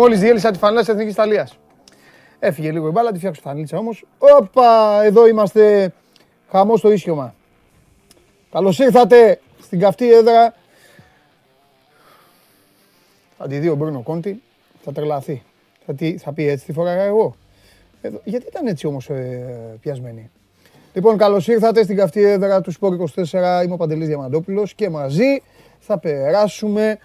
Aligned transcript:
Μόλις 0.00 0.20
διέλυσα 0.20 0.50
τη 0.50 0.58
φανέλα 0.58 0.80
της 0.80 0.88
Εθνικής 0.88 1.12
Ιταλίας. 1.12 1.58
Έφυγε 2.38 2.70
λίγο 2.70 2.88
η 2.88 2.90
μπάλα, 2.90 3.12
τη 3.12 3.18
φτιάξω 3.18 3.40
φανέλα 3.40 3.78
όμως. 3.78 4.04
Όπα, 4.18 5.00
εδώ 5.04 5.26
είμαστε. 5.26 5.92
Χαμό 6.50 6.76
στο 6.76 6.92
ίσιωμα. 6.92 7.34
Καλώς 8.50 8.78
ήρθατε 8.78 9.40
στην 9.62 9.78
καυτή 9.78 10.12
έδρα. 10.12 10.54
Θα 13.38 13.46
τη 13.46 13.58
δει 13.58 13.68
ο 13.68 13.74
Μπρούνο 13.74 14.02
Κόντι, 14.02 14.42
θα 14.84 14.92
τρελαθεί. 14.92 15.42
Θα, 15.86 15.94
τι, 15.94 16.18
θα 16.18 16.32
πει 16.32 16.48
έτσι 16.48 16.64
τη 16.64 16.72
φορά 16.72 16.90
εγώ. 16.90 17.36
Εδώ, 18.00 18.20
γιατί 18.24 18.46
ήταν 18.48 18.66
έτσι 18.66 18.86
όμως 18.86 19.08
ε, 19.08 19.78
πιασμένοι. 19.80 20.30
Λοιπόν, 20.92 21.16
καλώς 21.16 21.48
ήρθατε 21.48 21.82
στην 21.82 21.96
καυτή 21.96 22.22
έδρα 22.22 22.60
του 22.60 22.70
Σπόρ 22.70 22.96
24. 23.16 23.62
Είμαι 23.64 23.74
ο 23.74 23.76
Παντελής 23.76 24.06
Διαμαντόπουλος 24.06 24.74
και 24.74 24.90
μαζί 24.90 25.42
θα 25.78 25.98
περάσουμε 25.98 26.98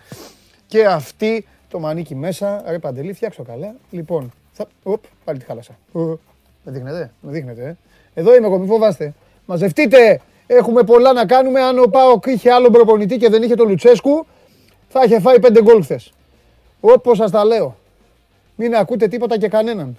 και 0.67 0.85
αυτή 0.85 1.45
το 1.75 1.81
μανίκι 1.81 2.15
μέσα. 2.15 2.63
Ρε 2.67 2.79
Παντελή, 2.79 3.13
φτιάξω 3.13 3.43
καλά. 3.43 3.75
Λοιπόν, 3.91 4.31
θα... 4.51 4.67
Οπ, 4.83 5.03
πάλι 5.23 5.39
τη 5.39 5.45
χάλασα. 5.45 5.77
Με 5.91 6.71
δείχνετε, 6.71 7.11
με 7.21 7.31
δείχνετε. 7.31 7.63
Ε. 7.63 7.75
Εδώ 8.13 8.35
είμαι 8.35 8.47
εγώ, 8.47 8.57
μην 8.57 8.67
φοβάστε. 8.67 9.13
Μαζευτείτε, 9.45 10.21
έχουμε 10.47 10.83
πολλά 10.83 11.13
να 11.13 11.25
κάνουμε. 11.25 11.61
Αν 11.61 11.79
ο 11.79 11.87
Πάοκ 11.87 12.25
είχε 12.25 12.51
άλλο 12.51 12.69
προπονητή 12.69 13.17
και 13.17 13.29
δεν 13.29 13.43
είχε 13.43 13.55
τον 13.55 13.67
Λουτσέσκου, 13.67 14.25
θα 14.87 15.03
είχε 15.03 15.19
φάει 15.19 15.39
πέντε 15.39 15.61
γκολ 15.61 15.83
χθες. 15.83 16.13
Όπως 16.79 17.17
σας 17.17 17.31
τα 17.31 17.45
λέω. 17.45 17.77
Μην 18.55 18.75
ακούτε 18.75 19.07
τίποτα 19.07 19.37
και 19.37 19.47
κανέναν. 19.47 19.97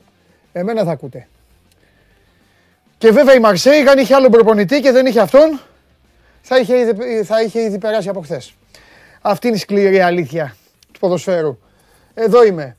Εμένα 0.53 0.85
θα 0.85 0.91
ακούτε. 0.91 1.29
Και 2.99 3.11
βέβαια 3.11 3.35
η 3.35 3.41
Μαρσέη, 3.41 3.89
αν 3.89 3.99
είχε 3.99 4.15
άλλο 4.15 4.29
προπονητή 4.29 4.81
και 4.81 4.91
δεν 4.93 5.07
είχε 5.07 5.21
αυτόν, 5.21 5.61
θα 6.43 6.59
είχε, 6.59 6.79
ήδη, 6.79 7.23
θα 7.23 7.43
είχε 7.43 7.61
ήδη 7.61 7.79
περάσει 7.79 8.09
από 8.09 8.21
χθες. 8.21 8.55
Αυτή 9.21 9.47
είναι 9.47 9.57
η 9.57 9.61
σκληρή 9.61 10.01
αλήθεια 10.01 10.57
του 10.93 11.01
ποδοσφαίρου. 11.01 11.59
Εδώ 12.19 12.45
είμαι. 12.45 12.77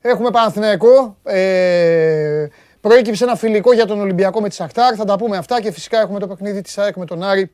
Έχουμε 0.00 0.30
Παναθηναϊκό. 0.30 1.16
Ε, 1.22 2.46
προέκυψε 2.80 3.24
ένα 3.24 3.36
φιλικό 3.36 3.72
για 3.72 3.86
τον 3.86 4.00
Ολυμπιακό 4.00 4.40
με 4.40 4.48
τη 4.48 4.54
Σακτάρ. 4.54 4.94
Θα 4.96 5.04
τα 5.04 5.16
πούμε 5.16 5.36
αυτά 5.36 5.60
και 5.60 5.72
φυσικά 5.72 6.00
έχουμε 6.00 6.18
το 6.18 6.26
παιχνίδι 6.26 6.60
της 6.60 6.78
ΑΕΚ 6.78 6.96
με 6.96 7.04
τον 7.04 7.22
Άρη 7.22 7.50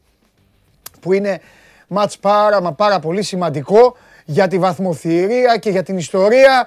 που 1.01 1.13
είναι 1.13 1.41
μάτς 1.89 2.19
πάρα 2.19 2.61
μα 2.61 2.73
πάρα 2.73 2.99
πολύ 2.99 3.23
σημαντικό 3.23 3.97
για 4.25 4.49
τη 4.49 4.59
βαθμοθυρία 4.59 5.57
και 5.57 5.71
για 5.71 5.83
την 5.83 5.97
ιστορία 5.97 6.67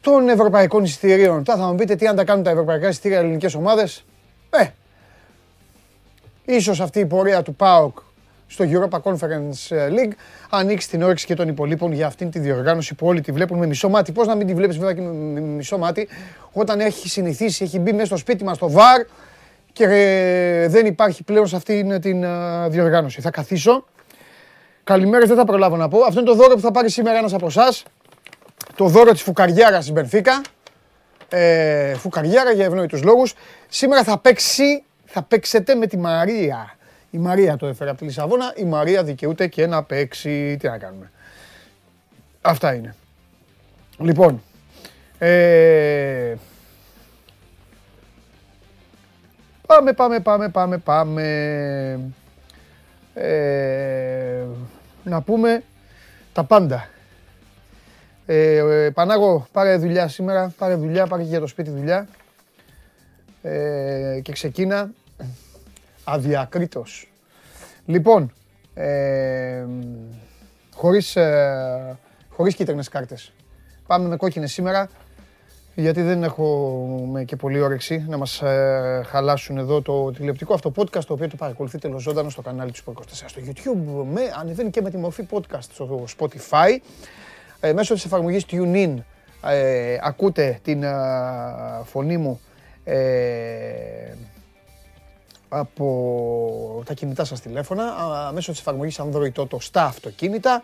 των 0.00 0.28
ευρωπαϊκών 0.28 0.84
εισιτηρίων. 0.84 1.44
Τώρα 1.44 1.58
θα 1.58 1.66
μου 1.66 1.74
πείτε 1.74 1.94
τι 1.94 2.06
αν 2.06 2.16
τα 2.16 2.24
κάνουν 2.24 2.44
τα 2.44 2.50
ευρωπαϊκά 2.50 2.88
εισιτήρια 2.88 3.18
ελληνικές 3.18 3.54
ομάδες; 3.54 4.04
Ε, 4.50 4.66
ίσως 6.44 6.80
αυτή 6.80 7.00
η 7.00 7.06
πορεία 7.06 7.42
του 7.42 7.54
ΠΑΟΚ 7.54 7.98
στο 8.46 8.64
Europa 8.68 9.00
Conference 9.02 9.76
League 9.88 10.12
ανοίξει 10.50 10.88
την 10.88 11.02
όρεξη 11.02 11.26
και 11.26 11.34
των 11.34 11.48
υπολείπων 11.48 11.92
για 11.92 12.06
αυτήν 12.06 12.30
τη 12.30 12.38
διοργάνωση 12.38 12.94
που 12.94 13.06
όλοι 13.06 13.20
τη 13.20 13.32
βλέπουν 13.32 13.58
με 13.58 13.66
μισό 13.66 13.88
μάτι. 13.88 14.12
Πώς 14.12 14.26
να 14.26 14.34
μην 14.34 14.46
τη 14.46 14.54
βλέπεις 14.54 14.78
βέβαια 14.78 14.94
και 14.94 15.00
με 15.00 15.40
μισό 15.40 15.78
μάτι 15.78 16.08
όταν 16.52 16.80
έχει 16.80 17.08
συνηθίσει, 17.08 17.64
έχει 17.64 17.78
μπει 17.78 17.92
μέσα 17.92 18.06
στο 18.06 18.16
σπίτι 18.16 18.44
μας 18.44 18.58
το 18.58 18.70
βαρ 18.70 19.02
και 19.72 19.84
ε, 19.84 20.68
δεν 20.68 20.86
υπάρχει 20.86 21.22
πλέον 21.22 21.46
σε 21.46 21.56
αυτήν 21.56 22.00
την 22.00 22.22
ε, 22.22 22.68
διοργάνωση. 22.68 23.20
Θα 23.20 23.30
καθίσω. 23.30 23.84
Καλημέρα, 24.84 25.26
δεν 25.26 25.36
θα 25.36 25.44
προλάβω 25.44 25.76
να 25.76 25.88
πω. 25.88 25.98
Αυτό 25.98 26.20
είναι 26.20 26.28
το 26.28 26.34
δώρο 26.34 26.54
που 26.54 26.60
θα 26.60 26.70
πάρει 26.70 26.90
σήμερα 26.90 27.18
ένας 27.18 27.32
από 27.34 27.46
εσάς. 27.46 27.82
Το 28.76 28.86
δώρο 28.86 29.12
της 29.12 29.22
Φουκαριάρας 29.22 29.84
της 29.84 29.92
Μπενφίκα. 29.92 30.40
Ε, 31.28 31.94
φουκαριάρα 31.94 32.52
για 32.52 32.64
ευνόητους 32.64 33.02
λόγους. 33.02 33.34
Σήμερα 33.68 34.04
θα 34.04 34.18
παίξει, 34.18 34.84
θα 35.04 35.22
παίξετε 35.22 35.74
με 35.74 35.86
τη 35.86 35.98
Μαρία. 35.98 36.76
Η 37.14 37.18
Μαρία 37.18 37.56
το 37.56 37.66
έφερε 37.66 37.90
από 37.90 37.98
τη 37.98 38.04
Λισαβόνα. 38.04 38.52
Η 38.56 38.64
Μαρία 38.64 39.04
δικαιούται 39.04 39.46
και 39.46 39.66
να 39.66 39.82
παίξει. 39.82 40.56
Τι 40.60 40.68
να 40.68 40.78
κάνουμε. 40.78 41.10
Αυτά 42.40 42.74
είναι. 42.74 42.94
Λοιπόν, 43.98 44.42
ε, 45.18 46.34
πάμε, 49.66 49.92
πάμε, 49.92 50.20
πάμε, 50.20 50.48
πάμε, 50.48 50.78
πάμε. 50.78 51.24
Ε, 53.14 54.44
να 55.04 55.22
πούμε 55.22 55.62
τα 56.32 56.44
πάντα. 56.44 56.88
Ε, 58.26 58.56
ε, 58.56 58.90
Πανάγο, 58.90 59.46
πάρε 59.52 59.76
δουλειά 59.76 60.08
σήμερα, 60.08 60.54
πάρε 60.58 60.74
δουλειά, 60.74 61.06
πάρε 61.06 61.22
και 61.22 61.28
για 61.28 61.40
το 61.40 61.46
σπίτι 61.46 61.70
δουλειά. 61.70 62.08
Ε, 63.42 64.20
και 64.22 64.32
ξεκίνα 64.32 64.90
αδιακρίτως. 66.04 67.12
Λοιπόν, 67.86 68.32
ε, 68.74 69.64
χωρίς, 70.74 71.16
ε, 71.16 71.98
χωρίς 72.28 72.54
κίτρινες 72.54 72.88
κάρτες. 72.88 73.32
Πάμε 73.86 74.08
με 74.08 74.16
κόκκινες 74.16 74.52
σήμερα, 74.52 74.88
γιατί 75.74 76.02
δεν 76.02 76.22
έχουμε 76.22 77.24
και 77.24 77.36
πολύ 77.36 77.60
όρεξη 77.60 78.04
να 78.08 78.16
μας 78.16 78.42
ε, 78.42 79.02
χαλάσουν 79.06 79.58
εδώ 79.58 79.82
το 79.82 80.10
τηλεοπτικό 80.10 80.54
αυτό 80.54 80.72
podcast, 80.76 81.04
το 81.04 81.12
οποίο 81.12 81.28
το 81.28 81.36
παρακολουθείτε 81.36 81.90
ζωντανό 81.98 82.30
στο 82.30 82.42
κανάλι 82.42 82.70
του 82.70 82.80
Sport 82.84 82.98
24 82.98 83.02
στο 83.26 83.40
YouTube, 83.46 84.06
με, 84.12 84.20
ανεβαίνει 84.40 84.70
και 84.70 84.82
με 84.82 84.90
τη 84.90 84.96
μορφή 84.96 85.26
podcast 85.30 85.62
στο 85.72 86.04
Spotify. 86.18 86.78
Ε, 87.60 87.72
μέσω 87.72 87.94
της 87.94 88.04
εφαρμογής 88.04 88.44
TuneIn 88.50 88.94
ε, 89.50 89.98
ακούτε 90.02 90.58
την 90.62 90.82
ε, 90.82 90.92
φωνή 91.84 92.16
μου 92.16 92.40
ε, 92.84 92.96
από 95.48 96.82
τα 96.86 96.94
κινητά 96.94 97.24
σας 97.24 97.40
τηλέφωνα, 97.40 97.84
μέσω 98.32 98.50
της 98.50 98.60
εφαρμογής 98.60 99.00
Android 99.00 99.32
το 99.48 99.60
στα 99.60 99.84
αυτοκίνητα 99.84 100.62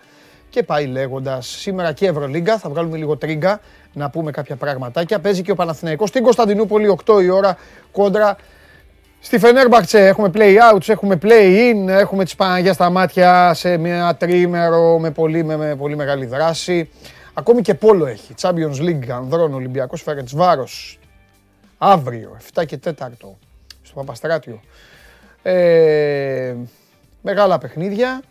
και 0.51 0.63
πάει 0.63 0.87
λέγοντας 0.87 1.47
σήμερα 1.47 1.93
και 1.93 2.07
Ευρωλίγκα, 2.07 2.59
θα 2.59 2.69
βγάλουμε 2.71 2.97
λίγο 2.97 3.17
τρίγκα 3.17 3.61
να 3.93 4.11
πούμε 4.11 4.31
κάποια 4.31 4.57
πραγματάκια. 4.57 5.19
Παίζει 5.19 5.43
και 5.43 5.51
ο 5.51 5.55
Παναθηναϊκός 5.55 6.09
στην 6.09 6.23
Κωνσταντινούπολη 6.23 6.99
8 7.07 7.23
η 7.23 7.29
ώρα 7.29 7.57
κόντρα 7.93 8.37
Στη 9.23 9.39
Φενέρμπαχτσε 9.39 10.07
έχουμε 10.07 10.31
play 10.35 10.57
outs, 10.73 10.89
έχουμε 10.89 11.19
play 11.23 11.73
in, 11.73 11.89
έχουμε 11.89 12.25
τις 12.25 12.35
Παναγιάς 12.35 12.75
στα 12.75 12.91
μάτια 12.91 13.55
σε 13.55 13.77
μια 13.77 14.17
τρίμερο 14.19 14.99
με 14.99 15.11
πολύ, 15.11 15.45
με, 15.45 15.77
πολύ 15.77 15.97
μεγάλη 15.97 16.27
δράση. 16.27 16.91
Ακόμη 17.35 17.63
και 17.63 17.75
πόλο 17.75 18.07
έχει. 18.07 18.35
Champions 18.41 18.81
League, 18.81 19.09
Ανδρών, 19.11 19.55
Ολυμπιακός 19.55 20.05
Βάρος. 20.35 20.99
Αύριο, 21.79 22.37
7 22.55 22.65
και 22.67 22.77
4 22.77 23.50
στο 23.91 24.01
Παπαστράτιο. 24.01 24.61
Ε, 25.43 26.55
μεγάλα 27.23 27.59
παιχνίδια 27.59 28.23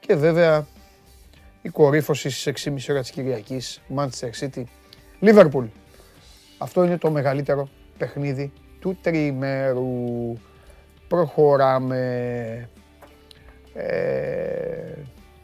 και 0.00 0.14
βέβαια 0.14 0.66
η 1.62 1.68
κορύφωση 1.68 2.30
στις 2.30 2.66
6.30 2.66 2.76
ώρα 2.90 3.00
της 3.00 3.10
Κυριακής, 3.10 3.80
Manchester 3.96 4.30
City, 4.40 4.64
Liverpool. 5.20 5.68
Αυτό 6.58 6.84
είναι 6.84 6.98
το 6.98 7.10
μεγαλύτερο 7.10 7.68
παιχνίδι 7.98 8.52
του 8.80 8.98
τριμέρου. 9.02 10.38
Προχωράμε. 11.08 12.68
Ε, 13.74 14.94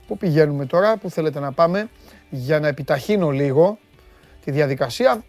πού 0.07 0.17
πηγαίνουμε 0.17 0.67
τώρα, 0.67 0.97
πού 0.97 1.11
θέλετε 1.11 1.41
να 1.41 1.53
πάμε, 1.53 1.89
για 2.31 2.61
να 2.61 2.69
επιταχύνω 2.69 3.31
λίγο 3.31 3.79
τη 4.45 4.51
διαδικασία. 4.51 5.25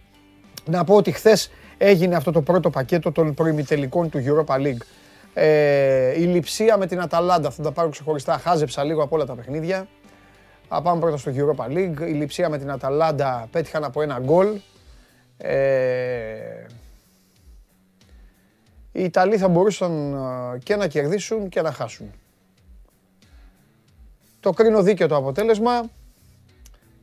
Να 0.65 0.83
πω 0.83 0.95
ότι 0.95 1.11
χθες 1.11 1.49
έγινε 1.83 2.15
αυτό 2.15 2.31
το 2.31 2.41
πρώτο 2.41 2.69
πακέτο 2.69 3.11
των 3.11 3.33
προημιτελικών 3.33 4.09
του 4.09 4.23
Europa 4.25 4.55
League. 4.55 4.81
Ε, 5.33 6.21
η 6.21 6.23
λειψία 6.23 6.77
με 6.77 6.87
την 6.87 7.01
Αταλάντα, 7.01 7.49
θα 7.49 7.63
τα 7.63 7.71
πάρω 7.71 7.89
ξεχωριστά, 7.89 8.37
χάζεψα 8.37 8.83
λίγο 8.83 9.03
από 9.03 9.15
όλα 9.15 9.25
τα 9.25 9.35
παιχνίδια. 9.35 9.87
Θα 10.69 10.81
πάμε 10.81 10.99
πρώτα 10.99 11.17
στο 11.17 11.31
Europa 11.35 11.65
League. 11.65 11.99
Η 11.99 12.11
λειψία 12.11 12.49
με 12.49 12.57
την 12.57 12.71
Αταλάντα 12.71 13.47
πέτυχαν 13.51 13.83
από 13.83 14.01
ένα 14.01 14.19
γκολ. 14.19 14.59
Ε, 15.37 16.65
οι 18.91 19.03
Ιταλοί 19.03 19.37
θα 19.37 19.47
μπορούσαν 19.47 20.15
και 20.63 20.75
να 20.75 20.87
κερδίσουν 20.87 21.49
και 21.49 21.61
να 21.61 21.71
χάσουν. 21.71 22.11
Το 24.39 24.51
κρίνω 24.51 24.83
δίκαιο 24.83 25.07
το 25.07 25.15
αποτέλεσμα. 25.15 25.89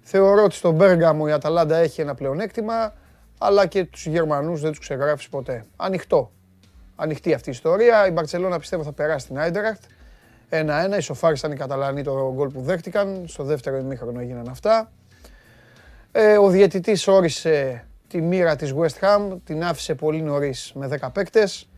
Θεωρώ 0.03 0.45
ότι 0.45 0.55
στον 0.55 0.75
Μπέργαμο 0.75 1.25
η 1.29 1.33
Αταλάντα 1.33 1.77
έχει 1.77 2.01
ένα 2.01 2.15
πλεονέκτημα, 2.15 2.93
αλλά 3.38 3.67
και 3.67 3.85
τους 3.85 4.06
Γερμανούς 4.06 4.61
δεν 4.61 4.70
τους 4.70 4.79
ξεγράφεις 4.79 5.29
ποτέ. 5.29 5.64
Ανοιχτό. 5.76 6.32
Ανοιχτή 6.96 7.35
αυτή 7.35 7.49
η 7.49 7.52
ιστορία. 7.52 8.06
Η 8.06 8.11
Μπαρτσελώνα 8.11 8.58
πιστεύω 8.58 8.82
θα 8.82 8.93
περάσει 8.93 9.26
την 9.26 9.38
Άιντερακτ. 9.38 9.82
Ένα-ένα, 10.49 10.96
ισοφάρισαν 10.96 11.52
οι 11.52 11.56
Καταλανοί 11.56 12.02
το 12.02 12.32
γκολ 12.35 12.49
που 12.49 12.61
δέχτηκαν. 12.61 13.25
Στο 13.29 13.44
δεύτερο 13.44 13.76
ημίχρονο 13.76 14.20
έγιναν 14.20 14.49
αυτά. 14.49 14.93
Ε, 16.12 16.38
ο 16.38 16.49
διαιτητής 16.49 17.08
όρισε 17.08 17.87
τη 18.08 18.20
μοίρα 18.20 18.56
της 18.56 18.75
West 18.79 18.99
Ham, 19.00 19.37
την 19.44 19.64
άφησε 19.64 19.94
πολύ 19.94 20.23
νωρίς 20.23 20.73
με 20.75 20.87
10 20.87 21.11
παίκτες. 21.12 21.69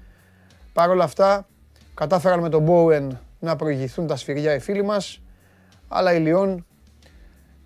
Παρ' 0.72 0.90
όλα 0.90 1.04
αυτά, 1.04 1.46
κατάφεραν 1.94 2.40
με 2.40 2.48
τον 2.48 2.66
Bowen 2.68 3.08
να 3.38 3.56
προηγηθούν 3.56 4.06
τα 4.06 4.16
σφυριά 4.16 4.54
οι 4.54 4.58
φίλοι 4.58 4.82
μας, 4.82 5.22
αλλά 5.88 6.14
η 6.14 6.18
Λιόν 6.18 6.66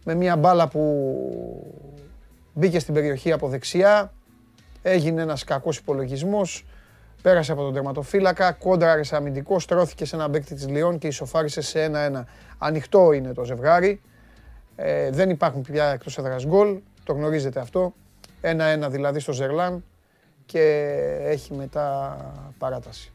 με 0.05 0.15
μια 0.15 0.37
μπάλα 0.37 0.69
που 0.69 0.81
μπήκε 2.55 2.79
στην 2.79 2.95
περιοχή 2.95 3.33
από 3.33 3.49
δεξιά, 3.49 4.13
έγινε 4.83 5.23
ένας 5.23 5.45
κακός 5.45 5.77
υπολογισμός, 5.77 6.67
πέρασε 7.23 7.53
από 7.53 7.63
τον 7.63 7.73
τερματοφύλακα, 7.73 8.53
κόντραρες 8.53 9.07
σε 9.07 9.17
αμυντικό, 9.17 9.59
στρώθηκε 9.59 10.05
σε 10.05 10.17
ένα 10.17 10.31
παίκτη 10.31 10.55
της 10.55 10.69
Λιόν 10.69 10.99
και 10.99 11.07
ισοφάρισε 11.07 11.61
σε 11.61 11.85
1-1. 11.85 12.25
Ανοιχτό 12.59 13.13
είναι 13.13 13.33
το 13.33 13.45
ζευγάρι, 13.45 14.01
ε, 14.77 15.11
δεν 15.11 15.31
υπάρχουν 15.31 15.63
πια 15.63 15.85
εκτός 15.85 16.19
έδρας 16.19 16.47
γκολ, 16.47 16.79
το 17.05 17.13
γνωρίζετε 17.13 17.61
αυτό. 17.61 17.95
Ένα-ένα 18.41 18.89
δηλαδή 18.91 19.21
στο 19.21 19.33
Ζερλάν 19.33 19.85
και 20.47 20.61
έχει 21.25 21.55
μετά 21.55 22.17
παράταση. 22.59 23.13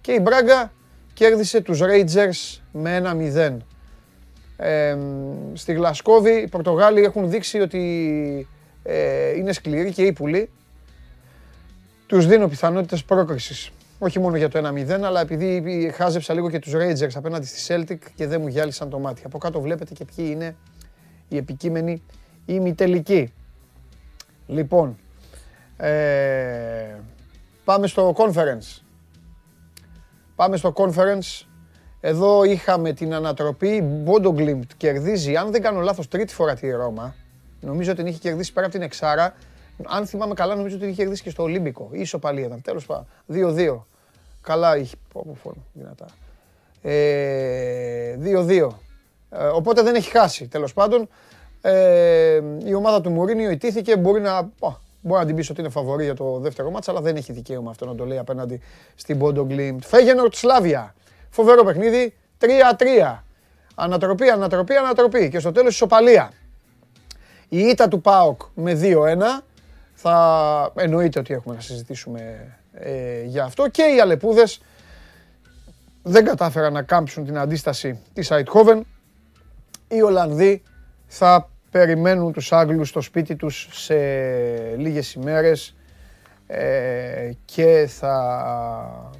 Και 0.00 0.12
η 0.12 0.18
Μπράγκα 0.22 0.72
κέρδισε 1.12 1.60
τους 1.60 1.80
Rangers 1.82 2.60
με 2.72 2.96
ένα 2.96 3.14
0. 3.14 3.56
Ε, 4.56 4.96
στη 5.52 5.72
Γλασκόβη 5.72 6.32
οι 6.32 6.48
Πορτογάλοι 6.48 7.02
έχουν 7.02 7.30
δείξει 7.30 7.60
ότι 7.60 7.82
ε, 8.40 8.54
είναι 9.36 9.52
σκληροί 9.52 9.92
και 9.92 10.02
ύπουλοι. 10.02 10.50
Τους 12.06 12.26
δίνω 12.26 12.48
πιθανότητες 12.48 13.04
πρόκρισης. 13.04 13.70
Όχι 13.98 14.18
μόνο 14.18 14.36
για 14.36 14.48
το 14.48 14.58
1-0, 14.58 14.90
αλλά 14.90 15.20
επειδή 15.20 15.90
χάζεψα 15.94 16.34
λίγο 16.34 16.50
και 16.50 16.58
τους 16.58 16.72
Rangers 16.74 17.12
απέναντι 17.14 17.46
στη 17.46 17.74
Celtic 17.74 17.98
και 18.14 18.26
δεν 18.26 18.40
μου 18.40 18.48
γυάλισαν 18.48 18.90
το 18.90 18.98
μάτι. 18.98 19.22
Από 19.24 19.38
κάτω 19.38 19.60
βλέπετε 19.60 19.94
και 19.94 20.04
ποιοι 20.04 20.28
είναι 20.30 20.56
οι 21.28 21.36
επικείμενοι 21.36 22.02
ημιτελικοί. 22.46 23.32
Λοιπόν, 24.46 24.98
ε, 25.76 26.96
πάμε 27.64 27.86
στο 27.86 28.14
conference. 28.16 28.82
Πάμε 30.36 30.56
στο 30.56 30.72
conference. 30.76 31.46
Εδώ 32.00 32.44
είχαμε 32.44 32.92
την 32.92 33.14
ανατροπή. 33.14 33.82
Μπόντο 33.82 34.34
κερδίζει, 34.76 35.36
αν 35.36 35.50
δεν 35.50 35.62
κάνω 35.62 35.80
λάθος, 35.80 36.08
τρίτη 36.08 36.34
φορά 36.34 36.54
τη 36.54 36.70
Ρώμα. 36.70 37.14
Νομίζω 37.64 37.90
ότι 37.90 38.02
την 38.02 38.10
είχε 38.10 38.18
κερδίσει 38.18 38.52
πέρα 38.52 38.66
από 38.66 38.74
την 38.74 38.84
Εξάρα. 38.84 39.34
Αν 39.84 40.06
θυμάμαι 40.06 40.34
καλά, 40.34 40.54
νομίζω 40.54 40.74
ότι 40.74 40.84
την 40.84 40.92
είχε 40.92 41.02
κερδίσει 41.02 41.22
και 41.22 41.30
στο 41.30 41.42
Ολύμπικο. 41.42 41.88
Ίσο 41.92 42.18
πάλι 42.18 42.40
ήταν. 42.40 42.62
Τέλος 42.62 42.86
πάντων. 42.86 43.06
2-2. 43.32 43.86
Καλά 44.42 44.76
είχε. 44.76 44.96
Πω, 45.12 45.36
πω, 45.42 45.52
δυνατά. 45.72 46.06
2-2. 46.82 46.88
Ε, 49.30 49.44
ε, 49.44 49.46
οπότε 49.46 49.82
δεν 49.82 49.94
έχει 49.94 50.10
χάσει. 50.10 50.48
Τέλος 50.48 50.72
πάντων. 50.72 51.08
Ε, 51.60 52.40
η 52.64 52.74
ομάδα 52.74 53.00
του 53.00 53.10
Μουρίνιο 53.10 53.50
ιτήθηκε. 53.50 53.96
Μπορεί 53.96 54.20
να, 54.20 54.50
Μπορεί 55.06 55.20
να 55.20 55.26
την 55.26 55.36
πεις 55.36 55.50
ότι 55.50 55.60
είναι 55.60 55.68
φαβορή 55.68 56.04
για 56.04 56.14
το 56.14 56.38
δεύτερο 56.38 56.70
μάτσα, 56.70 56.90
αλλά 56.90 57.00
δεν 57.00 57.16
έχει 57.16 57.32
δικαίωμα 57.32 57.70
αυτό 57.70 57.86
να 57.86 57.94
το 57.94 58.06
λέει 58.06 58.18
απέναντι 58.18 58.60
στην 58.94 59.18
Πόντο 59.18 59.44
Γκλίμπ. 59.44 59.80
Φέγενορτ 59.82 60.34
Σλάβια. 60.34 60.94
Φοβερό 61.30 61.64
παιχνίδι. 61.64 62.14
3-3. 62.40 62.46
Ανατροπή, 63.74 64.28
ανατροπή, 64.28 64.74
ανατροπή. 64.74 65.28
Και 65.28 65.38
στο 65.38 65.52
τέλος 65.52 65.74
ισοπαλία. 65.74 66.32
Η 67.54 67.58
ήττα 67.58 67.88
του 67.88 68.00
ΠΑΟΚ 68.00 68.40
με 68.54 68.80
2-1. 68.82 69.44
Θα 69.94 70.72
εννοείται 70.76 71.18
ότι 71.18 71.34
έχουμε 71.34 71.54
να 71.54 71.60
συζητήσουμε 71.60 72.52
ε, 72.72 73.22
για 73.22 73.44
αυτό. 73.44 73.68
Και 73.68 73.82
οι 73.82 74.00
Αλεπούδες 74.00 74.60
δεν 76.02 76.24
κατάφεραν 76.24 76.72
να 76.72 76.82
κάμψουν 76.82 77.24
την 77.24 77.38
αντίσταση 77.38 78.00
της 78.12 78.30
Αιτχόβεν. 78.30 78.86
Οι 79.88 80.02
Ολλανδοί 80.02 80.62
θα 81.06 81.50
περιμένουν 81.70 82.32
τους 82.32 82.52
Άγγλους 82.52 82.88
στο 82.88 83.00
σπίτι 83.00 83.36
τους 83.36 83.68
σε 83.72 83.96
λίγες 84.76 85.12
ημέρες 85.12 85.76
ε, 86.46 87.30
και 87.44 87.86
θα 87.88 89.10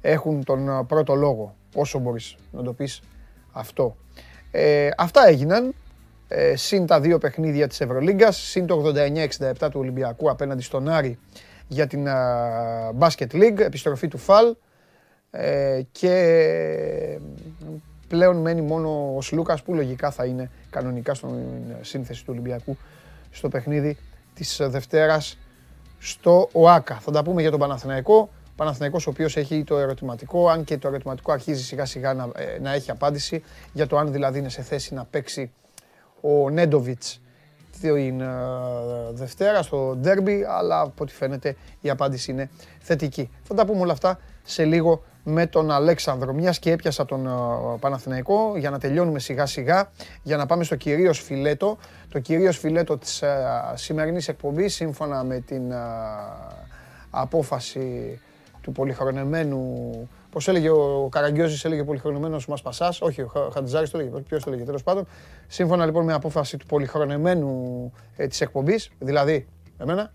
έχουν 0.00 0.44
τον 0.44 0.86
πρώτο 0.86 1.14
λόγο, 1.14 1.54
όσο 1.74 1.98
μπορείς 1.98 2.36
να 2.50 2.62
το 2.62 2.72
πεις 2.72 3.02
αυτό. 3.52 3.96
Ε, 4.50 4.88
αυτά 4.96 5.26
έγιναν, 5.28 5.74
ε, 6.34 6.56
συν 6.56 6.86
τα 6.86 7.00
δύο 7.00 7.18
παιχνίδια 7.18 7.68
της 7.68 7.80
Ευρωλίγκας, 7.80 8.36
συν 8.36 8.66
το 8.66 8.92
89-67 9.58 9.70
του 9.70 9.80
Ολυμπιακού 9.80 10.30
απέναντι 10.30 10.62
στον 10.62 10.88
Άρη 10.88 11.18
για 11.68 11.86
την 11.86 12.06
Basket 12.98 13.32
League, 13.32 13.58
επιστροφή 13.58 14.08
του 14.08 14.18
ΦΑΛ 14.18 14.54
ε, 15.30 15.80
και 15.92 17.18
πλέον 18.08 18.36
μένει 18.36 18.60
μόνο 18.60 19.16
ο 19.16 19.22
Σλούκας 19.22 19.62
που 19.62 19.74
λογικά 19.74 20.10
θα 20.10 20.24
είναι 20.24 20.50
κανονικά 20.70 21.14
στην 21.14 21.28
σύνθεση 21.80 22.20
του 22.24 22.28
Ολυμπιακού 22.32 22.76
στο 23.30 23.48
παιχνίδι 23.48 23.96
της 24.34 24.60
Δευτέρας 24.62 25.38
στο 25.98 26.48
ΟΑΚΑ. 26.52 26.94
Θα 26.94 27.10
τα 27.10 27.22
πούμε 27.22 27.40
για 27.40 27.50
τον 27.50 27.60
Παναθηναϊκό. 27.60 28.30
Παναθηναϊκός 28.56 29.06
ο 29.06 29.10
οποίος 29.10 29.36
έχει 29.36 29.64
το 29.64 29.78
ερωτηματικό, 29.78 30.48
αν 30.48 30.64
και 30.64 30.78
το 30.78 30.88
ερωτηματικό 30.88 31.32
αρχίζει 31.32 31.62
σιγά 31.62 31.84
σιγά 31.84 32.14
να, 32.14 32.28
ε, 32.36 32.58
να 32.60 32.72
έχει 32.72 32.90
απάντηση 32.90 33.42
για 33.72 33.86
το 33.86 33.98
αν 33.98 34.12
δηλαδή 34.12 34.38
είναι 34.38 34.48
σε 34.48 34.62
θέση 34.62 34.94
να 34.94 35.04
παίξει 35.04 35.52
ο 36.22 36.50
Νέντοβιτς 36.50 37.20
την 37.82 38.20
ε, 38.20 38.26
Δευτέρα 39.12 39.62
στο 39.62 39.96
ντέρμπι, 39.96 40.44
αλλά 40.48 40.80
από 40.80 41.02
ό,τι 41.02 41.12
φαίνεται 41.12 41.56
η 41.80 41.90
απάντηση 41.90 42.30
είναι 42.30 42.50
θετική. 42.80 43.30
Θα 43.42 43.54
τα 43.54 43.66
πούμε 43.66 43.80
όλα 43.80 43.92
αυτά 43.92 44.18
σε 44.42 44.64
λίγο 44.64 45.02
με 45.24 45.46
τον 45.46 45.70
Αλέξανδρο. 45.70 46.32
Μιας 46.32 46.58
και 46.58 46.70
έπιασα 46.70 47.04
τον 47.04 47.26
ε, 47.26 47.30
Παναθηναϊκό 47.80 48.52
για 48.56 48.70
να 48.70 48.78
τελειώνουμε 48.78 49.18
σιγά 49.18 49.46
σιγά, 49.46 49.90
για 50.22 50.36
να 50.36 50.46
πάμε 50.46 50.64
στο 50.64 50.76
κυρίως 50.76 51.20
φιλέτο. 51.20 51.78
Το 52.08 52.18
κυρίως 52.18 52.58
φιλέτο 52.58 52.98
της 52.98 53.22
ε, 53.22 53.44
σημερινής 53.74 54.28
εκπομπής, 54.28 54.74
σύμφωνα 54.74 55.24
με 55.24 55.40
την 55.40 55.72
απόφαση 57.10 58.20
του 58.60 58.72
πολυχρονεμένου 58.72 59.90
Πώς 60.32 60.48
έλεγε 60.48 60.70
ο 60.70 61.08
Καραγκιόζης, 61.10 61.64
έλεγε 61.64 61.84
πολυχρονεμένο 61.84 62.40
μας 62.48 62.62
Πασάς. 62.62 63.00
Όχι, 63.00 63.22
ο 63.22 63.50
Χατζάρη 63.52 63.88
το 63.88 63.98
έλεγε. 63.98 64.20
Ποιος 64.20 64.44
το 64.44 64.50
έλεγε, 64.50 64.64
τέλος 64.64 64.82
πάντων. 64.82 65.06
Σύμφωνα 65.46 65.84
λοιπόν 65.86 66.04
με 66.04 66.12
απόφαση 66.12 66.56
του 66.56 66.66
πολυχρονεμένου 66.66 67.92
ε, 68.16 68.26
της 68.26 68.40
εκπομπής, 68.40 68.90
δηλαδή 68.98 69.46
εμένα, 69.78 70.12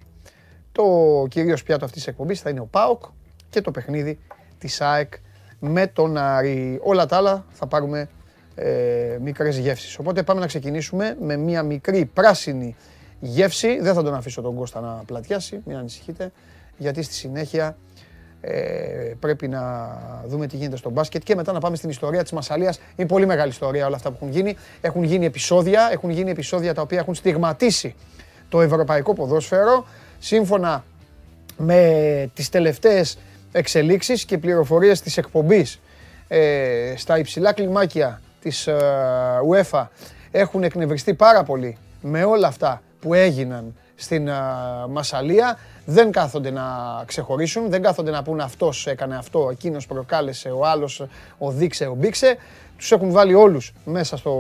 το 0.72 0.84
κυρίως 1.30 1.64
πιάτο 1.64 1.86
αυτής 1.86 2.04
της 2.04 2.12
εκπομπής 2.12 2.42
θα 2.42 2.50
είναι 2.50 2.60
ο 2.60 2.66
Πάοκ 2.66 3.04
και 3.50 3.62
το 3.62 3.72
παιχνίδι 3.72 4.20
της 4.58 4.82
ΑΕΚ 4.82 5.14
με 5.60 5.88
τον 5.88 6.18
Άρη. 6.18 6.80
Όλα 6.84 7.06
τα 7.06 7.18
άλλα 7.18 7.46
θα 7.50 7.68
πάρουμε 7.68 8.10
ε, 8.56 9.18
μικρές 9.22 9.58
γεύσεις. 9.58 9.98
Οπότε 9.98 10.24
πάμε 10.24 10.40
να 10.40 10.48
ξεκινήσουμε 10.48 11.18
με 11.22 11.38
μια 11.38 11.64
μικρή 11.64 12.06
πράσινη 12.06 12.76
γεύση. 13.20 13.80
Δεν 13.82 13.94
θα 13.94 14.04
τον 14.04 14.14
αφήσω 14.14 14.42
τον 14.42 14.56
Κώστα 14.56 14.80
να 14.80 15.04
πλατιάσει, 15.06 15.62
μην 15.66 15.78
ανησυχείτε, 15.78 16.32
γιατί 16.78 17.02
στη 17.02 17.14
συνέχεια 17.14 17.78
ε, 18.42 19.14
πρέπει 19.20 19.48
να 19.48 19.62
δούμε 20.28 20.48
τι 20.48 20.56
γίνεται 20.56 20.78
στο 20.78 20.90
μπάσκετ 20.90 21.24
και 21.24 21.36
μετά 21.36 21.52
να 21.52 21.60
πάμε 21.60 21.76
στην 21.76 21.90
ιστορία 21.90 22.22
της 22.24 22.32
Μασαλίας. 22.32 22.80
Είναι 22.96 23.08
πολύ 23.08 23.26
μεγάλη 23.26 23.50
ιστορία 23.50 23.86
όλα 23.86 23.96
αυτά 23.96 24.10
που 24.10 24.16
έχουν 24.16 24.30
γίνει. 24.32 24.58
Έχουν 24.82 25.04
γίνει 25.04 25.26
επεισόδια, 25.26 25.90
έχουν 25.92 26.10
γίνει 26.10 26.32
επεισόδια 26.32 26.74
τα 26.74 26.82
οποία 26.82 27.00
έχουν 27.00 27.16
στιγματίσει 27.16 27.96
το 28.50 28.62
ευρωπαϊκό 28.62 29.14
ποδόσφαιρο 29.14 29.86
σύμφωνα 30.20 30.84
με 31.58 32.32
τις 32.34 32.50
τελευταίες 32.50 33.18
εξελίξεις 33.52 34.26
και 34.26 34.38
πληροφορίες 34.38 35.02
της 35.02 35.18
εκπομπής 35.18 35.80
ε, 36.28 36.94
στα 36.98 37.18
υψηλά 37.18 37.54
κλιμάκια 37.54 38.22
της 38.42 38.68
ε, 38.68 38.78
UEFA 39.52 39.88
έχουν 40.32 40.64
εκνευριστεί 40.64 41.14
πάρα 41.14 41.44
πολύ 41.44 41.78
με 42.02 42.24
όλα 42.24 42.48
αυτά 42.48 42.82
που 43.00 43.14
έγιναν 43.14 43.76
στην 43.96 44.30
Μασαλία 44.90 45.58
δεν 45.90 46.12
κάθονται 46.12 46.52
να 46.52 46.64
ξεχωρίσουν, 47.06 47.70
δεν 47.70 47.82
κάθονται 47.82 48.12
να 48.12 48.24
πούνε 48.24 48.44
αυτός 48.44 48.88
έκανε 48.88 49.16
αυτό, 49.16 49.50
εκείνος 49.52 49.86
προκάλεσε, 49.86 50.50
ο 50.50 50.66
άλλος 50.66 51.06
ο 51.38 51.52
δείξε, 51.52 51.86
ο 51.86 51.94
μπήξε. 51.96 52.38
Τους 52.78 52.92
έχουν 52.92 53.12
βάλει 53.12 53.34
όλους 53.34 53.74
μέσα 53.86 54.18
στο 54.18 54.34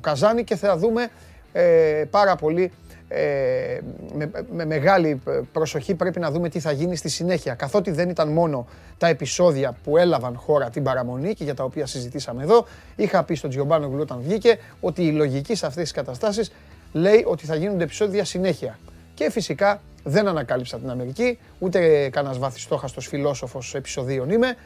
καζάνι 0.00 0.44
και 0.44 0.56
θα 0.56 0.76
δούμε 0.76 1.08
ε, 1.52 2.04
πάρα 2.10 2.36
πολύ 2.36 2.72
ε, 3.08 3.78
με, 4.14 4.30
με, 4.52 4.64
μεγάλη 4.64 5.20
προσοχή 5.52 5.94
πρέπει 5.94 6.20
να 6.20 6.30
δούμε 6.30 6.48
τι 6.48 6.60
θα 6.60 6.72
γίνει 6.72 6.96
στη 6.96 7.08
συνέχεια. 7.08 7.54
Καθότι 7.54 7.90
δεν 7.90 8.08
ήταν 8.08 8.28
μόνο 8.28 8.66
τα 8.98 9.06
επεισόδια 9.06 9.76
που 9.84 9.96
έλαβαν 9.96 10.36
χώρα 10.36 10.70
την 10.70 10.82
παραμονή 10.82 11.34
και 11.34 11.44
για 11.44 11.54
τα 11.54 11.64
οποία 11.64 11.86
συζητήσαμε 11.86 12.42
εδώ, 12.42 12.66
είχα 12.96 13.22
πει 13.24 13.34
στον 13.34 13.50
Τζιομπάνο 13.50 13.90
όταν 14.00 14.18
βγήκε 14.20 14.58
ότι 14.80 15.06
η 15.06 15.12
λογική 15.12 15.54
σε 15.54 15.66
αυτές 15.66 15.82
τις 15.82 15.92
καταστάσεις 15.92 16.52
λέει 16.92 17.24
ότι 17.26 17.46
θα 17.46 17.54
γίνονται 17.54 17.84
επεισόδια 17.84 18.24
συνέχεια. 18.24 18.78
Και 19.18 19.30
φυσικά 19.30 19.80
δεν 20.04 20.28
ανακάλυψα 20.28 20.78
την 20.78 20.90
Αμερική, 20.90 21.38
ούτε 21.58 22.08
κανένας 22.08 22.38
βαθιστόχαστος 22.38 23.06
φιλόσοφος 23.06 23.74
επεισοδίων 23.74 24.30
είμαι. 24.30 24.56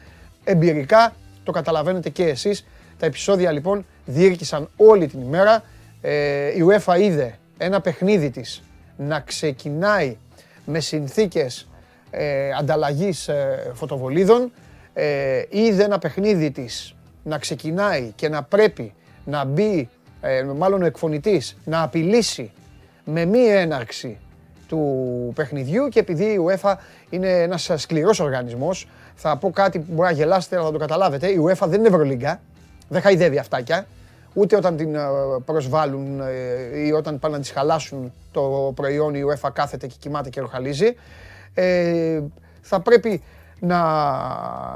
Εμπειρικά 0.43 1.13
το 1.43 1.51
καταλαβαίνετε 1.51 2.09
και 2.09 2.23
εσείς. 2.23 2.65
Τα 2.99 3.05
επεισόδια 3.05 3.51
λοιπόν 3.51 3.85
διήρκησαν 4.05 4.69
όλη 4.75 5.07
την 5.07 5.21
ημέρα. 5.21 5.63
Ε, 6.01 6.47
η 6.47 6.65
UEFA 6.67 6.99
είδε 6.99 7.37
ένα 7.57 7.81
παιχνίδι 7.81 8.29
της 8.29 8.63
να 8.97 9.19
ξεκινάει 9.19 10.17
με 10.65 10.79
συνθήκες 10.79 11.69
ε, 12.11 12.49
ανταλλαγής 12.59 13.27
ε, 13.27 13.71
φωτοβολίδων. 13.73 14.51
Ε, 14.93 15.43
είδε 15.49 15.83
ένα 15.83 15.99
παιχνίδι 15.99 16.51
της 16.51 16.95
να 17.23 17.37
ξεκινάει 17.37 18.11
και 18.15 18.29
να 18.29 18.43
πρέπει 18.43 18.93
να 19.25 19.45
μπει, 19.45 19.89
ε, 20.21 20.43
μάλλον 20.43 20.81
ο 20.81 20.85
εκφωνητής, 20.85 21.57
να 21.63 21.81
απειλήσει 21.81 22.51
με 23.05 23.25
μη 23.25 23.39
έναρξη 23.39 24.17
του 24.67 25.31
παιχνιδιού 25.35 25.87
και 25.87 25.99
επειδή 25.99 26.23
η 26.23 26.39
UEFA 26.47 26.73
είναι 27.09 27.29
ένας 27.29 27.71
σκληρός 27.75 28.19
οργανισμός, 28.19 28.87
θα 29.15 29.37
πω 29.37 29.51
κάτι 29.51 29.79
που 29.79 29.93
μπορεί 29.93 30.07
να 30.07 30.15
γελάσετε 30.15 30.55
αλλά 30.55 30.65
θα 30.65 30.71
το 30.71 30.77
καταλάβετε, 30.77 31.27
η 31.27 31.37
UEFA 31.45 31.67
δεν 31.67 31.79
είναι 31.79 31.87
Ευρωλίγκα, 31.87 32.41
δεν 32.89 33.01
χαϊδεύει 33.01 33.37
αυτάκια, 33.37 33.85
ούτε 34.33 34.55
όταν 34.55 34.77
την 34.77 34.95
ε, 34.95 35.01
προσβάλλουν 35.45 36.19
ε, 36.19 36.85
ή 36.85 36.91
όταν 36.91 37.19
πάνε 37.19 37.35
να 37.35 37.41
τις 37.41 37.51
χαλάσουν 37.51 38.13
το 38.31 38.71
προϊόν 38.75 39.15
η 39.15 39.21
UEFA 39.29 39.49
κάθεται 39.53 39.87
και 39.87 39.95
κοιμάται 39.99 40.29
και 40.29 40.39
ροχαλίζει. 40.39 40.95
Ε, 41.53 42.21
θα 42.61 42.79
πρέπει 42.79 43.21
να, 43.59 43.81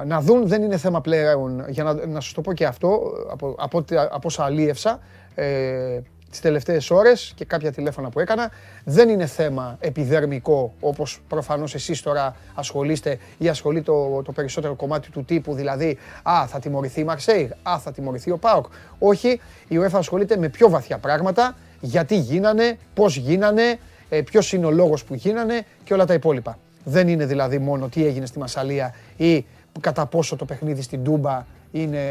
να 0.06 0.22
δουν, 0.22 0.48
δεν 0.48 0.64
είναι 0.64 0.78
θέμα 0.78 1.02
πλέον, 1.02 1.66
για 1.68 1.84
να, 1.84 1.94
να 1.94 2.22
σας 2.22 2.32
το 2.32 2.42
πω 2.42 2.54
και 2.54 2.66
αυτό, 2.66 3.02
από, 3.32 3.56
από, 3.58 3.84
από 3.90 4.22
όσα 4.24 4.44
αλίευσα, 4.44 5.00
ε, 5.36 6.00
τις 6.30 6.40
τελευταίες 6.40 6.90
ώρες 6.92 7.32
και 7.36 7.46
κάποια 7.46 7.72
τηλέφωνα 7.72 8.10
που 8.10 8.20
έκανα. 8.20 8.52
Δεν 8.84 9.10
είναι 9.10 9.26
θέμα 9.26 9.78
επιδερμικό 9.80 10.74
όπως 10.80 11.22
προφανώς 11.28 11.74
εσείς 11.74 12.02
τώρα 12.02 12.36
ασχολείστε 12.54 13.18
ή 13.38 13.48
ασχολεί 13.48 13.82
το, 13.82 14.22
το 14.22 14.32
περισσότερο 14.32 14.76
κομμάτι 14.76 15.10
του 15.10 15.24
τύπου, 15.26 15.54
δηλαδή 15.54 15.98
«Α, 16.24 16.48
θα 16.48 16.60
τιμωρηθεί 16.60 17.00
η 17.00 17.04
Μαρσέιγ, 17.04 17.52
«Α, 17.64 17.80
θα 17.80 17.92
τιμωρηθεί 17.92 18.32
ο 18.32 18.38
ΠΑΟΚ». 18.38 18.66
Όχι, 19.00 19.42
η 19.68 19.80
UEFA 19.80 19.94
ασχολείται 19.94 20.38
με 20.38 20.50
πιο 20.50 20.70
βαθιά 20.70 20.98
πράγματα, 20.98 21.56
γιατί 21.80 22.18
γίνανε, 22.18 22.78
πώς 22.94 23.18
γίνανε, 23.18 23.80
ε, 24.10 24.22
ποιος 24.22 24.54
είναι 24.54 24.66
ο 24.66 24.72
λόγος 24.72 25.04
που 25.04 25.14
γίνανε 25.14 25.66
και 25.84 25.94
όλα 25.94 26.06
τα 26.06 26.14
υπόλοιπα. 26.14 26.58
Δεν 26.84 27.08
είναι 27.08 27.26
δηλαδή 27.26 27.60
μόνο 27.60 27.88
τι 27.88 28.06
έγινε 28.06 28.26
στη 28.26 28.40
Μασαλία 28.40 28.94
ή 29.18 29.46
κατά 29.80 30.06
πόσο 30.06 30.36
το 30.36 30.46
παιχνίδι 30.46 30.82
στην 30.82 31.04
Τούμπα 31.04 31.46
είναι 31.72 32.02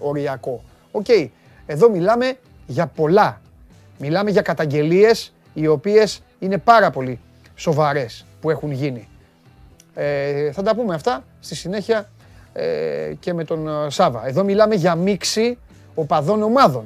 οριακό. 0.00 0.62
Οκ, 0.90 1.06
εδώ 1.66 1.90
μιλάμε 1.90 2.36
για 2.72 2.86
πολλά. 2.86 3.40
Μιλάμε 3.98 4.30
για 4.30 4.42
καταγγελίες 4.42 5.32
οι 5.54 5.66
οποίες 5.66 6.22
είναι 6.38 6.58
πάρα 6.58 6.90
πολύ 6.90 7.20
σοβαρές 7.54 8.26
που 8.40 8.50
έχουν 8.50 8.70
γίνει. 8.70 9.08
Ε, 9.94 10.52
θα 10.52 10.62
τα 10.62 10.74
πούμε 10.74 10.94
αυτά 10.94 11.24
στη 11.40 11.54
συνέχεια 11.54 12.10
ε, 12.52 13.12
και 13.20 13.32
με 13.34 13.44
τον 13.44 13.68
ε, 13.68 13.90
Σάββα. 13.90 14.26
Εδώ 14.26 14.44
μιλάμε 14.44 14.74
για 14.74 14.94
μίξη 14.94 15.58
οπαδών 15.94 16.42
ομάδων. 16.42 16.84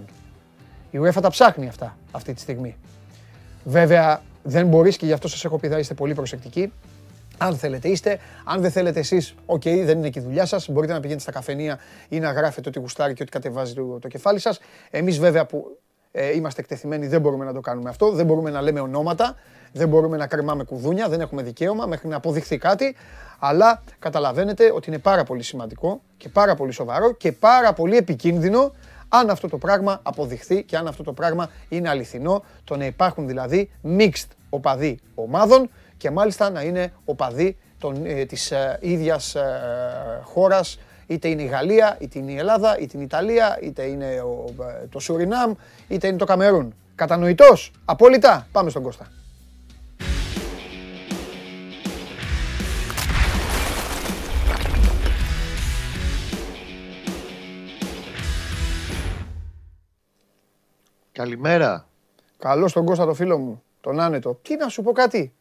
Η 0.91 0.99
UEFA 1.03 1.21
τα 1.23 1.31
ψάχνει 1.31 1.69
αυτά 1.69 1.97
αυτή 2.11 2.35
τη 2.35 2.41
στιγμή. 2.41 2.77
Βέβαια 3.65 4.23
δεν 4.43 4.67
μπορείς 4.67 4.97
και 4.97 5.07
γι' 5.07 5.13
αυτό 5.13 5.29
σας 5.29 5.45
έχω 5.45 5.59
πει 5.59 5.69
θα 5.69 5.79
είστε 5.79 5.95
πολύ 5.95 6.15
προσεκτικοί. 6.15 6.73
Αν 7.39 7.57
θέλετε 7.57 7.89
είστε, 7.89 8.19
αν 8.45 8.61
δεν 8.61 8.71
θέλετε 8.71 9.01
εσείς, 9.01 9.35
οκ, 9.47 9.63
δεν 9.63 9.99
είναι 9.99 10.11
και 10.11 10.19
η 10.19 10.23
δουλειά 10.23 10.47
σας. 10.47 10.69
Μπορείτε 10.69 10.93
να 10.93 11.01
πηγαίνετε 11.01 11.23
στα 11.23 11.33
καφενεία 11.33 11.79
ή 12.09 12.19
να 12.19 12.33
γράφετε 12.33 12.69
ό,τι 12.69 12.79
γουστάρει 12.79 13.15
και 13.15 13.23
ό,τι 13.23 13.31
κατεβάζει 13.31 13.75
το, 13.75 13.99
το 13.99 14.09
κεφάλι 14.09 14.39
σας. 14.39 14.61
Εμείς 14.91 15.19
βέβαια 15.19 15.47
που 15.47 15.79
ε, 16.13 16.35
είμαστε 16.37 16.61
εκτεθειμένοι 16.61 17.07
δεν 17.07 17.21
μπορούμε 17.21 17.45
να 17.45 17.53
το 17.53 17.61
κάνουμε 17.61 17.89
αυτό. 17.89 18.11
Δεν 18.11 18.27
μπορούμε 18.27 18.51
να 18.51 18.63
λέμε 18.63 18.81
ονόματα, 18.81 19.35
δεν 19.73 19.89
μπορούμε 19.89 20.17
να 20.17 20.27
κρεμάμε 20.27 20.65
κουδούνια, 20.65 21.09
δεν 21.09 21.21
έχουμε 21.21 21.43
δικαίωμα 21.43 21.87
μέχρι 21.87 22.09
να 22.09 22.17
αποδειχθεί 22.17 22.59
κάτι. 22.59 22.97
Αλλά 23.39 23.83
καταλαβαίνετε 23.99 24.73
ότι 24.75 24.91
είναι 24.91 24.99
πάρα 24.99 25.25
πολύ 25.25 25.43
σημαντικό 25.43 26.01
και 26.17 26.29
πάρα 26.29 26.55
πολύ 26.55 26.73
σοβαρό 26.73 27.13
και 27.13 27.33
πάρα 27.33 27.73
πολύ 27.73 27.97
επικίνδυνο 27.97 28.73
αν 29.09 29.31
αυτό 29.31 29.49
το 29.49 29.59
πράγμα 29.59 30.01
αποδειχθεί 30.03 30.63
και 30.63 30.77
αν 30.77 30.87
αυτό 30.87 31.03
το 31.03 31.13
πράγμα 31.13 31.51
είναι 31.69 31.89
αληθινό. 31.89 32.45
Το 32.65 32.77
να 32.77 32.85
υπάρχουν 32.85 33.27
δηλαδή 33.27 33.71
mixed 33.85 34.29
οπαδοί 34.51 34.99
ομάδων 35.15 35.71
και 35.97 36.11
μάλιστα 36.11 36.51
να 36.51 36.63
είναι 36.63 36.93
οπαδοί 37.05 37.57
των, 37.79 38.07
ε, 38.07 38.25
της 38.25 38.51
ε, 38.51 38.79
ίδιας 38.81 39.35
ε, 39.35 40.21
χώρας, 40.23 40.79
είτε 41.07 41.29
είναι 41.29 41.43
η 41.43 41.47
Γαλλία, 41.47 41.97
είτε 42.01 42.19
είναι 42.19 42.33
η 42.33 42.37
Ελλάδα, 42.37 42.79
είτε 42.79 42.91
είναι 42.93 43.03
η 43.03 43.05
Ιταλία, 43.05 43.59
είτε 43.63 43.83
είναι 43.83 44.21
ο, 44.21 44.45
ε, 44.83 44.87
το 44.87 44.99
Σουρινάμ, 44.99 45.53
είτε 45.89 46.07
είναι 46.07 46.17
το 46.17 46.25
Καμερούν. 46.25 46.75
Κατανοητός, 46.95 47.73
απόλυτα; 47.85 48.47
Πάμε 48.53 48.71
στον 48.71 48.83
Κώστα. 48.83 49.11
Καλημέρα. 61.13 61.89
Καλώς 62.39 62.73
τον 62.73 62.85
Κώστα 62.85 63.07
το 63.07 63.15
φίλο 63.15 63.39
μου, 63.39 63.63
τον 63.81 64.01
άνετο. 64.01 64.39
Τι 64.43 64.57
να 64.57 64.69
σου 64.69 64.83
πω 64.83 64.93
κάτι; 64.93 65.36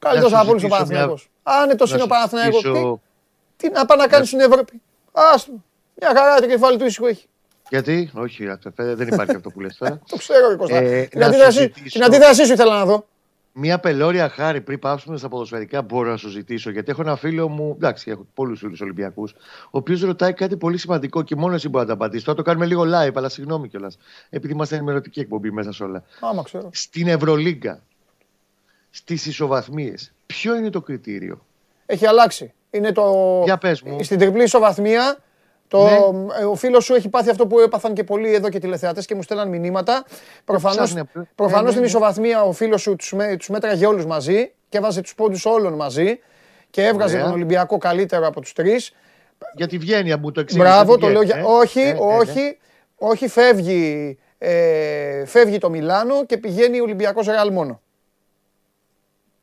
Καλύτερος 0.00 0.34
από 0.34 0.50
όλους 0.50 0.64
ο 0.64 0.68
Παναθηναϊκός. 0.68 1.30
Άνετος 1.42 1.92
είναι 1.92 2.02
ο 2.02 2.06
Παναθηναϊκός. 2.06 2.62
Τι, 2.62 2.80
τι 3.56 3.72
να 3.74 3.84
πάει 3.86 3.98
να 3.98 4.06
κάνει 4.06 4.26
στην 4.26 4.40
Ευρώπη. 4.40 4.80
Άστο. 5.12 5.52
Μια 6.00 6.12
χαρά 6.16 6.40
το 6.40 6.46
κεφάλι 6.46 6.78
του 6.78 6.84
ήσυχο 6.84 7.06
έχει. 7.06 7.26
Γιατί, 7.70 8.10
όχι, 8.14 8.46
δεν 8.74 9.08
υπάρχει 9.08 9.34
αυτό 9.36 9.50
που 9.50 9.60
λες 9.60 9.76
τώρα. 9.76 10.00
το 10.10 10.16
ξέρω, 10.16 10.56
Κώστα. 10.56 10.76
Ε, 10.76 11.06
την, 11.06 11.24
αντίδρασή, 11.24 11.68
την 11.68 12.04
αντίδρασή 12.04 12.44
σου 12.44 12.52
ήθελα 12.52 12.78
να 12.78 12.84
δω. 12.84 13.06
Μια 13.52 13.78
πελώρια 13.78 14.28
χάρη 14.28 14.60
πριν 14.60 14.78
πάψουμε 14.78 15.16
στα 15.16 15.28
ποδοσφαιρικά 15.28 15.82
μπορώ 15.82 16.10
να 16.10 16.16
σου 16.16 16.28
ζητήσω. 16.28 16.70
Γιατί 16.70 16.90
έχω 16.90 17.02
ένα 17.02 17.16
φίλο 17.16 17.48
μου, 17.48 17.72
εντάξει, 17.76 18.10
έχω 18.10 18.26
πολλούς 18.34 18.58
φίλους 18.58 18.80
Ολυμπιακούς, 18.80 19.32
ο 19.64 19.78
οποίος 19.78 20.00
ρωτάει 20.00 20.32
κάτι 20.32 20.56
πολύ 20.56 20.78
σημαντικό 20.78 21.22
και 21.22 21.36
μόνο 21.36 21.54
εσύ 21.54 21.68
μπορεί 21.68 21.82
να 21.82 21.88
τα 21.88 21.94
απαντήσεις. 21.94 22.24
Τώρα 22.24 22.36
το 22.36 22.42
κάνουμε 22.42 22.66
λίγο 22.66 22.82
live, 22.82 23.12
αλλά 23.14 23.28
συγγνώμη 23.28 23.68
κιόλας. 23.68 23.98
Επειδή 24.30 24.52
είμαστε 24.52 24.76
ενημερωτική 24.76 25.20
εκπομπή 25.20 25.50
μέσα 25.50 25.72
σε 25.72 25.84
όλα. 25.84 26.04
Άμα 26.20 26.42
ξέρω. 26.42 26.70
Στην 26.72 27.08
Ευρωλίγκα, 27.08 27.82
στις 28.90 29.26
ισοβαθμίες, 29.26 30.12
ποιο 30.26 30.56
είναι 30.56 30.70
το 30.70 30.80
κριτήριο; 30.80 31.46
Έχει 31.86 32.06
αλλάξει. 32.06 32.52
Είναι 32.70 32.92
το. 32.92 33.40
Για 33.44 33.58
πες 33.58 33.82
μου. 33.82 34.02
Στην 34.02 34.18
τριπλή 34.18 34.42
ισοβαθμία 34.42 35.18
το, 35.70 35.82
ναι. 35.84 36.40
Ε, 36.40 36.44
ο 36.44 36.54
φίλος 36.54 36.84
σου 36.84 36.94
έχει 36.94 37.08
πάθει 37.08 37.30
αυτό 37.30 37.46
που 37.46 37.58
έπαθαν 37.58 37.94
και 37.94 38.04
πολλοί 38.04 38.34
εδώ 38.34 38.48
και 38.48 38.58
τηλεθεατέ 38.58 39.02
και 39.02 39.14
μου 39.14 39.22
στέλναν 39.22 39.48
μηνύματα. 39.48 40.04
Προφανώ 40.44 41.06
προφανώς 41.34 41.68
ε, 41.68 41.70
στην 41.70 41.74
ναι, 41.74 41.80
ναι. 41.80 41.86
ισοβαθμία 41.86 42.42
ο 42.42 42.52
φίλος 42.52 42.80
σου 42.80 42.96
τους 42.96 43.14
τους 43.38 43.48
μέτραγε 43.48 43.86
όλους 43.86 44.06
μαζί 44.06 44.52
και 44.68 44.78
έβαζε 44.78 45.00
τους 45.00 45.14
πόντους 45.14 45.44
όλων 45.44 45.72
μαζί 45.72 46.18
και 46.70 46.86
έβγαζε 46.86 47.18
τον 47.18 47.32
Ολυμπιακό 47.32 47.78
καλύτερο 47.78 48.26
από 48.26 48.40
τους 48.40 48.52
τρεις. 48.52 48.92
Γιατί 49.54 49.78
βγαίνει 49.78 50.16
μου 50.16 50.32
το 50.32 50.40
εξήγησε. 50.40 50.68
Μπράβο, 50.68 50.98
το 50.98 51.08
λέω 51.08 51.22
για. 51.22 51.36
Ε, 51.36 51.42
όχι, 51.42 51.94
όχι, 51.98 52.58
όχι, 52.96 53.28
φεύγει, 53.28 54.18
ε, 54.38 55.24
φεύγει 55.24 55.58
το 55.58 55.70
Μιλάνο 55.70 56.24
και 56.26 56.36
πηγαίνει 56.36 56.80
ο 56.80 56.82
Ολυμπιακός 56.82 57.26
Ρεάλ 57.26 57.52
μόνο. 57.52 57.80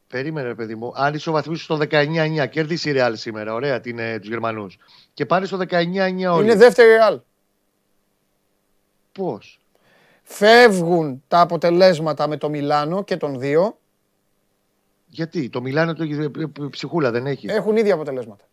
Περίμενε, 0.08 0.56
παιδί 0.56 0.76
μου. 0.76 0.92
Αν 0.96 1.14
ισοβαθμίσει 1.14 1.64
στο 1.64 1.78
19-9, 1.90 2.48
κερδίσει 2.50 2.90
η 2.90 2.92
Ρεάλ 2.92 3.16
σήμερα. 3.16 3.54
Ωραία, 3.54 3.80
την, 3.80 4.00
ε, 4.00 4.20
τους 4.20 4.30
Γερμανούς. 4.30 4.78
Και 5.14 5.26
πάνε 5.26 5.46
στο 5.46 5.58
19-9 5.58 6.34
όλοι. 6.34 6.44
Είναι 6.44 6.56
δεύτερη 6.56 6.90
Ρεάλ. 6.90 7.20
Πώς; 9.12 9.60
Φεύγουν 10.24 11.24
τα 11.28 11.40
αποτελέσματα 11.40 12.28
με 12.28 12.38
το 12.38 12.50
Μιλάνο 12.50 13.04
και 13.04 13.18
τον 13.18 13.40
δύο. 13.40 13.78
Γιατί, 15.08 15.50
το 15.50 15.62
Μιλάνο 15.62 15.94
το 15.94 16.04
έχει 16.04 16.32
ψυχούλα, 16.70 17.12
δεν 17.12 17.26
έχει. 17.26 17.48
Έχουν 17.50 17.78
ίδια 17.78 17.94
αποτελέσματα. 17.94 18.46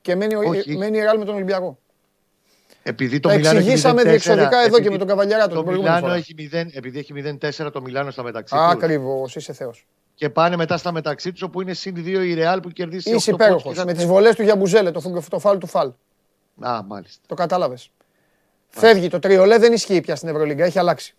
Και 0.00 0.14
μένει, 0.14 0.34
Όχι. 0.34 0.76
μένει 0.76 0.96
η 0.96 1.00
Ρεάλ 1.00 1.18
με 1.18 1.24
τον 1.24 1.34
Ολυμπιακό. 1.34 1.78
Επειδή 2.82 3.20
το 3.20 3.28
Τα 3.28 3.34
Μιλάνο 3.34 3.58
εξηγήσαμε 3.58 4.02
διεξοδικά 4.02 4.64
εδώ 4.64 4.80
και 4.80 4.90
με 4.90 4.98
τον 4.98 5.06
Καβαλιαρά 5.06 5.48
το 5.48 5.66
Μιλάνο 5.66 6.12
έχει 6.12 6.34
0, 6.52 6.66
επειδή 6.72 6.98
έχει 6.98 7.38
0-4 7.66 7.72
το 7.72 7.82
Μιλάνο 7.82 8.10
στα 8.10 8.22
μεταξύ 8.22 8.54
τους. 8.54 8.62
Ακριβώς, 8.64 9.36
είσαι 9.36 9.52
Θεός 9.52 9.86
και 10.14 10.30
πάνε 10.30 10.56
μετά 10.56 10.76
στα 10.76 10.92
μεταξύ 10.92 11.32
τους 11.32 11.42
όπου 11.42 11.60
είναι 11.60 11.72
συν 11.72 11.94
2 11.96 12.06
η 12.06 12.34
Ρεάλ 12.34 12.60
που 12.60 12.68
κερδίσει. 12.68 13.14
Είσαι 13.14 13.30
υπέροχος. 13.30 13.84
Με 13.84 13.92
τις 13.92 14.06
βολές 14.06 14.34
του 14.34 14.42
Γιαμπουζέλε, 14.42 14.90
το, 14.90 15.22
το 15.28 15.38
φάλ 15.38 15.58
του 15.58 15.66
φάλ. 15.66 15.92
Α, 16.60 16.82
μάλιστα. 16.82 17.22
Το 17.26 17.34
κατάλαβες. 17.34 17.90
Φεύγει 18.68 19.08
το 19.08 19.18
τριολέ, 19.18 19.58
δεν 19.58 19.72
ισχύει 19.72 20.00
πια 20.00 20.16
στην 20.16 20.28
Ευρωλίγκα, 20.28 20.64
έχει 20.64 20.78
αλλάξει. 20.78 21.14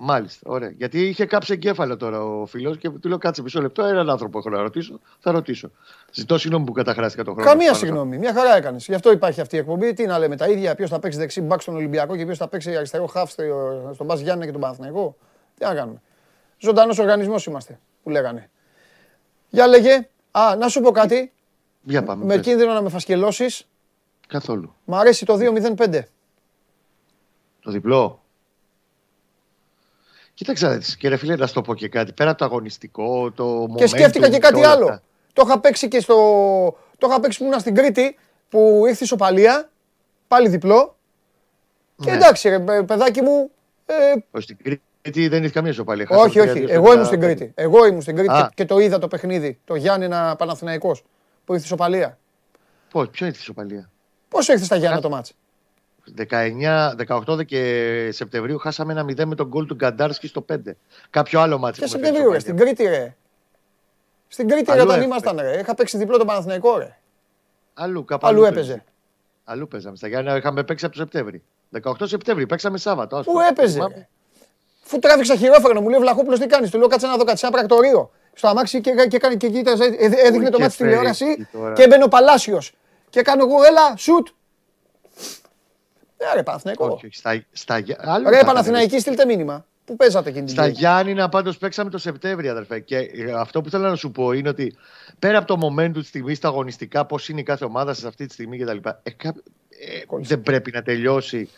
Μάλιστα, 0.00 0.50
ωραία. 0.50 0.70
Γιατί 0.70 1.06
είχε 1.06 1.24
κάψει 1.24 1.52
εγκέφαλο 1.52 1.96
τώρα 1.96 2.24
ο 2.24 2.46
φίλος 2.46 2.78
και 2.78 2.90
του 2.90 3.08
λέω 3.08 3.18
κάτσε 3.18 3.42
μισό 3.42 3.60
λεπτό. 3.60 3.84
Έναν 3.84 4.10
άνθρωπο 4.10 4.38
έχω 4.38 4.50
να 4.50 4.60
ρωτήσω, 4.62 5.00
θα 5.18 5.30
ρωτήσω. 5.30 5.70
Ζητώ 6.12 6.38
συγγνώμη 6.38 6.64
που 6.64 6.72
καταχράστηκα 6.72 7.24
τον 7.24 7.34
χρόνο. 7.34 7.48
Καμία 7.48 7.74
συγγνώμη, 7.74 8.18
μια 8.18 8.32
χαρά 8.32 8.56
έκανες. 8.56 8.86
Γι' 8.86 8.94
αυτό 8.94 9.12
υπάρχει 9.12 9.40
αυτή 9.40 9.56
η 9.56 9.58
εκπομπή. 9.58 9.92
Τι 9.92 10.06
να 10.06 10.18
λέμε 10.18 10.36
τα 10.36 10.48
ίδια, 10.48 10.74
ποιος 10.74 10.90
θα 10.90 10.98
παίξει 10.98 11.18
δεξί 11.18 11.40
μπακ 11.40 11.60
στον 11.60 11.74
Ολυμπιακό 11.74 12.16
και 12.16 12.24
ποιος 12.24 12.38
θα 12.38 12.48
παίξει 12.48 12.76
αριστερό 12.76 13.06
χάφ 13.06 13.30
στον 13.92 14.06
Μπας 14.06 14.20
Γιάννη 14.20 14.44
και 14.44 14.52
τον 14.52 14.60
Παναθηναϊκό. 14.60 15.16
Τι 15.58 15.64
να 15.64 15.74
κάνουμε. 15.74 16.00
Ζωντανός 16.58 16.98
οργανισμός 16.98 17.46
είμαστε, 17.46 17.78
που 18.02 18.10
λέγανε. 18.10 18.50
Για 19.48 19.66
λέγε. 19.66 20.08
Α, 20.30 20.56
να 20.58 20.68
σου 20.68 20.80
πω 20.80 20.90
κάτι. 20.90 21.32
Για 21.82 22.02
πάμε. 22.02 22.24
Με 22.24 22.38
κίνδυνο 22.38 22.72
να 22.72 22.82
με 22.82 22.88
φασκελώσεις. 22.88 23.68
Καθόλου. 24.26 24.74
Μ' 24.84 24.94
αρέσει 24.94 25.24
το 25.24 25.36
2-0-5. 25.36 26.02
Το 27.60 27.70
διπλό. 27.70 28.22
Κοίταξε, 30.38 30.80
και 30.98 31.08
ρε 31.08 31.16
φίλε, 31.16 31.36
να 31.36 31.46
σου 31.46 31.54
το 31.54 31.62
πω 31.62 31.74
και 31.74 31.88
κάτι. 31.88 32.12
Πέρα 32.12 32.34
το 32.34 32.44
αγωνιστικό, 32.44 33.30
το 33.30 33.74
Και 33.76 33.86
σκέφτηκα 33.86 34.28
και 34.28 34.38
κάτι 34.38 34.64
άλλο. 34.64 35.00
Το 35.32 35.42
είχα 35.46 35.60
παίξει 35.60 35.88
και 35.88 36.00
στο. 36.00 36.14
Το 36.98 37.06
είχα 37.10 37.20
παίξει 37.20 37.38
που 37.38 37.44
ήμουν 37.44 37.60
στην 37.60 37.74
Κρήτη, 37.74 38.18
που 38.48 38.84
ήρθε 38.88 39.04
η 39.04 39.06
Σοπαλία. 39.06 39.70
Πάλι 40.28 40.48
διπλό. 40.48 40.96
Και 41.96 42.10
ναι. 42.10 42.16
εντάξει, 42.16 42.48
ρε, 42.48 42.82
παιδάκι 42.82 43.20
μου. 43.20 43.50
Ε... 43.86 44.40
στην 44.40 44.56
Κρήτη 44.62 44.82
γιατί 45.02 45.28
δεν 45.28 45.44
έχει 45.44 45.52
καμία 45.52 45.70
ισοπαλία. 45.70 46.06
Όχι, 46.10 46.40
όχι. 46.40 46.64
Εγώ 46.68 46.92
ήμουν 46.92 47.04
στην 47.04 47.20
Κρήτη. 47.20 47.52
Εγώ 47.54 47.86
ήμουν 47.86 48.02
στην 48.02 48.16
Κρήτη 48.16 48.46
και, 48.54 48.64
το 48.64 48.78
είδα 48.78 48.98
το 48.98 49.08
παιχνίδι. 49.08 49.58
Το 49.64 49.74
Γιάννη 49.74 50.08
Παναθηναϊκός 50.38 51.04
που 51.44 51.52
ήρθε 51.52 51.64
ισοπαλία. 51.64 52.18
Πώς, 52.90 53.08
ποιο 53.10 53.26
ήρθε 53.26 53.38
ισοπαλία. 53.40 53.90
Πώς 54.28 54.48
ήρθε 54.48 54.64
στα 54.64 54.76
Γιάννη 54.76 55.00
το 55.00 55.08
μάτς; 55.08 55.34
19, 56.16 56.94
18 57.26 57.46
και 57.46 58.08
Σεπτεμβρίου 58.12 58.58
χάσαμε 58.58 58.92
ένα 58.92 59.04
0 59.04 59.24
με 59.24 59.34
τον 59.34 59.46
γκολ 59.46 59.66
του 59.66 59.74
Γκαντάρσκι 59.74 60.26
στο 60.26 60.44
5. 60.52 60.56
Κάποιο 61.10 61.40
άλλο 61.40 61.58
μάτσο. 61.58 61.82
Και 61.82 61.88
Σεπτεμβρίου, 61.88 62.32
ρε, 62.32 62.38
στην 62.38 62.56
Κρήτη, 62.56 62.84
ρε. 62.84 63.16
Στην 64.28 64.48
Κρήτη, 64.48 64.72
ρε, 64.72 64.80
όταν 64.80 65.02
ήμασταν, 65.02 65.38
ρε. 65.40 65.58
Είχα 65.58 65.74
παίξει 65.74 65.98
διπλό 65.98 66.18
τον 66.18 66.26
Παναθηναϊκό, 66.26 66.78
ρε. 66.78 66.96
Αλλού, 67.74 68.04
κάπου 68.04 68.26
αλλού 68.26 68.44
έπαιζε. 68.44 68.84
Αλλού 69.44 69.68
παίζαμε. 69.68 69.96
Στα 69.96 70.08
Γιάννη 70.08 70.36
είχαμε 70.36 70.64
παίξει 70.64 70.84
από 70.84 70.94
το 70.94 71.00
Σεπτέμβρη. 71.00 71.42
18 71.82 71.92
Σεπτέμβρη, 72.02 72.46
παίξαμε 72.46 72.78
Σάββατο. 72.78 73.22
Πού 73.24 73.40
έπαιζε. 73.40 74.08
Φου 74.82 74.98
τράβηξα 74.98 75.36
χειρόφρενο, 75.36 75.80
μου 75.80 75.88
λέει 75.88 75.98
ο 75.98 76.00
Βλαχόπουλο 76.00 76.38
τι 76.38 76.46
κάνει. 76.46 76.68
Του 76.68 76.78
λέω 76.78 76.86
κάτσε 76.86 77.06
να 77.06 77.16
δω 77.16 77.24
κάτι, 77.24 77.38
σε 77.38 77.46
ένα 77.46 77.56
πρακτορείο. 77.56 78.10
Στο 78.32 78.48
αμάξι 78.48 78.80
και, 78.80 78.90
και, 78.90 79.18
και, 79.18 79.36
και 79.36 79.48
κοίταζε, 79.48 79.84
έδειχνε 79.98 80.50
το 80.50 80.58
μάτι 80.58 80.72
στη 80.72 80.82
τηλεόραση 80.82 81.48
και 81.74 81.82
έμπαινε 81.82 82.04
ο 82.04 82.08
Παλάσιο. 82.08 82.62
Και 83.10 83.22
κάνω 83.22 83.44
εγώ, 83.44 83.62
έλα, 83.62 83.96
σουτ. 83.96 84.28
Ε, 86.18 86.34
ρε 86.34 86.42
Παναθηναϊκό. 86.42 86.86
Όχι, 86.86 87.06
όχι, 87.06 87.16
στα, 87.16 87.44
στα, 87.52 87.82
άλλο 87.98 88.28
Ρε 88.28 88.38
θα 88.38 88.44
Παναθηναϊκή, 88.44 88.98
στείλτε 89.00 89.24
μήνυμα. 89.24 89.66
Πού 89.84 89.96
παίζατε 89.96 90.28
εκείνη 90.28 90.44
την 90.44 90.54
Στα 90.54 90.62
Κυριακή. 90.62 90.80
Γιάννηνα 90.80 91.28
πάντως 91.28 91.58
παίξαμε 91.58 91.90
το 91.90 91.98
Σεπτέμβριο, 91.98 92.50
αδερφέ. 92.50 92.80
Και 92.80 92.96
ε, 92.96 93.32
αυτό 93.32 93.60
που 93.60 93.70
θέλω 93.70 93.88
να 93.88 93.94
σου 93.96 94.10
πω 94.10 94.32
είναι 94.32 94.48
ότι 94.48 94.74
πέρα 95.18 95.38
από 95.38 95.46
το 95.56 95.66
momentum 95.66 95.92
τη 95.92 96.04
στιγμή, 96.04 96.34
στα 96.34 96.48
αγωνιστικά, 96.48 97.04
πώς 97.06 97.28
είναι 97.28 97.40
η 97.40 97.42
κάθε 97.42 97.64
ομάδα 97.64 97.94
σε 97.94 98.06
αυτή 98.06 98.26
τη 98.26 98.32
στιγμή 98.32 98.58
κτλ. 98.58 98.76
Ε, 99.02 99.10
κα- 99.10 99.34
ε, 100.00 100.04
Κόλλησε. 100.06 100.34
δεν 100.34 100.42
πρέπει 100.42 100.70
να 100.70 100.82
τελειώσει 100.82 101.48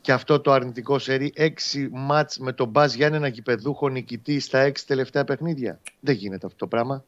και 0.00 0.12
αυτό 0.12 0.40
το 0.40 0.52
αρνητικό 0.52 0.98
σερί. 0.98 1.32
Έξι 1.36 1.88
μάτς 1.92 2.38
με 2.38 2.52
τον 2.52 2.68
Μπάζ 2.68 2.94
Γιάννενα 2.94 3.26
γηπεδούχο 3.28 3.88
νικητή 3.88 4.40
στα 4.40 4.58
έξι 4.58 4.86
τελευταία 4.86 5.24
παιχνίδια. 5.24 5.80
Δεν 6.00 6.14
γίνεται 6.14 6.46
αυτό 6.46 6.58
το 6.58 6.66
πράγμα. 6.66 7.04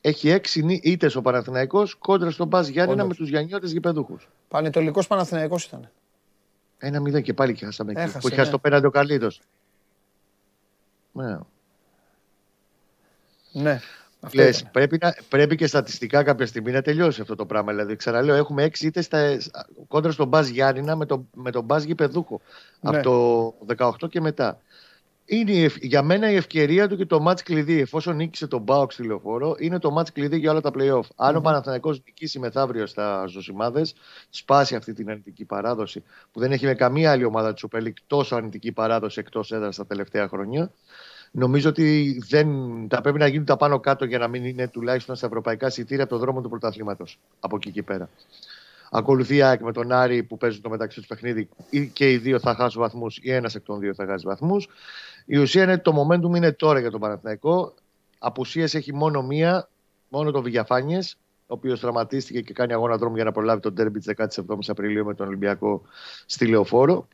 Έχει 0.00 0.30
έξι 0.30 0.62
νι- 0.62 0.84
ήττες 0.84 1.14
ο 1.16 1.22
Παναθηναϊκός 1.22 1.94
κόντρα 1.94 2.30
στον 2.30 2.46
Μπάζ 2.46 2.68
Γιάννενα 2.68 2.96
με 2.96 3.02
Όντως. 3.02 3.16
τους 3.16 3.28
Γιαννιώτες 3.28 3.72
γηπεδούχους. 3.72 4.28
Πανετολικός 4.48 5.06
Παναθηναϊκός 5.06 5.64
ήταν. 5.64 5.90
Ένα 6.78 7.00
μηδέν 7.00 7.22
και 7.22 7.34
πάλι 7.34 7.52
και 7.54 7.64
χάσαμε 7.64 7.90
εκεί. 7.90 8.00
Έχασε, 8.00 8.18
Που 8.18 8.26
είχες 8.26 8.38
χάσει 8.38 8.50
ναι. 8.50 8.54
το 8.56 8.60
πέναντι 8.60 8.86
ο 8.86 8.90
Καλίδος. 8.90 9.40
Ναι. 11.12 11.38
Ναι. 13.52 13.80
Αυτό 14.20 14.42
Λες, 14.42 14.58
ήταν. 14.58 14.70
πρέπει, 14.72 14.98
να, 15.00 15.14
πρέπει 15.28 15.56
και 15.56 15.66
στατιστικά 15.66 16.22
κάποια 16.22 16.46
στιγμή 16.46 16.72
να 16.72 16.82
τελειώσει 16.82 17.20
αυτό 17.20 17.34
το 17.34 17.46
πράγμα. 17.46 17.72
Δηλαδή, 17.72 17.96
ξαναλέω, 17.96 18.34
έχουμε 18.34 18.62
έξι 18.62 18.86
ήττες 18.86 19.04
στα, 19.04 19.36
κόντρα 19.88 20.10
στον 20.12 20.28
Μπάζ 20.28 20.48
Γιάννηνα 20.48 20.96
με, 20.96 21.06
το, 21.06 21.24
με 21.34 21.50
τον 21.50 21.64
Μπάζ 21.64 21.84
Γηπεδούχο. 21.84 22.40
Ναι. 22.80 22.98
Από 22.98 23.02
το 23.76 23.86
18 24.02 24.08
και 24.08 24.20
μετά. 24.20 24.60
Είναι 25.30 25.50
η 25.52 25.64
ευ- 25.64 25.84
για 25.84 26.02
μένα 26.02 26.30
η 26.30 26.34
ευκαιρία 26.34 26.88
του 26.88 26.96
και 26.96 27.06
το 27.06 27.24
match 27.28 27.40
κλειδί. 27.44 27.80
Εφόσον 27.80 28.16
νίκησε 28.16 28.46
τον 28.46 28.62
Μπάοξ 28.62 28.94
στη 28.94 29.02
λεωφόρο, 29.06 29.56
είναι 29.58 29.78
το 29.78 29.96
match 29.98 30.10
κλειδί 30.12 30.38
για 30.38 30.50
όλα 30.50 30.60
τα 30.60 30.70
playoff. 30.74 31.06
Αν 31.16 31.36
ο 31.36 31.40
Παναθηναϊκός 31.40 32.02
νικήσει 32.04 32.38
μεθαύριο 32.38 32.86
στα 32.86 33.24
Ζωσιμάδες, 33.26 33.94
σπάσει 34.30 34.74
αυτή 34.74 34.92
την 34.92 35.08
αρνητική 35.10 35.44
παράδοση 35.44 36.02
που 36.32 36.40
δεν 36.40 36.52
έχει 36.52 36.66
με 36.66 36.74
καμία 36.74 37.10
άλλη 37.10 37.24
ομάδα 37.24 37.52
της 37.54 37.64
Super 37.70 37.82
League 37.82 37.92
τόσο 38.06 38.36
αρνητική 38.36 38.72
παράδοση 38.72 39.20
εκτός 39.20 39.52
έδρας 39.52 39.76
τα 39.76 39.86
τελευταία 39.86 40.28
χρόνια. 40.28 40.70
Νομίζω 41.30 41.68
ότι 41.68 42.18
δεν, 42.28 42.48
θα 42.90 43.00
πρέπει 43.00 43.18
να 43.18 43.26
γίνουν 43.26 43.46
τα 43.46 43.56
πάνω 43.56 43.80
κάτω 43.80 44.04
για 44.04 44.18
να 44.18 44.28
μην 44.28 44.44
είναι 44.44 44.68
τουλάχιστον 44.68 45.16
στα 45.16 45.26
ευρωπαϊκά 45.26 45.66
εισιτήρια 45.66 46.04
από 46.04 46.12
το 46.12 46.18
δρόμο 46.18 46.40
του 46.40 46.48
πρωταθλήματος. 46.48 47.18
Από 47.40 47.56
εκεί 47.56 47.70
και 47.70 47.82
πέρα. 47.82 48.08
Ακολουθεί 48.90 49.36
η 49.36 49.42
ΑΕΚ 49.42 49.60
με 49.60 49.72
τον 49.72 49.92
Άρη 49.92 50.22
που 50.22 50.36
παίζουν 50.36 50.62
το 50.62 50.68
μεταξύ 50.68 50.98
τους 50.98 51.06
παιχνίδι. 51.06 51.48
Ή 51.70 51.86
και 51.86 52.10
οι 52.12 52.16
δύο 52.16 52.38
θα 52.38 52.54
χάσουν 52.54 52.80
βαθμούς 52.82 53.18
ή 53.22 53.32
ένας 53.32 53.54
εκ 53.54 53.62
των 53.62 53.78
δύο 53.78 53.94
θα 53.94 54.06
χάσει 54.06 54.26
βαθμούς. 54.26 54.68
Η 55.30 55.36
ουσία 55.36 55.62
είναι 55.62 55.72
ότι 55.72 55.82
το 55.82 55.92
momentum 56.00 56.36
είναι 56.36 56.52
τώρα 56.52 56.80
για 56.80 56.90
τον 56.90 57.00
Παναθηναϊκό. 57.00 57.74
Απουσίες 58.18 58.74
έχει 58.74 58.94
μόνο 58.94 59.22
μία, 59.22 59.68
μόνο 60.08 60.30
τον 60.30 60.42
Βηγιαφάνιες, 60.42 61.16
ο 61.40 61.54
οποίος 61.54 61.80
τραυματίστηκε 61.80 62.40
και 62.40 62.52
κάνει 62.52 62.72
αγώνα 62.72 62.96
δρόμου 62.96 63.14
για 63.14 63.24
να 63.24 63.32
προλάβει 63.32 63.60
τον 63.60 63.74
τέρμπι 63.74 63.98
της 63.98 64.14
17η 64.16 64.60
Απριλίου 64.66 65.04
με 65.04 65.14
τον 65.14 65.26
Ολυμπιακό 65.26 65.82
στη 66.26 66.46
Λεωφόρο. 66.46 67.08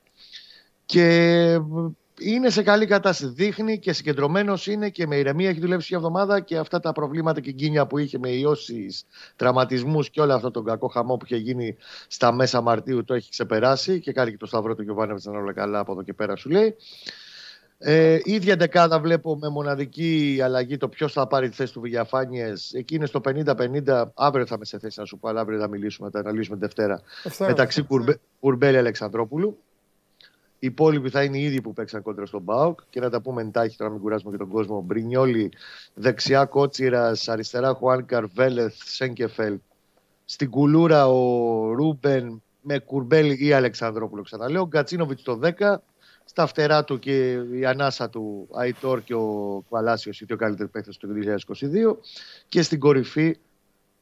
Και 0.87 1.59
είναι 2.19 2.51
σε 2.51 2.63
καλή 2.63 2.87
κατάσταση. 2.87 3.33
Δείχνει 3.33 3.79
και 3.79 3.93
συγκεντρωμένος 3.93 4.67
είναι 4.67 4.91
και 4.91 5.07
με 5.07 5.17
ηρεμία 5.17 5.49
έχει 5.49 5.61
δουλέψει 5.61 5.87
μια 5.91 5.99
εβδομάδα 5.99 6.41
και 6.41 6.57
αυτά 6.57 6.81
τα 6.81 6.93
προβλήματα 6.93 7.41
και 7.41 7.51
γκίνια 7.51 7.87
που 7.87 7.99
είχε 7.99 8.19
με 8.19 8.29
ιώσεις, 8.29 9.05
τραυματισμούς 9.37 10.11
και 10.11 10.21
όλο 10.21 10.35
αυτό 10.35 10.51
τον 10.51 10.65
κακό 10.65 10.89
χαμό 10.89 11.17
που 11.17 11.25
είχε 11.25 11.37
γίνει 11.37 11.77
στα 12.09 12.33
μέσα 12.33 12.61
Μαρτίου 12.61 13.05
το 13.05 13.15
έχει 13.15 13.31
ξεπεράσει 13.31 14.01
και 14.01 14.13
κάνει 14.13 14.31
και 14.31 14.37
το 14.37 14.47
σταυρό 14.47 14.75
του 14.75 14.83
Γιωβάνεβιτ 14.83 15.25
να 15.25 15.33
είναι 15.33 15.41
όλα 15.41 15.53
καλά 15.53 15.79
από 15.79 15.93
εδώ 15.93 16.03
και 16.03 16.13
πέρα 16.13 16.37
σου 16.37 16.51
λέει. 16.51 16.77
Ε, 17.79 18.19
ίδια 18.23 18.57
δεκάδα 18.57 19.01
βλέπω 19.01 19.37
με 19.37 19.49
μοναδική 19.49 20.41
αλλαγή 20.43 20.77
το 20.77 20.89
ποιος 20.89 21.13
θα 21.13 21.27
πάρει 21.27 21.49
τη 21.49 21.55
θέση 21.55 21.73
του 21.73 21.81
Βηγιαφάνιε. 21.81 22.53
Εκεί 22.73 22.95
είναι 22.95 23.07
στο 23.07 23.21
50-50. 23.25 24.05
Αύριο 24.15 24.47
θα 24.47 24.55
είμαι 24.55 24.65
σε 24.65 24.79
θέση 24.79 25.01
να 25.01 25.05
σου 25.05 25.19
πω, 25.19 25.29
αλλά 25.29 25.41
αύριο 25.41 25.59
θα 25.59 25.69
μιλήσουμε, 25.69 26.11
θα 26.11 26.19
αναλύσουμε 26.19 26.57
την 26.57 26.67
Δευτέρα. 26.67 27.03
Δευτέρα. 27.23 27.51
μεταξύ 27.51 27.83
Κουρμπέ, 27.83 28.19
Κουρμπέλη 28.41 28.77
Αλεξανδρόπουλου. 28.77 29.59
Οι 30.59 30.67
υπόλοιποι 30.67 31.11
θα 31.11 31.23
είναι 31.23 31.39
οι 31.39 31.43
ίδιοι 31.43 31.61
που 31.61 31.73
παίξαν 31.73 32.03
κόντρα 32.03 32.27
στον 32.27 32.43
Μπάουκ. 32.43 32.81
Και 32.91 33.01
να 33.01 33.11
τα 33.11 33.21
πούμε 33.21 33.43
εντάχει 33.43 33.77
τώρα, 33.77 33.91
να 33.91 33.97
μην 33.97 34.05
κουράσουμε 34.05 34.31
και 34.31 34.39
τον 34.39 34.49
κόσμο. 34.49 34.81
Μπρινιόλι, 34.81 35.53
δεξιά 35.95 36.45
Κότσιρας, 36.45 37.29
αριστερά 37.29 37.75
Χουάνκαρ, 37.75 38.27
Βέλεθ, 38.27 38.75
Σέγκεφελ. 38.85 39.59
Στην 40.25 40.51
κουλούρα 40.51 41.09
ο 41.09 41.73
Ρούμπεν 41.73 42.43
με 42.61 42.79
Κουρμπέλη 42.79 43.47
ή 43.47 43.53
Αλεξανδρόπουλο. 43.53 44.23
Ξαναλέω. 44.23 44.67
Γκατσίνοβιτς 44.67 45.23
το 45.23 45.41
10. 45.43 45.83
Στα 46.25 46.47
φτερά 46.47 46.85
του 46.85 46.99
και 46.99 47.33
η 47.33 47.65
ανάσα 47.65 48.11
του 48.11 48.49
Αϊτόρ 48.53 49.03
και 49.03 49.15
ο 49.15 49.65
Παλάσιος, 49.69 50.21
οι 50.21 50.25
δύο 50.25 50.37
καλύτεροι 50.37 50.69
παίκτε 50.69 50.91
του 50.99 51.09
2022. 51.49 51.97
Και 52.49 52.63
στην 52.63 52.79
κορυφή 52.79 53.37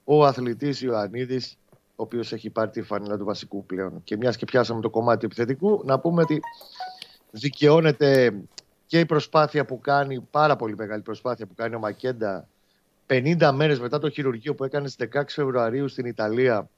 ο 0.04 0.24
αθλητής 0.24 0.80
Ιωαννίδης, 0.82 1.56
ο 1.70 2.02
οποίος 2.02 2.32
έχει 2.32 2.50
πάρει 2.50 2.70
τη 2.70 2.82
φανέλα 2.82 3.18
του 3.18 3.24
βασικού 3.24 3.66
πλέον. 3.66 4.00
Και 4.04 4.16
μιας 4.16 4.37
και 4.37 4.44
πιάσαμε 4.44 4.80
το 4.80 4.90
κομμάτι 4.90 5.18
του 5.18 5.26
επιθετικού, 5.26 5.82
να 5.85 5.98
πούμε 5.98 6.22
ότι 6.22 6.40
δικαιώνεται 7.30 8.35
και 8.87 8.98
η 8.98 9.06
προσπάθεια 9.06 9.64
που 9.64 9.80
κάνει, 9.80 10.20
πάρα 10.30 10.56
πολύ 10.56 10.74
μεγάλη 10.76 11.02
προσπάθεια 11.02 11.46
που 11.46 11.54
κάνει 11.54 11.74
ο 11.74 11.78
Μακέντα 11.78 12.48
50 13.06 13.50
μέρες 13.54 13.80
μετά 13.80 13.98
το 13.98 14.11
χειρουργείο 14.11 14.54
που 14.54 14.64
έκανε 14.64 14.88
στις 14.88 15.08
16 15.14 15.22
Φεβρουαρίου 15.28 15.88
στην 15.88 16.06
Ιταλία 16.06 16.68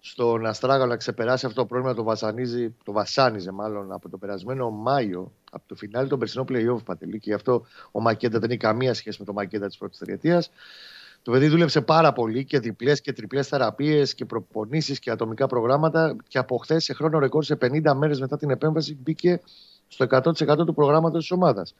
στον 0.00 0.46
Αστράγαλο 0.46 0.90
να 0.90 0.96
ξεπεράσει 0.96 1.46
αυτό 1.46 1.60
το 1.60 1.66
πρόβλημα 1.66 1.94
το 1.94 2.02
βασανίζει, 2.02 2.74
το 2.84 2.92
βασάνιζε 2.92 3.50
μάλλον 3.50 3.92
από 3.92 4.08
το 4.08 4.18
περασμένο 4.18 4.70
Μάιο, 4.70 5.32
από 5.50 5.62
το 5.66 5.74
φινάλι 5.74 6.08
των 6.08 6.18
περσινών 6.18 6.46
playoff 6.48 6.84
Πατελή 6.84 7.18
και 7.18 7.30
γι' 7.30 7.34
αυτό 7.34 7.66
ο 7.92 8.00
Μακέντα 8.00 8.38
δεν 8.38 8.50
έχει 8.50 8.58
καμία 8.58 8.94
σχέση 8.94 9.16
με 9.20 9.24
το 9.24 9.32
Μακέντα 9.32 9.66
της 9.66 9.76
πρώτης 9.76 9.98
τριετίας. 9.98 10.50
Το 11.22 11.32
παιδί 11.32 11.48
δούλεψε 11.48 11.80
πάρα 11.80 12.12
πολύ 12.12 12.44
και 12.44 12.58
διπλές 12.58 13.00
και 13.00 13.12
τριπλές 13.12 13.48
θεραπείες 13.48 14.14
και 14.14 14.24
προπονήσεις 14.24 14.98
και 14.98 15.10
ατομικά 15.10 15.46
προγράμματα. 15.46 16.16
Και 16.28 16.38
από 16.38 16.56
χθες 16.56 16.84
σε 16.84 16.92
χρόνο 16.92 17.18
ρεκόρ 17.18 17.44
σε 17.44 17.58
50 17.60 17.94
μέρες 17.94 18.20
μετά 18.20 18.36
την 18.36 18.50
επέμβαση 18.50 18.98
μπήκε 19.02 19.40
στο 19.88 20.06
100% 20.10 20.66
του 20.66 20.74
προγράμματος 20.74 21.20
της 21.20 21.30
ομάδας. 21.30 21.74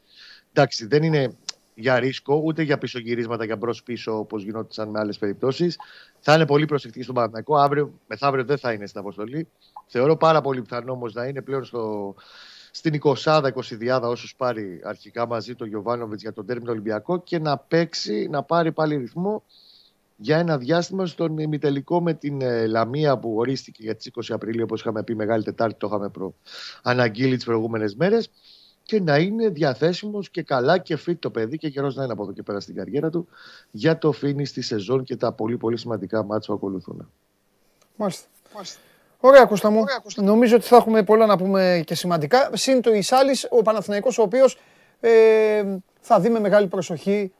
Εντάξει, 0.52 0.87
δεν 0.87 1.02
είναι 1.02 1.37
για 1.78 1.98
ρίσκο 1.98 2.40
ούτε 2.44 2.62
για 2.62 2.78
πισωγυρίσματα 2.78 3.44
για 3.44 3.56
μπρο-πίσω 3.56 4.18
όπως 4.18 4.42
γινόταν 4.42 4.88
με 4.88 4.98
άλλες 4.98 5.18
περιπτώσεις. 5.18 5.78
Θα 6.20 6.34
είναι 6.34 6.46
πολύ 6.46 6.64
προσεκτική 6.64 7.02
στον 7.02 7.14
Παναθηναϊκό. 7.14 7.56
Αύριο, 7.56 7.92
μεθαύριο 8.06 8.44
δεν 8.44 8.58
θα 8.58 8.72
είναι 8.72 8.86
στην 8.86 9.00
αποστολή. 9.00 9.48
Θεωρώ 9.86 10.16
πάρα 10.16 10.40
πολύ 10.40 10.62
πιθανό 10.62 10.92
όμως 10.92 11.14
να 11.14 11.24
είναι 11.24 11.42
πλέον 11.42 11.64
στο, 11.64 12.14
στην 12.70 13.00
20-20 13.02 13.50
διάδα 13.70 14.08
όσους 14.08 14.34
πάρει 14.36 14.80
αρχικά 14.84 15.26
μαζί 15.26 15.54
το 15.54 15.64
Γιωβάνοβιτς 15.64 16.22
για 16.22 16.32
τον 16.32 16.46
τέρμινο 16.46 16.70
Ολυμπιακό 16.70 17.22
και 17.22 17.38
να 17.38 17.58
παίξει, 17.58 18.28
να 18.30 18.42
πάρει 18.42 18.72
πάλι 18.72 18.96
ρυθμό 18.96 19.42
για 20.16 20.38
ένα 20.38 20.58
διάστημα 20.58 21.06
στον 21.06 21.38
ημιτελικό 21.38 22.02
με 22.02 22.14
την 22.14 22.40
ε, 22.40 22.66
Λαμία 22.66 23.18
που 23.18 23.34
ορίστηκε 23.36 23.82
για 23.82 23.96
τις 23.96 24.10
20 24.14 24.20
Απριλίου 24.28 24.62
όπως 24.64 24.80
είχαμε 24.80 25.02
πει 25.02 25.14
Μεγάλη 25.14 25.42
Τετάρτη 25.44 25.78
το 25.78 25.86
είχαμε 25.86 26.08
προ... 26.08 26.34
αναγγείλει 26.82 27.36
τις 27.36 27.44
προηγούμενες 27.44 27.94
μέρες 27.94 28.30
και 28.87 29.01
να 29.01 29.16
είναι 29.18 29.49
διαθέσιμος 29.49 30.31
και 30.31 30.42
καλά 30.42 30.79
και 30.79 30.99
fit 31.07 31.16
το 31.18 31.31
παιδί 31.31 31.57
και 31.59 31.68
καιρός 31.70 31.94
να 31.94 32.03
είναι 32.05 32.12
από 32.12 32.22
εδώ 32.22 32.33
και 32.33 32.42
πέρα 32.42 32.61
στην 32.61 32.75
καριέρα 32.75 33.11
του 33.11 33.29
για 33.70 33.99
το 33.99 34.12
φίνι 34.12 34.44
στη 34.46 34.62
σεζόν 34.62 35.05
και 35.05 35.16
τα 35.16 35.33
πολύ 35.33 35.57
πολύ 35.57 35.77
σημαντικά 35.79 36.25
μάτια 36.25 36.46
που 36.49 36.55
ακολουθούν. 36.55 37.11
Μάλιστα. 37.96 38.27
Ωραία, 39.20 39.44
Κώστα 39.44 39.70
μου. 39.70 39.85
Νομίζω 40.16 40.57
ότι 40.57 40.64
θα 40.66 40.77
έχουμε 40.77 41.03
πολλά 41.03 41.27
να 41.27 41.37
πούμε 41.37 41.83
και 41.87 41.94
σημαντικά. 41.94 42.51
Συν 42.55 42.81
το 42.81 42.92
Ισάλης, 42.92 43.46
ο 43.51 43.62
Παναθηναϊκός, 43.62 44.18
ο 44.18 44.22
οποίος 44.22 44.59
ε, 45.01 45.64
θα 46.01 46.20
δει 46.20 46.29
με 46.29 46.40
μεγάλη 46.40 46.66
προσοχή 46.66 47.33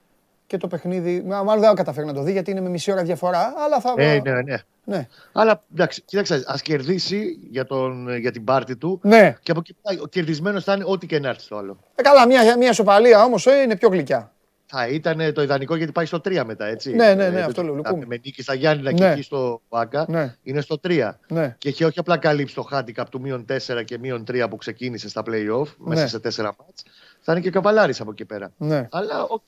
και 0.47 0.57
το 0.57 0.67
παιχνίδι. 0.69 1.23
Μα- 1.27 1.43
Μάλλον 1.43 1.61
δεν 1.61 1.69
θα 1.71 1.77
καταφέρει 1.77 2.07
να 2.07 2.13
το 2.13 2.23
δει 2.23 2.33
γιατί 2.33 2.51
είναι 2.51 2.61
με 2.61 2.69
μισή 2.69 2.93
ώρα 2.93 3.03
διαφορά, 3.03 3.55
αλλά 3.57 3.81
θα. 3.81 3.95
Ε, 3.97 4.21
ναι, 4.25 4.43
ναι. 4.43 4.57
Ναι. 4.87 5.09
Αλλά 5.33 5.63
εντάξει, 5.73 6.03
κοίταξε, 6.03 6.45
ας 6.47 6.63
κερδίσει 6.63 7.39
για, 7.51 7.65
τον, 7.65 8.17
για 8.19 8.33
την 8.33 8.45
πάρτη 8.45 8.77
του 8.77 9.01
Ναι. 9.03 9.37
και 9.43 9.51
από 9.51 9.61
εκεί 9.61 9.77
πέρα 9.83 10.01
ο 10.03 10.07
κερδισμένος 10.07 10.65
θα 10.65 10.73
είναι 10.75 10.85
ό,τι 10.87 11.07
και 11.07 11.19
να 11.21 11.29
έρθει 11.29 11.43
στο 11.43 11.57
άλλο. 11.57 11.79
Ε, 11.95 12.03
καλά, 12.03 12.27
μια, 12.27 12.57
μια 12.57 12.73
ισοπαλία 12.73 13.25
όμως 13.25 13.47
ε, 13.47 13.61
είναι 13.61 13.77
πιο 13.77 13.89
γλυκιά. 13.89 14.31
Θα 14.69 14.89
ήταν 14.89 15.33
το 15.35 15.43
ιδανικό 15.43 15.77
γιατί 15.77 15.93
πάει 15.93 16.07
στο 16.07 16.21
3 16.25 16.43
μετά, 16.47 16.67
έτσι. 16.67 16.93
Ναι, 16.95 17.15
ναι, 17.15 17.29
ναι, 17.29 17.39
Ε, 17.39 17.43
αυτό 17.43 17.63
λέω, 17.63 17.73
θα- 17.73 17.77
λυπούμε. 17.79 18.07
Με 18.07 18.21
νίκη 18.25 18.43
στα 18.43 18.55
Γιάννενα 18.55 18.83
και 18.95 19.05
Ναι. 19.05 19.11
εκεί 19.13 19.23
στο 19.23 19.61
Βάκα 19.69 20.05
Ναι. 20.09 20.35
είναι 20.43 20.61
στο 20.61 20.79
3. 20.89 21.19
Ναι. 21.29 21.55
Και 21.59 21.69
έχει 21.69 21.85
όχι 21.85 21.99
απλά 21.99 22.17
καλύψει 22.19 22.55
το 22.55 22.69
handicap 22.73 23.05
του 23.11 23.21
μείον 23.21 23.45
4 23.45 23.83
και 23.85 23.99
μείον 23.99 24.25
3 24.31 24.47
που 24.51 24.57
ξεκίνησε 24.57 25.09
στα 25.09 25.23
playoff 25.27 25.67
μέσα 25.77 26.03
Ναι. 26.03 26.07
σε 26.09 26.19
4 26.19 26.45
ματς. 26.45 26.83
Θα 27.21 27.33
είναι 27.33 27.41
και 27.41 27.51
καβαλάρης 27.51 28.01
από 28.01 28.11
εκεί 28.11 28.25
πέρα. 28.25 28.53
ναι. 28.57 28.89
Αλλά 28.91 29.23
οκ, 29.23 29.43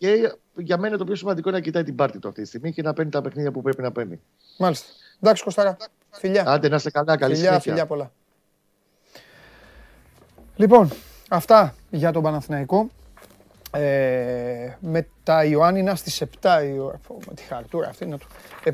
για 0.57 0.79
μένα 0.79 0.97
το 0.97 1.05
πιο 1.05 1.15
σημαντικό 1.15 1.49
είναι 1.49 1.59
να 1.59 1.65
κοιτάει 1.65 1.83
την 1.83 1.95
πάρτη 1.95 2.19
του 2.19 2.29
αυτή 2.29 2.43
τη 2.43 2.49
στιγμή 2.49 2.73
και 2.73 2.83
να 2.83 2.93
παίρνει 2.93 3.11
τα 3.11 3.21
παιχνίδια 3.21 3.51
που 3.51 3.63
πρέπει 3.63 3.83
να 3.83 3.93
παίρνει. 3.93 4.21
Μάλιστα. 4.59 4.87
Εντάξει, 5.23 5.43
Κωστάρα. 5.45 5.77
Φιλιά. 6.11 6.45
Άντε 6.47 6.69
να 6.69 6.77
είστε 6.77 6.91
καλά, 6.91 7.17
καλή 7.17 7.35
Φιλιά, 7.35 7.49
συνέχεια. 7.49 7.73
φιλιά 7.73 7.87
πολλά. 7.87 8.11
Λοιπόν, 10.57 10.91
αυτά 11.29 11.75
για 11.91 12.13
τον 12.13 12.23
Παναθηναϊκό. 12.23 12.89
Ε, 13.71 14.77
με 14.81 15.07
τα 15.23 15.45
Ιωάννινα 15.45 15.95
στις 15.95 16.23
7 16.23 16.27
η 16.75 16.79
ώρα. 16.79 17.01
Πω, 17.09 17.19
με 17.29 17.35
τη 17.35 17.43
χαρτούρα 17.43 17.89
αυτή 17.89 18.05
είναι 18.05 18.17
το. 18.19 18.27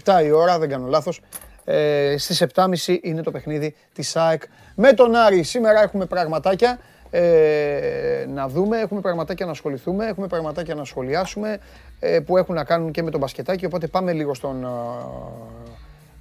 7 0.05 0.25
η 0.25 0.31
ώρα, 0.31 0.59
δεν 0.59 0.69
κάνω 0.69 0.87
λάθος. 0.87 1.21
Ε, 1.65 2.15
στις 2.19 2.43
7.30 2.55 2.99
είναι 3.03 3.23
το 3.23 3.31
παιχνίδι 3.31 3.75
της 3.93 4.17
ΑΕΚ 4.17 4.43
με 4.75 4.93
τον 4.93 5.15
Άρη. 5.15 5.43
Σήμερα 5.43 5.83
έχουμε 5.83 6.07
πραγματάκια 6.07 6.79
ε, 7.11 8.27
να 8.29 8.49
δούμε, 8.49 8.79
έχουμε 8.79 9.01
πραγματάκια 9.01 9.47
να 9.47 9.53
ασχοληθούμε, 9.53 10.07
έχουμε 10.07 10.27
πραγματάκια 10.27 10.75
να 10.75 10.85
σχολιάσουμε 10.85 11.59
ε, 12.01 12.21
που 12.21 12.37
έχουν 12.37 12.55
να 12.55 12.65
κάνουν 12.65 12.91
και 12.91 13.03
με 13.03 13.11
τον 13.11 13.21
μπασκετάκι. 13.21 13.65
Οπότε 13.65 13.87
πάμε 13.87 14.13
λίγο 14.13 14.35
στον, 14.35 14.65
ε, 14.65 14.69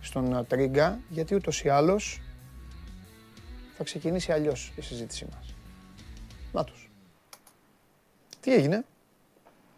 στον 0.04 0.36
ε, 0.36 0.44
Τρίγκα, 0.44 1.00
γιατί 1.10 1.36
ούτως 1.36 1.64
ή 1.64 1.70
άλλως 1.70 2.22
θα 3.78 3.84
ξεκινήσει 3.84 4.32
αλλιώς 4.32 4.72
η 4.76 4.82
συζήτησή 4.82 5.28
μας. 5.34 5.56
Να 6.52 6.64
τους. 6.64 6.90
Τι 8.40 8.54
έγινε; 8.54 8.86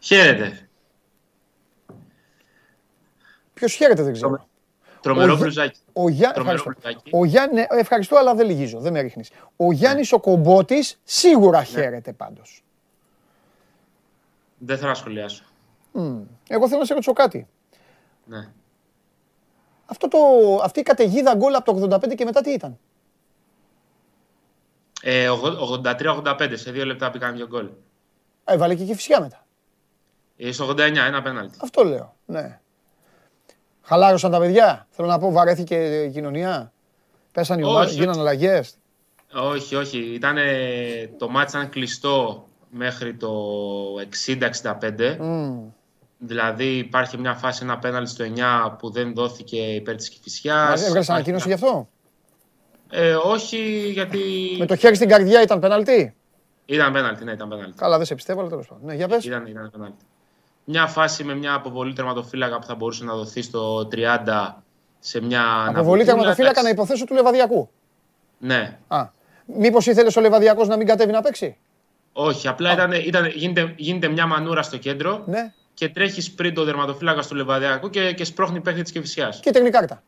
Χαίρετε. 0.00 0.68
Ποιος 3.54 3.72
χαίρεται 3.74 4.02
δεν 4.02 4.12
ξέρω. 4.12 4.48
Τρομερό 5.00 5.32
Ο- 5.32 5.36
μπλουζάκι. 5.36 5.80
Ο, 5.92 6.08
Γιά... 6.08 6.32
Τρομερό 6.32 6.56
ευχαριστώ. 6.56 6.80
μπλουζάκι. 6.90 7.10
ο 7.12 7.24
Γιάννη, 7.24 7.60
ε, 7.60 7.66
ευχαριστώ, 7.68 8.16
αλλά 8.16 8.34
δεν 8.34 8.46
λυγίζω, 8.46 8.80
δεν 8.80 8.92
με 8.92 9.00
ρίχνεις. 9.00 9.30
Ο 9.56 9.72
Γιάννης 9.72 10.12
ο 10.12 10.20
Κομπότης 10.20 11.00
σίγουρα 11.04 11.62
χαίρεται 11.64 12.12
πάντως. 12.12 12.64
Δεν 14.58 14.76
θέλω 14.76 14.88
να 14.88 14.94
σχολιάσω. 14.94 15.44
Μμ. 15.92 16.20
Εγώ 16.48 16.68
θέλω 16.68 16.80
να 16.80 16.86
σε 16.86 16.92
ρωτήσω 16.92 17.12
κάτι. 17.12 17.46
Ναι. 18.24 18.48
Αυτό 19.86 20.08
το, 20.08 20.18
αυτή 20.62 20.80
η 20.80 20.82
καταιγίδα 20.82 21.34
γκολ 21.34 21.54
από 21.54 21.74
το 21.88 21.94
85 21.96 22.14
και 22.14 22.24
μετά 22.24 22.40
τι 22.40 22.50
ήταν; 22.50 22.78
Ε, 25.02 25.28
83-85 25.82 26.52
σε 26.54 26.70
δύο 26.70 26.84
λεπτά 26.84 27.10
πήγαν 27.10 27.36
δύο 27.36 27.46
γκολ. 27.46 27.66
Α, 28.44 28.52
Έβαλε 28.52 28.74
και 28.74 28.82
η 28.82 28.94
φυσικά 28.94 29.20
μετά. 29.20 29.46
Ε, 30.36 30.52
στο 30.52 30.68
89 30.68 30.78
ένα 30.78 31.22
πέναλτι. 31.22 31.58
Αυτό 31.62 31.84
λέω, 31.84 32.14
ναι. 32.26 32.60
Χαλάρωσαν 33.82 34.30
τα 34.30 34.38
παιδιά. 34.38 34.86
Θέλω 34.90 35.08
να 35.08 35.18
πω, 35.18 35.30
βαρέθηκε 35.32 36.02
η 36.04 36.10
κοινωνία. 36.10 36.72
Πέσαν 37.32 37.58
οι 37.58 37.62
Όχι, 37.62 37.70
ομάδες, 37.70 37.90
όχι. 37.90 37.98
γίνανε 38.00 38.20
αλλαγές. 38.20 38.74
Όχι, 39.34 39.74
όχι. 39.74 39.98
Ήτανε, 39.98 40.44
το 41.18 41.28
μάτς 41.28 41.52
ήταν 41.52 41.68
κλειστό 41.68 42.46
μέχρι 42.70 43.14
το 43.14 43.30
60-65. 44.26 45.16
Μμ. 45.18 45.58
Δηλαδή 46.26 46.76
υπάρχει 46.76 47.18
μια 47.18 47.34
φάση, 47.34 47.60
ένα 47.62 47.78
πέναλτι 47.78 48.10
στο 48.10 48.24
9 48.24 48.76
που 48.78 48.90
δεν 48.90 49.14
δόθηκε 49.14 49.56
υπέρ 49.56 49.94
της 49.94 50.08
Κηφισιάς. 50.08 50.82
Έβγαλες 50.82 51.10
ανακοίνωση 51.10 51.48
γι' 51.48 51.54
αυτό; 51.54 51.88
Ε, 52.90 53.14
όχι, 53.14 53.90
γιατί 53.92 54.20
Με 54.58 54.66
το 54.66 54.76
χέρι 54.76 54.94
στην 54.94 55.08
καρδιά 55.08 55.42
ήταν 55.42 55.60
πέναλτι; 55.60 56.14
ήταν 56.66 56.92
πέναλτι, 56.92 57.24
ναι, 57.24 57.32
ήταν 57.32 57.48
πέναλτι. 57.48 57.72
Καλά, 57.76 57.96
δεν 57.96 58.06
σε 58.06 58.14
πιστεύω, 58.14 58.40
αλλά 58.40 58.48
τέλος 58.48 58.66
πάντων. 58.66 58.84
Ναι, 58.86 58.94
για 58.94 59.08
πες. 59.08 59.24
Ήταν, 59.24 59.46
ήταν 59.46 59.70
πέναλτι. 59.72 60.04
Μια 60.64 60.86
φάση 60.86 61.24
με 61.24 61.34
μια 61.34 61.54
αποβολή 61.54 61.92
τερματοφύλακα 61.92 62.58
που 62.58 62.66
θα 62.66 62.74
μπορούσε 62.74 63.04
να 63.04 63.14
δοθεί 63.14 63.42
στο 63.42 63.88
30 63.92 64.54
σε 64.98 65.20
μια 65.20 65.40
Αποβολή 65.40 65.68
αναβολή, 65.68 66.04
τερματοφύλακα 66.04 66.62
να 66.62 66.68
εντάξει. 66.68 66.72
υποθέσω 66.72 67.04
του 67.04 67.14
Λεβαδιακού. 67.14 67.70
Ναι. 68.38 68.78
Α, 68.88 69.08
μήπως 69.58 69.86
ήθελες 69.86 70.16
ο 70.16 70.20
Λεβαδιακός 70.20 70.68
να 70.68 70.76
μην 70.76 70.86
κατέβει 70.86 71.12
να 71.12 71.20
παίξει; 71.20 71.56
Όχι, 72.12 72.48
απλά 72.48 72.72
ήταν, 72.72 72.92
ήταν, 72.92 73.26
γίνεται, 73.26 73.74
γίνεται 73.76 74.08
μια 74.08 74.26
μανούρα 74.26 74.62
στο 74.62 74.76
κέντρο 74.76 75.22
Ναι, 75.26 75.52
και 75.76 75.88
τρέχεις 75.88 76.32
πριν 76.32 76.54
το 76.54 76.64
τερματοφύλακα 76.64 77.20
του 77.22 77.34
Λεβαδιακού 77.34 77.90
και, 77.90 78.12
και 78.12 78.24
σπρώχνει 78.24 78.60
παίχτη 78.60 78.82
της 78.82 78.92
Κεφυσιά. 78.92 79.28
κίτρινη 79.40 79.70
κάρτα. 79.70 80.02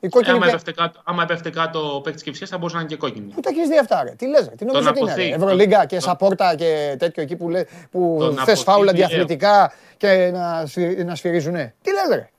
Η 0.00 0.08
κόκκινη 0.08 0.30
άμα, 0.36 0.40
πέ- 0.44 0.48
έπεφτε 0.54 0.72
κάτω, 0.72 1.00
άμα 1.04 1.22
έπεφτε 1.22 1.50
κάτω 1.50 1.78
ο 1.94 2.00
παίκτης 2.00 2.12
της 2.12 2.22
Κεφυσιά 2.22 2.46
θα 2.46 2.56
μπορούσε 2.58 2.74
να 2.76 2.80
είναι 2.82 2.90
και 2.90 2.96
κόκκινη. 2.96 3.32
Πού 3.32 3.40
τα 3.40 3.50
έχεις 3.50 3.68
δει 3.68 3.78
αυτά, 3.78 4.02
ρε. 4.02 4.10
Τι 4.10 4.26
λες, 4.26 4.48
ρε. 4.48 4.54
Τι 4.54 4.64
νομίζω 4.64 4.88
ότι 4.88 4.98
είναι, 5.00 5.14
ρε. 5.14 5.22
αποθεί. 5.22 5.32
Ευρωλίγκα 5.42 5.80
και 5.86 5.94
Τον- 5.94 6.00
Σαπόρτα 6.04 6.54
και 6.54 6.96
τέτοιο 6.98 7.22
εκεί 7.22 7.36
που, 7.36 7.48
λέ, 7.48 7.64
που 7.90 8.16
Τον 8.20 8.32
θες 8.34 8.42
αποθεί 8.42 8.62
φάουλα 8.64 8.92
βίαιο. 8.92 9.08
διαθλητικά 9.08 9.72
και 9.96 10.30
να, 10.32 10.66
σφυ- 10.66 11.04
να 11.04 11.14
σφυρίζουνε. 11.14 11.74
Τι 11.82 11.90
λες, 11.92 12.08
ρε. 12.16 12.30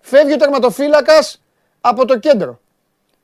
Φεύγει 0.00 0.32
ο 0.32 0.36
τερματοφύλακας 0.36 1.42
από 1.80 2.04
το 2.06 2.18
κέντρο 2.18 2.60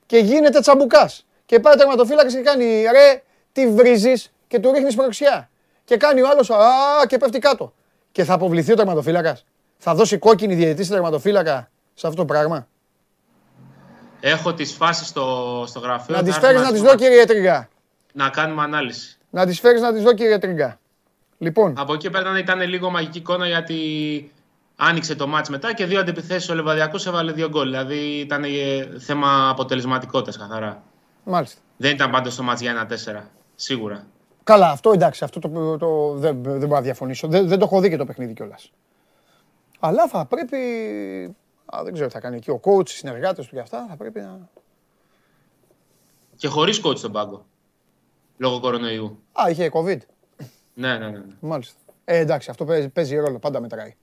και 0.06 0.18
γίνεται 0.18 0.60
τσαμπουκάς. 0.60 1.26
Και 1.46 1.60
πάει 1.60 1.74
ο 1.74 1.76
τερματοφύλακας 1.76 2.34
και 2.34 2.40
κάνει 2.40 2.82
ρε, 2.92 3.22
τι 3.52 3.70
βρίζεις 3.70 4.32
και 4.48 4.58
του 4.58 4.72
ρίχνεις 4.72 4.94
προξιά. 4.94 5.50
Και 5.84 5.96
κάνει 5.96 6.20
ο 6.22 6.28
άλλος 6.28 6.50
α 6.50 6.66
και 7.06 7.16
πέφτει 7.18 7.38
κάτω. 7.38 7.72
Και 8.18 8.24
θα 8.24 8.34
αποβληθεί 8.34 8.72
ο 8.72 8.74
τερματοφύλακας. 8.74 9.44
Θα 9.78 9.94
δώσει 9.94 10.18
κόκκινη 10.18 10.54
διαιτητή 10.54 10.84
στο 10.84 10.94
τερματοφύλακα 10.94 11.70
σε 11.94 12.06
αυτό 12.06 12.18
το 12.18 12.24
πράγμα. 12.24 12.66
Έχω 14.20 14.54
τις 14.54 14.72
φάσεις 14.72 15.08
στο, 15.08 15.64
στο 15.66 15.78
γραφείο. 15.80 16.16
Να 16.16 16.22
τις 16.22 16.34
θα 16.34 16.40
φέρεις 16.40 16.60
έρθουμε 16.60 16.66
να 16.66 16.72
τις 16.72 16.80
πούμε, 16.80 16.90
δω 16.92 16.96
κύριε 16.96 17.24
Τριγά. 17.24 17.68
Να 18.12 18.28
κάνουμε 18.28 18.62
ανάλυση. 18.62 19.18
Να 19.30 19.46
τις 19.46 19.60
φέρεις 19.60 19.80
να 19.80 19.92
τις 19.92 20.02
δω 20.02 20.12
κύριε 20.12 20.38
Τριγά. 20.38 20.78
Λοιπόν, 21.38 21.74
Από 21.78 21.92
εκεί 21.92 22.10
πέρα 22.10 22.22
ήταν, 22.22 22.36
ήταν 22.36 22.68
λίγο 22.68 22.90
μαγική 22.90 23.18
εικόνα 23.18 23.46
γιατί 23.46 23.80
άνοιξε 24.76 25.14
το 25.14 25.26
μάτς 25.26 25.48
μετά 25.48 25.74
και 25.74 25.86
δύο 25.86 26.00
αντιπιθέσεις 26.00 26.48
ο 26.48 26.54
Λεβαδιακός 26.54 27.06
έβαλε 27.06 27.32
δύο 27.32 27.48
γκολ. 27.48 27.68
Δηλαδή 27.68 27.96
ήταν 27.96 28.44
ε, 28.44 28.48
θέμα 28.98 29.48
αποτελεσματικότητας 29.48 30.38
καθαρά. 30.38 30.82
μάλιστα. 31.24 31.60
Δεν 31.76 31.90
ήταν 31.90 32.10
πάντως 32.10 32.34
το 32.34 32.42
μάτς 32.42 32.60
για 32.60 32.70
ένα 32.70 32.86
4. 33.22 33.22
Σίγουρα. 33.54 34.06
Καλά, 34.48 34.70
αυτό 34.70 34.92
εντάξει, 34.92 35.24
αυτό 35.24 35.40
το, 35.40 35.76
το, 35.76 36.12
δεν, 36.12 36.42
δεν 36.42 36.58
μπορώ 36.58 36.74
να 36.74 36.80
διαφωνήσω. 36.80 37.28
Δεν, 37.28 37.48
δεν 37.48 37.58
το 37.58 37.64
έχω 37.64 37.80
δει 37.80 37.88
και 37.88 37.96
το 37.96 38.04
παιχνίδι 38.04 38.32
κιόλας. 38.32 38.72
Αλλά 39.78 40.08
θα 40.08 40.26
πρέπει. 40.26 40.56
Α, 41.64 41.80
δεν 41.84 41.92
ξέρω 41.92 42.08
τι 42.08 42.14
θα 42.14 42.20
κάνει 42.20 42.36
εκεί 42.36 42.50
ο 42.50 42.60
coach, 42.64 42.88
οι 42.88 42.92
συνεργάτες 42.92 43.46
του 43.46 43.54
και 43.54 43.60
αυτά. 43.60 43.86
Θα 43.88 43.96
πρέπει 43.96 44.20
να. 44.20 44.48
Και 46.36 46.48
χωρίς 46.48 46.80
coach 46.84 46.96
στον 46.96 47.12
πάγκο. 47.12 47.46
Λόγω 48.36 48.60
κορονοϊού. 48.60 49.22
Α, 49.32 49.50
είχε 49.50 49.70
COVID. 49.72 49.98
Ναι, 50.74 50.98
ναι, 50.98 50.98
ναι. 50.98 51.08
ναι. 51.10 51.34
Μάλιστα. 51.40 51.78
Ε, 52.04 52.18
εντάξει, 52.18 52.50
αυτό 52.50 52.64
παίζει, 52.64 52.88
παίζει 52.88 53.16
ρόλο, 53.16 53.38
πάντα 53.38 53.60
μετράει. 53.60 53.96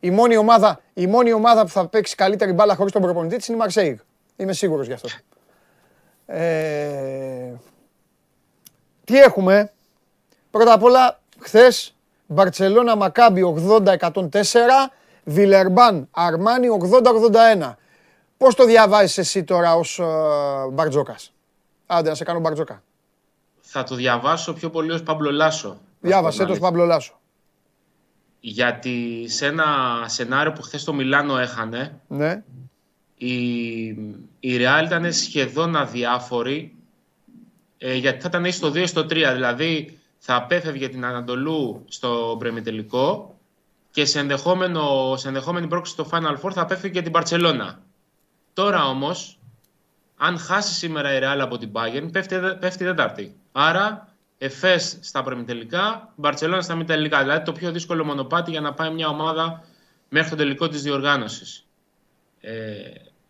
Η 0.00 0.10
μόνη, 0.10 0.36
ομάδα, 0.36 0.80
η 0.94 1.06
μόνη 1.06 1.32
ομάδα 1.32 1.62
που 1.62 1.68
θα 1.68 1.88
παίξει 1.88 2.14
καλύτερη 2.14 2.52
μπάλα 2.52 2.74
χωρίς 2.74 2.92
τον 2.92 3.02
προπονητή 3.02 3.36
της 3.36 3.48
είναι 3.48 3.56
η 3.56 3.60
Μαρσέιγ. 3.60 3.98
Είμαι 4.36 4.52
σίγουρος 4.52 4.86
γι' 4.86 4.92
αυτό. 4.92 5.08
Ε, 6.26 7.54
τι 9.06 9.18
έχουμε; 9.20 9.70
Πρώτα 10.50 10.72
απ' 10.72 10.82
όλα, 10.82 11.20
χθες, 11.38 11.94
Μπαρτσελώνα 12.26 12.96
Μακάμπι 12.96 13.42
80-104, 13.42 14.92
Βιλερμπάν 15.24 16.08
Αρμάνι 16.10 16.66
80-81. 16.68 17.76
Πώς 18.36 18.54
το 18.54 18.64
διαβάζεις 18.64 19.18
εσύ 19.18 19.44
τώρα 19.44 19.74
ως 19.74 19.98
ε, 19.98 20.04
Μπαρτζόκας; 20.72 21.32
Άντε 21.86 22.08
να 22.08 22.14
σε 22.14 22.24
κάνω 22.24 22.40
Μπαρτζόκα. 22.40 22.82
Θα 23.60 23.82
το 23.82 23.94
διαβάσω 23.94 24.52
πιο 24.52 24.70
πολύ 24.70 24.90
ως 24.92 25.02
Παμπλο 25.02 25.30
Λάσο. 25.30 25.80
Διάβασε 26.00 26.44
το 26.44 26.56
Παμπλο 26.56 26.84
Λάσο. 26.84 27.20
Γιατί 28.40 29.24
σε 29.28 29.46
ένα 29.46 29.64
σενάριο 30.06 30.52
που 30.52 30.62
χθες 30.62 30.84
το 30.84 30.92
Μιλάνο 30.92 31.38
έχανε, 31.38 32.00
Ναι. 32.08 32.42
η, 33.14 33.86
η 34.40 34.56
Real 34.58 34.82
ήταν 34.84 35.12
σχεδόν 35.12 35.76
αδιάφορη 35.76 36.75
ε, 37.78 37.94
γιατί 37.94 38.20
θα 38.20 38.28
ήταν 38.28 38.44
ή 38.44 38.50
στο 38.50 38.68
2 38.68 38.76
ή 38.76 38.86
στο 38.86 39.00
3. 39.00 39.06
Δηλαδή 39.08 39.98
θα 40.18 40.34
απέφευγε 40.34 40.88
την 40.88 41.04
Ανατολού 41.04 41.84
στο 41.88 42.36
πρεμιτελικό 42.38 43.38
και 43.90 44.04
σε, 44.04 44.18
ενδεχόμενο, 44.18 45.14
σε 45.16 45.28
ενδεχόμενη 45.28 45.66
πρόκληση 45.66 45.92
στο 45.92 46.08
Final 46.12 46.36
Four 46.40 46.52
θα 46.52 46.60
απέφυγε 46.60 47.02
την 47.02 47.12
Παρσελώνα. 47.12 47.82
Τώρα 48.52 48.88
όμως, 48.88 49.38
αν 50.16 50.38
χάσει 50.38 50.74
σήμερα 50.74 51.14
η 51.14 51.18
Real 51.22 51.38
από 51.40 51.58
την 51.58 51.70
Bayern, 51.72 52.08
πέφτει, 52.12 52.36
πέφτει 52.60 52.82
η 52.82 52.86
τέταρτη. 52.86 53.36
Άρα, 53.52 54.16
Εφές 54.38 54.98
στα 55.00 55.22
πρεμιτελικά, 55.22 56.12
Μπαρσελόνα 56.16 56.62
στα 56.62 56.74
μη 56.74 56.84
τελικά. 56.84 57.22
Δηλαδή 57.22 57.44
το 57.44 57.52
πιο 57.52 57.72
δύσκολο 57.72 58.04
μονοπάτι 58.04 58.50
για 58.50 58.60
να 58.60 58.74
πάει 58.74 58.90
μια 58.90 59.08
ομάδα 59.08 59.64
μέχρι 60.08 60.30
το 60.30 60.36
τελικό 60.36 60.68
της 60.68 60.82
διοργάνωσης. 60.82 61.66
Ε, 62.40 62.80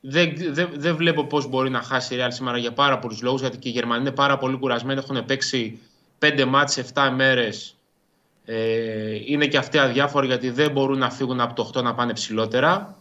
δεν, 0.09 0.35
δεν, 0.51 0.69
δεν 0.75 0.97
βλέπω 0.97 1.25
πώς 1.25 1.49
μπορεί 1.49 1.71
να 1.71 1.83
χάσει 1.83 2.15
η 2.15 2.19
Real 2.21 2.29
σήμερα 2.29 2.59
για 2.59 2.73
πάρα 2.73 2.99
πολλούς 2.99 3.23
λόγους, 3.23 3.41
γιατί 3.41 3.57
και 3.57 3.69
οι 3.69 3.73
Γερμανοί 3.73 4.01
είναι 4.01 4.11
πάρα 4.11 4.39
πολύ 4.39 4.59
κουρασμένοι, 4.59 4.99
έχουν 4.99 5.25
παίξει 5.25 5.79
5 6.19 6.45
μάτς 6.45 6.73
σε 6.73 6.87
7 6.95 7.11
μέρες. 7.15 7.77
Ε, 8.45 9.21
είναι 9.25 9.47
και 9.47 9.57
αυτοί 9.57 9.79
αδιάφοροι 9.79 10.27
γιατί 10.27 10.51
δεν 10.51 10.71
μπορούν 10.71 10.99
να 10.99 11.11
φύγουν 11.11 11.41
από 11.41 11.55
το 11.55 11.71
8 11.75 11.83
να 11.83 11.95
πάνε 11.95 12.13
ψηλότερα. 12.13 12.97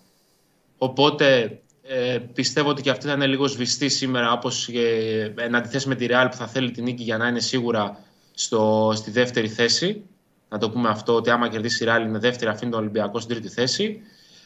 Οπότε 0.77 1.59
ε, 1.83 2.17
πιστεύω 2.33 2.69
ότι 2.69 2.81
και 2.81 2.89
αυτή 2.89 3.07
θα 3.07 3.13
είναι 3.13 3.27
λίγο 3.27 3.47
σβηστή 3.47 3.89
σήμερα, 3.89 4.31
όπως 4.31 4.67
ε, 4.67 5.33
εν 5.37 5.55
αντιθέσει 5.55 5.87
με 5.87 5.95
τη 5.95 6.05
Real 6.09 6.27
που 6.29 6.37
θα 6.37 6.47
θέλει 6.47 6.71
την 6.71 6.83
νίκη 6.83 7.03
για 7.03 7.17
να 7.17 7.27
είναι 7.27 7.39
σίγουρα 7.39 7.99
στο, 8.33 8.91
στη 8.95 9.11
δεύτερη 9.11 9.47
θέση. 9.47 10.03
Να 10.49 10.57
το 10.57 10.69
πούμε 10.69 10.89
αυτό, 10.89 11.15
ότι 11.15 11.29
άμα 11.29 11.49
κερδίσει 11.49 11.83
η 11.83 11.87
Real 11.89 12.01
είναι 12.01 12.19
δεύτερη, 12.19 12.51
αφήνει 12.51 12.71
τον 12.71 12.79
Ολυμπιακό 12.79 13.19
στην 13.19 13.35
τρίτη 13.35 13.53
θέση. 13.53 14.01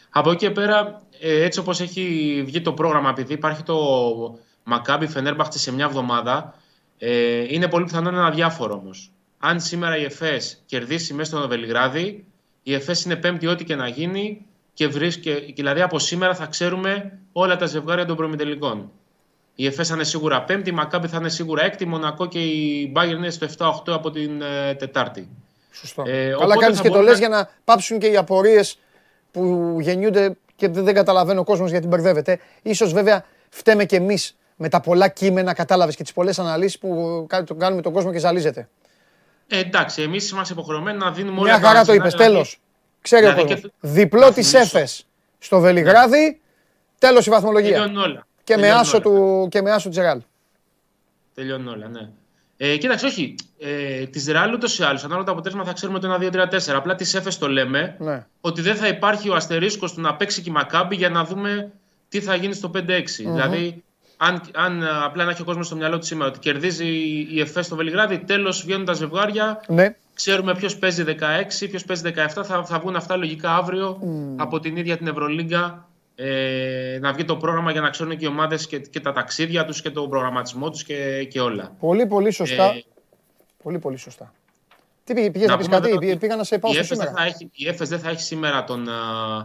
Από 0.09 0.31
εκεί 0.31 0.45
και 0.45 0.51
πέρα, 0.51 1.01
ε, 1.08 1.08
έτσι 1.21 1.59
όπως 1.59 1.81
έχει 1.81 2.03
βγει 2.45 2.61
το 2.61 2.73
πρόγραμμα, 2.73 3.09
επειδή 3.09 3.33
υπάρχει 3.33 3.63
το 3.63 3.77
Μακάμπι 4.63 5.07
Φενέρμπαχτσε 5.07 5.59
σε 5.59 5.71
μια 5.73 5.85
εβδομάδα, 5.85 6.55
ε, 6.97 7.43
είναι 7.53 7.67
πολύ 7.67 7.83
πιθανό 7.85 8.11
να 8.11 8.17
είναι 8.17 8.27
αδιάφορο 8.27 8.73
όμως. 8.73 9.11
Αν 9.39 9.59
σήμερα 9.59 9.97
η 9.97 10.03
ΕΦΕΣ 10.03 10.63
κερδίσει 10.65 11.13
μέσα 11.13 11.37
στο 11.37 11.47
Βελιγράδι, 11.47 12.25
η 12.63 12.73
ΕΦΕΣ 12.73 13.03
είναι 13.03 13.15
πέμπτη 13.15 13.47
ό,τι 13.47 13.63
και 13.63 13.75
να 13.75 13.87
γίνει 13.87 14.45
και 14.73 14.87
βρίσκει, 14.87 15.53
δηλαδή 15.55 15.81
από 15.81 15.99
σήμερα 15.99 16.35
θα 16.35 16.45
ξέρουμε 16.45 17.19
όλα 17.31 17.55
τα 17.55 17.65
ζευγάρια 17.65 18.05
των 18.05 18.15
προμητελικών. 18.15 18.91
Η 19.55 19.65
ΕΦΕΣ 19.65 19.87
θα 19.87 19.95
είναι 19.95 20.03
σίγουρα 20.03 20.43
πέμπτη, 20.43 20.69
η 20.69 20.73
Μακάμπι 20.73 21.07
θα 21.07 21.17
είναι 21.17 21.29
σίγουρα 21.29 21.63
έκτη, 21.65 21.85
Μονακό 21.85 22.25
και 22.25 22.39
η 22.39 22.89
Μπάγκερ 22.93 23.15
είναι 23.15 23.29
στο 23.29 23.47
7-8 23.57 23.93
από 23.93 24.11
την 24.11 24.41
ε, 24.41 24.73
Τετάρτη. 24.75 25.27
Σωστό. 25.71 26.03
Ε, 26.07 26.29
Καλά 26.29 26.35
οπότε 26.43 26.59
κάνεις 26.59 26.77
θα 26.77 26.83
και 26.83 26.89
το 26.89 26.93
μπορεί 26.93 27.05
λες 27.07 27.19
να- 27.19 27.27
για 27.27 27.37
να 27.37 27.49
πάψουν 27.63 27.99
και 27.99 28.07
οι 28.07 28.17
απορίες 28.17 28.77
που 29.31 29.77
γεννιούνται 29.81 30.37
και 30.59 30.67
δεν 30.69 30.83
δεν 30.83 30.93
καταλαβαίνει 30.93 31.39
ο 31.39 31.43
κόσμος 31.43 31.69
γιατί 31.71 31.87
μπερδεύεται. 31.87 32.39
Ίσως 32.61 32.93
βέβαια 32.93 33.25
φταίμε 33.49 33.85
και 33.85 33.95
εμείς 33.95 34.37
με 34.55 34.69
τα 34.69 34.79
πολλά 34.81 35.07
κείμενα, 35.07 35.53
κατάλαβες 35.53 35.95
και 35.95 36.03
τις 36.03 36.13
πολλές 36.13 36.39
αναλύσεις 36.39 36.79
που 36.79 37.25
κα- 37.29 37.43
το 37.43 37.55
κάνουμε 37.55 37.81
τον 37.81 37.93
κόσμο 37.93 38.11
και 38.11 38.19
ζαλίζεται. 38.19 38.69
Ε, 39.47 39.59
εντάξει, 39.59 40.01
εμείς 40.01 40.29
είμαστε 40.29 40.53
υποχρεωμένοι 40.53 40.97
να 40.97 41.11
δίνουμε 41.11 41.39
όλα 41.39 41.49
Μια 41.51 41.59
τα 41.61 41.67
χαρά 41.67 41.79
το 41.79 41.85
σενάρια, 41.85 42.01
είπες, 42.03 42.13
δηλαδή- 42.13 42.31
τέλος. 42.33 42.59
Ξέρει 43.01 43.25
ο 43.25 43.29
δηλαδή 43.29 43.47
κόσμος. 43.53 43.61
και- 43.71 43.77
Διπλό 43.79 44.19
να 44.19 44.33
της 44.33 44.49
θυμίσω. 44.49 44.77
Έφες 44.77 45.07
στο 45.39 45.59
Βελιγράδι, 45.59 46.41
τέλος 46.97 47.25
η 47.25 47.29
βαθμολογία. 47.29 47.71
Τελειώνουν 47.71 47.97
όλα. 48.03 48.27
Και 48.43 48.57
με, 48.57 48.71
άσο 48.71 48.99
του, 49.01 49.47
και 49.51 49.61
με 49.61 49.71
άσο 49.71 49.89
Τζεράλ. 49.89 50.21
Τελειώνουν 51.35 51.67
όλα, 51.67 51.87
ναι. 51.87 52.09
Ε, 52.61 52.77
κοίταξε, 52.77 53.05
όχι. 53.05 53.35
Ε, 53.59 54.05
της 54.05 54.27
Ρεάλ 54.27 54.53
ούτως 54.53 54.79
ή 54.79 54.83
άλλως, 54.83 55.03
ανάλογα 55.03 55.25
το 55.25 55.31
αποτέλεσμα 55.31 55.63
θα 55.65 55.73
ξέρουμε 55.73 55.99
το 55.99 56.07
1-2-3-4. 56.07 56.75
Απλά 56.75 56.95
τη 56.95 57.11
Εφε 57.17 57.29
το 57.39 57.47
λέμε 57.49 57.95
Ναι. 57.99 58.25
ότι 58.41 58.61
δεν 58.61 58.75
θα 58.75 58.87
υπάρχει 58.87 59.29
ο 59.29 59.35
αστερίσκος 59.35 59.93
του 59.93 60.01
να 60.01 60.15
παίξει 60.15 60.41
και 60.41 60.49
η 60.49 60.53
Μακάμπη 60.53 60.95
για 60.95 61.09
να 61.09 61.23
δούμε 61.25 61.71
τι 62.09 62.21
θα 62.21 62.35
γίνει 62.35 62.53
στο 62.53 62.71
5-6. 62.75 63.23
Δηλαδή, 63.23 63.83
αν, 64.17 64.41
αν 64.55 64.81
ε, 64.81 64.85
απλά 65.03 65.23
να 65.25 65.31
έχει 65.31 65.41
ο 65.41 65.45
κόσμος 65.45 65.65
στο 65.65 65.75
μυαλό 65.75 65.99
του 65.99 66.05
σήμερα 66.05 66.29
ότι 66.29 66.39
κερδίζει 66.39 66.87
η 67.31 67.39
Εφέ 67.39 67.61
στο 67.61 67.75
Βελιγράδι, 67.75 68.17
τέλος 68.17 68.63
βγαίνοντα 68.65 68.93
ζευγάρια, 68.93 69.61
Ναι. 69.67 69.95
ξέρουμε 70.13 70.55
ποιος 70.55 70.77
παίζει 70.77 71.03
16, 71.03 71.67
ποιος 71.69 71.83
παίζει 71.85 72.01
17. 72.05 72.43
Θα, 72.43 72.63
θα 72.65 72.79
βγουν 72.79 72.95
αυτά 72.95 73.15
λογικά 73.15 73.55
αύριο 73.55 73.99
από 74.37 74.59
την 74.59 74.75
ίδια 74.77 74.97
την 74.97 75.07
Ευρωλίγκα. 75.07 75.87
Ε, 76.21 76.97
να 77.01 77.13
βγει 77.13 77.23
το 77.25 77.35
πρόγραμμα 77.37 77.71
για 77.71 77.81
να 77.81 77.89
ξέρουν 77.89 78.17
και 78.17 78.25
οι 78.25 78.27
ομάδες 78.27 78.67
και, 78.67 78.79
και 78.79 78.99
τα 78.99 79.11
ταξίδια 79.11 79.65
τους 79.65 79.81
και 79.81 79.89
τον 79.89 80.09
προγραμματισμό 80.09 80.69
τους 80.69 80.83
και, 80.83 81.23
και 81.23 81.39
όλα. 81.41 81.75
Πολύ, 81.79 82.05
πολύ 82.05 82.31
σωστά. 82.31 82.63
Ε, 82.65 82.83
Πολύ, 83.63 83.79
πολύ 83.79 83.97
σωστά. 83.97 84.33
Τι 85.03 85.13
πήγε, 85.13 85.31
πήγες 85.31 85.47
να, 85.47 85.53
Να 85.53 85.57
πεις 85.59 85.65
πούμε 85.67 85.77
κάτι, 85.79 85.89
βέβαια 85.91 85.99
πήγε, 85.99 86.11
ότι 86.11 86.21
πήγα 86.25 86.35
να 86.35 86.43
σε 86.43 86.57
πάω 86.59 86.71
η 86.71 86.73
στο 86.73 86.83
Έφες 86.83 86.97
δεν 86.97 87.07
σήμερα; 87.07 87.23
θα 87.23 87.35
έχει- 87.35 87.49
η 87.53 87.67
Έφες 87.67 87.89
δεν 87.89 87.99
θα 87.99 88.09
έχει 88.09 88.21
σήμερα 88.21 88.63
τον, 88.63 88.89
α, 88.89 88.93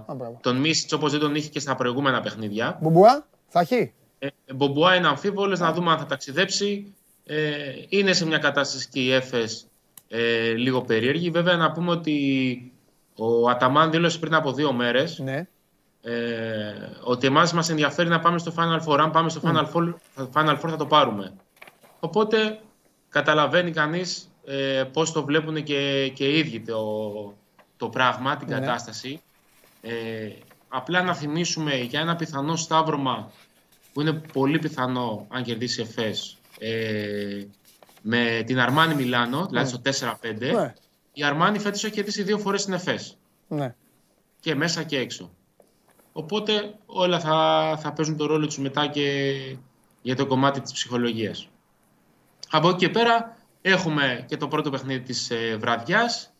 Α, 0.07 0.15
μπράβο. 0.15 0.39
τον 0.43 0.57
Μίσιτς 0.57 0.93
όπως 0.93 1.11
δεν 1.11 1.21
τον 1.21 1.35
είχε 1.35 1.49
και 1.49 1.59
στα 1.61 1.75
προηγούμενα 1.75 2.21
παιχνίδια. 2.21 2.79
Μπουμπουά, 2.83 3.27
θα 3.49 3.61
έχει; 3.61 3.93
Ε, 4.19 4.29
Μπομπουά 4.55 4.95
είναι 4.95 5.07
αμφίβολος, 5.09 5.59
να 5.59 5.73
δούμε 5.73 5.91
αν 5.91 5.99
θα 5.99 6.07
ταξιδέψει. 6.07 6.95
Ε, 7.27 7.53
είναι 7.89 8.13
σε 8.13 8.27
μια 8.27 8.39
κατάσταση 8.39 8.89
και 8.89 9.01
η 9.01 9.13
Έφες 9.13 9.67
ε, 10.09 10.53
λίγο 10.53 10.83
περίεργη. 10.83 11.31
Βέβαια 11.31 11.57
να 11.57 11.73
πούμε 11.73 11.91
ότι 11.91 12.73
ο 13.17 13.49
Αταμάν 13.49 13.91
δήλωσε 13.91 14.19
πριν 14.19 14.35
από 14.35 14.53
δύο 14.53 14.73
μέρες 14.73 15.19
Ναι. 15.19 15.47
Ε, 16.07 16.73
ότι 17.03 17.27
εμάς 17.27 17.53
μας 17.53 17.69
ενδιαφέρει 17.69 18.09
να 18.09 18.21
πάμε 18.21 18.38
στο 18.38 18.53
Final 18.57 18.81
Four. 18.87 18.99
Αν 18.99 19.11
πάμε 19.11 19.29
στο 19.29 19.40
Final 19.45 19.71
Four, 19.73 19.95
Final 20.33 20.61
Four 20.61 20.69
θα 20.69 20.77
το 20.77 20.87
πάρουμε. 20.87 21.33
Οπότε 22.01 22.61
καταλαβαίνει 23.09 23.71
κανείς 23.71 24.29
ε, 24.47 24.85
πώς 24.93 25.12
το 25.12 25.25
βλέπουν 25.25 25.62
και, 25.62 26.09
και 26.14 26.25
οι 26.29 26.38
ίδιοι 26.38 26.61
το, 26.61 27.35
το 27.77 27.88
πράγμα, 27.88 28.37
την 28.37 28.49
Ναι. 28.49 28.55
κατάσταση. 28.59 29.23
Ε, 29.83 29.93
απλά 30.69 31.03
να 31.03 31.14
θυμίσουμε 31.14 31.75
για 31.77 32.01
ένα 32.01 32.17
πιθανό 32.17 32.57
σταύρωμα 32.57 33.31
που 33.93 34.01
είναι 34.01 34.12
πολύ 34.12 34.59
πιθανό 34.59 35.27
αν 35.31 35.43
κερδίσει 35.43 35.81
εφές 35.81 36.37
ε, 36.59 37.45
με 38.03 38.43
την 38.47 38.59
Αρμάνι 38.61 38.95
Μιλάνο, 38.95 39.47
δηλαδή 39.47 39.69
στο 39.69 39.81
4-5. 40.21 40.53
Ναι. 40.53 40.73
Η 41.12 41.25
Αρμάνι 41.25 41.59
φέτος 41.59 41.85
έχει 41.85 41.95
κερδίσει 41.95 42.23
δύο 42.23 42.38
φορές 42.38 42.64
την 42.64 42.73
εφές 42.75 43.17
Ναι. 43.49 43.75
και 44.40 44.55
μέσα 44.55 44.83
και 44.83 44.99
έξω. 44.99 45.31
Οπότε 46.16 46.74
όλα 46.87 47.20
θα, 47.20 47.79
θα 47.83 47.92
παίζουν 47.92 48.16
το 48.16 48.27
ρόλο 48.27 48.46
τους 48.46 48.59
μετά 48.59 48.87
και 48.87 49.35
για 50.03 50.16
το 50.16 50.27
κομμάτι 50.27 50.61
της 50.61 50.72
ψυχολογίας. 50.72 51.48
Από 52.50 52.68
εκεί 52.68 52.79
και 52.79 52.88
πέρα 52.88 53.37
έχουμε 53.62 54.24
και 54.29 54.37
το 54.37 54.48
πρώτο 54.48 54.70
παιχνίδι 54.70 55.00
της 55.00 55.31
ε, 55.31 55.57
βραδιάς. 55.61 56.33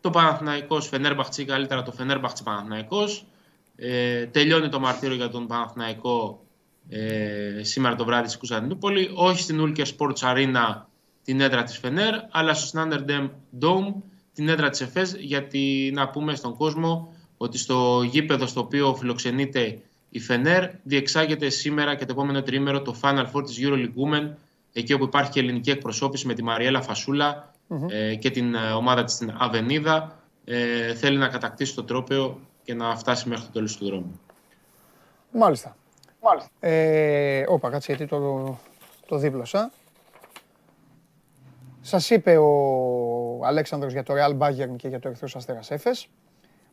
Το 0.00 0.10
Παναθηναϊκός 0.10 0.88
Φενέρμπαχτσι, 0.88 1.44
καλύτερα 1.44 1.82
το 1.82 1.92
Φενέρμπαχτσι 1.92 2.42
Παναθηναϊκός. 2.42 3.26
Ε, 3.76 4.26
τελειώνει 4.26 4.68
το 4.68 4.80
μαρτύριο 4.80 5.16
για 5.16 5.28
τον 5.28 5.46
Παναθηναϊκό 5.46 6.44
ε, 6.88 7.60
σήμερα 7.62 7.94
το 7.94 8.04
βράδυ 8.04 8.26
στην 8.26 8.38
Κωνσταντινούπολη. 8.38 9.10
Όχι 9.14 9.42
στην 9.42 9.60
Ulker 9.60 9.86
Sports 9.96 10.34
Arena 10.34 10.82
την 11.24 11.40
έδρα 11.40 11.62
της 11.62 11.78
Φενέρ, 11.78 12.14
αλλά 12.30 12.54
στο 12.54 12.80
Snanderdam 12.80 13.30
Dome 13.60 13.94
την 14.34 14.48
έδρα 14.48 14.70
της 14.70 14.80
ΕΦΕΣ, 14.80 15.14
γιατί 15.18 15.90
να 15.94 16.08
πούμε 16.08 16.34
στον 16.34 16.56
κόσμο 16.56 17.14
ότι 17.42 17.58
στο 17.58 18.02
γήπεδο 18.02 18.46
στο 18.46 18.60
οποίο 18.60 18.94
φιλοξενείται 18.94 19.78
η 20.10 20.20
Φενέρ 20.20 20.70
διεξάγεται 20.82 21.48
σήμερα 21.48 21.94
και 21.94 22.04
το 22.04 22.12
επόμενο 22.12 22.42
τρίμερο 22.42 22.82
το 22.82 22.96
Final 23.02 23.26
Four 23.32 23.44
της 23.44 23.58
EuroLeague 23.60 23.92
Women, 24.02 24.34
εκεί 24.72 24.92
όπου 24.92 25.04
υπάρχει 25.04 25.30
και 25.30 25.40
ελληνική 25.40 25.70
εκπροσώπηση 25.70 26.26
με 26.26 26.34
τη 26.34 26.42
Μαριέλα 26.42 26.80
Φασούλα 26.82 27.54
ε, 27.88 28.14
και 28.14 28.30
την 28.30 28.54
ε, 28.54 28.72
ομάδα 28.72 29.04
της 29.04 29.14
στην 29.14 29.34
Αβενίδα. 29.38 30.18
Ε, 30.44 30.94
θέλει 30.94 31.16
να 31.16 31.28
κατακτήσει 31.28 31.74
το 31.74 31.84
τρόπαιο 31.84 32.40
και 32.62 32.74
να 32.74 32.96
φτάσει 32.96 33.28
μέχρι 33.28 33.44
το 33.44 33.50
τέλος 33.52 33.76
του 33.76 33.84
δρόμου. 33.84 34.20
Μάλιστα. 35.32 35.76
Μάλιστα. 36.22 36.50
Ε, 36.60 37.44
όπα, 37.48 37.70
κάτσε 37.70 37.92
γιατί 37.92 38.10
το, 38.10 38.58
το 39.06 39.16
δίπλωσα. 39.16 39.70
Σας 41.80 42.10
είπε 42.10 42.36
ο 42.36 43.40
Αλέξανδρος 43.44 43.92
για 43.92 44.02
το 44.02 44.14
Real 44.16 44.38
Bayern 44.38 44.76
και 44.76 44.88
για 44.88 44.98
το 44.98 45.08
Ερυθρός 45.08 45.36
Αστέρας 45.36 45.70
Έφες. 45.70 46.08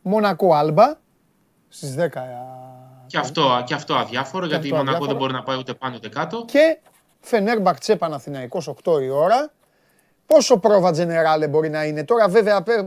Μονακό 0.02 0.54
Άλμπα 0.54 0.94
στις 1.68 1.94
10 1.98 2.08
Και 3.06 3.18
αυτό, 3.18 3.62
και 3.66 3.74
αυτό 3.74 3.94
αδιάφορο, 3.94 4.46
γιατί 4.46 4.66
η 4.66 4.70
αυτό 4.70 4.76
Μονακό 4.76 4.90
αδιάφορο. 4.96 5.06
δεν 5.10 5.16
μπορεί 5.16 5.32
να 5.32 5.42
πάει 5.42 5.58
ούτε 5.58 5.74
πάνω 5.74 5.94
ούτε 5.96 6.08
κάτω. 6.08 6.44
και 6.46 6.78
Φενέρμπαχτσε 7.20 7.96
Παναθηναϊκός 7.96 8.68
8 8.84 9.00
η 9.02 9.08
ώρα. 9.08 9.50
Πόσο 10.26 10.58
πρόβα 10.58 10.92
τζενεράλε 10.92 11.48
μπορεί 11.48 11.68
να 11.70 11.84
είναι. 11.84 12.04
Τώρα 12.04 12.28
βέβαια 12.28 12.62
πέ- 12.62 12.84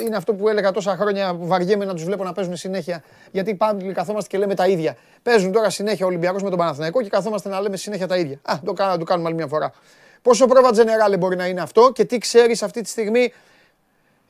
είναι 0.00 0.16
αυτό 0.16 0.34
που 0.34 0.48
έλεγα 0.48 0.70
τόσα 0.70 0.96
χρόνια 0.96 1.34
βαριέμαι 1.38 1.84
να 1.84 1.94
τους 1.94 2.04
βλέπω 2.04 2.24
να 2.24 2.32
παίζουν 2.32 2.56
συνέχεια. 2.56 3.02
Γιατί 3.30 3.54
πάμε 3.54 3.92
καθόμαστε 3.92 4.28
και 4.28 4.38
λέμε 4.38 4.54
τα 4.54 4.66
ίδια. 4.68 4.96
Παίζουν 5.22 5.52
τώρα 5.52 5.70
συνέχεια 5.70 6.04
ο 6.04 6.08
Ολυμπιακός 6.08 6.42
με 6.42 6.48
τον 6.48 6.58
Παναθηναϊκό 6.58 7.02
και 7.02 7.08
καθόμαστε 7.08 7.48
να 7.48 7.60
λέμε 7.60 7.76
συνέχεια 7.76 8.06
τα 8.06 8.16
ίδια. 8.16 8.38
Α, 8.42 8.54
το, 8.64 8.72
κάνα- 8.72 8.98
το 8.98 9.04
κάνουμε 9.04 9.26
άλλη 9.28 9.36
μια 9.36 9.46
φορά. 9.46 9.72
Πόσο 10.22 10.46
πρόβα 10.46 10.70
τζενεράλε 10.70 11.16
μπορεί 11.16 11.36
να 11.36 11.46
είναι 11.46 11.60
αυτό 11.60 11.90
και 11.94 12.04
τι 12.04 12.18
ξέρεις 12.18 12.62
αυτή 12.62 12.80
τη 12.80 12.88
στιγμή 12.88 13.32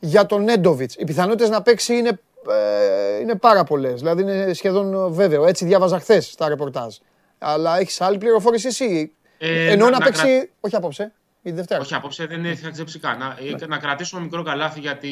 για 0.05 0.27
τον 0.27 0.45
Νέντοβιτς. 0.45 0.95
Οι 0.99 1.05
πιθανότητες 1.05 1.49
να 1.49 1.63
παίξει 1.63 1.97
είναι, 1.97 2.21
ε, 2.51 3.19
είναι 3.21 3.35
πάρα 3.35 3.65
πολλές. 3.65 4.01
Δηλαδή 4.01 4.23
είναι 4.23 4.53
σχεδόν 4.53 5.13
βέβαιο. 5.13 5.47
Έτσι 5.47 5.65
διάβαζα 5.65 5.99
χθες 5.99 6.35
τα 6.35 6.49
ρεπορτάζ. 6.49 6.97
Αλλά 7.39 7.79
έχεις 7.79 8.01
άλλη 8.01 8.19
πληροφόρηση 8.19 8.67
εσύ; 8.67 9.13
Ε, 9.39 9.71
Ενώ 9.71 9.85
να- 9.85 9.91
να, 9.91 9.99
να 9.99 10.05
παίξει. 10.05 10.51
Όχι 10.61 10.77
απόψε. 10.77 11.13
Η 11.43 11.51
Δευτέρα. 11.51 11.81
Όχι, 11.81 11.95
απόψε 11.95 12.27
δεν 12.27 12.57
θα 12.57 12.71
παίξει 12.71 12.99
καν. 12.99 13.19
Να, 13.19 13.37
ε, 13.63 13.67
να 13.67 13.79
κρατήσουμε 13.79 14.23
μικρό 14.23 14.43
καλάθι 14.43 14.81
γιατί 14.81 15.11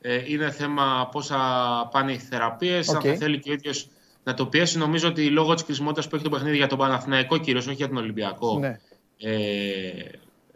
ε, 0.00 0.20
είναι 0.26 0.50
θέμα 0.50 1.08
πώς 1.12 1.22
θα 1.22 1.38
πάνε 1.92 2.12
οι 2.12 2.18
θεραπείες. 2.18 2.88
Οκ. 2.88 2.94
Αν 2.94 3.02
θα 3.02 3.14
θέλει 3.14 3.38
και 3.38 3.50
ο 3.50 3.52
ίδιος 3.52 3.88
να 4.24 4.34
το 4.34 4.46
πιέσει. 4.46 4.78
Νομίζω 4.78 5.08
ότι 5.08 5.26
λόγω 5.30 5.54
της 5.54 5.64
κρισιμότητα 5.64 6.08
που 6.08 6.14
έχει 6.14 6.24
το 6.24 6.30
παιχνίδι 6.30 6.56
για 6.56 6.66
τον 6.66 6.78
Παναθηναϊκό 6.78 7.38
κυρίως, 7.38 7.66
όχι 7.66 7.74
για 7.76 7.88
τον 7.88 7.96
Ολυμπιακό, 7.96 8.58
Ναι. 8.58 8.78
ε, 9.22 9.32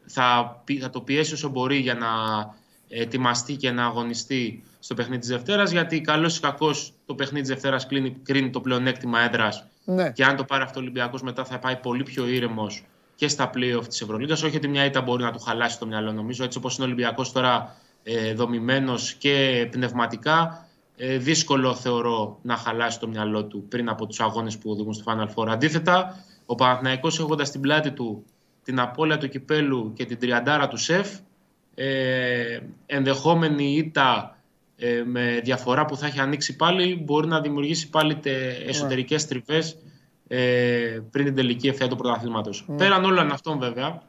θα, 0.07 0.61
πι- 0.65 0.83
θα 0.83 0.91
το 0.91 1.01
πιέσει 1.01 1.33
όσο 1.35 1.49
μπορεί 1.49 1.77
για 1.77 1.95
να 1.95 2.09
ετοιμαστεί 2.93 3.57
και 3.57 3.71
να 3.71 3.85
αγωνιστεί 3.85 4.63
στο 4.79 4.95
παιχνίδι 4.95 5.21
της 5.21 5.29
Δευτέρας. 5.29 5.71
Γιατί 5.71 6.01
καλώς 6.01 6.37
ή 6.37 6.41
κακώς 6.41 6.93
το 7.07 7.15
παιχνίδι 7.15 7.41
της 7.41 7.51
Δευτέρας 7.51 7.87
κρίνει 8.23 8.51
το 8.51 8.61
πλεονέκτημα 8.61 9.21
έδρας 9.21 9.67
Ναι. 9.85 10.11
και 10.11 10.25
αν 10.25 10.37
το 10.37 10.45
πάρει 10.45 10.63
αυτό 10.63 10.79
ο 10.79 10.83
Ολυμπιακός 10.83 11.23
μετά 11.23 11.45
θα 11.45 11.59
πάει 11.59 11.77
πολύ 11.77 12.03
πιο 12.03 12.27
ήρεμος 12.27 12.85
και 13.15 13.29
στα 13.29 13.51
playoff 13.55 13.85
της 13.89 14.01
Ευρωλίγα. 14.01 14.35
Όχι 14.35 14.57
ότι 14.57 14.69
μια 14.69 14.85
ήττα 14.85 15.01
μπορεί 15.01 15.23
να 15.23 15.33
του 15.33 15.39
χαλάσει 15.39 15.79
το 15.79 15.87
μυαλό, 15.87 16.13
νομίζω. 16.13 16.45
Έτσι 16.45 16.59
όπως 16.59 16.75
είναι 16.77 16.85
ο 16.85 16.87
Ολυμπιακός 16.87 17.33
τώρα 17.33 17.77
ε, 18.03 18.35
δομημένος 18.35 19.13
και 19.13 19.69
πνευματικά, 19.71 20.67
ε, 20.97 21.17
δύσκολο 21.17 21.75
θεωρώ 21.75 22.39
να 22.43 22.57
χαλάσει 22.57 23.01
το 23.01 23.09
μυαλό 23.09 23.45
του 23.45 23.65
πριν 23.69 23.89
από 23.89 24.07
τους 24.07 24.21
αγώνες 24.21 24.59
που 24.59 24.71
οδηγούν 24.71 24.93
στο 24.95 25.05
Final 25.07 25.29
Four. 25.35 25.49
Αντίθετα, 25.49 26.25
ο 26.47 26.55
Παναθηναϊκός 26.55 27.19
έχοντας 27.19 27.49
στην 27.49 27.61
πλάτη 27.61 27.91
του 27.91 28.25
την 28.65 28.81
απώλεια 28.81 29.19
του 29.19 29.29
κυπέλου 29.29 29.93
και 29.93 30.05
την 30.05 30.19
τριαντάρα 30.19 30.69
του 30.69 30.77
σεφ, 30.77 31.09
ε, 31.75 32.59
ενδεχόμενη 32.87 33.75
ήττα 33.75 34.37
ε, 34.77 35.03
με 35.05 35.41
διαφορά 35.45 35.85
που 35.85 35.97
θα 35.97 36.07
έχει 36.07 36.21
ανοίξει 36.21 36.57
πάλι 36.57 36.95
μπορεί 37.05 37.27
να 37.27 37.41
δημιουργήσει 37.41 37.91
πάλι 37.91 38.17
τε, 38.17 38.49
εσωτερικές 38.49 39.27
τριβές 39.27 39.77
ε, 40.29 41.01
πριν 41.11 41.25
την 41.25 41.35
τελική 41.35 41.69
ευθεία 41.69 41.89
του 41.89 41.97
πρωταθλήματος. 41.97 42.65
Πέραν 42.77 43.05
όλων 43.05 43.33
αυτών 43.33 43.59
βέβαια, 43.59 44.03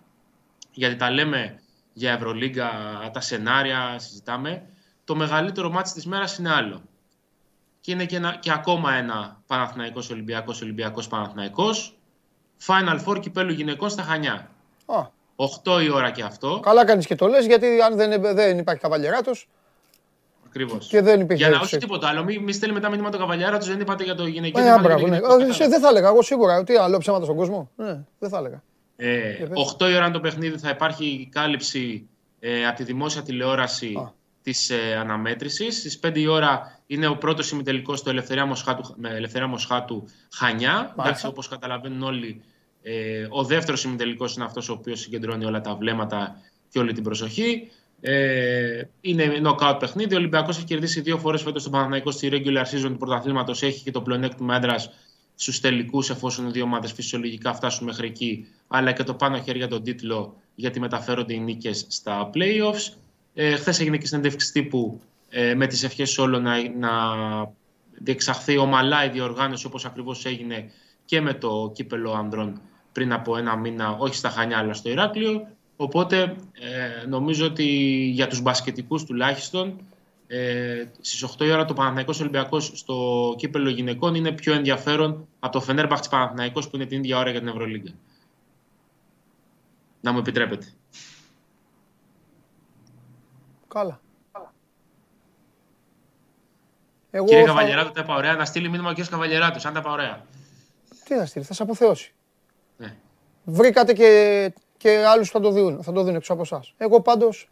γιατί 0.72 0.96
τα 0.96 1.12
λέμε 1.12 1.60
για 1.94 2.12
Ευρωλίγκα, 2.12 2.72
τα 3.14 3.20
σενάρια, 3.20 4.00
συζητάμε, 4.00 4.66
το 5.04 5.16
μεγαλύτερο 5.16 5.70
μάτι 5.70 5.92
της 5.92 6.06
μέρας 6.06 6.38
είναι 6.38 6.54
άλλο. 6.54 6.82
Και 7.80 7.92
είναι 7.92 8.06
και, 8.06 8.16
ένα, 8.16 8.36
και 8.36 8.52
ακόμα 8.52 8.94
ένα 8.94 9.42
Παναθηναϊκός 9.48 10.10
Ολυμπιακός, 10.10 10.62
Ολυμπιακός 10.62 11.08
Παναθηναϊκός, 11.08 11.98
Final 12.66 13.00
Four 13.06 13.20
κυπέλου 13.20 13.52
γυναικών 13.52 13.90
στα 13.90 14.04
Χανιά. 14.04 14.50
Α, 14.86 15.08
8 15.36 15.84
η 15.84 15.90
ώρα 15.90 16.12
και 16.12 16.24
αυτό. 16.24 16.60
καλά 16.64 16.86
κάνεις 16.86 17.06
και 17.06 17.16
το 17.16 17.28
λες 17.28 17.46
γιατί 17.46 17.82
αν 17.82 17.96
δεν, 17.96 18.22
δεν 18.36 18.58
υπάρχει 18.58 18.82
καβαλιεράτος 18.82 19.48
Ακριβώς. 20.46 20.88
και 20.88 21.02
δεν 21.02 21.20
υπήρχε. 21.22 21.44
Για 21.44 21.52
να 21.52 21.56
όχι 21.56 21.76
έτσι. 21.76 21.88
τίποτα 21.88 22.08
άλλο. 22.08 22.24
Μην, 22.24 22.44
μην 22.44 22.54
στέλνει 22.54 22.76
μετά 22.76 22.90
μήνυμα 22.90 23.10
το 23.10 23.18
καβαλιάρα 23.18 23.58
του, 23.58 23.66
δεν 23.66 23.80
είπατε 23.80 24.04
για 24.04 24.16
το 24.16 24.26
γυναικείο. 24.26 24.62
Ε, 24.62 24.64
δεν 24.64 24.72
α, 24.72 24.76
είπατε 24.76 24.88
μπράβο, 24.88 25.08
για 25.08 25.20
ναι. 25.20 25.28
το 25.28 25.28
γυναικείο. 25.38 25.54
Ε, 25.54 25.58
σε- 25.58 25.68
Δεν 25.68 25.80
θα 25.82 25.88
έλεγα 25.88 26.08
εγώ 26.08 26.22
σίγουρα. 26.22 26.64
Τι 26.64 26.76
άλλο 26.76 26.98
ψέματα 26.98 27.24
στον 27.24 27.36
κόσμο. 27.36 27.70
Ναι, 27.76 28.04
δεν 28.20 28.30
θα 28.30 28.38
έλεγα. 28.38 28.64
Ε, 28.96 29.36
Για 29.36 29.48
πες. 29.48 29.76
8 29.80 29.90
η 29.90 29.96
ώρα 29.96 30.04
είναι 30.06 30.14
το 30.14 30.20
παιχνίδι 30.20 30.58
θα 30.58 30.70
υπάρχει 30.70 31.30
κάλυψη 31.32 32.08
ε, 32.40 32.68
από 32.68 32.78
τη 32.78 32.84
δημόσια 32.84 33.22
τηλεόραση 33.22 33.94
Α. 34.00 34.14
της 34.44 34.70
ε, 34.70 34.96
αναμέτρησης. 35.00 35.78
Στις 35.78 36.00
5 36.08 36.18
η 36.18 36.28
ώρα 36.28 36.80
είναι 36.88 37.08
ο 37.08 37.16
πρώτος 37.18 37.52
ημιτελικός 37.52 38.00
στο 38.00 38.10
Ελευθερία 38.10 38.46
Μοσχάτου, 38.46 38.94
με 38.98 39.10
Ελευθερία 39.10 39.48
Μοσχάτου 39.48 40.08
Χανιά. 40.34 40.96
Εντάξει, 41.00 41.26
όπως 41.28 41.48
καταλαβαίνουν 41.48 42.04
όλοι, 42.04 42.42
ε, 42.84 43.28
ο 43.30 43.44
δεύτερος 43.44 43.84
ημιτελικός 43.84 44.36
είναι 44.36 44.46
αυτός 44.46 44.70
ο 44.70 44.74
οποίος 44.74 45.00
συγκεντρώνει 45.00 45.46
όλα 45.46 45.62
τα 45.62 45.76
βλέμματα 45.76 46.42
και 46.70 46.80
όλη 46.80 46.94
την 46.94 47.04
προσοχή. 47.04 47.68
Ε, 48.02 48.82
είναι 49.02 49.42
knockout 49.44 49.78
παιχνίδι. 49.80 50.14
Ο 50.14 50.18
Ολυμπιακός 50.18 50.58
έχει 50.58 50.66
κερδίσει 50.66 51.02
δύο 51.02 51.18
φορές 51.18 51.42
φέτος 51.42 51.64
τον 51.64 51.72
Παναθηναϊκό 51.72 52.12
στη 52.12 52.30
regular 52.32 52.64
season 52.64 52.90
του 52.90 52.98
πρωταθλήματος. 52.98 53.64
Έχει 53.64 53.84
και 53.84 53.92
το 53.92 54.02
πλεονέκτημα 54.02 54.56
έδρας 54.56 54.90
στους 55.36 55.60
τελικούς 55.60 56.10
εφόσον 56.10 56.48
οι 56.48 56.52
δύο 56.52 56.64
ομάδες 56.64 56.92
φυσιολογικά 56.92 57.54
φτάσουν 57.54 57.86
μέχρι 57.86 58.08
εκεί 58.08 58.48
αλλά 58.68 58.92
και 58.92 59.04
το 59.04 59.14
πάνω 59.14 59.42
χέρι 59.42 59.58
για 59.58 59.68
τον 59.68 59.84
τίτλο 59.84 60.36
γιατί 60.56 60.80
μεταφέρονται 60.80 61.34
οι 61.34 61.40
νίκες 61.40 61.86
στα 61.90 62.30
playoffs. 62.34 62.94
Ε, 63.34 63.56
Χθες 63.56 63.80
έγινε 63.80 63.98
και 63.98 64.06
συνέντευξη 64.06 64.52
τύπου 64.52 65.02
ε, 65.30 65.56
με 65.56 65.68
τις 65.68 65.84
ευχές 65.84 66.18
όλων 66.18 66.42
να, 66.42 66.70
να 66.78 66.92
διεξαχθεί 67.92 68.58
ομαλά 68.58 69.06
η 69.06 69.10
διοργάνωση 69.10 69.66
όπως 69.66 69.86
ακριβώς 69.86 70.26
έγινε 70.26 70.72
και 71.06 71.22
με 71.22 71.34
το 71.34 71.72
κύπελο 71.76 72.12
ανδρών 72.12 72.62
πριν 72.94 73.14
από 73.14 73.38
ένα 73.38 73.56
μήνα, 73.56 73.92
όχι 73.92 74.16
στα 74.16 74.30
Χανιά 74.30 74.58
αλλά 74.58 74.74
στο 74.74 74.90
Ηράκλειο. 74.90 75.48
Οπότε 75.76 76.36
ε, 76.54 77.06
νομίζω 77.08 77.46
ότι 77.46 77.66
για 78.14 78.28
τους 78.28 78.42
μπασκετικούς 78.42 79.04
τουλάχιστον 79.04 79.80
ε, 80.28 80.86
στις 81.02 81.26
8 81.38 81.46
η 81.46 81.52
ώρα 81.52 81.66
το 81.66 81.74
Παναθηναϊκός 81.74 82.20
Ολυμπιακός 82.20 82.72
στο 82.76 83.34
κύπελο 83.38 83.70
γυναικών 83.70 84.16
είναι 84.16 84.32
πιο 84.32 84.54
ενδιαφέρον 84.54 85.28
από 85.40 85.54
το 85.54 85.62
Φενέρμπαχτς 85.62 86.08
Παναθηναϊκός 86.08 86.70
που 86.70 86.76
είναι 86.76 86.86
την 86.86 86.98
ίδια 86.98 87.18
ώρα 87.18 87.30
για 87.30 87.40
την 87.40 87.48
Ευρωλίγκα. 87.48 87.92
Να 90.02 90.12
μου 90.12 90.20
επιτρέπετε. 90.20 90.74
Καλά. 93.68 94.02
Εγώ 97.12 97.26
Κύριε 97.26 97.42
θα... 97.42 97.48
Καβαλιεράτου, 97.48 97.92
τα 97.92 98.02
είπα 98.02 98.16
ωραία. 98.16 98.36
Να 98.36 98.46
στείλει 98.46 98.70
μήνυμα 98.70 98.90
ο 98.90 98.94
κ. 98.94 99.08
Καβαλιεράτου, 99.10 99.68
αν 99.68 99.74
τα 99.74 99.80
είπα 99.80 99.92
ωραία. 99.92 100.26
Τι 101.04 101.16
να 101.16 101.26
στείλει, 101.26 101.46
θα 101.46 101.54
σε 101.54 101.64
αποθεώσει. 101.64 102.14
Ναι. 102.78 102.96
Βρήκατε 103.44 103.94
και, 103.94 104.52
και 104.78 105.06
άλλους 105.06 105.30
θα 105.30 105.40
το 105.40 105.50
δουν, 105.50 105.84
θα 105.84 105.92
το 105.92 106.04
δουν 106.04 106.16
έξω 106.16 106.34
από 106.34 106.42
εσάς. 106.42 106.74
Εγώ 106.78 107.02
πάντως. 107.02 107.50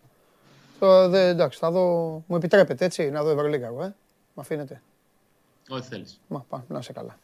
εντάξει, 1.13 1.59
θα 1.59 1.71
δω. 1.71 1.83
Μου 2.27 2.35
επιτρέπετε 2.35 2.85
έτσι 2.85 3.09
να 3.09 3.23
δω 3.23 3.29
Ευρωλίγα 3.29 3.67
εγώ, 3.67 3.83
ε. 3.83 3.95
Μ' 4.33 4.39
αφήνετε. 4.39 4.81
Ό,τι 5.69 5.87
θέλεις. 5.87 6.19
Μα 6.27 6.45
πά, 6.49 6.65
να 6.67 6.81
σε 6.81 6.93
καλά. 6.93 7.19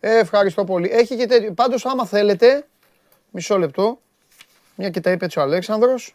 Ε, 0.00 0.18
ευχαριστώ 0.18 0.64
πολύ. 0.64 0.88
Έχει 0.92 1.16
και 1.16 1.26
τέτοιο. 1.26 1.52
Πάντως, 1.52 1.86
άμα 1.86 2.06
θέλετε, 2.06 2.66
μισό 3.30 3.58
λεπτό, 3.58 4.00
μια 4.74 4.90
και 4.90 5.00
τα 5.00 5.10
είπε 5.10 5.24
έτσι 5.24 5.38
ο 5.38 5.42
Αλέξανδρος, 5.42 6.14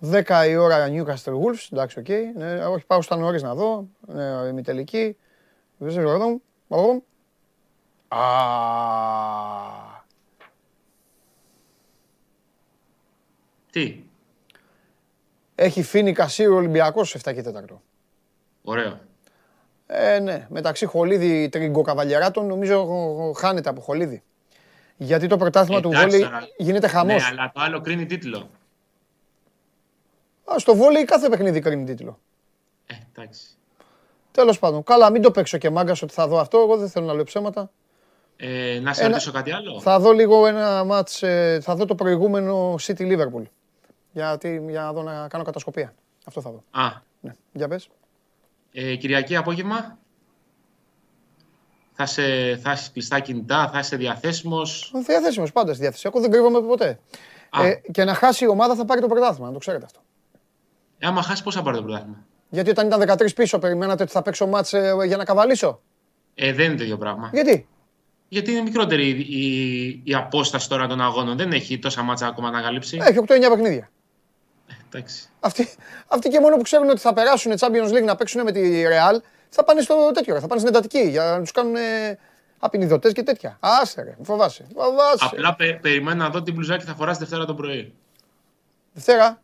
10 0.00 0.46
η 0.48 0.56
ώρα 0.56 0.88
Newcastle 0.90 1.32
Wolves, 1.32 1.68
εντάξει, 1.72 1.98
οκ. 1.98 2.04
Okay. 2.08 2.22
Ναι, 2.34 2.66
όχι, 2.66 2.84
πάω 2.86 3.02
στα 3.02 3.16
νωρίς 3.16 3.42
να 3.42 3.54
δω, 3.54 3.88
ναι, 4.06 4.48
ημιτελική. 4.48 5.16
Δεν 5.76 5.88
ξέρω, 5.88 6.40
Α. 8.08 8.22
Τι; 13.70 14.02
Έχει 15.54 15.82
φίνει 15.82 16.12
Κασίρου 16.12 16.54
Ολυμπιακός 16.54 17.16
7 17.24 17.34
και 17.34 17.42
4. 17.42 17.80
Ωραίο. 18.62 19.00
Ε, 19.86 20.18
ναι, 20.18 20.46
μεταξύ 20.50 20.86
Χολίδη 20.86 21.48
Τρίγκο 21.48 21.82
Καβαλιαράτων 21.82 22.46
νομίζω 22.46 22.86
χάνεται 23.36 23.68
από 23.68 23.80
Χολίδη. 23.80 24.22
Γιατί 24.96 25.26
το 25.26 25.36
πρωτάθλημα 25.36 25.80
του 25.80 25.90
βόλεϊ 25.90 26.28
γίνεται 26.56 26.88
χαμός. 26.88 27.22
Ναι, 27.22 27.28
αλλά 27.28 27.50
το 27.54 27.60
άλλο 27.60 27.80
κρίνει 27.80 28.06
τίτλο. 28.06 28.50
Α, 30.52 30.58
στο 30.58 30.74
βόλεϊ 30.74 31.04
κάθε 31.04 31.28
παιχνίδι 31.28 31.60
κρίνει 31.60 31.84
τίτλο. 31.84 32.18
Ε, 32.86 32.94
εντάξει. 33.14 33.46
Τέλος 34.30 34.58
πάντων. 34.58 34.82
Καλά, 34.82 35.10
μην 35.10 35.22
το 35.22 35.30
παίξω 35.30 35.58
και 35.58 35.70
μάγκας 35.70 36.02
ότι 36.02 36.12
θα 36.12 36.28
δω 36.28 36.38
αυτό. 36.38 36.58
Εγώ 36.58 36.76
δεν 36.76 36.88
θέλω 36.88 37.06
να 37.06 37.14
λέω 37.14 37.24
ψέματα. 37.24 37.70
Ε, 38.40 38.78
να 38.82 38.92
σε 38.92 39.00
ένα... 39.00 39.10
ρωτήσω 39.10 39.32
κάτι 39.32 39.50
άλλο; 39.50 39.80
Θα 39.80 39.98
δω 40.00 40.12
λίγο 40.12 40.46
ένα 40.46 40.84
μάτς, 40.84 41.22
ε, 41.22 41.58
θα 41.62 41.74
δω 41.74 41.84
το 41.84 41.94
προηγούμενο 41.94 42.74
City 42.80 43.00
Liverpool. 43.00 43.42
Γιατί, 44.12 44.64
για 44.68 44.80
να 44.80 44.92
δω 44.92 45.02
να 45.02 45.28
κάνω 45.28 45.44
κατασκοπία. 45.44 45.94
Αυτό 46.24 46.40
θα 46.40 46.50
δω. 46.50 46.62
Α. 46.70 46.88
Ναι. 47.20 47.32
Για 47.52 47.68
πες. 47.68 47.88
Ε, 48.72 48.96
Κυριακή 48.96 49.36
απόγευμα. 49.36 49.98
Θα 51.92 52.02
είσαι, 52.04 52.58
θα 52.62 52.72
είσαι 52.72 52.90
κλειστά 52.92 53.20
κινητά, 53.20 53.70
θα 53.72 53.78
είσαι 53.78 53.96
διαθέσιμος. 53.96 54.92
Διαθέσιμος, 55.06 55.52
πάντα 55.52 55.72
στη 55.72 55.82
διάθεση. 55.82 56.08
Εγώ 56.12 56.20
δεν 56.20 56.30
κρύβομαι 56.30 56.60
ποτέ. 56.60 56.98
Ε, 57.62 57.74
και 57.90 58.04
να 58.04 58.14
χάσει 58.14 58.44
η 58.44 58.48
ομάδα 58.48 58.74
θα 58.74 58.84
πάρει 58.84 59.00
το 59.00 59.06
πρωτάθλημα, 59.06 59.46
να 59.46 59.52
το 59.52 59.58
ξέρετε 59.58 59.84
αυτό. 59.84 60.00
Ε, 60.98 61.06
άμα 61.06 61.22
χάσει, 61.22 61.42
πώς 61.42 61.54
θα 61.54 61.62
πάρει 61.62 61.76
το 61.76 61.82
πρωτάθλημα; 61.82 62.24
Γιατί 62.48 62.70
όταν 62.70 62.86
ήταν 62.86 63.00
13 63.00 63.34
πίσω, 63.34 63.58
περιμένατε 63.58 64.02
ότι 64.02 64.12
θα 64.12 64.22
παίξω 64.22 64.46
μάτς 64.46 64.72
ε, 64.72 64.94
για 65.06 65.16
να 65.16 65.24
καβαλήσω; 65.24 65.80
Ε, 66.34 66.52
δεν 66.52 66.66
είναι 66.66 66.76
το 66.76 66.82
ίδιο 66.82 66.96
πράγμα. 66.98 67.30
Γιατί; 67.32 67.68
Γιατί 68.28 68.50
είναι 68.50 68.60
μικρότερη 68.60 69.08
η, 69.08 69.26
η, 69.28 70.00
η 70.04 70.14
απόσταση 70.14 70.68
τώρα 70.68 70.86
των 70.86 71.00
αγώνων. 71.00 71.36
Δεν 71.36 71.52
έχει 71.52 71.78
τόσα 71.78 72.02
μάτσα 72.02 72.26
ακόμα 72.26 72.50
να 72.50 72.60
καλύψει. 72.60 72.98
Έχει 73.00 73.18
8-9 73.18 73.24
παιχνίδια. 73.26 73.90
Ε, 74.66 74.72
εντάξει. 74.86 75.28
Αυτοί, 75.40 75.68
αυτοί 76.08 76.28
και 76.28 76.40
μόνο 76.40 76.56
που 76.56 76.62
ξέρουν 76.62 76.88
ότι 76.88 77.00
θα 77.00 77.12
περάσουν 77.12 77.52
Champions 77.58 77.92
League 77.92 78.04
να 78.04 78.16
παίξουν 78.16 78.42
με 78.42 78.52
τη 78.52 78.82
Real, 78.82 79.18
θα 79.48 79.64
πάνε 79.64 79.80
στο 79.80 80.10
τέτοιο, 80.14 80.40
θα 80.40 80.46
πάνε 80.46 80.60
στην 80.60 80.74
εντατική 80.74 81.08
για 81.08 81.24
να 81.24 81.40
τους 81.40 81.50
κάνουν 81.50 81.76
απεινιδωτέ 82.58 83.12
και 83.12 83.22
τέτοια. 83.22 83.56
Άσε 83.60 84.02
ρε, 84.02 84.16
φοβάσαι. 84.22 84.66
φοβάσαι. 84.74 85.24
Απλά 85.32 85.54
πε, 85.54 85.78
περιμένω 85.82 86.22
να 86.22 86.30
δω 86.30 86.42
τι 86.42 86.52
μπλουζάκι 86.52 86.84
θα 86.84 86.94
φοράσει 86.94 87.18
Δευτέρα 87.18 87.44
το 87.44 87.54
πρωί. 87.54 87.94
Δευτέρα. 88.92 89.42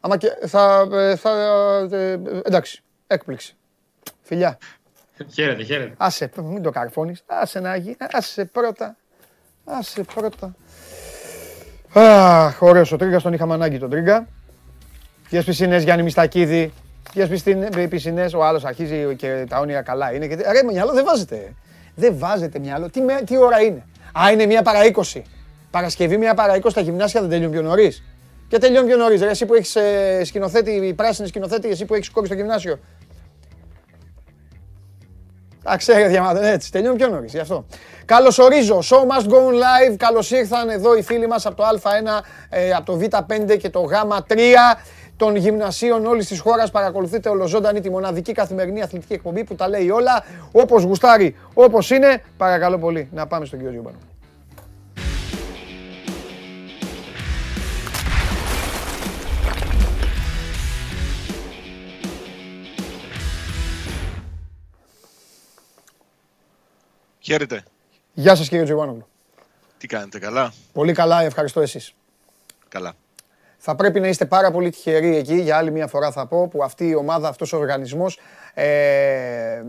Άμα 0.00 0.16
και 0.16 0.28
θα, 0.46 0.88
ε, 0.92 1.16
θα, 1.16 1.30
ε, 1.90 2.20
εντάξει, 2.44 2.82
έκπληξη. 3.06 3.56
Φιλιά. 4.22 4.58
Χαίρετε, 5.32 5.62
χαίρετε. 5.62 5.94
Άσε, 5.96 6.30
μην 6.42 6.62
το 6.62 6.70
καρφώνεις. 6.70 7.22
Άσε 7.26 7.60
να 7.60 7.76
γίνει. 7.76 7.96
Άσε 8.12 8.44
πρώτα. 8.44 8.96
Άσε 9.64 10.02
πρώτα. 10.14 10.54
Αχ, 11.92 12.62
ωραίος 12.62 12.92
ο 12.92 12.96
Τρίγκας, 12.96 13.22
τον 13.22 13.32
είχαμε 13.32 13.54
ανάγκη 13.54 13.78
τον 13.78 13.90
Τρίγκα. 13.90 14.28
Γεια 15.28 15.42
σπισινές 15.42 15.82
Γιάννη 15.82 16.02
Μιστακίδη. 16.02 16.72
Γεια 17.12 17.26
σπισινές, 17.86 18.34
ο 18.34 18.44
άλλος 18.44 18.64
αρχίζει 18.64 19.14
και 19.16 19.46
τα 19.48 19.58
όνειρα 19.58 19.82
καλά 19.82 20.12
είναι. 20.12 20.26
Και... 20.26 20.34
Ρε, 20.34 20.62
μυαλό 20.62 20.92
δεν 20.92 21.04
βάζετε. 21.04 21.54
Δεν 21.94 22.18
βάζετε 22.18 22.58
μυαλό. 22.58 22.90
Τι, 22.90 23.00
τι 23.24 23.36
ώρα 23.36 23.60
είναι. 23.60 23.84
Α, 24.20 24.30
είναι 24.32 24.46
μία 24.46 24.62
παρά 24.62 24.80
20. 25.12 25.22
Παρασκευή 25.70 26.16
μία 26.16 26.34
παρά 26.34 26.58
20 26.58 26.60
στα 26.68 26.80
γυμνάσια 26.80 27.20
δεν 27.20 27.30
τελειώνει 27.30 27.52
πιο 27.52 27.62
νωρίς. 27.62 28.02
Και 28.48 28.58
τελειώνει 28.58 28.86
πιο 28.86 28.96
νωρίς. 28.96 29.22
Εσύ 29.22 29.46
που 29.46 29.54
έχεις 29.54 29.76
ε, 29.76 30.24
σκηνοθέτη, 30.24 30.92
πράσινη 30.96 31.28
σκηνοθέτη, 31.28 31.68
εσύ 31.68 31.84
που 31.84 31.94
έχεις 31.94 32.10
κόκκι 32.10 32.26
στο 32.26 32.34
γυμνάσιο. 32.34 32.78
Τα 35.66 35.76
ξέρετε 35.76 36.08
διαμάτων, 36.08 36.44
έτσι, 36.44 36.72
τελειώνει 36.72 36.96
πιο 36.96 37.08
νωρίς, 37.08 37.32
γι' 37.32 37.38
αυτό. 37.38 37.66
Καλωσορίζω, 38.04 38.78
Show 38.78 38.96
Must 38.96 39.28
Go 39.28 39.36
Live, 39.36 39.96
καλώς 39.96 40.30
ήρθαν 40.30 40.68
εδώ 40.68 40.96
οι 40.96 41.02
φίλοι 41.02 41.26
μας 41.26 41.46
από 41.46 41.56
το 41.56 41.64
Α1, 41.64 42.22
ε, 42.48 42.70
από 42.70 42.84
το 42.84 43.00
Β5 43.02 43.56
και 43.58 43.70
το 43.70 43.84
Γ3 43.90 44.34
των 45.16 45.36
γυμνασίων 45.36 46.06
όλης 46.06 46.26
της 46.26 46.40
χώρας. 46.40 46.70
Παρακολουθείτε 46.70 47.28
ολοζώντανη 47.28 47.80
τη 47.80 47.90
μοναδική 47.90 48.32
καθημερινή 48.32 48.82
αθλητική 48.82 49.12
εκπομπή 49.12 49.44
που 49.44 49.54
τα 49.54 49.68
λέει 49.68 49.90
όλα. 49.90 50.24
Όπως 50.52 50.82
γουστάρει, 50.82 51.36
όπως 51.54 51.90
είναι. 51.90 52.22
Παρακαλώ 52.36 52.78
πολύ 52.78 53.08
να 53.12 53.26
πάμε 53.26 53.44
στον 53.44 53.58
κύριο 53.58 53.72
Γιούμπανο. 53.72 53.96
Χαίρετε. 67.26 67.62
Γεια 68.12 68.34
σας 68.34 68.48
κύριε 68.48 68.64
Τζιουάνογλου. 68.64 69.06
Τι 69.78 69.86
κάνετε, 69.86 70.18
καλά; 70.18 70.52
Πολύ 70.72 70.92
καλά, 70.92 71.22
ευχαριστώ 71.22 71.60
εσείς. 71.60 71.94
Καλά. 72.68 72.94
Θα 73.58 73.74
πρέπει 73.74 74.00
να 74.00 74.08
είστε 74.08 74.24
πάρα 74.24 74.50
πολύ 74.50 74.70
τυχεροί 74.70 75.16
εκεί, 75.16 75.34
για 75.34 75.56
άλλη 75.56 75.70
μια 75.70 75.86
φορά 75.86 76.10
θα 76.10 76.26
πω, 76.26 76.48
που 76.48 76.62
αυτή 76.62 76.88
η 76.88 76.94
ομάδα, 76.94 77.28
αυτός 77.28 77.52
ο 77.52 77.56
οργανισμός, 77.58 78.18
ε, 78.54 79.62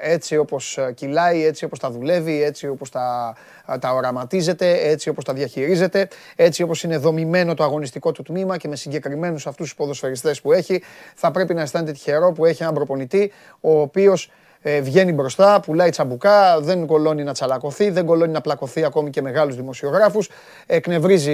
έτσι 0.00 0.36
όπως 0.36 0.78
κυλάει, 0.94 1.44
έτσι 1.44 1.64
όπως 1.64 1.78
τα 1.78 1.90
δουλεύει, 1.90 2.42
έτσι 2.42 2.68
όπως 2.68 2.90
τα, 2.90 3.36
τα 3.80 3.92
οραματίζεται, 3.92 4.88
έτσι 4.88 5.08
όπως 5.08 5.24
τα 5.24 5.32
διαχειρίζεται, 5.32 6.08
έτσι 6.36 6.62
όπως 6.62 6.82
είναι 6.82 6.96
δομημένο 6.96 7.54
το 7.54 7.64
αγωνιστικό 7.64 8.12
του 8.12 8.22
τμήμα 8.22 8.56
και 8.56 8.68
με 8.68 8.76
συγκεκριμένους 8.76 9.46
αυτούς 9.46 9.66
τους 9.66 9.76
ποδοσφαιριστές 9.76 10.40
που 10.40 10.52
έχει, 10.52 10.82
θα 11.14 11.30
πρέπει 11.30 11.54
να 11.54 11.60
αισθάνεται 11.60 11.92
τυχερό 11.92 12.32
που 12.32 12.44
έχει 12.44 12.62
έναν 12.62 12.74
προπονητή, 12.74 13.32
ο 13.60 13.80
οποίος 13.80 14.24
ε, 14.24 14.30
βγαίνει 14.62 15.12
μπροστά, 15.12 15.60
πουλάει 15.60 15.90
τσαμπουκά, 15.90 16.60
δεν 16.60 16.86
κολώνει 16.86 17.24
να 17.24 17.32
τσαλακωθεί, 17.32 17.90
δεν 17.90 18.06
κολώνει 18.06 18.32
να 18.32 18.40
πλακωθεί 18.40 18.84
ακόμη 18.84 19.10
και 19.10 19.22
μεγάλους 19.22 19.56
δημοσιογράφους, 19.56 20.30
εκνευρίζει 20.66 21.32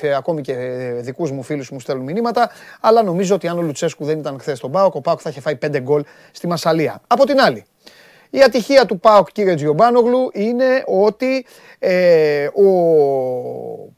ε, 0.00 0.14
ακόμη 0.14 0.40
και 0.40 0.52
ε, 0.52 0.92
δικούς 0.92 1.30
μου 1.30 1.42
φίλους 1.42 1.70
μου 1.70 1.80
στέλνουν 1.80 2.04
μηνύματα, 2.04 2.50
αλλά 2.80 3.02
νομίζω 3.02 3.34
ότι 3.34 3.48
αν 3.48 3.58
ο 3.58 3.62
Λουτσέσκου 3.62 4.04
δεν 4.04 4.18
ήταν 4.18 4.38
χθες 4.40 4.58
στον 4.58 4.70
ΠΑΟΚ, 4.70 4.94
ο 4.94 5.00
ΠΑΟΚ 5.00 5.18
θα 5.22 5.30
είχε 5.30 5.40
φάει 5.40 5.56
πέντε 5.56 5.80
γκολ 5.80 6.04
στη 6.32 6.46
Μασαλία. 6.46 7.00
Από 7.06 7.26
την 7.26 7.40
άλλη, 7.40 7.64
η 8.30 8.42
ατυχία 8.42 8.86
του 8.86 9.00
ΠΑΟΚ 9.00 9.32
κύριε 9.32 9.54
Τζιομπάνογλου 9.54 10.30
είναι 10.32 10.84
ότι 10.86 11.46
ε, 11.78 12.46
ο... 12.46 13.90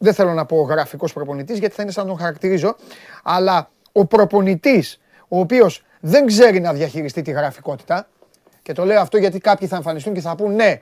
Δεν 0.00 0.14
θέλω 0.14 0.32
να 0.32 0.46
πω 0.46 0.62
γραφικός 0.62 1.12
προπονητής 1.12 1.58
γιατί 1.58 1.74
θα 1.74 1.82
είναι 1.82 1.92
σαν 1.92 2.04
να 2.04 2.10
τον 2.10 2.18
χαρακτηρίζω, 2.18 2.76
αλλά 3.22 3.70
ο 3.92 4.06
προπονητής 4.06 5.00
ο 5.28 5.38
οποίος 5.38 5.82
δεν 6.00 6.26
ξέρει 6.26 6.60
να 6.60 6.72
διαχειριστεί 6.72 7.22
τη 7.22 7.30
γραφικότητα. 7.30 8.08
Και 8.62 8.72
το 8.72 8.84
λέω 8.84 9.00
αυτό 9.00 9.18
γιατί 9.18 9.38
κάποιοι 9.38 9.68
θα 9.68 9.76
εμφανιστούν 9.76 10.14
και 10.14 10.20
θα 10.20 10.34
πούν 10.34 10.54
ναι, 10.54 10.80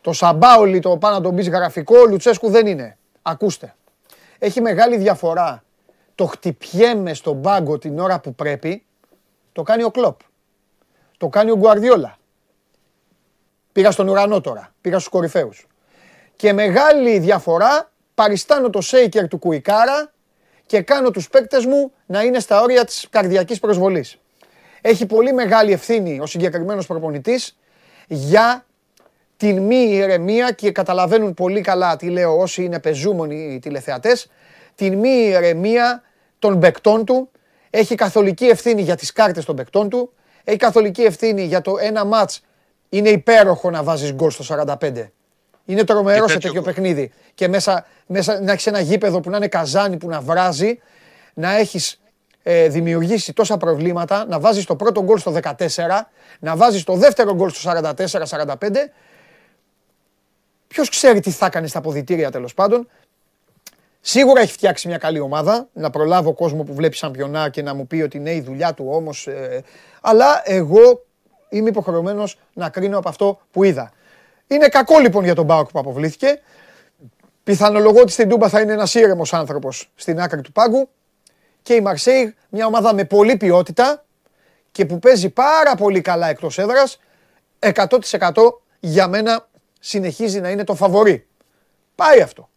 το 0.00 0.12
Σαμπάολι 0.12 0.78
το 0.78 0.96
πάνω 0.96 1.14
να 1.14 1.20
τον 1.20 1.34
πει 1.34 1.42
γραφικό, 1.42 1.98
ο 1.98 2.06
Λουτσέσκου 2.06 2.50
δεν 2.50 2.66
είναι. 2.66 2.98
Ακούστε. 3.22 3.74
Έχει 4.38 4.60
μεγάλη 4.60 4.96
διαφορά 4.96 5.64
το 6.14 6.26
χτυπιέμαι 6.26 7.14
στον 7.14 7.42
πάγκο 7.42 7.78
την 7.78 7.98
ώρα 7.98 8.20
που 8.20 8.34
πρέπει, 8.34 8.84
το 9.52 9.62
κάνει 9.62 9.82
ο 9.82 9.90
Κλόπ. 9.90 10.20
Το 11.18 11.28
κάνει 11.28 11.50
ο 11.50 11.56
Γκουαρδιόλα. 11.56 12.18
Πήγα 13.72 13.90
στον 13.90 14.08
ουρανό 14.08 14.40
τώρα. 14.40 14.74
Πήγα 14.80 14.98
στους 14.98 15.10
κορυφαίους. 15.10 15.66
Και 16.36 16.52
μεγάλη 16.52 17.18
διαφορά 17.18 17.90
παριστάνω 18.14 18.70
το 18.70 18.80
σέικερ 18.80 19.28
του 19.28 19.38
Κουικάρα 19.38 20.12
και 20.66 20.80
κάνω 20.82 21.10
τους 21.10 21.28
παίκτες 21.28 21.64
μου 21.66 21.92
να 22.06 22.22
είναι 22.22 22.40
στα 22.40 22.60
όρια 22.60 22.84
της 22.84 23.06
καρδιακής 23.10 23.60
προσβολής. 23.60 24.18
Έχει 24.88 25.06
πολύ 25.06 25.32
μεγάλη 25.32 25.72
ευθύνη 25.72 26.20
ο 26.20 26.26
συγκεκριμένος 26.26 26.86
προπονητής 26.86 27.56
για 28.06 28.66
την 29.36 29.62
μη 29.62 29.76
ηρεμία 29.76 30.50
και 30.50 30.70
καταλαβαίνουν 30.70 31.34
πολύ 31.34 31.60
καλά 31.60 31.96
τι 31.96 32.08
λέω 32.08 32.38
όσοι 32.38 32.64
είναι 32.64 32.80
πεζούμενοι 32.80 33.58
τηλεθεατές, 33.62 34.30
την 34.74 34.98
μη 34.98 35.08
ηρεμία 35.08 36.02
των 36.38 36.60
παικτών 36.60 37.04
του, 37.04 37.30
έχει 37.70 37.94
καθολική 37.94 38.44
ευθύνη 38.44 38.82
για 38.82 38.96
τις 38.96 39.12
κάρτες 39.12 39.44
των 39.44 39.56
παικτών 39.56 39.88
του, 39.88 40.12
έχει 40.44 40.58
καθολική 40.58 41.02
ευθύνη 41.02 41.42
για 41.42 41.60
το 41.60 41.76
ένα 41.80 42.04
μάτς 42.04 42.42
είναι 42.88 43.08
υπέροχο 43.08 43.70
να 43.70 43.82
βάζεις 43.82 44.12
γκολ 44.12 44.30
στο 44.30 44.44
45. 44.80 45.10
Είναι 45.64 45.84
τρομερό 45.84 46.28
σε 46.28 46.38
τέτοιο 46.38 46.62
παιχνίδι. 46.62 47.12
Και 47.34 47.48
μέσα, 47.48 47.86
μέσα 48.06 48.40
να 48.40 48.52
έχεις 48.52 48.66
ένα 48.66 48.80
γήπεδο 48.80 49.20
που 49.20 49.30
να 49.30 49.36
είναι 49.36 49.48
καζάνι, 49.48 49.96
που 49.96 50.08
να 50.08 50.20
βράζει, 50.20 50.78
να 51.34 51.56
έχεις 51.56 52.00
ε, 52.48 52.68
δημιουργήσει 52.68 53.32
τόσα 53.32 53.56
προβλήματα, 53.56 54.26
να 54.28 54.40
βάζεις 54.40 54.64
το 54.64 54.76
πρώτο 54.76 55.02
γκολ 55.02 55.18
στο 55.18 55.32
14, 55.42 55.54
να 56.38 56.56
βάζεις 56.56 56.84
το 56.84 56.94
δεύτερο 56.94 57.34
γκολ 57.34 57.50
στο 57.50 57.70
44-45. 57.70 58.54
Ποιος 60.68 60.88
ξέρει 60.88 61.20
τι 61.20 61.30
θα 61.30 61.46
έκανε 61.46 61.66
στα 61.66 61.78
αποδητήρια 61.78 62.30
τέλος 62.30 62.54
πάντων. 62.54 62.88
Σίγουρα 64.00 64.40
έχει 64.40 64.52
φτιάξει 64.52 64.88
μια 64.88 64.98
καλή 64.98 65.20
ομάδα. 65.20 65.68
Να 65.72 65.90
προλάβω 65.90 66.32
κόσμο 66.34 66.62
που 66.62 66.74
βλέπει 66.74 66.96
σαμπιονά 66.96 67.48
και 67.48 67.62
να 67.62 67.74
μου 67.74 67.86
πει 67.86 68.02
ότι 68.02 68.16
είναι 68.16 68.34
η 68.34 68.40
δουλειά 68.40 68.74
του 68.74 68.86
όμως. 68.90 69.26
Ε, 69.26 69.62
αλλά 70.00 70.42
εγώ 70.44 71.04
είμαι 71.48 71.68
υποχρεωμένος 71.68 72.38
να 72.52 72.68
κρίνω 72.68 72.98
από 72.98 73.08
αυτό 73.08 73.40
που 73.50 73.64
είδα. 73.64 73.92
Είναι 74.46 74.68
κακό 74.68 74.98
λοιπόν 74.98 75.24
για 75.24 75.34
τον 75.34 75.44
Μπάουκ 75.44 75.70
που 75.70 75.78
αποβλήθηκε. 75.78 76.40
Πιθανολογώ 77.44 78.00
ότι 78.00 78.12
στην 78.12 78.28
Τούμπα 78.28 78.48
θα 78.48 78.60
είναι 78.60 78.72
ένας 78.72 78.94
ήρεμος 78.94 79.32
άνθρωπος 79.32 79.90
στην 79.94 80.20
άκρη 80.20 80.40
του 80.40 80.52
πάγκου. 80.52 80.88
Και 81.66 81.74
η 81.74 81.80
Μαρσέη, 81.80 82.34
μια 82.48 82.66
ομάδα 82.66 82.94
με 82.94 83.04
πολλή 83.04 83.36
ποιότητα 83.36 84.04
και 84.72 84.86
που 84.86 84.98
παίζει 84.98 85.30
πάρα 85.30 85.74
πολύ 85.74 86.00
καλά 86.00 86.28
εκτός 86.28 86.58
έδρας, 86.58 87.00
100% 87.58 88.60
για 88.80 89.08
μένα 89.08 89.48
συνεχίζει 89.80 90.40
να 90.40 90.50
είναι 90.50 90.64
το 90.64 90.74
φαβορή. 90.74 91.26
Πάει 91.94 92.20
αυτό. 92.20 92.48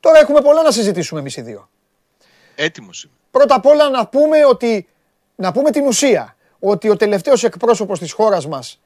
Τώρα 0.00 0.18
έχουμε 0.18 0.40
πολλά 0.40 0.62
να 0.62 0.70
συζητήσουμε 0.70 1.20
εμείς 1.20 1.36
οι 1.36 1.40
δύο. 1.40 1.68
Έτοιμος 2.54 3.04
είμαι. 3.04 3.14
Πρώτα 3.30 3.54
απ' 3.54 3.66
όλα 3.66 3.90
να 3.90 4.06
πούμε 4.06 4.46
ότι. 4.46 4.88
Να 5.34 5.52
πούμε 5.52 5.70
την 5.70 5.86
ουσία. 5.86 6.36
Ότι 6.58 6.88
ο 6.88 6.96
τελευταίος 6.96 7.44
εκπρόσωπος 7.44 7.98
της 7.98 8.12
χώρας 8.12 8.46
μας 8.46 8.80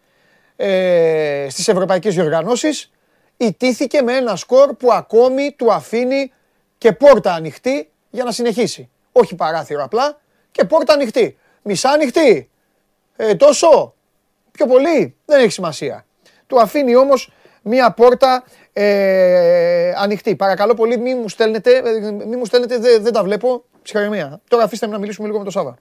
ε, 0.57 1.47
στις 1.51 1.69
ευρωπαϊκές 1.69 2.15
διοργανώσεις 2.15 2.91
ιτήθηκε 3.37 4.03
με 4.03 4.17
ένα 4.17 4.37
σκορ 4.37 4.75
που 4.75 4.93
ακόμη 4.93 5.53
του 5.53 5.73
αφήνει 5.73 6.33
και 6.79 6.93
πόρτα 6.93 7.33
ανοιχτή 7.35 7.91
για 8.11 8.25
να 8.25 8.33
συνεχίσει. 8.33 8.91
Όχι 9.13 9.35
παράθυρο 9.35 9.85
απλά 9.85 10.21
και 10.51 10.65
πόρτα 10.65 10.93
ανοιχτή. 10.93 11.39
Μισά 11.63 11.91
ανοιχτή. 11.91 12.51
Ε, 13.17 13.35
τόσο. 13.35 13.95
Πιο 14.51 14.67
πολύ. 14.67 15.17
Δεν 15.25 15.41
έχει 15.41 15.51
σημασία. 15.51 16.07
Του 16.47 16.61
αφήνει 16.61 16.97
όμως 16.97 17.33
μία 17.63 17.93
πόρτα 17.93 18.45
ε, 18.73 19.93
ανοιχτή. 19.97 20.37
Παρακαλώ 20.37 20.75
πολύ 20.75 20.99
μη 20.99 21.15
μου 21.15 21.29
στέλνετε, 21.29 21.83
μη 22.27 22.37
μου 22.37 22.45
στέλνετε 22.45 22.79
δεν, 22.79 23.03
δεν 23.03 23.13
τα 23.13 23.23
βλέπω. 23.23 23.65
Ψυχραιμία. 23.83 24.41
Τώρα 24.49 24.65
αφήστε 24.65 24.87
με 24.87 24.93
να 24.93 24.99
μιλήσουμε 24.99 25.27
λίγο 25.27 25.39
με 25.39 25.45
τον 25.45 25.53
Σάβα. 25.53 25.77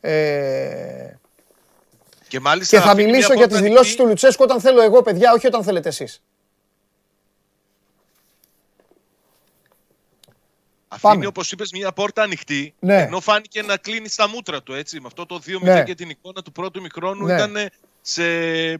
Ε, 0.00 1.16
Και, 2.28 2.40
μάλιστα 2.40 2.76
και 2.76 2.82
θα 2.82 2.90
αφήνει 2.90 3.04
μιλήσω 3.10 3.32
μια 3.32 3.36
για 3.36 3.46
πόρτα 3.46 3.48
τις 3.48 3.60
δηλώσεις 3.60 3.80
ανοιχτή. 3.80 4.02
του 4.02 4.08
Λουτσέσκου 4.08 4.44
όταν 4.44 4.60
θέλω 4.60 4.82
εγώ, 4.82 5.02
παιδιά, 5.02 5.32
όχι 5.32 5.46
όταν 5.46 5.62
θέλετε 5.62 5.88
εσείς. 5.88 6.22
Αφήνει, 10.88 11.12
Πάμε. 11.12 11.26
όπως 11.26 11.52
είπες, 11.52 11.72
μια 11.72 11.92
πόρτα 11.92 12.22
ανοιχτή. 12.22 12.74
Ναι. 12.78 13.02
Ενώ 13.02 13.20
φάνηκε 13.20 13.62
να 13.62 13.76
κλείνει 13.76 14.08
στα 14.08 14.28
μούτρα 14.28 14.62
του. 14.62 14.72
Έτσι, 14.74 15.00
με 15.00 15.06
αυτό 15.06 15.26
το 15.26 15.40
2-0 15.46 15.60
Ναι. 15.60 15.82
και 15.84 15.94
την 15.94 16.10
εικόνα 16.10 16.42
του 16.42 16.52
πρώτου 16.52 16.80
μικρόνου 16.80 17.24
Ναι. 17.26 17.34
ήταν 17.34 17.54
σε 18.00 18.24
ε, 18.70 18.76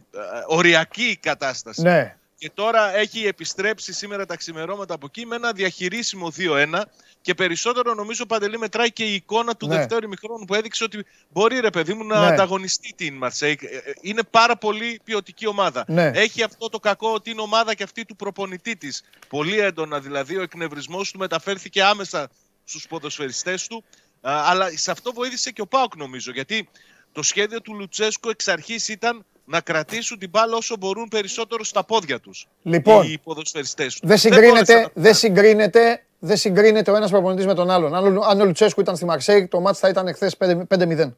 οριακή 0.47 1.17
κατάσταση. 1.21 1.81
Ναι. 1.81 2.15
Και 2.37 2.51
τώρα 2.53 2.95
έχει 2.95 3.25
επιστρέψει 3.25 3.93
σήμερα 3.93 4.25
τα 4.25 4.35
ξημερώματα 4.35 4.93
από 4.93 5.05
εκεί 5.05 5.25
με 5.25 5.35
ένα 5.35 5.51
διαχειρίσιμο 5.51 6.31
2-1. 6.37 6.81
Και 7.21 7.33
περισσότερο 7.33 7.93
νομίζω 7.93 8.25
παντελή 8.25 8.57
μετράει 8.57 8.91
και 8.91 9.03
η 9.03 9.13
εικόνα 9.13 9.55
του 9.55 9.67
Ναι. 9.67 9.75
δευτέρου 9.75 10.05
ημιχρόνου 10.05 10.45
που 10.45 10.53
έδειξε 10.55 10.83
ότι 10.83 11.05
μπορεί 11.29 11.59
ρε 11.59 11.69
παιδί 11.69 11.93
μου 11.93 12.03
να 12.05 12.19
Ναι. 12.19 12.25
ανταγωνιστεί 12.25 12.93
την 12.95 13.13
Μαρσέικ. 13.15 13.61
Ε, 13.63 13.65
ε, 13.65 13.81
Είναι 14.01 14.23
πάρα 14.23 14.57
πολύ 14.57 14.99
ποιοτική 15.03 15.47
ομάδα. 15.47 15.83
Ναι. 15.87 16.11
Έχει 16.13 16.43
αυτό 16.43 16.69
το 16.69 16.79
κακό 16.79 17.13
ότι 17.13 17.29
είναι 17.29 17.41
ομάδα 17.41 17.73
και 17.73 17.83
αυτή 17.83 18.05
του 18.05 18.15
προπονητή 18.15 18.75
της. 18.75 19.03
Πολύ 19.29 19.59
έντονα 19.59 19.99
δηλαδή. 19.99 20.37
Ο 20.37 20.41
εκνευρισμός 20.41 21.11
του 21.11 21.17
μεταφέρθηκε 21.19 21.83
άμεσα 21.83 22.29
στους 22.63 22.87
ποδοσφαιριστές 22.87 23.67
του. 23.67 23.83
Α, 24.21 24.31
αλλά 24.45 24.69
σε 24.77 24.91
αυτό 24.91 25.13
βοήθησε 25.13 25.51
και 25.51 25.61
ο 25.61 25.67
Πάουκ 25.67 25.95
νομίζω. 25.95 26.31
Γιατί 26.31 26.69
το 27.11 27.23
σχέδιο 27.23 27.61
του 27.61 27.73
Λουτσέσκου 27.73 28.29
εξ 28.29 28.47
αρχής 28.47 28.87
ήταν 28.87 29.25
να 29.45 29.61
κρατήσουν 29.61 30.19
την 30.19 30.29
μπάλα 30.29 30.55
όσο 30.55 30.77
μπορούν 30.77 31.07
περισσότερο 31.07 31.63
στα 31.63 31.83
πόδια 31.83 32.19
τους. 32.19 32.47
Λοιπόν, 32.63 33.11
οι 33.11 33.17
ποδοσφαιριστές 33.23 33.93
του. 33.99 34.07
Δεν 34.07 34.17
συγκρίνεται, 34.17 34.89
δεν 34.93 35.13
συγκρίνεται, 35.15 36.03
δεν 36.19 36.37
συγκρίνεται 36.37 36.91
ο 36.91 36.95
ένας 36.95 37.09
προπονητής 37.11 37.45
με 37.45 37.53
τον 37.53 37.69
άλλον. 37.69 37.95
Αν, 37.95 38.17
ο- 38.17 38.25
αν 38.29 38.41
ο 38.41 38.45
Λουτσέσκου 38.45 38.81
ήταν 38.81 38.95
στη 38.95 39.05
Μαρσέη, 39.05 39.47
το 39.47 39.59
μάτς 39.59 39.79
θα 39.79 39.87
ήταν 39.89 40.07
εχθές 40.07 40.37
5-0. 40.67 41.15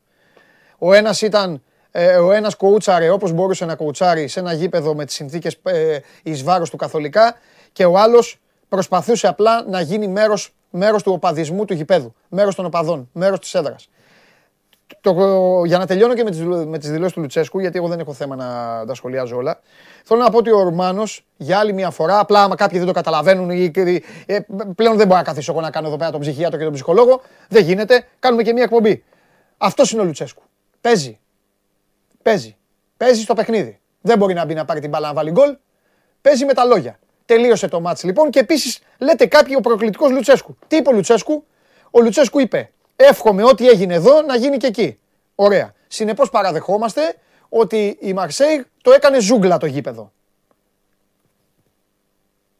Ο 0.77 0.93
ένας 0.93 1.21
ήταν, 1.21 1.61
ε, 1.91 2.15
ο 2.15 2.31
ένας 2.31 2.55
κοούτσαρε 2.55 3.09
όπως 3.09 3.31
μπορούσε 3.31 3.65
να 3.65 3.75
κοουτσάρει 3.75 4.27
σε 4.27 4.39
ένα 4.39 4.53
γήπεδο 4.53 4.95
με 4.95 5.05
τις 5.05 5.15
συνθήκες 5.15 5.57
ε, 5.63 5.97
εις 6.23 6.43
βάρος 6.43 6.69
του 6.69 6.77
καθολικά 6.77 7.35
και 7.71 7.85
ο 7.85 7.97
άλλος 7.97 8.39
προσπαθούσε 8.69 9.27
απλά 9.27 9.63
να 9.67 9.81
γίνει 9.81 10.07
μέρος, 10.07 10.53
μέρος 10.69 11.03
του 11.03 11.11
οπαδισμού 11.11 11.65
του 11.65 11.73
γηπέδου, 11.73 12.13
μέρος 12.29 12.55
των 12.55 12.65
οπαδών, 12.65 13.09
μέρος 13.13 13.39
της 13.39 13.53
έδρας. 13.53 13.89
Το, 15.01 15.13
για 15.65 15.77
να 15.77 15.85
τελειώνω 15.85 16.13
και 16.13 16.23
με 16.23 16.29
τις, 16.31 16.41
με 16.43 16.77
τις 16.77 16.91
δηλώσεις 16.91 17.13
του 17.13 17.21
Λουτσέσκου, 17.21 17.59
γιατί 17.59 17.77
εγώ 17.77 17.87
δεν 17.87 17.99
έχω 17.99 18.13
θέμα 18.13 18.35
να 18.35 18.45
τα 18.87 18.93
σχολιάζω 18.93 19.35
όλα. 19.35 19.59
Θέλω 20.03 20.21
να 20.21 20.29
πω 20.29 20.37
ότι 20.37 20.51
ο 20.51 20.61
Ρουμάνος 20.61 21.25
για 21.37 21.57
άλλη 21.59 21.73
μια 21.73 21.89
φορά, 21.89 22.19
απλά 22.19 22.43
άμα 22.43 22.55
κάποιοι 22.55 22.77
δεν 22.77 22.87
το 22.87 22.93
καταλαβαίνουν, 22.93 23.49
ή, 23.49 23.71
ή- 23.75 24.03
ε, 24.25 24.39
πλέον 24.75 24.97
δεν 24.97 25.07
μπορώ 25.07 25.19
να 25.19 25.25
καθίσω 25.25 25.51
εγώ 25.51 25.61
να 25.61 25.69
κάνω 25.69 25.87
εδώ 25.87 25.97
πέρα 25.97 26.11
τον 26.11 26.19
ψυχιάτρο 26.19 26.57
και 26.57 26.63
τον 26.63 26.73
ψυχολόγο. 26.73 27.21
Δεν 27.49 27.63
γίνεται. 27.63 28.05
Κάνουμε 28.19 28.43
και 28.43 28.53
μια 28.53 28.63
εκπομπή. 28.63 29.03
Αυτός 29.57 29.91
είναι 29.91 30.01
ο 30.01 30.05
Λουτσέσκου. 30.05 30.43
Παίζει. 30.81 31.19
Παίζει. 32.21 32.55
Παίζει 32.97 33.21
στο 33.21 33.33
παιχνίδι. 33.33 33.79
Δεν 34.01 34.17
μπορεί 34.17 34.33
να 34.33 34.45
μπει 34.45 34.53
να 34.53 34.65
πάρει 34.65 34.79
την 34.79 34.89
μπάλα 34.89 35.07
να 35.07 35.13
βάλει 35.13 35.31
γκολ. 35.31 35.57
Παίζει 36.21 36.45
με 36.45 36.53
τα 36.53 36.63
λόγια. 36.65 36.99
Τελείωσε 37.25 37.67
το 37.67 37.79
μάτς 37.79 38.03
λοιπόν 38.03 38.29
και 38.29 38.39
επίσης 38.39 38.79
λέτε 38.97 39.25
κάποιοι 39.25 39.55
ο 39.57 39.61
προκλητικός 39.61 40.11
Λουτσέσκου. 40.11 40.57
Τι 40.67 40.75
είπε 40.75 40.89
ο 40.89 40.91
Λουτσέσκου; 40.93 41.45
Ο 41.91 42.01
Λουτσέσκου 42.01 42.39
είπε 42.39 42.71
εύχομαι 43.03 43.43
ό,τι 43.43 43.67
έγινε 43.67 43.93
εδώ 43.93 44.21
να 44.21 44.35
γίνει 44.35 44.57
και 44.57 44.67
εκεί. 44.67 44.99
Ωραία. 45.35 45.73
Συνεπώς 45.87 46.29
παραδεχόμαστε 46.29 47.15
ότι 47.49 47.97
η 47.99 48.13
Μαρσέη 48.13 48.65
το 48.81 48.91
έκανε 48.91 49.19
ζούγκλα 49.19 49.57
το 49.57 49.65
γήπεδο. 49.65 50.11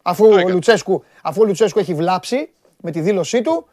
Αφού 0.01 0.25
ο, 0.25 0.33
έκανε. 0.33 0.51
Λουτσέσκου, 0.51 1.03
αφού 1.21 1.41
ο 1.41 1.45
Λουτσέσκου 1.45 1.79
έχει 1.79 1.93
βλάψει 1.93 2.51
με 2.77 2.91
τη 2.91 2.99
δήλωσή 2.99 3.41
του, 3.41 3.67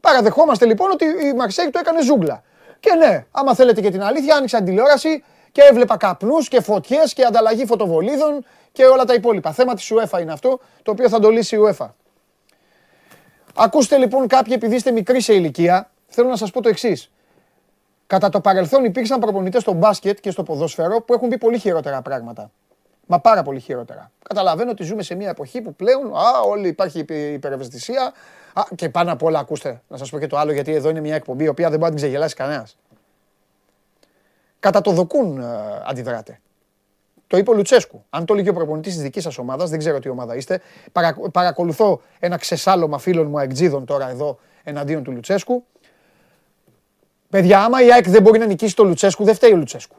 παραδεχόμαστε 0.00 0.66
λοιπόν 0.66 0.90
ότι 0.90 1.04
η 1.04 1.32
Μαρσέη 1.32 1.70
το 1.70 1.78
έκανε 1.78 2.02
ζούγκλα. 2.02 2.42
Και 2.80 2.94
ναι, 2.94 3.26
άμα 3.30 3.54
θέλετε 3.54 3.80
και 3.80 3.90
την 3.90 4.02
αλήθεια, 4.02 4.36
άνοιξα 4.36 4.56
την 4.56 4.66
τηλεόραση 4.66 5.24
και 5.52 5.62
έβλεπα 5.70 5.96
καπνούς 5.96 6.48
και 6.48 6.60
φωτιές 6.60 7.12
και 7.12 7.24
ανταλλαγή 7.24 7.66
φωτοβολίδων 7.66 8.44
και 8.72 8.84
όλα 8.84 9.04
τα 9.04 9.14
υπόλοιπα. 9.14 9.52
Θέμα 9.52 9.74
της 9.74 9.92
UEFA 9.92 10.20
είναι 10.20 10.32
αυτό, 10.32 10.60
το 10.82 10.90
οποίο 10.90 11.08
θα 11.08 11.18
το 11.18 11.30
λύσει 11.30 11.56
η 11.56 11.58
UEFA. 11.64 11.86
Ακούστε 13.54 13.96
λοιπόν 13.96 14.26
κάποιοι 14.26 14.52
επειδή 14.56 14.74
είστε 14.74 14.90
μικροί 14.90 15.20
σε 15.20 15.34
ηλικία, 15.34 15.90
θέλω 16.14 16.28
να 16.28 16.36
σας 16.36 16.50
πω 16.50 16.62
το 16.62 16.68
εξής. 16.68 17.10
Κατά 18.06 18.28
το 18.28 18.40
παρελθόν 18.40 18.84
υπήρξαν 18.84 19.20
προπονητές 19.20 19.62
στο 19.62 19.72
μπάσκετ 19.72 20.20
και 20.20 20.30
στο 20.30 20.42
ποδόσφαιρο 20.42 21.00
που 21.00 21.14
έχουν 21.14 21.28
πει 21.28 21.38
πολύ 21.38 21.58
χειρότερα 21.58 22.02
πράγματα. 22.02 22.50
Μα 23.06 23.20
πάρα 23.20 23.42
πολύ 23.42 23.60
χειρότερα. 23.60 24.10
Καταλαβαίνω 24.28 24.70
ότι 24.70 24.82
ζούμε 24.82 25.02
σε 25.02 25.14
μια 25.14 25.28
εποχή 25.28 25.60
που 25.60 25.74
πλέον 25.74 26.16
α, 26.16 26.40
όλοι 26.46 26.68
υπάρχει 26.68 26.98
υπε- 26.98 27.32
υπερευαισθησία. 27.32 28.12
Α, 28.52 28.62
και 28.74 28.88
πάνω 28.88 29.12
απ' 29.12 29.22
όλα, 29.22 29.38
ακούστε, 29.38 29.82
να 29.88 29.96
σας 29.96 30.10
πω 30.10 30.18
και 30.18 30.26
το 30.26 30.38
άλλο, 30.38 30.52
γιατί 30.52 30.74
εδώ 30.74 30.88
είναι 30.88 31.00
μια 31.00 31.14
εκπομπή 31.14 31.44
η 31.44 31.48
οποία 31.48 31.70
δεν 31.70 31.78
μπορεί 31.78 31.92
να 31.92 31.96
την 31.98 32.06
ξεγελάσει 32.06 32.34
κανένας. 32.34 32.76
Κατά 34.60 34.80
το 34.80 34.90
δοκούν 34.90 35.40
ε, 35.40 35.44
αντιδράτε. 35.86 36.40
Το 37.26 37.36
είπε 37.36 37.50
ο 37.50 37.54
Λουτσέσκου. 37.54 38.04
Αν 38.10 38.24
το 38.24 38.32
έλεγε 38.32 38.50
ο 38.50 38.52
προπονητής 38.52 38.92
της 38.92 39.02
δικής 39.02 39.22
σας 39.22 39.38
ομάδας, 39.38 39.70
δεν 39.70 39.78
ξέρω 39.78 39.98
τι 39.98 40.08
ομάδα 40.08 40.36
είστε. 40.36 40.60
Παρα, 40.92 41.16
παρακολουθώ 41.32 42.00
ένα 42.18 42.36
ξεσάλωμα 42.36 42.98
φίλων 42.98 43.26
μου 43.26 43.38
αεκτζίδων 43.38 43.84
τώρα 43.84 44.08
εδώ 44.10 44.38
εναντίον 44.64 45.02
του 45.02 45.12
Λουτσέσκου. 45.12 45.64
Παιδιά, 47.34 47.64
άμα 47.64 47.82
η 47.82 47.92
ΑΕΚ 47.92 48.08
δεν 48.08 48.22
μπορεί 48.22 48.38
να 48.38 48.46
νικήσει 48.46 48.76
το 48.76 48.84
Λουτσέσκου, 48.84 49.24
δεν 49.24 49.34
φταίει 49.34 49.52
ο 49.52 49.56
Λουτσέσκου. 49.56 49.96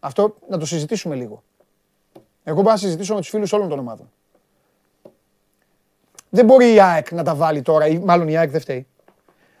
Αυτό 0.00 0.34
να 0.48 0.58
το 0.58 0.66
συζητήσουμε 0.66 1.14
λίγο. 1.14 1.42
Εγώ 2.44 2.56
μπορώ 2.56 2.70
να 2.70 2.76
συζητήσω 2.76 3.14
με 3.14 3.20
τους 3.20 3.28
φίλους 3.28 3.52
όλων 3.52 3.68
των 3.68 3.78
ομάδων. 3.78 4.10
Δεν 6.28 6.44
μπορεί 6.44 6.74
η 6.74 6.80
ΑΕΚ 6.80 7.12
να 7.12 7.22
τα 7.22 7.34
βάλει 7.34 7.62
τώρα, 7.62 7.86
ή 7.86 7.98
μάλλον 7.98 8.28
η 8.28 8.36
ΑΕΚ 8.36 8.50
δεν 8.50 8.60
φταίει. 8.60 8.86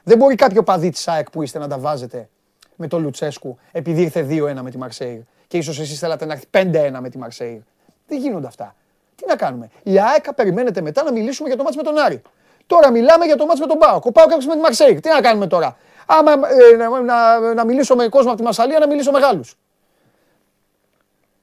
Δεν 0.02 0.18
μπορεί 0.18 0.34
κάποιο 0.34 0.62
παδί 0.62 0.90
της 0.90 1.08
ΑΕΚ 1.08 1.30
που 1.30 1.42
είστε 1.42 1.58
να 1.58 1.68
τα 1.68 1.78
βάζετε 1.78 2.28
με 2.76 2.86
τον 2.88 3.02
Λουτσέσκου 3.02 3.58
επειδή 3.72 4.02
ήρθε 4.02 4.26
2-1 4.30 4.60
με 4.62 4.70
τη 4.70 4.78
Μαρσέη. 4.78 5.26
Και 5.46 5.58
ίσως 5.58 5.80
εσείς 5.80 5.98
θέλατε 5.98 6.24
να 6.24 6.32
έρθει 6.32 6.46
5-1 6.50 6.98
με 7.00 7.08
τη 7.08 7.18
Μαρσέη. 7.18 7.64
Δεν 8.06 8.18
γίνονται 8.18 8.46
αυτά. 8.46 8.74
Τι 9.14 9.24
να 9.26 9.36
κάνουμε. 9.36 9.70
Η 9.82 10.00
ΑΕΚ 10.00 10.34
περιμένετε 10.34 10.80
μετά 10.80 11.02
να 11.02 11.12
μιλήσουμε 11.12 11.48
για 11.48 11.56
το 11.56 11.62
μάτς 11.62 11.76
με 11.76 11.82
τον 11.82 11.98
Άρη. 11.98 12.22
Τώρα 12.66 12.90
μιλάμε 12.90 13.24
για 13.24 13.36
το 13.36 13.46
μάτς 13.46 13.60
με 13.60 13.66
τον 13.66 13.78
Πάοκ. 13.78 14.04
Ο 14.04 14.12
Πάοκ 14.12 14.30
έπαιξε 14.30 14.48
με 14.48 14.54
τη 14.54 14.60
Μαρσέη. 14.60 15.00
Τι 15.00 15.08
να 15.08 15.20
κάνουμε 15.20 15.46
τώρα. 15.46 15.76
Άμα 16.10 16.32
ε, 16.32 16.76
να, 16.76 17.00
να, 17.00 17.54
να, 17.54 17.64
μιλήσω 17.64 17.94
με 17.94 18.08
κόσμο 18.08 18.28
από 18.28 18.38
τη 18.38 18.44
Μασαλία, 18.44 18.78
να 18.78 18.86
μιλήσω 18.86 19.10
με 19.10 19.18
Γάλλους. 19.18 19.54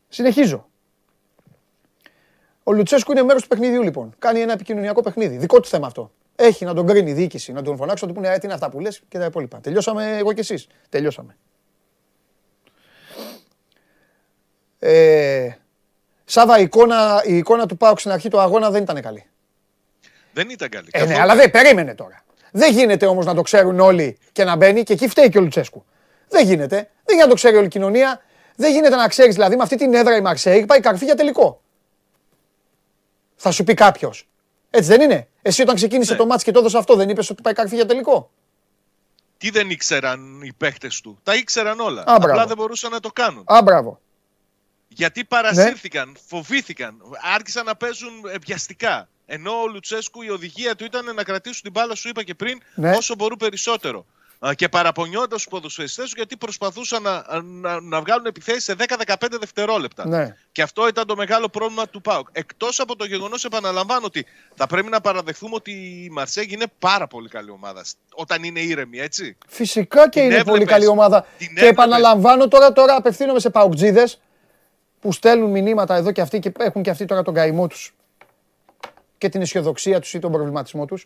Συνεχίζω. 0.07 0.69
Ο 2.63 2.73
Λουτσέσκου 2.73 3.11
είναι 3.11 3.23
μέρος 3.23 3.41
του 3.41 3.47
παιχνιδιού 3.47 3.81
λοιπόν. 3.81 4.15
Κάνει 4.19 4.39
ένα 4.39 4.53
επικοινωνιακό 4.53 5.01
παιχνίδι. 5.01 5.37
Δικό 5.37 5.59
του 5.59 5.67
θέμα 5.67 5.87
αυτό. 5.87 6.11
Έχει 6.35 6.65
να 6.65 6.73
τον 6.73 6.87
κρίνει 6.87 7.09
η 7.09 7.13
διοίκηση, 7.13 7.51
να 7.51 7.61
τον 7.61 7.77
φωνάξει, 7.77 8.03
να 8.05 8.09
του 8.09 8.15
πούνε 8.15 8.33
«Ε, 8.33 8.37
τι 8.37 8.45
είναι 8.45 8.53
αυτά 8.53 8.69
που 8.69 8.79
λες 8.79 9.01
και 9.07 9.17
τα 9.17 9.25
υπόλοιπα. 9.25 9.59
Τελειώσαμε 9.59 10.17
εγώ 10.17 10.33
και 10.33 10.39
εσείς. 10.39 10.67
Τελειώσαμε. 10.89 11.37
Ε, 14.79 15.49
Σάβα, 16.25 16.59
η 16.59 16.63
εικόνα, 16.63 17.21
η 17.25 17.37
εικόνα 17.37 17.65
του 17.65 17.77
Πάουξ 17.77 18.01
στην 18.01 18.11
αρχή 18.11 18.29
του 18.29 18.39
αγώνα 18.39 18.69
δεν 18.71 18.83
ήταν 18.83 19.01
καλή. 19.01 19.25
Δεν 20.33 20.49
ήταν 20.49 20.69
καλή. 20.69 20.87
Ε, 20.91 21.05
ναι, 21.05 21.19
αλλά 21.19 21.35
δεν 21.35 21.51
περίμενε 21.51 21.95
τώρα. 21.95 22.24
Δεν 22.57 22.73
γίνεται 22.73 23.05
όμως 23.05 23.25
να 23.25 23.33
το 23.35 23.41
ξέρουν 23.41 23.79
όλοι 23.79 24.17
και 24.31 24.43
να 24.43 24.55
μπαίνει 24.55 24.83
και 24.83 24.93
εκεί 24.93 25.07
φταίει 25.07 25.29
και 25.29 25.37
ο 25.37 25.41
Λουτσέσκου. 25.41 25.85
Δεν 26.29 26.45
γίνεται. 26.45 26.75
Δεν 26.75 26.89
γίνεται 27.05 27.21
να 27.23 27.27
το 27.27 27.33
ξέρει 27.35 27.55
όλη 27.55 27.65
η 27.65 27.69
κοινωνία. 27.69 28.21
Δεν 28.55 28.71
γίνεται 28.71 28.95
να 28.95 29.07
ξέρεις 29.07 29.33
δηλαδή 29.35 29.55
με 29.55 29.63
αυτή 29.63 29.75
την 29.75 29.93
έδρα 29.93 30.15
η 30.15 30.21
Μαρσέη 30.21 30.65
πάει 30.65 30.79
καρφί 30.79 31.05
για 31.05 31.15
τελικό. 31.15 31.61
Θα 33.35 33.51
σου 33.51 33.63
πει 33.63 33.73
κάποιος. 33.73 34.27
Έτσι 34.69 34.89
δεν 34.89 35.01
είναι; 35.01 35.27
Εσύ 35.41 35.61
όταν 35.61 35.75
ξεκίνησε 35.75 36.11
Ναι. 36.11 36.17
το 36.17 36.25
μάτς 36.25 36.43
και 36.43 36.51
το 36.51 36.59
έδωσε 36.59 36.77
αυτό, 36.77 36.95
δεν 36.95 37.09
είπες 37.09 37.29
ότι 37.29 37.41
πάει 37.41 37.53
καρφί 37.53 37.75
για 37.75 37.85
τελικό; 37.85 38.31
Τι 39.37 39.49
δεν 39.49 39.69
ήξεραν 39.69 40.41
οι 40.41 40.53
παίχτε 40.57 40.87
του; 41.03 41.19
Τα 41.23 41.35
ήξεραν 41.35 41.79
όλα. 41.79 42.03
μπράβο. 42.03 42.25
Απλά 42.27 42.45
δεν 42.45 42.57
μπορούσαν 42.57 42.91
να 42.91 42.99
το 42.99 43.09
κάνουν. 43.09 43.43
Α, 43.45 43.61
μπράβο. 43.63 43.99
Γιατί 44.87 45.19
Ναι. 45.19 45.25
παρασύρθηκαν, 45.25 46.15
φοβήθηκαν, 46.27 46.97
άρχισαν 47.35 47.65
να 47.65 47.75
παίζουν 47.75 48.11
ε, 48.33 48.37
βιαστικά. 48.45 49.09
Ενώ 49.25 49.51
ο 49.61 49.67
Λουτσέσκου 49.67 50.21
η 50.21 50.29
οδηγία 50.29 50.75
του 50.75 50.85
ήταν 50.85 51.15
να 51.15 51.23
κρατήσουν 51.23 51.61
την 51.61 51.71
μπάλα, 51.71 51.95
σου 51.95 52.09
είπα 52.09 52.23
και 52.23 52.33
πριν, 52.33 52.61
Ναι. 52.75 52.91
όσο 52.91 53.15
μπορούν 53.15 53.37
περισσότερο. 53.37 54.05
Α, 54.47 54.53
Και 54.53 54.69
παραπονιόντα 54.69 55.35
τους 55.35 55.47
ποδοσφαιριστές 55.47 56.05
του 56.09 56.13
γιατί 56.15 56.37
προσπαθούσαν 56.37 57.01
να, 57.01 57.25
να, 57.43 57.81
να 57.81 58.01
βγάλουν 58.01 58.25
επιθέσεις 58.25 58.63
σε 58.63 58.75
10-15 58.77 59.37
δευτερόλεπτα. 59.39 60.07
Ναι. 60.07 60.35
Και 60.51 60.61
αυτό 60.61 60.87
ήταν 60.87 61.07
το 61.07 61.15
μεγάλο 61.15 61.49
πρόβλημα 61.49 61.87
του 61.87 62.01
ΠΑΟΚ. 62.01 62.27
Εκτός 62.31 62.79
από 62.79 62.95
το 62.95 63.05
γεγονός, 63.05 63.45
επαναλαμβάνω 63.45 64.05
ότι 64.05 64.25
θα 64.55 64.67
πρέπει 64.67 64.89
να 64.89 65.01
παραδεχθούμε 65.01 65.55
ότι 65.55 65.71
η 65.71 66.09
Μαρσέγγι 66.11 66.53
είναι 66.53 66.65
πάρα 66.79 67.07
πολύ 67.07 67.29
καλή 67.29 67.49
ομάδα. 67.51 67.85
Όταν 68.13 68.43
είναι 68.43 68.59
ήρεμη, 68.59 68.99
έτσι. 68.99 69.37
Φυσικά 69.47 70.03
και 70.03 70.09
Την 70.09 70.21
είναι 70.21 70.29
έβλεπες. 70.35 70.51
πολύ 70.53 70.65
καλή 70.65 70.87
ομάδα. 70.87 71.21
Την 71.21 71.27
Και 71.37 71.45
έβλεπες. 71.45 71.69
επαναλαμβάνω 71.69 72.47
τώρα, 72.47 72.73
τώρα 72.73 72.95
απευθύνομαι 72.95 73.39
σε 73.39 73.49
παουτζίδες 73.49 74.19
που 75.01 75.11
στέλνουν 75.11 75.49
μηνύματα 75.51 75.95
εδώ 75.95 76.11
και 76.11 76.21
αυτοί 76.21 76.39
και 76.39 76.51
έχουν 76.57 76.81
και 76.83 76.89
αυτοί 76.89 77.05
τώρα 77.05 77.21
τον 77.21 77.33
καημό 77.33 77.67
τους 77.67 77.93
και 79.25 79.31
την 79.31 79.41
αισιοδοξία 79.41 79.99
τους 79.99 80.13
ή 80.13 80.19
τον 80.19 80.31
προβληματισμό 80.31 80.85
τους. 80.85 81.05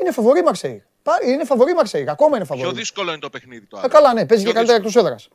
Είναι 0.00 0.10
φαβορή 0.12 0.42
Μαρσέη. 0.42 0.84
Πα- 1.02 1.18
Είναι 1.26 1.44
φαβορή 1.44 1.74
Μαρσέη. 1.74 2.06
Ακόμα 2.08 2.36
είναι 2.36 2.46
Πιο 2.46 2.54
φαβορή. 2.56 2.76
δύσκολο 2.76 3.10
είναι 3.10 3.20
το 3.20 3.30
παιχνίδι 3.30 3.66
του. 3.66 3.76
Ε, 3.76 3.78
άλλο. 3.78 3.88
καλά, 3.88 4.12
ναι, 4.12 4.26
παίζει 4.26 4.44
και 4.44 4.50
Πιο 4.50 4.58
καλύτερα 4.58 4.78
εκτός 4.78 4.96
έδρας. 4.96 5.28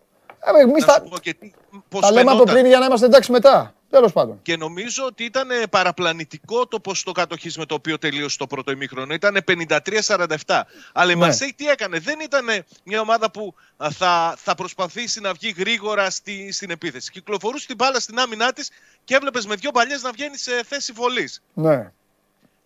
Ε, 0.58 0.62
εμείς 0.62 0.86
Να 0.86 0.94
τα, 0.94 1.02
σου 1.04 1.10
πω 1.10 1.18
και 1.18 1.34
τι, 1.34 1.52
πώς 1.90 2.02
τα 2.02 2.08
λέμε 2.12 2.20
από 2.22 2.30
φαινόταν. 2.32 2.54
πριν 2.54 2.66
για 2.66 2.80
να 2.80 2.86
είμαστε 2.86 3.06
εντάξει 3.06 3.32
μετά. 3.32 3.74
Τέλος 3.90 4.12
πάντων. 4.14 4.40
Και 4.42 4.58
νομίζω 4.58 5.06
ότι 5.06 5.24
ήταν 5.24 5.52
ε, 5.52 5.56
παραπλανητικό 5.70 6.68
το 6.68 6.80
ποσοστό 6.80 7.12
κατοχή 7.12 7.60
με 7.60 7.66
το 7.66 7.74
οποίο 7.76 7.98
τελείωσε 7.98 8.38
το 8.38 8.48
πρώτο 8.48 8.72
ημίχρονο. 8.72 9.14
Ήταν 9.14 9.38
53-47. 9.48 10.62
Αλλά 10.94 11.12
η 11.12 11.16
Ναι. 11.16 11.22
Μαρσέη 11.22 11.54
τι 11.58 11.68
έκανε; 11.68 12.00
Δεν 12.00 12.20
ήταν 12.20 12.50
ε, 12.50 12.64
μια 12.84 13.02
ομάδα 13.02 13.32
που 13.32 13.54
α, 13.78 13.90
θα, 13.92 14.36
θα 14.38 14.56
προσπαθήσει 14.56 15.20
να 15.22 15.34
βγει 15.34 15.54
γρήγορα 15.58 16.10
στη, 16.10 16.52
στην 16.52 16.70
επίθεση. 16.70 17.12
Κυκλοφορούσε 17.12 17.68
την 17.68 17.76
μπάλα 17.76 18.00
στην 18.00 18.20
άμυνά 18.20 18.54
της 18.54 18.70
και 19.04 19.16
έβλεπες 19.16 19.46
με 19.46 19.56
δύο 19.56 19.72
παλιές 19.72 20.02
να 20.02 20.12
βγαίνει 20.12 20.38
σε 20.38 20.52
θέση 20.66 20.92
βολής. 20.92 21.42
Ναι. 21.54 21.92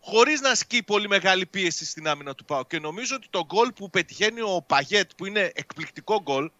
Χωρίς 0.05 0.41
να 0.41 0.49
ασκεί 0.49 0.83
πολύ 0.83 1.07
μεγάλη 1.07 1.45
πίεση 1.45 1.85
στην 1.85 2.07
άμυνα 2.07 2.35
του 2.35 2.45
Πάου. 2.45 2.67
Και 2.67 2.79
νομίζω 2.79 3.15
ότι 3.15 3.27
το 3.29 3.45
γκολ 3.45 3.71
που 3.71 3.89
πετυχαίνει 3.89 4.41
ο 4.41 4.63
Παγέτ, 4.67 5.11
που 5.17 5.25
είναι 5.25 5.51
εκπληκτικό 5.55 6.21
γκολ, 6.21 6.51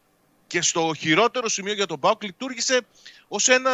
και 0.47 0.61
στο 0.61 0.91
χειρότερο 0.97 1.49
σημείο 1.49 1.73
για 1.73 1.85
τον 1.85 1.99
Πάουκ 1.99 2.23
λειτουργήσε 2.23 2.81
ως 3.27 3.47
ένα, 3.47 3.71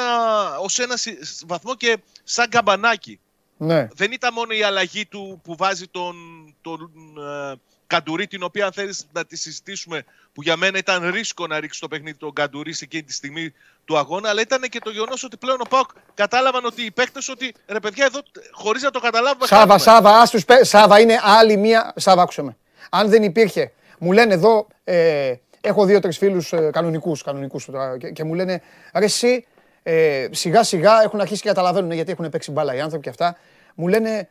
ως 0.60 0.80
ένα 0.80 0.98
συ- 0.98 1.20
βαθμό 1.48 1.76
και 1.76 1.98
σαν 2.24 2.50
καμπανάκι. 2.50 3.20
Ναι. 3.58 3.88
Δεν 3.94 4.12
ήταν 4.12 4.34
μόνο 4.34 4.54
η 4.54 4.64
αλλαγή 4.64 5.06
του 5.06 5.42
που 5.44 5.56
βάζει 5.56 5.88
τον, 5.88 6.16
τον 6.62 6.92
ε, 7.18 7.56
Καντουρί, 7.90 8.28
την 8.28 8.44
οποία 8.44 8.66
αν 8.66 8.72
θέλεις 8.72 9.08
να 9.12 9.26
τη 9.26 9.38
συζητήσουμε, 9.38 10.04
που 10.34 10.42
για 10.42 10.56
μένα 10.56 10.78
ήταν 10.78 11.10
ρίσκο 11.10 11.48
να 11.48 11.60
ρίξει 11.60 11.80
το 11.80 11.88
παιχνίδι 11.88 12.18
τον 12.18 12.34
Καντουρί 12.34 12.74
σε 12.74 12.84
εκείνη 12.84 13.04
τη 13.04 13.14
στιγμή 13.14 13.54
του 13.86 13.98
αγώνα, 13.98 14.30
αλλά 14.30 14.42
ήταν 14.42 14.62
και 14.62 14.80
το 14.80 14.90
γεγονός 14.90 15.24
ότι 15.24 15.38
πλέον 15.38 15.62
ο 15.62 15.66
Πάουκ 15.70 15.90
κατάλαβαν 16.14 16.66
ότι 16.66 16.82
οι 16.82 16.92
παίκτες 16.92 17.30
ότι 17.30 17.54
ρε 17.68 17.80
παιδιά 17.80 18.06
εδώ 18.06 18.20
χωρίς 18.52 18.82
να 18.82 18.92
το 18.92 19.00
καταλάβουμε 19.00 19.46
Σάβα, 19.48 19.62
χάνουμε. 19.62 19.80
Σάβα, 19.80 20.20
ας 20.20 20.30
τους 20.30 20.46
πέ- 20.46 20.64
Σάβα 20.66 21.00
είναι 21.00 21.20
άλλη 21.24 21.58
μία. 21.58 21.94
Σάβα, 21.96 22.22
άκουσε 22.22 22.42
με. 22.42 22.58
Αν 22.90 23.10
δεν 23.10 23.24
υπήρχε, 23.24 23.72
μου 24.00 24.12
λένε 24.12 24.34
εδώ, 24.34 24.68
ε, 24.84 25.34
έχω 25.62 25.86
δύο-τρεις 25.86 26.18
φίλους 26.18 26.54
ε, 26.54 26.70
κανονικούς 26.74 27.24
κανονικούς, 27.24 27.66
τώρα, 27.66 27.98
και, 27.98 28.10
και 28.10 28.24
μου 28.24 28.34
λένε 28.34 28.62
ρε, 28.94 29.06
εσύ 29.06 29.46
ε, 29.84 30.28
σιγά 30.32 30.64
σιγά 30.64 31.02
έχουν 31.04 31.22
αρχίσει 31.22 31.42
και 31.42 31.48
καταλαβαίνουν 31.48 31.92
γιατί 31.92 32.12
έχουν 32.12 32.30
παίξει 32.30 32.52
μπάλα 32.52 32.76
οι 32.76 32.80
άνθρωποι 32.80 33.04
και 33.04 33.10
αυτά. 33.10 33.38
Μου 33.76 33.88
λένε, 33.88 34.30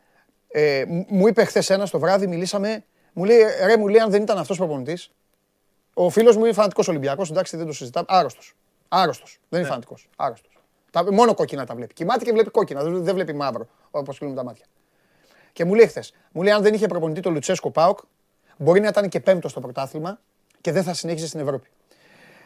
ε, 0.48 0.84
μου- 0.88 1.06
μου 1.08 1.26
είπε 1.28 1.44
χθες 1.44 1.70
ένας 1.70 1.90
το 1.90 1.98
βράδυ, 1.98 2.26
μιλήσαμε, 2.26 2.84
μου 3.18 3.24
λέει 3.24 3.38
ρε, 3.64 3.76
μου 3.76 3.88
λέει 3.88 4.00
αν 4.00 4.10
δεν 4.10 4.22
ήταν 4.22 4.38
αυτός 4.38 4.56
προπονητής. 4.56 5.10
Ο 5.94 6.10
φίλος 6.10 6.36
μου 6.36 6.44
είναι 6.44 6.54
φανατικός 6.54 6.88
Ολυμπιακός, 6.88 7.30
εντάξει 7.30 7.56
δεν 7.56 7.66
το 7.66 7.72
συζητάμε. 7.72 8.06
Άρρωστος. 8.08 8.54
Άρρωστος. 8.88 9.40
Δεν 9.48 9.60
είναι 9.60 9.68
φανατικός. 9.68 10.08
Άρρωστος. 10.16 10.58
Μόνο 11.10 11.34
κόκκινα 11.34 11.66
τα 11.66 11.74
βλέπει. 11.74 11.94
Κοιμάται 11.94 12.24
και 12.24 12.32
βλέπει 12.32 12.50
κόκκινα, 12.50 12.82
δεν 12.82 13.04
δεν 13.04 13.14
βλέπει 13.14 13.32
μαύρο 13.32 13.66
όπως 13.90 14.18
κλείνουν 14.18 14.36
τα 14.36 14.44
μάτια. 14.44 14.64
Και 15.52 15.64
μου 15.64 15.74
λέει 15.74 15.86
χθες, 15.86 16.14
μου 16.32 16.42
λέει 16.42 16.52
αν 16.52 16.62
δεν 16.62 16.74
είχε 16.74 16.86
προπονητή 16.86 17.20
το 17.20 17.30
Λουτσέσκο 17.30 17.70
Πάοκ, 17.70 17.98
μπορεί 18.56 18.80
να 18.80 18.88
ήταν 18.88 19.08
και 19.08 19.20
πέμπτος 19.20 19.50
στο 19.50 19.60
πρωτάθλημα 19.60 20.20
και 20.60 20.72
δεν 20.72 20.82
θα 20.82 20.94
συνέχισε 20.94 21.26
στην 21.26 21.40
Ευρώπη. 21.40 21.68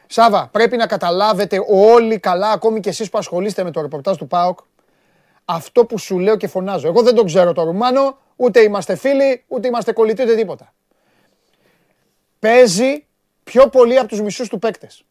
Σάβα, 0.06 0.48
πρέπει 0.52 0.76
να 0.76 0.86
καταλάβετε 0.86 1.64
όλοι 1.68 2.18
καλά, 2.18 2.50
ακόμη 2.50 2.80
και 2.80 2.88
εσείς 2.88 3.10
που 3.10 3.18
ασχολείστε 3.18 3.64
με 3.64 3.70
το 3.70 3.80
ρεπορτάζ 3.80 4.16
του 4.16 4.26
ΠΑΟΚ, 4.26 4.58
αυτό 5.44 5.84
που 5.84 5.98
σου 5.98 6.18
λέω 6.18 6.36
και 6.36 6.46
φωνάζω. 6.46 6.88
Εγώ 6.88 7.02
δεν 7.02 7.14
τον 7.14 7.26
ξέρω 7.26 7.52
το 7.52 7.62
Ρουμάνο, 7.62 8.18
ούτε 8.36 8.60
είμαστε 8.60 8.96
φίλοι, 8.96 9.44
ούτε 9.48 9.68
είμαστε 9.68 9.92
κολλητοί, 9.92 10.22
ούτε 10.22 10.34
τίποτα. 10.34 10.74
Παίζει 12.38 13.06
πιο 13.44 13.68
πολύ 13.68 13.98
από 13.98 14.08
τους 14.08 14.20
μισούς 14.20 14.48
του 14.48 14.58
παίκτες. 14.58 15.04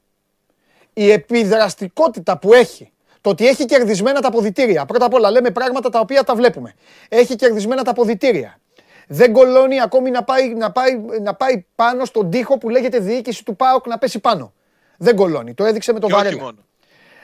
Η 0.93 1.11
επιδραστικότητα 1.11 2.37
που 2.37 2.53
έχει, 2.53 2.91
το 3.21 3.29
ότι 3.29 3.47
έχει 3.47 3.65
κερδισμένα 3.65 4.21
τα 4.21 4.27
αποδητήρια. 4.27 4.85
Πρώτα 4.85 5.05
απ' 5.05 5.13
όλα 5.13 5.31
λέμε 5.31 5.51
πράγματα 5.51 5.89
τα 5.89 5.99
οποία 5.99 6.23
τα 6.23 6.35
βλέπουμε. 6.35 6.73
Έχει 7.09 7.35
κερδισμένα 7.35 7.83
τα 7.83 7.91
αποδητήρια. 7.91 8.59
Δεν 9.07 9.33
κολώνει 9.33 9.81
ακόμη 9.81 10.09
να 10.11 10.23
πάει, 10.23 10.53
να, 10.53 10.71
πάει, 10.71 10.97
να 11.21 11.33
πάει 11.33 11.65
πάνω 11.75 12.05
στον 12.05 12.29
τοίχο 12.29 12.57
που 12.57 12.69
λέγεται 12.69 12.99
διοίκηση 12.99 13.45
του 13.45 13.55
ΠΑΟΚ 13.55 13.87
να 13.87 13.97
πέσει 13.97 14.19
πάνω. 14.19 14.53
Δεν 14.97 15.15
κολώνει. 15.15 15.53
Το 15.53 15.65
έδειξε 15.65 15.93
με 15.93 15.99
τον 15.99 16.09
Και 16.09 16.15
όχι 16.15 16.23
Βαρέλα. 16.23 16.41
μόνο. 16.43 16.57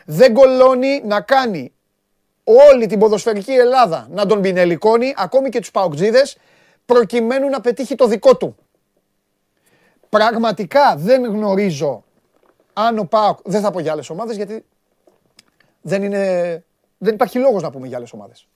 Δεν 0.06 0.34
κολώνει 0.34 1.02
να 1.06 1.22
κάνει 1.22 1.74
όλη 2.72 2.86
την 2.86 3.00
ποδοσφαιρική 3.00 3.52
Ελλάδα 3.52 4.08
να 4.10 4.26
τον 4.26 4.42
πινελικώνει, 4.42 5.14
ακόμη 5.18 5.50
και 5.50 5.60
τους 5.60 5.72
παοκτζίδες, 5.72 6.38
προκειμένου 6.86 7.50
να 7.50 7.62
πετύχει 7.62 7.96
το 7.96 8.08
δικό 8.08 8.38
του. 8.38 8.56
Πραγματικά 10.10 10.96
δεν 10.98 11.26
γνωρίζω 11.26 12.04
αν 12.74 12.98
ο 12.98 13.04
ΠΑΟΚ, 13.04 13.40
δεν 13.44 13.62
θα 13.62 13.72
πω 13.72 13.80
για 13.80 13.92
άλλες 13.92 14.10
ομάδες 14.10 14.36
γιατί 14.36 14.66
δεν, 15.82 16.04
είναι, 16.04 16.64
δεν 16.98 17.14
υπάρχει 17.14 17.40
λόγος 17.40 17.62
να 17.62 17.70
πούμε 17.70 17.88
για 17.88 17.98
άλλες 17.98 18.14
ομάδες. 18.14 18.48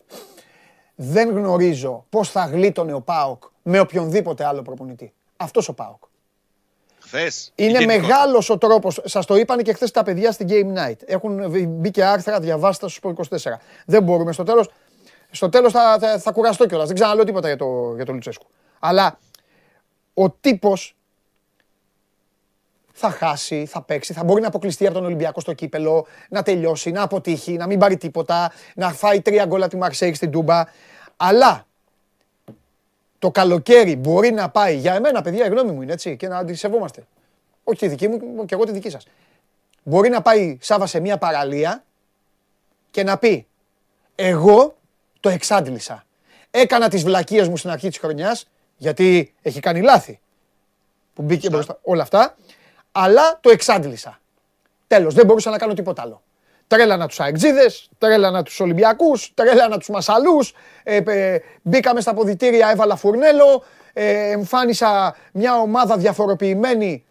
Δεν 0.96 1.30
γνωρίζω 1.30 2.06
πώς 2.10 2.32
θα 2.32 2.46
γλίτωνε 2.46 2.94
ο 2.94 3.02
ΠΑΟΚ 3.02 3.44
με 3.62 3.80
οποιονδήποτε 3.80 4.46
άλλο 4.46 4.62
προπονητή. 4.62 5.14
Αυτός 5.38 5.68
ο 5.68 5.74
ΠΑΟΚ. 5.74 6.04
Χθες. 7.12 7.52
Είναι 7.56 7.72
γενικότερα. 7.72 8.02
μεγάλος 8.02 8.50
ο 8.50 8.58
τρόπος. 8.58 9.02
Σας 9.04 9.26
το 9.26 9.36
είπαν 9.36 9.62
και 9.62 9.74
χθες 9.74 9.92
τα 9.92 10.04
παιδιά 10.04 10.32
στην 10.32 10.48
Game 10.50 10.78
Night. 10.78 10.98
Έχουν 11.06 11.50
μπει 11.68 11.92
και 11.92 12.04
άρθρα, 12.04 12.40
διαβάστε 12.40 12.90
στο 12.90 13.10
24. 13.10 13.60
Δεν 13.86 14.04
μπορούμε 14.04 14.32
στο 14.32 14.44
τέλος. 14.44 14.70
Στο 15.32 15.50
τέλος 15.50 15.72
θα, 15.72 15.98
θα, 16.00 16.20
θα 16.20 16.32
κουραστώ 16.32 16.66
κιόλας. 16.66 16.88
Δεν 16.88 16.96
ξαναλέω 16.96 17.24
τίποτα 17.24 17.48
για 17.48 17.58
το, 17.58 17.94
για 17.96 18.06
το 18.06 18.14
Λουτσέσκου. 18.14 18.46
Αλλά 18.80 19.20
ο 20.14 20.30
τύπος 20.30 20.96
θα 22.92 23.10
χάσει, 23.10 23.66
θα 23.66 23.82
παίξει, 23.82 24.14
θα 24.14 24.24
μπορεί 24.24 24.42
να 24.42 24.48
αποκλειστεί 24.48 24.86
από 24.86 24.94
τον 24.94 25.06
Ολυμπιακό 25.06 25.40
στο 25.40 25.54
κύπελο, 25.54 26.06
να 26.30 26.42
τελειώσει, 26.44 26.92
να 26.92 27.02
αποτύχει, 27.02 27.54
να 27.54 27.68
μην 27.68 27.80
πάρει 27.80 27.98
τίποτα, 27.98 28.52
να 28.76 28.94
φάει 28.94 29.22
τρία 29.22 29.46
γκολ 29.46 29.62
από 29.62 29.72
τη 29.72 29.78
Μαρσέη 29.78 30.14
στην 30.14 30.32
Τούμπα. 30.32 30.64
Αλλά 31.18 31.66
το 33.22 33.32
καλοκαίρι 33.32 33.96
μπορεί 33.96 34.32
να 34.32 34.50
πάει, 34.50 34.76
για 34.76 34.94
εμένα 34.94 35.22
παιδιά 35.22 35.46
η 35.46 35.50
γνώμη 35.50 35.72
μου 35.72 35.82
είναι 35.82 35.94
έτσι 35.94 36.18
και 36.18 36.28
να 36.28 36.38
αντισεβόμαστε. 36.38 37.08
Όχι 37.64 37.80
τη 37.80 37.88
δική 37.88 38.08
μου 38.08 38.46
και 38.46 38.54
εγώ 38.56 38.64
τη 38.64 38.72
δική 38.72 38.90
σας. 38.90 39.08
Μπορεί 39.84 40.10
να 40.10 40.22
πάει 40.22 40.58
Σάβα 40.62 40.86
σε 40.86 41.00
μια 41.00 41.18
παραλία 41.18 41.84
και 42.92 43.04
να 43.04 43.18
πει 43.18 43.48
εγώ 44.16 44.78
το 45.20 45.30
εξάντλησα. 45.30 46.06
Έκανα 46.52 46.90
τις 46.90 47.04
βλακίες 47.04 47.48
μου 47.48 47.58
στην 47.58 47.70
αρχή 47.70 47.88
της 47.88 47.98
χρονιάς 47.98 48.48
γιατί 48.78 49.34
έχει 49.42 49.60
κάνει 49.60 49.82
λάθη 49.82 50.20
που 51.14 51.22
μπήκε 51.22 51.50
μπροστά 51.50 51.80
όλα 51.82 52.02
αυτά. 52.02 52.38
αλλά 52.92 53.40
το 53.42 53.50
εξάντλησα. 53.50 54.20
Τέλος, 54.88 55.14
δεν 55.14 55.26
μπορούσα 55.26 55.50
να 55.50 55.58
κάνω 55.58 55.74
τίποτα 55.74 56.02
άλλο. 56.02 56.22
Τρέλανα 56.72 57.08
τους 57.08 57.20
αεξίδες, 57.20 57.90
τρέλανα 57.98 58.44
τους 58.44 58.60
Ολυμπιακούς, 58.60 59.32
τρέλανα 59.34 59.78
τους 59.78 59.90
Μασαλούς, 59.90 60.54
ε, 60.84 61.02
ε, 61.06 61.40
μπήκαμε 61.62 62.02
στα 62.02 62.14
ποδητήρια, 62.14 62.70
έβαλα 62.72 62.96
φουρνέλο, 62.96 63.64
ε, 63.94 64.32
εμφάνισα 64.32 65.16
μια 65.32 65.60
ομάδα 65.60 65.98
διαφοροποιημένη 65.98 67.06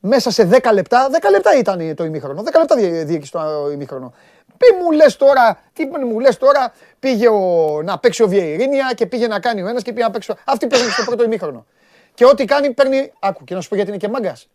μέσα 0.00 0.30
σε 0.30 0.44
10 0.44 0.72
λεπτά. 0.72 1.08
10 1.10 1.30
λεπτά 1.30 1.58
ήταν 1.58 1.94
το 1.94 2.04
ημίχρονο. 2.04 2.42
10 2.42 2.58
λεπτά 2.58 2.76
διοίκησε 3.04 3.32
το 3.32 3.70
ημίχρονο. 3.72 4.14
Τι 4.56 4.82
μου 4.82 4.90
λες 4.90 5.16
τώρα, 5.16 5.60
τι 5.72 5.86
μου 5.86 6.20
λες 6.20 6.36
τώρα, 6.36 6.72
πήγε 6.98 7.28
ο, 7.28 7.80
να 7.82 7.98
παίξει 7.98 8.22
ο 8.22 8.28
Βιεϊρίνια 8.28 8.92
και 8.94 9.06
πήγε 9.06 9.26
να 9.26 9.40
κάνει 9.40 9.62
ο 9.62 9.68
ένας 9.68 9.82
και 9.82 9.92
πήγε 9.92 10.04
να 10.04 10.10
παίξει 10.10 10.30
ο. 10.30 10.36
Αυτοί 10.44 10.66
παίζουν 10.66 10.90
στο 10.90 11.04
πρώτο 11.04 11.24
ημίχρονο. 11.24 11.66
Και 12.14 12.24
ό,τι 12.24 12.44
κάνει 12.44 12.70
παίρνει. 12.70 13.12
Άκου 13.18 13.44
και 13.44 13.54
να 13.54 13.60
σου 13.60 13.68
πω 13.68 13.74
γιατί 13.74 13.90
είναι 13.90 13.98
και 13.98 14.08
μάγκας. 14.08 14.48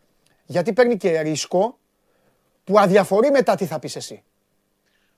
Γιατί 0.45 0.73
παίρνει 0.73 0.97
και 0.97 1.19
ρίσκο 1.19 1.77
που 2.70 2.80
αδιαφορεί 2.80 3.32
μετά 3.32 3.55
τι 3.55 3.65
θα 3.65 3.80
πεις 3.80 3.95
εσύ. 3.95 4.24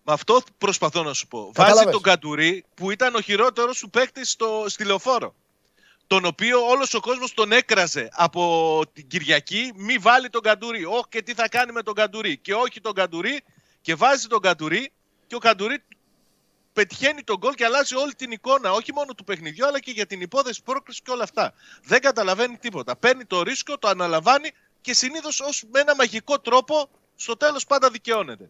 Με 0.04 0.14
αυτό 0.14 0.42
προσπαθώ 0.58 1.04
να 1.04 1.14
σου 1.14 1.28
πω. 1.28 1.52
Βάζει 1.56 1.84
τον 1.92 2.02
Καντουρί 2.02 2.66
που 2.74 2.92
ήταν 2.92 3.16
ο 3.16 3.22
χειρότερος 3.22 3.78
σου 3.78 3.90
παίκτης 3.90 4.32
στο, 4.32 4.66
στη 4.68 4.84
λεωφόρο. 4.84 5.36
Τον 6.08 6.26
οποίο 6.26 6.60
όλος 6.68 6.94
ο 6.94 7.00
κόσμος 7.00 7.34
τον 7.34 7.52
έκραζε 7.52 8.10
από 8.12 8.82
την 8.94 9.08
Κυριακή. 9.08 9.72
Μη 9.76 9.98
βάλει 9.98 10.30
τον 10.30 10.42
Καντουρί. 10.42 10.86
Όχι 10.86 11.04
και 11.10 11.22
τι 11.22 11.34
θα 11.34 11.50
κάνει 11.50 11.72
με 11.72 11.82
τον 11.82 11.94
Καντουρί. 11.94 12.38
Και 12.38 12.54
όχι 12.54 12.82
τον 12.82 12.94
Καντουρί. 12.94 13.42
Και 13.82 13.96
βάζει 13.96 14.28
τον 14.28 14.42
Καντουρί. 14.42 14.92
Και 15.28 15.36
ο 15.36 15.40
Καντουρί 15.40 15.84
πετυχαίνει 16.74 17.24
τον 17.24 17.38
γκολ 17.38 17.54
και 17.54 17.66
αλλάζει 17.66 17.96
όλη 17.96 18.14
την 18.14 18.32
εικόνα, 18.32 18.72
όχι 18.72 18.94
μόνο 18.94 19.14
του 19.14 19.24
παιχνιδιού, 19.24 19.68
αλλά 19.68 19.80
και 19.80 19.92
για 19.92 20.06
την 20.06 20.22
υπόθεση 20.22 20.64
πρόκληση 20.64 21.02
και 21.04 21.12
όλα 21.12 21.24
αυτά. 21.24 21.54
Δεν 21.84 22.02
καταλαβαίνει 22.02 22.58
τίποτα. 22.58 22.96
Παίρνει 22.96 23.26
το 23.26 23.42
ρίσκο, 23.42 23.78
το 23.78 23.88
αναλαμβάνει 23.88 24.50
και 24.82 24.94
συνήθως 24.94 25.40
ως 25.40 25.64
με 25.72 25.80
ένα 25.80 25.96
μαγικό 25.96 26.40
τρόπο 26.40 26.90
στο 27.22 27.38
τέλος 27.38 27.66
πάντα 27.66 27.90
δικαιώνεται. 27.90 28.50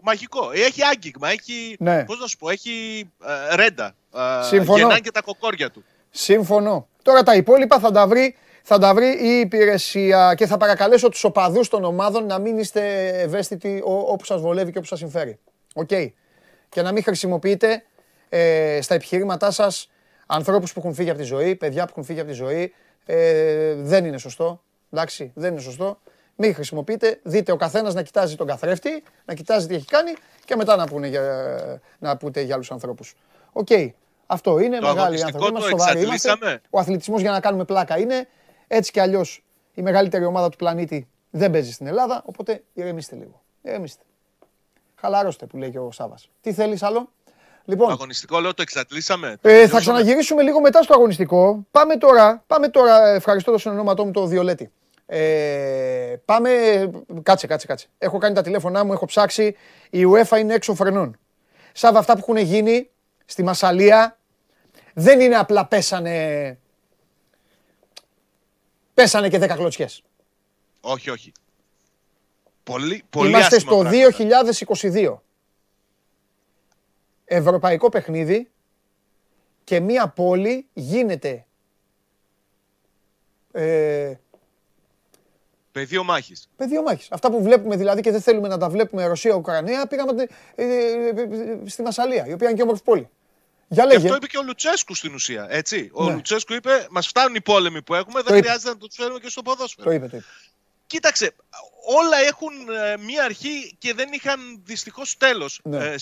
Μαγικό. 0.00 0.50
Έχει 0.50 0.84
άγγιγμα, 0.84 1.28
έχει. 1.28 1.76
Ναι. 1.78 2.04
Πώς 2.04 2.18
να 2.18 2.26
σου 2.26 2.36
πω, 2.36 2.50
έχει 2.50 3.04
ε, 3.50 3.54
ρέντα. 3.54 3.94
Ε, 4.14 4.42
Συμφωνώ. 4.42 4.78
Γεννάνε 4.78 5.00
και 5.00 5.10
τα 5.10 5.22
κοκόρια 5.22 5.70
του. 5.70 5.84
Σύμφωνο. 6.10 6.88
Τώρα 7.02 7.22
τα 7.22 7.34
υπόλοιπα 7.34 7.78
θα 7.78 7.90
τα 7.90 8.06
βρει, 8.06 8.36
θα 8.62 8.78
τα 8.78 8.94
βρει 8.94 9.06
η 9.06 9.40
υπηρεσία 9.40 10.34
και 10.36 10.46
θα 10.46 10.56
παρακαλέσω 10.56 11.08
τους 11.08 11.24
οπαδούς 11.24 11.68
των 11.68 11.84
ομάδων 11.84 12.26
να 12.26 12.38
μην 12.38 12.58
είστε 12.58 13.08
ευαίσθητοι 13.08 13.80
όπου 13.84 14.24
σας 14.24 14.40
βολεύει 14.40 14.72
και 14.72 14.78
όπου 14.78 14.86
σας 14.86 14.98
συμφέρει. 14.98 15.38
Ok. 15.74 15.88
Okay. 15.90 16.12
Και 16.68 16.82
να 16.82 16.92
μην 16.92 17.02
χρησιμοποιείτε 17.02 17.84
ε, 18.28 18.78
στα 18.82 18.94
επιχειρήματά 18.94 19.50
σας 19.50 19.90
ανθρώπους 20.26 20.72
που 20.72 20.78
έχουν 20.80 20.94
φύγει 20.94 21.10
από 21.10 21.18
τη 21.18 21.24
ζωή, 21.24 21.56
παιδιά 21.56 21.82
που 21.84 21.90
έχουν 21.90 22.04
φύγει 22.04 22.20
από 22.20 22.28
τη 22.28 22.34
ζωή. 22.34 22.74
Ε, 23.06 23.74
δεν 23.74 24.04
είναι 24.04 24.18
σωστό. 24.18 24.62
Εντάξει, 24.90 25.32
δεν 25.34 25.52
είναι 25.52 25.60
σωστό. 25.60 26.00
Μην 26.42 26.54
χρησιμοποιείτε. 26.54 27.20
Δείτε 27.22 27.52
ο 27.52 27.56
καθένας 27.56 27.94
να 27.94 28.02
κοιτάζει 28.02 28.36
τον 28.36 28.46
καθρέφτη, 28.46 29.02
να 29.24 29.34
κοιτάζει 29.34 29.66
τι 29.66 29.74
έχει 29.74 29.84
κάνει 29.84 30.12
και 30.44 30.56
μετά 30.56 30.76
να, 30.76 30.86
πούνε 30.86 31.06
για, 31.06 31.80
να 31.98 32.16
πούτε 32.16 32.40
για 32.40 32.54
άλλους 32.54 32.70
ανθρώπους. 32.70 33.14
Οκ. 33.52 33.68
Αυτό 34.26 34.58
είναι. 34.58 34.78
Το 34.78 34.86
μεγάλη 34.86 35.24
άνθρωποι. 35.24 35.46
Είμαστε 35.46 35.68
σοβαροί. 35.68 36.02
Είμαστε. 36.02 36.60
Ο 36.70 36.78
αθλητισμός 36.78 37.20
για 37.20 37.30
να 37.30 37.40
κάνουμε 37.40 37.64
πλάκα 37.64 37.98
είναι. 37.98 38.28
Έτσι 38.66 38.90
κι 38.90 39.00
αλλιώς 39.00 39.44
η 39.74 39.82
μεγαλύτερη 39.82 40.24
ομάδα 40.24 40.48
του 40.48 40.56
πλανήτη 40.56 41.08
δεν 41.30 41.50
παίζει 41.50 41.72
στην 41.72 41.86
Ελλάδα. 41.86 42.22
Οπότε 42.24 42.62
ηρεμήστε 42.72 43.16
λίγο. 43.16 43.42
Ηρεμήστε. 43.62 44.02
Χαλαρώστε 44.94 45.46
που 45.46 45.56
λέει 45.56 45.70
και 45.70 45.78
ο 45.78 45.90
Σάββα. 45.90 46.18
Τι 46.40 46.52
θέλεις 46.52 46.82
άλλο; 46.82 47.08
Λοιπόν, 47.64 47.90
αγωνιστικό 47.90 48.40
λέω 48.40 48.54
το 48.54 48.62
εξαντλήσαμε. 48.62 49.36
Ε, 49.42 49.68
θα 49.68 49.78
ξαναγυρίσουμε 49.78 50.42
λίγο 50.42 50.60
μετά 50.60 50.82
στο 50.82 50.94
αγωνιστικό. 50.94 51.66
Πάμε 51.70 51.96
τώρα, 51.96 52.44
πάμε 52.46 52.68
τώρα 52.68 53.08
ευχαριστώ 53.08 53.52
το 53.52 53.58
συνονόματό 53.58 54.04
μου 54.04 54.10
το 54.10 54.26
Βιολέτη. 54.26 54.70
Ε, 55.12 56.16
πάμε, 56.24 56.50
κάτσε, 57.22 57.46
κάτσε, 57.46 57.66
κάτσε. 57.66 57.86
Έχω 57.98 58.18
κάνει 58.18 58.34
τα 58.34 58.42
τηλέφωνά 58.42 58.84
μου, 58.84 58.92
έχω 58.92 59.04
ψάξει. 59.04 59.56
Η 59.90 60.02
UEFA 60.06 60.38
είναι 60.38 60.54
έξω 60.54 60.74
φρενών. 60.74 61.18
Σάβα 61.72 61.98
αυτά 61.98 62.12
που 62.12 62.18
έχουν 62.18 62.36
γίνει 62.36 62.90
στη 63.24 63.42
Μασαλία 63.42 64.18
δεν 64.94 65.20
είναι 65.20 65.36
απλά 65.36 65.66
πέσανε, 65.66 66.58
πέσανε 68.94 69.28
και 69.28 69.38
10 69.38 69.48
κλωτσιές. 69.56 70.02
Όχι, 70.80 71.10
όχι. 71.10 71.32
Πολύ, 72.62 73.02
πολύ 73.10 73.28
Είμαστε 73.28 73.58
στο 73.58 73.84
2022. 74.92 75.16
Ευρωπαϊκό 77.24 77.88
παιχνίδι 77.88 78.50
και 79.64 79.80
μία 79.80 80.08
πόλη 80.08 80.66
γίνεται 80.72 81.46
ε, 83.52 84.14
Πεδίο 85.72 86.04
μάχης. 86.04 86.48
Πεδίο 86.56 86.82
μάχης. 86.82 87.08
Αυτά 87.10 87.30
που 87.30 87.42
βλέπουμε 87.42 87.76
δηλαδή 87.76 88.00
και 88.00 88.10
δεν 88.10 88.20
θέλουμε 88.20 88.48
να 88.48 88.58
τα 88.58 88.68
βλέπουμε 88.68 89.06
Ρωσία-Ουκρανία, 89.06 89.86
πήγαμε 89.86 90.26
ε, 90.54 90.64
ε, 90.64 91.08
ε, 91.08 91.58
στη 91.66 91.82
Μασαλία, 91.82 92.26
η 92.26 92.32
οποία 92.32 92.48
είναι 92.48 92.56
και 92.56 92.62
όμορφη 92.62 92.82
πόλη. 92.82 93.08
Για 93.68 93.84
λέγε. 93.84 93.98
Και 93.98 94.04
αυτό 94.04 94.16
είπε 94.16 94.26
και 94.26 94.38
ο 94.38 94.42
Λουτσέσκου 94.42 94.94
στην 94.94 95.14
ουσία. 95.14 95.46
Έτσι. 95.50 95.90
Ο 95.92 96.04
ναι. 96.04 96.12
Λουτσέσκου 96.12 96.54
είπε: 96.54 96.86
Μας 96.90 97.06
φτάνουν 97.06 97.34
οι 97.34 97.40
πόλεμοι 97.40 97.82
που 97.82 97.94
έχουμε, 97.94 98.22
δεν 98.22 98.36
χρειάζεται 98.36 98.68
να 98.68 98.76
του 98.76 98.88
φέρουμε 98.92 99.18
και 99.18 99.28
στο 99.28 99.42
ποδόσφαιρο. 99.42 99.88
Το 99.88 99.94
είπε, 99.94 100.08
το 100.08 100.16
είπε. 100.16 100.26
Κοίταξε, 100.86 101.34
όλα 101.86 102.18
έχουν 102.18 102.52
μία 103.04 103.24
αρχή 103.24 103.74
και 103.78 103.94
δεν 103.94 104.08
είχαν 104.12 104.60
δυστυχώς 104.64 105.16
τέλος 105.16 105.60
ναι. 105.62 105.98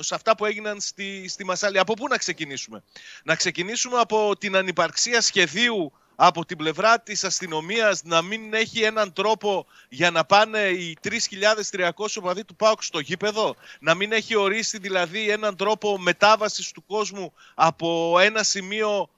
σε 0.00 0.14
αυτά 0.14 0.36
που 0.36 0.44
έγιναν 0.44 0.80
στη, 0.80 1.28
στη 1.28 1.44
Μασάλη. 1.44 1.78
Από 1.78 1.94
πού 1.94 2.08
να 2.08 2.16
ξεκινήσουμε, 2.16 2.82
Να 3.24 3.34
ξεκινήσουμε 3.34 3.98
από 3.98 4.36
την 4.38 4.56
ανυπαρξία 4.56 5.20
σχεδίου 5.20 5.92
από 6.16 6.44
την 6.44 6.56
πλευρά 6.56 7.00
της 7.00 7.24
αστυνομίας 7.24 8.02
να 8.04 8.22
μην 8.22 8.54
έχει 8.54 8.82
έναν 8.82 9.12
τρόπο 9.12 9.66
για 9.88 10.10
να 10.10 10.24
πάνε 10.24 10.58
οι 10.60 10.96
3.300 11.02 11.90
οπαδοί 12.16 12.44
του 12.44 12.56
ΠΑΟΚ 12.56 12.82
στο 12.82 12.98
γήπεδο, 12.98 13.56
να 13.80 13.94
μην 13.94 14.12
έχει 14.12 14.36
ορίσει 14.36 14.78
δηλαδή 14.78 15.30
έναν 15.30 15.56
τρόπο 15.56 15.98
μετάβασης 15.98 16.70
του 16.72 16.84
κόσμου 16.86 17.32
από 17.54 18.18
ένα 18.20 18.42
σημείο 18.42 19.08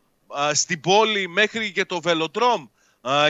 στην 0.52 0.80
πόλη 0.80 1.28
μέχρι 1.28 1.72
και 1.72 1.84
το 1.84 2.00
βελοτρόμ; 2.00 2.66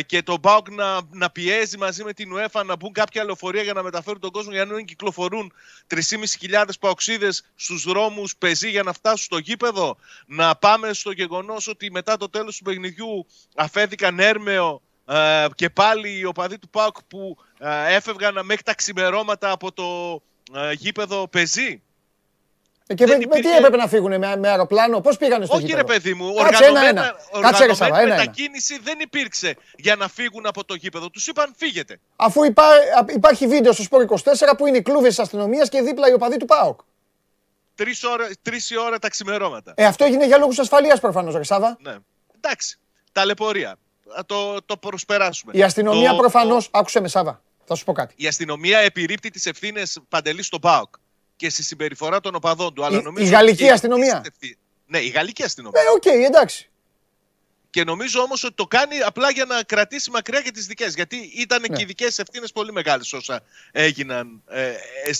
Και 0.06 0.22
το 0.22 0.38
ΠΑΟΚ 0.40 0.70
να, 0.70 1.00
να 1.10 1.30
πιέζει 1.30 1.78
μαζί 1.78 2.04
με 2.04 2.12
την 2.12 2.30
UEFA 2.34 2.64
να 2.64 2.76
μπουν 2.76 2.92
κάποια 2.92 3.24
λεωφορεία 3.24 3.62
για 3.62 3.72
να 3.72 3.82
μεταφέρουν 3.82 4.20
τον 4.20 4.30
κόσμο 4.30 4.52
για 4.52 4.64
να 4.64 4.74
μην 4.74 4.84
κυκλοφορούν 4.84 5.52
3.500 5.88 6.64
παοξίδες 6.80 7.44
στους 7.54 7.82
δρόμους 7.82 8.36
πεζοί 8.36 8.70
για 8.70 8.82
να 8.82 8.92
φτάσουν 8.92 9.24
στο 9.24 9.38
γήπεδο. 9.38 9.96
Να 10.26 10.56
πάμε 10.56 10.92
στο 10.92 11.10
γεγονός 11.10 11.68
ότι 11.68 11.90
μετά 11.90 12.16
το 12.16 12.28
τέλος 12.28 12.56
του 12.56 12.64
παιχνιδιού 12.64 13.26
αφέθηκαν 13.54 14.18
έρμεο 14.18 14.82
και 15.54 15.70
πάλι 15.70 16.18
οι 16.18 16.24
οπαδοί 16.24 16.58
του 16.58 16.68
ΠΑΟΚ 16.68 16.96
που 17.08 17.36
έφευγαν 17.86 18.40
μέχρι 18.44 18.62
τα 18.62 18.74
ξημερώματα 18.74 19.50
από 19.50 19.72
το 19.72 20.22
γήπεδο 20.72 21.28
πεζοί. 21.28 21.82
Ε, 22.90 22.94
και 22.94 23.06
με, 23.06 23.14
υπήρχε... 23.14 23.40
τι 23.40 23.56
έπρεπε 23.56 23.76
να 23.76 23.86
φύγουν 23.86 24.18
με, 24.18 24.36
με 24.36 24.48
αεροπλάνο, 24.48 25.00
πώς 25.00 25.16
πήγανε 25.16 25.44
στο 25.44 25.54
Όχι, 25.54 25.64
γήπεδο. 25.64 25.86
ρε 25.86 25.92
παιδί 25.92 26.14
μου, 26.14 26.34
Κάτσε 26.34 26.64
οργανωμένα, 26.64 26.88
ένα, 26.88 27.16
ένα. 27.34 27.48
οργανωμένη 27.58 28.08
μετακίνηση 28.08 28.78
δεν 28.82 28.98
υπήρξε 29.00 29.56
για 29.76 29.96
να 29.96 30.08
φύγουν 30.08 30.46
από 30.46 30.64
το 30.64 30.74
γήπεδο. 30.74 31.10
Τους 31.10 31.26
είπαν 31.26 31.54
φύγετε. 31.56 32.00
Αφού 32.16 32.44
υπά, 32.44 32.64
υπάρχει 33.14 33.46
βίντεο 33.46 33.72
στο 33.72 33.82
Sport 33.82 34.04
24 34.08 34.16
που 34.56 34.66
είναι 34.66 34.76
οι 34.76 34.82
κλούβες 34.82 35.08
της 35.08 35.18
αστυνομίας 35.18 35.68
και 35.68 35.82
δίπλα 35.82 36.08
οι 36.08 36.12
οπαδοί 36.12 36.36
του 36.36 36.44
ΠΑΟΚ. 36.44 36.80
Τρεις 37.74 38.04
ώρα, 38.04 38.28
ώρα 38.86 38.98
τα 38.98 39.08
ξημερώματα. 39.08 39.72
Ε, 39.76 39.84
αυτό 39.84 40.04
έγινε 40.04 40.26
για 40.26 40.38
λόγους 40.38 40.58
ασφαλείας 40.58 41.00
προφανώς, 41.00 41.34
ρε 41.34 41.45
Σάββα. 41.45 41.76
Ναι. 41.80 41.96
Εντάξει. 42.40 42.78
Ταλαιπωρία. 43.12 43.78
Το, 44.26 44.62
το 44.66 44.76
προσπεράσουμε. 44.76 45.52
Η 45.54 45.62
αστυνομία 45.62 46.10
το... 46.10 46.16
προφανώς. 46.16 46.56
Άκουσε 46.70 47.00
με, 47.00 47.08
Σάββα. 47.08 47.42
Θα 47.64 47.74
σου 47.74 47.84
πω 47.84 47.92
κάτι. 47.92 48.14
Η 48.16 48.26
αστυνομία 48.26 48.78
επιρρίπτει 48.78 49.30
τις 49.30 49.46
ευθύνες 49.46 49.98
Παντελή 50.08 50.46
στο 50.46 50.58
ΠΑΟΚ 50.58 50.94
και 51.38 51.50
στη 51.50 51.62
συμπεριφορά 51.62 52.20
των 52.20 52.34
οπαδών 52.34 52.74
του. 52.74 52.84
Αλλά 52.84 52.98
η, 52.98 53.02
η 53.16 53.24
γαλλική 53.24 53.68
αστυνομία. 53.68 54.24
Ναι, 54.86 54.98
η 54.98 55.08
γαλλική 55.08 55.42
αστυνομία. 55.42 55.82
Ναι, 55.82 55.88
ok, 55.90 56.02
okay, 56.02 56.26
εντάξει. 56.26 56.70
Και 57.70 57.84
νομίζω 57.84 58.20
όμως 58.20 58.44
ότι 58.44 58.54
το 58.54 58.66
κάνει 58.66 58.98
απλά 58.98 59.30
για 59.30 59.44
να 59.44 59.62
κρατήσει 59.62 60.10
μακριά 60.10 60.40
και 60.40 60.50
τις 60.50 60.66
δικές. 60.66 60.94
Γιατί 60.94 61.16
ήταν 61.16 61.60
ναι. 61.60 61.76
και 61.76 61.82
οι 61.82 61.84
δικές 61.84 62.18
ευθύνες 62.18 62.52
πολύ 62.52 62.72
μεγάλες 62.72 63.12
όσα 63.12 63.40
έγιναν 63.72 64.42
ε, 64.48 64.74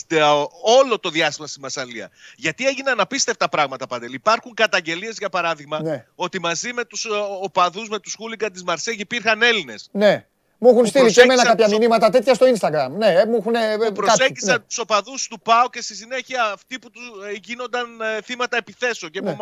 ε, 0.08 0.22
όλο 0.62 0.98
το 1.00 1.10
διάστημα 1.10 1.46
στη 1.46 1.60
Μασαλία. 1.60 2.10
Γιατί 2.36 2.66
έγιναν 2.66 3.00
απίστευτα 3.00 3.48
πράγματα 3.48 3.86
παντελή. 3.86 4.14
Υπάρχουν 4.14 4.54
καταγγελίες, 4.54 5.16
για 5.18 5.28
παράδειγμα, 5.28 5.82
ναι. 5.82 6.06
ότι 6.14 6.40
μαζί 6.40 6.72
με 6.72 6.84
τους 6.84 7.04
ε, 7.04 7.08
οπαδούς, 7.42 7.88
με 7.88 7.98
τους 7.98 8.14
χούλιγκαν 8.14 8.52
της 8.52 8.62
Μαρσέγη 8.62 9.00
υπήρχαν 9.00 9.42
Έλληνες. 9.42 9.88
Ναι. 9.92 10.26
Μου 10.58 10.68
έχουν 10.68 10.86
στείλει 10.86 11.12
και 11.12 11.20
εμένα 11.20 11.44
κάποια 11.44 11.68
μηνύματα 11.68 12.10
τέτοια 12.10 12.34
στο 12.34 12.46
Instagram. 12.46 12.88
Ναι, 12.96 13.24
μου 13.24 13.36
έχουν. 13.36 13.52
Που 13.86 13.92
προσέγγισαν 13.92 14.54
ναι. 14.54 14.64
τους 14.66 14.78
οπαδούς 14.78 15.28
του 15.28 15.40
ΠΑΟ 15.40 15.68
και 15.70 15.82
στη 15.82 15.94
συνέχεια 15.94 16.44
αυτοί 16.44 16.78
που 16.78 16.90
του 16.90 17.00
ε, 17.28 17.32
γίνονταν 17.42 18.00
ε, 18.00 18.22
θύματα 18.22 18.56
επιθέσεων 18.56 19.10
και 19.10 19.20
ναι. 19.20 19.36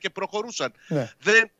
και 0.00 0.10
προχωρούσαν. 0.10 0.72
Ναι. 0.88 1.10
Δεν, 1.20 1.50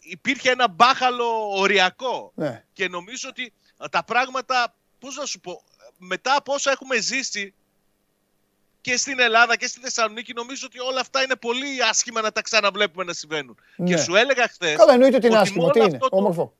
υπήρχε 0.00 0.50
ένα 0.50 0.68
μπάχαλο 0.68 1.50
οριακό. 1.50 2.32
Ναι. 2.34 2.64
Και 2.72 2.88
νομίζω 2.88 3.28
ότι 3.28 3.52
τα 3.90 4.04
πράγματα, 4.04 4.74
πώς 4.98 5.16
να 5.16 5.24
σου 5.24 5.40
πω, 5.40 5.62
μετά 5.96 6.34
από 6.36 6.52
όσα 6.52 6.70
έχουμε 6.70 6.96
ζήσει 7.00 7.54
και 8.80 8.96
στην 8.96 9.20
Ελλάδα 9.20 9.56
και 9.56 9.66
στη 9.66 9.80
Θεσσαλονίκη, 9.80 10.32
νομίζω 10.32 10.66
ότι 10.66 10.80
όλα 10.80 11.00
αυτά 11.00 11.22
είναι 11.22 11.36
πολύ 11.36 11.82
άσχημα 11.90 12.20
να 12.20 12.32
τα 12.32 12.42
ξαναβλέπουμε 12.42 13.04
να 13.04 13.12
συμβαίνουν. 13.12 13.56
Και 13.76 13.82
ναι. 13.82 13.96
σου 13.96 14.14
έλεγα 14.16 14.48
χθες. 14.48 14.76
Καλά, 14.76 14.92
εννοείται 14.92 15.16
ότι 15.16 15.26
είναι 15.26 15.38
άσχημο. 15.38 15.70
Τι 15.70 15.80
είναι, 15.80 15.98
όμορφο 16.10 16.52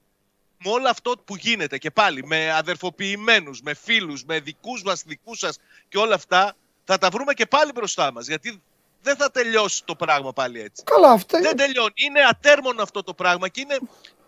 με 0.65 0.71
όλο 0.71 0.89
αυτό 0.89 1.15
που 1.25 1.37
γίνεται 1.37 1.79
και 1.79 1.91
πάλι 1.91 2.27
με 2.27 2.53
αδερφοποιημένους, 2.53 3.61
με 3.63 3.75
φίλους, 3.75 4.25
με 4.25 4.41
δικούς 4.41 4.83
μας, 4.83 5.03
δικούς 5.07 5.39
σας 5.39 5.59
και 5.89 5.99
όλα 5.99 6.15
αυτά 6.15 6.57
θα 6.85 6.99
τα 6.99 7.11
βρούμε 7.11 7.33
και 7.35 7.47
πάλι 7.47 7.73
μπροστά 7.73 8.13
μας 8.13 8.27
γιατί 8.27 8.63
δεν 9.03 9.17
θα 9.17 9.31
τελειώσει 9.31 9.85
το 9.85 9.95
πράγμα 9.95 10.33
πάλι 10.33 10.61
έτσι. 10.61 10.83
Καλά, 10.83 11.11
αυτά. 11.11 11.41
Δεν 11.41 11.57
τελειώνει. 11.57 11.93
Είναι 11.95 12.21
ατέρμονο 12.21 12.83
αυτό 12.83 13.03
το 13.03 13.15
πράγμα 13.15 13.49
και 13.49 13.61
είναι, 13.61 13.79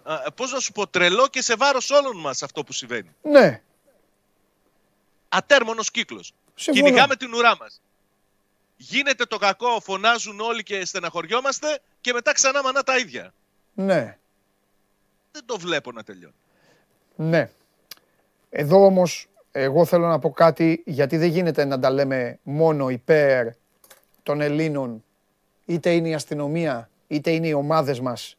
α, 0.03 0.33
πώς 0.33 0.53
να 0.53 0.61
σου 0.61 0.73
πω, 0.73 0.87
τρελό 0.87 1.29
και 1.29 1.43
σε 1.43 1.55
βάρος 1.55 1.91
όλων 1.91 2.17
μας 2.21 2.43
αυτό 2.43 2.65
που 2.65 2.73
συμβαίνει. 2.73 3.15
Ναι, 3.23 3.63
Ατέρμονος 5.29 5.91
κύκλος. 5.91 6.33
συμφωνώ. 6.55 6.87
Κυνηγάμε 6.87 7.17
την 7.17 7.35
ουρά 7.35 7.57
μας. 7.57 7.81
Γίνεται 8.77 9.25
το 9.25 9.39
κακό, 9.39 9.81
φωνάζουν 9.81 10.41
όλοι 10.41 10.63
και 10.63 10.85
στεναχωριόμαστε 10.85 11.81
και 12.01 12.13
μετά 12.13 12.33
ξανά 12.33 12.63
μανά 12.63 12.83
τα 12.83 12.97
ίδια. 12.99 13.35
Ναι, 13.75 14.19
Δεν 15.33 15.43
το 15.47 15.59
βλέπω 15.59 15.93
να 15.93 16.03
τελειώνει. 16.03 16.35
ναι. 17.17 17.51
Εδώ 18.51 18.85
όμως 18.85 19.29
εγώ 19.53 19.85
θέλω 19.85 20.07
να 20.07 20.19
πω 20.19 20.31
κάτι 20.31 20.83
γιατί 20.87 21.17
δεν 21.17 21.29
γίνεται 21.29 21.65
να 21.65 21.79
τα 21.79 21.91
λέμε 21.91 22.39
μόνο 22.43 22.89
υπέρ 22.89 23.47
των 24.23 24.41
Ελλήνων 24.41 25.05
είτε 25.65 25.91
είναι 25.91 26.09
η 26.09 26.15
αστυνομία 26.15 26.91
είτε 27.07 27.31
είναι 27.31 27.47
οι 27.47 27.53
ομάδες 27.53 28.01
μας 28.01 28.37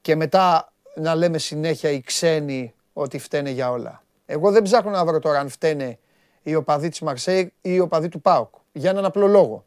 και 0.00 0.16
μετά 0.16 0.72
να 0.94 1.14
λέμε 1.14 1.38
συνέχεια 1.38 1.90
οι 1.90 2.00
ξένοι 2.00 2.74
ότι 2.92 3.18
φταίνε 3.18 3.50
για 3.50 3.70
όλα. 3.70 4.02
Εγώ 4.26 4.50
δεν 4.50 4.62
ψάχνω 4.62 4.90
να 4.90 5.04
βρω 5.04 5.18
τώρα 5.18 5.38
αν 5.38 5.48
φταίνε 5.48 5.98
οι 6.42 6.54
οπαδοί 6.54 6.88
της 6.88 7.00
Μαρσέη 7.00 7.40
ή 7.40 7.50
οι 7.60 7.78
οπαδοί 7.78 8.08
του 8.08 8.20
ΠΑΟΚ. 8.20 8.54
Για 8.72 8.90
έναν 8.90 9.04
απλό 9.04 9.26
λόγο. 9.26 9.64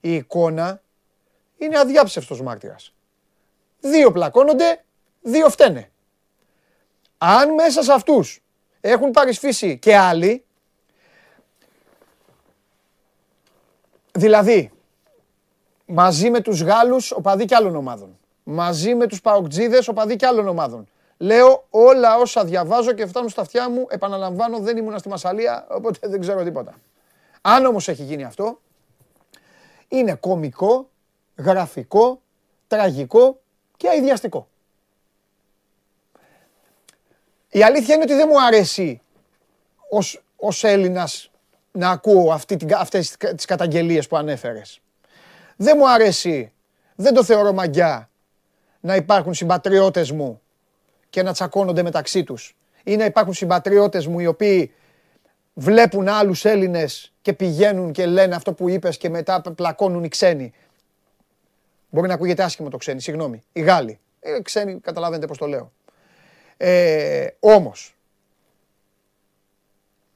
Η 0.00 0.14
εικόνα 0.14 0.82
είναι 1.58 1.78
αδιάψευτος 1.78 2.42
μάρτυρας. 2.42 2.94
Δύο 3.80 4.12
πλακώνονται, 4.12 4.84
δύο 5.22 5.48
φταίνε. 5.48 5.90
Αν 7.18 7.54
μέσα 7.54 7.82
σε 7.82 7.92
αυτούς 7.92 8.42
έχουν 8.80 9.10
παρισφύσει 9.10 9.78
και 9.78 9.96
άλλοι, 9.96 10.44
δηλαδή 14.12 14.70
μαζί 15.86 16.30
με 16.30 16.40
τους 16.40 16.62
Γάλλους 16.62 17.12
οπαδοί 17.12 17.44
και 17.44 17.54
άλλων 17.54 17.76
ομάδων, 17.76 18.18
μαζί 18.42 18.94
με 18.94 19.06
τους 19.06 19.20
Παοκτζίδες 19.20 19.88
οπαδοί 19.88 20.16
και 20.16 20.26
άλλων 20.26 20.48
ομάδων. 20.48 20.86
Λέω 21.16 21.66
όλα 21.70 22.18
όσα 22.18 22.44
διαβάζω 22.44 22.92
και 22.92 23.06
φτάνουν 23.06 23.28
στα 23.28 23.40
αυτιά 23.40 23.68
μου, 23.70 23.86
επαναλαμβάνω 23.88 24.58
δεν 24.58 24.76
ήμουνα 24.76 24.98
στη 24.98 25.08
Μασαλία, 25.08 25.66
οπότε 25.70 26.08
δεν 26.08 26.20
ξέρω 26.20 26.44
τίποτα. 26.44 26.74
Αν 27.40 27.64
όμως 27.64 27.88
έχει 27.88 28.02
γίνει 28.02 28.24
αυτό, 28.24 28.60
είναι 29.88 30.14
κομικό, 30.14 30.88
γραφικό, 31.36 32.20
τραγικό 32.66 33.40
και 33.76 33.88
αειδιαστικό. 33.88 34.48
Η 37.54 37.62
αλήθεια 37.62 37.94
είναι 37.94 38.02
ότι 38.02 38.14
δεν 38.14 38.28
μου 38.30 38.44
αρέσει 38.44 39.00
ως, 39.88 40.24
ως 40.36 40.64
Έλληνας 40.64 41.30
να 41.72 41.90
ακούω 41.90 42.32
αυτή 42.32 42.56
την, 42.56 42.74
αυτές 42.74 43.16
τις 43.36 43.44
καταγγελίες 43.44 44.06
που 44.06 44.16
ανέφερες. 44.16 44.80
Δεν 45.56 45.76
μου 45.78 45.90
αρέσει, 45.90 46.52
δεν 46.94 47.14
το 47.14 47.24
θεωρώ 47.24 47.52
μαγιά 47.52 48.10
να 48.80 48.96
υπάρχουν 48.96 49.34
συμπατριώτες 49.34 50.10
μου 50.10 50.40
και 51.10 51.22
να 51.22 51.32
τσακώνονται 51.32 51.82
μεταξύ 51.82 52.24
τους. 52.24 52.56
Ή 52.84 52.96
να 52.96 53.04
υπάρχουν 53.04 53.34
συμπατριώτες 53.34 54.06
μου 54.06 54.18
οι 54.20 54.26
οποίοι 54.26 54.72
βλέπουν 55.54 56.08
άλλους 56.08 56.44
Έλληνες 56.44 57.12
και 57.22 57.32
πηγαίνουν 57.32 57.92
και 57.92 58.06
λένε 58.06 58.34
αυτό 58.34 58.52
που 58.52 58.68
είπες 58.68 58.96
και 58.96 59.08
μετά 59.08 59.40
πλακώνουν 59.40 60.04
οι 60.04 60.08
ξένοι. 60.08 60.52
Μπορεί 61.90 62.08
να 62.08 62.14
ακούγεται 62.14 62.42
άσχημο 62.42 62.68
το 62.68 62.76
ξένοι, 62.76 63.00
συγγνώμη. 63.00 63.42
Οι 63.52 63.60
Γάλλοι. 63.60 64.00
Ε, 64.20 64.40
ξένοι, 64.42 64.80
καταλαβαίνετε 64.80 65.26
πώς 65.26 65.38
το 65.38 65.46
λέω. 65.46 65.72
Ε, 66.64 67.26
όμως, 67.40 67.96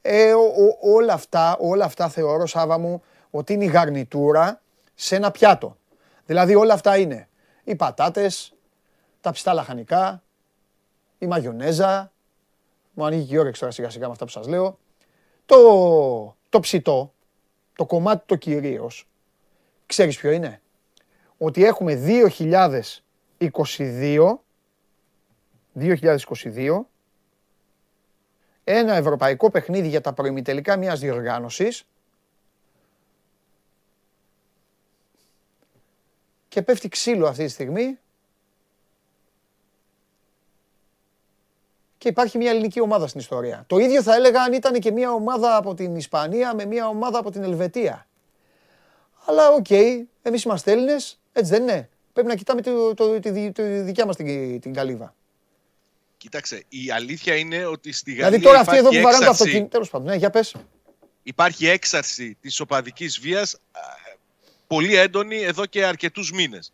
ε, 0.01 0.33
ο- 0.33 0.39
ο- 0.39 0.77
όλα, 0.93 1.13
αυτά, 1.13 1.57
όλα 1.59 1.85
αυτά 1.85 2.09
θεωρώ, 2.09 2.45
Σάβα 2.45 2.77
μου, 2.77 3.03
ότι 3.29 3.53
είναι 3.53 3.63
η 3.63 3.67
γαρνιτούρα 3.67 4.61
σε 4.95 5.15
ένα 5.15 5.31
πιάτο. 5.31 5.77
Δηλαδή 6.25 6.55
όλα 6.55 6.73
αυτά 6.73 6.97
είναι 6.97 7.27
οι 7.63 7.75
πατάτες, 7.75 8.53
τα 9.21 9.31
πιστά 9.31 9.53
λαχανικά, 9.53 10.23
η 11.17 11.27
μαγιονέζα, 11.27 12.11
μου 12.93 13.05
ανοίγει 13.05 13.27
και 13.27 13.35
η 13.35 13.37
όρεξη 13.37 13.59
τώρα 13.59 13.71
σιγά 13.71 13.89
σιγά 13.89 14.05
με 14.05 14.11
αυτά 14.11 14.25
που 14.25 14.31
σας 14.31 14.47
λέω, 14.47 14.79
το, 15.45 15.57
το 16.49 16.59
ψητό, 16.59 17.13
το 17.75 17.85
κομμάτι 17.85 18.23
το 18.25 18.35
κυρίως, 18.35 19.07
ξέρεις 19.85 20.17
ποιο 20.17 20.31
είναι, 20.31 20.61
ότι 21.37 21.65
έχουμε 21.65 21.95
2022 21.95 24.41
2022 25.79 26.79
ένα 28.63 28.95
ευρωπαϊκό 28.95 29.49
παιχνίδι 29.49 29.87
για 29.87 30.01
τα 30.01 30.13
προημιτελικά 30.13 30.77
μιας 30.77 30.99
διοργάνωσης 30.99 31.87
και 36.47 36.61
πέφτει 36.61 36.87
ξύλο 36.87 37.27
αυτή 37.27 37.45
τη 37.45 37.51
στιγμή 37.51 37.99
και 41.97 42.07
υπάρχει 42.07 42.37
μια 42.37 42.49
ελληνική 42.49 42.81
ομάδα 42.81 43.07
στην 43.07 43.19
ιστορία. 43.19 43.63
Το 43.67 43.77
ίδιο 43.77 44.03
θα 44.03 44.15
έλεγα 44.15 44.41
αν 44.41 44.53
ήταν 44.53 44.79
και 44.79 44.91
μια 44.91 45.11
ομάδα 45.11 45.55
από 45.55 45.73
την 45.73 45.95
Ισπανία 45.95 46.55
με 46.55 46.65
μια 46.65 46.87
ομάδα 46.87 47.19
από 47.19 47.31
την 47.31 47.43
Ελβετία. 47.43 48.07
Αλλά 49.25 49.49
οκ, 49.49 49.69
εμείς 50.21 50.43
είμαστε 50.43 50.71
Έλληνες, 50.71 51.19
έτσι 51.33 51.51
δεν 51.51 51.61
είναι. 51.61 51.89
Πρέπει 52.13 52.27
να 52.27 52.35
κοιτάμε 52.35 52.61
το, 52.61 52.93
το, 52.93 53.19
τη, 53.19 53.29
δι- 53.29 53.53
τη 53.55 53.63
δικιά 53.63 54.05
μας 54.05 54.15
την, 54.15 54.59
την 54.59 54.73
καλύβα. 54.73 55.15
Κοίταξε, 56.29 56.63
η 56.69 56.91
αλήθεια 56.91 57.35
είναι 57.35 57.65
ότι 57.65 57.91
στη 57.91 58.11
Γαλλία 58.11 58.25
Δηλαδή 58.29 58.43
τώρα 58.45 58.59
αυτοί 58.59 58.75
εδώ 58.77 58.79
υπάρχει 58.89 58.97
που 58.99 59.03
βαράνε 59.05 59.25
το 59.25 59.29
έξαρση- 59.31 59.41
αυτοκίνητο. 59.43 59.69
Τέλος 59.71 59.89
πάντων, 59.89 60.07
ναι, 60.07 60.15
για 60.15 60.29
πες. 60.29 60.55
υπάρχει 61.23 61.67
έξαρση 61.67 62.37
της 62.41 62.59
οπαδικής 62.59 63.19
βίας 63.19 63.53
α, 63.53 63.79
πολύ 64.67 64.95
έντονη 64.95 65.37
εδώ 65.41 65.65
και 65.65 65.85
αρκετούς 65.85 66.31
μήνες. 66.31 66.73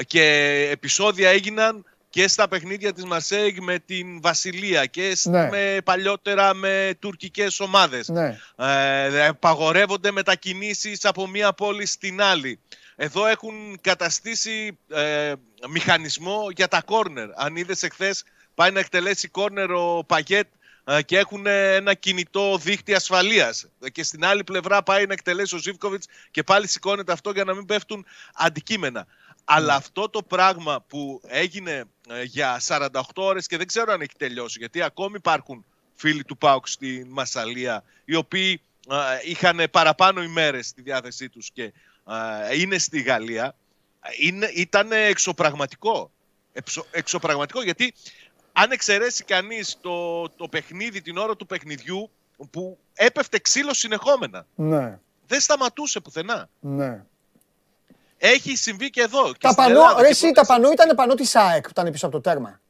Ε, 0.00 0.04
Και 0.04 0.22
επεισόδια 0.70 1.30
έγιναν 1.30 1.84
και 2.10 2.28
στα 2.28 2.48
παιχνίδια 2.48 2.92
της 2.92 3.04
Μαρσέιγ 3.04 3.56
με 3.60 3.78
την 3.78 4.20
Βασιλεία 4.20 4.86
και 4.86 5.14
σ- 5.16 5.26
Ναι. 5.26 5.48
με, 5.48 5.78
παλιότερα 5.84 6.54
με 6.54 6.94
τουρκικές 6.98 7.60
ομάδες. 7.60 8.08
Ναι. 8.08 8.38
Ε, 8.56 9.26
απαγορεύονται 9.26 10.10
μετακινήσεις 10.10 11.04
από 11.04 11.26
μία 11.26 11.52
πόλη 11.52 11.86
στην 11.86 12.20
άλλη. 12.22 12.58
Εδώ 12.96 13.26
έχουν 13.26 13.78
καταστήσει 13.80 14.78
ε, 14.90 15.32
μηχανισμό 15.68 16.46
για 16.56 16.68
τα 16.68 16.82
κόρνερ. 16.82 17.28
Αν 17.34 17.56
είδες 17.56 17.82
εχθές 17.82 18.24
πάει 18.54 18.70
να 18.70 18.80
εκτελέσει 18.80 19.28
κόρνερ 19.28 19.70
ο 19.70 20.04
Παγέτ 20.06 20.46
ε, 20.84 21.02
και 21.02 21.18
έχουν 21.18 21.46
ένα 21.46 21.94
κινητό 21.94 22.58
δίχτυ 22.58 22.94
ασφαλείας. 22.94 23.66
Ε, 23.80 23.90
Και 23.90 24.02
στην 24.02 24.24
άλλη 24.24 24.44
πλευρά 24.44 24.82
πάει 24.82 25.06
να 25.06 25.12
εκτελέσει 25.12 25.54
ο 25.54 25.58
Ζίβκοβιτς 25.58 26.06
και 26.30 26.42
πάλι 26.42 26.68
σηκώνεται 26.68 27.12
αυτό 27.12 27.30
για 27.30 27.44
να 27.44 27.54
μην 27.54 27.66
πέφτουν 27.66 28.06
αντικείμενα. 28.34 29.06
Αλλά 29.44 29.74
αυτό 29.74 30.08
το 30.08 30.22
πράγμα 30.22 30.84
που 30.88 31.20
έγινε 31.26 31.84
ε, 32.08 32.22
για 32.22 32.60
48 32.66 33.00
ώρες 33.14 33.46
και 33.46 33.56
δεν 33.56 33.66
ξέρω 33.66 33.92
αν 33.92 34.00
έχει 34.00 34.16
τελειώσει 34.18 34.58
γιατί 34.58 34.82
ακόμη 34.82 35.14
υπάρχουν 35.16 35.64
φίλοι 35.94 36.24
του 36.24 36.38
ΠΑΟΚ 36.38 36.68
στη 36.68 37.06
Μασαλία 37.08 37.84
οι 38.04 38.14
οποίοι 38.14 38.60
ε, 38.90 38.96
είχαν 39.30 39.66
παραπάνω 39.70 40.22
ημέρες 40.22 40.66
στη 40.66 40.82
διάθεσή 40.82 41.28
τους 41.28 41.50
και 41.52 41.72
ε, 42.50 42.58
είναι 42.58 42.78
στη 42.78 43.00
Γαλλία 43.00 43.54
είναι, 44.20 44.50
ήταν 44.54 44.92
εξωπραγματικό. 44.92 46.10
Εξω, 46.52 46.86
εξωπραγματικό 46.90 47.62
γιατί 47.62 47.94
αν 48.56 48.70
εξαιρέσει 48.70 49.24
κανείς 49.24 49.78
το, 49.80 50.28
το 50.28 50.48
παιχνίδι, 50.48 51.02
την 51.02 51.16
ώρα 51.16 51.36
του 51.36 51.46
παιχνιδιού 51.46 52.10
που 52.50 52.78
έπεφτε 52.94 53.38
ξύλος 53.38 53.78
συνεχόμενα. 53.78 54.46
Ναι. 54.54 54.98
Δεν 55.26 55.40
σταματούσε 55.40 56.00
πουθενά. 56.00 56.48
Ναι. 56.60 57.04
Έχει 58.18 58.56
συμβεί 58.56 58.90
και 58.90 59.00
εδώ. 59.02 59.32
Και 59.32 59.38
Τα 59.40 59.50
στην 59.50 59.62
πανό, 59.64 59.78
Ελλάδα 59.80 60.00
ρε 60.00 60.06
και 60.06 60.10
εσύ, 60.12 60.20
προχθές. 60.20 60.46
τα 60.46 60.54
πανό 60.54 60.70
ήταν 60.72 60.96
πανό 60.96 61.14
της 61.14 61.34
ΑΕΚ 61.36 61.62
που 61.62 61.68
ήταν 61.70 61.90
πίσω 61.92 62.06
από 62.06 62.14
το 62.14 62.20
τέρμα. 62.20 62.60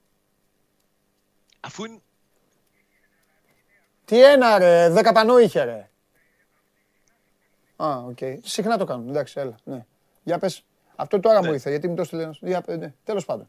Αφού 1.61 1.85
είναι, 1.85 1.99
Τι 4.05 4.25
ένα 4.25 4.59
ρε, 4.59 4.89
δέκα 4.89 5.13
πανό 5.13 5.39
είχε 5.39 5.63
ρε. 5.65 5.89
Α, 7.77 7.97
οκ. 7.97 8.19
Συχνά 8.43 8.79
το 8.79 8.85
κάνουν, 8.85 9.09
εντάξει, 9.09 9.41
έλα, 9.41 9.55
ναι. 9.65 9.85
Για 10.23 10.39
πες. 10.39 10.65
Αυτό 10.97 11.21
τώρα 11.21 11.41
Ναι. 11.41 11.47
μου 11.47 11.53
ήρθε, 11.53 11.71
γιατί 11.71 11.89
μου 11.89 11.95
το 11.95 12.05
στείλε. 12.05 12.31
Για 12.41 12.61
πες, 12.61 12.79
ναι. 12.79 12.95
Τέλος 13.05 13.25
πάντων. 13.25 13.49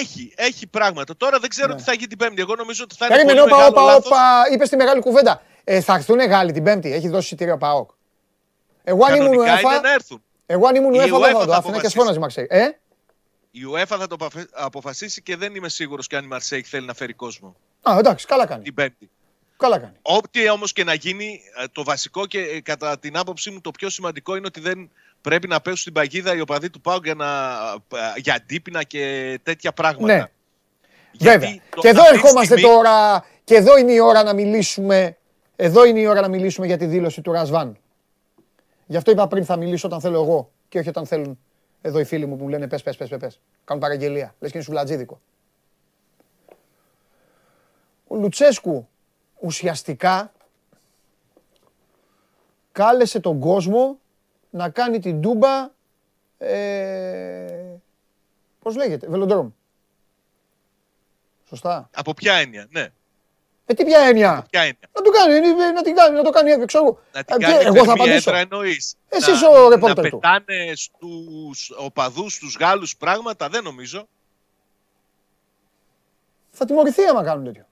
Έχει, 0.00 0.32
έχει 0.36 0.66
πράγματα. 0.66 1.16
Τώρα 1.16 1.38
δεν 1.38 1.48
ξέρω 1.50 1.68
Ναι. 1.68 1.74
τι 1.76 1.82
θα 1.82 1.92
γίνει 1.92 2.06
την 2.06 2.18
Πέμπτη. 2.18 2.40
Εγώ 2.40 2.54
νομίζω 2.54 2.84
ότι 2.84 2.94
θα 2.98 3.06
είναι 3.06 3.14
Περίμενε, 3.14 3.40
πολύ 3.40 3.52
όπα, 3.52 3.62
μεγάλο 3.62 3.76
όπα, 3.82 3.92
λάθος. 3.92 4.06
όπα, 4.06 4.20
είπες 4.52 4.68
τη 4.68 4.76
μεγάλη 4.76 5.00
κουβέντα. 5.00 5.42
Ε, 5.64 5.80
θα 5.80 5.94
έρθουν 5.94 6.18
Γάλλοι 6.20 6.52
την 6.52 6.64
Πέμπτη, 6.64 6.92
έχει 6.92 7.08
δώσει 7.08 7.24
εισιτήριο 7.24 7.58
ΠΑΟΚ. 7.58 7.90
Εγώ 8.84 9.04
αν 9.04 9.14
ήμουν 9.14 9.28
Κανονικά 9.30 9.60
είναι 9.60 9.78
UEFA, 9.78 9.82
να 9.82 9.92
έρθουν. 9.92 10.22
εγώ 10.46 10.66
αν 10.66 10.74
ήμουν 10.74 10.94
Η 10.94 10.96
UEFA 10.96 11.00
δεν 11.00 11.12
UEFA 11.12 11.22
θα 11.22 11.32
το 11.32 11.38
θα 11.38 11.56
άφηνα 11.56 11.56
και 11.56 11.56
αποφασίσει. 11.68 11.90
φώναζε 11.90 12.18
Μαρσέιγ. 12.18 12.46
Ε, 12.50 12.68
Η 13.50 13.60
UEFA 13.74 13.84
θα 13.98 14.06
το 14.06 14.14
αποφε- 14.14 14.48
αποφασίσει 14.52 15.22
και 15.22 15.36
δεν 15.36 15.54
είμαι 15.54 15.68
σίγουρος 15.68 16.06
και 16.06 16.16
αν 16.16 16.24
η 16.24 16.26
Μαρσέιγ 16.26 16.66
θέλει 16.68 16.86
να 16.86 16.94
φέρει 16.94 17.12
κόσμο 17.12 17.56
α, 17.82 17.96
εντάξει, 17.98 18.26
καλά 18.26 18.46
κάνει. 18.46 18.62
την 18.62 18.74
Πέμπτη. 18.74 19.10
Καλά 19.56 19.78
κάνει. 19.78 19.92
Ό,τι 20.02 20.48
όμως 20.50 20.72
και 20.72 20.84
να 20.84 20.94
γίνει, 20.94 21.40
ε, 21.62 21.64
το 21.72 21.84
βασικό 21.84 22.26
και 22.26 22.38
ε, 22.40 22.60
κατά 22.60 22.98
την 22.98 23.16
άποψή 23.16 23.50
μου 23.50 23.60
το 23.60 23.70
πιο 23.70 23.90
σημαντικό 23.90 24.36
είναι 24.36 24.46
ότι 24.46 24.60
δεν 24.60 24.90
πρέπει 25.22 25.48
να 25.48 25.60
πέσουν 25.60 25.78
στην 25.78 25.92
παγίδα 25.92 26.34
οι 26.34 26.40
οπαδοί 26.40 26.70
του 26.70 26.80
ΠΑΟΚ 26.80 27.04
για, 27.04 27.14
να, 27.14 27.26
ε, 27.98 28.20
για 28.20 28.34
αντίπεινα 28.34 28.82
και 28.82 29.38
τέτοια 29.42 29.72
πράγματα. 29.72 30.14
Ναι. 30.14 30.24
Βέβαια. 31.30 31.50
το- 31.70 31.80
Και 31.80 31.88
εδώ 31.88 32.00
αυτή 32.00 32.12
τη 32.12 32.18
ερχόμαστε 32.18 32.54
στιγμή- 32.56 32.74
τώρα, 32.74 33.24
και 33.44 33.54
εδώ 33.54 33.78
είναι 33.78 33.92
η 33.92 33.98
ώρα 33.98 34.22
να 34.22 34.32
μιλήσουμε, 34.34 35.16
εδώ 35.56 35.84
είναι 35.84 36.00
η 36.00 36.06
ώρα 36.06 36.20
να 36.20 36.28
μιλήσουμε 36.28 36.66
για 36.66 36.76
τη 36.76 36.84
δήλωση 36.86 37.20
του 37.20 37.32
Ρασβάν. 37.32 37.76
Γι' 38.86 38.96
αυτό 38.96 39.10
είπα 39.10 39.26
πριν 39.28 39.44
θα 39.44 39.56
μιλήσω 39.56 39.86
όταν 39.86 40.00
θέλω 40.00 40.22
εγώ 40.22 40.50
και 40.68 40.78
όχι 40.78 40.88
όταν 40.88 41.06
θέλουν 41.06 41.38
εδώ 41.82 41.98
οι 41.98 42.04
φίλοι 42.04 42.26
μου 42.26 42.36
που 42.36 42.42
μου 42.42 42.48
λένε 42.48 42.68
πες, 42.68 42.82
πες, 42.82 42.96
πες, 42.96 43.08
πες, 43.08 43.18
πες. 43.18 43.40
Κάνουν 43.64 43.82
παραγγελία. 43.82 44.34
Λες 44.40 44.50
και 44.50 44.56
είναι 44.56 44.66
σουβλατζίδικο. 44.66 45.20
Ο 48.06 48.16
Λουτσέσκου 48.16 48.88
ουσιαστικά 49.40 50.32
κάλεσε 52.72 53.20
τον 53.20 53.38
κόσμο 53.40 53.98
να 54.54 54.68
κάνει 54.70 54.98
την 54.98 55.20
τούμπα, 55.20 55.70
ε, 56.38 57.76
πώς 58.62 58.76
λέγεται, 58.76 59.06
βελοντρόμ. 59.08 59.50
Σωστά. 61.48 61.88
Από 61.94 62.14
ποια 62.14 62.34
έννοια, 62.34 62.66
ναι. 62.70 62.88
Ε, 63.66 63.74
τι 63.74 63.84
ποια 63.84 64.00
έννοια; 64.00 64.46
Ποια 64.50 64.60
έννοια; 64.60 64.88
Να 64.92 65.02
το 65.02 65.10
κάνει, 65.10 65.34
ε, 65.34 65.70
να 65.72 65.82
την 65.82 65.94
κάνει, 65.94 66.16
να 66.16 66.22
το 66.22 66.30
κάνει, 66.30 66.64
ξέρω 66.64 66.84
εγώ. 66.84 66.98
Να 67.12 67.18
Ε, 67.18 67.22
την 67.22 67.36
τι- 67.36 67.42
κάνει 67.44 67.54
Εγώ 67.64 67.64
θα 67.76 67.84
θερμή 67.84 67.92
απαντήσω. 67.92 68.30
έδρα 68.30 68.38
εννοείς. 68.38 68.96
Εσείς 69.08 69.40
Να- 69.40 69.48
ο 69.48 69.68
ρεπόρτερ 69.68 70.04
Να 70.04 70.10
του. 70.10 70.18
πετάνε 70.18 70.72
στους 70.74 71.70
οπαδούς, 71.76 72.34
στους 72.34 72.56
Γάλλους 72.60 72.96
πράγματα, 72.96 73.48
δεν 73.48 73.62
νομίζω. 73.62 74.08
Θα 76.50 76.64
τιμωρηθεί 76.64 77.04
άμα 77.04 77.24
κάνουν 77.24 77.44
τέτοιο. 77.44 77.66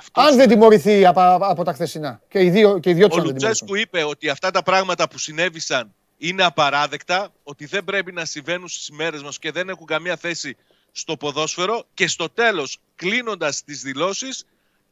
Αυτός 0.00 0.24
Αν 0.24 0.36
δεν 0.36 0.48
τιμωρηθεί 0.48 1.06
από, 1.06 1.20
από 1.40 1.64
τα 1.64 1.72
χθεσινά. 1.72 2.20
Και 2.28 2.40
οι 2.42 2.50
δύο, 2.50 2.78
και 2.78 2.90
οι 2.90 2.92
δυο 2.92 3.08
τους 3.08 3.16
Ο 3.16 3.20
αν 3.20 3.26
δεν 3.26 3.32
Λουτσέσκου 3.34 3.64
τιμωρηθούν. 3.66 3.88
είπε 4.00 4.04
ότι 4.10 4.28
αυτά 4.28 4.50
τα 4.50 4.62
πράγματα 4.62 5.08
που 5.08 5.18
συνέβησαν 5.18 5.94
είναι 6.18 6.42
απαράδεκτα, 6.44 7.28
ότι 7.42 7.66
δεν 7.66 7.84
πρέπει 7.84 8.12
να 8.12 8.24
συμβαίνουν 8.24 8.68
στις 8.68 8.86
ημέρες 8.88 9.22
μας 9.22 9.38
και 9.38 9.50
δεν 9.52 9.68
έχουν 9.68 9.86
καμία 9.86 10.16
θέση 10.16 10.56
στο 10.92 11.16
ποδόσφαιρο 11.16 11.84
και 11.94 12.06
στο 12.08 12.28
τέλος, 12.30 12.78
κλείνοντας 12.94 13.62
τις 13.64 13.82
δηλώσεις, 13.82 14.44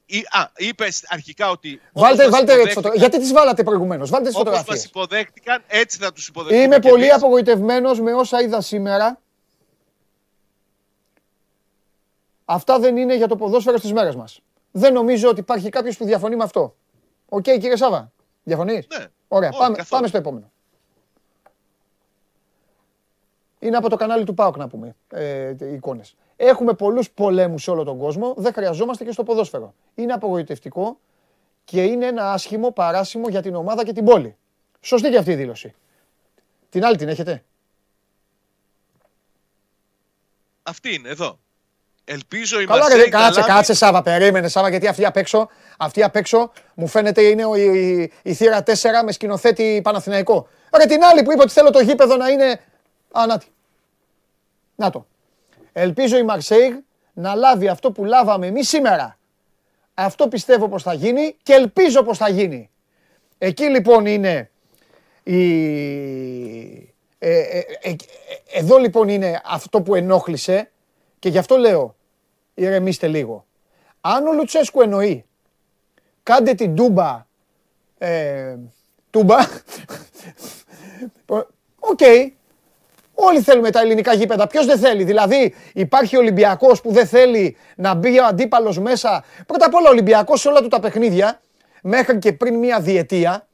ή- 0.07 0.19
α, 0.31 0.51
είπε 0.57 0.89
αρχικά 1.09 1.51
ότι 1.51 1.81
όπως 1.93 2.03
Βάλτε, 2.03 2.23
μας 2.23 2.31
βάλτε 2.33 2.45
τις 2.45 2.53
υποδέχτηκαν- 2.53 2.75
φωτογραφίες. 2.75 3.01
Γιατί 3.09 3.19
τις 3.19 3.33
βάλατε 3.33 3.63
προηγουμένως; 3.63 4.11
Βάλτε 4.11 4.29
τις 4.29 4.37
όπως 4.37 4.51
μας 4.51 4.59
φωτογραφίες. 4.59 4.89
υποδέχτηκαν, 4.91 5.63
έτσι 5.67 5.99
θα 5.99 6.13
τους 6.13 6.29
υποδεχτούμε 6.29 6.63
Είμαι 6.63 6.79
κι 6.79 6.89
πολύ 6.89 7.03
εμείς. 7.03 7.15
απογοητευμένος 7.15 8.01
με 8.01 8.13
όσα 8.15 8.41
είδα 8.43 8.61
σήμερα. 8.61 9.21
Αυτά 12.45 12.79
δεν 12.79 12.97
είναι 12.97 13.17
για 13.17 13.29
το 13.29 13.37
ποδόσφαιρο 13.37 13.79
στις 13.79 13.93
μέρες 13.93 14.15
μας. 14.15 14.41
Δεν 14.79 14.93
νομίζω 14.93 15.29
ότι 15.29 15.41
υπάρχει 15.41 15.69
κάποιος 15.69 15.97
που 15.97 16.05
διαφωνεί 16.05 16.37
με 16.37 16.43
αυτό. 16.45 16.77
Οκ, 17.29 17.43
κύριε 17.43 17.77
Σάβα. 17.77 18.13
Διαφωνείς; 18.45 18.87
Ναι. 18.99 19.07
Ωραία, 19.29 19.49
Όχι, 19.49 19.59
πάμε, 19.59 19.77
καθόλου. 19.77 19.89
πάμε 19.91 20.07
στο 20.07 20.17
επόμενο. 20.17 20.51
Είναι 23.59 23.77
από 23.77 23.89
το 23.89 23.97
κανάλι 23.97 24.25
του 24.25 24.35
ΠΑΟΚ 24.35 24.57
να 24.57 24.69
πούμε 24.69 24.97
ε, 25.09 25.55
οι 25.61 25.73
εικόνες. 25.73 26.15
Έχουμε 26.37 26.73
πολλούς 26.73 27.11
πολέμους 27.11 27.63
σε 27.63 27.71
όλο 27.71 27.85
τον 27.85 27.99
κόσμο, 27.99 28.35
δεν 28.37 28.53
χρειαζόμαστε 28.53 29.05
και 29.05 29.13
στο 29.13 29.23
ποδόσφαιρο. 29.23 29.75
Είναι 29.95 30.13
απογοητευτικό 30.13 30.99
και 31.65 31.83
είναι 31.85 32.07
ένα 32.07 32.33
άσχημο 32.33 32.71
παράσημο 32.73 33.29
για 33.29 33.43
την 33.43 33.55
ομάδα 33.55 33.85
και 33.85 33.93
την 33.93 34.05
πόλη. 34.05 34.37
Σωστή 34.81 35.11
και 35.11 35.17
αυτή 35.17 35.31
η 35.31 35.35
δήλωση. 35.35 35.75
Την 36.71 36.85
άλλη 36.85 36.97
την 36.97 37.09
έχετε; 37.09 37.45
Αυτή 40.63 40.95
είναι 40.95 41.09
εδώ. 41.09 41.39
Ελπίζω 42.11 42.61
η 42.61 42.65
Καλά, 42.67 42.81
Μαρσέη 42.81 42.99
ρε, 43.01 43.09
να 43.09 43.19
κάτσε, 43.21 43.41
λάβει- 43.41 43.53
κάτσε, 43.53 43.75
Σάβα, 43.75 44.03
περίμενε, 44.03 44.49
Σάβα, 44.49 44.69
γιατί 44.69 44.87
αυτή 44.87 45.05
απ' 45.05 45.17
έξω, 45.17 45.49
αυτή 45.79 46.03
απ' 46.03 46.17
έξω 46.17 46.53
μου 46.75 46.87
φαίνεται 46.87 47.23
είναι 47.23 47.45
ο- 47.45 47.55
η, 47.55 47.63
η, 47.63 48.13
η 48.23 48.35
θύρα 48.35 48.63
4 48.63 48.73
με 49.05 49.13
σκηνοθέτη 49.13 49.81
Παναθηναϊκό. 49.85 50.49
Ρε, 50.79 50.85
την 50.87 51.03
άλλη 51.03 51.23
που 51.23 51.33
είπε 51.33 51.43
ότι 51.43 51.53
θέλω 51.53 51.71
το 51.71 51.81
γήπεδο 51.81 52.17
να 52.17 52.29
είναι. 52.29 52.61
Α, 53.13 53.27
να 53.27 53.39
τη. 53.39 53.47
Να 54.75 54.91
το. 54.91 55.07
Ελπίζω 55.73 56.17
η 56.19 56.23
Μαρσέιγ 56.23 56.75
να 57.13 57.35
λάβει 57.35 57.69
αυτό 57.69 57.93
που 57.93 58.05
λάβαμε 58.05 58.47
εμείς 58.47 58.69
σήμερα. 58.69 59.19
Αυτό 59.95 60.29
πιστεύω 60.29 60.69
πως 60.69 60.83
θα 60.83 60.93
γίνει 60.93 61.37
και 61.43 61.53
ελπίζω 61.53 62.03
πως 62.03 62.19
θα 62.19 62.29
γίνει. 62.29 62.71
Εκεί 63.39 63.65
λοιπόν 63.65 64.07
είναι 64.07 64.51
η... 65.23 65.43
ε, 67.19 67.39
ε, 67.39 67.59
ε, 67.59 67.91
ε, 67.91 67.95
εδώ 68.53 68.77
λοιπόν 68.79 69.09
είναι 69.09 69.41
αυτό 69.45 69.83
που 69.83 69.95
ενόχλησε 69.95 70.71
και 71.19 71.29
γι' 71.29 71.39
αυτό 71.39 71.57
λέω 71.57 71.97
ηρεμήστε 72.59 73.07
λίγο. 73.07 73.47
Αν 74.01 74.27
ο 74.27 74.33
Λουτσέσκου 74.33 74.81
εννοεί 74.81 75.25
κάντε 76.23 76.55
την 76.55 76.75
τούμπα 76.75 77.27
ε, 77.99 78.57
τούμπα 79.11 79.37
οκ 81.79 82.01
Όλοι 83.21 83.41
θέλουμε 83.41 83.71
τα 83.71 83.81
ελληνικά 83.81 84.13
γήπεδα. 84.13 84.47
Ποιος 84.47 84.67
δεν 84.67 84.79
θέλει; 84.79 85.05
Δηλαδή, 85.05 85.55
υπάρχει 85.73 86.17
Ολυμπιακός 86.17 86.81
που 86.81 86.93
δεν 86.93 87.07
θέλει 87.07 87.57
να 87.77 87.95
μπει 87.95 88.19
ο 88.19 88.25
αντίπαλος 88.25 88.79
μέσα. 88.79 89.25
Πρώτα 89.47 89.67
απ' 89.67 89.75
όλα, 89.75 89.89
ο 89.89 89.91
Ολυμπιακός 89.91 90.41
σε 90.41 90.49
όλα 90.49 90.61
του 90.61 90.69
τα 90.69 90.81
παιχνίδια, 90.81 91.41
μέχρι 91.83 92.19
και 92.19 92.33
πριν 92.33 92.55
μία 92.55 92.81
διετία, 92.81 93.49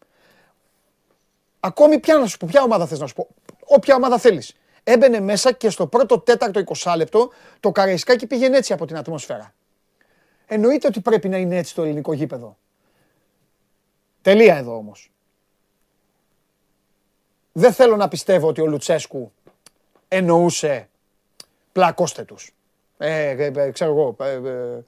ακόμη 1.60 1.98
ποια 1.98 2.16
να 2.16 2.26
σου 2.26 2.36
πω, 2.36 2.46
ποια 2.50 2.62
ομάδα 2.62 2.86
θες 2.86 2.98
να 2.98 3.06
σου 3.06 3.14
πω. 3.14 3.28
Όποια 3.64 3.94
ομάδα 3.94 4.18
θέλεις. 4.18 4.56
Έμπαινε 4.84 5.20
μέσα 5.20 5.52
και 5.52 5.70
στο 5.70 5.86
πρώτο 5.86 6.18
τέταρτο 6.18 6.62
20 6.76 6.94
λεπτό 6.96 7.30
το 7.60 7.72
καραϊσκάκι 7.72 8.26
πήγαινε 8.26 8.56
έτσι 8.56 8.72
από 8.72 8.86
την 8.86 8.96
ατμόσφαιρα. 8.96 9.54
Εννοείται 10.46 10.86
ότι 10.86 11.00
πρέπει 11.00 11.28
να 11.28 11.36
είναι 11.36 11.56
έτσι 11.56 11.74
το 11.74 11.82
ελληνικό 11.82 12.12
γήπεδο. 12.12 12.56
Τελεία 14.22 14.56
εδώ 14.56 14.76
όμως. 14.76 15.10
Δεν 17.52 17.72
θέλω 17.72 17.96
να 17.96 18.08
πιστεύω 18.08 18.48
ότι 18.48 18.60
ο 18.60 18.66
Λουτσέσκου 18.66 19.32
εννοούσε 20.08 20.88
πλακώστε 21.72 22.24
τους. 22.24 22.50
Ε, 22.98 23.28
ε, 23.28 23.52
ε, 23.56 23.70
ξέρω 23.70 23.90
εγώ, 23.90 24.16
ε, 24.20 24.32
ε, 24.32 24.84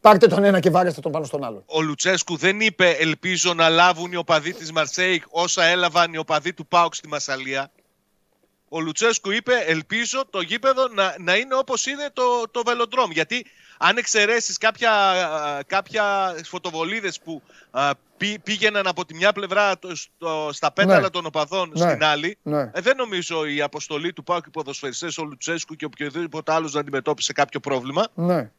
πάρτε 0.00 0.26
τον 0.26 0.44
ένα 0.44 0.60
και 0.60 0.70
βάρεστε 0.70 1.00
τον 1.00 1.12
πάνω 1.12 1.24
στον 1.24 1.44
άλλο. 1.44 1.62
Ο 1.66 1.80
Λουτσέσκου 1.80 2.36
δεν 2.36 2.60
είπε 2.60 2.90
ελπίζω 2.90 3.54
να 3.54 3.68
λάβουν 3.68 4.12
οι 4.12 4.16
οπαδοί 4.16 4.52
της 4.52 4.72
Μαρσέικ 4.72 5.22
όσα 5.28 5.64
έλαβαν 5.64 6.12
οι 6.12 6.16
οπαδοί 6.16 6.54
του 6.54 6.66
ΠΑΟΚ 6.66 6.94
στη 6.94 7.08
Μασαλία. 7.08 7.70
Ο 8.68 8.80
Λουτσέσκου 8.80 9.30
είπε 9.30 9.52
ελπίζω 9.66 10.24
το 10.30 10.40
γήπεδο 10.40 10.88
να, 10.88 11.14
να 11.18 11.36
είναι 11.36 11.54
όπως 11.54 11.86
είναι 11.86 12.10
το, 12.12 12.22
το 12.50 12.62
βελοντρόμ. 12.66 13.10
Γιατί 13.10 13.46
αν 13.78 13.96
εξαιρέσεις 13.96 14.58
κάποια, 14.58 14.92
α, 15.10 15.62
κάποια 15.66 16.34
φωτοβολίδες 16.44 17.20
που 17.20 17.42
α, 17.70 17.90
πή- 18.16 18.38
πήγαιναν 18.42 18.86
από 18.86 19.04
τη 19.04 19.14
μια 19.14 19.32
πλευρά 19.32 19.78
το- 19.78 19.96
στο- 19.96 20.50
στα 20.52 20.72
πέταλα 20.72 21.00
Ναι. 21.00 21.10
των 21.10 21.26
οπαδών 21.26 21.70
Ναι. 21.74 21.88
στην 21.90 22.04
άλλη, 22.04 22.38
Ναι. 22.42 22.60
ε, 22.60 22.80
δεν 22.80 22.96
νομίζω 22.96 23.44
η 23.46 23.60
αποστολή 23.62 24.12
του 24.12 24.24
ΠΑΟΚ 24.24 24.46
οι 24.46 24.50
ποδοσφαιριστές, 24.50 25.18
ο 25.18 25.24
Λουτσέσκου 25.24 25.74
και 25.74 25.84
οποιοδήποτε 25.84 26.52
άλλος 26.52 26.72
να 26.72 26.80
αντιμετώπισε 26.80 27.32
κάποιο 27.32 27.60
πρόβλημα. 27.60 28.06
Ναι. 28.14 28.50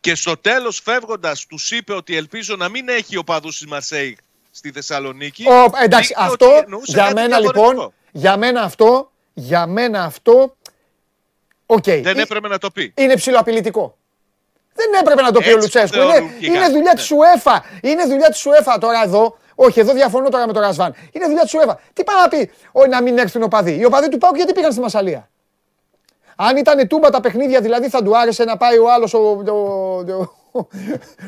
Και 0.00 0.14
στο 0.14 0.36
τέλος 0.36 0.80
φεύγοντας 0.84 1.46
τους 1.46 1.70
είπε 1.70 1.92
ότι 1.94 2.16
ελπίζω 2.16 2.56
να 2.56 2.68
μην 2.68 2.88
έχει 2.88 3.16
οπαδούς 3.16 3.58
της 3.58 3.66
Μαρσέιγ 3.66 4.18
στη 4.50 4.70
Θεσσαλονίκη. 4.72 5.46
Ο, 5.48 5.70
εντάξει, 5.82 6.08
Δείχνει 6.08 6.24
αυτό 6.32 6.46
ότι 6.56 6.58
εννοούσε 6.64 6.92
για 6.92 7.02
κάτι 7.02 7.14
μένα 7.14 7.26
διαφορετικό. 7.38 7.70
λοιπόν, 7.70 7.92
για 8.12 8.36
μένα 8.36 8.62
αυτό, 8.62 9.11
για 9.34 9.66
μένα 9.66 10.02
αυτό, 10.04 10.56
οκ. 11.66 11.82
Δεν 11.84 12.18
Ε, 12.18 12.22
έπρεπε 12.22 12.48
να 12.48 12.58
το 12.58 12.70
πει. 12.70 12.92
Είναι 12.96 13.14
ψηλοαπειλητικό. 13.14 13.96
Δεν 14.74 14.86
έπρεπε 15.00 15.22
να 15.22 15.32
το 15.32 15.38
πει 15.38 15.46
ο 15.48 15.50
Έτσι 15.50 15.62
Λουτσέσκου. 15.62 15.96
θεωρούν 15.96 16.14
Είναι, 16.16 16.26
και 16.38 16.44
οι 16.46 16.48
είναι 16.50 16.58
Γάλλοι, 16.58 16.72
δουλειά 16.72 16.92
ναι. 16.92 16.98
της 17.00 17.10
UEFA. 17.12 17.58
Είναι 17.82 18.04
δουλειά 18.06 18.28
της 18.28 18.46
UEFA 18.46 18.76
τώρα 18.80 19.02
εδώ. 19.04 19.36
Όχι, 19.54 19.80
εδώ 19.80 19.92
διαφωνώ 19.92 20.28
τώρα 20.28 20.46
με 20.46 20.52
τον 20.52 20.62
Ρασβάν. 20.62 20.94
Είναι 21.12 21.24
δουλειά 21.26 21.42
της 21.42 21.52
UEFA. 21.56 21.74
Τι 21.92 22.04
πάει 22.04 22.16
να 22.22 22.28
πει; 22.28 22.50
Ο, 22.72 22.86
να 22.86 23.02
μην 23.02 23.18
έρθουν 23.18 23.42
οπαδοί. 23.42 23.76
Οι 23.78 23.84
οπαδοί 23.84 24.08
του 24.08 24.18
ΠΑΟΚ 24.18 24.36
γιατί 24.36 24.52
πήγαν 24.52 24.72
στη 24.72 24.80
Μασαλία; 24.80 25.28
Αν 26.36 26.56
ήταν 26.56 26.88
τούμπα 26.88 27.10
τα 27.10 27.20
παιχνίδια, 27.20 27.60
δηλαδή 27.60 27.88
θα 27.88 28.02
του 28.02 28.18
άρεσε 28.18 28.44
να 28.44 28.56
πάει 28.56 28.78
ο 28.78 28.92
άλλος 28.92 29.14
ο, 29.14 29.18
ο, 29.18 29.50
ο, 30.52 30.68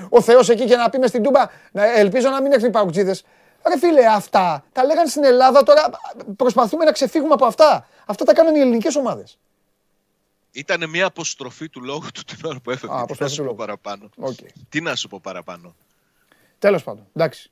ο 0.09 0.21
Θεός 0.21 0.49
εκεί 0.49 0.65
και 0.65 0.77
να 0.77 0.91
πει 0.91 0.99
μες 0.99 1.09
στην 1.09 1.23
τούμπα. 1.23 1.41
να- 1.73 1.99
Ελπίζω 1.99 2.29
να 2.31 2.43
μην 2.43 2.53
έρθουν 2.53 2.69
οι 2.69 2.73
Παουκτζίδε. 2.73 3.17
Ρε 3.69 3.79
φίλε, 3.79 4.07
αυτά 4.07 4.65
τα 4.73 4.85
λέγανε 4.85 5.09
στην 5.09 5.25
Ελλάδα 5.25 5.63
τώρα. 5.63 5.91
Προσπαθούμε 6.37 6.85
να 6.85 6.93
ξεφύγουμε 6.93 7.33
από 7.35 7.47
αυτά. 7.47 7.89
Αυτά 8.07 8.25
τα 8.25 8.35
κάνανε 8.35 8.59
οι 8.59 8.61
ελληνικές 8.61 8.97
ομάδες. 8.97 9.39
Ήταν 10.53 10.91
μια 10.91 11.07
αποστροφή 11.07 11.69
του 11.69 11.81
λόγου 11.85 12.07
του 12.15 12.23
την 12.25 12.39
ώρα 12.45 12.61
που 12.61 12.71
έφευγε. 12.71 12.95
Α, 12.95 12.97
Τι 12.97 13.03
αποστροφή 13.03 13.23
να 13.23 13.29
του 13.29 13.35
σου 13.35 13.41
πω 13.41 13.45
λόγου. 13.45 13.57
παραπάνω. 13.57 14.11
Okay. 14.21 14.49
Τι 14.69 14.81
να 14.81 14.95
σου 14.95 15.09
πω 15.09 15.21
παραπάνω. 15.23 15.75
Τέλος 16.59 16.83
πάντων. 16.83 17.07
Εντάξει. 17.15 17.51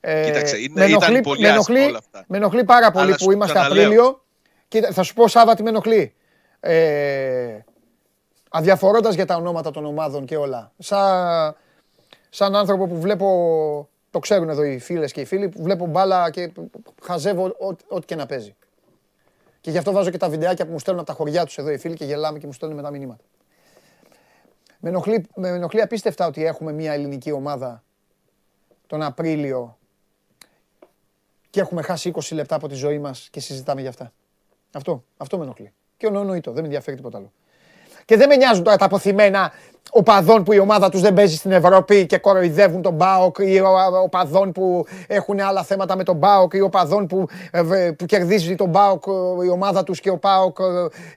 Ε, 0.00 0.24
Κοίταξε, 0.24 0.56
είναι- 0.58 0.72
με 0.80 0.84
ήταν 0.86 0.90
ενοχλεί, 1.02 1.20
πολύ 1.20 1.40
με 1.40 1.48
άσχημα 1.48 1.78
ενοχλεί- 1.78 1.88
όλα 1.88 1.98
αυτά. 1.98 2.24
με 2.28 2.36
ενοχλεί 2.36 2.64
πάρα 2.64 2.90
πολύ 2.90 3.04
Αλλά 3.04 3.16
που 3.16 3.22
σου 3.22 3.30
είμαστε 3.30 3.54
ξαναλέω. 3.58 3.84
Απρίλιο. 3.84 4.24
Κοίτα, 4.68 4.92
θα 4.92 5.02
σου 5.02 5.14
πω 5.14 5.28
Σάβα 5.28 5.54
τι 5.54 5.62
με 5.62 5.68
ενοχλεί. 5.68 6.14
Ε, 6.60 7.58
αδιαφορώντας 8.50 9.14
για 9.14 9.26
τα 9.26 9.36
ονόματα 9.36 9.70
των 9.70 9.84
ομάδων 9.84 10.24
και 10.26 10.36
όλα. 10.36 10.72
Σαν, 10.78 11.56
σαν 12.30 12.56
άνθρωπο 12.56 12.86
που 12.86 13.00
βλέπω, 13.00 13.88
το 14.10 14.18
ξέρουν 14.18 14.48
εδώ 14.48 14.62
οι 14.64 14.78
φίλες 14.78 15.12
και 15.12 15.20
οι 15.20 15.24
φίλοι, 15.24 15.48
που 15.48 15.62
βλέπω 15.62 15.86
μπάλα 15.86 16.30
και 16.30 16.52
χαζεύω 17.02 17.54
ό,τι- 17.58 17.84
ό,τι 17.88 18.06
και 18.06 18.14
να 18.14 18.26
παίζει. 18.26 18.54
Και 19.60 19.70
γι' 19.70 19.78
αυτό 19.78 19.92
βάζω 19.92 20.10
και 20.10 20.16
τα 20.18 20.28
βιντεάκια 20.28 20.66
που 20.66 20.72
μου 20.72 20.78
στέλνουν 20.78 21.02
από 21.02 21.10
τα 21.10 21.16
χωριά 21.16 21.44
τους 21.44 21.58
εδώ 21.58 21.70
οι 21.70 21.78
φίλοι 21.78 21.94
και 21.94 22.04
γελάμε 22.04 22.38
και 22.38 22.46
μου 22.46 22.52
στέλνουν 22.52 22.76
με 22.76 22.82
τα 22.82 22.90
μηνύματα. 22.90 23.24
Με 24.78 24.88
ενοχλεί, 24.88 25.26
με 25.34 25.48
ενοχλεί 25.48 25.80
απίστευτα 25.80 26.26
ότι 26.26 26.44
έχουμε 26.44 26.72
μια 26.72 26.92
ελληνική 26.92 27.32
ομάδα 27.32 27.82
τον 28.86 29.02
Απρίλιο 29.02 29.78
και 31.50 31.60
έχουμε 31.60 31.82
χάσει 31.82 32.12
20 32.14 32.34
λεπτά 32.34 32.54
από 32.54 32.68
τη 32.68 32.74
ζωή 32.74 32.98
μας 32.98 33.28
και 33.30 33.40
συζητάμε 33.40 33.80
για 33.80 33.90
αυτά. 33.90 34.12
Αυτό, 34.72 35.04
αυτό 35.16 35.38
με 35.38 35.44
ενοχλεί. 35.44 35.72
Και 35.96 36.06
ονονοητό, 36.06 36.50
δεν 36.50 36.60
με 36.60 36.66
ενδιαφέρει 36.66 36.96
τίποτα 36.96 37.18
άλλο. 37.18 37.32
Και 38.04 38.16
δεν 38.16 38.28
με 38.28 38.36
νοιάζουν 38.36 38.64
τώρα 38.64 38.76
τα 38.76 38.84
αποθυμένα 38.84 39.52
οπαδών 39.90 40.42
που 40.42 40.52
η 40.52 40.58
ομάδα 40.58 40.88
τους 40.88 41.00
δεν 41.00 41.14
παίζει 41.14 41.36
στην 41.36 41.52
Ευρώπη 41.52 42.06
και 42.06 42.18
κοροϊδεύουν 42.18 42.82
τον 42.82 42.96
ΠΑΟΚ 42.96 43.36
ή 43.38 43.60
οπαδών 44.02 44.52
που 44.52 44.86
έχουν 45.06 45.40
άλλα 45.40 45.62
θέματα 45.62 45.96
με 45.96 46.04
τον 46.04 46.20
ΠΑΟΚ 46.20 46.52
ή 46.52 46.60
οπαδών 46.60 47.06
που, 47.06 47.26
ε, 47.50 47.90
που 47.98 48.04
κερδίζει 48.04 48.54
τον 48.54 48.70
ΠΑΟΚ 48.72 49.04
ε, 49.06 49.44
η 49.44 49.48
ομάδα 49.48 49.82
τους 49.82 50.00
και 50.00 50.10
ο 50.10 50.18
ΠΑΟΚ 50.18 50.56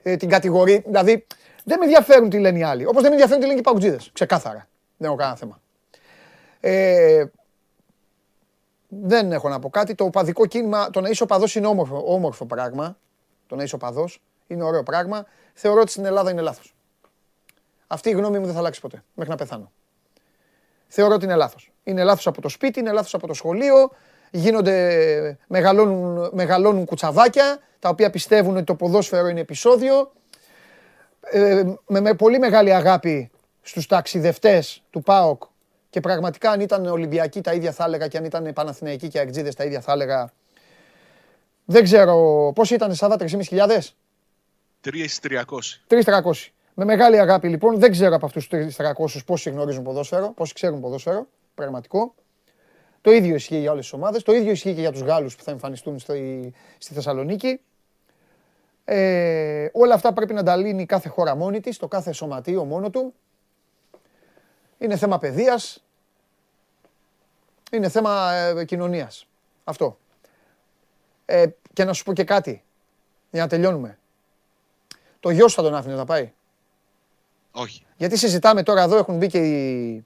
ε, 0.02 0.16
την 0.16 0.28
κατηγορεί. 0.28 0.82
Δηλαδή 0.86 1.26
δεν 1.64 1.78
με 1.78 1.84
ενδιαφέρουν 1.84 2.30
τι 2.30 2.38
λένε 2.38 2.58
οι 2.58 2.62
άλλοι. 2.62 2.86
Όπως 2.86 3.02
δεν 3.02 3.10
με 3.10 3.16
ενδιαφέρουν 3.16 3.40
τι 3.40 3.46
λένε 3.46 3.58
οι 3.58 3.62
ΠΑΟΚτζίδες. 3.62 4.10
Ξεκάθαρα. 4.12 4.68
Δεν 4.96 5.08
έχω 5.08 5.16
κανένα 5.16 5.36
θέμα. 5.36 5.60
Ε, 6.60 7.24
δεν 8.88 9.32
έχω 9.32 9.48
να 9.48 9.58
πω 9.58 9.70
κάτι. 9.70 9.94
Το 9.94 10.04
οπαδικό 10.04 10.46
κίνημα, 10.46 10.90
το 10.90 11.00
να 11.00 11.08
είσαι 11.08 11.22
οπαδός 11.22 11.54
είναι 11.54 11.66
όμορφο, 11.66 12.02
όμορφο 12.06 12.46
πράγμα. 12.46 12.96
Το 13.46 13.56
να 13.56 13.62
είσαι 13.62 13.74
οπαδός 13.74 14.22
είναι 14.46 14.64
ωραίο 14.64 14.82
πράγμα. 14.82 15.26
Θεωρώ 15.54 15.80
ότι 15.80 15.90
στην 15.90 16.04
Ελλάδα 16.04 16.30
είναι 16.30 16.40
λάθος. 16.40 16.74
Αυτή 17.86 18.08
η 18.08 18.12
γνώμη 18.12 18.38
μου 18.38 18.44
δεν 18.44 18.54
θα 18.54 18.58
αλλάξει 18.58 18.80
ποτέ, 18.80 19.02
μέχρι 19.14 19.30
να 19.32 19.38
πεθάνω. 19.38 19.72
Θεωρώ 20.86 21.14
ότι 21.14 21.24
είναι 21.24 21.34
λάθος. 21.34 21.72
Είναι 21.84 22.04
λάθος 22.04 22.26
από 22.26 22.40
το 22.40 22.48
σπίτι, 22.48 22.80
είναι 22.80 22.92
λάθος 22.92 23.14
από 23.14 23.26
το 23.26 23.34
σχολείο, 23.34 23.90
γίνονται, 24.30 25.38
μεγαλώνουν, 25.46 26.30
μεγαλώνουν 26.32 26.84
κουτσαβάκια, 26.84 27.58
τα 27.78 27.88
οποία 27.88 28.10
πιστεύουν 28.10 28.56
ότι 28.56 28.64
το 28.64 28.74
ποδόσφαιρο 28.74 29.28
είναι 29.28 29.40
επεισόδιο. 29.40 30.12
Ε, 31.20 31.62
με, 31.86 32.00
με 32.00 32.14
πολύ 32.14 32.38
μεγάλη 32.38 32.74
αγάπη 32.74 33.30
στους 33.62 33.86
ταξιδευτές 33.86 34.82
του 34.90 35.02
ΠΑΟΚ 35.02 35.42
και 35.90 36.00
πραγματικά 36.00 36.50
αν 36.50 36.60
ήταν 36.60 36.86
Ολυμπιακοί 36.86 37.40
τα 37.40 37.52
ίδια 37.52 37.72
θα 37.72 37.84
έλεγα 37.84 38.08
και 38.08 38.16
αν 38.16 38.24
ήταν 38.24 38.52
Παναθηναϊκοί 38.52 39.08
και 39.08 39.18
Αγτζίδες 39.18 39.54
τα 39.54 39.64
ίδια 39.64 39.80
θα 39.80 39.92
έλεγα. 39.92 40.32
Δεν 41.64 41.84
ξέρω, 41.84 42.52
πώς 42.54 42.70
ήταν 42.70 42.94
Σάββα, 42.94 43.16
3.500? 43.18 43.26
3.300. 44.84 45.44
3.300. 45.88 46.53
Με 46.74 46.84
μεγάλη 46.84 47.20
αγάπη 47.20 47.48
λοιπόν, 47.48 47.78
δεν 47.78 47.90
ξέρω 47.90 48.14
από 48.14 48.26
αυτούς 48.26 48.46
τους 48.46 48.76
300 48.76 49.24
πόσοι 49.26 49.50
γνωρίζουν 49.50 49.82
ποδόσφαιρο, 49.82 50.32
πόσοι 50.32 50.54
ξέρουν 50.54 50.80
ποδόσφαιρο, 50.80 51.26
πραγματικό. 51.54 52.14
Το 53.00 53.12
ίδιο 53.12 53.34
ισχύει 53.34 53.58
για 53.58 53.70
όλες 53.70 53.84
τις 53.84 53.92
ομάδες, 53.92 54.22
το 54.22 54.32
ίδιο 54.32 54.50
ισχύει 54.50 54.74
και 54.74 54.80
για 54.80 54.92
τους 54.92 55.00
Γάλλους 55.00 55.36
που 55.36 55.42
θα 55.42 55.50
εμφανιστούν 55.50 55.98
στη, 55.98 56.52
στη 56.78 56.94
Θεσσαλονίκη. 56.94 57.60
Ε, 58.84 59.68
όλα 59.72 59.94
αυτά 59.94 60.12
πρέπει 60.12 60.32
να 60.34 60.42
τα 60.42 60.56
λύνει 60.56 60.86
κάθε 60.86 61.08
χώρα 61.08 61.34
μόνη 61.34 61.60
της, 61.60 61.76
το 61.76 61.88
κάθε 61.88 62.12
σωματείο 62.12 62.64
μόνο 62.64 62.90
του. 62.90 63.14
Είναι 64.78 64.96
θέμα 64.96 65.18
παιδείας, 65.18 65.84
είναι 67.72 67.88
θέμα 67.88 68.32
ε, 68.32 68.64
κοινωνίας. 68.64 69.26
Αυτό. 69.64 69.98
Ε, 71.24 71.46
και 71.72 71.84
να 71.84 71.92
σου 71.92 72.04
πω 72.04 72.12
και 72.12 72.24
κάτι, 72.24 72.62
για 73.30 73.42
να 73.42 73.48
τελειώνουμε. 73.48 73.98
Το 75.20 75.30
γιος 75.30 75.50
σου 75.50 75.56
θα 75.56 75.62
τον 75.62 75.74
άφηνε 75.74 75.94
να 75.94 76.04
πάει. 76.04 76.32
Όχι. 77.56 77.86
Γιατί 77.96 78.16
συζητάμε 78.16 78.62
τώρα 78.62 78.82
εδώ, 78.82 78.96
έχουν 78.96 79.16
μπει 79.16 79.26
και 79.26 79.38
οι... 79.38 80.04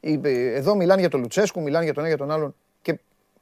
οι- 0.00 0.20
εδώ 0.54 0.74
μιλάνε 0.74 1.00
για 1.00 1.10
τον 1.10 1.20
Λουτσέσκου, 1.20 1.62
μιλάνε 1.62 1.84
για 1.84 1.94
τον 1.94 2.02
ένα 2.04 2.14
για 2.14 2.24
τον 2.24 2.30
άλλον. 2.30 2.54
Και 2.82 2.98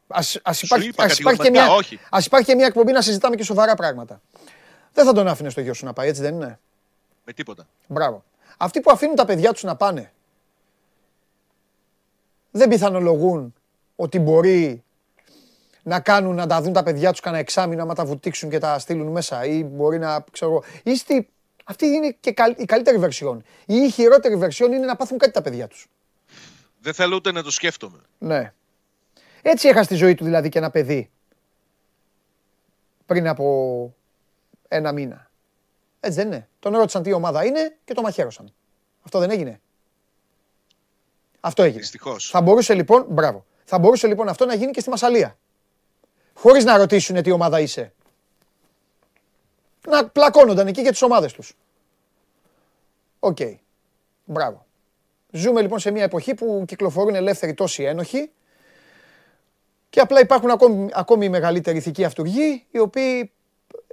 ας, 0.08 0.38
ας, 0.42 0.62
υπάρχει, 0.62 0.88
είπα 0.88 1.02
ας, 1.04 1.18
υπάρχει 1.18 1.36
και 1.38 1.42
κατηγορηματικά, 1.42 1.64
μια, 1.64 1.74
όχι. 1.74 1.98
ας 2.10 2.26
υπάρχει 2.26 2.46
και 2.46 2.54
μια 2.54 2.66
εκπομπή 2.66 2.92
να 2.92 3.00
συζητάμε 3.02 3.36
και 3.36 3.42
σοβαρά 3.44 3.74
πράγματα. 3.74 4.20
Δεν 4.92 5.04
θα 5.04 5.12
τον 5.12 5.28
άφηνε 5.28 5.50
στο 5.50 5.60
γιο 5.60 5.74
σου 5.74 5.84
να 5.84 5.92
πάει, 5.92 6.08
έτσι 6.08 6.22
δεν 6.22 6.34
είναι; 6.34 6.58
Με 7.24 7.32
τίποτα. 7.32 7.66
Μπράβο. 7.86 8.24
Αυτοί 8.56 8.80
που 8.80 8.90
αφήνουν 8.90 9.14
τα 9.16 9.24
παιδιά 9.24 9.52
τους 9.52 9.62
να 9.62 9.76
πάνε, 9.76 10.12
δεν 12.50 12.68
πιθανολογούν 12.68 13.54
ότι 13.96 14.18
μπορεί 14.18 14.82
να 15.82 16.00
κάνουν 16.00 16.34
να 16.34 16.46
τα 16.46 16.62
δουν 16.62 16.72
τα 16.72 16.82
παιδιά 16.82 17.10
τους 17.10 17.20
κανένα 17.20 17.42
εξάμεινο 17.42 17.82
άμα 17.82 17.94
τα 17.94 18.04
βουτήξουν 18.04 18.50
και 18.50 18.58
τα 18.58 18.78
στείλουν 18.78 19.06
μέσα 19.06 19.44
ή 19.44 19.64
μπορεί 19.64 19.98
να, 19.98 20.24
ξέρω 20.32 20.50
εγώ, 20.50 20.62
ή 20.82 20.96
στη- 20.96 21.28
αυτή 21.70 21.86
είναι 21.86 22.16
και 22.20 22.32
καλ- 22.32 22.60
η 22.60 22.64
καλύτερη 22.64 22.98
βερσιόν. 22.98 23.42
Ή 23.66 23.74
η 23.74 23.90
χειρότερη 23.90 24.36
βερσιόν 24.36 24.72
είναι 24.72 24.86
να 24.86 24.96
πάθουν 24.96 25.18
κάτι 25.18 25.32
τα 25.32 25.42
παιδιά 25.42 25.68
τους. 25.68 25.86
Δεν 26.80 26.94
θέλω 26.94 27.16
ούτε 27.16 27.32
να 27.32 27.42
το 27.42 27.50
σκέφτομαι. 27.50 27.98
Ναι. 28.18 28.52
Έτσι 29.42 29.68
έχασε 29.68 29.88
τη 29.88 29.94
ζωή 29.94 30.14
του 30.14 30.24
δηλαδή 30.24 30.48
και 30.48 30.58
ένα 30.58 30.70
παιδί 30.70 31.10
πριν 33.06 33.28
από 33.28 33.94
ένα 34.68 34.92
μήνα. 34.92 35.30
Έτσι 36.00 36.18
δεν 36.18 36.26
είναι. 36.26 36.48
Τον 36.58 36.76
ρώτησαν 36.76 37.02
τι 37.02 37.12
ομάδα 37.12 37.44
είναι 37.44 37.76
και 37.84 37.94
το 37.94 38.02
μαχαίρωσαν. 38.02 38.52
Αυτό 39.02 39.18
δεν 39.18 39.30
έγινε. 39.30 39.60
Αυτό 41.40 41.62
έγινε. 41.62 41.80
Δυστυχώς. 41.80 42.30
Θα 42.30 42.40
μπορούσε 42.40 42.74
λοιπόν, 42.74 43.06
μπράβο, 43.08 43.44
θα 43.64 43.78
μπορούσε 43.78 44.06
λοιπόν 44.06 44.28
αυτό 44.28 44.44
να 44.46 44.54
γίνει 44.54 44.70
και 44.70 44.80
στη 44.80 44.90
Μασαλία. 44.90 45.38
Χωρίς 46.34 46.64
να 46.64 46.76
ρωτήσουν 46.76 47.22
τι 47.22 47.30
ομάδα 47.30 47.60
είσαι. 47.60 47.92
Να 49.88 50.08
πλακώνονταν 50.08 50.66
εκεί 50.66 50.80
για 50.80 50.90
τις 50.90 51.02
ομάδες 51.02 51.32
τους. 51.32 51.56
Οκ. 53.18 53.38
Μπράβο. 54.24 54.66
Ζούμε 55.30 55.60
λοιπόν 55.60 55.78
σε 55.78 55.90
μια 55.90 56.02
εποχή 56.02 56.34
που 56.34 56.64
κυκλοφορούν 56.66 57.14
ελεύθεροι 57.14 57.54
τόσοι 57.54 57.82
ένοχοι 57.82 58.30
και 59.90 60.00
απλά 60.00 60.20
υπάρχουν 60.20 60.50
ακόμη, 60.50 60.88
ακόμη 60.92 61.28
μεγαλύτεροι 61.28 61.76
ηθικοί 61.76 62.04
αυτούργοι 62.04 62.66
οι 62.70 62.78
οποίοι 62.78 63.32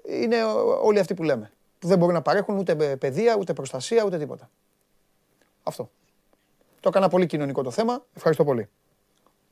είναι 0.04 0.44
όλοι 0.82 1.00
αυτοί 1.00 1.14
που 1.14 1.24
λέμε. 1.24 1.52
Που 1.80 1.88
δεν 1.88 1.98
μπορούν 1.98 2.14
να 2.14 2.22
παρέχουν 2.22 2.58
ούτε 2.58 2.76
παιδεία, 2.76 3.36
ούτε 3.40 3.54
προστασία, 3.54 4.04
ούτε 4.04 4.18
τίποτα. 4.18 4.50
Αυτό. 5.64 5.90
Το 6.80 6.90
έκανα 6.90 7.10
πολύ 7.10 7.26
κοινωνικό 7.26 7.64
το 7.64 7.72
θέμα. 7.72 8.06
Ευχαριστώ 8.16 8.44
πολύ. 8.44 8.70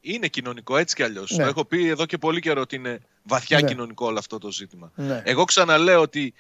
Είναι 0.06 0.28
κοινωνικό 0.28 0.78
έτσι 0.78 0.96
κι 0.96 1.04
αλλιώς. 1.04 1.32
Ναι. 1.32 1.44
Το 1.44 1.50
έχω 1.50 1.66
πει 1.66 1.88
εδώ 1.88 2.06
και 2.06 2.18
πολύ 2.18 2.40
καιρό 2.40 2.62
ότι 2.62 2.76
είναι 2.76 3.00
βαθιά 3.24 3.60
Ναι. 3.62 3.68
κοινωνικό 3.68 4.06
όλο 4.06 4.20
αυτό 4.20 4.38
το 4.38 4.52
ζήτημα. 4.52 4.92
Ναι. 4.96 5.22
Εγώ 5.26 5.44
ξαναλέω 5.44 6.02
ότι 6.02 6.34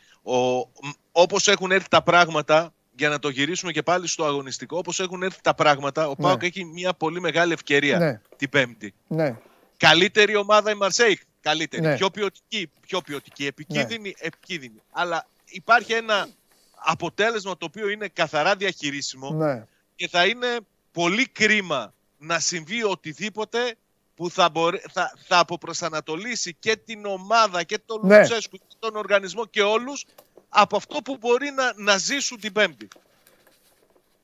όπως 1.11 1.47
έχουν 1.47 1.71
έρθει 1.71 1.87
τα 1.89 2.01
πράγματα, 2.03 2.73
για 2.95 3.09
να 3.09 3.19
το 3.19 3.29
γυρίσουμε 3.29 3.71
και 3.71 3.83
πάλι 3.83 4.07
στο 4.07 4.25
αγωνιστικό, 4.25 4.77
όπως 4.77 4.99
έχουν 4.99 5.23
έρθει 5.23 5.41
τα 5.41 5.53
πράγματα, 5.53 6.07
ο 6.07 6.13
Ναι. 6.17 6.23
Πάοκ 6.25 6.43
έχει 6.43 6.65
μια 6.65 6.93
πολύ 6.93 7.19
μεγάλη 7.19 7.53
ευκαιρία 7.53 7.97
Ναι. 7.97 8.21
την 8.35 8.49
Πέμπτη. 8.49 8.93
Ναι. 9.07 9.37
Καλύτερη 9.77 10.35
ομάδα 10.35 10.71
η 10.71 10.75
Μαρσέικ. 10.75 11.21
Καλύτερη. 11.41 11.81
Ναι. 11.81 11.95
Πιο 11.95 12.09
ποιοτική. 12.09 12.69
Πιο 12.81 13.01
ποιοτική. 13.01 13.45
Επικίνδυνη. 13.45 14.15
Επικίνδυνη. 14.17 14.81
Αλλά 14.91 15.27
υπάρχει 15.45 15.93
ένα 15.93 16.27
αποτέλεσμα 16.75 17.57
το 17.57 17.65
οποίο 17.65 17.89
είναι 17.89 18.07
καθαρά 18.07 18.55
διαχειρίσιμο 18.55 19.29
Ναι. 19.33 19.65
και 19.95 20.07
θα 20.07 20.25
είναι 20.25 20.47
πολύ 20.91 21.27
κρίμα 21.27 21.93
να 22.23 22.39
συμβεί 22.39 22.83
οτιδήποτε 22.83 23.75
που 24.15 24.29
θα, 24.29 24.49
μπορέ, 24.49 24.77
θα, 24.91 25.13
θα 25.27 25.39
αποπροσανατολίσει 25.39 26.55
και 26.59 26.75
την 26.75 27.05
ομάδα 27.05 27.63
και 27.63 27.79
τον 27.85 27.99
Ναι. 28.03 28.17
Λουτσέσκου 28.19 28.57
και 28.57 28.75
τον 28.79 28.95
οργανισμό 28.95 29.45
και 29.45 29.61
όλους 29.61 30.05
από 30.49 30.75
αυτό 30.75 31.01
που 31.01 31.17
μπορεί 31.19 31.51
να, 31.51 31.73
να 31.75 31.97
ζήσουν 31.97 32.39
την 32.39 32.53
Πέμπτη. 32.53 32.87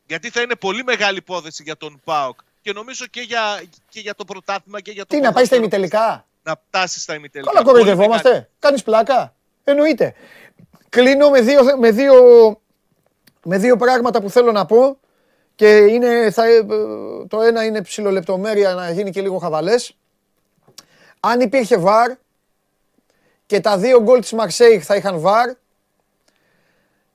Γιατί 0.07 0.29
θα 0.29 0.41
είναι 0.41 0.55
πολύ 0.55 0.83
μεγάλη 0.83 1.17
υπόθεση 1.17 1.63
για 1.63 1.77
τον 1.77 2.01
ΠΑΟΚ 2.03 2.39
και 2.61 2.71
νομίζω 2.73 3.05
και 3.05 3.21
για, 3.21 3.63
και 3.89 3.99
για 3.99 4.15
το 4.15 4.25
πρωτάθλημα 4.25 4.81
και 4.81 4.91
για 4.91 5.05
το 5.05 5.15
Τι 5.15 5.21
να 5.21 5.31
πάει 5.31 5.45
στα 5.45 5.55
ποδόσφαιρο 5.55 5.81
ημιτελικά; 5.81 6.27
να 6.43 6.61
φτάσει 6.67 6.99
στα 6.99 7.13
ημιτελικά. 7.15 7.51
Καλά 7.51 7.65
Πολύ 7.65 7.77
μεγάλη. 7.77 7.97
κοροϊδευόμαστε. 7.97 8.49
Κάνεις 8.59 8.83
πλάκα. 8.83 9.35
Εννοείται. 9.63 10.13
Κλείνω 10.89 11.29
με 11.29 11.41
δύο, 11.41 11.77
με 11.77 11.91
δύο, 11.91 12.13
με 13.43 13.57
δύο 13.57 13.77
πράγματα 13.77 14.21
που 14.21 14.29
θέλω 14.29 14.51
να 14.51 14.65
πω 14.65 14.99
και 15.59 15.77
είναι, 15.77 16.31
θα, 16.31 16.45
ε, 16.45 16.65
το 17.27 17.41
ένα 17.41 17.65
είναι 17.65 17.81
ψηλολεπτομέρεια 17.81 18.73
να 18.73 18.91
γίνει 18.91 19.11
και 19.11 19.21
λίγο 19.21 19.37
χαβαλές. 19.37 19.95
Αν 21.19 21.39
υπήρχε 21.39 21.77
βαρ 21.77 22.11
και 23.45 23.59
τα 23.59 23.77
δύο 23.77 24.01
γκολ 24.01 24.19
της 24.19 24.31
Μαρσέιχ 24.31 24.85
θα 24.85 24.95
είχαν 24.95 25.19
βαρ, 25.19 25.49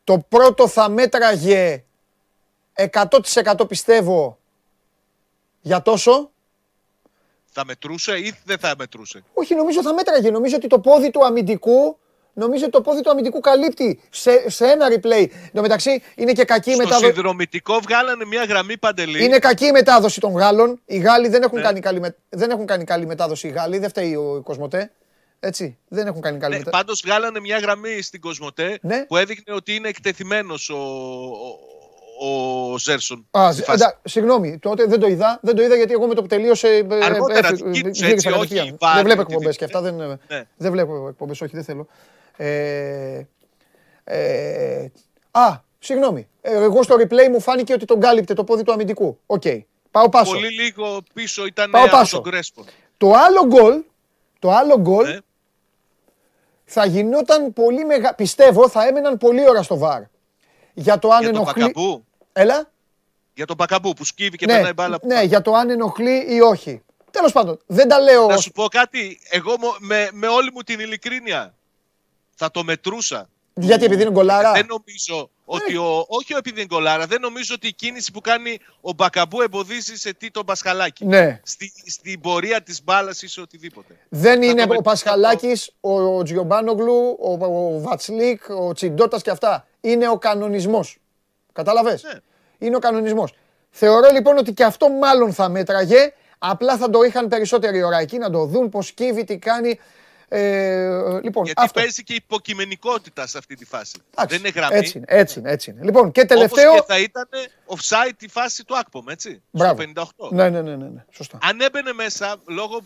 το 0.05 0.19
πρώτο 0.29 0.69
θα 0.69 0.89
μέτραγε 0.89 1.85
100% 2.75 3.69
πιστεύω 3.69 4.39
για 5.61 5.83
τόσο. 5.83 6.31
Θα 7.51 7.65
μετρούσε 7.65 8.19
ή 8.19 8.35
δεν 8.45 8.59
θα 8.59 8.75
μετρούσε; 8.79 9.25
Όχι, 9.35 9.55
νομίζω 9.55 9.83
θα 9.83 9.95
μέτραγε. 9.95 10.31
Νομίζω 10.31 10.57
ότι 10.57 10.67
το 10.67 10.81
πόδι 10.81 11.11
του 11.11 11.25
αμυντικού, 11.25 11.99
νομίζω 12.35 12.63
ότι 12.63 12.73
το 12.73 12.81
πόδι 12.81 13.01
του 13.03 13.11
αμυντικού 13.11 13.41
καλύπτει 13.41 14.01
σε, 14.11 14.51
σε 14.51 14.67
ένα 14.67 14.87
replay. 14.89 15.27
Εν 15.31 15.51
τω 15.53 15.61
μεταξύ 15.61 16.03
είναι 16.15 16.33
και 16.33 16.45
κακή 16.45 16.71
η 16.71 16.75
Στο 16.75 16.83
μετάδοση. 16.83 17.05
συνδρομητικό 17.13 17.79
βγάλανε 17.81 18.25
μια 18.25 18.45
γραμμή 18.45 18.79
παντελή. 18.79 19.25
Είναι 19.25 19.39
κακή 19.39 19.67
η 19.67 19.71
μετάδοση 19.73 20.21
των 20.21 20.33
Γάλλων. 20.37 20.81
Οι 20.87 20.99
Γάλλοι 20.99 21.29
δεν 21.29 21.43
έχουν, 21.43 21.59
Ναι. 21.59 21.65
κάνει, 21.65 21.81
καλή, 21.81 22.01
με- 22.01 22.17
δεν 22.29 22.51
έχουν 22.51 22.67
κάνει 22.67 22.85
καλή 22.85 23.07
μετάδοση. 23.07 23.47
Οι 23.49 23.51
Γάλλοι 23.51 23.79
δεν 23.79 23.89
φταίει 23.89 24.15
ο 24.15 24.41
Κοσμοτέ. 24.45 24.91
Έτσι. 25.41 25.79
Δεν 25.89 26.07
έχουν 26.07 26.21
κάνει 26.21 26.39
καλή 26.39 26.53
Ναι, 26.53 26.59
μετάδοση. 26.59 26.83
πάντως 26.85 27.03
βγάλανε 27.05 27.41
μια 27.41 27.59
γραμμή 27.59 28.03
στην 28.03 28.21
Κοσμοτέ 28.21 28.79
Ναι. 28.83 29.05
που 29.05 29.17
έδειχνε 29.17 29.55
ότι 29.55 29.75
είναι 29.75 29.89
εκτεθειμένος 29.89 30.71
ο, 30.71 30.77
ο, 32.21 32.71
ο 32.73 32.79
Ζέρσον. 32.79 33.27
Α, 33.39 33.53
στη 33.53 33.61
ζ- 33.61 33.65
φάση. 33.65 33.83
εντά- 33.83 33.99
συγγνώμη, 34.05 34.59
τότε 34.59 34.85
δεν 34.85 35.01
το 35.01 35.07
είδα. 35.07 35.39
Δεν 35.43 35.55
το 35.57 35.63
είδα 35.63 35.77
γιατί 35.77 35.93
εγώ 35.93 36.07
με 36.07 36.15
το 36.15 36.21
που 36.21 36.27
τελείωσε. 36.29 36.69
ε, 36.69 37.05
Αργότερα 37.05 37.49
έφυγε- 37.49 37.71
κοίταξε, 37.73 38.07
γύρισα 38.07 38.07
έτσι, 38.07 38.29
κατευθείαν. 38.29 38.65
όχι, 38.65 38.75
βάρη, 38.81 38.95
Δεν 38.97 39.05
βλέπω 39.05 39.25
τι 39.25 39.33
εκπομπές 39.33 39.57
δείχνει. 39.57 39.69
και 39.69 39.77
αυτά. 39.77 39.81
Δεν, 39.81 40.01
ε, 40.01 40.19
Ναι. 40.37 40.45
δεν 40.57 40.71
βλέπω 40.73 41.09
εκπομπές, 41.09 41.41
όχι, 41.41 41.55
δεν 41.55 41.65
θέλω. 41.65 41.87
Ε, 42.37 43.23
ε, 44.05 44.87
α, 45.31 45.57
συγγνώμη. 45.79 46.29
Ε, 46.41 46.63
εγώ 46.63 46.83
στο 46.83 46.97
replay 46.99 47.29
μου 47.31 47.41
φάνηκε 47.41 47.73
ότι 47.73 47.85
τον 47.85 48.01
κάλυπτε 48.01 48.35
το 48.35 48.45
πόδι 48.45 48.63
του 48.63 48.73
αμυντικού. 48.73 49.19
Οκ. 49.27 49.43
Πάω 49.91 50.09
πάσο. 50.09 50.33
Πολύ 50.33 50.49
λίγο 50.51 51.03
πίσω 51.15 51.47
ήταν 51.47 51.71
Πάω 51.71 51.83
από 51.83 51.91
πάσο. 51.91 52.21
τον 52.21 52.31
Κρέσπο. 52.33 52.65
Το 52.97 53.13
άλλο 53.13 53.47
γκολ, 53.47 53.83
το 54.39 54.51
άλλο 54.51 54.79
γκολ 54.79 55.07
Ναι. 55.09 55.19
θα 56.65 56.87
γινόταν 56.87 57.53
πολύ 57.53 57.85
μεγάλο. 57.85 58.15
Πιστεύω 58.17 58.69
θα 58.69 58.87
έμεναν 58.87 59.17
πολύ 59.19 59.49
ώρα 59.49 59.63
στο 59.63 59.79
βαρ. 59.79 60.03
για 60.75 60.99
το 60.99 61.09
αν 61.11 61.21
Για 61.23 61.33
τον 61.33 61.41
ενοχλεί. 61.41 61.63
Μπακαμπού. 61.63 62.05
Έλα. 62.33 62.71
Για 63.35 63.47
τον 63.47 63.57
Μπακαμπού 63.57 63.93
που 63.93 64.05
σκύβει 64.05 64.37
και 64.37 64.47
Ναι, 64.47 64.53
περνάει 64.53 64.73
μπάλα. 64.73 64.99
ναι, 65.03 65.23
για 65.23 65.43
το 65.43 65.53
αν 65.55 65.71
ενοχλεί 65.71 66.27
ή 66.35 66.41
όχι. 66.41 66.83
Τέλος 67.11 67.33
πάντων, 67.33 67.59
δεν 67.67 67.89
τα 67.89 68.01
λέω. 68.01 68.27
Να 68.27 68.35
ως- 68.35 68.43
σου 68.43 68.51
πω 68.53 68.65
κάτι. 68.69 69.21
Εγώ 69.31 69.55
μο- 69.61 69.77
με, 69.79 70.09
με 70.13 70.27
όλη 70.27 70.51
μου 70.55 70.61
την 70.63 70.81
ειλικρίνεια 70.81 71.55
θα 72.35 72.51
το 72.51 72.65
μετρούσα. 72.65 73.29
Γιατί 73.55 73.85
επειδή 73.85 74.03
είναι 74.03 74.11
γκολάρα; 74.11 74.53
Δεν 74.53 74.67
νομίζω 74.69 75.31
ότι 75.45 75.77
ο, 75.77 76.05
όχι 76.09 76.33
επειδή 76.33 76.57
είναι 76.61 76.67
γκολάρα, 76.67 77.07
δεν 77.07 77.21
νομίζω 77.21 77.55
ότι 77.55 77.67
η 77.67 77.73
κίνηση 77.73 78.13
που 78.13 78.21
κάνει 78.21 78.59
ο 78.81 78.93
Μπακαμπού 78.93 79.41
εμποδίζει 79.43 79.97
σε 79.97 80.13
τι 80.13 80.31
τον 80.31 80.45
Πασχαλάκη. 80.45 81.05
Ναι. 81.07 81.41
Στη, 81.45 81.73
στην 81.87 82.21
πορεία 82.21 82.63
της 82.63 82.85
μπάλας 82.85 83.23
ή 83.23 83.29
σε 83.29 83.41
οτιδήποτε. 83.41 83.99
Δεν 84.09 84.39
Θα 84.39 84.45
είναι 84.45 84.55
το 84.55 84.63
ο 84.63 84.67
μετρήσω 84.67 84.83
Πασχαλάκης, 84.83 85.71
ο, 85.81 86.17
ο 86.17 86.23
Τζιομπάνογλου, 86.23 87.17
ο, 87.21 87.45
ο 87.45 87.81
Βατσλίκ, 87.81 88.43
ο 88.49 88.73
Τσιντότα 88.73 89.21
και 89.21 89.31
αυτά. 89.31 89.67
Είναι 89.81 90.09
ο 90.09 90.19
κανονισμός. 90.19 90.99
Κατάλαβες; 91.53 92.03
Ναι. 92.03 92.21
Είναι 92.59 92.77
ο 92.77 92.79
κανονισμός. 92.79 93.35
Θεωρώ 93.71 94.11
λοιπόν 94.13 94.39
ότι 94.39 94.53
και 94.53 94.65
αυτό 94.65 94.89
μάλλον 94.89 95.33
θα 95.33 95.49
μέτραγε. 95.49 96.13
Απλά 96.39 96.77
θα 96.77 96.91
το 96.91 97.03
είχαν 97.03 97.29
περισσότερη 97.29 97.83
ώρα 97.83 97.99
εκεί 97.99 98.19
να 98.19 98.31
το 98.31 98.45
δουν 98.45 98.69
πώς 98.69 98.93
κύβει, 98.93 99.25
τι 99.25 99.39
κάνει. 99.39 99.79
Ε, 100.29 101.21
λοιπόν, 101.23 101.45
Γιατί 101.45 101.63
αυτό. 101.63 101.81
παίζει 101.81 102.03
και 102.03 102.15
υποκειμενικότητα 102.15 103.27
σε 103.27 103.39
αυτή 103.39 103.55
τη 103.55 103.65
φάση. 103.65 103.93
Εντάξει, 104.11 104.37
δεν 104.37 104.39
είναι 104.47 104.61
γραμμή. 104.61 104.77
Έτσι 104.77 104.97
είναι, 104.99 105.07
έτσι 105.09 105.39
είναι, 105.39 105.51
έτσι 105.51 105.71
είναι. 105.71 105.85
Λοιπόν, 105.85 106.13
και 106.13 106.21
Όπως 106.21 106.35
τελευταίο. 106.37 106.75
και 106.75 106.83
θα 106.87 106.99
ήταν 106.99 107.29
offside 107.67 108.13
τη 108.17 108.29
φάση 108.29 108.65
του 108.65 108.77
Ακπομ, 108.79 109.09
έτσι. 109.09 109.43
Μπράβο. 109.51 109.83
Στο 109.83 109.93
58. 110.29 110.31
Ναι, 110.31 110.49
ναι, 110.51 110.63
ναι, 110.63 110.77
ναι, 110.77 110.89
ναι. 110.89 111.05
Σωστά. 111.11 111.39
Αν 111.43 111.61
έμπαινε 111.61 111.93
μέσα 111.93 112.37
λόγω 112.47 112.81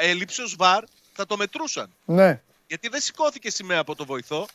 ε, 0.00 0.08
ελλείψεως 0.10 0.54
βαρ, 0.58 0.84
θα 1.12 1.26
το 1.26 1.36
μετρούσαν. 1.36 1.90
Ναι. 2.04 2.40
Γιατί 2.66 2.88
δεν 2.88 3.00
σηκώθηκε 3.00 3.50
σημαία 3.50 3.78
από 3.80 3.94
το 3.94 4.04
βοηθό. 4.04 4.46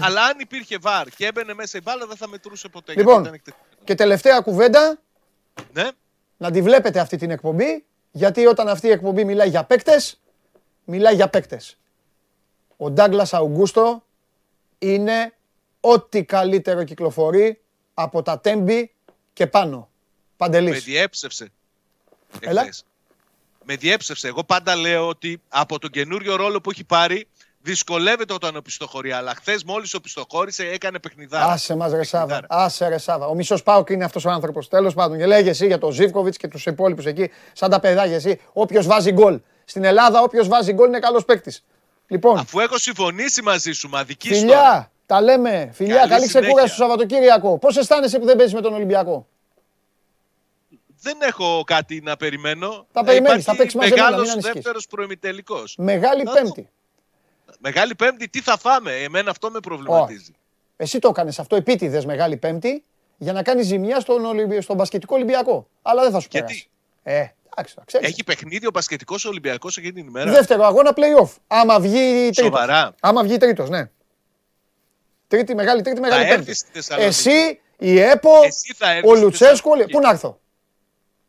αλλά 0.00 0.22
αν 0.24 0.38
υπήρχε 0.38 0.78
βαρ 0.80 1.08
και 1.08 1.26
έμπαινε 1.26 1.54
μέσα 1.54 1.78
η 1.78 1.80
μπάλα, 1.84 2.06
δεν 2.06 2.16
θα 2.16 2.28
μετρούσε 2.28 2.68
ποτέ. 2.68 2.92
γιατί 2.92 3.08
Λοιπόν, 3.08 3.22
ήταν 3.22 3.34
εκτεθειμένο. 3.34 3.74
και 3.84 3.94
τελευταία 3.94 4.40
κουβέντα. 4.40 4.98
Ναι, 5.72 5.88
να 6.36 6.50
τη 6.50 6.62
βλέπετε 6.62 7.00
αυτή 7.00 7.16
την 7.16 7.30
εκπομπή, 7.30 7.84
γιατί 8.10 8.46
όταν 8.46 8.68
αυτή 8.68 8.86
η 8.86 8.90
εκπομπή 8.90 9.24
μιλάει 9.24 9.48
για 9.48 9.64
παίκτες, 9.64 10.20
μιλάει 10.90 11.14
για 11.14 11.28
παίκτες. 11.28 11.76
Ο 12.76 12.90
Ντάγκλας 12.90 13.34
Αουγκούστο 13.34 14.02
είναι 14.78 15.32
ό,τι 15.80 16.24
καλύτερο 16.24 16.84
κυκλοφορεί 16.84 17.60
από 17.94 18.22
τα 18.22 18.40
τέμπη 18.40 18.92
και 19.32 19.46
πάνω. 19.46 19.76
με 19.78 19.86
Παντελής. 20.36 20.84
διέψευσε. 20.84 21.48
Έλα. 22.40 22.60
εχθές. 22.60 22.84
Με 23.64 23.76
διέψευσε. 23.76 24.28
Εγώ 24.28 24.44
πάντα 24.44 24.76
λέω 24.76 25.08
ότι 25.08 25.40
από 25.48 25.78
τον 25.78 25.90
καινούριο 25.90 26.36
ρόλο 26.36 26.60
που 26.60 26.70
έχει 26.70 26.84
πάρει 26.84 27.28
δυσκολεύεται 27.60 28.32
όταν 28.32 28.56
οπισθοχωρεί. 28.56 29.12
Αλλά 29.12 29.34
χθες 29.34 29.64
μόλις 29.64 29.94
οπισθοχώρησε 29.94 30.66
έκανε 30.68 30.98
παιχνιδάρα. 30.98 31.44
Άσε 31.52 31.76
μας 31.76 31.92
ρε 31.92 32.04
Σάβα, 32.04 32.26
Παιχνιδάρα. 32.26 32.64
άσε 32.64 32.88
ρε 32.88 32.98
Σάβα. 32.98 33.26
Ο 33.26 33.34
μισός 33.34 33.62
Πάοκ 33.62 33.88
είναι 33.90 34.04
αυτός 34.04 34.24
ο 34.24 34.30
άνθρωπος. 34.30 34.68
Τέλος 34.68 34.94
πάντων. 34.94 35.18
Και 35.18 35.26
λέγε 35.26 35.50
εσύ 35.50 35.66
για 35.66 35.78
τον 35.78 35.92
Ζίβκοβιτς 35.92 36.36
και 36.36 36.48
τους 36.48 36.66
υπόλοιπους 36.66 37.06
εκεί, 37.06 37.30
σαν 37.52 37.70
τα 37.70 37.80
παιδάκια 37.80 38.14
εσύ. 38.14 38.40
Όποιος 38.52 38.86
βάζει 38.86 39.12
γκολ. 39.12 39.40
Στην 39.68 39.84
Ελλάδα 39.84 40.20
όποιος 40.22 40.48
βάζει 40.48 40.72
γκολ 40.72 40.88
είναι 40.88 40.98
καλός 40.98 41.24
παίκτης. 41.24 41.64
Λοιπόν, 42.06 42.38
Αφού 42.38 42.60
έχω 42.60 42.78
συμφωνήσει 42.78 43.42
μαζί 43.42 43.72
σου, 43.72 43.88
μα 43.88 44.04
δική 44.04 44.28
τώρα. 44.28 44.40
Φιλιά, 44.40 44.90
τα 45.06 45.20
λέμε. 45.20 45.70
Φιλιά, 45.72 45.96
Καλή 45.96 46.08
καλή 46.10 46.26
ξεκούραση 46.26 46.50
συνέχεια. 46.50 46.74
στο 46.74 46.82
Σαββατοκύριακο. 46.82 47.58
Πώς 47.58 47.76
αισθάνεσαι 47.76 48.18
που 48.18 48.24
δεν 48.24 48.36
παίζεις 48.36 48.54
με 48.54 48.60
τον 48.60 48.74
Ολυμπιακό; 48.74 49.26
Δεν 51.00 51.16
έχω 51.20 51.62
κάτι 51.66 52.00
να 52.00 52.16
περιμένω. 52.16 52.86
Θα 52.92 53.00
Ε, 53.00 53.04
περιμένεις, 53.04 53.42
υπάρχει 53.42 53.42
θα 53.42 53.56
παίξεις 53.56 53.74
μαζεμένο, 53.74 54.02
μην 54.02 54.10
μεγάλος 54.10 54.32
ανησυχείς. 54.32 54.54
δεύτερος 54.54 54.86
προημιτελικός. 54.86 55.74
Μεγάλη 55.78 56.22
Θα 56.24 56.32
Πέμπτη. 56.32 56.68
Μεγάλη 57.58 57.94
Πέμπτη, 57.94 58.28
τι 58.28 58.40
θα 58.40 58.58
φάμε; 58.58 58.92
Εμένα 58.92 59.30
αυτό 59.30 59.50
με 59.50 59.60
προβληματίζει. 59.60 60.32
Εσύ 60.76 60.98
το 60.98 61.08
έκανες 61.08 61.38
αυτό 61.38 61.56
επίτηδες 61.56 62.04
Μεγάλη 62.06 62.36
Πέμπτη 62.36 62.84
για 63.16 63.32
να 63.32 63.42
κάνεις 63.42 63.66
ζημιά 63.66 64.00
στον, 64.00 64.24
Ολυμπι... 64.24 64.60
στον 64.60 64.76
μπασκετικό 64.76 65.14
Ολυμπιακό. 65.14 65.68
Αλλά 65.82 66.02
δεν 66.02 66.10
θα 66.10 66.20
σου 66.20 66.28
Γιατί; 66.30 66.46
περάσει. 66.46 66.68
Ε, 67.02 67.34
εντάξει, 67.58 67.74
το 67.74 67.82
ξέρεις. 67.86 68.08
Έχει 68.08 68.24
παιχνίδι 68.24 68.66
ο 68.66 68.70
Πασχετικός 68.70 69.24
Ολυμπιακός 69.24 69.76
εκείνη 69.76 69.92
την 69.92 70.06
ημέρα. 70.06 70.30
Δεύτερο 70.30 70.64
αγώνα 70.64 70.92
playoff. 70.96 71.30
Άμα 71.46 71.80
βγει 71.80 72.22
τρίτος. 72.22 72.44
Σοβαρά. 72.44 72.94
Άμα 73.00 73.22
βγει 73.22 73.36
τρίτος, 73.36 73.68
ναι. 73.68 73.90
Τρίτη, 75.28 75.54
μεγάλη 75.54 75.82
τρίτη, 75.82 76.00
μεγάλη 76.00 76.22
έρθεις 76.22 76.36
πέμπτη. 76.36 76.54
στη 76.54 76.70
Θεσσαλονίκη. 76.72 77.08
Εσύ, 77.08 77.60
η 77.78 78.00
ΕΠΟ, 78.00 78.30
Εσύ 78.44 78.74
θα 78.74 78.90
έρθεις 78.90 79.10
ο 79.10 79.14
στη 79.14 79.24
Λουτσέσκου, 79.24 79.70
όλοι. 79.70 79.82
Θεσσαλονίκη. 79.82 79.92
Πού 79.92 80.00
να 80.00 80.10
έρθω; 80.10 80.40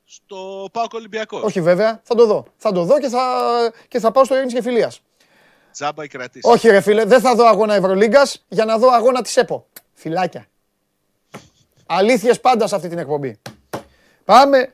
Στο 0.05 0.69
Πάοκ 0.71 0.93
Ολυμπιακός. 0.93 1.43
Όχι 1.43 1.61
βέβαια, 1.61 2.01
θα 2.03 2.15
το 2.15 2.25
δω. 2.25 2.45
Θα 2.57 2.71
το 2.71 2.83
δω 2.83 2.99
και 2.99 3.07
θα, 3.07 3.21
και 3.87 3.99
θα 3.99 4.11
πάω 4.11 4.23
στο 4.23 4.35
Ειρήνης 4.35 4.53
και 4.53 4.61
Φιλίας. 4.61 5.01
Τζάμπα 5.71 6.03
η 6.03 6.07
κρατήση. 6.07 6.49
Όχι 6.49 6.69
ρε 6.69 6.81
φίλε, 6.81 7.05
δεν 7.05 7.21
θα 7.21 7.35
δω 7.35 7.45
αγώνα 7.45 7.73
Ευρωλίγκας 7.73 8.45
για 8.47 8.65
να 8.65 8.77
δω 8.77 8.89
αγώνα 8.89 9.21
της 9.21 9.37
ΕΠΟ. 9.37 9.67
Φιλάκια. 9.93 10.45
Αλήθειες 11.85 12.39
πάντα 12.39 12.67
σε 12.67 12.75
αυτή 12.75 12.89
την 12.89 12.97
εκπομπή. 12.97 13.39
Πάμε. 14.25 14.73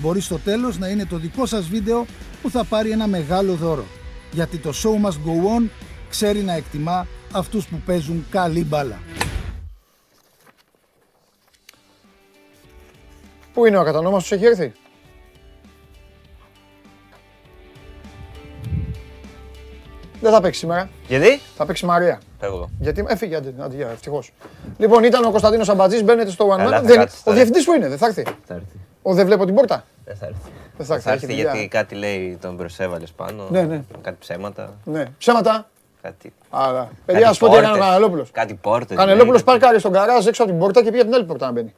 Μπορεί 0.00 0.20
στο 0.20 0.38
τέλος 0.38 0.78
να 0.78 0.88
είναι 0.88 1.04
το 1.06 1.16
δικό 1.16 1.46
σας 1.46 1.68
βίντεο 1.68 2.06
που 2.42 2.50
θα 2.50 2.64
πάρει 2.64 2.90
ένα 2.90 3.06
μεγάλο 3.06 3.54
δώρο. 3.54 3.84
Γιατί 4.32 4.56
το 4.58 4.70
show 4.82 5.06
must 5.06 5.12
go 5.14 5.58
on 5.60 5.68
ξέρει 6.10 6.38
να 6.42 6.52
εκτιμά 6.52 7.06
αυτούς 7.32 7.66
που 7.66 7.76
παίζουν 7.86 8.26
καλή 8.30 8.64
μπάλα. 8.64 8.98
Πού 13.52 13.66
είναι 13.66 13.78
ο 13.78 13.84
κατανόμαστος, 13.84 14.32
έχει 14.32 14.44
έρθει; 14.44 14.72
Δεν 20.20 20.32
θα 20.32 20.40
παίξει 20.40 20.58
σήμερα. 20.60 20.88
Γιατί; 21.08 21.40
Θα 21.56 21.66
παίξει 21.66 21.86
Μαρία. 21.86 22.20
Φεύγω. 22.40 22.70
Γιατί 22.80 23.04
έφυγε, 23.08 23.36
άντε, 23.36 23.54
άντε, 23.58 23.76
για, 23.76 23.88
ευτυχώς. 23.88 24.32
Λοιπόν, 24.78 25.04
ήταν 25.04 25.24
ο 25.24 25.30
Κωνσταντίνος 25.30 25.68
Αμπατζής, 25.68 26.02
μπαίνετε 26.04 26.30
στο 26.30 26.46
One 26.52 26.56
Καλά, 26.56 26.68
Man. 26.68 26.80
θα 26.80 26.86
Δεν- 26.86 26.96
κάτσεις 26.96 27.20
Ο 27.20 27.22
τώρα. 27.24 27.36
διευθυντής 27.36 27.64
που 27.64 27.72
είναι, 27.72 27.88
δεν 27.88 27.98
θα 27.98 28.06
έρθει. 28.06 28.22
Θα 28.22 28.54
έρθει. 28.54 28.76
Ο 29.02 29.14
δεν 29.14 29.26
βλέπω 29.26 29.44
την 29.44 29.54
πόρτα. 29.54 29.84
Δεν 30.04 30.16
θα 30.16 30.26
έρθει. 30.26 30.50
Δεν 30.76 30.86
θα 30.86 30.94
έρθει, 30.94 31.06
Θα 31.06 31.12
έχει 31.12 31.24
έρθει 31.24 31.34
δουλειά. 31.36 31.52
γιατί 31.52 31.68
κάτι 31.68 31.94
λέει 31.94 32.38
τον 32.40 32.56
προσέβαλες 32.56 33.10
πάνω. 33.10 33.46
Ναι, 33.50 33.62
ναι. 33.62 33.82
Κάτι 34.00 34.16
ψέματα. 34.20 34.74
Ναι, 34.84 35.04
ψέματα. 35.18 35.70
Κάτι. 36.02 36.32
Άρα. 36.50 36.90
Παιδιά, 37.04 37.28
ας 37.28 37.38
πω 37.38 37.48
τι 37.48 37.56
έκανε 37.56 37.76
ο 37.76 37.78
Κανελόπουλος. 37.80 38.30
Κάτι 38.30 38.54
πόρτες. 38.54 38.96
Κανελόπουλος 38.96 39.44
πάρκαρε 39.44 39.78
στον 39.78 39.92
καράζ 39.92 40.26
έξω 40.26 40.42
από 40.42 40.50
την 40.50 40.60
πόρτα 40.60 40.82
και 40.82 40.90
πήγε 40.90 41.00
από 41.00 41.10
την 41.10 41.14
άλλη 41.14 41.24
πόρτα 41.26 41.46
να 41.46 41.52
μπαίνει. 41.52 41.74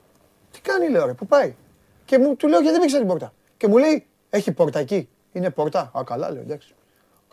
Τι 0.51 0.61
κάνει, 0.61 0.89
λέω, 0.89 1.07
ρε, 1.07 1.13
πού 1.13 1.27
πάει; 1.27 1.55
Και 2.05 2.19
μου, 2.19 2.37
του 2.37 2.49
λέω 2.49 2.61
γιατί 2.61 2.75
δεν 2.77 2.83
ήξερα 2.83 3.01
την 3.03 3.11
πόρτα; 3.11 3.33
Και 3.57 3.69
μου 3.69 3.77
λέει, 3.77 4.07
έχει 4.31 4.53
πόρτα 4.53 4.79
εκεί. 4.79 5.09
Είναι 5.33 5.51
πόρτα; 5.51 5.91
Α, 5.93 6.01
καλά, 6.05 6.31
λέω, 6.31 6.43
εντάξει. 6.43 6.75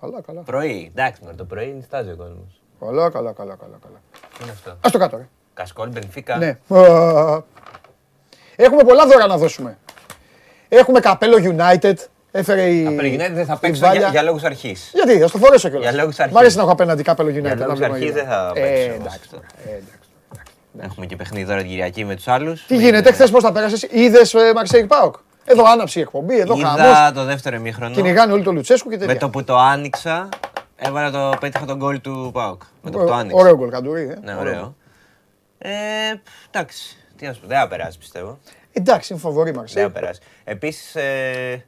Καλά, 0.02 0.22
καλά. 0.22 0.42
Πρωί. 0.42 0.92
Εντάξει, 0.96 1.22
με 1.26 1.34
το 1.34 1.46
πρωί 1.46 1.74
νιστάζει 1.76 2.12
ο 2.12 2.16
κόσμος. 2.16 2.62
Καλά, 2.80 3.10
καλά, 3.10 3.32
καλά, 3.32 3.56
καλά. 3.56 3.78
καλά. 3.84 4.02
Τι 4.38 4.44
είναι 4.44 4.52
αυτό; 4.52 4.78
Ας 4.82 4.92
το 4.92 4.98
κάτω, 4.98 5.18
ρε. 5.18 5.28
Κασκόλ 5.54 5.90
Μπενφίκα. 5.90 6.38
Ναι. 6.38 6.58
Α, 8.52 8.64
Έχουμε 8.66 8.84
πολλά 8.84 9.06
δώρα 9.08 9.28
να 9.28 9.38
δώσουμε. 9.38 9.78
Έχουμε 10.70 11.00
καπέλο 11.00 11.38
United. 11.58 11.94
Έφερε 12.32 12.70
η. 12.70 12.86
Απελεγινέτη 12.88 13.32
δεν 13.34 13.46
θα 13.46 13.54
η 13.54 13.58
παίξω 13.62 13.82
Βάλια. 13.82 14.00
για, 14.00 14.10
για 14.10 14.22
λόγους 14.22 14.44
αρχής. 14.44 14.92
Γιατί, 14.94 15.20
θα 15.20 15.30
το 15.30 15.38
φορέσω 15.38 15.70
κιόλας. 15.70 15.90
Για 15.92 16.02
λόγους 16.02 16.20
αρχής. 16.20 16.36
Μ' 16.36 16.40
αρέσει 16.40 16.56
να 16.56 16.62
έχω 16.62 16.72
απέναντι 16.72 17.04
κάπελο 17.04 17.30
United. 17.30 17.42
Για 17.42 17.56
να 17.56 17.62
λόγους 17.66 17.78
βλέπω 17.78 17.94
αρχής 17.94 18.10
United. 18.10 18.14
δεν 18.14 18.26
θα 18.26 18.52
Ε, 18.56 18.60
παίξω 18.62 18.86
όμως 18.94 19.06
εντάξει. 19.06 19.30
τώρα. 19.30 19.44
ε, 19.66 19.70
εντάξει. 19.70 20.00
Έχουμε 20.82 21.06
και 21.06 21.16
παιχνίδι 21.16 21.46
τώρα 21.46 21.60
την 21.60 21.70
Κυριακή 21.70 22.06
με 22.06 22.16
τους 22.16 22.28
άλλους. 22.28 22.66
Τι 22.66 22.76
γίνεται, 22.78 23.12
χθες 23.12 23.32
πώς 23.32 23.44
τα 23.44 23.52
πέρασες, 23.52 23.88
είδες 23.90 24.36
Μαρσέικ 24.56 24.86
Πάοκ; 24.86 25.16
Εδώ 25.46 25.64
άναψε 25.72 26.00
η 26.00 26.02
εκπομπή, 26.02 26.40
εδώ 26.40 26.56
χαμός. 26.56 26.80
Είδα 26.80 27.12
το 27.16 27.24
δεύτερο 27.24 27.56
ημίχρονο. 27.56 27.94
Κυνηγάνε 27.96 28.34
όλοι 28.34 28.44
το 28.44 28.52
Λουτσέσκου 28.52 28.90
και 28.90 28.98
Με 28.98 29.06
τέτοια. 29.06 29.20
το 29.20 29.30
που 29.30 29.44
το 29.44 29.58
άνοιξα, 29.58 30.30
έβαλα 30.76 31.12
το, 31.12 31.38
πέτυχα 31.40 31.66
τον 31.66 31.78
γκολ 31.78 32.02
του 32.02 32.30
ΠΑΟΚ. 32.34 32.62
Με 32.82 32.92
το 32.92 32.98
που 32.98 33.06
το 33.06 33.12
Ω- 33.12 33.16
άνοιξα. 33.16 33.38
Ωραίο 33.42 33.56
γκολ, 33.58 33.70
Καντουρί. 33.70 34.02
ε. 34.02 34.18
Ναι, 34.24 34.36
ωραίο. 34.40 34.76
Ε, 35.58 35.70
εντάξει. 36.52 36.96
Τι 37.22 37.28
να 37.28 37.34
σου 37.34 37.42
πω, 37.42 37.48
δεν 37.48 37.58
θα 37.60 37.68
περάσει 37.68 37.98
πιστεύω. 37.98 38.40
Εντάξει, 38.74 39.14
είναι 39.14 39.22
φοβερή 39.22 39.44
Δεν 39.46 39.54
θα 39.54 39.60
Μαρσέιγ. 39.60 39.90
περάσει. 39.90 40.20
Επίσης, 40.44 40.96
ε, 40.96 41.66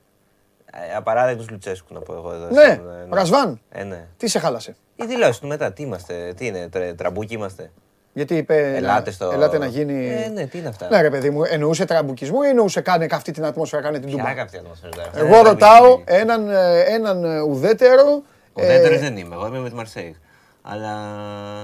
ε, 0.71 0.95
απαράδεκτος 0.95 1.49
Λουτσέσκου 1.49 1.93
να 1.93 1.99
πω 1.99 2.13
εγώ 2.13 2.31
εδώ. 2.33 2.45
Ναι, 2.45 2.63
στην, 2.63 2.83
ε, 2.87 3.07
ο 3.09 3.15
Ρασβάν. 3.15 3.59
Ε, 3.69 3.83
ναι. 3.83 4.07
Τι 4.17 4.27
σε 4.27 4.39
χάλασε; 4.39 4.75
Η 4.95 5.05
δηλώση 5.05 5.41
του 5.41 5.47
μετά, 5.47 5.73
τι 5.73 5.83
είμαστε, 5.83 6.33
τι 6.37 6.45
είναι, 6.45 6.69
τρε, 6.69 6.93
τραμπούκι 6.93 7.33
είμαστε; 7.33 7.71
Γιατί 8.13 8.35
είπε. 8.37 8.75
Ελάτε 8.75 9.09
να- 9.09 9.15
στο. 9.15 9.31
Ελάτε 9.33 9.57
να 9.57 9.65
γίνει. 9.65 10.07
Ε, 10.09 10.27
ναι, 10.27 10.45
τι 10.45 10.57
είναι 10.57 10.67
αυτά; 10.67 10.87
Ναι, 10.89 11.01
ρε 11.01 11.09
παιδί 11.09 11.29
μου, 11.29 11.43
εννοούσε 11.43 11.85
τραμπουκισμό 11.85 12.39
ή 12.45 12.47
εννοούσε 12.47 12.81
κάνε 12.81 13.07
αυτή 13.11 13.31
την 13.31 13.45
ατμόσφαιρα, 13.45 13.81
κάνε 13.81 13.99
την 13.99 14.07
Ποια 14.07 14.17
τούμπα; 14.17 14.29
έκαψε 14.29 14.57
ατμόσφαιρα 14.57 14.91
τώρα. 14.91 15.09
Εγώ 15.15 15.41
ρωτάω 15.41 16.01
έναν, 16.05 16.49
ε, 16.49 16.79
έναν 16.81 17.23
ε, 17.23 17.39
ουδέτερο. 17.41 18.23
Ο 18.53 18.61
δεύτερο 18.61 18.93
ε, 18.95 18.97
δεν 18.97 19.17
είμαι, 19.17 19.35
εγώ 19.35 19.47
είμαι 19.47 19.59
με 19.59 19.69
τη 19.69 19.75
Μαρσέιγ. 19.75 20.13
Αλλά. 20.61 20.91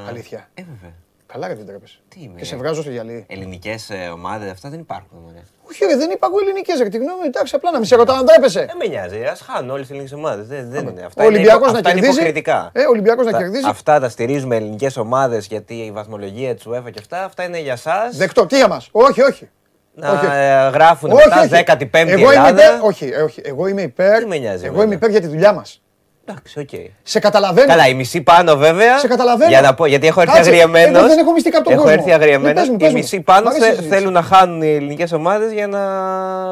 Αλήθεια. 0.08 0.50
Ε, 0.54 0.62
βέβαια. 0.62 0.94
Καλά, 1.34 1.48
ρε, 1.48 1.54
δεν 1.56 1.66
τρέπεσαι. 1.66 2.00
Τι 2.10 2.20
είμαι, 2.24 2.34
Και 2.40 2.46
σε 2.46 2.56
ρε. 2.56 2.62
βγάζω 2.62 2.82
στο 2.82 2.92
γυαλί. 2.92 3.26
Ελληνικές 3.30 3.90
ομάδες, 4.14 4.52
αυτά 4.52 4.70
δεν 4.70 4.80
υπάρχουν. 4.80 5.18
Μωρέ. 5.26 5.42
Όχι, 5.70 5.86
ρε, 5.86 5.96
δεν 5.96 6.10
υπάρχουν 6.12 6.38
ελληνικές, 6.44 6.80
ρε. 6.80 6.90
Τη 6.90 6.98
γνώμη, 6.98 7.26
εντάξει, 7.26 7.56
απλά 7.56 7.72
να 7.72 7.78
μην 7.78 7.88
σε 7.88 7.96
ρωτάω 7.96 8.16
αν 8.16 8.26
τρέπεσαι. 8.26 8.60
Δεν 8.66 8.78
με 8.78 8.86
νοιάζει. 8.88 9.24
Α 9.24 9.38
χάνουν 9.46 9.70
όλες 9.70 9.88
τι 9.88 9.94
ελληνικές 9.94 10.18
ομάδες. 10.18 10.48
Δεν, 10.48 10.70
δεν 10.70 10.88
είναι. 10.88 11.02
Αυτά 11.02 11.24
Ο 11.24 11.26
Ολυμπιακός 11.26 11.62
είναι, 11.62 11.72
να 11.72 11.78
αυτά 11.78 11.90
είναι 11.90 12.00
κερδίζει. 12.00 12.20
υποκριτικά. 12.20 12.70
Ε, 12.74 12.82
ο 12.86 12.90
Ολυμπιακός 12.90 13.26
να 13.26 13.32
Τα- 13.32 13.38
κερδίζει. 13.38 13.64
Αυτά 13.68 14.00
τα 14.00 14.10
στηρίζουμε 14.10 14.56
ελληνικές 14.56 14.98
ομάδες 14.98 15.46
γιατί 15.48 15.74
η 15.74 15.92
βαθμολογία 15.92 16.56
της 16.56 16.66
UEFA 16.68 16.92
και 16.92 17.00
αυτά, 17.00 17.24
αυτά 17.24 17.44
είναι 17.44 17.60
για 17.60 17.74
εσάς. 17.74 18.10
Δεκτό. 18.14 18.46
Τι 18.46 18.56
για 18.56 18.68
μας. 18.68 18.90
Όχι, 18.92 19.22
όχι. 19.22 19.50
Να 19.94 20.12
όχι, 20.12 20.26
όχι. 20.26 20.36
ε, 20.36 20.70
γράφουν 20.70 21.12
Όχι, 21.12 21.28
μετά 21.28 21.42
όχι. 21.42 21.50
15η 21.50 22.10
Εγώ 22.12 22.22
είμαι 22.22 22.34
Ελλάδα. 22.34 22.50
υπέρ. 22.50 22.84
Όχι, 22.84 23.06
ε, 23.14 23.22
όχι. 23.22 23.42
Εγώ 23.46 23.68
είμαι 23.68 23.82
υπέρ. 23.82 24.20
Τι 24.20 24.26
με 24.26 24.38
νοιάζει 24.38 24.64
Εγώ 24.64 24.74
εμένα. 24.74 24.84
είμαι 24.86 24.96
υπέρ 24.96 25.10
για 25.10 25.22
τη 25.22 25.28
δουλειά 25.28 25.54
μας. 25.54 25.82
Εντάξει, 26.30 26.60
οκ. 26.60 26.70
Σε 27.04 27.20
καταλαβαίνω. 27.20 27.68
Καλά, 27.68 27.88
η 27.88 27.94
μισή 27.94 28.22
πάνω 28.22 28.56
βέβαια. 28.56 28.98
Σε 28.98 29.08
καταλαβαίνω. 29.08 29.50
Για 29.50 29.62
να 29.62 29.74
πω, 29.74 29.86
γιατί 29.86 30.08
έχω 30.08 30.22
έρθει 30.22 30.34
Κάτσε, 30.36 30.50
αγριεμένος. 30.50 31.04
ε, 31.04 31.08
δεν 31.08 31.18
έχω 31.18 31.32
μυστικά 31.32 31.58
από 31.58 31.66
τον 31.66 31.74
Έχω 31.74 31.84
κόσμο. 31.84 31.98
έρθει 32.00 32.14
αγριεμένος. 32.14 32.54
Ναι, 32.54 32.60
πες 32.62 32.68
μου, 32.70 32.76
Οι 32.76 32.78
πες 32.78 32.92
μου. 32.92 32.98
μισοί 32.98 33.20
πάνω 33.22 33.44
Μ' 33.44 33.48
αρέσει 33.48 33.62
η 33.64 33.66
θε- 33.68 33.76
συζήτηση. 33.76 34.00
θέλουν 34.00 34.14
να 34.14 34.22
χάνουν 34.22 34.62
οι 34.62 34.76
ελληνικές 34.76 35.12
ομάδες 35.12 35.52
για 35.52 35.68
να 35.68 35.80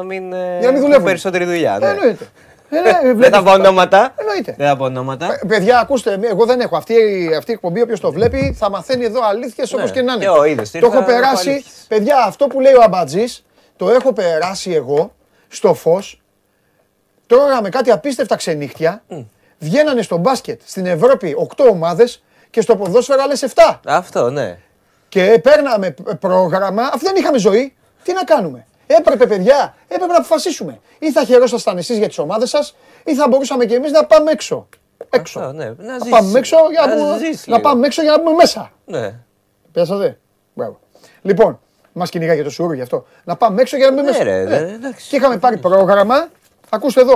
μην, 0.02 0.32
ε, 0.32 0.36
Για 0.36 0.44
να 0.44 0.56
μην 0.58 0.64
έχουν 0.68 0.80
δουλεύουν. 0.80 1.04
περισσότερη 1.04 1.44
δουλειά. 1.44 1.74
Ε, 1.74 1.78
ναι. 1.84 1.90
Εννοείται. 1.90 2.24
Ε, 2.70 2.80
ναι, 2.80 2.90
Δεν 3.02 3.16
βλέπεις. 3.16 3.36
θα 3.38 3.42
πω 3.44 3.50
ονόματα. 3.52 4.14
Εννοείται. 4.16 4.54
Δεν 4.58 4.68
θα 4.68 4.76
πω 4.76 4.84
ονόματα. 4.84 5.26
Ε, 5.42 5.46
Παιδιά, 5.46 5.78
ακούστε, 5.78 6.18
εγώ 6.22 6.44
δεν 6.46 6.60
έχω. 6.60 6.76
Αυτή, 6.76 6.94
αυτή 7.38 7.50
η 7.50 7.54
εκπομπή, 7.54 7.80
όποιος 7.82 8.00
το 8.00 8.12
βλέπει, 8.12 8.54
θα 8.58 8.70
μαθαίνει 8.70 9.04
εδώ 9.04 9.20
αλήθειες 9.28 9.72
Ναι. 9.72 9.82
όπω 9.82 9.92
και 9.92 10.02
να 10.02 10.12
είναι. 10.12 10.20
Και 10.22 10.26
εγώ 10.26 10.44
είδες, 10.44 10.70
το 10.70 10.78
ήρθα 10.78 10.90
έχω 10.90 11.00
να 11.00 11.04
πω 11.06 11.12
περάσει. 11.14 11.48
αλήθειες. 11.50 11.74
Παιδιά, 11.88 12.16
αυτό 12.26 12.46
που 12.46 12.60
λέει 12.60 12.72
ο 12.74 12.80
Αμπατζής, 12.82 13.44
το 13.76 13.90
έχω 13.90 14.12
περάσει 14.12 14.70
εγώ 14.72 15.12
στο 15.48 15.74
φως. 15.74 16.20
Τρώγαμε 17.26 17.68
κάτι 17.68 17.90
απίστευτα 17.90 18.36
ξενύχτια. 18.36 19.02
Βγαίνανε 19.58 20.02
στο 20.02 20.16
μπάσκετ 20.16 20.60
στην 20.64 20.86
Ευρώπη 20.86 21.36
8 21.56 21.64
ομάδες 21.70 22.22
και 22.50 22.60
στο 22.60 22.76
ποδόσφαιρο 22.76 23.22
άλλες 23.22 23.42
7. 23.54 23.80
Αυτό, 23.86 24.30
ναι. 24.30 24.58
Και 25.08 25.40
παίρναμε 25.42 25.90
π- 25.90 26.14
πρόγραμμα, 26.14 26.82
αφού 26.82 27.04
δεν 27.04 27.16
είχαμε 27.16 27.38
ζωή, 27.38 27.74
τι 28.02 28.12
να 28.12 28.24
κάνουμε; 28.24 28.66
Έπρεπε, 28.86 29.26
παιδιά, 29.26 29.74
έπρεπε 29.88 30.12
να 30.12 30.18
αποφασίσουμε. 30.18 30.80
Ή 30.98 31.12
θα 31.12 31.24
χαιρόσασταν 31.24 31.78
εσείς 31.78 31.98
για 31.98 32.08
τις 32.08 32.18
ομάδες 32.18 32.48
σας, 32.50 32.76
ή 33.04 33.14
θα 33.14 33.28
μπορούσαμε 33.28 33.64
κι 33.64 33.74
εμείς 33.74 33.90
να 33.90 34.04
πάμε 34.04 34.30
έξω. 34.30 34.68
Έξω. 35.10 35.40
Αυτό, 35.40 35.52
ναι. 35.52 35.64
Να 35.64 35.72
Να 35.84 35.92
ζήσεις. 35.98 36.08
πάμε 36.10 36.38
έξω 36.38 36.56
για 36.70 36.86
να, 36.86 36.94
Να 36.94 37.02
μπούμε- 37.02 37.18
ζήσεις 37.18 37.46
να 37.46 37.56
λίγο. 37.56 37.68
πάμε 37.68 37.86
έξω 37.86 38.02
για 38.02 38.10
να 38.10 38.18
μπούμε 38.18 38.34
μέσα. 38.34 38.72
Ναι. 38.84 39.14
Πιάσατε. 39.72 40.18
Μπράβο. 40.54 40.78
Λοιπόν, 41.22 41.60
μας 41.92 42.10
κυνηγάει 42.10 42.42
το 42.42 42.50
σουρού 42.50 42.72
γι' 42.72 42.80
αυτό. 42.82 43.06
Να 43.24 43.36
πάμε 43.36 43.60
έξω 43.60 43.76
για 43.76 43.86
να 43.86 43.92
μπούμε 43.92 44.02
Ναι, 44.04 44.10
μέσα. 44.10 44.24
ρε, 44.24 44.40
Ε, 44.40 44.44
ναι, 44.44 44.56
εντάξει. 44.72 45.08
Και 45.08 45.16
είχαμε 45.16 45.36
πάρει 45.38 45.56
πρόγραμμα. 45.56 46.28
Ακούστε 46.68 47.00
εδώ. 47.00 47.12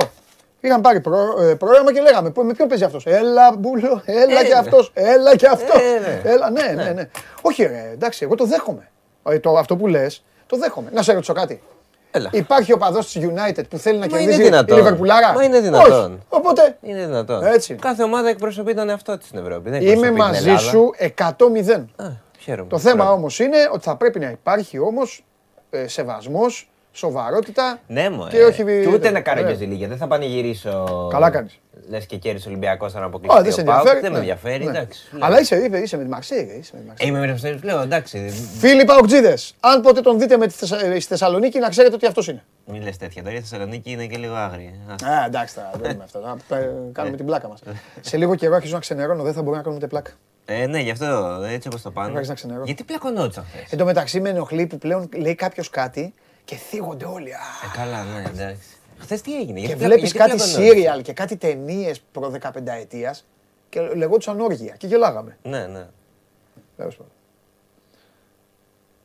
Είχαμε 0.65 0.81
πάρει 0.81 1.01
προ- 1.01 1.41
ε, 1.41 1.55
πρόγραμμα 1.55 1.93
και 1.93 2.01
λέγαμε 2.01 2.31
«Πού- 2.31 2.45
με 2.45 2.53
ποιον 2.55 2.69
παίζει 2.69 2.85
αυτός; 2.85 3.07
Έλα, 3.07 3.57
μπουλο, 3.59 4.03
έλα 4.05 4.41
Ε, 4.41 4.43
και 4.45 4.53
ναι. 4.53 4.59
αυτός. 4.59 4.91
Έλα 4.95 5.37
και 5.37 5.47
αυτός. 5.47 5.81
Ε, 5.81 5.99
ναι. 6.01 6.31
Έλα, 6.31 6.51
ναι, 6.51 6.73
ναι, 6.83 6.91
ναι. 6.91 7.09
Όχι, 7.43 7.63
ρε, 7.65 7.91
εντάξει, 7.93 8.25
εγώ 8.25 8.35
το 8.35 8.45
δέχομαι. 8.47 8.89
Ε, 9.29 9.39
το, 9.39 9.57
αυτό 9.59 9.77
που 9.77 9.87
λες, 9.87 10.25
το 10.47 10.57
δέχομαι. 10.57 10.91
Να 10.93 11.03
σε 11.03 11.13
ρωτήσω 11.13 11.33
κάτι. 11.33 11.63
Έλα. 12.11 12.29
Υπάρχει 12.33 12.73
ο 12.73 12.77
παδός 12.79 13.13
της 13.13 13.23
United 13.27 13.69
που 13.69 13.79
θέλει 13.79 13.99
να 13.99 14.07
Μα 14.07 14.19
είναι 14.19 14.19
κερδίζει 14.19 14.41
η 14.41 14.45
δυνατόν. 14.45 14.77
Λιβερπουλάρα; 14.77 15.33
Μα 15.33 15.43
είναι 15.45 15.61
δυνατόν. 15.61 16.05
Όχι. 16.13 16.19
Οπότε 16.29 16.77
Είναι 16.81 17.05
δυνατόν. 17.07 17.45
Έτσι. 17.45 17.75
Κάθε 17.75 18.03
ομάδα 18.03 18.29
εκπροσωπεί 18.29 18.75
τον 18.75 18.89
εαυτό 18.89 19.19
της 19.19 19.27
στην 19.27 19.39
Ευρώπη. 19.39 19.71
Δεν 19.71 19.81
είμαι 19.81 19.91
εκπροσωπεί 19.93 20.15
την 20.15 20.25
μαζί 20.25 20.49
Ελλάδα. 20.49 20.69
σου 20.69 20.91
100-0. 20.99 21.87
Α, 21.97 22.07
χαίρομαι. 22.39 22.69
Το 22.69 22.79
θέμα 22.79 22.95
Μπράβο. 22.95 23.13
όμως 23.13 23.39
είναι 23.39 23.57
ότι 23.73 23.83
θα 23.85 23.97
πρέπει 23.97 24.19
να 24.19 24.29
υπάρχει 24.31 24.79
όμως 24.79 25.25
ε, 25.71 25.87
σεβασμός, 25.89 26.71
σοβαρότητα. 26.93 27.79
Ναι, 27.87 28.11
μου. 28.11 28.27
Και 28.29 28.43
όχι 28.45 28.65
και 28.65 28.87
ούτε 28.89 28.99
δεν- 28.99 29.13
να 29.13 29.21
κάνω 29.21 29.41
ναι. 29.43 29.49
και 29.49 29.55
ζηλίγια. 29.55 29.89
Δεν 29.89 29.97
θα 29.97 30.07
πανηγυρίσω. 30.07 31.09
Καλά 31.11 31.31
κάνεις. 31.31 31.59
Λες 31.89 32.07
και 32.07 32.17
κέρδισε 32.17 32.49
ο 32.49 32.51
Ολυμπιακό 32.51 32.89
να 32.93 33.01
Α, 33.01 33.05
αποκλειστεί. 33.05 33.43
δεν 33.43 33.53
σε 33.53 33.61
ο 33.61 33.65
ΠΑΟΚ. 33.65 33.87
ενδιαφέρει. 33.87 34.01
Δεν 34.01 34.11
με 34.13 34.19
ναι. 34.19 34.19
ενδιαφέρει. 34.19 34.65
Ναι. 34.65 34.71
Εντάξει. 34.71 35.01
λέω. 35.13 35.27
Αλλά 35.27 35.41
είσαι, 35.41 35.57
είσαι, 35.57 35.79
είσαι 35.79 35.97
με 35.97 36.03
τη 36.03 36.09
Μαρσέη. 36.09 36.47
ρε, 36.51 36.53
Είσαι 36.59 36.73
με 36.75 36.79
τη 36.81 36.85
Ε, 36.85 36.89
Μαρσέη. 36.89 37.09
Είμαι 37.09 37.51
με 37.53 37.59
του 37.61 37.67
λέω 37.67 37.81
εντάξει. 37.81 38.29
Φίλοι 38.59 38.85
Παοκτζίδες, 38.85 39.55
αν 39.61 39.81
ποτέ 39.81 40.01
τον 40.01 40.19
δείτε 40.19 40.37
με 40.37 40.47
τη 40.47 40.53
Θεσσα- 40.55 40.85
ε, 40.85 41.01
στη 41.01 41.09
Θεσσαλονίκη, 41.09 41.59
να 41.59 41.69
ξέρετε 41.69 41.95
ότι 41.95 42.07
αυτός 42.07 42.29
είναι. 42.29 42.45
Μην 42.67 42.83
λες 42.83 42.97
τέτοια. 42.97 43.23
Τώρα 43.23 43.35
η 43.37 43.41
Θεσσαλονίκη 43.41 43.91
είναι 43.91 44.07
και 44.07 44.17
λίγο 44.17 44.35
άγρια. 44.35 44.71
Α, 45.05 45.11
Α, 45.13 45.25
εντάξει, 45.27 45.55
τώρα 45.55 45.71
δεν 45.83 45.91
είναι 45.91 46.03
αυτό. 46.05 46.19
Να 46.51 46.57
ε, 46.57 46.71
κάνουμε 46.93 47.17
την 47.17 47.27
πλάκα 47.27 47.49
μας. 47.49 47.61
Σε 48.01 48.17
λίγο 48.17 48.35
καιρό 48.35 48.55
αρχίζω 48.55 48.75
να 48.75 48.81
ξενερώνω, 48.81 49.23
δεν 49.23 49.33
θα 49.33 49.39
μπορούμε 49.41 49.57
να 49.57 49.63
κάνουμε 49.63 49.77
ούτε 49.85 49.87
πλάκα. 49.87 50.11
Ε, 50.45 50.67
ναι, 50.67 50.79
γι' 50.81 50.91
αυτό 50.91 51.39
έτσι 51.53 51.69
όπως 51.69 51.83
το 51.83 51.91
πάνε. 51.91 52.11
Υπάρχει 52.11 52.29
να 52.29 52.35
ξενερώ. 52.35 52.63
Γιατί 52.65 52.85
πλακωνόντουσαν 52.85 53.45
χθες; 53.53 53.73
Εν 53.73 53.79
τω 53.79 53.85
μεταξύ 53.85 54.21
με 54.21 54.29
ενοχλεί 54.29 54.67
που 54.67 54.79
πλέον 54.79 55.09
λέει 55.17 55.35
κάποιος 55.35 55.71
κάτι 55.71 56.15
και 56.45 56.57
θίγονται 56.57 57.05
όλοι. 57.05 57.33
Α, 57.33 57.37
Ε, 57.37 57.77
καλά, 57.79 58.05
ναι, 58.05 58.23
εντάξει. 58.29 58.69
Χθες 58.99 59.21
τι 59.21 59.37
έγινε. 59.37 59.61
Και 59.61 59.67
γιατί 59.67 59.85
βλέπεις 59.85 60.03
γιατί 60.03 60.19
κάτι 60.19 60.31
πλακωνόντουσαν; 60.37 60.75
σύριαλ 60.75 61.03
και 61.03 61.13
κάτι 61.13 61.37
ταινίες 61.37 62.01
προ 62.13 62.31
15 62.31 62.51
ετία 62.81 63.17
και 63.69 63.81
λεγόντουσαν 63.81 64.41
όργια 64.41 64.75
και 64.75 64.87
γελάγαμε. 64.87 65.39
Ναι, 65.43 65.67
ναι. 65.67 65.87
Τέλος 66.77 66.97
πάντων. 66.97 67.13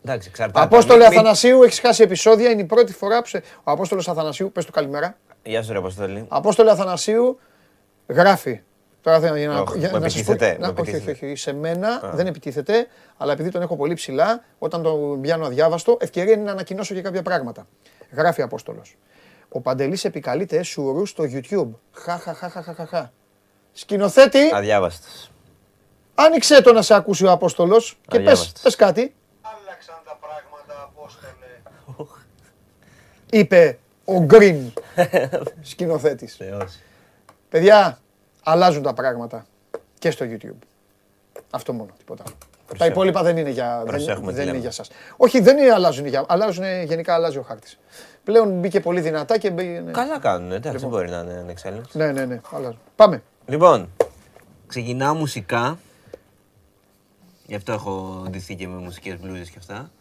Εντάξει, 0.05 0.27
εξαρτάται. 0.29 0.65
Απόστολε 0.65 0.99
Μην- 0.99 1.09
μην- 1.09 1.19
Αθανασίου, 1.19 1.63
έχεις 1.63 1.79
χάσει 1.79 2.03
επεισόδια. 2.03 2.49
Είναι 2.49 2.61
η 2.61 2.65
πρώτη 2.65 2.93
φορά 2.93 3.21
που 3.21 3.27
σε. 3.27 3.37
Ο 3.63 3.71
Απόστολος 3.71 4.07
Αθανασίου, 4.07 4.51
πες 4.51 4.65
του 4.65 4.71
καλημέρα. 4.71 5.17
Γεια 5.43 5.63
σου, 5.63 5.71
ρε 5.71 5.77
Αποστολή. 5.77 6.25
Απόστολε 6.27 6.71
Αθανασίου 6.71 7.39
γράφει. 8.07 8.61
Τώρα 9.07 9.19
θέλω 9.19 9.35
για 9.35 9.47
να, 9.47 9.59
Οχ, 9.59 9.75
για 9.75 9.89
μου 9.89 9.99
να 9.99 10.09
σας 10.09 10.13
επιτίθεται, 10.21 10.51
πω- 10.53 10.59
να- 10.61 10.67
μου 10.67 10.73
όχι, 10.79 10.81
όχι, 10.89 10.97
επιτίθεται. 10.99 11.25
όχι, 11.31 11.35
σε 11.35 11.53
μένα 11.53 11.99
δεν 12.13 12.27
επιτίθεται, 12.27 12.87
αλλά 13.17 13.31
επειδή 13.31 13.49
τον 13.51 13.61
έχω 13.61 13.75
πολύ 13.75 13.93
ψηλά, 13.93 14.43
όταν 14.59 14.81
τον 14.81 15.21
πιάνω 15.21 15.45
αδιάβαστο, 15.45 15.97
ευκαιρία 15.99 16.33
είναι 16.33 16.43
να 16.43 16.51
ανακοινώσω 16.51 16.93
και 16.93 17.01
κάποια 17.01 17.21
πράγματα. 17.21 17.67
Γράφει 18.11 18.41
Απόστολος. 18.41 18.97
Ο 19.49 19.61
Παντελής 19.61 20.05
επικαλείται 20.05 20.63
σουρού 20.63 21.05
στο 21.05 21.23
YouTube. 21.23 21.67
Χα, 21.91 22.17
χα, 22.17 22.33
χα, 22.33 22.49
χα, 22.49 22.61
χα, 22.61 22.73
χα, 22.73 22.85
χα. 22.85 23.09
Σκηνοθέτη, 23.73 24.49
Αδιάβαστος. 24.53 25.31
άνοιξε 26.15 26.61
το 26.61 26.73
να 26.73 26.81
σε 26.81 26.93
ακούσει 26.93 27.25
ο 27.25 27.31
Απόστολος 27.31 27.89
και 28.07 28.07
πες, 28.07 28.17
Αδιάβαστος. 28.27 28.61
πες 28.61 28.75
κάτι. 28.75 29.15
Άλλαξαν 29.41 29.95
τα 30.05 30.19
πράγματα, 30.21 30.91
Απόστολε. 30.95 32.11
Είπε 33.31 33.77
ο 34.05 34.19
Γκριν, 34.23 34.73
σκηνοθέτης. 35.61 36.35
Θεός. 36.35 36.79
Παιδιά, 37.49 37.99
αλλάζουν 38.49 38.83
τα 38.83 38.93
πράγματα 38.93 39.45
και 39.99 40.11
στο 40.11 40.25
YouTube. 40.29 40.57
Αυτό 41.49 41.73
μόνο, 41.73 41.89
τίποτα. 41.97 42.23
άλλο. 42.27 42.35
Τα 42.39 42.45
Προσέχουμε. 42.67 42.93
υπόλοιπα 42.93 43.23
δεν 43.23 43.37
είναι 43.37 43.49
για, 43.49 43.75
δεν, 43.77 43.85
Προσέχουμε 43.85 44.27
τι 44.27 44.33
δεν 44.33 44.41
είναι 44.43 44.51
λέμε. 44.51 44.57
για 44.63 44.71
σας. 44.71 44.89
Όχι, 45.17 45.39
δεν 45.39 45.57
είναι 45.57 45.71
αλλάζουν 45.71 46.05
για, 46.05 46.25
αλλάζουν 46.27 46.83
γενικά 46.83 47.13
αλλάζει 47.13 47.37
ο 47.37 47.41
χάρτης. 47.41 47.79
Πλέον 48.23 48.59
μπήκε 48.59 48.79
πολύ 48.79 49.01
δυνατά 49.01 49.37
και 49.37 49.51
μπήκε... 49.51 49.83
Καλά 49.91 50.19
κάνουν, 50.19 50.51
εντάξει, 50.51 50.67
Λοιπόν. 50.67 50.79
δεν 50.79 50.89
μπορεί 50.89 51.09
να 51.09 51.31
είναι 51.31 51.39
ανεξέλεγκτος. 51.39 51.93
Ναι, 51.95 52.11
ναι, 52.11 52.25
ναι, 52.25 52.41
αλλάζουν. 52.51 52.79
Πάμε. 52.95 53.23
Λοιπόν, 53.45 53.89
ξεκινάω 54.67 55.13
μουσικά. 55.13 55.77
Γι' 57.45 57.55
αυτό 57.55 57.71
έχω 57.71 58.25
ντυθεί 58.29 58.55
και 58.55 58.67
με 58.67 58.77
μουσικές 58.77 59.19
μπλούζες 59.19 59.49
και 59.49 59.57
αυτά. 59.59 59.91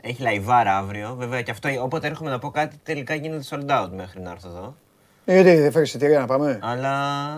Έχει 0.00 0.22
λαϊβάρα 0.22 0.76
αύριο. 0.76 1.14
Βέβαια 1.18 1.42
και 1.42 1.50
αυτό, 1.50 1.68
όποτε 1.82 2.06
έρχομαι 2.06 2.30
να 2.30 2.38
πω 2.38 2.50
κάτι, 2.50 2.76
τελικά 2.82 3.14
γίνεται 3.14 3.44
sold 3.50 3.70
out 3.82 3.88
μέχρι 3.96 4.20
να 4.20 4.30
έρθω 4.30 4.48
εδώ. 4.48 4.76
Ε, 5.24 5.34
Γιατί 5.34 5.54
δεν 5.60 5.72
φέρεις 5.72 5.94
εταιρεία 5.94 6.18
να 6.18 6.26
πάμε; 6.26 6.58
Αλλά 6.62 6.94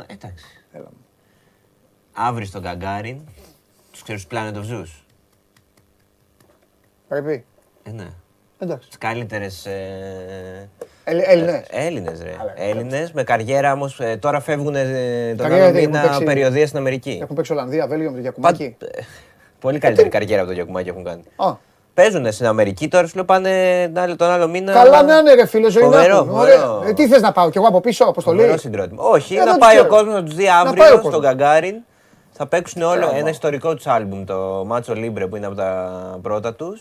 εντάξει. 0.06 0.44
Έλα 0.72 0.84
μου. 0.90 1.06
Αύριο 2.12 2.46
στον 2.46 2.62
Γκαγκάριν, 2.62 3.18
τους 3.92 4.02
ξέρεις 4.02 4.26
Planet 4.30 4.52
of 4.54 4.70
Zeus; 4.72 5.02
Πρέπει. 7.08 7.44
Ε, 7.82 7.90
ναι. 7.90 8.06
Εντάξει. 8.58 8.88
Τις 8.88 8.98
καλύτερες 8.98 9.66
ε, 9.66 10.68
Έλλη- 11.04 11.22
Έλληνες. 11.26 11.66
Έλληνες 11.70 12.22
ρε. 12.22 12.36
Αλλά, 12.40 12.52
Έλληνες 12.56 13.12
με 13.12 13.22
καριέρα 13.24 13.72
όμως, 13.72 14.00
ε, 14.00 14.16
τώρα 14.16 14.40
φεύγουν 14.40 14.74
ε, 14.74 14.82
τον 15.28 15.36
Καριέρα 15.36 15.64
άλλο 15.64 15.72
δεν 15.72 15.82
έχουν 15.82 15.90
μήνα 15.90 16.02
παίξει. 16.02 16.24
περιοδία 16.24 16.66
στην 16.66 16.78
Αμερική. 16.78 17.18
Έχουν 17.22 17.36
παίξει 17.36 17.52
Ολλανδία, 17.52 17.86
Βέλγιο 17.86 18.08
με 18.10 18.14
το 18.16 18.22
Γιακουμάκι. 18.22 18.76
Πα- 18.78 18.86
ε, 18.86 19.02
Πολύ 19.60 19.78
καλύτερη 19.78 20.08
καριέρα 20.08 20.40
από 20.40 20.48
το 20.50 20.54
Γιακουμάκι 20.56 20.88
έχουν 20.88 21.04
κάνει. 21.04 21.22
Α, 21.94 22.02
Παίζουν 22.02 22.32
στην 22.32 22.46
Αμερική 22.46 22.88
τώρα, 22.88 23.06
σου 23.06 23.14
λέω 23.14 23.24
πάνε 23.24 23.90
τον 23.94 24.02
άλλο, 24.02 24.16
τον 24.16 24.30
άλλο 24.30 24.48
μήνα. 24.48 24.72
καλά 24.72 25.02
να 25.02 25.16
είναι 25.18 25.34
ρε 25.34 25.46
φίλε, 25.46 25.70
ζωή 25.70 25.82
να 25.82 25.88
Φοβερό, 25.90 26.16
έχουν. 26.16 26.30
Ωραία. 26.30 26.58
φοβερό. 26.58 26.82
Ε, 26.88 26.92
τι 26.92 27.08
θες 27.08 27.20
να 27.20 27.32
πάω 27.32 27.50
κι 27.50 27.58
εγώ 27.58 27.66
από 27.66 27.80
πίσω, 27.80 28.04
αποστολή. 28.04 28.38
Φοβερό 28.40 28.58
συγκρότημα. 28.58 29.02
Όχι, 29.02 29.34
Ε, 29.34 29.38
να 29.38 29.44
δεν 29.44 29.58
πάει 29.58 29.74
ξέρω. 29.74 29.86
ο 29.86 29.96
κόσμος 29.96 30.14
να 30.14 30.22
τους 30.22 30.34
δει 30.34 30.44
πάει 30.44 30.52
ο 30.64 30.68
αύριο 30.68 30.84
κόσμος. 30.84 31.04
στον 31.12 31.20
Γκαγκάριν. 31.20 31.74
Θα 32.30 32.46
παίξουν 32.46 32.82
όλο 32.82 33.00
Ξέρω. 33.00 33.16
ένα 33.16 33.28
ιστορικό 33.28 33.74
τους 33.74 33.86
άλμπουμ, 33.86 34.24
το 34.24 34.66
Macho 34.70 34.92
Libre 34.92 35.26
που 35.30 35.36
είναι 35.36 35.46
από 35.46 35.54
τα 35.54 36.18
πρώτα 36.22 36.54
τους. 36.54 36.80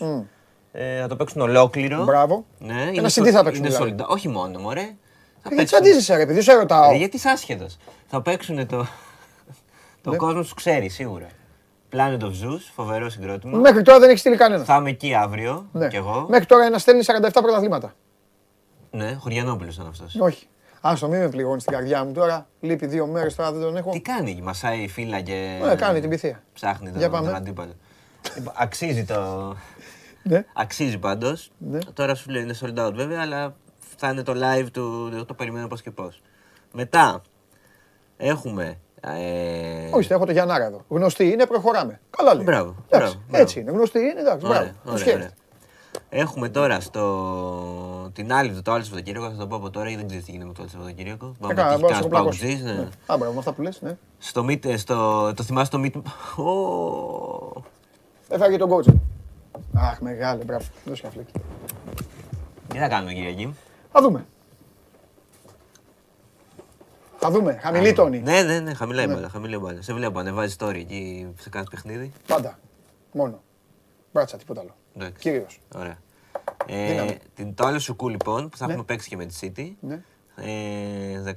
Ε, 0.72 1.00
θα 1.02 1.08
το 1.08 1.16
παίξουν 1.16 1.42
ολόκληρο. 1.42 2.04
Μπράβο. 2.04 2.46
Ναι, 2.60 2.74
Ένα 2.74 2.92
είναι 2.92 3.08
CD 3.08 3.10
στο- 3.12 3.26
θα 3.26 3.44
παίξουν 3.44 3.64
είναι 3.66 3.76
δηλαδή. 3.76 3.96
solid- 3.98 4.06
Όχι 4.08 4.28
μόνο, 4.28 4.60
μωρέ. 4.60 4.80
Θα 4.82 4.86
Ε, 4.86 4.94
Γιατί 5.42 5.56
παίξουν- 5.56 5.66
τσαντίζεσαι 5.68 6.16
ρε, 6.16 6.22
επειδή 6.22 6.42
σε 6.42 6.54
ρωτάω. 6.54 6.92
Ε, 6.92 6.96
γιατί 6.96 7.16
είσαι 7.16 7.30
άσχετος. 7.30 7.78
Θα 8.08 8.22
παίξουν 8.22 8.68
το. 8.68 8.86
Το 10.02 10.10
Ναι. 10.10 10.16
κόσμος 10.18 10.48
σου 10.48 10.56
ξέρεις 10.56 10.94
σίγουρα. 10.94 11.28
Planet 11.94 12.20
of 12.22 12.32
Zeus, 12.44 12.60
φοβερό 12.76 13.10
συγκρότημα. 13.10 13.58
Μέχρι 13.58 13.82
τώρα 13.82 14.00
δεν 14.00 14.10
έχει 14.10 14.18
στείλει 14.20 14.36
κανένας. 14.36 14.66
Θα 14.66 14.76
είμαι 14.76 14.90
εκεί 14.90 15.14
αύριο 15.16 15.66
Ναι. 15.72 15.88
κι 15.88 15.96
εγώ. 15.96 16.26
Μέχρι 16.30 16.46
τώρα 16.46 16.66
ένα 16.66 16.78
στέλνει 16.78 17.04
47 17.04 17.30
πρωταθλήματα. 17.42 17.94
Ναι, 18.92 19.14
Χωριανόπουλος 19.14 19.76
ήταν 19.76 19.88
αυτός. 19.88 20.16
Όχι. 20.20 20.48
Άστο, 20.82 21.08
μην 21.08 21.20
με 21.20 21.30
πληγώνεις 21.30 21.62
στην 21.62 21.74
καρδιά 21.74 22.04
μου 22.04 22.12
τώρα. 22.12 22.48
Λείπει 22.60 22.86
δύο 22.86 23.08
μέρες 23.08 23.36
τώρα 23.36 23.52
δεν 23.52 23.62
τον 23.62 23.78
έχω. 23.78 23.92
Τι 23.92 24.00
κάνει, 24.02 24.40
μασάει 24.44 24.88
φύλλα 24.88 25.22
και. 25.22 25.60
Ναι, 25.66 25.76
κάνει 25.76 26.00
την 26.00 26.10
πυθία. 26.10 26.44
Ψάχνει 26.54 26.90
τον, 26.90 26.98
Για 26.98 27.10
πάμε. 27.10 27.26
τον 27.28 27.36
αντίπαλο. 27.36 27.72
Λοιπόν, 28.36 28.54
Αξίζει 28.58 29.06
το. 29.06 29.56
Ναι. 30.24 30.46
Αξίζει 30.54 30.98
πάντως. 30.98 31.52
Ναι. 31.58 31.80
Τώρα 31.94 32.16
σου 32.16 32.30
λέω 32.30 32.42
είναι 32.42 32.56
sold 32.62 32.88
out 32.88 32.92
βέβαια, 32.94 33.22
αλλά 33.22 33.56
θα 33.98 34.10
είναι 34.10 34.24
το 34.24 34.34
live 34.36 34.68
του. 34.74 35.10
Το 35.28 35.34
περιμένω 35.34 35.68
πώς 35.68 35.82
και 35.82 35.92
πώς. 35.92 36.22
Μετά 36.72 37.22
έχουμε 38.18 38.78
Ε, 39.06 39.90
Όχι, 39.92 40.14
έχω 40.14 40.26
το 40.26 40.32
Γιαννάρα 40.32 40.66
εδώ. 40.66 40.82
Γνωστή 40.88 41.28
είναι, 41.32 41.46
προχωράμε. 41.46 42.00
Καλά 42.18 42.34
λέει. 42.36 42.44
Μπράβο, 42.46 42.76
Εντάξει, 42.90 43.18
μπράβο, 43.28 43.44
Έτσι 43.44 43.60
είναι. 43.60 43.72
Γνωστή 43.72 44.00
είναι, 44.00 44.20
εντάξει. 44.20 44.46
Ωραία, 44.46 44.60
Μπράβο. 44.60 44.74
Το 44.84 44.90
ωραία, 44.92 44.98
σκέφτεται. 44.98 45.18
ωραία. 45.24 45.32
Έχουμε 46.10 46.50
τώρα 46.50 46.80
στο... 46.80 48.10
την 48.14 48.34
άλλη, 48.34 48.62
το 48.62 48.72
άλλο 48.72 48.84
Σαββατοκύριακο, 48.84 49.30
θα 49.30 49.36
το 49.38 49.48
πω 49.48 49.56
από 49.56 49.70
τώρα 49.70 49.90
ή 49.90 49.96
δεν 49.96 50.08
ξέρεις 50.08 50.26
τι 50.26 50.32
γίνεται 50.32 50.48
με 50.48 50.54
το 50.54 50.62
άλλο 50.62 50.72
Σαββατοκύριακο. 50.72 51.34
Πάμε 51.40 51.54
Έκανα, 51.54 51.72
εκεί, 51.72 51.80
μπορώ 51.82 51.94
να 51.94 52.00
κάνεις 52.00 52.04
σε 52.04 52.10
πλακώσω. 52.10 52.40
παγκοτζής, 52.40 52.64
ναι. 52.64 52.72
Ναι. 52.74 52.88
Α, 53.06 53.18
μπράβο, 53.18 53.34
με 53.34 53.40
αυτά 53.40 53.52
που 53.54 53.62
λες, 53.62 53.82
ναι. 53.82 53.98
Στο 54.18 54.46
meet, 54.50 54.66
ε, 54.66 54.78
στο, 54.78 55.32
το 55.36 55.44
θυμάσαι 55.44 55.72
το 55.72 55.82
meet... 55.84 56.02
Ω, 56.44 57.62
Έφαγε 58.30 58.58
τον 58.58 58.70
κότσο. 58.70 58.94
Αχ, 59.74 60.00
μεγάλε, 60.00 60.44
μπράβο. 60.44 60.66
Δώσε 60.86 61.02
ένα 61.04 61.12
φλέκι. 61.14 61.32
Τι 62.68 62.78
θα 62.78 62.88
κάνουμε 62.88 63.14
Κυριακή; 63.14 63.56
Θα 63.92 64.02
δούμε. 64.02 64.26
Θα 67.24 67.32
δούμε. 67.32 67.60
Χαμηλή 67.62 67.94
τόνη. 67.94 68.20
Ναι, 68.20 68.42
ναι, 68.42 68.60
ναι, 68.60 68.74
χαμηλά 68.74 69.04
η 69.04 69.08
μπάλα, 69.08 69.30
χαμηλά 69.30 69.56
η 69.56 69.60
μπάλα. 69.60 69.82
Σε 69.82 69.94
βλέπω, 69.94 70.20
ανεβάζει 70.20 70.56
story 70.60 70.76
εκεί 70.76 71.28
σε 71.40 71.50
κάτι 71.50 71.68
παιχνίδι. 71.70 72.12
Πάντα. 72.28 72.60
Μόνο. 73.12 73.42
Μπράτσα, 74.14 74.38
τίποτα 74.38 74.62
άλλο. 74.62 74.76
Εντάξει. 74.96 75.16
Κύριος. 75.20 75.60
Ωραία. 75.76 75.98
Ε, 76.66 76.88
Δύναμη. 76.92 77.18
την, 77.36 77.54
το 77.56 77.66
άλλο 77.66 77.80
σου 77.80 77.96
κου 77.96 78.10
λοιπόν 78.10 78.50
που 78.50 78.58
θα 78.58 78.66
Ναι. 78.66 78.72
έχουμε 78.72 78.86
παίξει 78.86 79.10
και 79.10 79.16
με 79.18 79.26
τη 79.26 79.36
City. 79.42 79.72
Ναι. 79.80 80.02
Ε, 80.36 81.34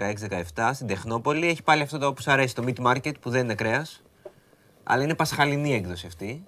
16-17 0.54 0.70
στην 0.74 0.86
Τεχνόπολη. 0.86 1.48
Έχει 1.48 1.62
πάλι 1.62 1.82
αυτό 1.82 1.98
το 1.98 2.12
που 2.12 2.22
σου 2.22 2.30
αρέσει, 2.30 2.54
το 2.54 2.64
meat 2.66 2.86
market 2.86 3.12
που 3.20 3.30
δεν 3.30 3.44
είναι 3.44 3.54
κρέας. 3.54 4.02
Αλλά 4.84 5.02
είναι 5.02 5.14
πασχαλινή 5.14 5.74
έκδοση 5.74 6.06
αυτή. 6.06 6.44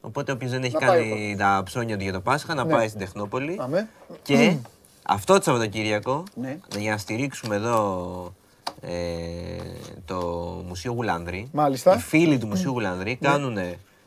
Οπότε 0.00 0.32
όποιος 0.32 0.50
δεν 0.50 0.62
έχει 0.62 0.72
Να 0.80 0.86
πάει 0.86 1.08
κάνει 1.08 1.36
τα 1.38 1.62
ψώνια 1.64 1.96
του 1.96 2.02
για 2.02 2.12
το 2.12 2.20
Πάσχα 2.20 2.54
να 2.54 2.64
Ναι. 2.64 2.72
πάει 2.72 2.88
στην 2.88 3.00
Τεχνόπολη. 3.00 3.56
Αμέ. 3.60 3.88
Και 4.22 4.56
αυτό 5.02 5.34
το 5.36 5.42
Σαββατοκύριακο, 5.42 6.22
Ναι. 6.34 6.58
για 6.78 6.90
να 6.90 6.96
στηρίξουμε 6.98 7.54
εδώ 7.56 8.34
ε, 8.47 8.47
το 10.04 10.16
Μουσείο 10.68 10.92
Γουλάνδρη, 10.92 11.48
Μάλιστα. 11.52 11.94
οι 11.94 11.98
φίλοι 11.98 12.38
του 12.38 12.46
Μουσείου 12.46 12.70
Γουλάνδρη 12.70 13.16
κάνουν 13.16 13.56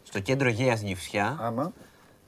στο 0.04 0.20
κέντρο 0.20 0.50
Γέας 0.50 0.76
στην 0.78 0.88
Κηφισιά 0.90 1.38
Άμα. 1.42 1.72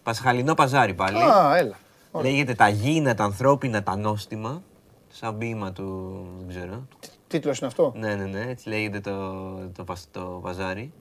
Πασχαλινό 0.04 0.54
παζάρι 0.54 0.94
πάλι. 0.94 1.18
Α, 1.18 1.58
έλα. 1.58 1.76
Ωραία. 2.12 2.32
Λέγεται 2.32 2.54
τα 2.54 2.68
γήινα, 2.70 3.14
τα 3.16 3.24
ανθρώπινα, 3.24 3.84
τα 3.84 3.96
νόστιμα. 3.98 4.62
Σαν 5.08 5.38
ποίημα 5.38 5.72
του, 5.72 6.18
δεν 6.40 6.48
ξέρω. 6.56 6.88
Τίτλος 7.28 7.58
είναι 7.58 7.68
αυτό; 7.68 7.94
Ναι, 7.96 8.16
ναι, 8.16 8.24
ναι, 8.26 8.46
έτσι 8.50 8.70
λέγεται 8.70 9.00
το, 9.00 9.12
το, 9.76 9.84
πασ- 9.84 10.08
το 10.12 10.40
παζάρι. 10.44 10.92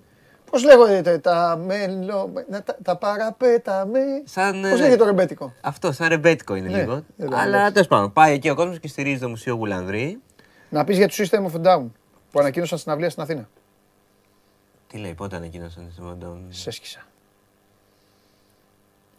Πώς 0.51 0.65
λέγονται 0.65 1.19
τα 1.19 1.61
μέλο... 1.67 2.33
να 2.49 2.63
Τα, 2.63 2.77
τα 2.83 2.97
παραπέτα 2.97 3.87
με... 3.87 3.99
Σαν, 4.25 4.61
Πώς 4.61 4.71
ε, 4.71 4.77
λέγεται 4.77 4.97
το 4.97 5.05
ρεμπέτικο; 5.05 5.53
Αυτό, 5.61 5.93
σαν 5.93 6.09
ρεμπέτικο 6.09 6.55
είναι 6.55 6.69
Ναι, 6.69 6.79
λίγο. 6.79 7.03
δεν 7.17 7.35
Αλλά 7.35 7.57
εντάξει. 7.57 7.73
τέλος 7.73 7.89
πάντων, 7.89 8.13
πάει 8.13 8.35
εκεί 8.35 8.49
ο 8.51 8.55
κόσμος 8.55 8.79
και 8.79 8.89
στηρίζει 8.89 9.21
το 9.21 9.29
Μουσείο 9.29 9.55
Γουλανδρή. 9.55 10.19
Να 10.73 10.85
πεις 10.85 10.97
για 10.97 11.09
το 11.09 11.15
System 11.17 11.51
of 11.51 11.61
a 11.61 11.67
Down 11.67 11.87
που 12.31 12.41
ανακοίνωσαν 12.41 12.79
στην 12.79 12.93
αυλία 12.93 13.11
στην 13.11 13.23
Αθήνα. 13.23 13.49
Τι 14.87 14.99
λέει, 14.99 15.15
πότε 15.15 15.37
ανακοίνωσαν 15.37 15.91
στο 15.93 16.03
Μοντόν. 16.03 16.47
Σε 16.49 16.69
έσκησα. 16.69 17.07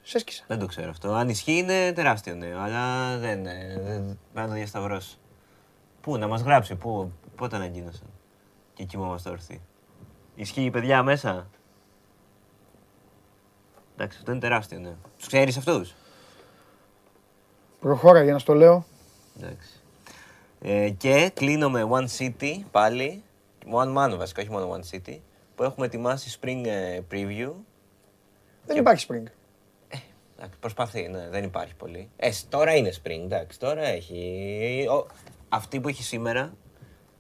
Σε 0.02 0.18
έσκησα. 0.18 0.44
Δεν 0.48 0.60
το 0.60 0.66
ξέρω 0.66 0.90
αυτό. 0.90 1.12
Αν 1.12 1.30
ισχύει 1.30 1.58
είναι 1.58 1.92
τεράστιο 1.94 2.36
νέο, 2.36 2.60
αλλά 2.60 3.18
δεν, 3.18 3.46
ε, 3.46 3.80
δεν 3.84 4.02
πρέπει 4.04 4.20
να 4.34 4.48
το 4.48 4.54
διασταυρώσει. 4.54 5.18
Πού, 6.02 6.18
να 6.18 6.28
μας 6.28 6.42
γράψει, 6.42 6.76
πού, 6.76 7.12
πότε 7.36 7.56
ανακοίνωσαν. 7.56 8.08
Και 8.74 8.84
κοιμόμαστε 8.84 9.30
όρθιοι. 9.30 9.62
Ισχύει 10.36 10.70
παιδιά 10.70 11.04
μέσα; 11.04 11.48
Εντάξει, 13.94 14.18
αυτό 14.18 14.32
είναι 14.32 14.40
τεράστιο 14.40 14.80
νέο. 14.80 14.98
Τους 15.18 15.28
ξέρεις 15.28 15.58
αυτούς; 15.58 15.96
Προχώρα 17.80 18.24
για 18.24 18.34
να 18.34 18.40
στο 18.40 18.54
λέω. 18.54 18.86
Εντάξει. 19.38 19.73
Ε, 20.66 20.90
και 20.90 21.32
κλείνω 21.34 21.70
με 21.70 21.88
One 21.90 22.08
City 22.18 22.54
πάλι. 22.72 23.24
One 23.72 23.98
Man 23.98 24.16
βασικά, 24.18 24.42
όχι 24.42 24.52
μόνο 24.52 24.76
One 24.80 24.96
City. 24.96 25.20
Που 25.56 25.64
έχουμε 25.64 25.86
ετοιμάσει 25.86 26.40
Spring 26.42 26.62
ε, 26.66 27.00
Preview. 27.12 27.52
Δεν 28.66 28.78
υπάρχει 28.78 29.06
spring. 29.10 29.24
Εντάξει, 30.38 30.60
προσπαθεί, 30.60 31.08
ναι, 31.08 31.30
δεν 31.30 31.44
υπάρχει 31.44 31.76
πολύ. 31.76 32.10
Ε, 32.16 32.32
σ- 32.32 32.50
τώρα 32.50 32.76
είναι 32.76 32.92
Spring, 33.04 33.22
εντάξει, 33.24 33.60
τώρα 33.60 33.82
έχει. 33.82 34.88
Ο, 34.90 35.08
αυτή 35.50 35.80
που 35.80 35.88
έχει 35.88 36.04
σήμερα 36.04 36.54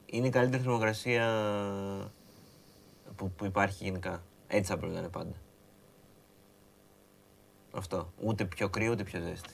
είναι 0.05 0.27
η 0.27 0.29
καλύτερη 0.29 0.63
θερμοκρασία 0.63 1.25
που, 3.15 3.31
που 3.31 3.45
υπάρχει 3.45 3.83
γενικά. 3.83 4.23
Έτσι 4.47 4.71
θα 4.71 4.77
πρέπει 4.77 4.93
να 4.93 4.99
είναι 4.99 5.09
πάντα. 5.09 5.35
Αυτό. 7.71 8.11
Ούτε 8.21 8.45
πιο 8.45 8.69
κρύο, 8.69 8.91
ούτε 8.91 9.03
πιο 9.03 9.19
ζέστη. 9.21 9.49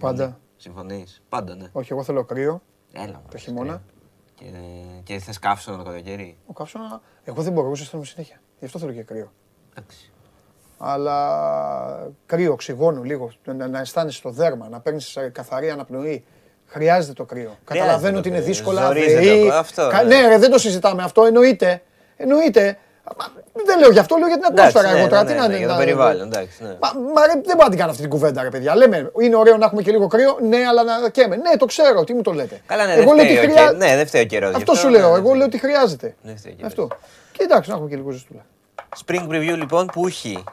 Πάντα. 0.00 0.40
Συμφωνείς; 0.56 1.22
Πάντα, 1.28 1.54
ναι. 1.54 1.68
Όχι, 1.72 1.92
εγώ 1.92 2.02
θέλω 2.02 2.24
κρύο. 2.24 2.62
Έλα. 2.92 3.06
Το 3.12 3.20
μωρέ, 3.24 3.38
χειμώνα. 3.38 3.82
κρύο. 4.38 4.50
Και, 5.04 5.12
και 5.14 5.18
θες 5.18 5.38
καύσωνα 5.38 5.76
το 5.76 5.82
καλοκαίρι; 5.84 6.36
Ο 6.46 6.52
καύσωνα. 6.52 7.00
Εγώ 7.24 7.42
δεν 7.42 7.52
μπορώ, 7.52 7.66
εγώ 7.66 7.76
ζεσταίνομαι 7.76 8.08
συνέχεια. 8.08 8.40
Γι' 8.58 8.64
αυτό 8.64 8.78
θέλω 8.78 8.92
και 8.92 9.02
κρύο. 9.02 9.32
Εντάξει. 9.76 10.12
Αλλά 10.78 12.10
κρύο, 12.26 12.52
οξυγόνο 12.52 13.02
λίγο. 13.02 13.30
Να, 13.44 13.68
να 13.68 13.78
αισθάνεσαι 13.80 14.22
το 14.22 14.30
δέρμα, 14.30 14.68
να 14.68 14.80
παίρνεις 14.80 15.18
καθαρή 15.32 15.70
αναπνοή. 15.70 16.24
Χρειάζεται 16.66 17.12
το 17.12 17.24
κρύο. 17.24 17.56
Καταλαβαίνω 17.64 18.12
το 18.12 18.18
ότι 18.18 18.28
είναι 18.28 18.36
κρύο. 18.36 18.48
δύσκολα. 18.48 18.86
Ζορίζεται 18.86 19.20
ΔΕΗ. 19.20 19.46
από 19.48 19.54
αυτό, 19.54 19.88
Κα- 19.90 20.02
ναι. 20.02 20.20
Ναι, 20.20 20.28
ρε, 20.28 20.38
δεν 20.38 20.50
το 20.50 20.58
συζητάμε 20.58 21.02
αυτό. 21.02 21.24
Εννοείται. 21.24 21.82
Εννοείται. 22.16 22.78
Μα, 23.18 23.26
Δεν 23.64 23.78
λέω 23.78 23.90
γι' 23.90 23.98
αυτό, 23.98 24.16
λέω 24.16 24.26
για 24.28 24.36
την 24.38 24.44
Εντάξει, 24.50 24.66
ατμόσφαιρα. 24.68 24.92
ναι, 24.94 25.00
εγώ 25.00 25.08
τώρα. 25.08 25.22
ναι, 25.22 25.28
Τι 25.28 25.34
ναι, 25.34 25.40
να- 25.40 25.48
ναι, 25.48 25.56
για 25.56 25.66
το 25.66 25.72
να- 25.72 25.78
περιβάλλον, 25.78 26.26
εντάξει, 26.26 26.62
ναι. 26.62 26.68
Μα, 26.80 27.00
μα 27.14 27.26
ρε, 27.26 27.32
δεν 27.32 27.42
μπορώ 27.56 27.62
να 27.62 27.68
την 27.68 27.78
κάνω 27.78 27.90
αυτή 27.90 28.02
την 28.02 28.10
κουβέντα, 28.10 28.42
ρε 28.42 28.48
παιδιά. 28.48 28.76
Λέμε, 28.76 29.10
είναι 29.20 29.36
ωραίο 29.36 29.56
να 29.56 29.64
έχουμε 29.64 29.82
και 29.82 29.90
λίγο 29.90 30.06
κρύο. 30.06 30.36
Ναι, 30.40 30.56
αλλά 30.68 30.82
να 30.82 31.08
καίμε. 31.08 31.36
Ναι, 31.36 31.56
το 31.56 31.66
ξέρω, 31.66 32.04
τι 32.04 32.14
μου 32.14 32.22
το 32.22 32.32
λέτε. 32.32 32.60
Καλά, 32.66 32.86
ναι, 32.86 32.92
εγώ 32.92 33.14
δεν 33.14 33.14
λέω 33.14 33.24
ότι 33.24 33.32
φταίει 33.36 33.46
ο 33.50 33.52
χρειά- 33.52 33.70
και- 33.70 33.76
ναι, 33.76 33.96
δεν 33.96 34.06
φταίει 34.06 34.22
ο 34.22 34.26
καιρός 34.26 34.50
γι' 34.50 34.56
Αυτό 34.56 34.72
αυτό, 34.72 34.84
σου 34.86 34.92
ναι, 34.92 34.98
λέω. 34.98 35.10
ναι, 35.12 35.18
Εγώ 35.18 35.30
ναι. 35.30 35.36
λέω 35.36 35.46
ότι 35.46 35.58
χρειάζεται. 35.58 36.14
Δεν 36.22 36.36
φταίει 36.38 36.52
ο 36.52 36.54
καιρός. 36.56 36.70
Αυτό. 36.72 36.88
Και 37.32 37.42
εντάξει, 37.42 37.68
να 37.70 37.74
έχουμε 37.74 37.90
και 37.90 37.96
λίγο 37.96 38.10
ζεστούλα. 38.10 38.44
Spring 39.06 39.28
Preview 39.28 39.56
λοιπόν 39.56 39.86
που 39.86 40.06
έχει 40.06 40.44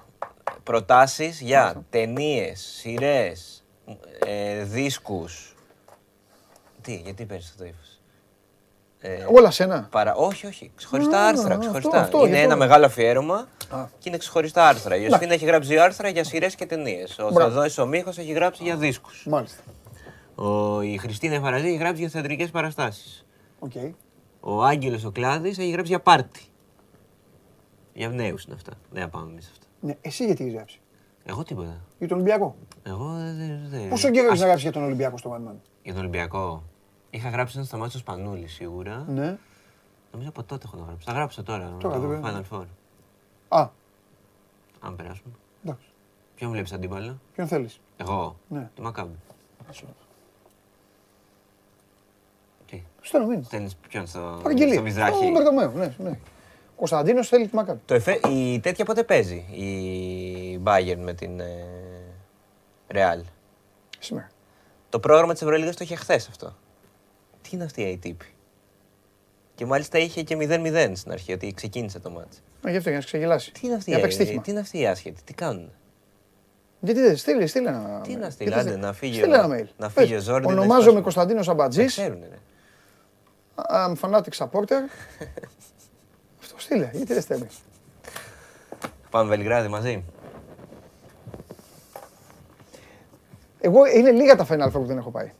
προτάσεις 0.64 1.42
για 1.42 1.84
ταινίες, 1.90 2.74
σειρές, 2.80 3.64
ε, 4.26 4.64
δίσκους. 4.64 5.56
Τι, 6.82 7.02
γιατί 7.04 7.26
παίρνεις 7.26 7.46
αυτό 7.50 7.64
το 7.64 7.70
ύφος; 7.70 7.87
Ε, 9.00 9.26
Όλα 9.32 9.52
σένα. 9.52 9.88
παρα... 9.92 10.16
Όχι, 10.16 10.46
όχι. 10.48 10.72
Ξεχωριστά 10.76 11.20
Α, 11.20 11.28
άρθρα. 11.28 11.48
αυτό, 11.48 11.60
Ξεχωριστά. 11.60 12.00
αυτό, 12.02 12.18
είναι 12.18 12.28
γι' 12.28 12.34
αυτό 12.34 12.46
ένα 12.46 12.56
λέω. 12.56 12.58
μεγάλο 12.68 12.86
αφιέρωμα 12.86 13.48
Α. 13.70 13.86
και 14.00 14.10
είναι 14.10 14.18
ξεχωριστά 14.18 14.68
άρθρα. 14.68 14.96
Η 14.96 15.02
Ιωσήφινα 15.04 15.34
έχει 15.34 15.46
γράψει 15.46 15.70
δύο 15.70 15.84
άρθρα 15.84 16.10
για 16.10 16.24
σειρές 16.24 16.56
και 16.56 16.66
ταινίες. 16.66 17.20
Ο 17.20 17.30
Μπράβο. 17.32 17.40
Θοδωρής 17.52 17.78
ο 17.78 17.86
Μίχος 17.86 18.18
έχει 18.18 18.32
γράψει 18.32 18.64
για 18.64 18.76
δίσκους. 18.76 19.26
Μάλιστα. 19.30 19.62
Ο... 20.36 20.82
Η 20.82 20.98
Χριστίνα 20.98 21.40
Φαραζή 21.40 21.68
έχει 21.68 21.78
γράψει 21.78 22.00
για 22.02 22.10
θεατρικές 22.10 22.50
παραστάσεις. 22.50 23.26
Οκ. 23.60 23.72
Ο 24.40 24.64
Άγγελος 24.64 25.04
ο 25.06 25.12
Κλάδης 25.12 25.58
έχει 25.58 25.70
γράψει 25.70 25.92
για 25.92 26.00
πάρτι. 26.00 26.42
Για 27.94 28.10
νέους 28.10 28.44
είναι 28.44 28.56
αυτά. 28.56 28.72
Δεν 28.92 29.02
θα 29.04 29.10
πάμε 29.10 29.30
εμείς 29.32 29.50
αυτά. 29.52 29.66
Ναι, 29.80 29.96
εσύ 30.02 30.26
γιατί 30.26 30.44
έχεις 30.44 30.56
γράψει; 30.56 30.80
Εγώ 31.26 31.44
τίποτα. 31.44 31.82
Για 31.98 32.08
τον 32.08 32.18
Ολυμπιακό. 32.18 32.56
Εγώ 32.84 33.14
δεν. 33.16 33.60
δεν- 33.70 33.90
Πόσο 33.90 34.10
καιρό 34.10 34.26
Ας- 34.28 34.32
έχει 34.32 34.40
να 34.40 34.46
γράψεις 34.46 34.64
για 34.64 34.72
τον 34.72 34.84
Ολυμπιακό 34.84 35.18
στο 35.18 35.32
One 35.38 35.50
Man. 35.52 35.56
Για 35.84 35.94
τον 35.94 36.02
Ολυμπιακό. 36.02 36.64
Είχα 37.10 37.30
γράψει 37.30 37.58
ένα 37.58 37.66
σταμάτησε 37.66 37.98
στο 37.98 38.12
Σπανούλη 38.12 38.48
σίγουρα. 38.48 39.06
Ναι. 39.08 39.38
Νομίζω 40.12 40.30
από 40.30 40.44
τότε 40.44 40.64
έχω 40.66 40.78
να 40.78 40.86
γράψει. 40.86 41.06
Θα 41.06 41.12
γράψω 41.14 41.44
τώρα. 41.44 41.76
Τώρα, 41.80 42.00
το 42.00 42.08
δεν 42.08 42.22
Final 42.24 42.56
Four. 42.56 42.66
Α, 43.48 43.70
Αν 44.80 44.96
περάσουμε. 44.96 45.34
εντάξει. 45.64 45.88
Ποιον 46.36 46.52
βλέπεις 46.52 46.74
αντίπαλο; 46.74 47.20
Ποιον 47.34 47.48
θέλεις; 47.48 47.80
Εγώ. 47.98 48.36
Ναι. 48.48 48.70
Το 48.76 48.82
Μακάμπι. 48.82 49.16
Τι. 52.66 52.84
Στο 53.02 53.20
μήνυμα. 53.20 53.44
Στέλνεις 53.44 53.76
ποιον 53.76 54.08
στο, 54.08 54.20
στο 54.20 54.40
Παραγγελία. 54.44 54.82
Μιζράχη. 54.82 55.26
Ο 55.26 55.32
Μπερτομέου, 55.32 55.72
ναι, 55.76 55.96
ναι. 55.98 56.20
Κωνσταντίνος 56.76 57.28
θέλει 57.28 57.48
τη 57.48 57.56
Μακάμπη. 57.56 57.80
Το 57.86 57.94
εφέ, 57.94 58.20
η 58.30 58.60
τέτοια 58.60 58.86
πότε 58.86 59.04
παίζει; 59.04 59.36
Η 59.36 60.62
Bayern 60.64 60.98
με 61.00 61.14
την 61.14 61.40
ε, 61.40 61.66
Real. 62.88 63.22
Σήμερα. 64.00 64.30
Το 64.90 65.00
πρόγραμμα 65.00 65.34
της 65.34 65.42
Ευρωλίγας 65.42 65.76
το 65.76 65.84
είχε 65.84 65.96
χθες 65.96 66.28
αυτό. 66.28 66.56
Τι 67.50 67.56
είναι 67.56 67.64
αυτή 67.64 67.82
η 67.82 68.00
ATP. 68.04 68.26
Και 69.56 69.66
μάλιστα 69.66 69.98
είχε 69.98 70.24
και 70.24 70.38
0-0 70.40 70.92
στην 70.96 71.12
αρχή, 71.12 71.34
ότι 71.34 71.54
ξεκίνησε 71.54 72.00
το 72.00 72.10
μάτς. 72.10 72.38
Α, 72.68 72.70
γι' 72.72 72.78
αυτό 72.78 72.90
για 72.90 72.98
να 72.98 73.02
σε 73.04 73.08
ξεγελάσει. 73.08 73.52
Τι 73.52 73.60
είναι 73.64 73.76
αυτή, 73.76 73.90
Για 73.90 74.00
η, 74.00 74.02
παίξει 74.02 74.18
στοίχημα. 74.18 74.42
τι 74.42 74.52
είναι 74.52 74.60
αυτή 74.60 74.80
η 74.80 74.88
άσχετη, 74.88 75.22
τι 75.24 75.34
κάνουν. 75.34 75.72
Γιατί 76.80 77.00
δεν 77.02 77.18
στείλει, 77.18 77.48
στείλε 77.48 77.70
ένα. 77.70 78.02
Τι 78.04 78.14
mail. 78.16 78.20
να 78.20 78.30
στείλει, 78.30 78.50
Τι 78.50 78.56
θες 78.56 78.66
άντε, 78.66 78.78
να 78.78 78.94
φύγει 78.94 79.18
Στείλε 79.20 79.38
ο- 79.38 79.44
ένα 79.44 79.56
mail. 79.56 79.68
να 79.78 79.90
φύγει 79.90 80.14
Πες, 80.14 80.22
ο 80.22 80.24
Ζόρντι, 80.24 80.46
να 80.48 80.52
Ονομάζομαι 80.52 80.74
σπάσουμε. 80.82 81.02
Κωνσταντίνος 81.02 81.46
Τα 81.46 81.52
Αμπατζής. 81.52 81.92
ξέρουν, 81.92 82.20
ρε. 82.30 82.38
I'm 83.56 83.94
fanatic 84.02 84.32
supporter. 84.38 84.82
Αυτό 86.42 86.56
στείλε, 86.58 86.90
γιατί 86.94 87.14
δεν 87.14 87.22
στέλνεις. 87.22 87.60
Πάμε 89.10 89.30
Βελιγράδι 89.30 89.68
μαζί. 89.68 90.04
Εγώ 93.60 93.86
είναι 93.86 94.12
λίγα 94.12 94.36
τα 94.36 94.48
Final 94.50 94.68
Four 94.68 94.72
που 94.72 94.86
δεν 94.86 94.98
έχω 94.98 95.12
πάει. 95.12 95.32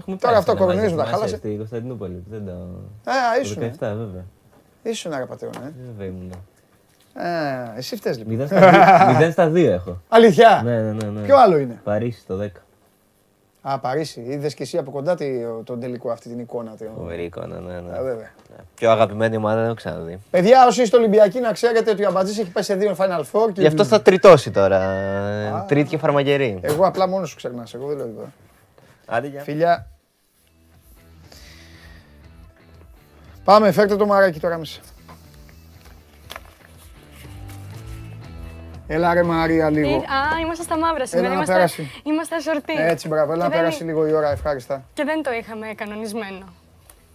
Έχουμε 0.00 0.16
Τώρα 0.16 0.32
πάει 0.32 0.40
αυτό 0.42 0.50
στο 0.52 0.60
κορονοϊός 0.60 0.90
Λαμάζι, 0.90 0.96
τα 0.96 1.16
θυμάσαι, 1.16 1.16
χάλασε. 1.16 1.36
Στη 1.36 1.56
Κωνσταντινούπολη, 1.56 2.12
που 2.14 2.30
δεν 2.30 2.44
το... 2.46 2.52
Α, 3.10 3.14
Το 3.34 3.40
ήσουν. 3.42 3.62
17 3.62 3.68
βέβαια. 3.78 4.24
Ήσουν 4.82 5.12
άρα 5.12 5.26
πατεώνα, 5.26 5.58
ε. 5.66 5.72
Βέβαια 5.86 6.06
ήμουν. 6.06 6.32
Α, 6.32 7.76
εσύ 7.76 7.96
φταίς 7.96 8.18
λοιπόν. 8.18 8.40
0 8.42 8.46
στα 8.46 9.06
2 9.08 9.08
μηδέν 9.12 9.32
στα 9.32 9.48
δύο 9.48 9.72
έχω. 9.72 10.00
Αλήθεια; 10.08 10.60
Ναι, 10.64 10.80
ναι, 10.80 10.92
ναι, 10.92 11.04
ναι. 11.06 11.20
Ποιο 11.20 11.36
άλλο 11.38 11.58
είναι; 11.58 11.80
Παρίσι 11.84 12.26
το 12.26 12.38
10. 12.42 12.46
Α, 13.62 13.78
Παρίσι. 13.78 14.20
Είδες 14.20 14.54
και 14.54 14.62
εσύ 14.62 14.78
από 14.78 14.90
κοντά 14.90 15.14
τη- 15.14 15.40
τον 15.64 15.80
τελικό 15.80 16.10
αυτή 16.10 16.28
την 16.28 16.38
εικόνα. 16.38 16.70
τη- 16.70 16.84
Φοβερή 16.96 17.22
εικόνα, 17.24 17.60
ναι, 17.60 17.72
ναι. 17.80 17.98
Α, 17.98 18.02
βέβαια. 18.02 18.30
Πιο 18.74 18.90
αγαπημένη 18.90 19.36
ομάδα 19.36 19.56
δεν 19.56 19.64
έχω 19.64 19.74
ξαναδεί. 19.74 20.18
Παιδιά, 20.30 20.66
όσοι 20.66 20.82
είστε 20.82 20.96
Ολυμπιακοί, 20.96 21.40
να 21.40 21.52
ξέρετε 21.52 21.90
ότι 21.90 22.04
ο 22.04 22.08
Αμπατζής 22.08 22.38
έχει 22.38 22.50
πάει 22.50 22.64
σε 22.64 22.74
δύο 22.74 22.94
Final 22.98 23.20
Four. 23.32 23.52
Και... 23.52 23.60
Γι' 23.60 23.66
αυτό 23.66 23.84
θα 23.84 24.02
τριτώσει 24.02 24.50
τώρα. 24.50 25.64
Τρίτη 25.68 25.88
και 25.88 25.98
φαρμακερή. 25.98 26.58
Εγώ 26.62 26.86
απλά 26.86 27.08
μόνος 27.08 27.28
σου 27.30 27.36
ξεχνά. 27.36 27.66
Εγώ 27.74 27.86
δεν 27.86 27.96
λέω 27.96 28.06
τίποτα. 28.06 28.32
Άντε 29.10 29.26
για. 29.26 29.42
Φιλιά. 29.42 29.86
Πάμε, 33.44 33.72
φέρτε 33.72 33.96
το 33.96 34.06
μαράκι 34.06 34.40
τώρα 34.40 34.58
μέσα. 34.58 34.80
Έλα 38.86 39.14
ρε 39.14 39.22
Μαρία 39.22 39.70
λίγο. 39.70 39.96
Α, 39.96 40.38
είμαστε 40.42 40.64
στα 40.64 40.78
μαύρα 40.78 41.06
σήμερα. 41.06 41.28
να 41.28 41.34
Είμαστε, 41.34 41.52
πέρασε. 41.52 41.82
είμαστε 42.02 42.40
σορτή. 42.40 42.72
Έτσι, 42.76 43.08
μπράβο, 43.08 43.32
έλα 43.32 43.42
Και 43.42 43.48
να 43.48 43.54
δεν- 43.54 43.58
πέρασε 43.64 43.84
λίγο 43.84 44.06
η 44.06 44.12
ώρα, 44.12 44.30
ευχάριστα. 44.30 44.84
Και 44.94 45.04
δεν 45.04 45.22
το 45.22 45.30
είχαμε 45.32 45.66
κανονισμένο. 45.74 46.44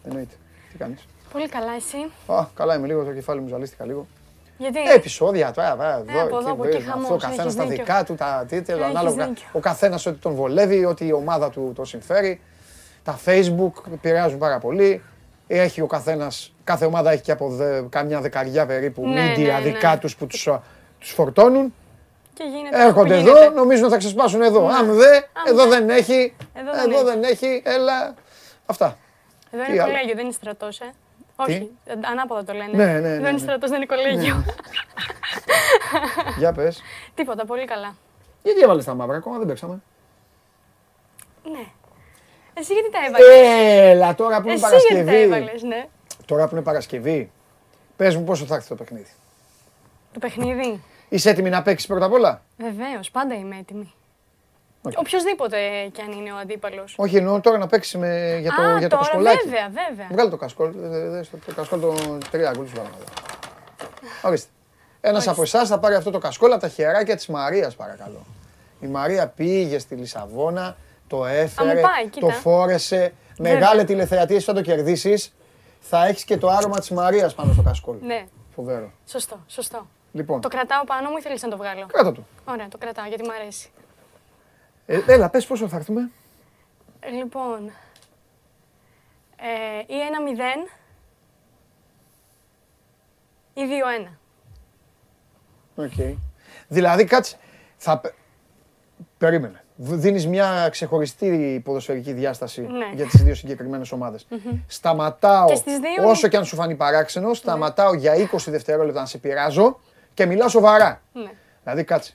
Εννοείται. 0.05 0.35
Τι 0.71 0.77
κάνεις; 0.77 1.05
Πολύ 1.31 1.49
καλά, 1.49 1.71
εσύ; 1.75 1.97
Α, 2.33 2.45
καλά 2.55 2.75
είμαι 2.75 2.87
λίγο, 2.87 3.03
το 3.03 3.11
κεφάλι 3.13 3.41
μου 3.41 3.47
ζαλίστηκα 3.47 3.85
λίγο. 3.85 4.07
Γιατί. 4.57 4.79
Ε, 4.79 4.93
επεισόδια 4.93 5.51
τώρα, 5.51 5.71
εδώ, 5.71 5.83
Ε, 6.17 6.21
από 6.21 6.37
εδώ, 6.37 6.51
από 6.51 6.65
εκεί, 6.65 6.77
αυτό, 6.77 6.91
χαμός, 6.91 7.09
ο 7.09 7.15
καθένας 7.15 7.39
έχεις 7.45 7.55
τα 7.55 7.63
δίκιο. 7.65 7.83
δικά 7.83 8.03
του, 8.03 8.15
τα 8.15 8.45
τέτοια, 8.49 8.73
Έχεις 8.75 8.85
ανάλογα. 8.85 9.25
δίκιο. 9.27 9.47
Ο 9.51 9.59
καθένας 9.59 10.05
ό,τι 10.05 10.17
τον 10.17 10.33
βολεύει, 10.33 10.85
ό,τι 10.85 11.05
η 11.07 11.11
ομάδα 11.13 11.49
του 11.49 11.71
το 11.75 11.85
συμφέρει. 11.85 12.41
Τα 13.03 13.19
Facebook 13.25 13.71
επηρεάζουν 13.93 14.37
πάρα 14.39 14.59
πολύ. 14.59 15.03
Έχει 15.47 15.81
ο 15.81 15.87
καθένας, 15.87 16.53
κάθε 16.63 16.85
ομάδα 16.85 17.11
έχει 17.11 17.21
και 17.21 17.31
από 17.31 17.49
δε, 17.49 17.81
κάμια 17.89 18.21
δεκαριά 18.21 18.65
περίπου 18.65 19.07
Ναι, 19.07 19.33
media 19.33 19.37
ναι, 19.45 19.51
ναι. 19.51 19.59
δικά 19.59 19.97
τους 19.97 20.15
που 20.15 20.27
τους 20.27 20.49
τους 20.99 21.11
φορτώνουν. 21.11 21.73
Και 22.33 22.43
γίνεται 22.43 22.75
αυτό 22.75 22.87
Έρχονται 22.87 23.13
που 23.13 23.19
εδώ, 23.29 23.37
γίνεται. 23.39 23.55
νομίζουν 23.59 23.89
θα 23.89 23.97
ξεσπάσουν 23.97 24.41
εδώ. 24.41 24.67
Ναι. 24.67 24.73
Αν 24.73 24.93
δε, 24.93 25.15
Αν 25.15 25.23
εδώ 25.47 25.63
δε. 25.63 25.69
δεν 25.69 25.89
έχει. 25.89 26.33
Εδώ 26.53 26.71
δεν 26.71 26.89
Εδώ 26.91 26.95
έχει. 26.95 27.03
δεν 27.03 27.23
έχει. 27.23 27.61
Έλα. 27.65 28.13
Αυτά. 28.65 28.97
Εδώ 29.51 29.63
Τι 29.63 29.71
είναι 29.71 29.81
άλλο; 29.81 29.91
κολέγιο, 29.91 30.15
δεν 30.15 30.23
είναι 30.23 30.33
στρατός, 30.33 30.79
ε. 30.79 30.93
Όχι, 31.35 31.71
ε, 31.85 31.93
ανάποδα 32.11 32.43
το 32.43 32.53
λένε. 32.53 32.71
Ναι, 32.77 32.85
ναι, 32.85 32.99
ναι, 32.99 33.09
Δεν 33.09 33.21
ναι. 33.21 33.29
είναι 33.29 33.37
στρατός, 33.37 33.69
δεν 33.69 33.81
είναι 33.81 33.95
κολέγιο. 33.95 34.43
Για 36.39 36.51
πες. 36.53 36.81
Τίποτα, 37.15 37.45
πολύ 37.45 37.65
καλά. 37.65 37.95
Γιατί 38.43 38.59
έβαλες 38.61 38.85
τα 38.85 38.93
μαύρα, 38.93 39.17
ακόμα 39.17 39.37
δεν 39.37 39.47
παίξαμε. 39.47 39.81
Ναι. 41.51 41.65
Εσύ 42.53 42.73
γιατί 42.73 42.91
τα 42.91 42.97
έβαλες; 43.07 43.27
Έλα 43.91 44.15
τώρα 44.15 44.41
που 44.41 44.47
είναι 44.47 44.53
Εσύ 44.53 44.65
γιατί 44.65 44.87
τα 44.87 45.03
Παρασκευή. 45.05 45.21
έβαλες, 45.21 45.63
ναι. 45.63 45.87
Τώρα 46.25 46.47
που 46.47 46.55
είναι 46.55 46.63
Παρασκευή, 46.63 47.31
πες 47.97 48.15
μου 48.15 48.23
πόσο 48.23 48.45
θα 48.45 48.55
έρθει 48.55 48.67
το 48.67 48.75
παιχνίδι. 48.75 49.09
Το 50.13 50.19
παιχνίδι; 50.19 50.83
Είσαι 51.09 51.29
έτοιμη 51.29 51.49
να 51.49 51.61
παίξεις 51.61 51.87
πρώτα 51.87 52.05
απ' 52.05 52.11
όλα; 52.13 52.41
Βεβαίως, 52.57 53.11
πάντα 53.11 53.35
είμαι 53.35 53.57
έτοιμη. 53.57 53.93
Οκ. 54.85 54.93
Οποιοδήποτε 54.97 55.57
κι 55.91 56.01
αν 56.01 56.11
είναι 56.11 56.31
ο 56.31 56.35
αντίπαλος. 56.37 56.93
Όχι, 56.97 57.15
εννοώ 57.17 57.39
τώρα 57.41 57.57
να 57.57 57.67
παίξεις 57.67 57.95
με... 57.95 58.37
για 58.41 58.51
το, 58.55 58.61
Α, 58.61 58.77
για 58.77 58.89
το 58.89 58.95
τώρα, 58.95 59.07
κασκολάκι. 59.07 59.43
βέβαια, 59.43 59.69
βέβαια. 59.87 60.07
Βγάλε 60.11 60.29
το 60.29 60.37
κασκόλ. 60.37 60.71
δε- 60.75 61.09
δε- 61.09 61.23
στο- 61.23 61.37
Το 61.45 61.53
κασκόλ 61.53 61.79
των 61.79 62.19
τρία 62.31 62.51
γκολ 62.55 62.67
σου 62.67 62.73
βάλαμε 62.75 62.95
εδώ. 62.99 63.11
Ορίστε. 64.21 64.49
Ένας 65.01 65.27
από 65.27 65.41
εσάς 65.41 65.67
θα 65.67 65.79
πάρει 65.79 65.95
αυτό 65.95 66.11
το 66.11 66.17
κασκόλ 66.19 66.51
από 66.51 66.61
τα 66.61 66.67
χεράκια 66.67 67.15
της 67.15 67.27
Μαρίας, 67.27 67.75
παρακαλώ. 67.75 68.25
Η 68.79 68.87
Μαρία 68.87 69.27
πήγε 69.27 69.79
στη 69.79 69.95
Λισαβόνα, 69.95 70.75
το 71.07 71.25
έφερε, 71.25 71.73
μου 71.75 71.81
πάει, 71.81 72.03
το 72.03 72.09
κοίτα. 72.09 72.31
φόρεσε. 72.33 73.13
Μεγάλε 73.37 73.83
τηλεθεατή, 73.83 74.35
εσύ 74.35 74.45
θα 74.45 74.53
το 74.53 74.61
κερδίσεις. 74.61 75.33
Θα 75.79 76.05
έχεις 76.05 76.23
και 76.23 76.37
το 76.37 76.49
άρωμα 76.49 76.79
της 76.79 76.89
Μαρίας 76.89 77.33
πάνω 77.35 77.53
στο 77.53 77.61
κασκόλ. 77.61 77.95
Ναι, 78.01 78.25
Φοβερό. 78.55 78.91
σωστό, 79.07 79.39
σωστό. 79.47 79.87
Λοιπόν, 80.11 80.41
Το 80.41 80.47
κρατάω 80.47 80.83
πάνω 80.83 81.09
μου 81.09 81.17
ή 81.17 81.21
θέλεις 81.21 81.41
να 81.41 81.49
το 81.49 81.57
βγάλω; 81.57 81.85
κράτα 81.87 82.11
το. 82.11 82.21
Ωραία, 82.45 82.67
το 82.67 82.77
κρατάω 82.77 83.05
γιατί 83.07 83.23
μου 83.23 83.33
αρέσει. 83.41 83.69
Ε, 84.85 84.99
έλα, 85.07 85.29
πες 85.29 85.45
πόσο 85.45 85.67
θα 85.67 85.75
έρθουμε. 85.75 86.09
Ε, 86.99 87.09
Λοιπόν, 87.09 87.67
ε, 89.37 89.93
ή 89.93 89.99
ένα 89.99 90.21
μηδέν 90.21 90.67
ή 93.53 93.65
δύο 93.65 93.87
ένα. 93.89 94.17
Οκ. 95.75 96.17
Δηλαδή, 96.67 97.05
κάτσε. 97.05 97.37
Θα... 97.77 97.99
πε- 97.99 98.13
Περίμενε. 99.17 99.63
Δίνεις 99.75 100.27
μια 100.27 100.67
ξεχωριστή 100.71 101.61
ποδοσφαιρική 101.65 102.13
διάσταση 102.13 102.61
Ναι. 102.61 102.91
για 102.93 103.05
τις 103.05 103.23
δύο 103.23 103.35
συγκεκριμένες 103.35 103.91
ομάδες. 103.91 104.27
Σταματάω, 104.67 105.47
Και 105.47 105.55
στις 105.55 105.77
δύο- 105.79 106.09
όσο 106.09 106.27
και 106.27 106.37
αν 106.37 106.45
σου 106.45 106.55
φανεί 106.55 106.75
παράξενο, 106.75 107.33
σταματάω 107.33 107.93
για 107.93 108.13
20 108.15 108.51
δευτερόλεπτα 108.51 108.99
να 108.99 109.05
σε 109.05 109.17
πειράζω 109.17 109.79
και 110.13 110.25
μιλάω 110.25 110.47
σοβαρά. 110.49 111.01
Ναι. 111.13 111.31
Δηλαδή, 111.63 111.83
κάτσε. 111.83 112.13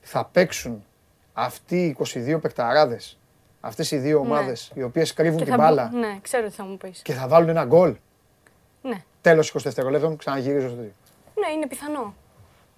Θα 0.00 0.24
παίξουν 0.24 0.84
αυτοί 1.40 1.76
οι 1.86 1.96
22 2.34 2.38
παικταράδες, 2.40 3.18
αυτές 3.60 3.90
οι 3.90 3.96
δύο 3.96 4.18
ομάδες, 4.18 4.70
οι 4.74 4.82
οποίες 4.82 5.14
κρύβουν 5.14 5.38
Και 5.38 5.44
την 5.44 5.52
θα 5.52 5.58
μπάλα 5.58 5.88
μπω- 5.92 5.98
Ναι, 6.00 6.18
ξέρω 6.22 6.46
τι 6.46 6.52
θα 6.54 6.64
μου 6.64 6.76
πεις. 6.76 7.02
και 7.02 7.12
θα 7.12 7.28
βάλουν 7.28 7.48
ένα 7.48 7.64
γκολ. 7.64 7.96
Ναι. 8.82 8.96
Τέλος 9.20 9.48
20 9.50 9.62
δευτερολέπτων, 9.62 10.16
ξαναγυρίζω 10.16 10.68
στο 10.68 10.76
δύο. 10.76 10.92
Ναι, 11.34 11.52
είναι 11.54 11.66
πιθανό. 11.66 12.14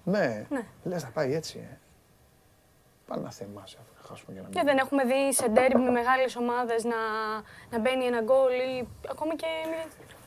Ναι, 0.03 0.45
Ναι. 0.49 0.61
λες 0.83 1.03
να 1.03 1.09
πάει 1.09 1.33
έτσι, 1.35 1.59
ε. 1.71 1.77
Πάνε 3.07 3.21
να 3.23 3.31
θεμάσαι 3.31 3.77
αφού 3.81 3.91
να 4.01 4.07
χάσουμε 4.07 4.33
για 4.33 4.41
να 4.41 4.47
Και 4.49 4.57
μην... 4.57 4.65
δεν 4.65 4.77
έχουμε 4.77 5.03
δει 5.03 5.33
σε 5.33 5.47
ντέρμπι 5.49 5.79
με 5.79 5.91
μεγάλες 5.91 6.35
ομάδες 6.35 6.83
να, 6.83 6.95
να 7.71 7.79
μπαίνει 7.79 8.05
ένα 8.05 8.21
γκολ 8.21 8.51
ή 8.51 8.87
ακόμη 9.11 9.35
και 9.35 9.47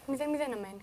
0-0 0.06 0.12
να 0.50 0.56
μένει. 0.64 0.82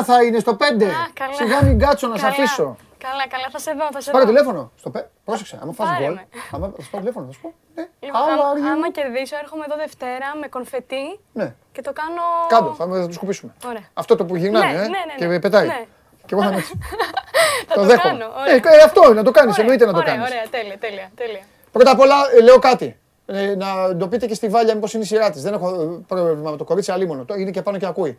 0-1 0.00 0.04
θα 0.04 0.22
είναι 0.24 0.38
στο 0.38 0.56
5. 0.60 0.62
Α, 0.62 0.88
καλά. 1.14 1.32
Σιγά 1.34 1.62
μην 1.64 1.78
κάτσω 1.78 2.06
να 2.08 2.16
σε 2.16 2.20
Καλά. 2.22 2.32
αφήσω. 2.34 2.76
Καλά, 3.08 3.24
καλά, 3.34 3.46
θα 3.54 3.58
σε 3.58 3.72
δω, 3.78 3.86
θα 3.92 4.00
σε 4.00 4.10
Πάρε 4.10 4.24
δω. 4.24 4.30
τηλέφωνο. 4.30 4.60
Στο 4.82 4.90
πέ... 4.90 5.00
Πρόσεξε, 5.24 5.58
άμα 5.62 5.72
φας 5.72 5.88
Πάρε 5.88 6.04
γκολ. 6.04 6.14
με. 6.14 6.24
Άμα 6.54 6.66
θα 6.76 6.82
σου 6.82 6.90
πάρω 6.90 7.02
τηλέφωνο, 7.04 7.26
θα 7.26 7.32
σου 7.32 7.40
πω. 7.44 7.50
Ναι, 7.74 7.84
Λοιπόν, 8.00 8.20
how 8.20 8.32
άμα, 8.32 8.42
are 8.52 8.58
you? 8.58 8.70
άμα 8.72 8.90
κερδίσω, 8.90 9.36
έρχομαι 9.42 9.64
εδώ 9.68 9.76
Δευτέρα 9.84 10.28
με 10.40 10.46
κονφετί 10.48 11.04
Ναι, 11.32 11.54
και 11.72 11.82
το 11.82 11.92
κάνω. 12.00 12.22
κάτω, 12.48 12.74
θα, 12.78 12.84
θα 13.00 13.06
το 13.06 13.12
σκουπίσουμε. 13.12 13.52
Ωραία. 13.66 13.84
Αυτό 13.94 14.16
το 14.16 14.24
που 14.24 14.36
γυρνάνε, 14.36 14.66
Ναι, 14.66 14.72
ε, 14.72 14.80
ναι, 14.80 14.88
ναι, 14.88 15.14
και 15.16 15.26
ναι. 15.26 15.40
πετάει. 15.40 15.66
Ναι. 15.66 15.84
Και 16.26 16.34
εγώ 16.34 16.42
θα 16.42 16.48
είμαι 16.48 16.58
έτσι. 16.58 16.78
Θα 17.68 17.74
το 17.74 17.80
το 17.80 17.86
δέχομαι. 17.86 18.18
κάνω. 18.18 18.24
Ε, 18.24 18.40
Ωραία. 18.40 18.80
ε, 18.80 18.82
αυτό, 18.84 19.12
να 19.14 19.22
το 19.22 19.30
κάνεις, 19.30 19.52
Ωραία, 19.52 19.62
εννοείται 19.64 19.84
να 19.86 19.92
το 19.92 19.98
ωραία, 19.98 20.14
κάνεις. 20.14 20.30
Ωραία, 20.30 20.42
τέλεια, 20.50 20.78
τέλεια, 20.78 21.10
τέλεια. 21.14 21.40
Πρώτα 21.72 21.90
απ' 21.90 22.00
όλα, 22.00 22.14
ε, 22.36 22.40
λέω 22.42 22.58
κάτι. 22.58 22.98
Ε, 23.26 23.54
να 23.54 23.96
το 23.96 24.08
πείτε 24.08 24.26
και 24.26 24.34
στη 24.34 24.48
Βάλια, 24.48 24.74
μήπως 24.74 24.94
είναι 24.94 25.02
η 25.02 25.06
σειρά 25.06 25.30
της. 25.30 25.42
Δεν 25.42 25.52
έχω 25.54 25.68
ε, 25.82 26.04
πρόβλημα 26.06 26.50
με 26.50 26.56
το 26.56 26.64
κορίτσι 26.64 26.92
αλίμονο. 26.92 27.24
Το 27.24 27.34
είναι 27.34 27.50
και 27.50 27.62
πάνω 27.62 27.78
και 27.78 27.86
ακούει. 27.86 28.18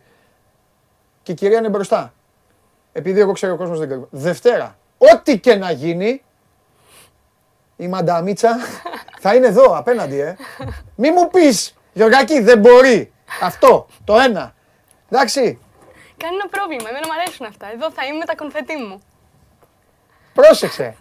Και 1.22 1.32
η 1.32 1.34
κυρία 1.34 1.58
είναι 1.58 1.68
μπροστά. 1.68 2.12
Επειδή 2.92 3.20
εγώ 3.20 3.32
ξέρω 3.32 3.52
ο 3.52 3.56
κόσμος 3.56 3.78
δεν 3.78 3.88
κρύβει. 3.88 4.06
Δευτέρα, 4.10 4.77
ό,τι 4.98 5.38
και 5.38 5.54
να 5.54 5.70
γίνει, 5.70 6.22
η 7.76 7.88
μανταμίτσα 7.88 8.56
θα 9.20 9.34
είναι 9.34 9.46
εδώ 9.46 9.78
απέναντι, 9.78 10.20
ε. 10.20 10.36
Μη 10.94 11.10
μου 11.10 11.28
πεις, 11.30 11.74
Γιωργάκη, 11.92 12.40
δεν 12.40 12.58
μπορεί. 12.58 13.12
Αυτό, 13.42 13.86
το 14.04 14.18
ένα. 14.18 14.54
Εντάξει, 15.10 15.58
Κανένα 16.16 16.48
πρόβλημα, 16.50 16.88
εμένα 16.88 17.06
μου 17.06 17.12
αρέσουν 17.20 17.46
αυτά. 17.46 17.66
Εδώ 17.72 17.90
θα 17.90 18.04
είμαι 18.06 18.18
με 18.18 18.24
τα 18.24 18.34
κονφετί 18.34 18.76
μου. 18.76 19.02
πρόσεξε. 20.34 20.96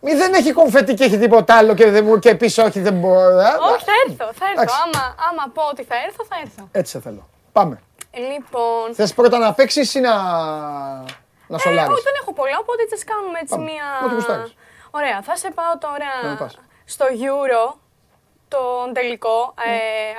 Μη 0.00 0.14
δεν 0.14 0.34
έχει 0.34 0.52
κομφετή 0.52 0.94
και 0.94 1.04
έχει 1.04 1.18
τίποτα 1.18 1.56
άλλο 1.56 1.74
και, 1.74 1.90
δεν, 1.90 2.04
μου- 2.04 2.18
και 2.18 2.34
πίσω 2.34 2.62
όχι 2.62 2.80
δεν 2.80 2.94
μπορώ. 2.94 3.20
ε. 3.38 3.44
Όχι, 3.72 3.84
θα 3.84 3.92
έρθω, 4.08 4.24
θα 4.24 4.44
έρθω. 4.44 4.52
Εντάξει. 4.52 4.76
Άμα, 4.84 5.14
άμα 5.30 5.52
πω 5.54 5.62
ότι 5.70 5.82
θα 5.84 5.94
έρθω, 6.06 6.24
θα 6.28 6.36
έρθω. 6.42 6.68
Έτσι 6.72 6.92
σε 6.92 7.00
θέλω. 7.00 7.28
Πάμε. 7.52 7.80
Λοιπόν. 8.14 8.94
Θες 8.94 9.14
πρώτα 9.14 9.38
να 9.38 9.52
παίξεις 9.54 9.94
ή 9.94 10.00
να, 10.00 10.10
να 11.52 11.56
Ε, 11.56 11.60
σολάρεις. 11.64 11.92
όχι, 11.94 12.02
δεν 12.08 12.16
έχω 12.20 12.32
πολλά, 12.40 12.56
οπότε 12.64 12.80
έτσι 12.86 13.04
κάνουμε 13.12 13.38
έτσι 13.44 13.54
Πάμε. 13.54 13.64
μία. 13.70 13.86
Ό,τι 14.04 14.14
γουστάρεις. 14.14 14.52
Ωραία, 14.98 15.18
θα 15.26 15.34
σε 15.42 15.48
πάω 15.58 15.74
τώρα 15.86 16.10
Να 16.22 16.28
με 16.28 16.36
πας. 16.42 16.52
στο 16.94 17.04
Euro, 17.30 17.62
τον 18.54 18.92
τελικό, 18.92 19.54
ε, 19.66 19.72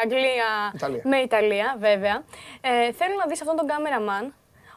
Αγγλία 0.04 0.50
Ιταλία. 0.76 1.02
με 1.12 1.18
Ιταλία, 1.18 1.76
βέβαια. 1.80 2.16
Ε, 2.62 2.92
θέλω 3.00 3.16
να 3.22 3.26
δεις 3.30 3.42
αυτόν 3.42 3.56
τον 3.56 3.68
κάμεραμαν, 3.68 4.24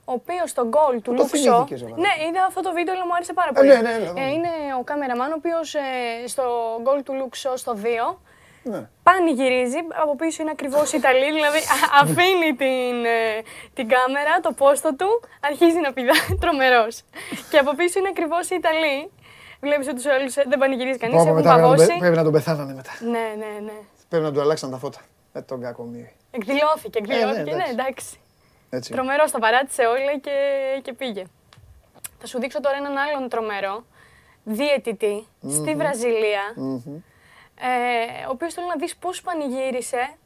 ο 0.05 0.13
οποίος 0.21 0.51
στο 0.51 0.63
γκολ 0.67 0.95
του 0.95 1.01
το 1.03 1.13
Λούξο... 1.13 1.37
θυμήθηκες, 1.37 1.81
ρε, 1.83 1.89
Ναι, 2.05 2.13
είδα 2.29 2.45
αυτό 2.45 2.61
το 2.61 2.73
βίντεο, 2.73 2.95
αλλά 2.95 3.07
μου 3.07 3.15
άρεσε 3.15 3.33
πάρα 3.33 3.51
Ε, 3.51 3.57
πολύ. 3.57 3.69
ναι, 3.69 3.75
ναι, 3.81 3.97
ναι, 3.99 4.11
ναι. 4.11 4.21
είναι 4.35 4.49
ο 4.81 4.83
κάμεραμαν, 4.85 5.31
ο 5.33 5.35
οποίος 5.39 5.75
ε, 5.75 6.27
στο 6.27 6.45
γκολ 6.83 7.03
του 7.03 7.15
Λούξο 7.15 7.57
στο 7.57 7.77
2, 7.83 8.17
Ναι. 8.73 8.89
πανηγυρίζει, 9.03 9.79
από 10.03 10.17
πίσω 10.17 10.43
είναι 10.43 10.51
ακριβώς 10.51 10.93
η 10.93 10.97
Ιταλή, 10.97 11.29
δηλαδή 11.33 11.59
α- 11.59 11.93
αφήνει 12.03 12.51
την, 12.63 12.97
ε, 13.05 13.43
την 13.75 13.89
κάμερα, 13.95 14.41
το 14.43 14.53
πόστο 14.53 14.95
του, 14.97 15.11
αρχίζει 15.41 15.81
να 15.87 15.93
πηδάει, 15.93 16.29
τρομερός. 16.43 17.03
και 17.51 17.59
από 17.59 17.75
πίσω 17.75 17.99
είναι 17.99 18.09
ακριβώς 18.09 18.51
η 18.51 18.55
Ιταλή. 18.55 19.11
Βλέπεις 19.61 19.87
ότι 19.87 19.97
τους 19.97 20.07
άλλους 20.07 20.37
ε, 20.37 20.45
δεν 20.49 20.59
πανηγυρίζει 20.59 20.99
κανείς, 20.99 21.17
Πω, 21.17 21.23
πω, 21.23 21.29
έχουν 21.29 21.43
μετά 21.43 21.49
πρέπει 21.55 21.63
να, 21.63 21.69
τον, 21.69 21.77
παγώσει. 21.77 21.93
πε- 21.93 22.01
πρέπει 22.05 22.17
να 22.17 22.23
τον 22.23 22.33
πεθάνανε 22.33 22.75
μετά. 22.75 22.93
Ναι, 23.01 23.27
ναι, 23.41 23.51
ναι. 23.69 23.77
Πρέπει 24.09 24.25
να 24.25 24.33
του 24.33 24.41
αλλάξαν 24.41 24.71
τα 24.71 24.77
φώτα. 24.79 25.01
Ε, 25.33 25.41
τον 25.41 25.61
κακομύρι. 25.61 26.13
Εκδηλώθηκε, 26.31 26.99
εκδηλώθηκε, 26.99 27.43
ναι, 27.43 27.51
εντάξει. 27.51 27.73
εντάξει. 27.73 28.17
Έτσι. 28.71 28.93
Τρομερός, 28.93 29.31
τα 29.31 29.39
παράτησε 29.39 29.83
όλα 29.83 30.13
και, 30.21 30.31
και 30.83 30.93
πήγε. 30.93 31.25
Θα 32.21 32.27
σου 32.27 32.39
δείξω 32.41 32.61
τώρα 32.61 32.77
έναν 32.77 32.97
άλλον 32.97 33.29
τρομερό, 33.29 33.85
διαιτητή, 34.45 35.27
στη 35.49 35.75
βραζιλια 35.75 36.43
ε, 37.61 38.27
ο 38.27 38.31
οποίος 38.31 38.55
θέλει 38.55 38.67
να 38.67 38.77
δεις 38.77 38.97
πώς 38.97 39.23
πανηγύρισε 39.23 40.17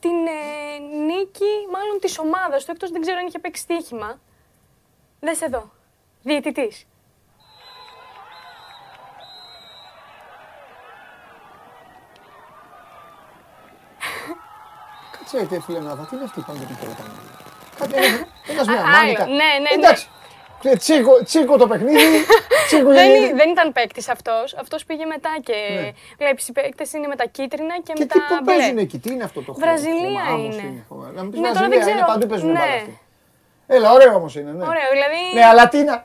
την 0.00 0.26
ε, 0.26 0.78
νίκη, 0.78 1.52
μάλλον 1.72 2.00
της 2.00 2.18
ομάδας 2.18 2.64
του, 2.64 2.70
εκτός 2.70 2.90
δεν 2.90 3.00
ξέρω 3.00 3.18
αν 3.18 3.26
είχε 3.26 3.38
παίξει 3.38 3.62
στοίχημα. 3.62 4.20
Δες 5.20 5.40
εδώ, 5.40 5.70
διαιτητής. 6.22 6.86
Κάτσε 15.18 15.46
ρε 15.50 15.60
φίλε 15.60 15.80
να 15.80 15.94
δω, 15.94 16.04
τι 16.04 16.16
είναι 16.16 16.24
αυτή 16.24 16.40
η 16.40 16.42
παγκοσμία 16.42 16.76
δεν 17.86 18.26
ένας 18.48 18.66
μια 18.66 18.84
μάνικα 18.84 19.26
Ναι, 19.26 19.32
ναι, 19.34 19.44
ναι. 19.60 19.68
Εντάξει, 19.74 20.08
ε, 20.62 20.76
Τσίρκο, 20.76 21.22
τσίρκο 21.24 21.56
το 21.56 21.66
παιχνίδι. 21.66 21.96
Τσίρκο 22.66 22.90
Δεν, 22.90 23.08
είναι- 23.10 23.26
ή- 23.26 23.32
δεν 23.32 23.48
ήταν 23.48 23.72
παίκτης 23.72 24.08
αυτός. 24.08 24.54
Αυτός 24.60 24.84
πήγε 24.84 25.04
μετά 25.04 25.30
και 25.42 25.54
Ναι. 25.82 25.90
βλέπεις 26.18 26.48
οι 26.48 26.52
παίκτες 26.52 26.92
είναι 26.92 27.06
με 27.06 27.16
τα 27.16 27.24
κίτρινα 27.26 27.74
και, 27.74 27.92
Και 27.92 27.92
με 27.98 28.04
τι 28.04 28.18
τα 28.18 28.26
που 28.28 28.44
μπλε. 28.44 28.54
παίζουν 28.56 28.78
εκεί, 28.78 28.98
τι 28.98 29.12
είναι 29.12 29.24
αυτό 29.24 29.40
το 29.42 29.52
χώρο. 29.52 29.66
Βραζιλία 29.66 30.20
Χωμάμος 30.28 30.54
είναι. 30.56 30.84
χωμά- 30.88 31.12
Να 31.14 31.24
μου 31.24 31.30
πεις 31.30 31.40
Ναι, 31.40 31.46
τώρα 31.48 31.60
δεν 31.60 31.68
Βραζιλία, 31.68 31.92
είναι 31.92 32.00
ξέρω. 32.02 32.12
παντού 32.12 32.26
παίζουν 32.26 32.50
Ναι. 32.52 32.58
μπάλα 32.58 32.74
αυτοί. 32.74 32.98
Έλα, 33.66 33.92
ωραίο 33.92 34.14
όμως 34.14 34.34
είναι, 34.36 34.50
ναι. 34.50 34.64
Ωραίο, 34.72 34.88
δηλαδή. 34.96 35.20
Ναι, 35.34 35.44
αλλά 35.44 35.68
τι 35.68 35.78
να, 35.82 36.04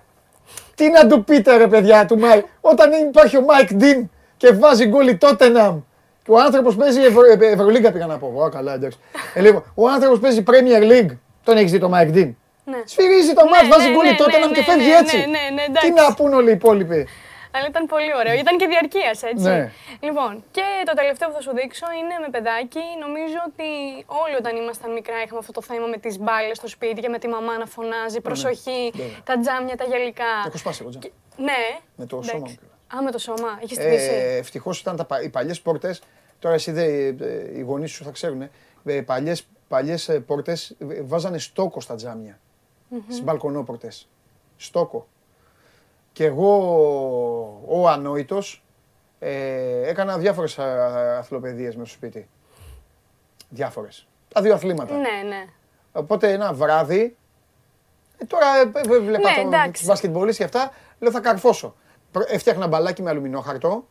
τι 0.75 0.89
να 0.89 1.07
του 1.07 1.23
πείτε 1.23 1.57
ρε 1.57 1.67
παιδιά 1.67 2.05
του 2.05 2.17
Μάικ. 2.19 2.45
Όταν 2.61 2.91
υπάρχει 3.09 3.37
ο 3.37 3.41
Μάικ 3.41 3.73
Ντιν 3.73 4.09
και 4.37 4.51
βάζει 4.51 4.85
γκολ 4.85 5.07
η 5.07 5.15
Τότεναμ 5.17 5.79
και 6.23 6.31
ο 6.31 6.39
άνθρωπος 6.39 6.75
παίζει 6.75 7.01
Ευρω, 7.01 7.21
ε, 7.25 7.37
Ευρωλίγκα 7.51 7.91
πήγα 7.91 8.05
να 8.05 8.17
πω. 8.17 8.43
Α, 8.43 8.49
καλά, 8.49 8.73
εντάξει. 8.73 8.97
Ε, 9.33 9.41
λοιπόν, 9.41 9.63
ο 9.75 9.87
άνθρωπος 9.89 10.19
παίζει 10.19 10.43
Premier 10.47 10.81
League. 10.91 11.17
Τον 11.43 11.57
έχεις 11.57 11.71
δει 11.71 11.79
το 11.79 11.89
Μάικ 11.89 12.09
Ντιν; 12.09 12.37
Ναι. 12.71 12.81
Σφυρίζει 12.85 13.33
το 13.33 13.43
Ναι, 13.43 13.49
ματς, 13.51 13.67
βάζει 13.67 13.87
ναι, 13.87 13.93
γκολ 13.95 14.05
η 14.05 14.09
ναι, 14.09 14.15
Τότεναμ 14.15 14.49
ναι, 14.49 14.55
και 14.55 14.59
ναι, 14.59 14.65
φεύγει 14.71 14.89
ναι, 14.89 14.97
έτσι. 14.97 15.17
ναι, 15.17 15.25
ναι, 15.25 15.43
ναι, 15.57 15.65
Τι 15.79 15.87
εντάξει. 15.87 15.91
να 16.09 16.13
πούν 16.17 16.33
όλοι 16.33 16.49
οι 16.49 16.57
υπόλοιποι. 16.61 17.07
Αλλά 17.55 17.65
ήταν 17.73 17.85
πολύ 17.85 18.11
ωραίο. 18.19 18.33
Ήταν 18.43 18.57
και 18.57 18.67
διαρκείας, 18.67 19.23
έτσι. 19.23 19.45
Ναι. 19.49 19.71
Λοιπόν, 19.99 20.43
και 20.51 20.61
το 20.85 20.93
τελευταίο 20.93 21.27
που 21.29 21.33
θα 21.37 21.41
σου 21.41 21.53
δείξω 21.59 21.85
είναι 21.99 22.15
με 22.25 22.29
παιδάκι. 22.35 22.83
Νομίζω 23.05 23.39
ότι 23.49 23.67
όλοι 24.23 24.35
όταν 24.41 24.55
ήμασταν 24.61 24.91
μικρά 24.91 25.17
είχαμε 25.23 25.39
αυτό 25.39 25.51
το 25.51 25.61
θέμα 25.61 25.85
με 25.93 25.97
τις 25.97 26.17
μπάλες 26.19 26.57
στο 26.57 26.67
σπίτι 26.67 27.01
και 27.01 27.09
με 27.09 27.19
τη 27.19 27.27
μαμά 27.27 27.57
να 27.57 27.65
φωνάζει 27.65 28.19
προσοχή, 28.21 28.91
Βέβαια. 28.95 29.11
τα 29.23 29.39
τζάμια, 29.39 29.75
τα 29.77 29.83
γυαλικά. 29.83 30.31
Το 30.43 30.47
έχω 30.51 30.57
σπάσει 30.57 30.79
εγώ. 30.81 30.89
τζαμ. 30.89 31.01
Και- 31.01 31.11
Ναι. 31.37 31.61
Με 31.95 32.05
το 32.05 32.15
Εντάξει. 32.15 32.29
σώμα 32.31 32.47
μου. 32.49 32.97
Α, 32.99 33.03
με 33.03 33.11
το 33.11 33.17
σώμα. 33.17 33.49
Έχεις 33.63 33.77
στήσει. 33.77 34.09
Ε, 34.13 34.37
Ευτυχώς 34.37 34.79
ήταν 34.79 34.95
τα, 34.95 35.05
πα- 35.05 35.21
οι 35.21 35.29
παλιές 35.29 35.61
πόρτες. 35.61 36.01
Τώρα 36.39 36.55
εσύ 36.55 36.71
δεν, 36.71 36.85
ε, 37.21 37.57
οι 37.57 37.61
γονείς 37.61 37.91
σου 37.91 38.03
θα 38.03 38.11
ξέρουν. 38.11 38.41
Ε, 38.85 39.01
παλιές, 39.01 39.47
παλιές 39.67 40.09
ε, 40.09 40.19
πόρτες 40.19 40.69
ε, 40.69 41.01
βάζανε 41.01 41.37
στόκο 41.37 41.81
στα 41.81 41.95
τζάμια. 41.95 42.39
Στις 43.03 43.23
μπαλκονόπορτες. 43.23 44.07
Στόκο. 44.57 45.07
Και 46.11 46.25
εγώ, 46.25 46.53
ο 47.67 47.87
ανόητος, 47.87 48.63
ε, 49.19 49.89
έκανα 49.89 50.17
διάφορες 50.17 50.59
α, 50.59 51.17
αθλοπαιδείες 51.17 51.75
μέσα 51.75 51.87
στο 51.89 51.95
σπίτι. 51.97 52.29
Διάφορες. 53.49 54.07
Τα 54.33 54.41
δύο 54.41 54.53
αθλήματα. 54.53 54.93
Ναι, 54.93 55.27
ναι. 55.27 55.45
Οπότε 55.91 56.31
ένα 56.31 56.53
βράδυ, 56.53 57.15
ε, 58.17 58.25
τώρα 58.25 58.45
ε, 58.57 58.61
ε, 58.95 58.99
βλέπα 58.99 59.29
Ναι, 59.29 59.35
το, 59.35 59.47
εντάξει. 59.47 59.71
τους 59.71 59.85
μπασκετμπολίστες 59.85 60.37
και 60.37 60.43
αυτά, 60.59 60.73
λέω 60.99 61.11
θα 61.11 61.19
καρφώσω. 61.19 61.75
Προ- 62.11 62.27
Έφτιαχνα 62.29 62.67
μπαλάκι 62.67 63.01
με 63.01 63.09
αλουμινόχαρτο 63.09 63.87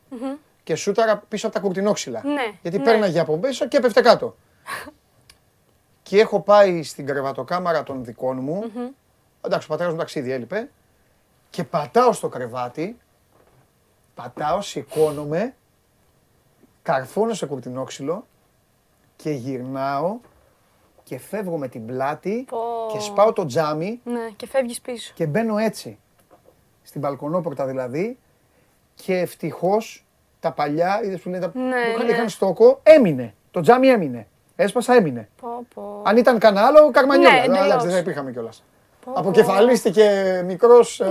και 0.62 0.75
σούταρα 0.75 1.16
πίσω 1.29 1.47
από 1.47 1.55
τα 1.57 1.61
κουρτινόξυλα. 1.61 2.21
Ναι, 2.25 2.53
Γιατί 2.62 2.79
ναι. 2.79 2.85
πέρναγε 2.85 3.21
από 3.21 3.39
πίσω 3.39 3.69
και 3.69 3.77
έπεφτε 3.77 4.01
κάτω. 4.01 4.37
και 6.05 6.20
έχω 6.20 6.40
πάει 6.40 6.82
στην 6.82 7.06
κρεβατοκάμαρα 7.06 7.82
των 7.82 8.05
δικών 8.05 8.39
μου. 8.40 8.62
Εντάξει, 9.40 9.66
ο 9.66 9.70
πατέρας 9.70 9.93
μου 9.93 9.98
ταξίδι 9.98 10.31
έλειπε. 10.32 10.70
Και 11.51 11.64
πατάω 11.64 12.12
στο 12.12 12.28
κρεβάτι, 12.28 12.98
πατάω, 14.14 14.60
σηκώνομαι, 14.60 15.55
καρφώνω 16.82 17.35
σε 17.35 17.47
κουρτινόξυλο 17.47 18.26
και 19.16 19.31
γυρνάω 19.31 20.18
και 21.02 21.18
φεύγω 21.18 21.56
με 21.59 21.68
την 21.68 21.86
πλάτη 21.86 22.44
Πω. 22.48 22.59
και 22.93 22.98
σπάω 23.01 23.32
το 23.32 23.44
τζάμι 23.44 24.01
Ναι, 24.05 24.28
και 24.36 24.47
φεύγεις 24.47 24.81
πίσω. 24.81 25.12
και 25.14 25.26
μπαίνω 25.26 25.56
έτσι. 25.59 25.98
Στην 26.82 27.01
μπαλκονόπορτα 27.01 27.66
δηλαδή. 27.66 28.18
Και 28.94 29.18
ευτυχώς 29.18 30.05
τα 30.40 30.52
παλιά, 30.52 31.01
είδες 31.05 31.20
που 31.20 31.28
λένε 31.28 31.47
τα 31.51 31.59
Ναι, 31.59 31.82
που 31.85 31.90
είχαν, 31.94 32.06
ναι. 32.06 32.12
είχαν 32.12 32.28
στόκο, 32.28 32.81
έμεινε. 32.82 33.35
Το 33.51 33.60
τζάμι 33.60 33.89
έμεινε. 33.89 34.26
Έσπασα, 34.56 34.94
έμεινε. 34.94 35.28
Πω, 35.40 35.66
πω. 35.74 36.02
Αν 36.05 36.16
ήταν 36.16 36.39
κανένα 36.39 36.66
άλλο, 36.66 36.90
καρμανιόλα. 36.90 37.31
Ναι, 37.32 37.39
Ναι, 37.39 37.44
εντελώς. 37.44 37.64
εντάξει, 37.66 37.85
δεν 37.86 37.94
θα 37.94 38.01
υπήρχαμε 38.01 38.32
κιόλας. 38.32 38.62
Πω, 39.05 39.12
Αποκεφαλίστηκε 39.14 40.43
μικρός 40.47 41.02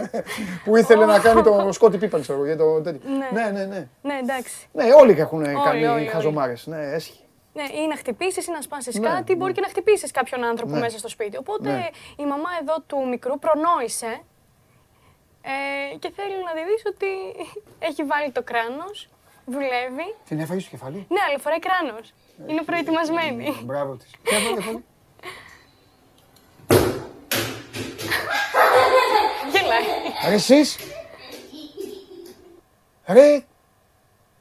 που 0.64 0.76
ήθελε 0.76 1.04
να 1.04 1.18
κάνει 1.18 1.42
το 1.42 1.68
Σκότι 1.72 1.98
Πίπαν, 1.98 2.20
ξέρω 2.20 2.38
εγώ. 2.38 2.46
για 2.46 2.56
το 2.56 2.80
τέτοιο. 2.80 3.10
Ναι. 3.10 3.40
Ναι, 3.42 3.50
ναι, 3.50 3.64
ναι. 3.64 3.88
Ναι, 4.02 4.18
εντάξει. 4.22 4.68
Ναι, 4.72 4.84
όλοι 5.00 5.20
έχουν 5.20 5.42
όλοι, 5.42 5.56
κάνει 5.64 5.86
όλοι. 5.86 6.06
χαζομάρες. 6.06 6.66
Ναι, 6.66 6.76
έσχυ. 6.92 7.20
Ναι, 7.52 7.62
ή 7.62 7.86
να 7.88 7.96
χτυπήσεις 7.96 8.46
ή 8.46 8.50
να 8.50 8.60
σπάσεις 8.62 8.94
Ναι, 8.98 9.08
κάτι, 9.08 9.34
μπορεί 9.34 9.50
ναι. 9.50 9.56
και 9.56 9.60
να 9.60 9.68
χτυπήσεις 9.68 10.10
κάποιον 10.10 10.44
άνθρωπο 10.44 10.72
Ναι. 10.72 10.78
μέσα 10.80 10.98
στο 10.98 11.08
σπίτι. 11.08 11.36
Οπότε 11.36 11.70
Ναι. 11.70 11.86
η 12.16 12.24
μαμά 12.24 12.48
εδώ 12.60 12.74
του 12.86 13.08
μικρού 13.08 13.38
προνόησε 13.38 14.20
ε, 15.42 15.96
και 15.98 16.10
θέλει 16.16 16.34
να 16.48 16.52
τη 16.56 16.60
δεις 16.70 16.82
ότι 16.92 17.06
έχει 17.78 18.02
βάλει 18.04 18.30
το 18.30 18.42
κράνος, 18.42 19.08
δουλεύει. 19.46 20.08
Την 20.28 20.38
έφαγε 20.40 20.60
στο 20.60 20.70
κεφάλι; 20.70 21.06
Ναι, 21.08 21.20
αλλά 21.28 21.38
φοράει 21.38 21.58
κράνος. 21.58 22.12
Είναι 22.46 22.62
προετοιμασμένη. 22.62 23.60
Μπράβο 23.64 23.96
της. 23.96 24.10
Τι 24.22 24.34
έφαγε, 24.36 24.58
έφαγε. 24.58 24.78
Γελάει. 29.52 29.82
Ρε 30.28 30.34
εσείς; 30.34 30.76
Ρε, 33.06 33.44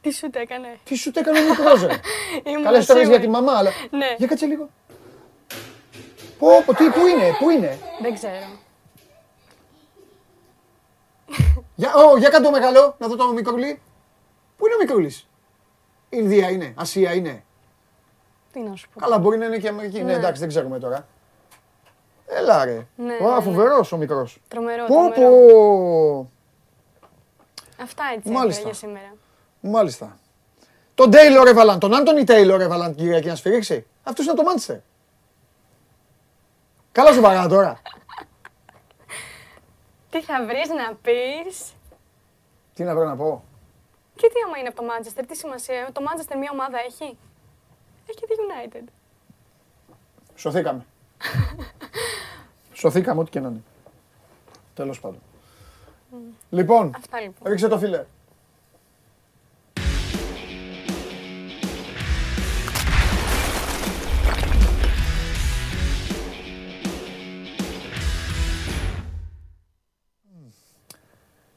Τι 0.01 0.11
σου 0.13 0.29
το 0.29 0.39
έκανε; 0.39 0.77
τι 0.83 0.95
σου 0.95 1.11
το 1.11 1.19
έκανε 1.19 1.39
ο 1.39 1.43
μικρός 1.49 1.81
ρε; 1.81 1.93
Ήμουν 2.51 2.63
Καλά 2.63 2.77
ιστορίες 2.77 3.05
σίγουρη. 3.05 3.07
για 3.07 3.19
τη 3.19 3.27
μαμά, 3.27 3.57
αλλά... 3.57 3.71
Ναι. 3.91 4.15
Για 4.17 4.27
κάτσε 4.27 4.45
λίγο. 4.45 4.69
Πω, 6.39 6.47
πω, 6.65 6.73
τι, 6.73 6.89
πού 6.89 7.07
είναι, 7.07 7.35
πού 7.39 7.49
είναι; 7.49 7.79
Δεν 8.01 8.13
ξέρω. 8.13 8.45
Για, 11.75 11.93
ω, 11.95 12.17
για 12.17 12.29
κάτω 12.29 12.43
το 12.43 12.51
μεγαλό, 12.51 12.95
να 12.99 13.07
δω 13.07 13.15
το 13.15 13.33
μικρούλι. 13.33 13.81
Πού 14.57 14.65
είναι 14.65 14.75
ο 14.75 14.77
μικρούλης; 14.79 15.27
Ινδία 16.09 16.49
είναι, 16.49 16.73
Ασία 16.77 17.13
είναι. 17.13 17.43
Τι 18.57 18.63
να 18.63 18.75
σου 18.75 18.89
πω. 18.93 18.99
Καλά, 18.99 19.17
μπορεί 19.19 19.37
να 19.37 19.45
είναι 19.45 19.57
και 19.57 19.67
Αμερική. 19.67 19.97
Ναι, 19.97 20.03
Ναι. 20.03 20.13
εντάξει, 20.13 20.39
δεν 20.39 20.49
ξέρουμε 20.49 20.79
τώρα. 20.79 21.07
Έλα 22.27 22.65
ρε. 22.65 22.85
Ναι, 22.95 23.13
Ω, 23.21 23.27
ναι, 23.29 23.35
ναι. 23.35 23.41
φοβερός 23.41 23.91
ο 23.91 23.97
μικρός. 23.97 24.41
Τρομερό, 24.47 24.85
Πω, 24.85 24.93
τρομερό. 24.95 25.47
πω. 25.47 26.29
Αυτά 27.83 28.03
έτσι 28.15 28.29
Μάλιστα. 28.31 28.61
έφερα 28.61 28.75
για 28.77 28.87
σήμερα. 28.87 29.13
Μάλιστα. 29.61 30.17
Τον 30.95 31.11
Τέιλορ 31.11 31.47
έβαλαν, 31.47 31.79
τον 31.79 31.95
Άντωνι 31.95 32.23
Τέιλορ 32.23 32.61
έβαλαν 32.61 32.87
την 32.95 32.97
Κυριακή 33.03 33.27
να 33.27 33.35
σφυρίξει. 33.35 33.85
Αυτός 34.03 34.25
είναι 34.25 34.33
το 34.35 34.43
Μάντσεστερ. 34.43 34.77
Καλά 36.91 37.11
σου 37.13 37.21
παρά 37.21 37.47
τώρα. 37.47 37.81
Τι 40.09 40.21
θα 40.21 40.45
βρεις 40.45 40.69
να 40.69 40.95
πεις; 41.01 41.73
Τι 42.73 42.83
να 42.83 42.95
βρω 42.95 43.03
να 43.03 43.15
πω; 43.15 43.43
Και 44.15 44.27
τι 44.27 44.33
άμα 44.47 44.57
είναι 44.57 44.67
από 44.67 44.81
το 44.81 44.87
Manchester, 44.87 45.23
τι 45.27 45.35
σημασία. 45.35 45.89
Το 45.93 46.01
Manchester 46.07 46.35
μια 46.39 46.49
ομάδα 46.53 46.77
έχει; 46.87 47.17
Έχει 48.09 48.19
τη 48.19 48.35
United. 48.37 48.83
Σωθήκαμε. 50.35 50.85
Σωθήκαμε 52.73 53.19
ό,τι 53.19 53.29
και 53.29 53.39
να 53.39 53.47
είναι. 53.47 53.61
Τέλος 54.73 54.99
πάντων. 54.99 55.19
Λοιπόν, 56.49 56.91
Αυτά 56.95 57.21
λοιπόν. 57.21 57.51
ρίξε 57.51 57.67
το 57.67 57.77
φίλε. 57.77 58.05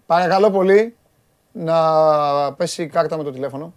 Παρακαλώ 0.07 0.51
πολύ 0.51 0.97
να 1.53 2.53
πέσει 2.55 2.83
η 2.83 2.87
κάρτα 2.87 3.17
με 3.17 3.23
το 3.23 3.31
τηλέφωνο. 3.31 3.73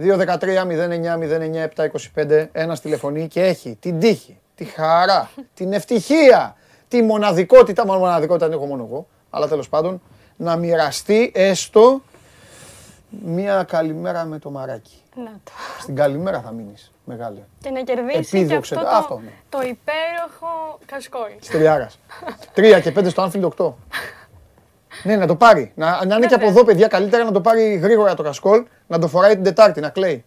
2-13-09-09-725 0.00 2.46
ένας 2.52 2.80
τηλεφωνεί 2.80 3.28
και 3.28 3.42
έχει 3.42 3.76
την 3.80 4.00
τύχη, 4.00 4.38
τη 4.54 4.64
χαρά, 4.64 5.30
την 5.54 5.72
ευτυχία, 5.72 6.56
τη 6.88 7.02
μοναδικότητα, 7.02 7.86
μάλλον 7.86 8.02
μοναδικότητα 8.02 8.46
δεν 8.48 8.56
έχω 8.56 8.66
μόνο 8.66 8.86
εγώ, 8.90 9.06
αλλά 9.30 9.48
τέλος 9.48 9.68
πάντων, 9.68 10.02
να 10.36 10.56
μοιραστεί 10.56 11.32
έστω 11.34 12.00
μία 13.24 13.62
καλημέρα 13.62 14.24
με 14.24 14.38
το 14.38 14.50
μαράκι. 14.50 14.94
Να 15.16 15.30
το. 15.44 15.52
Στην 15.80 15.94
καλημέρα 15.94 16.40
θα 16.40 16.50
μείνεις, 16.52 16.92
μεγάλε. 17.04 17.38
Και 17.60 17.70
να 17.70 17.82
κερδίσει 17.82 18.30
και 18.30 18.36
Επίδοξε 18.38 18.74
αυτό, 18.74 18.86
το- 18.86 18.90
το, 18.92 18.96
αυτό, 18.96 19.20
ναι. 19.24 19.30
το 19.48 19.58
υπέροχο 19.58 20.78
κασκόλ. 20.86 21.30
Της 21.40 21.48
τριάρας. 21.48 21.98
Τρία 22.54 22.80
και 22.80 22.92
πέντε 22.92 23.08
στο 23.08 23.30
Anfield 23.32 23.48
8. 23.56 23.72
Ναι, 25.02 25.16
να 25.16 25.26
το 25.26 25.36
πάρει. 25.36 25.72
Να, 25.74 26.04
να 26.04 26.16
είναι 26.16 26.26
και 26.26 26.34
από 26.34 26.44
Βέβαια. 26.44 26.48
εδώ, 26.48 26.64
παιδιά, 26.64 26.86
καλύτερα 26.86 27.24
να 27.24 27.32
το 27.32 27.40
πάρει 27.40 27.74
γρήγορα 27.74 28.14
το 28.14 28.22
κασκόλ, 28.22 28.64
να 28.86 28.98
το 28.98 29.08
φοράει 29.08 29.34
την 29.34 29.42
Τετάρτη, 29.44 29.80
να 29.80 29.88
κλαίει. 29.88 30.24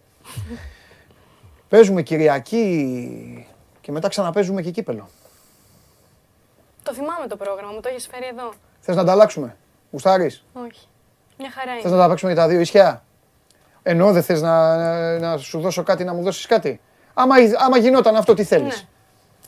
Παίζουμε 1.68 2.02
Κυριακή 2.02 3.46
και 3.80 3.92
μετά 3.92 4.08
ξαναπέζουμε 4.08 4.62
και 4.62 4.70
κύπελο. 4.70 5.08
Το 6.82 6.94
θυμάμαι 6.94 7.26
το 7.28 7.36
πρόγραμμα, 7.36 7.72
μου 7.72 7.80
το 7.80 7.88
έχεις 7.88 8.06
φέρει 8.06 8.26
εδώ. 8.26 8.52
Θες 8.80 8.94
να 8.96 9.02
ανταλλάξουμε. 9.02 9.56
Γουστάρεις; 9.90 10.44
Όχι. 10.66 10.88
Μια 11.38 11.50
χαρά 11.50 11.72
Θες 11.72 11.82
είναι. 11.84 11.92
να 11.96 12.02
τα 12.02 12.08
παίξουμε 12.08 12.32
για 12.32 12.40
τα 12.42 12.48
δύο 12.48 12.60
ίσια. 12.60 13.04
Ενώ 13.82 14.12
δεν 14.12 14.22
θες 14.22 14.42
να, 14.42 14.76
να, 14.76 15.18
να 15.18 15.36
σου 15.36 15.60
δώσω 15.60 15.82
κάτι, 15.82 16.04
να 16.04 16.12
μου 16.14 16.22
δώσεις 16.22 16.46
κάτι; 16.46 16.80
Άμα, 17.14 17.34
άμα 17.58 17.76
γινόταν 17.76 18.16
αυτό, 18.16 18.34
τι 18.34 18.44
θέλεις; 18.44 18.76
Ναι. 18.76 18.88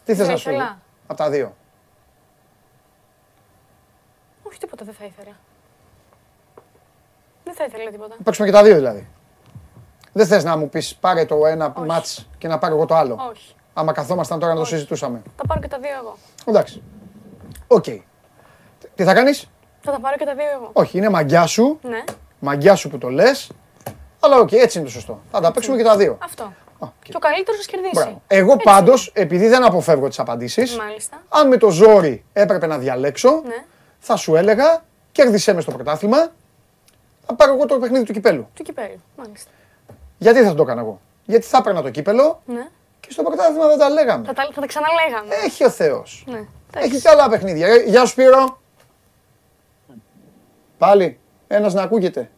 Τι 0.05 0.15
θες 0.15 0.27
Θα 0.27 0.33
να 0.33 0.39
σου 0.39 0.51
ήθελα. 0.51 0.79
Από 1.07 1.19
τα 1.19 1.31
δύο. 1.31 1.55
Όχι, 4.57 4.65
τίποτα 4.65 4.85
δεν 4.85 4.95
θα 4.95 5.05
ήθελα. 5.05 5.37
Δεν 7.45 7.55
θα 7.55 7.65
ήθελα 7.65 7.91
τίποτα. 7.91 8.15
Να 8.19 8.25
παίξουμε 8.25 8.47
και 8.47 8.53
τα 8.53 8.63
δύο 8.63 8.75
δηλαδή. 8.75 9.09
Δεν 10.13 10.27
θες 10.27 10.45
να 10.45 10.57
μου 10.57 10.69
πεις 10.69 10.95
πάρε 10.97 11.25
το 11.25 11.47
ένα 11.47 11.73
μάτς 11.87 12.29
και 12.39 12.49
να 12.49 12.59
πάρω 12.59 12.75
εγώ 12.75 12.85
το 12.87 12.95
άλλο. 12.95 13.17
Όχι. 13.31 13.55
Άμα 13.75 13.93
καθόμασταν 13.93 14.39
τώρα 14.39 14.53
να 14.53 14.59
το 14.59 14.65
Όχι. 14.65 14.75
συζητούσαμε. 14.75 15.23
Θα 15.37 15.47
πάρω 15.47 15.61
και 15.61 15.69
τα 15.69 15.79
δύο 15.79 15.91
εγώ. 16.01 16.17
Εντάξει. 16.45 16.83
Οκ. 17.67 17.85
Τι 18.95 19.05
θα 19.05 19.15
κάνεις, 19.15 19.49
Θα 19.81 19.93
τα 19.93 20.01
πάρω 20.01 20.17
και 20.17 20.25
τα 20.25 20.35
δύο 20.35 20.45
εγώ. 20.55 20.71
Όχι, 20.73 20.99
είναι 20.99 21.09
μαγκιά 21.09 21.47
σου. 21.47 21.79
Ναι, 21.83 22.05
Μαγκιά 22.39 22.75
σου 22.75 22.89
που 22.91 22.99
το 22.99 23.09
λες. 23.09 23.51
Αλλά 24.21 24.39
οκ, 24.39 24.53
έτσι 24.53 24.79
είναι 24.79 24.87
το 24.87 24.93
σωστό. 24.93 25.21
Θα 25.31 25.41
τα 25.41 25.51
παίξουμε 25.51 25.77
και 25.77 25.83
τα 25.83 25.97
δύο. 25.97 26.19
αυτό. 26.23 26.53
οκ. 26.79 26.91
Και 27.03 27.13
ο 27.17 27.19
καλύτερος 27.19 27.61
θα 27.65 27.71
κερδίσει. 27.71 27.95
Μπράβο. 27.95 28.23
Εγώ 28.27 28.57
πάντως, 28.57 29.11
επειδή 29.15 29.49
δεν 29.49 29.65
αποφεύγω 29.65 30.09
τις 30.09 30.19
απαντήσεις, 30.19 30.77
Μάλιστα. 30.77 31.23
αν 31.29 31.49
με 31.49 31.57
το 31.57 31.71
ζόρι 31.71 32.25
έπρεπε 32.33 32.67
να 32.67 32.79
διαλέξω, 32.79 33.31
Ναι. 33.45 33.65
Θα 34.07 34.17
σου 34.17 34.37
έλεγα 34.37 34.83
κέρδισέ 35.13 35.55
μες 35.55 35.63
στο 35.63 35.73
πρωτάθλημα. 35.73 36.17
Θα 37.27 37.35
πάρω 37.35 37.53
εγώ 37.55 37.67
το 37.67 37.79
παιχνίδι 37.79 38.05
του 38.05 38.13
κυπέλου. 38.13 38.49
Του 38.55 38.63
κυπέλου. 38.63 39.01
Μάλιστα. 39.17 39.51
Γιατί 40.19 40.43
θα 40.43 40.55
το 40.55 40.63
έκανα 40.63 40.81
εγώ; 40.81 41.01
Γιατί 41.25 41.47
θα 41.47 41.59
έπαιρνα 41.59 41.83
το 41.83 41.91
κύπελο 41.91 42.43
Ναι. 42.47 42.67
και 43.01 43.11
στο 43.11 43.23
πρωτάθλημα 43.23 43.67
δεν 43.67 43.79
τα 43.79 43.89
λέγαμε. 43.91 44.27
Θα 44.27 44.33
τα, 44.33 44.49
θα 44.53 44.61
τα 44.61 44.67
ξαναλέγαμε. 44.67 45.35
Έχει 45.45 45.65
ο 45.65 45.71
Θεός. 45.71 46.25
Ναι. 46.27 46.37
Έχει 46.37 46.47
Εντάξει. 46.77 47.01
και 47.01 47.09
άλλα 47.09 47.29
παιχνίδια. 47.29 47.67
Ε, 47.67 47.77
Γεια 47.83 48.01
σου 48.01 48.07
Σπύρο. 48.07 48.59
Πάλι. 50.79 51.19
Ένας 51.47 51.75
να 51.75 51.83
ακούγεται. 51.83 52.31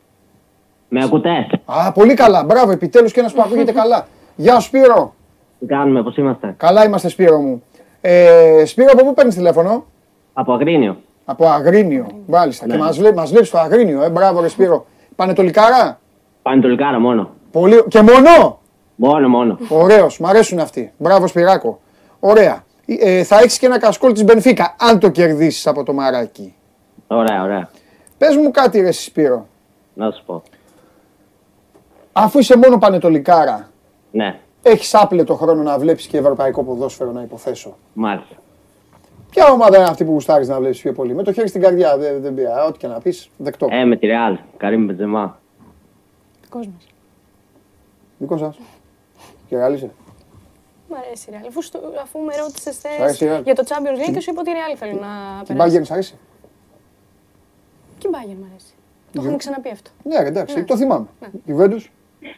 Με 0.88 1.04
ακούτε; 1.04 1.30
Α, 1.64 1.92
πολύ 1.92 2.14
καλά. 2.14 2.44
Μπράβο, 2.44 2.70
επιτέλους 2.70 3.12
και 3.12 3.20
ένας 3.20 3.32
που 3.32 3.42
ακούγεται 3.42 3.72
καλά. 3.80 4.06
Γεια 4.36 4.54
σου 4.60 4.66
Σπύρο. 4.66 5.14
Τι 5.58 5.66
κάνουμε, 5.66 6.02
πώς 6.02 6.16
είμαστε; 6.16 6.54
Καλά 6.56 6.84
είμαστε 6.84 7.08
Σπύρο 7.08 7.38
μου. 7.40 7.62
Ε, 8.00 8.62
Σπύρο, 8.66 8.90
από 8.92 9.04
πού 9.04 9.14
παίρνεις 9.14 9.34
τηλέφωνο; 9.34 9.86
Από 10.32 10.52
Αγρίνιο. 10.52 10.96
Από 11.30 11.46
Αγρίνιο. 11.48 12.06
Μάλιστα. 12.26 12.66
Ναι. 12.66 12.72
Και 12.72 12.78
μας, 12.78 12.98
βλέ, 12.98 13.12
μας 13.12 13.30
βλέπεις 13.30 13.48
στο 13.48 13.58
Αγρίνιο. 13.58 14.02
Ε, 14.02 14.10
μπράβο 14.10 14.40
ρε 14.40 14.48
Σπύρο. 14.48 14.86
Πανετολικάρα; 15.16 16.00
Πανετολικάρα 16.42 16.98
μόνο. 17.00 17.30
Πολύ... 17.50 17.84
Και 17.88 18.02
μόνο; 18.02 18.58
Μόνο, 18.94 19.28
μόνο. 19.28 19.58
Ωραίος. 19.68 20.18
Μ' 20.18 20.26
αρέσουν 20.26 20.58
αυτοί. 20.58 20.92
Μπράβο 20.96 21.26
Σπυράκο. 21.26 21.80
Ωραία. 22.20 22.64
Ε, 22.86 23.22
θα 23.24 23.38
έχεις 23.38 23.58
και 23.58 23.66
ένα 23.66 23.78
κασκόλ 23.78 24.12
της 24.12 24.24
Μπενφίκα, 24.24 24.76
αν 24.78 24.98
το 24.98 25.08
κερδίσεις 25.10 25.66
από 25.66 25.82
το 25.82 25.92
μαράκι. 25.92 26.54
Ωραία, 27.06 27.42
ωραία. 27.42 27.68
Πες 28.18 28.36
μου 28.36 28.50
κάτι 28.50 28.80
ρε 28.80 28.90
Σπύρο. 28.92 29.46
Να 29.94 30.10
σου 30.10 30.22
πω. 30.26 30.42
Αφού 32.12 32.38
είσαι 32.38 32.56
μόνο 32.56 32.78
πανετολικάρα, 32.78 33.68
Ναι, 34.10 34.38
έχεις 34.62 34.94
άπλετο 34.94 35.34
χρόνο 35.34 35.62
να 35.62 35.78
βλέπεις 35.78 36.06
και 36.06 36.18
ευρωπαϊκό 36.18 36.64
ποδόσφαιρο 36.64 37.10
να 37.12 37.22
υποθέσω. 37.22 37.76
μάλιστα. 37.92 38.34
Ποια 39.30 39.52
ομάδα 39.52 39.76
είναι 39.78 39.86
αυτή 39.86 40.04
που 40.04 40.10
γουστάρεις 40.12 40.48
να 40.48 40.58
βλέπεις 40.58 40.80
πιο 40.80 40.92
πολύ; 40.92 41.14
Με 41.14 41.22
το 41.22 41.32
χέρι 41.32 41.48
στην 41.48 41.60
καρδιά, 41.60 41.96
δεν, 41.98 42.20
δεν 42.20 42.34
πειράζει. 42.34 42.68
Ό,τι 42.68 42.78
και 42.78 42.86
να 42.86 43.00
πεις, 43.00 43.30
δεκτό. 43.36 43.66
Ε, 43.70 43.84
με 43.84 43.96
τη 43.96 44.06
Ρεάλ. 44.06 44.38
Καρύμ 44.56 44.84
Μπετζεμά. 44.84 45.40
Δικός 46.42 46.66
μας. 46.66 46.86
Δικός 48.18 48.40
σας. 48.40 48.58
Και 49.48 49.56
γάλισε. 49.56 49.90
Μ' 50.90 50.94
αρέσει 50.94 51.30
η 51.30 51.34
Real. 51.36 51.44
Αφού, 51.48 51.62
στο- 51.62 51.80
αφού 52.02 52.18
με 52.18 52.36
ρώτησες 52.36 52.74
Σ' 52.76 52.84
αρέσει 53.00 53.24
η 53.24 53.28
Real? 53.32 53.42
για 53.44 53.54
το 53.54 53.64
Champions 53.68 54.08
League 54.08 54.12
και 54.12 54.20
σου 54.20 54.30
είπα 54.30 54.40
ότι 54.40 54.50
η 54.50 54.52
Real 54.52 54.76
θέλω 54.78 54.92
να 55.00 55.42
Την 55.44 55.56
περάσει. 55.56 55.78
Bayern 55.80 55.86
σ' 55.86 55.90
αρέσει. 55.90 56.18
Και 57.98 58.08
η 58.08 58.10
Bayern 58.14 58.36
μ' 58.40 58.44
αρέσει. 58.50 58.72
Το 59.12 59.20
είχαμε 59.22 59.36
ξαναπεί 59.36 59.70
αυτό. 59.70 59.90
Ναι, 60.02 60.20
ρε, 60.22 60.28
εντάξει, 60.28 60.56
Ναι. 60.58 60.64
το 60.64 60.76
θυμάμαι. 60.76 61.06
Juventus 61.48 61.80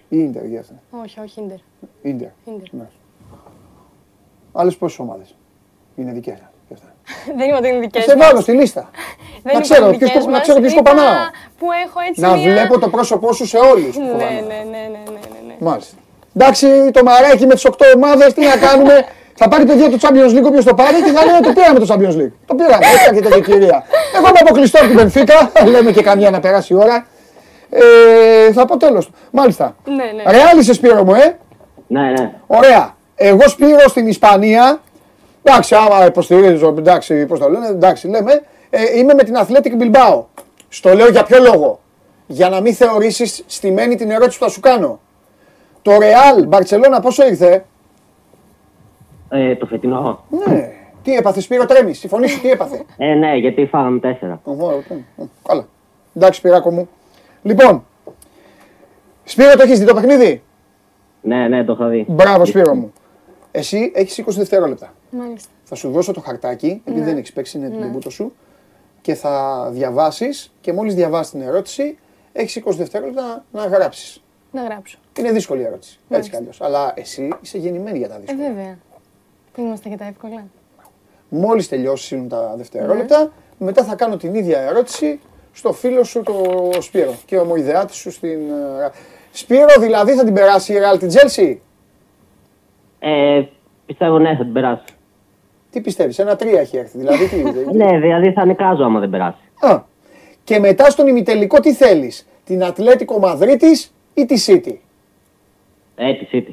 ή 0.08 0.18
Ίντερ 0.18 0.44
για 0.44 0.60
αυτά. 0.60 0.74
Όχι, 1.02 1.20
όχι, 1.20 1.40
Ίντερ. 1.40 1.58
Ίντερ. 2.02 2.28
Ίντερ. 2.44 2.72
Ναι. 2.72 2.88
Άλλες 4.52 4.76
πόσες 4.76 4.98
ομάδες 4.98 5.34
είναι 5.96 6.12
δικές 6.12 6.38
σας; 6.38 6.49
Και 7.10 7.30
αυτά. 7.30 7.34
Δεν 7.36 7.48
είπα 7.48 7.56
ότι 7.58 7.68
είναι 7.68 7.78
δικές 7.78 8.04
Σε 8.04 8.16
μας. 8.16 8.26
βάλω 8.26 8.40
στη 8.40 8.52
λίστα. 8.52 8.82
Δεν 9.42 9.42
να 9.42 9.50
είπα 9.52 9.60
ξέρω 9.60 9.86
ότι 9.86 9.94
είναι 9.94 9.98
ποιος 9.98 10.10
δικές 10.10 10.24
το- 10.24 10.30
να 10.30 10.36
μας. 10.36 10.42
ξέρω 10.46 10.58
ποιος 10.60 10.72
το 10.74 10.80
Είπα 10.82 10.90
πανάω. 10.90 11.14
Που 11.58 11.66
έχω 11.84 11.98
έτσι 12.08 12.20
Να 12.20 12.28
μια... 12.34 12.50
βλέπω 12.50 12.78
το 12.78 12.88
πρόσωπό 12.88 13.32
σου 13.32 13.46
σε 13.46 13.58
όλους. 13.72 13.94
που 13.96 14.02
Ναι, 14.02 14.06
φοβάμαι. 14.10 14.30
ναι, 14.30 14.58
ναι, 14.72 14.82
ναι, 14.94 15.00
ναι, 15.14 15.20
ναι, 15.32 15.40
ναι. 15.48 15.54
Μάλιστα. 15.68 15.94
Εντάξει, 16.36 16.66
το 16.96 17.00
μαράκι 17.04 17.46
με 17.46 17.54
τις 17.54 17.66
8 17.66 17.72
ομάδες, 17.96 18.32
τι 18.34 18.40
να 18.52 18.56
κάνουμε; 18.66 18.94
θα 19.40 19.48
πάρει 19.48 19.64
παιδιά 19.66 19.88
του 19.90 19.98
Champions 20.04 20.32
League 20.36 20.46
όποιος 20.50 20.64
το 20.64 20.74
πάρει 20.74 20.96
και 21.06 21.10
θα 21.16 21.24
λέει 21.24 21.40
το 21.42 21.52
πήραμε 21.56 21.78
το 21.78 21.86
Champions 21.92 22.16
League. 22.20 22.32
Το 22.46 22.54
πήραμε, 22.54 22.84
έτσι 22.92 23.04
έρχεται 23.08 23.28
και 23.28 23.38
η 23.38 23.42
κυρία. 23.42 23.84
Εγώ 24.16 24.26
είμαι 24.28 24.38
αποκλειστό 24.40 24.78
από 24.78 24.86
την 24.86 24.96
Μπενφίκα, 24.96 25.50
λέμε 25.64 25.90
και 25.92 26.02
καμιά 26.02 26.30
να 26.30 26.40
περάσει 26.40 26.72
η 26.72 26.76
ώρα. 26.76 27.06
Ε, 27.70 28.52
θα 28.52 28.64
πω 28.66 28.76
τέλος. 28.76 29.10
Μάλιστα. 29.30 29.76
Ναι, 29.84 29.94
ναι. 29.94 30.30
Ρεάλ 30.32 30.58
είσαι 30.58 30.72
Σπύρο 30.72 31.04
μου, 31.04 31.14
ε; 31.14 31.36
Ναι, 31.86 32.00
ναι. 32.00 32.32
Ωραία. 32.46 32.94
Εγώ 33.14 33.48
Σπύρο 33.48 33.88
στην 33.88 34.06
Ισπανία. 34.06 34.80
Εντάξει, 35.42 35.74
άμα 35.74 36.06
υποστηρίζω, 36.06 36.74
εντάξει, 36.78 37.26
πώς 37.26 37.38
το 37.38 37.48
λένε, 37.48 37.66
εντάξει, 37.66 38.08
λέμε. 38.08 38.42
Ε, 38.70 38.98
είμαι 38.98 39.14
με 39.14 39.22
την 39.22 39.34
Athletic 39.36 39.82
Bilbao. 39.82 40.22
Στο 40.68 40.94
λέω 40.94 41.08
για 41.08 41.22
ποιο 41.24 41.38
λόγο; 41.42 41.80
Για 42.26 42.48
να 42.48 42.60
μην 42.60 42.74
θεωρήσεις 42.74 43.44
στημένη 43.46 43.94
την 43.94 44.10
ερώτηση 44.10 44.38
που 44.38 44.44
θα 44.44 44.50
σου 44.50 44.60
κάνω. 44.60 45.00
Το 45.82 45.92
Real 45.92 46.48
Barcelona 46.48 46.98
πόσο 47.02 47.26
ήρθε; 47.26 47.64
Ε, 49.28 49.54
το 49.56 49.66
φετινό. 49.66 50.24
Ναι. 50.46 50.72
Τι 51.02 51.14
έπαθε, 51.14 51.40
Σπύρο, 51.40 51.64
τρέμεις. 51.66 51.96
Στη 51.98 52.08
φωνή 52.08 52.28
σου 52.28 52.40
τι 52.40 52.50
έπαθε; 52.50 52.84
Ε, 52.96 53.14
ναι, 53.14 53.36
γιατί 53.36 53.66
φάγαμε 53.66 53.98
τέσσερα. 53.98 54.40
Ω, 54.44 54.70
ε, 54.70 54.94
ε, 55.22 55.24
Καλά. 55.48 55.66
Εντάξει, 56.14 56.38
Σπυράκο 56.38 56.70
μου. 56.70 56.88
Λοιπόν, 57.42 57.84
Σπύρο, 59.24 59.56
το 59.56 59.62
έχεις 59.62 59.78
δει 59.78 59.84
το 59.84 59.94
παιχνίδι; 59.94 60.42
Ναι, 61.20 61.48
ναι, 61.48 61.64
το 61.64 61.72
είχα 61.72 61.86
δει. 61.86 62.04
Μπράβο, 62.08 62.44
Σπύρο 62.44 62.74
μου. 62.74 62.92
Εσύ 63.52 63.92
έχεις 63.94 64.18
20 64.18 64.24
δευτερόλεπτα. 64.28 64.94
Μάλιστα. 65.10 65.50
Θα 65.64 65.74
σου 65.74 65.90
δώσω 65.90 66.12
το 66.12 66.20
χαρτάκι, 66.20 66.82
επειδή 66.84 67.04
δεν 67.04 67.16
έχεις 67.16 67.32
παίξει, 67.32 67.58
είναι 67.58 67.68
την 67.68 67.80
τεμπούτο 67.80 68.10
σου, 68.10 68.32
και 69.00 69.14
θα 69.14 69.66
διαβάσεις 69.72 70.52
και 70.60 70.72
μόλις 70.72 70.94
διαβάσεις 70.94 71.32
την 71.32 71.40
ερώτηση, 71.42 71.98
έχεις 72.32 72.56
20 72.56 72.76
δευτερόλεπτα 72.76 73.44
να, 73.52 73.60
να 73.60 73.66
γράψεις. 73.76 74.22
Να 74.52 74.62
γράψω. 74.62 74.98
Είναι 75.18 75.32
δύσκολη 75.32 75.60
η 75.60 75.64
ερώτηση. 75.64 75.92
Έτσι 75.92 76.06
Μάλιστα. 76.12 76.30
κι 76.32 76.36
αλλιώς. 76.36 76.60
Αλλά 76.60 76.92
εσύ 76.96 77.32
είσαι 77.40 77.58
γεννημένη 77.58 77.98
για 77.98 78.08
τα 78.08 78.14
Ε, 78.14 78.18
δύσκολα. 78.18 78.48
βέβαια. 78.48 78.78
Που 79.52 79.60
είμαστε 79.60 79.88
για 79.88 79.98
τα 79.98 80.04
εύκολα. 80.06 80.44
Μόλις 81.28 81.68
τελειώσουν 81.68 82.28
τα 82.28 82.54
δευτερόλεπτα, 82.56 83.32
μετά 83.58 83.84
θα 83.84 83.94
κάνω 83.94 84.16
την 84.16 84.34
ίδια 84.34 84.60
ερώτηση 84.60 85.20
στο 85.52 85.72
φίλο 85.72 86.04
σου 86.04 86.22
το 86.22 86.70
Σπύρο 86.80 87.14
και 87.26 87.38
ομοειδεάτης 87.38 87.96
σου 87.96 88.10
στην. 88.10 88.50
ε, 88.50 88.90
Σπύρο, 89.32 89.80
δηλαδή 89.80 90.12
θα 90.14 90.24
την 90.24 90.34
περάσει 90.34 90.72
η 90.72 90.76
Real 90.78 90.98
την 90.98 91.08
Chelsea; 91.12 91.56
Ε, 93.00 93.42
πιστεύω 93.86 94.18
ναι, 94.18 94.36
θα 94.36 94.42
την 94.42 94.52
περάσει. 94.52 94.82
Τι 95.70 95.80
πιστεύεις, 95.80 96.18
ένα 96.18 96.36
τρία 96.36 96.60
έχει 96.60 96.76
έρθει. 96.76 96.98
Δηλαδή, 96.98 97.28
τι, 97.28 97.36
Ναι, 97.78 97.98
δηλαδή 97.98 98.32
θα 98.32 98.44
νικάζω 98.44 98.84
άμα 98.84 99.00
δεν 99.00 99.10
περάσει. 99.10 99.38
Α, 99.60 99.82
και 100.44 100.58
μετά 100.58 100.90
στον 100.90 101.06
ημιτελικό 101.06 101.60
τι 101.60 101.74
θέλεις, 101.74 102.26
την 102.44 102.64
Ατλέτικο 102.64 103.18
Μαδρίτης 103.18 103.94
ή 104.14 104.26
τη 104.26 104.44
City; 104.46 104.74
Ε, 105.96 106.14
τη 106.14 106.26
City. 106.32 106.52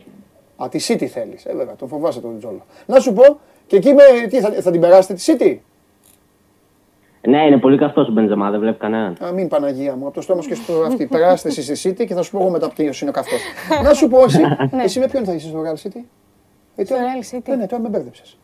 Α, 0.64 0.70
τη 0.70 0.80
City 0.88 1.06
θέλεις, 1.06 1.46
ε 1.46 1.56
βέβαια, 1.56 1.76
τον 1.76 1.88
φοβάσαι 1.88 2.20
τον 2.22 2.38
Τζόλο. 2.40 2.66
Να 2.86 3.00
σου 3.00 3.14
πω, 3.14 3.40
και 3.68 3.76
εκεί 3.76 3.94
με, 3.94 4.04
τι, 4.30 4.40
θα, 4.40 4.52
θα 4.52 4.72
την 4.72 4.82
περάσετε 4.82 5.14
τη 5.14 5.24
City; 5.28 5.58
Ναι, 7.30 7.46
είναι 7.46 7.58
πολύ 7.58 7.78
καυτό 7.78 8.02
ο 8.02 8.12
Μπεντζεμά, 8.12 8.50
δεν 8.52 8.60
βλέπει 8.60 8.78
κανέναν. 8.78 9.18
Α, 9.26 9.32
μην 9.32 9.48
Παναγία 9.48 9.96
μου, 9.96 10.06
από 10.06 10.16
το 10.16 10.22
στόμα 10.22 10.42
σου 10.42 10.50
και 10.50 10.56
στο 10.56 10.82
αυτή. 10.82 11.06
Περάστε 11.06 11.48
εσείς 11.50 11.80
στη 11.80 11.90
City 11.90 12.06
και 12.08 12.14
θα 12.14 12.22
σου 12.22 12.32
πω 12.32 12.40
εγώ 12.40 12.50
μετά 12.50 12.70
ποιος 12.70 13.02
είναι 13.02 13.10
ο 13.10 13.14
καυτός. 13.14 13.40
Να 13.84 13.94
σου 13.94 14.08
πω 14.08 14.24
εσύ, 14.24 14.42
εσύ 14.86 15.00
με 15.00 15.08
ποιον 15.08 15.26
θα 15.26 15.34
είσαι 15.34 15.48
στο 15.48 15.62
Real 15.62 15.88
City; 15.88 16.02
Ε, 16.80 16.86
Στο 16.86 16.96
τώρα- 16.96 17.06
Real 17.14 17.36
City. 17.36 17.42
Ναι, 17.48 17.56
ναι, 17.56 17.68
τώρα 17.68 17.82
με 17.82 17.90
μπέρδεψες. 17.90 18.38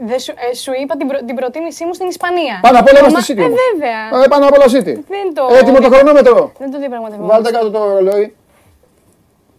Δεν 0.00 0.18
σου, 0.18 0.32
ε, 0.50 0.54
σου 0.54 0.72
είπα 0.82 0.96
την, 0.96 1.06
προ, 1.06 1.24
την 1.24 1.34
προτίμησή 1.34 1.84
μου 1.84 1.92
στην 1.94 2.06
Ισπανία. 2.08 2.58
Πάνω 2.62 2.78
απ' 2.78 2.88
όλα 2.88 3.00
Μα- 3.00 3.08
είμαστε 3.08 3.32
στη 3.32 3.32
City 3.32 3.42
Ε, 3.42 3.46
όμως. 3.46 3.58
βέβαια. 3.72 4.24
Ε, 4.24 4.28
πάνω 4.28 4.46
απ' 4.46 4.52
όλα 4.52 4.64
City. 4.64 4.94
Δεν 5.08 5.34
το... 5.34 5.48
Έτοιμο 5.54 5.78
το 5.80 5.88
χρονόμετρο. 5.90 6.52
Δεν 6.58 6.70
το 6.70 6.78
διαπραγματευόμαστε. 6.78 7.34
Βάλτε 7.42 7.50
κάτω 7.58 7.70
το 7.70 7.92
ρολόι. 7.92 8.36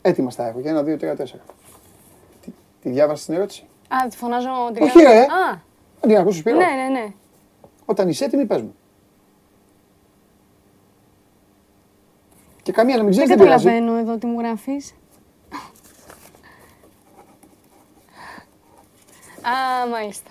Έτοιμα 0.01 0.29
στα 0.31 0.47
έχω. 0.47 0.59
Για 0.59 0.71
ένα, 0.71 0.83
δύο, 0.83 0.97
τρία, 0.97 1.15
τέσσερα. 1.15 1.41
Τι, 2.41 2.49
τη 2.81 2.89
διάβασες 2.89 3.25
την 3.25 3.33
ερώτηση; 3.33 3.67
Α, 3.87 4.07
τη 4.09 4.17
φωνάζω 4.17 4.49
την 4.73 4.83
Όχι, 4.83 4.99
ρε. 5.01 5.19
Α, 5.19 5.49
Αν 6.01 6.09
την 6.09 6.17
ακούσει 6.17 6.39
Σπύρο. 6.39 6.57
ναι, 6.57 6.65
ναι, 6.65 6.99
ναι. 6.99 7.05
Όταν 7.85 8.09
είσαι 8.09 8.25
έτοιμη, 8.25 8.45
πες 8.45 8.61
μου. 8.61 8.75
Και 12.63 12.71
καμία 12.71 12.97
να 12.97 13.03
μην 13.03 13.13
Δεν 13.13 13.23
ξέρει 13.23 13.37
δεν 13.39 13.47
πειράζει. 13.47 13.65
καταλαβαίνω 13.65 13.99
εδώ 13.99 14.17
τι 14.17 14.25
μου 14.25 14.39
γράφεις. 14.39 14.95
Α, 19.45 19.87
μάλιστα. 19.87 20.29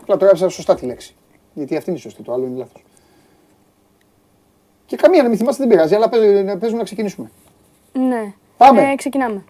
Απλά 0.00 0.16
το 0.16 0.24
έγραψα 0.24 0.48
σωστά 0.48 0.74
τη 0.74 0.86
λέξη. 0.86 1.14
Γιατί 1.54 1.76
αυτή 1.76 1.90
είναι 1.90 1.98
η 1.98 2.02
σωστή, 2.02 2.22
το 2.22 2.32
άλλο 2.32 2.46
είναι 2.46 2.58
λάθος. 2.58 2.84
Και 4.86 4.96
καμία 4.96 5.22
να 5.22 5.28
μην 5.28 5.38
θυμάστε 5.38 5.62
δεν 5.66 5.72
πειράζει, 5.72 5.94
αλλά 5.94 6.08
παίζουμε 6.08 6.56
παίζουμε 6.56 6.78
να 6.78 6.84
ξεκινήσουμε. 6.84 7.30
Ναι. 7.92 8.34
Πάμε. 8.56 8.90
Ε, 8.90 8.94
ξεκινάμε. 8.94 9.44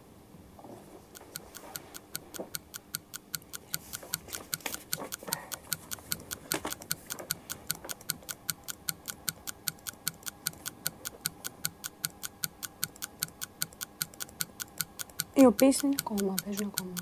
Οι 15.35 15.47
οποίες 15.47 15.81
είναι 15.81 15.95
ακόμα, 16.01 16.35
παίζουν 16.45 16.73
ακόμα. 16.77 16.93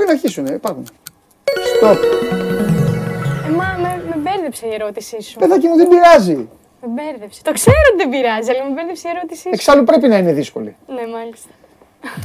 Πριν 0.00 0.12
αρχίσουν, 0.12 0.46
ε, 0.46 0.52
υπάρχουν. 0.54 0.84
Stop. 1.80 1.96
Ε, 3.46 3.50
μα 3.50 3.64
με, 3.80 4.02
με 4.08 4.16
μπέρδεψε 4.16 4.66
η 4.66 4.74
ερώτησή 4.74 5.22
σου. 5.22 5.38
Παιδάκι 5.38 5.66
μου 5.66 5.76
δεν 5.76 5.88
πειράζει. 5.88 6.34
Με 6.80 6.88
μπέρδεψε. 6.88 7.40
Το 7.42 7.52
ξέρω 7.52 7.76
ότι 7.92 8.02
δεν 8.02 8.08
πειράζει, 8.10 8.50
αλλά 8.50 8.64
με 8.64 8.70
μπέρδεψε 8.74 9.08
η 9.08 9.10
ερώτησή 9.16 9.42
σου. 9.42 9.48
Εξάλλου 9.52 9.84
πρέπει 9.84 10.08
να 10.08 10.16
είναι 10.16 10.32
δύσκολη. 10.32 10.76
Ναι, 10.86 11.06
μάλιστα. 11.12 11.48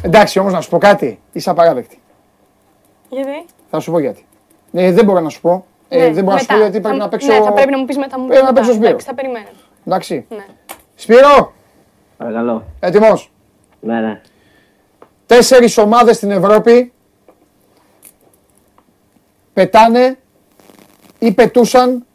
Εντάξει, 0.02 0.40
όμως 0.40 0.54
να 0.54 0.62
σου 0.62 0.70
πω 0.70 0.78
κάτι. 0.78 1.20
Είσαι 1.32 1.50
απαράδεκτη. 1.50 2.00
Γιατί; 3.10 3.46
Θα 3.70 3.80
σου 3.80 3.92
πω 3.92 4.00
γιατί. 4.00 4.26
Ε, 4.74 4.92
δεν 4.92 5.06
μπορώ 5.06 5.20
να 5.20 5.30
σου 5.30 5.42
πω. 5.42 5.66
Ε, 5.90 5.98
Ναι, 5.98 6.10
δεν 6.14 6.24
μπορώ 6.24 6.36
να 6.36 6.40
σου 6.42 6.46
πω 6.48 6.54
μετά. 6.54 6.66
γιατί 6.66 6.80
πρέπει 6.82 6.98
Θα- 6.98 7.04
να 7.04 7.10
παίξω. 7.10 7.28
Ναι, 7.34 7.42
θα 7.42 7.54
πρέπει 7.54 7.72
να 7.72 7.78
μου 7.78 7.86
πεις 7.86 7.98
μετά. 7.98 8.20
Μου 8.20 8.26
Πρέπει 8.28 8.42
να 8.44 8.48
μετά. 8.52 8.60
παίξω 8.62 8.74
Σπύρο. 8.76 8.90
Εντάξει, 8.90 9.06
θα 9.08 9.14
περιμένω. 9.14 9.48
Εντάξει. 9.86 10.26
Ναι. 10.30 10.46
Σπύρο, 10.96 11.54
Παρακαλώ. 12.18 12.64
έτοιμος; 12.80 13.32
Ναι, 13.80 14.00
ναι. 14.00 14.22
Τέσσερις 15.26 15.78
ομάδες 15.78 16.16
στην 16.16 16.32
Ευρώπη 16.32 16.94
πετάνε 19.56 20.20
ή 21.20 21.32
πετούσαν 21.32 22.06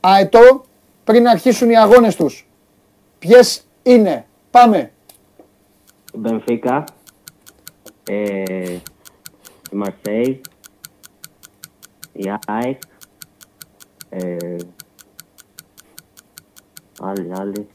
αετό 0.00 0.64
πριν 1.04 1.28
αρχίσουν 1.28 1.70
οι 1.70 1.78
αγώνες 1.78 2.16
τους. 2.16 2.48
Ποιες 3.18 3.64
είναι; 3.82 4.26
Πάμε. 4.50 4.92
Η 6.12 6.18
Μπενφίκα. 6.18 6.84
Ε, 8.04 8.72
η 9.70 9.76
Μαρσέη. 9.76 10.40
Η 12.12 12.32
ΑΕΚ. 12.46 12.82
Ε, 14.08 14.56
άλλη, 17.00 17.32
άλλη. 17.34 17.68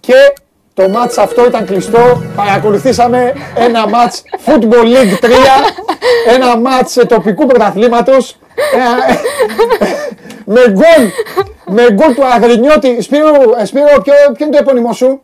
Και 0.00 0.32
το 0.74 0.88
μάτς 0.88 1.18
αυτό 1.18 1.46
ήταν 1.46 1.66
κλειστό. 1.66 2.22
Παρακολουθήσαμε 2.36 3.32
ένα 3.54 3.88
μάτς 3.88 4.22
Football 4.46 4.84
League 4.84 5.24
3. 5.24 5.28
Ένα 6.28 6.58
μάτς 6.58 6.96
ε, 6.96 7.04
τοπικού 7.04 7.46
πρωταθλήματος. 7.46 8.36
Ε, 8.54 9.14
με 10.44 10.60
γκολ. 10.70 11.08
Με 11.66 11.92
γκολ 11.92 12.14
του 12.14 12.24
Αγρινιώτη. 12.24 13.00
Σπύρο, 13.02 13.28
ε, 13.58 13.64
Σπύρο 13.64 13.86
ποιο, 14.02 14.14
ποιο 14.32 14.46
είναι 14.46 14.56
το 14.56 14.62
επώνυμό 14.62 14.92
σου; 14.92 15.22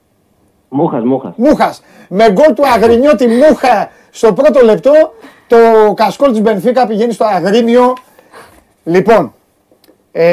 Μούχας, 0.68 1.04
μούχας. 1.04 1.32
Μούχας. 1.36 1.82
Με 2.08 2.30
γκολ 2.30 2.54
του 2.54 2.66
Αγρινιώτη 2.66 3.26
Μούχα 3.26 3.90
στο 4.10 4.32
πρώτο 4.32 4.64
λεπτό. 4.64 4.92
Το 5.46 5.56
κασκόλ 5.94 6.30
της 6.30 6.40
Μπενφίκα 6.40 6.86
πηγαίνει 6.86 7.12
στο 7.12 7.24
Αγρίνιο. 7.24 7.92
Λοιπόν. 8.84 9.34
Ε, 10.12 10.30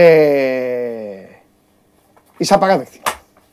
είσαι 2.37 2.53
απαράδεκτη. 2.53 3.01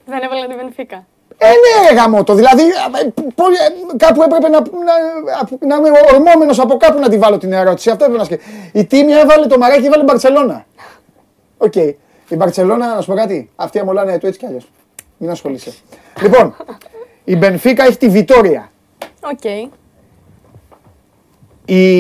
Δεν 0.07 0.23
έβαλα 0.23 0.47
την 0.47 0.57
Βενφίκα. 0.57 1.07
Ε, 1.39 1.47
ναι, 1.47 1.89
ρε 1.89 1.95
γαμώτο. 1.95 2.35
Δηλαδή, 2.35 2.63
ε, 2.63 3.09
πο- 3.35 3.45
ε, 3.93 3.97
κάπου 3.97 4.23
έπρεπε 4.23 4.49
να, 4.49 4.61
να, 4.61 5.67
να 5.67 5.77
είμαι 5.89 5.99
ορμώμενος 6.13 6.59
από 6.59 6.77
κάπου 6.77 6.99
να 7.01 7.09
τη 7.09 7.19
βάλω 7.19 7.39
την 7.39 7.53
ερώτηση. 7.53 7.91
Αυτό 7.91 8.05
έπρεπε 8.05 8.21
να 8.23 8.27
σκεφτεί. 8.29 8.45
Η 8.73 8.85
Τίμια 8.85 9.21
έβαλε 9.21 9.47
το 9.47 9.59
μαράκι, 9.59 9.87
έβαλε 9.87 10.03
Μπαρτσελώνα. 10.03 10.67
Οκ. 11.59 11.75
Η 12.29 12.37
Μπαρτσελώνα, 12.37 12.95
να 12.95 13.01
σου 13.01 13.07
πω 13.11 13.15
κάτι, 13.17 13.51
αυτοί 13.57 13.79
αμολάνε 13.79 14.19
αετό 14.19 14.27
έτσι 14.27 14.39
κι 14.39 14.47
αλλιώς. 14.47 14.69
Μην 15.19 15.31
ασχολείσαι. 15.31 15.73
λοιπόν, 16.23 16.57
η 17.25 17.37
Μπενφίκα 17.37 17.85
έχει 17.85 17.97
τη 17.97 18.09
Βιτόρια. 18.09 18.71
Οκ. 19.33 19.45
Η, 21.67 21.93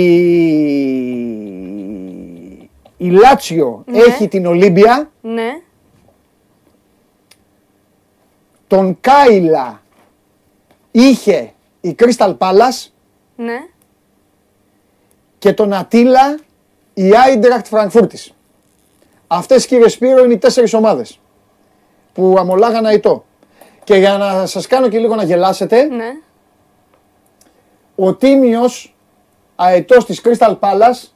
η 2.97 3.11
Λάτσιο 3.11 3.83
Ναι. 3.87 3.99
έχει 3.99 4.29
την 4.29 4.47
Ολύμπια. 4.47 5.11
Ναι. 5.21 5.49
Τον 8.75 8.99
Κάιλα 9.01 9.83
είχε 10.91 11.53
η 11.81 11.95
Crystal 11.99 12.37
Palace. 12.39 12.89
Ναι. 13.37 13.59
και 15.39 15.53
τον 15.53 15.73
Ατήλα 15.73 16.39
η 16.95 17.11
Άιντραχτ 17.17 17.67
Φραγκφούρτης. 17.67 18.33
Αυτές 19.27 19.67
κύριε 19.67 19.89
Σπύρο 19.89 20.25
είναι 20.25 20.33
οι 20.33 20.39
τέσσερις 20.39 20.75
ομάδες 20.75 21.21
που 22.13 22.35
αμολάγαν 22.39 22.87
αητό. 22.87 23.25
Και 23.85 23.95
για 23.95 24.17
να 24.17 24.47
σας 24.47 24.67
κάνω 24.67 24.89
και 24.89 24.99
λίγο 24.99 25.15
να 25.15 25.23
γελάσετε, 25.25 25.83
Ναι. 25.83 26.11
ο 27.95 28.15
Τίμιος 28.15 28.95
αετός 29.57 30.05
της 30.05 30.21
Crystal 30.25 30.59
Palace 30.59 31.09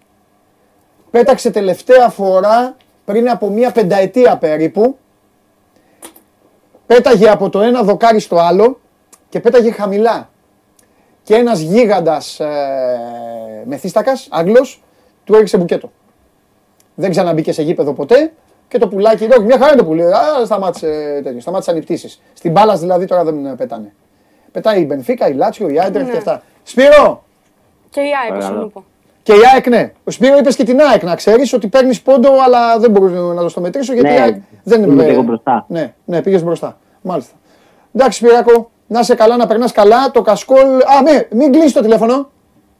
πέταξε 1.11 1.51
τελευταία 1.51 2.09
φορά 2.09 2.77
πριν 3.05 3.31
από 3.31 3.51
μία 3.51 3.73
πενταετία 3.73 4.37
περίπου. 4.39 4.99
Πέταγε 6.89 7.29
από 7.31 7.49
το 7.51 7.61
ένα 7.61 7.83
δοκάρι 7.83 8.21
στο 8.21 8.37
άλλο 8.39 8.81
και 9.29 9.41
πέταγε 9.41 9.71
χαμηλά. 9.71 10.29
Και 11.23 11.35
ένας 11.35 11.61
γίγαντας 11.61 12.41
ε, 12.41 12.47
μεθύστακας, 13.65 14.29
Άγγλος, 14.31 14.83
του 15.25 15.35
έριξε 15.35 15.57
μπουκέτο. 15.59 15.93
Δεν 16.95 17.11
ξαναμπήκε 17.11 17.53
σε 17.53 17.63
γήπεδο 17.63 17.93
ποτέ 17.93 18.33
και 18.69 18.79
το 18.79 18.89
πουλάκι, 18.89 19.25
όχι, 19.25 19.41
μια 19.43 19.59
χαρά 19.59 19.73
είναι 19.73 19.81
το 19.81 19.85
πουλί, 19.87 20.03
α, 20.05 20.45
σταμάτησε, 20.45 21.21
τέτοιο, 21.25 21.41
σταμάτησαν 21.41 21.77
οι 21.77 21.81
πτήσεις. 21.81 22.21
Στην 22.35 22.53
μπάλας 22.53 22.81
δηλαδή 22.81 23.05
τώρα 23.07 23.25
δεν 23.25 23.57
πετάνε. 23.57 23.93
Πετάει 24.53 24.81
η 24.81 24.85
Μπενφίκα, 24.89 25.29
η 25.29 25.33
Λάτσιο, 25.35 25.69
η 25.69 25.81
Άιντρεχτ 25.81 26.07
Ναι. 26.07 26.13
και 26.13 26.19
αυτά. 26.19 26.43
Σπύρο, 26.63 27.25
Και 27.91 28.01
η 28.01 28.11
ΑΕΚ, 28.23 28.29
Παρακαλώ. 28.29 28.61
σου 28.63 28.71
πω. 28.71 28.85
Και 29.29 29.35
η 29.35 29.41
ΑΕΚ, 29.55 29.69
ναι. 29.69 29.93
Ο 30.05 30.11
Σπύρο 30.11 30.37
είπες 30.39 30.57
και 30.57 30.65
την 30.65 30.81
ΑΕΚ 30.81 31.03
να 31.03 31.15
ξέρεις 31.15 31.53
ότι 31.53 31.69
παίρνεις 31.69 32.03
πόντο, 32.03 32.31
αλλά 32.45 32.79
δεν 32.79 32.91
μπορώ 32.91 33.33
να 33.33 33.43
το 33.43 33.49
στο 33.49 33.61
μετρήσω 33.61 33.93
γιατί 33.93 34.09
Ναι, 34.09 34.15
η 34.15 34.19
ΑΕΚ 34.19 34.37
δεν 34.63 34.83
είμαι 34.83 35.03
ε, 35.03 35.07
και 35.07 35.13
εγώ 35.13 35.23
μπροστά. 35.23 35.65
Ναι, 35.69 35.95
ναι, 36.05 36.23
πήγες 36.23 36.43
μπροστά. 36.45 36.79
Μάλιστα. 37.03 37.35
Εντάξει, 37.95 38.19
Σπυράκο, 38.19 38.71
να 38.87 39.01
είσαι 39.01 39.15
καλά, 39.15 39.37
να 39.37 39.47
περνάς 39.47 39.73
καλά. 39.73 40.11
Το 40.11 40.23
κασκόλ. 40.23 40.59
Α, 40.59 41.03
ναι, 41.03 41.27
μην 41.31 41.53
κλείσει 41.53 41.75
το 41.75 41.81
τηλέφωνο. 41.81 42.31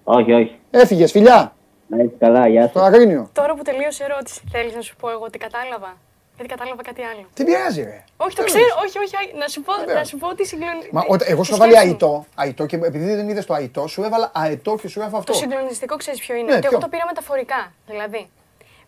Όχι, 0.05 0.33
όχι. 0.33 0.59
Έφυγες, 0.71 1.11
φιλιά. 1.11 1.53
Να 1.87 1.97
είσαι 2.03 2.15
καλά, 2.19 2.49
γεια 2.49 2.71
Το 2.71 2.79
σας. 2.79 2.89
Αγρίνιο. 2.89 3.29
Τώρα 3.33 3.55
που 3.55 3.63
τελείωσε 3.63 4.05
η 4.05 4.07
ερώτηση, 4.11 4.41
θέλεις 4.51 4.75
να 4.75 4.81
σου 4.81 4.97
πω 4.97 5.11
εγώ 5.11 5.31
τι 5.31 5.39
κατάλαβα; 5.39 5.97
Γιατί 6.39 6.55
κατάλαβα 6.55 6.83
κάτι 6.83 7.03
άλλο. 7.11 7.25
Τι 7.35 7.45
πειράζει, 7.45 7.83
ρε. 7.83 8.05
Όχι, 8.17 8.35
το 8.37 8.43
Τι 8.43 8.51
ξέρω, 8.51 8.65
λες. 8.65 8.75
όχι, 8.85 8.97
όχι, 9.05 9.15
όχι, 9.23 9.31
να 9.43 9.49
σου 9.49 9.61
πω, 9.67 9.73
να 9.99 10.05
σου 10.05 10.17
πω 10.21 10.27
ότι 10.29 10.47
συγκλονιστικό. 10.47 10.97
Μα 10.97 11.03
όταν- 11.09 11.29
εγώ 11.31 11.43
σου 11.45 11.55
έβαλε 11.55 11.79
αητό, 11.79 12.27
αητό 12.35 12.67
και 12.67 12.77
επειδή 12.77 13.15
δεν 13.15 13.29
είδες 13.29 13.47
το 13.47 13.55
αητό, 13.55 13.87
σου 13.87 14.03
έβαλα 14.03 14.31
αετό 14.35 14.73
και 14.81 14.89
σου 14.89 14.99
έβαλα 15.01 15.19
αυτό. 15.19 15.33
Το 15.33 15.39
συγκλονιστικό 15.39 15.97
ξέρεις 15.97 16.21
ποιο 16.21 16.35
είναι. 16.35 16.51
Ναι, 16.51 16.57
ότι 16.57 16.67
εγώ 16.67 16.71
ποιο; 16.77 16.79
το 16.85 16.89
πήρα 16.89 17.05
μεταφορικά. 17.07 17.73
Δηλαδή, 17.87 18.31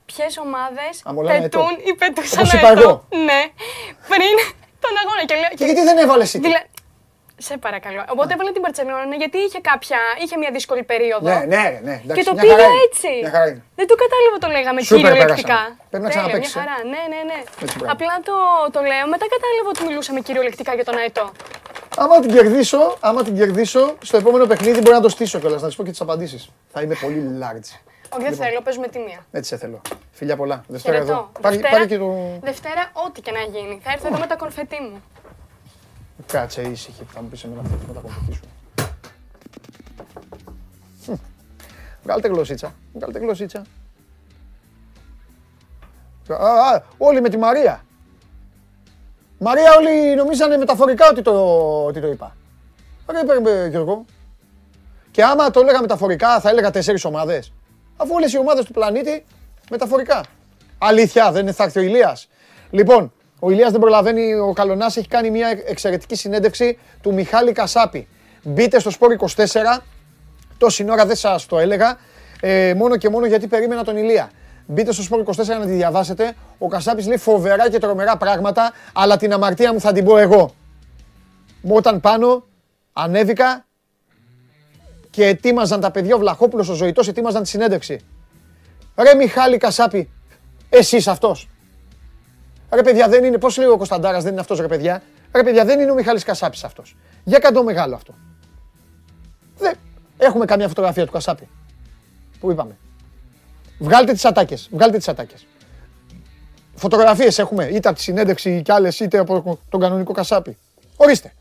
ποιες 0.06 0.39
ομάδες 0.39 0.93
Αμολάνε 1.05 1.39
αετό. 1.39 1.59
πετούν 1.59 1.74
ή 1.89 1.94
πετούσαν 1.94 2.39
Όπως 2.39 2.52
είπα 2.52 2.68
αετό, 2.68 2.81
εγώ. 2.81 3.05
Ναι, 3.28 3.40
πριν 4.10 4.35
τον 4.85 4.93
αγώνα. 5.02 5.22
Και, 5.28 5.35
λέω, 5.35 5.51
Και 5.59 5.64
γιατί 5.64 5.82
δεν 5.90 5.98
έβαλες 6.05 6.35
εσύ. 6.35 6.43
Δηλα- 7.40 7.48
Σε 7.48 7.54
παρακαλώ. 7.66 8.00
Οπότε 8.14 8.30
έβαλα 8.34 8.50
την 8.56 8.62
Παρσελόνα 8.66 9.16
γιατί 9.22 9.38
είχε 9.46 9.60
κάποια, 9.70 9.98
είχε 10.22 10.34
μια 10.42 10.50
δύσκολη 10.56 10.82
περίοδο. 10.92 11.26
Ναι, 11.30 11.38
ναι, 11.52 11.62
ρε, 11.72 11.80
ναι. 11.88 11.94
εντάξει, 12.04 12.18
και 12.18 12.24
το 12.28 12.32
μια 12.34 12.42
πήγα 12.42 12.56
χαρά 12.56 12.68
είναι. 12.70 12.86
έτσι. 12.88 13.10
Μια 13.24 13.32
χαρά 13.36 13.46
είναι. 13.50 13.62
Δεν 13.78 13.86
το 13.90 13.94
κατάλαβα 14.02 14.36
το 14.44 14.48
λέγαμε 14.56 14.78
Σούπερ 14.90 14.98
κυριολεκτικά. 15.12 15.58
πέρασαμε. 15.60 15.88
Πρέπει 15.90 16.04
να 16.04 16.08
Τέλεια, 16.08 16.14
ξαναπαίξεις, 16.14 16.52
Μια 16.54 16.62
ε. 16.62 16.66
χαρά, 16.66 16.76
ναι, 16.92 17.02
ναι, 17.12 17.20
ναι. 17.30 17.38
Έτσι, 17.62 17.74
μπράβο. 17.78 17.92
Απλά 17.94 18.14
το, 18.28 18.36
το 18.74 18.80
λέω, 18.90 19.04
μετά 19.14 19.26
κατάλαβα 19.36 19.68
ότι 19.74 19.82
μιλούσαμε 19.88 20.18
κυριολεκτικά 20.26 20.72
για 20.78 20.86
τον 20.88 20.96
αετό. 21.02 21.24
Άμα 22.02 22.14
την 22.24 22.30
κερδίσω, 22.36 22.80
άμα 23.08 23.20
την 23.26 23.34
κερδίσω, 23.40 23.82
στο 24.08 24.16
επόμενο 24.22 24.44
παιχνίδι 24.50 24.78
μπορεί 24.82 24.96
να 25.00 25.04
το 25.06 25.12
στήσω 25.16 25.36
κιόλας, 25.42 25.60
να 25.62 25.66
της 25.68 25.76
πω 25.76 25.82
και 25.86 25.90
τις 25.94 26.00
απαντήσεις. 26.06 26.42
Θα 26.72 26.78
είμαι 26.82 26.94
πολύ 27.04 27.20
large. 27.42 27.70
Όχι, 28.16 28.22
δεν 28.28 28.34
θέλω, 28.34 28.60
παίζουμε 28.60 28.88
τιμία. 28.88 29.20
Έτσι 29.32 29.48
σε 29.50 29.56
θέλω. 29.56 29.80
Φιλιά 30.12 30.36
πολλά. 30.36 30.64
Δευτέρα 30.68 30.94
Χαιρετώ. 30.96 31.12
εδώ. 31.12 31.30
Πάρε, 31.40 31.54
Δευτέρα, 31.54 31.72
πάρε 31.74 31.86
και 31.86 31.98
το. 31.98 32.38
Δευτέρα, 32.42 32.90
ό,τι 33.06 33.20
και 33.20 33.30
να 33.30 33.40
γίνει. 33.58 33.80
Θα 33.84 33.90
έρθω 33.92 34.06
εδώ 34.06 34.18
με 34.18 34.26
τα 34.26 34.36
κονφετί 34.36 34.78
μου. 34.82 35.02
Κάτσε 36.26 36.62
ήσυχη 36.62 37.05
που 37.05 37.12
θα 37.12 37.22
μου 37.22 37.28
πεις 37.28 37.44
εμένα 37.44 37.60
αυτό 37.60 37.76
με 37.86 37.92
τα 37.94 38.01
κομπλετή 38.01 38.32
σου. 38.32 38.40
Χμ. 41.05 41.14
Βγάλτε 42.02 42.28
γλωσσίτσα. 42.28 42.74
Βγάλτε 42.92 43.18
γλωσσίτσα. 43.18 43.64
Α, 46.28 46.74
α, 46.74 46.82
όλοι 46.98 47.20
με 47.20 47.28
τη 47.28 47.36
Μαρία. 47.36 47.84
Μαρία 49.38 49.74
όλοι 49.78 50.14
νομίζανε 50.14 50.56
μεταφορικά 50.56 51.09
ότι 51.10 51.22
το, 51.22 51.32
ότι 51.84 52.01
το 52.01 52.06
είπα. 52.06 52.36
Ρε 53.10 53.36
είπε, 53.38 53.66
Γιώργο. 53.70 54.05
Και 55.10 55.24
άμα 55.24 55.51
το 55.51 55.60
έλεγα 55.60 55.80
μεταφορικά 55.80 56.40
θα 56.40 56.48
έλεγα 56.48 56.70
τέσσερις 56.70 57.05
ομάδες. 57.05 57.52
Αφού 57.97 58.14
όλες 58.14 58.32
οι 58.32 58.38
ομάδες 58.38 58.64
του 58.64 58.72
πλανήτη 58.72 59.24
μεταφορικά. 59.70 60.24
Αλήθεια, 60.78 61.32
δεν 61.32 61.55
θα 61.55 61.64
έρθει 61.64 61.78
ο 61.78 61.82
Ηλίας. 61.82 62.28
Λοιπόν, 62.70 63.12
ο 63.40 63.50
Ηλίας 63.50 63.70
δεν 63.70 63.80
προλαβαίνει, 63.80 64.34
ο 64.34 64.52
Καλονάς 64.52 64.96
έχει 64.96 65.08
κάνει 65.08 65.30
μια 65.30 65.62
εξαιρετική 65.66 66.14
συνέντευξη 66.14 66.78
του 67.02 67.14
Μιχάλη 67.14 67.52
Κασάπη. 67.52 68.08
Μπείτε 68.42 68.78
στο 68.78 68.90
Σπόρ 68.90 69.12
24, 69.12 69.82
τόση 70.58 70.86
ώρα 70.90 71.06
δεν 71.06 71.16
σας 71.16 71.46
το 71.46 71.58
έλεγα, 71.58 71.96
ε, 72.40 72.74
μόνο 72.74 72.96
και 72.96 73.08
μόνο 73.08 73.26
γιατί 73.26 73.46
περίμενα 73.46 73.84
τον 73.84 73.96
Ηλία. 73.96 74.30
Μπείτε 74.66 74.92
στο 74.92 75.02
Σπόρ 75.02 75.20
24 75.20 75.58
να 75.58 75.66
τη 75.66 75.72
διαβάσετε. 75.72 76.34
Ο 76.58 76.68
Κασάπης 76.68 77.06
λέει 77.06 77.16
φοβερά 77.16 77.70
και 77.70 77.78
τρομερά 77.78 78.16
πράγματα, 78.16 78.72
αλλά 78.92 79.16
την 79.16 79.32
αμαρτία 79.32 79.72
μου 79.72 79.80
θα 79.80 79.92
την 79.92 80.04
πω 80.04 80.16
εγώ. 80.16 80.54
Μου 81.62 81.74
Όταν 81.74 82.00
πάνω 82.00 82.44
ανέβηκα 82.92 83.66
και 85.10 85.26
ετοίμαζαν 85.26 85.80
τα 85.80 85.90
παιδιά, 85.90 86.14
ο 86.14 86.18
Βλαχόπουλος, 86.18 86.68
ο 86.68 86.74
Ζωητός, 86.74 87.08
ετοίμαζαν 87.08 87.42
τη 87.42 87.48
συνέντευξη. 87.48 88.00
Ρε 88.96 89.14
Μιχάλη 89.14 89.56
Κασάπη, 89.56 90.10
εσείς 90.68 91.08
αυτός. 91.08 91.48
Ρε 92.70 92.82
παιδιά 92.82 93.09
δεν 93.09 93.24
είναι, 93.24 93.38
πώς 93.38 93.56
λέει 93.56 93.68
ο 93.68 93.76
Κωνσταντάρας 93.76 94.22
δεν 94.22 94.32
είναι 94.32 94.40
αυτός 94.40 94.59
ρε 94.59 94.66
παιδιά; 94.66 95.02
Ρε 95.34 95.42
παιδιά 95.42 95.64
δεν 95.64 95.80
είναι 95.80 95.90
ο 95.90 95.94
Μιχάλης 95.94 96.24
Κασάπης 96.24 96.64
αυτός. 96.64 96.97
Για 97.24 97.38
καντό 97.38 97.62
μεγάλο 97.62 97.94
αυτό. 97.94 98.14
Δεν... 99.59 99.74
Έχουμε 100.16 100.44
καμία 100.44 100.68
φωτογραφία 100.68 101.06
του 101.06 101.12
Κασάπη. 101.12 101.48
Που 102.40 102.51
είπαμε. 102.51 102.76
Βγάλτε 103.78 104.12
τις 104.12 104.24
ατάκες, 104.24 104.68
βγάλτε 104.72 104.97
τις 104.97 105.09
ατάκες. 105.09 105.47
Φωτογραφίες 106.74 107.38
έχουμε, 107.38 107.64
είτε 107.64 107.88
από 107.88 107.97
τη 107.97 108.02
συνέντευξη 108.02 108.62
κι 108.62 108.72
άλλες, 108.72 109.01
είτε 109.01 109.18
από 109.18 109.59
τον 109.68 109.80
κανονικό 109.80 110.12
Κασάπη. 110.12 110.56
Ορίστε. 110.97 111.32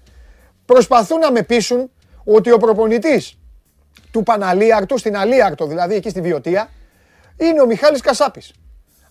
Προσπαθούν 0.65 1.19
να 1.19 1.31
με 1.31 1.41
πείσουν 1.41 1.91
ότι 2.23 2.51
ο 2.51 2.57
προπονητής 2.57 3.37
του 4.11 4.23
Παναλίαρτου, 4.23 4.97
στην 4.97 5.17
Αλίαρτο, 5.17 5.65
δηλαδή 5.65 5.95
εκεί 5.95 6.09
στη 6.09 6.21
Βιωτία, 6.21 6.69
είναι 7.37 7.61
ο 7.61 7.65
Μιχάλης 7.65 8.01
Κασάπης. 8.01 8.53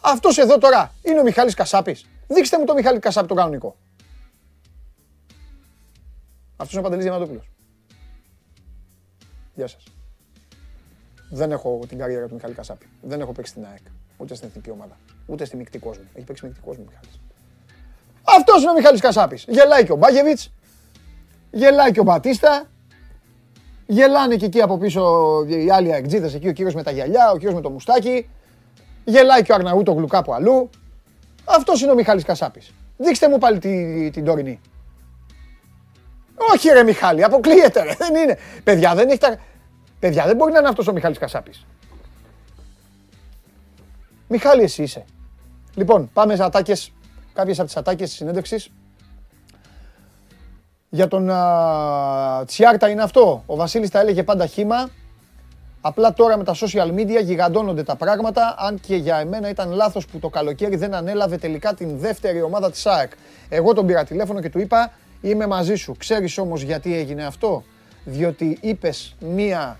Αυτός 0.00 0.38
εδώ 0.38 0.58
τώρα 0.58 0.92
είναι 1.02 1.20
ο 1.20 1.22
Μιχάλης 1.22 1.54
Κασάπης. 1.54 2.06
Δείξτε 2.26 2.58
μου 2.58 2.64
τον 2.64 2.76
Μιχάλη 2.76 2.98
Κασάπη 2.98 3.26
τον 3.26 3.36
κανονικό. 3.36 3.76
Αυτός 6.56 6.70
είναι 6.70 6.80
ο 6.80 6.82
Παντελής 6.82 7.04
Διαμαντόπουλος. 7.04 7.50
Γεια 9.54 9.66
σας. 9.66 9.82
Δεν 11.30 11.52
έχω 11.52 11.80
την 11.88 11.98
καριέρα 11.98 12.26
του 12.26 12.34
Μιχάλη 12.34 12.54
Κασάπη. 12.54 12.86
Δεν 13.02 13.20
έχω 13.20 13.32
παίξει 13.32 13.50
στην 13.50 13.66
ΑΕΚ. 13.70 13.82
Ούτε 14.16 14.34
στην 14.34 14.48
εθνική 14.48 14.70
ομάδα. 14.70 14.96
Ούτε 15.26 15.44
στη 15.44 15.56
μεικτή 15.56 15.78
κόσμο. 15.78 16.04
Έχει 16.14 16.26
παίξει 16.26 16.46
μεικτή 16.46 16.60
κόσμο 16.60 16.82
ο 16.82 16.90
Μιχάλης. 16.90 17.20
Αυτός 18.38 18.62
είναι 18.62 18.70
ο 18.70 18.74
Μιχάλης 18.74 19.00
Κασάπης. 19.00 19.44
Γελάει 19.48 19.84
και 19.84 19.92
ο 19.92 19.96
Μπάγεβιτς. 19.96 20.52
Γελάει 21.50 21.90
και 21.90 22.00
ο 22.00 22.02
Μπατίστα. 22.02 22.70
Γελάνε 23.86 24.36
και 24.36 24.44
εκεί 24.44 24.60
από 24.60 24.78
πίσω 24.78 25.44
οι 25.48 25.70
άλλοι 25.70 25.92
αεκτζίδες, 25.92 26.34
εκεί 26.34 26.48
ο 26.48 26.52
κύριος 26.52 26.74
με 26.74 26.82
τα 26.82 26.90
γυαλιά, 26.90 27.30
ο 27.30 27.34
κύριος 27.34 27.54
με 27.54 27.60
το 27.60 27.70
μουστάκι. 27.70 28.28
Γελάει 29.08 29.42
και 29.42 29.52
ο 29.52 29.54
Αρναούτογλου 29.54 30.06
κάπου 30.06 30.34
αλλού. 30.34 30.70
Αυτός 31.44 31.80
είναι 31.82 31.90
ο 31.90 31.94
Μιχάλης 31.94 32.24
Κασάπης. 32.24 32.72
Δείξτε 32.96 33.28
μου 33.28 33.38
πάλι 33.38 33.58
τη- 33.58 34.10
την 34.10 34.24
τωρινή. 34.24 34.60
Όχι 36.52 36.68
ρε 36.68 36.82
Μιχάλη, 36.82 37.24
αποκλείεται 37.24 37.82
ρε. 37.82 37.94
Δεν 37.98 38.14
είναι. 38.14 38.38
Παιδιά, 38.64 38.94
δεν 38.94 39.08
έχει 39.08 39.18
τα... 39.18 39.36
Παιδιά, 39.98 40.26
δεν 40.26 40.36
μπορεί 40.36 40.52
να 40.52 40.58
είναι 40.58 40.68
αυτός 40.68 40.86
ο 40.88 40.92
Μιχάλης 40.92 41.18
Κασάπης. 41.18 41.66
Μιχάλη, 44.28 44.62
εσύ 44.62 44.82
είσαι. 44.82 45.04
Λοιπόν, 45.74 46.10
πάμε 46.12 46.36
σε 46.36 46.44
ατάκες, 46.44 46.92
κάποιες 47.32 47.58
από 47.58 47.66
τις 47.66 47.76
ατάκες 47.76 48.08
της 48.08 48.18
συνέντευξης. 48.18 48.70
Για 50.88 51.08
τον 51.08 51.30
α, 51.30 52.44
Τσιάρτα 52.46 52.88
είναι 52.88 53.02
αυτό. 53.02 53.42
Ο 53.46 53.56
Βασίλης 53.56 53.90
τα 53.90 54.00
έλεγε 54.00 54.22
πάντα 54.22 54.46
χήμα. 54.46 54.88
Απλά 55.80 56.12
τώρα 56.12 56.36
με 56.36 56.44
τα 56.44 56.54
social 56.54 56.94
media 56.94 57.22
γιγαντώνονται 57.22 57.82
τα 57.82 57.96
πράγματα, 57.96 58.54
αν 58.58 58.80
και 58.80 58.96
για 58.96 59.16
εμένα 59.16 59.48
ήταν 59.48 59.70
λάθος 59.70 60.06
που 60.06 60.18
το 60.18 60.28
καλοκαίρι 60.28 60.76
δεν 60.76 60.94
ανέλαβε 60.94 61.36
τελικά 61.36 61.74
την 61.74 61.98
δεύτερη 61.98 62.42
ομάδα 62.42 62.70
της 62.70 62.86
ΑΕΚ. 62.86 63.12
Εγώ 63.48 63.72
τον 63.74 63.86
πήρα 63.86 64.04
τηλέφωνο 64.04 64.40
και 64.40 64.50
του 64.50 64.58
είπα, 64.58 64.92
είμαι 65.20 65.46
μαζί 65.46 65.74
σου. 65.74 65.94
Ξέρεις 65.98 66.38
όμως 66.38 66.62
γιατί 66.62 66.96
έγινε 66.96 67.24
αυτό; 67.24 67.64
Διότι 68.04 68.58
είπες 68.60 69.16
μία 69.20 69.78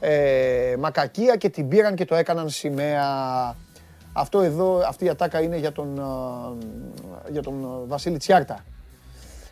ε, 0.00 0.74
μακακία 0.78 1.36
και 1.36 1.48
την 1.48 1.68
πήραν 1.68 1.94
και 1.94 2.04
το 2.04 2.14
έκαναν 2.14 2.48
σημαία. 2.48 3.04
Αυτό 4.12 4.40
εδώ, 4.40 4.82
αυτή 4.88 5.04
η 5.04 5.08
ατάκα 5.08 5.40
είναι 5.40 5.56
για 5.56 5.72
τον, 5.72 6.00
α, 6.00 6.06
για 7.30 7.42
τον 7.42 7.64
α, 7.64 7.86
Βασίλη 7.86 8.16
Τσιάρτα. 8.16 8.64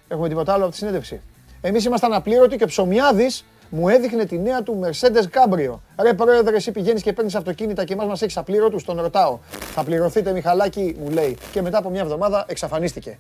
Έχουμε 0.09 0.29
τίποτα 0.29 0.53
άλλο 0.53 0.63
από 0.63 0.73
τη 0.73 0.79
συνέντευξη. 0.79 1.21
Εμείς 1.61 1.85
ήμασταν 1.85 2.13
απλήρωτοι 2.13 2.57
και 2.57 2.65
ο 2.65 2.67
Ψωμιάδης 2.67 3.45
μου 3.69 3.89
έδειχνε 3.89 4.25
τη 4.25 4.39
νέα 4.39 4.63
του 4.63 4.81
Mercedes 4.85 5.23
Cabrio. 5.23 5.79
Ρε 6.03 6.15
πρόεδρε, 6.15 6.57
εσύ 6.57 6.73
πηγαίνεις 6.73 7.03
και 7.03 7.13
παίρνεις 7.13 7.35
αυτοκίνητα 7.35 7.85
και 7.85 7.93
εμάς 7.93 8.07
μας 8.07 8.23
έχεις 8.23 8.37
απλήρωτους. 8.37 8.85
Τον 8.85 9.01
ρωτάω. 9.01 9.39
Θα 9.75 9.85
πληρωθείτε, 9.85 10.33
Μιχαλάκη, 10.33 10.97
μου 11.01 11.11
λέει. 11.11 11.37
Και 11.53 11.63
μετά 11.63 11.79
από 11.79 11.91
μια 11.91 12.01
εβδομάδα 12.01 12.45
εξαφανίστηκε. 12.49 13.19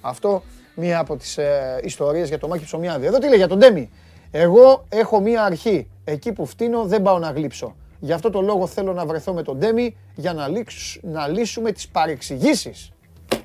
Αυτό 0.00 0.42
μία 0.74 0.98
από 0.98 1.16
τις 1.16 1.38
ε, 1.38 1.80
ιστορίες 1.82 2.28
για 2.28 2.38
το 2.38 2.48
Μάκη 2.48 2.64
Ψωμιάδη. 2.64 3.06
Εδώ 3.06 3.18
τι 3.18 3.28
λέει 3.28 3.36
για 3.36 3.48
τον 3.48 3.58
Ντέμι. 3.58 3.90
Εγώ 4.30 4.84
έχω 4.88 5.20
μία 5.20 5.42
αρχή. 5.42 5.88
Εκεί 6.04 6.32
που 6.32 6.46
φτύνω 6.46 6.84
δεν 6.84 7.02
πάω 7.02 7.18
να 7.18 7.30
γλύψω. 7.30 7.76
Γι' 8.00 8.12
αυτό 8.12 8.30
το 8.30 8.40
λόγο 8.40 8.66
θέλω 8.66 8.92
να 8.92 9.06
βρεθώ 9.06 9.32
με 9.32 9.42
τον 9.42 9.58
Ντέμι 9.58 9.96
για 10.14 10.32
να, 10.32 10.48
λήξ- 10.48 10.98
να 11.02 11.28
λύσουμε 11.28 11.72
τις 11.72 11.88
παρεξηγήσεις. 11.88 12.90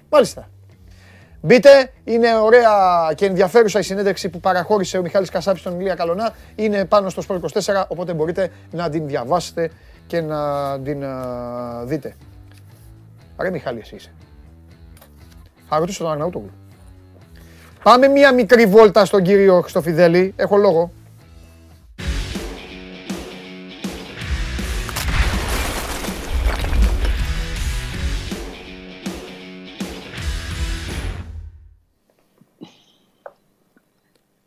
Μάλιστα. 0.10 0.50
Μπείτε, 1.46 1.92
είναι 2.04 2.36
ωραία 2.36 2.72
και 3.16 3.26
ενδιαφέρουσα 3.26 3.80
η 3.80 3.82
συνέντευξη 3.82 4.30
που 4.30 4.40
παραχώρησε 4.40 4.98
ο 4.98 5.02
Μιχάλης 5.02 5.30
Κασάπης 5.30 5.62
στον 5.62 5.80
Ηλία 5.80 5.96
Καλονά. 5.96 6.34
Είναι 6.56 6.86
πάνω 6.86 7.10
στο 7.10 7.24
Sport 7.28 7.40
24, 7.64 7.84
οπότε 7.88 8.14
μπορείτε 8.14 8.52
να 8.72 8.90
την 8.90 9.08
διαβάσετε 9.08 9.72
και 10.08 10.22
να 10.22 10.40
την 10.80 11.04
α, 11.04 11.84
δείτε. 11.86 12.16
Ρε 13.38 13.50
Μιχάλη, 13.50 13.80
εσύ 13.80 13.96
είσαι. 13.96 14.14
Θα 15.70 15.80
ρωτήσω 15.80 16.04
τον 16.04 16.12
Αρναούτογλου. 16.12 16.52
Πάμε 17.84 18.08
μία 18.08 18.34
μικρή 18.34 18.66
βόλτα 18.66 19.06
στον 19.06 19.24
κύριο 19.24 19.62
Χριστοφιδέλη. 19.62 20.34
Έχω 20.36 20.58
λόγο. 20.58 20.92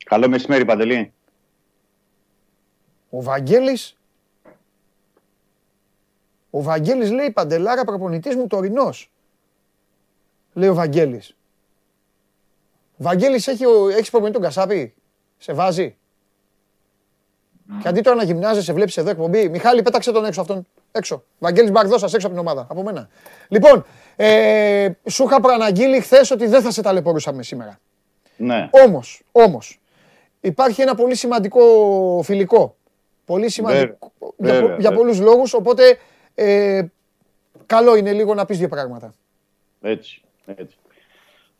Καλό 0.08 0.28
μεσημέρι, 0.28 0.64
Παντελή. 0.64 1.12
Ο 3.10 3.22
Βαγγέλης 3.22 3.96
Ο 6.50 6.62
Βαγγέλης 6.62 7.10
λέει 7.10 7.30
Παντελάρα 7.30 7.84
προπονητής 7.84 8.34
μου 8.36 8.46
τωρινός. 8.46 9.10
Λέει 10.52 10.68
ο 10.68 10.74
Βαγγέλης. 10.74 11.36
Βαγγέλης 12.96 13.46
έχει, 13.46 13.66
ο- 13.66 13.88
έχεις 13.88 14.10
προπονητή 14.10 14.38
τον 14.38 14.46
Κασάπη; 14.46 14.94
Σε 15.38 15.52
βάζει; 15.52 15.96
Και 17.82 17.88
αντί 17.88 18.00
τώρα 18.00 18.16
να 18.16 18.22
γυμνάζεσαι, 18.22 18.72
βλέπεις 18.72 18.96
εδώ 18.96 19.10
εκπομπή. 19.10 19.48
Μιχάλη, 19.48 19.82
πέταξε 19.82 20.12
τον 20.12 20.24
έξω 20.24 20.40
αυτόν. 20.40 20.66
Έξω. 20.92 21.24
Βαγγέλης 21.38 21.70
Μπαρδώσας 21.70 22.14
έξω 22.14 22.26
από 22.26 22.36
την 22.36 22.46
ομάδα. 22.46 22.66
Από 22.70 22.82
μένα. 22.82 23.08
Λοιπόν, 23.48 23.84
ε, 24.16 24.90
σου 25.10 25.24
είχα 25.24 25.40
προαναγγείλει 25.40 26.00
χθες 26.00 26.30
ότι 26.30 26.46
δεν 26.46 26.62
θα 26.62 26.70
σε 26.70 26.82
ταλαιπωρούσαμε 26.82 27.42
σήμερα. 27.42 27.78
Ναι. 28.36 28.68
Όμως, 28.86 29.22
όμως, 29.32 29.77
υπάρχει 30.40 30.82
ένα 30.82 30.94
πολύ 30.94 31.14
σημαντικό 31.14 31.60
φιλικό. 32.24 32.76
Πολύ 33.24 33.50
σημαντικό 33.50 34.12
για, 34.20 34.52
βέβαια, 34.52 34.60
πο- 34.60 34.66
για 34.66 34.76
βέβαια. 34.76 34.96
πολλούς 34.96 35.20
λόγους, 35.20 35.54
οπότε 35.54 35.98
ε, 36.34 36.84
καλό 37.66 37.96
είναι 37.96 38.12
λίγο 38.12 38.34
να 38.34 38.44
πεις 38.44 38.58
δύο 38.58 38.68
πράγματα. 38.68 39.14
Έτσι, 39.80 40.22
έτσι. 40.46 40.76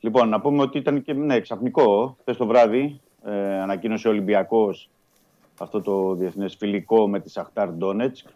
Λοιπόν, 0.01 0.29
να 0.29 0.41
πούμε 0.41 0.63
ότι 0.63 0.79
ήταν 0.79 1.03
και 1.03 1.13
ναι, 1.13 1.41
ξαφνικό. 1.41 2.17
Χθες 2.21 2.37
το 2.37 2.47
βράδυ 2.47 3.01
ε, 3.25 3.61
ανακοίνωσε 3.61 4.09
ο 4.09 4.11
Ολυμπιακός 4.11 4.91
αυτό 5.59 5.81
το 5.81 6.15
διεθνές 6.15 6.55
φιλικό 6.59 7.09
με 7.09 7.21
τη 7.21 7.31
Σαχτάρ 7.31 7.69
Ντόνετσκ. 7.69 8.27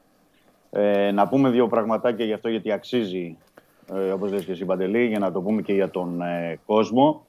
Ε, 0.71 1.11
να 1.11 1.29
πούμε 1.29 1.51
δύο 1.51 1.67
πραγματάκια 1.67 2.25
γι' 2.25 2.33
αυτό 2.33 2.49
γιατί 2.49 2.73
αξίζει, 2.73 3.37
ε, 3.95 4.11
όπως 4.11 4.33
λες 4.33 4.45
και 4.45 4.53
εσύ 4.53 4.65
Παντελή, 4.65 5.07
για 5.07 5.19
να 5.19 5.33
το 5.33 5.41
πούμε 5.41 5.63
και 5.63 5.73
για 5.73 5.91
τον 5.91 6.23
ε, 6.23 6.59
κόσμο. 6.67 7.27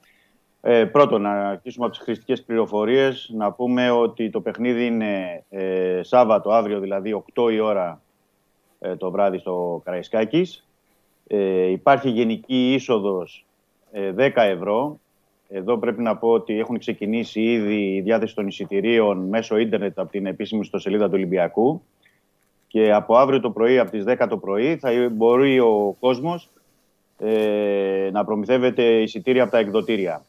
Ε, 0.66 0.84
πρώτον, 0.84 1.22
να 1.22 1.48
αρχίσουμε 1.48 1.84
από 1.86 1.94
τις 1.94 2.04
χρηστικές 2.04 2.42
πληροφορίες. 2.42 3.30
Να 3.34 3.52
πούμε 3.52 3.90
ότι 3.90 4.30
το 4.30 4.40
παιχνίδι 4.40 4.86
είναι 4.86 5.44
ε, 5.50 6.00
Σάββατο, 6.02 6.50
αύριο 6.50 6.80
δηλαδή 6.80 7.24
8 7.34 7.52
η 7.52 7.60
ώρα 7.60 8.00
ε, 8.78 8.96
το 8.96 9.10
βράδυ 9.10 9.38
στο 9.38 9.82
Καραϊσκάκης. 9.84 10.66
Ε, 11.26 11.66
υπάρχει 11.66 12.08
γενική 12.10 12.74
είσοδος 12.74 13.46
ε, 13.92 14.12
10 14.16 14.30
ευρώ. 14.34 14.98
Εδώ 15.48 15.78
πρέπει 15.78 16.02
να 16.02 16.16
πω 16.16 16.28
ότι 16.28 16.58
έχουν 16.58 16.78
ξεκινήσει 16.78 17.40
ήδη 17.40 17.94
η 17.94 18.00
διάθεση 18.00 18.34
των 18.34 18.46
εισιτηρίων 18.46 19.18
μέσω 19.18 19.56
ίντερνετ 19.56 19.98
από 19.98 20.10
την 20.10 20.26
επίσημη 20.26 20.60
ιστοσελίδα 20.60 21.04
του 21.04 21.14
Ολυμπιακού. 21.14 21.82
Και 22.68 22.92
από 22.92 23.16
αύριο 23.16 23.40
το 23.40 23.50
πρωί, 23.50 23.78
από 23.78 23.90
τις 23.90 24.04
10 24.06 24.26
το 24.28 24.36
πρωί, 24.36 24.76
θα 24.76 24.90
μπορεί 25.12 25.60
ο 25.60 25.96
κόσμος 26.00 26.50
ε, 27.18 28.08
να 28.12 28.24
προμηθεύεται 28.24 28.82
εισιτήρια 28.82 29.42
από 29.42 29.52
τα 29.52 29.58
εκδοτήρια 29.58 30.24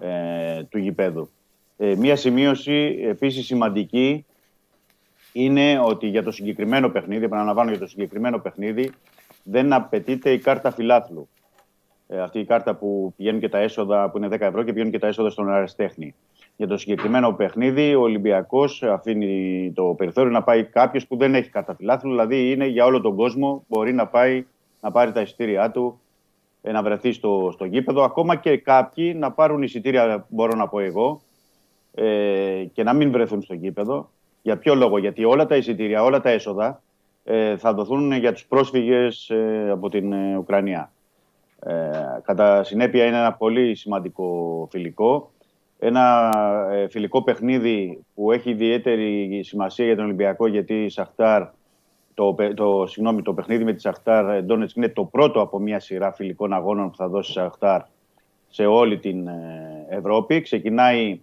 ε, 0.00 0.62
του 0.62 0.78
γηπέδου. 0.78 1.30
Ε, 1.76 1.94
μία 1.96 2.16
σημείωση 2.16 2.98
επίσης 3.02 3.46
σημαντική 3.46 4.24
είναι 5.32 5.78
ότι 5.78 6.06
για 6.06 6.22
το 6.22 6.30
συγκεκριμένο 6.30 6.88
παιχνίδι, 6.88 7.24
επαναλαμβάνω 7.24 7.70
για 7.70 7.78
το 7.78 7.86
συγκεκριμένο 7.86 8.38
παιχνίδι, 8.38 8.92
δεν 9.42 9.72
απαιτείται 9.72 10.30
η 10.30 10.38
κάρτα 10.38 10.70
φιλάθλου. 10.70 11.28
Ε, 12.08 12.20
αυτή 12.20 12.38
η 12.38 12.44
κάρτα 12.44 12.74
που 12.74 13.14
πηγαίνουν 13.16 13.40
και 13.40 13.48
τα 13.48 13.58
έσοδα, 13.58 14.10
που 14.10 14.16
είναι 14.16 14.28
10 14.28 14.40
ευρώ 14.40 14.62
και 14.62 14.72
πηγαίνουν 14.72 14.92
και 14.92 14.98
τα 14.98 15.06
έσοδα 15.06 15.30
στον 15.30 15.52
αεραστέχνη. 15.52 16.14
Για 16.56 16.66
το 16.66 16.76
συγκεκριμένο 16.76 17.32
παιχνίδι, 17.32 17.94
ο 17.94 18.00
Ολυμπιακός 18.00 18.82
αφήνει 18.82 19.72
το 19.74 19.84
περιθώριο 19.84 20.30
να 20.30 20.42
πάει 20.42 20.64
κάποιος 20.64 21.06
που 21.06 21.16
δεν 21.16 21.34
έχει 21.34 21.50
κάρτα 21.50 21.74
φιλάθλου, 21.74 22.10
δηλαδή 22.10 22.50
είναι 22.50 22.66
για 22.66 22.84
όλο 22.84 23.00
τον 23.00 23.16
κόσμο, 23.16 23.64
μπορεί 23.68 23.92
να 23.92 24.06
πάει 24.06 24.46
να 24.80 24.90
πάρει 24.90 25.12
τα 25.12 25.20
εισιτήριά 25.20 25.70
του, 25.70 26.00
ε, 26.00 26.05
να 26.72 26.82
βρεθεί 26.82 27.12
στο, 27.12 27.50
στο 27.52 27.64
γήπεδο. 27.64 28.02
Ακόμα 28.02 28.36
και 28.36 28.56
κάποιοι 28.56 29.14
να 29.18 29.32
πάρουν 29.32 29.62
εισιτήρια, 29.62 30.26
μπορώ 30.28 30.56
να 30.56 30.68
πω 30.68 30.78
εγώ, 30.78 31.20
ε, 31.94 32.64
και 32.72 32.82
να 32.82 32.92
μην 32.92 33.10
βρεθούν 33.10 33.42
στο 33.42 33.54
γήπεδο. 33.54 34.10
Για 34.42 34.56
ποιο 34.56 34.74
λόγο, 34.74 34.98
γιατί 34.98 35.24
όλα 35.24 35.46
τα 35.46 35.56
εισιτήρια, 35.56 36.02
όλα 36.02 36.20
τα 36.20 36.30
έσοδα 36.30 36.82
ε, 37.24 37.56
θα 37.56 37.74
δοθούν 37.74 38.12
για 38.12 38.32
τους 38.32 38.46
πρόσφυγες 38.46 39.30
ε, 39.30 39.68
από 39.70 39.88
την 39.88 40.12
ε, 40.12 40.36
Ουκρανία. 40.36 40.90
Ε, 41.60 41.90
κατά 42.22 42.64
συνέπεια 42.64 43.04
είναι 43.04 43.16
ένα 43.16 43.32
πολύ 43.32 43.74
σημαντικό 43.74 44.68
φιλικό. 44.70 45.30
Ένα 45.78 46.32
ε, 46.72 46.88
φιλικό 46.88 47.22
παιχνίδι 47.22 48.04
που 48.14 48.32
έχει 48.32 48.50
ιδιαίτερη 48.50 49.40
σημασία 49.44 49.84
για 49.84 49.96
τον 49.96 50.04
Ολυμπιακό 50.04 50.46
γιατί 50.46 50.84
η 50.84 50.88
Σαχτάρ 50.88 51.42
το, 52.16 52.32
πε- 52.34 52.54
το, 52.54 52.86
συγγνώμη, 52.86 53.22
το 53.22 53.34
παιχνίδι 53.34 53.64
με 53.64 53.72
τη 53.72 53.80
Σαχτάρ 53.80 54.42
Ντόνετσκ 54.42 54.76
είναι 54.76 54.88
το 54.88 55.04
πρώτο 55.04 55.40
από 55.40 55.58
μια 55.58 55.80
σειρά 55.80 56.12
φιλικών 56.12 56.52
αγώνων 56.52 56.90
που 56.90 56.96
θα 56.96 57.08
δώσει 57.08 57.30
η 57.30 57.34
Σαχτάρ 57.34 57.80
σε 58.48 58.66
όλη 58.66 58.98
την 58.98 59.26
ε, 59.26 59.86
Ευρώπη. 59.88 60.40
Ξεκινάει 60.40 61.20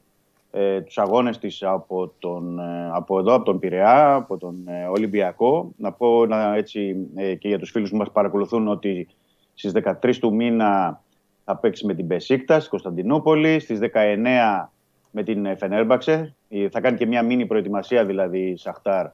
ε, 0.51 0.81
τους 0.81 0.97
αγώνες 0.97 1.37
της 1.37 1.63
από, 1.63 2.13
τον, 2.19 2.59
ε, 2.59 2.89
από 2.93 3.19
εδώ, 3.19 3.33
από 3.33 3.45
τον 3.45 3.59
Πειραιά, 3.59 4.13
από 4.13 4.37
τον 4.37 4.55
ε, 4.65 4.85
Ολυμπιακό. 4.85 5.71
Να 5.77 5.91
πω 5.91 6.25
να, 6.25 6.55
έτσι, 6.55 6.95
ε, 7.15 7.35
και 7.35 7.47
για 7.47 7.59
τους 7.59 7.71
φίλους 7.71 7.89
που 7.89 7.97
μας 7.97 8.11
παρακολουθούν 8.11 8.67
ότι 8.67 9.07
στις 9.53 9.71
13 10.01 10.19
του 10.19 10.33
μήνα 10.33 11.01
θα 11.43 11.57
παίξει 11.57 11.85
με 11.85 11.93
την 11.93 12.05
Μπεσίκτας 12.05 12.61
στη 12.61 12.69
Κωνσταντινούπολη, 12.69 13.59
στις 13.59 13.79
19 13.79 14.69
με 15.11 15.23
την 15.23 15.45
ε, 15.45 15.55
Φενέρμπαξε. 15.55 16.35
Ε, 16.49 16.69
Θα 16.69 16.81
κάνει 16.81 16.97
και 16.97 17.05
μια 17.05 17.23
μίνι 17.23 17.45
προετοιμασία 17.45 18.05
δηλαδή 18.05 18.39
η 18.39 18.57
Σαχτάρ 18.57 19.05
ε, 19.05 19.11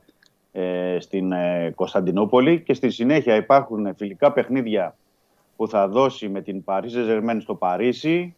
στην 1.00 1.32
ε, 1.32 1.72
Κωνσταντινούπολη 1.76 2.62
και 2.62 2.74
στη 2.74 2.90
συνέχεια 2.90 3.36
υπάρχουν 3.36 3.96
φιλικά 3.98 4.32
παιχνίδια 4.32 4.96
που 5.56 5.68
θα 5.68 5.88
δώσει 5.88 6.30
με 6.30 6.42
την 6.42 6.64
Παρίζε 6.64 7.04
Ζερμέν 7.04 7.42
στο 7.42 7.56
Παρίσι, 7.56 8.36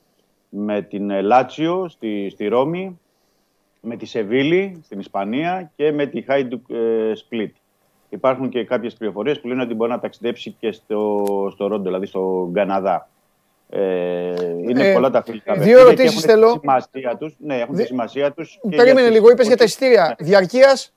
με 0.49 0.81
την 0.81 1.09
ε, 1.09 1.21
Λάτσιο 1.21 1.88
στη, 1.89 2.29
στη 2.29 2.47
Ρώμη, 2.47 2.99
με 3.81 3.95
τη 3.95 4.05
Σεβίλη 4.05 4.81
στην 4.83 4.99
Ισπανία 4.99 5.71
και 5.75 5.91
με 5.91 6.05
τη 6.05 6.21
Χάιντουκ 6.21 6.69
ε, 6.69 7.15
Σπλίτ. 7.15 7.55
Υπάρχουν 8.09 8.49
και 8.49 8.63
κάποιες 8.65 8.93
πληροφορίες 8.93 9.39
που 9.39 9.47
λένε 9.47 9.61
ότι 9.61 9.73
μπορεί 9.73 9.91
να 9.91 9.99
ταξιδέψει 9.99 10.55
και 10.59 10.71
στο, 10.71 11.25
στο 11.53 11.67
Ρόντο, 11.67 11.83
δηλαδή 11.83 12.05
στο 12.05 12.49
Καναδά. 12.53 13.09
Ε, 13.69 14.33
είναι 14.67 14.89
Ε, 14.89 14.93
πολλά 14.93 15.09
τα 15.09 15.23
φιλικά 15.23 15.53
δύο 15.53 15.61
παιχνίδια 15.63 15.75
και 15.83 16.01
ερωτήσεις 16.01 16.09
έχουν 16.15 16.21
τη 16.21 16.27
θέλω. 16.27 16.57
σημασία 16.59 17.17
τους. 17.17 17.35
Ναι, 17.39 17.55
έχουν 17.55 17.73
τη 17.73 17.79
Δι- 17.79 17.85
σημασία 17.88 18.31
τους. 18.31 18.59
και 18.69 18.75
Περίμενε 18.75 19.07
τις- 19.07 19.15
λίγο, 19.15 19.31
είπες 19.31 19.47
για 19.47 19.57
τα 19.57 19.63
εισιτήρια. 19.63 20.15
Διαρκείας. 20.19 20.93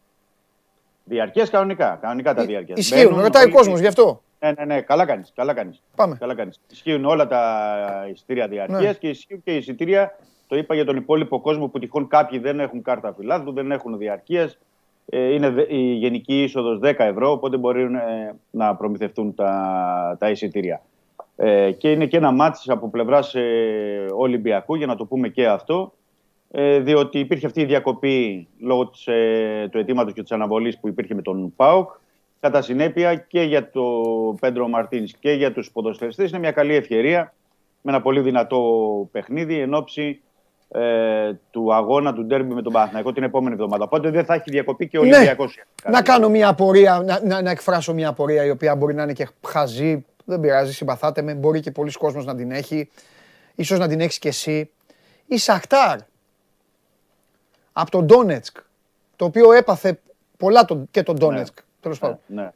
Διαρκείας 1.05 1.51
κανονικά, 1.51 1.99
κανονικά 2.01 2.35
τα 2.35 2.45
διαρκείας. 2.45 2.79
Ισχύουν. 2.79 3.09
Μπαίνουν 3.09 3.23
Ρωτάει 3.23 3.43
ο 3.43 3.47
όλοι- 3.47 3.55
κόσμος 3.55 3.81
γι' 3.81 3.87
αυτό. 3.87 4.23
Ναι, 4.39 4.53
ναι, 4.53 4.65
ναι, 4.65 4.81
καλά 4.81 5.05
κάνεις, 5.05 5.33
καλά 5.35 5.55
κάνεις. 5.55 5.83
Πάμε. 5.97 6.17
Καλά 6.21 6.35
κάνεις. 6.35 6.61
Ισχύουν 6.71 7.05
όλα 7.05 7.27
τα 7.27 8.07
εισιτήρια 8.13 8.49
διαρκείας 8.49 8.81
Ναι. 8.83 8.93
και 8.93 9.09
ισχύουν 9.09 9.43
και 9.43 9.53
οι 9.53 9.57
εισιτήρια, 9.57 10.17
το 10.47 10.57
είπα 10.57 10.75
για 10.75 10.85
τον 10.85 10.97
υπόλοιπο 10.97 11.41
κόσμο 11.41 11.69
που 11.69 11.79
τυχόν 11.79 12.09
κάποιοι 12.09 12.39
δεν 12.39 12.61
έχουν 12.61 12.83
κάρτα 12.83 13.15
φιλάθλου, 13.19 13.53
δεν 13.53 13.71
έχουν 13.73 13.99
διαρκείας. 13.99 14.59
Ε, 15.07 15.19
είναι 15.35 15.49
δε- 15.51 15.67
η 15.69 15.79
γενική 15.95 16.43
είσοδος 16.43 16.79
10 16.79 17.05
ευρώ, 17.05 17.31
οπότε 17.31 17.57
μπορεί 17.57 17.83
ε, 17.83 17.89
να 18.51 18.75
προμηθευτούν 18.77 19.35
τα, 19.35 20.17
τα 20.19 20.31
εισιτήρια. 20.31 20.83
Ε, 21.37 21.71
και 21.73 21.91
είναι 21.91 22.07
και 22.07 22.17
ένα 22.17 22.31
μάτς 22.31 22.69
από 22.69 22.89
πλευράς 22.91 23.35
ε, 23.35 24.07
Ολυμπιακού, 24.17 24.75
για 24.75 24.87
να 24.87 24.97
το 24.97 25.05
πούμε 25.05 25.29
και 25.29 25.47
αυτό, 25.47 25.93
ε, 26.57 26.79
διότι 26.79 27.19
υπήρχε 27.19 27.47
αυτή 27.47 27.61
η 27.61 27.65
διακοπή 27.65 28.49
λόγω 28.59 28.89
της, 28.89 29.07
ε, 29.07 29.69
του 29.71 29.79
αιτήματος 29.79 30.13
και 30.13 30.23
της 30.23 30.33
αναβολής 30.33 30.79
που 30.79 30.89
υπήρχε 30.89 31.15
με 31.15 31.23
τον 31.23 31.53
ΠΑΟΚ. 31.57 31.91
Κατά 32.41 32.63
συνέπεια 32.63 33.15
και 33.15 33.43
για 33.43 33.71
τον 33.71 34.37
Πέντρο 34.41 34.69
Μαρτίνς 34.69 35.13
και 35.21 35.31
για 35.31 35.53
τους 35.53 35.71
ποδοσφαιριστές 35.71 36.31
είναι 36.31 36.39
μια 36.39 36.51
καλή 36.51 36.75
ευκαιρία 36.75 37.35
με 37.83 37.93
ένα 37.93 38.01
πολύ 38.01 38.21
δυνατό 38.21 38.61
παιχνίδι 39.13 39.59
εν 39.59 39.75
ώψη 39.75 40.21
ε, 40.71 41.33
του 41.51 41.75
αγώνα 41.75 42.13
του 42.15 42.25
ντέρμπι 42.25 42.55
με 42.55 42.63
τον 42.63 42.73
Παναθηναϊκό 42.73 43.13
την 43.13 43.23
επόμενη 43.23 43.55
εβδομάδα. 43.55 43.85
Οπότε 43.85 44.11
δεν 44.11 44.25
θα 44.25 44.35
έχει 44.35 44.51
διακοπή 44.51 44.89
και 44.89 44.99
ο 44.99 45.05
Ναι. 45.05 45.17
Ολυμπιακός. 45.17 45.59
Να 45.91 46.03
κάνω 46.03 46.29
μια 46.29 46.49
απορία, 46.49 47.03
να, 47.05 47.21
να, 47.25 47.43
να 47.43 47.51
εκφράσω 47.51 47.95
μια 47.95 48.09
απορία 48.09 48.45
η 48.45 48.51
οποία 48.51 48.77
μπορεί 48.77 48.95
να 48.95 49.03
είναι 49.03 49.13
και 49.13 49.29
χαζή. 49.47 50.05
Δεν 50.25 50.41
πειράζει, 50.41 50.73
συμπαθάτε 50.73 51.23
με. 51.23 51.35
Μπορεί 51.35 51.61
και 51.61 51.71
πολλοί 51.71 51.93
κόσμος 51.93 52.25
να 52.25 52.35
την 52.35 52.51
έχει. 52.51 52.91
Ίσως 53.55 53.79
να 53.79 53.89
την 53.89 54.01
έχεις 54.01 54.19
και 54.19 54.29
εσύ. 54.29 54.71
Η 55.27 55.39
Σαχτάρ 55.39 55.99
από 57.77 57.91
τον 57.91 58.07
Ντόνετσκ, 58.07 58.57
το 59.17 59.25
οποίο 59.25 59.53
έπαθε 59.53 60.01
πολλά 60.37 60.65
τον, 60.65 60.89
και 60.91 61.03
τον 61.03 61.17
Ντόνετσκ. 61.17 61.59
Τέλος 61.81 61.99
πάντων. 61.99 62.19
Ναι. 62.27 62.51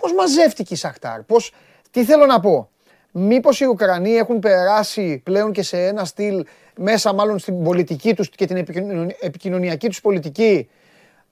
Πώς 0.00 0.12
μαζεύτηκε 0.12 0.74
η 0.74 0.76
Σαχτάρ, 0.76 1.22
πώς, 1.22 1.52
τι 1.90 2.04
θέλω 2.04 2.26
να 2.26 2.40
πω. 2.40 2.70
Μήπως 3.12 3.60
οι 3.60 3.64
Ουκρανοί 3.64 4.10
έχουν 4.14 4.38
περάσει 4.38 5.20
πλέον 5.24 5.52
και 5.52 5.62
σε 5.62 5.86
ένα 5.86 6.04
στυλ 6.04 6.44
μέσα 6.76 7.12
μάλλον 7.12 7.38
στην 7.38 7.62
πολιτική 7.64 8.14
τους 8.14 8.28
και 8.28 8.46
την 8.46 8.56
επικοινωνι- 8.56 9.16
επικοινωνιακή 9.20 9.88
τους 9.88 10.00
πολιτική 10.00 10.68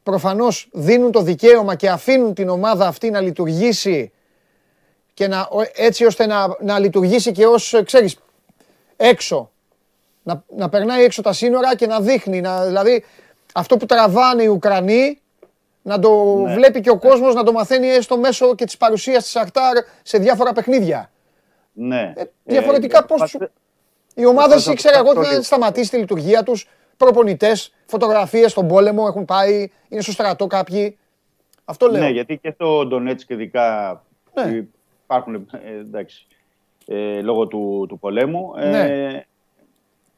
προφανώς 0.03 0.69
δίνουν 0.73 1.11
το 1.13 1.23
δικαίωμα 1.23 1.75
και 1.75 1.89
αφήνουν 1.91 2.35
την 2.35 2.49
ομάδα 2.49 2.87
αυτή 2.87 3.11
να 3.11 3.21
λειτουργήσει 3.21 4.13
και 5.15 5.29
να, 5.29 5.41
ο- 5.41 5.71
έτσι 5.75 6.05
ώστε 6.05 6.27
να, 6.27 6.57
να 6.61 6.79
λειτουργήσει 6.79 7.33
και 7.33 7.47
ως, 7.47 7.75
ε, 7.75 7.83
ξέρεις, 7.83 8.17
έξω. 8.97 9.51
Να, 10.23 10.45
να 10.57 10.69
περνάει 10.69 11.05
έξω 11.05 11.23
τα 11.23 11.33
σύνορα 11.33 11.77
και 11.77 11.87
να 11.87 12.01
δείχνει, 12.01 12.41
να, 12.41 12.67
δηλαδή 12.67 13.05
αυτό 13.55 13.77
που 13.77 13.87
τραβάνε 13.87 14.43
οι 14.43 14.47
Ουκρανοί 14.47 15.21
να 15.83 15.99
το 15.99 16.37
Ναι. 16.37 16.55
βλέπει 16.55 16.81
και 16.81 16.91
ο 16.91 16.99
κόσμος, 16.99 17.35
να 17.35 17.43
το 17.43 17.53
μαθαίνει 17.53 17.89
έστω 17.89 18.19
μέσω 18.19 18.55
και 18.55 18.65
της 18.65 18.77
παρουσίας 18.77 19.25
της 19.25 19.37
Αχτάρ 19.37 19.77
σε 20.03 20.19
διάφορα 20.19 20.53
παιχνίδια. 20.53 21.11
ναι. 21.73 22.13
Ε, 22.17 22.23
διαφορετικά 22.45 22.99
Ε, 22.99 23.03
πώς 23.07 23.19
πάτε- 23.19 23.29
σου- 23.31 23.51
Οι 24.15 24.27
ομάδες 24.27 24.57
πάτε- 24.57 24.73
ήξερα 24.73 24.99
εγώ 24.99 25.09
ότι 25.09 25.17
πάτε- 25.19 25.35
θα 25.35 25.43
σταματήσει 25.43 25.91
τη 25.91 25.97
λειτουργία 25.97 26.43
τους, 26.43 26.69
προπονητές, 26.97 27.75
φωτογραφίες 27.87 28.51
στον 28.51 28.69
πόλεμο 28.69 29.05
έχουν 29.09 29.25
πάει, 29.25 29.71
είναι 29.89 30.01
στο 30.01 30.13
στρατό 30.13 30.47
κάποιοι. 30.47 30.99
Αυτό 31.65 31.87
λέω. 31.87 32.03
Ναι, 32.03 32.09
γιατί 32.11 32.37
και 32.39 32.51
στο 32.55 32.87
Ντονέτσκ 32.87 33.31
ειδικά 33.31 34.03
Ναι. 34.35 34.65
υπάρχουν, 35.05 35.35
ε, 35.35 35.79
εντάξει, 35.81 36.27
ε, 36.87 37.21
λόγω 37.21 37.47
του, 37.47 37.87
του 37.89 37.99
πολέμου. 37.99 38.53
Ε, 38.59 38.69
Ναι. 38.71 39.25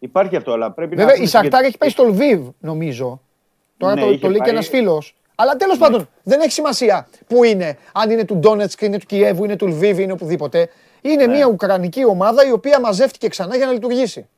Υπάρχει 0.03 0.37
αυτό, 0.37 0.53
αλλά 0.53 0.71
πρέπει 0.71 0.97
να... 0.97 1.01
Βέβαια 1.01 1.15
η 1.15 1.19
πούμε 1.19 1.29
Σαχτάρ 1.29 1.61
και- 1.61 1.67
έχει 1.67 1.79
πάει 1.79 1.89
στο 1.91 2.05
Λβίβ, 2.05 2.49
νομίζω. 2.61 3.21
Τώρα 3.77 3.95
Ναι, 3.95 4.01
το, 4.01 4.07
είχε 4.09 4.19
το 4.19 4.27
λέει 4.27 4.37
και 4.37 4.43
πάει- 4.43 4.53
ένας 4.53 4.69
φίλος. 4.69 5.15
Αλλά 5.35 5.57
τέλος 5.57 5.79
πάντων 5.79 6.09
δεν 6.23 6.41
έχει 6.41 6.51
σημασία 6.53 7.09
πού 7.27 7.45
είναι. 7.45 7.77
Αν 7.93 8.11
είναι 8.11 8.25
του 8.25 8.37
Ντόνετσκ, 8.37 8.81
είναι 8.81 8.99
του 8.99 9.07
Κιέβου, 9.07 9.45
είναι 9.45 9.57
του 9.57 9.67
Λβίβ, 9.67 9.99
είναι 9.99 10.13
οπουδήποτε. 10.13 10.69
Είναι 11.01 11.27
Ναι. 11.27 11.35
μια 11.35 11.47
Ουκρανική 11.47 12.05
ομάδα 12.07 12.47
η 12.49 12.53
οποία 12.53 12.81
μαζεύτηκε 12.81 13.29
ξανά 13.29 13.57
για 13.57 13.67
να 13.67 13.73
λειτουργήσει. 13.73 14.29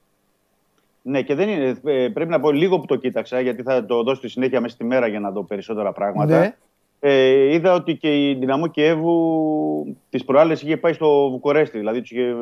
Ναι, 1.03 1.23
και 1.23 1.35
δεν 1.35 1.49
είναι, 1.49 1.81
ε, 1.85 2.09
πρέπει 2.09 2.31
να 2.31 2.41
πω 2.41 2.51
λίγο 2.51 2.79
που 2.79 2.87
το 2.87 2.97
κοίταξα, 2.97 3.41
γιατί 3.41 3.63
θα 3.63 3.85
το 3.87 4.03
δώσω 4.03 4.17
στη 4.17 4.29
συνέχεια 4.29 4.61
μέσα 4.61 4.75
στη 4.75 4.85
μέρα 4.85 5.07
για 5.07 5.21
να 5.21 5.31
δω 5.31 5.43
περισσότερα 5.45 5.93
πράγματα. 5.93 6.39
Ναι. 6.41 6.55
Ε, 7.07 7.53
είδα 7.55 7.75
ότι 7.75 7.95
και 7.97 8.29
η 8.29 8.35
Δυναμό 8.35 8.67
Κιέβου 8.67 9.97
τις 10.11 10.25
προάλλες 10.25 10.63
είχε 10.63 10.77
πάει 10.77 10.93
στο 10.93 11.31
Βουκουρέστι. 11.31 11.79
Δηλαδή 11.79 12.01
τους 12.01 12.11
είχε 12.11 12.23
ε, 12.23 12.35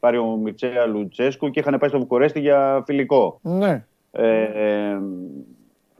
πάρει 0.00 0.18
ο 0.18 0.24
Μιρτσέα 0.42 0.86
Λουτσέσκου 0.86 1.50
και 1.50 1.60
είχαν 1.60 1.78
πάει 1.78 1.88
στο 1.88 1.98
Βουκουρέστι 1.98 2.40
για 2.40 2.82
φιλικό. 2.86 3.38
Ναι. 3.42 3.84
Ε, 4.12 4.42
ε, 4.42 4.98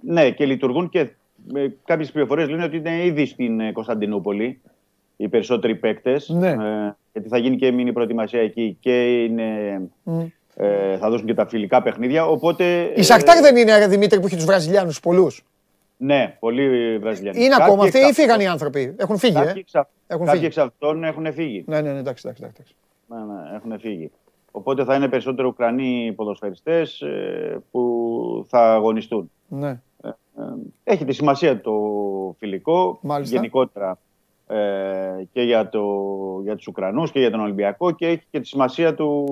ναι, 0.00 0.30
και 0.30 0.46
λειτουργούν 0.46 0.88
και 0.88 0.98
ε, 1.54 1.66
κάποιες 1.84 2.10
πληροφορίες 2.10 2.48
λένε 2.48 2.64
ότι 2.64 2.76
είναι 2.76 3.04
ήδη 3.04 3.26
στην 3.26 3.60
ε, 3.60 3.72
Κωνσταντινούπολη 3.72 4.60
οι 5.16 5.28
περισσότεροι 5.28 5.74
παίκτες. 5.74 6.28
Ναι. 6.28 6.48
Ε, 6.48 6.96
γιατί 7.12 7.28
θα 7.28 7.38
γίνει 7.38 7.56
και 7.56 7.72
μήνυ 7.72 7.92
προετοιμασία 7.92 8.40
εκεί 8.40 8.76
και 8.80 9.24
είναι, 9.24 9.80
Μμ. 10.02 10.20
ε, 10.56 10.96
θα 10.96 11.10
δώσουν 11.10 11.26
και 11.26 11.34
τα 11.34 11.46
φιλικά 11.46 11.82
παιχνίδια. 11.82 12.26
Οπότε, 12.26 12.92
Η 12.96 13.02
Σαχτάρ 13.02 13.40
δεν 13.40 13.56
είναι, 13.56 13.78
ρε 13.78 13.86
Δημήτρη, 13.86 14.20
που 14.20 14.26
έχει 14.26 14.36
τους 14.36 14.44
Βραζιλιάνους 14.44 15.00
πολλούς. 15.00 15.44
Ναι, 16.00 16.36
πολύ 16.40 16.98
Βραζιλιανοί. 16.98 17.38
Είναι 17.38 17.48
Κάποιοι 17.48 17.64
ακόμα 17.64 17.84
αυτοί 17.84 17.98
εξ 17.98 18.08
ή 18.08 18.12
φύγαν 18.12 18.30
αυτών- 18.30 18.46
οι 18.46 18.50
άνθρωποι. 18.50 18.94
Έχουν 18.98 19.18
φύγει, 19.18 19.36
ε. 19.36 19.44
Κάποιοι 19.44 19.52
εξ, 19.64 19.74
αυ- 19.74 19.88
Έχουν 20.06 20.24
κάποιοι 20.26 20.40
φύγει. 20.40 20.46
εξ 20.46 20.58
αυτών 20.66 21.04
έχουν 21.04 21.32
φύγει. 21.32 21.64
Ναι, 21.66 21.80
ναι, 21.80 21.92
ναι, 21.92 21.98
εντάξει, 21.98 22.22
εντάξει. 22.26 22.44
εντάξει. 22.44 22.74
Ναι, 23.06 23.16
ναι, 23.16 23.56
έχουν 23.56 23.78
φύγει. 23.80 24.10
Οπότε 24.50 24.84
θα 24.84 24.94
είναι 24.94 25.08
περισσότερο 25.08 25.48
Ουκρανοί 25.48 26.12
ποδοσφαιριστές 26.16 27.00
ε, 27.00 27.62
που 27.70 28.44
θα 28.48 28.72
αγωνιστούν. 28.74 29.30
Ναι. 29.48 29.80
Ε, 30.02 30.10
έχει 30.84 31.04
τη 31.04 31.12
σημασία 31.12 31.60
το 31.60 31.74
φιλικό 32.38 32.98
Μάλιστα. 33.02 33.34
γενικότερα 33.36 33.98
ε, 34.46 34.56
και 35.32 35.42
για, 35.42 35.68
το, 35.68 35.84
για 36.42 36.56
τους 36.56 36.66
Ουκρανούς 36.66 37.10
και 37.10 37.18
για 37.18 37.30
τον 37.30 37.40
Ολυμπιακό 37.40 37.90
και 37.90 38.06
έχει 38.06 38.22
και 38.30 38.40
τη 38.40 38.46
σημασία 38.46 38.94
του, 38.94 39.26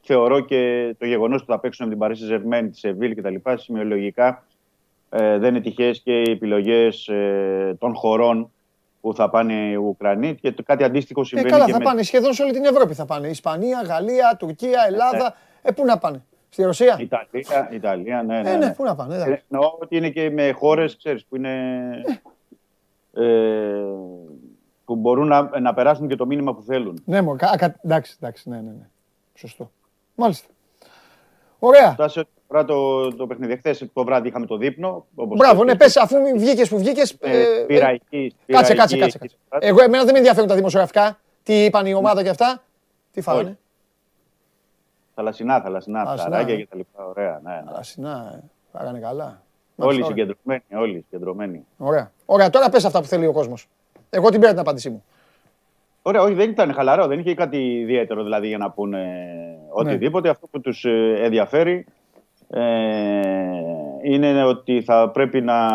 θεωρώ 0.00 0.40
και 0.40 0.94
το 0.98 1.06
γεγονός 1.06 1.40
ότι 1.42 1.50
θα 1.50 1.58
παίξουν 1.58 1.84
με 1.86 1.90
την 1.92 2.00
Παρίσι 2.00 2.24
Ζερμένη, 2.24 2.68
τη 2.70 2.78
Σεβίλ 2.78 3.14
και 3.14 3.22
τα 3.22 3.30
λοιπά, 3.30 3.56
σημειολογικά 3.56 4.44
ε, 5.16 5.38
δεν 5.38 5.54
είναι 5.54 5.60
τυχαίες 5.60 6.00
και 6.00 6.20
οι 6.20 6.30
επιλογές 6.30 7.08
ε, 7.08 7.76
των 7.78 7.94
χωρών 7.94 8.50
που 9.00 9.14
θα 9.14 9.30
πάνε 9.30 9.52
οι 9.52 9.74
Ουκρανοί 9.74 10.34
και 10.34 10.52
το, 10.52 10.62
κάτι 10.62 10.84
αντίστοιχο 10.84 11.20
Ε, 11.20 11.24
συμβαίνει 11.24 11.50
καλά, 11.50 11.64
και 11.64 11.72
θα 11.72 11.78
με... 11.78 11.84
πάνε 11.84 12.02
σχεδόν 12.02 12.32
σε 12.32 12.42
όλη 12.42 12.52
την 12.52 12.64
Ευρώπη. 12.64 12.94
Θα 12.94 13.04
πάνε. 13.04 13.28
Ισπανία, 13.28 13.82
Γαλλία, 13.86 14.36
Τουρκία, 14.38 14.84
Ελλάδα. 14.86 15.36
Ε, 15.62 15.72
πού 15.72 15.84
να 15.84 15.98
πάνε; 15.98 16.24
Στη 16.48 16.62
Ρωσία; 16.62 16.96
Ιταλία, 17.00 17.68
Ιταλία, 17.72 18.22
ναι, 18.22 18.40
ναι. 18.40 18.50
Ε, 18.50 18.56
ναι. 18.56 18.66
ναι, 18.66 18.74
πού 18.74 18.84
να 18.84 18.94
πάνε. 18.94 19.14
Ε, 19.14 19.16
εντάξει. 19.16 19.42
Εννοώ 19.50 19.76
ότι 19.80 19.96
είναι 19.96 20.10
και 20.10 20.30
με 20.30 20.50
χώρες, 20.50 20.96
ξέρεις, 20.96 21.24
που 21.24 21.36
είναι... 21.36 21.60
Ε, 23.12 23.22
που 24.84 24.96
μπορούν 24.96 25.26
να, 25.28 25.60
να 25.60 25.74
περάσουν 25.74 26.08
και 26.08 26.16
το 26.16 26.26
μήνυμα 26.26 26.54
που 26.54 26.62
θέλουν. 26.62 27.02
Ναι, 27.04 27.22
μωρέ, 27.22 27.38
κα- 27.38 27.56
κα- 27.56 27.76
εντάξει, 27.84 28.14
εντάξει, 28.20 28.48
ναι, 28.48 28.56
ναι, 28.56 28.70
ναι. 28.70 28.88
Σωστό. 29.34 29.70
Μάλιστα. 30.14 30.48
Ωραία. 31.58 31.92
Φτάσει 31.92 32.18
ό,τι 32.18 32.30
αφορά 32.54 32.64
το, 32.64 33.16
το 33.16 33.26
παιχνίδι. 33.26 33.56
Χθε 33.56 33.90
το 33.92 34.04
βράδυ 34.04 34.28
είχαμε 34.28 34.46
το 34.46 34.56
δείπνο. 34.56 35.06
όπως 35.14 35.38
Μπράβο, 35.38 35.58
το 35.58 35.64
ναι, 35.64 35.76
πες, 35.76 35.96
αφού 35.96 36.16
βγήκες 36.36 36.68
που 36.68 36.78
βγήκες. 36.78 37.16
Ε, 37.20 37.64
πειραϊκή, 37.66 38.34
Κάτσε, 38.46 38.72
πειραϊκή 38.72 38.74
κάτσε, 38.76 38.98
κάτσε. 38.98 39.18
κάτσε. 39.18 39.36
Εγώ, 39.68 39.82
εμένα 39.82 40.02
δεν 40.02 40.12
με 40.12 40.18
ενδιαφέρουν 40.18 40.48
τα 40.48 40.54
δημοσιογραφικά. 40.54 41.18
Τι 41.42 41.64
είπαν 41.64 41.86
η 41.86 41.94
ομάδα 41.94 42.22
και 42.22 42.28
αυτά. 42.28 42.62
Τι 43.12 43.20
φάγανε. 43.20 43.58
Θαλασσινά, 45.14 45.60
θαλασσινά, 45.60 46.04
Θαλασσινά, 46.04 46.28
ψαράκια 46.30 46.54
ε. 46.54 46.56
και 46.56 46.66
τα 46.70 46.76
λοιπά. 46.76 47.06
Ωραία, 47.06 47.40
ναι, 47.44 47.50
ναι. 47.50 47.72
Ασυνά, 47.78 48.32
ε, 48.34 48.50
φάγανε 48.72 48.98
καλά. 48.98 49.42
Όλοι 49.76 49.86
Μάλιστα, 49.86 50.12
ωραία. 50.12 50.24
συγκεντρωμένοι, 50.24 50.88
όλοι 50.88 51.04
συγκεντρωμένοι. 51.10 51.66
Ωραία. 51.76 52.12
Ωραία, 52.26 52.50
τώρα 52.50 52.68
πες 52.68 52.84
αυτά 52.84 53.00
που 53.00 53.06
θέλει 53.06 53.26
ο 53.26 53.32
κόσμος. 53.32 53.68
Εγώ 54.10 54.28
την 54.30 54.40
πήρα 54.40 54.50
την 54.50 54.60
απάντησή 54.60 54.90
μου. 54.90 55.04
Ωραία, 56.02 56.22
όχι, 56.22 56.34
δεν 56.34 56.50
ήταν 56.50 56.72
χαλαρό, 56.72 57.06
δεν 57.06 57.18
είχε 57.18 57.34
κάτι 57.34 57.56
ιδιαίτερο 57.56 58.22
δηλαδή 58.22 58.46
για 58.48 58.58
να 58.58 58.70
πούνε 58.70 59.26
οτιδήποτε. 59.70 60.28
Αυτό 60.28 60.46
που 60.46 60.60
τους 60.60 60.84
ε, 60.84 61.18
ενδιαφέρει 61.22 61.72
ε, 61.72 61.92
είναι 64.02 64.44
ότι 64.44 64.82
θα 64.82 65.10
πρέπει 65.10 65.40
να 65.40 65.68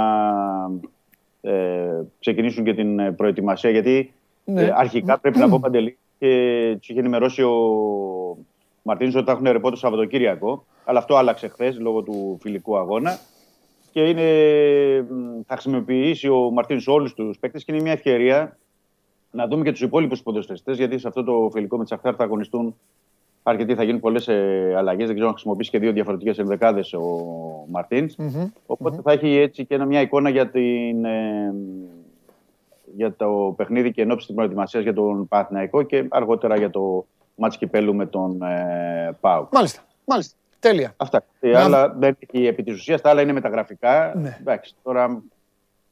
ε, 1.42 2.02
ξεκινήσουν 2.20 2.64
και 2.64 2.74
την 2.74 3.00
ε, 3.00 3.12
προετοιμασία 3.12 3.70
γιατί 3.70 4.14
Ναι. 4.46 4.62
ε, 4.62 4.74
αρχικά 4.76 5.20
πρέπει 5.20 5.38
να 5.38 5.50
πω 5.50 5.60
Παντελή 5.62 5.98
και 6.20 6.76
τους 6.80 6.90
είχε 6.90 7.00
ενημερώσει 7.00 7.44
ο 7.44 7.54
Μαρτίνς 8.82 9.16
ότι 9.16 9.26
θα 9.26 9.32
έχουν 9.32 9.52
ρεπό 9.52 9.70
το 9.70 9.76
Σαββατοκύριακο 9.76 10.66
αλλά 10.86 11.00
αυτό 11.00 11.16
άλλαξε 11.16 11.48
χθες 11.48 11.80
λόγω 11.80 12.02
του 12.02 12.38
φιλικού 12.42 12.78
αγώνα 12.78 13.20
και 13.92 14.02
είναι, 14.02 14.22
μ, 15.02 15.42
θα 15.46 15.54
χρησιμοποιήσει 15.54 16.30
ο 16.30 16.52
Μαρτίνς 16.52 16.88
όλους 16.88 17.14
τους 17.14 17.40
παίκτες 17.40 17.64
και 17.64 17.72
είναι 17.72 17.82
μια 17.82 17.92
ευκαιρία 17.92 18.58
να 19.32 19.48
δούμε 19.48 19.64
και 19.64 19.72
τους 19.72 19.82
υπόλοιπους 19.82 20.22
ποδοσφαιριστές, 20.24 20.78
γιατί 20.78 20.98
σε 20.98 21.08
αυτό 21.08 21.24
το 21.24 21.50
φιλικό 21.52 21.78
με 21.78 21.84
τη 21.84 21.90
Σαχτάρ 21.90 22.14
θα 22.18 22.24
αγωνιστούν 22.24 22.76
αρκετοί. 23.50 23.76
Θα 23.76 23.84
γίνουν 23.84 24.00
πολλές 24.00 24.28
ε, 24.28 24.74
αλλαγές. 24.78 25.06
Δεν 25.06 25.14
ξέρω 25.14 25.28
αν 25.28 25.34
χρησιμοποιήσει 25.34 25.70
και 25.70 25.80
δύο 25.80 25.92
διαφορετικές 25.92 26.38
ενδεκάδες 26.38 26.94
ο 26.94 27.06
μαρτιν 27.70 28.10
οποτε 28.66 29.00
θα 29.04 29.12
έχει 29.12 29.30
έτσι 29.38 29.66
και 29.66 29.76
ένα- 29.76 29.86
μια 29.86 30.02
εικόνα 30.02 30.30
για, 30.30 30.50
την, 30.50 31.06
ε, 31.06 31.54
για 32.96 33.14
το 33.16 33.54
παιχνίδι 33.58 33.92
και 33.92 34.02
ενόψη 34.02 34.26
της 34.26 34.36
προετοιμασίας 34.36 34.84
για 34.84 34.94
τον 34.94 35.28
Παναθηναϊκό 35.28 35.82
και 35.84 36.06
αργότερα 36.10 36.58
για 36.58 36.70
το 36.70 37.06
μάτς 37.36 37.58
κυπέλου 37.58 37.96
με 37.96 38.06
τον 38.06 38.42
ε, 38.42 39.18
ΠΑΟΚ. 39.20 39.54
Μάλιστα. 39.54 39.82
Μάλιστα. 40.06 40.36
Τέλεια. 40.60 40.94
Αυτά. 40.98 41.24
Ε, 41.40 41.52
Να- 41.52 41.64
άλλα 41.64 41.90
δεν 41.98 42.18
έχει 42.20 42.46
επί 42.48 42.64
της 42.64 42.74
ουσίας, 42.74 43.02
τα 43.02 43.10
άλλα 43.10 43.22
είναι 43.22 43.32
μεταγραφικά. 43.34 44.14
Ναι. 44.16 44.38
Εντάξει, 44.40 44.76
τώρα 44.84 45.22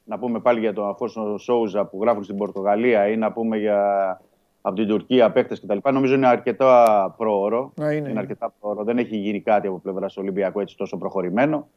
να 0.04 0.18
πούμε 0.18 0.38
πάλι 0.40 0.60
για 0.60 0.72
τον 0.72 0.88
Αφώσο 0.88 1.38
Σόουζα 1.38 1.84
που 1.84 1.98
γράφουν 2.00 2.24
στην 2.24 2.36
Πορτογαλία 2.36 3.08
ή 3.08 3.16
να 3.16 3.32
πούμε 3.32 3.56
για 3.56 4.20
από 4.60 4.76
την 4.76 4.88
Τουρκία 4.88 5.30
παίχτε 5.30 5.56
κτλ. 5.56 5.90
Νομίζω 5.92 6.14
είναι 6.14 6.26
αρκετά 6.26 7.14
πρόωρο. 7.16 7.72
Ναι, 7.74 7.94
είναι, 7.94 8.08
είναι. 8.08 8.18
αρκετά 8.18 8.54
πρόωρο. 8.60 8.84
Δεν 8.84 8.98
έχει 8.98 9.16
γίνει 9.16 9.40
κάτι 9.40 9.66
από 9.66 9.78
πλευράς 9.78 10.16
Ολυμπιακού 10.16 10.60
έτσι 10.60 10.76
τόσο 10.76 10.96
προχωρημένο. 10.96 11.68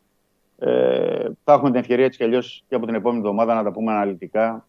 Ε, 0.59 1.29
θα 1.43 1.53
έχουμε 1.53 1.69
την 1.69 1.79
ευκαιρία 1.79 2.05
έτσι 2.05 2.17
κι 2.17 2.23
αλλιώς 2.23 2.63
και 2.67 2.75
από 2.75 2.85
την 2.85 2.95
επόμενη 2.95 3.19
εβδομάδα 3.19 3.53
να 3.53 3.63
τα 3.63 3.71
πούμε 3.71 3.91
αναλυτικά 3.91 4.65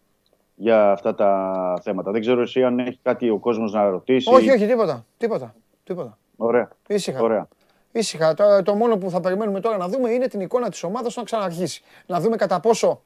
για 0.55 0.91
αυτά 0.91 1.15
τα 1.15 1.79
θέματα. 1.81 2.11
Δεν 2.11 2.21
ξέρω 2.21 2.41
εσύ 2.41 2.63
αν 2.63 2.79
έχει 2.79 2.99
κάτι 3.03 3.29
ο 3.29 3.37
κόσμος 3.37 3.71
να 3.71 3.89
ρωτήσει. 3.89 4.33
Όχι, 4.33 4.51
όχι, 4.51 4.65
τίποτα. 4.65 5.05
Τίποτα. 5.17 5.55
τίποτα. 5.83 6.17
Ωραία. 6.37 6.69
Ήσυχα. 6.87 7.21
Ωραία. 7.21 7.47
Ήσυχα. 7.91 8.33
Το, 8.33 8.43
το 8.63 8.75
μόνο 8.75 8.97
που 8.97 9.09
θα 9.09 9.19
περιμένουμε 9.19 9.59
τώρα 9.59 9.77
να 9.77 9.87
δούμε 9.87 10.09
είναι 10.09 10.27
την 10.27 10.41
εικόνα 10.41 10.69
της 10.69 10.83
ομάδας 10.83 11.15
να 11.15 11.23
ξαναρχίσει. 11.23 11.81
Να 12.05 12.19
δούμε 12.19 12.35
κατά 12.35 12.59
πόσο 12.59 13.01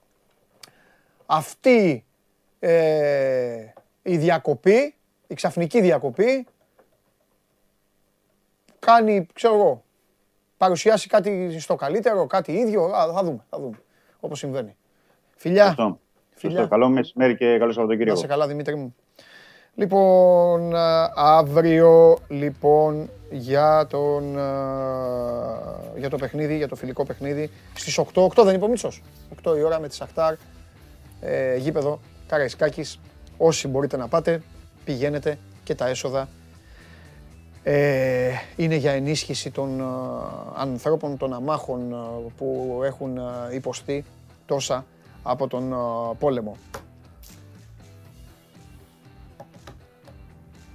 αυτή 1.26 2.06
ε, 2.60 3.74
η 4.02 4.18
διακοπή, 4.18 4.96
η 5.28 5.34
ξαφνική 5.34 5.82
διακοπή, 5.82 6.46
κάνει, 8.80 9.28
ξέρω 9.34 9.54
εγώ, 9.54 9.84
παρουσιάσει 10.58 11.08
κάτι 11.08 11.60
στο 11.60 11.76
καλύτερο, 11.76 12.28
κάτι 12.28 12.52
ίδιο. 12.52 12.84
Α, 12.84 13.14
θα 13.14 13.24
δούμε, 13.24 13.44
θα 13.50 13.60
δούμε, 13.60 13.78
όπως 14.20 14.40
συμβαίνει. 14.40 14.76
Φιλιά. 15.36 15.66
Σωστό. 15.66 16.00
Φιλιά. 16.36 16.58
Σωστό. 16.58 16.72
Καλό 16.72 16.90
μεσημέρι 16.90 17.36
και 17.36 17.46
καλό 17.46 17.66
Να 17.66 17.74
Σαββατοκύριακο. 17.74 18.20
σε 18.20 18.28
καλά, 18.28 18.48
Δημήτρη 18.48 18.76
μου. 18.76 18.96
Λοιπόν, 19.76 20.76
α, 20.76 21.12
αύριο, 21.16 22.18
λοιπόν, 22.28 23.10
για, 23.32 23.88
τον, 23.90 24.40
α, 24.40 24.46
για 25.96 26.10
το 26.10 26.18
παιχνίδι, 26.18 26.58
για 26.58 26.68
το 26.68 26.76
φιλικό 26.76 27.06
παιχνίδι, 27.06 27.50
στις 27.74 27.98
8, 27.98 28.24
8 28.24 28.44
δεν 28.44 28.56
είπε 28.56 28.66
ο 28.66 28.68
Μίτσος, 28.68 29.02
8 29.44 29.58
η 29.58 29.64
ώρα 29.64 29.80
με 29.80 29.88
τη 29.88 29.96
Σαχτάρ, 29.96 30.36
ε, 31.22 31.56
γήπεδο 31.56 32.00
Καραϊσκάκης. 32.28 33.00
Όσοι 33.38 33.68
μπορείτε 33.68 33.98
να 33.98 34.08
πάτε, 34.08 34.42
πηγαίνετε 34.88 35.38
και 35.64 35.76
τα 35.76 35.88
έσοδα 35.88 36.28
ε, 37.64 38.32
είναι 38.56 38.76
για 38.76 38.92
ενίσχυση 38.92 39.52
των 39.52 39.82
α, 39.82 39.86
ανθρώπων, 40.56 41.18
των 41.18 41.34
αμάχων 41.34 41.94
α, 41.94 41.98
που 42.38 42.80
έχουν 42.84 43.18
α, 43.18 43.50
υποστεί 43.52 44.06
τόσα 44.46 44.86
από 45.24 45.48
τον 45.48 45.74
α, 45.74 45.78
πόλεμο. 46.16 46.58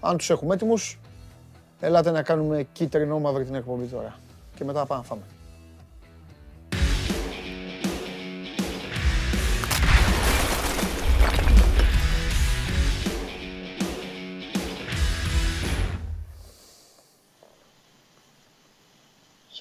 Αν 0.00 0.16
τους 0.16 0.30
έχουμε 0.30 0.54
έτοιμους, 0.54 0.98
ελάτε 1.80 2.10
να 2.10 2.22
κάνουμε 2.22 2.66
κίτρινο 2.72 3.18
μαύρο 3.18 3.44
την 3.44 3.54
εκπομπή 3.54 3.84
τώρα. 3.84 4.18
Και 4.54 4.64
μετά 4.64 4.86
πάμε 4.86 5.00
να 5.00 5.06
φάμε. 5.06 5.22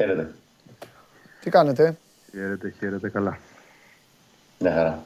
Χαίρετε. 0.01 0.31
Τι 1.41 1.49
κάνετε, 1.49 1.97
Χαίρετε, 2.31 2.73
χαίρετε 2.79 3.09
καλά. 3.09 3.37
Μια 4.59 4.71
χαρά. 4.73 5.03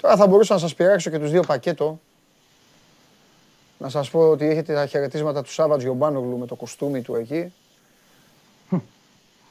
Τώρα 0.00 0.16
θα 0.16 0.26
μπορούσα 0.26 0.54
να 0.54 0.60
σας 0.60 0.74
πειράξω 0.74 1.10
και 1.10 1.18
τους 1.18 1.30
δύο 1.30 1.42
πακέτο. 1.42 2.00
Να 3.78 3.88
σας 3.88 4.10
πω 4.10 4.28
ότι 4.28 4.44
έχετε 4.46 4.74
τα 4.74 4.86
χαιρετίσματα 4.86 5.42
του 5.42 5.52
Σάββατ 5.52 5.80
Γιομπάνογλου 5.80 6.38
με 6.38 6.46
το 6.46 6.54
κοστούμι 6.54 7.02
του 7.02 7.14
εκεί. 7.14 7.52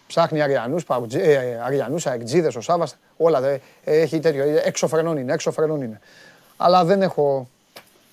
Ψάχνει 0.07 0.41
Αριανούς, 0.41 0.84
Παουτζί- 0.85 1.22
ε, 1.22 1.34
ε, 1.34 1.60
Αριανούς, 1.64 2.06
Αεκτζίδες, 2.07 2.56
ο 2.56 2.61
Σάββας, 2.61 2.98
όλα. 3.18 3.41
δε- 3.41 3.53
ε, 3.84 3.99
έχει 4.02 4.19
τέτοιο, 4.19 4.43
ε, 4.43 4.61
έξω 4.64 4.88
φρενών 4.88 5.18
είναι, 5.18 5.34
έξω 5.34 5.52
φρενών 5.52 5.81
είναι. 5.81 5.99
Αλλά 6.57 6.84
δεν 6.85 7.02
έχω, 7.02 7.49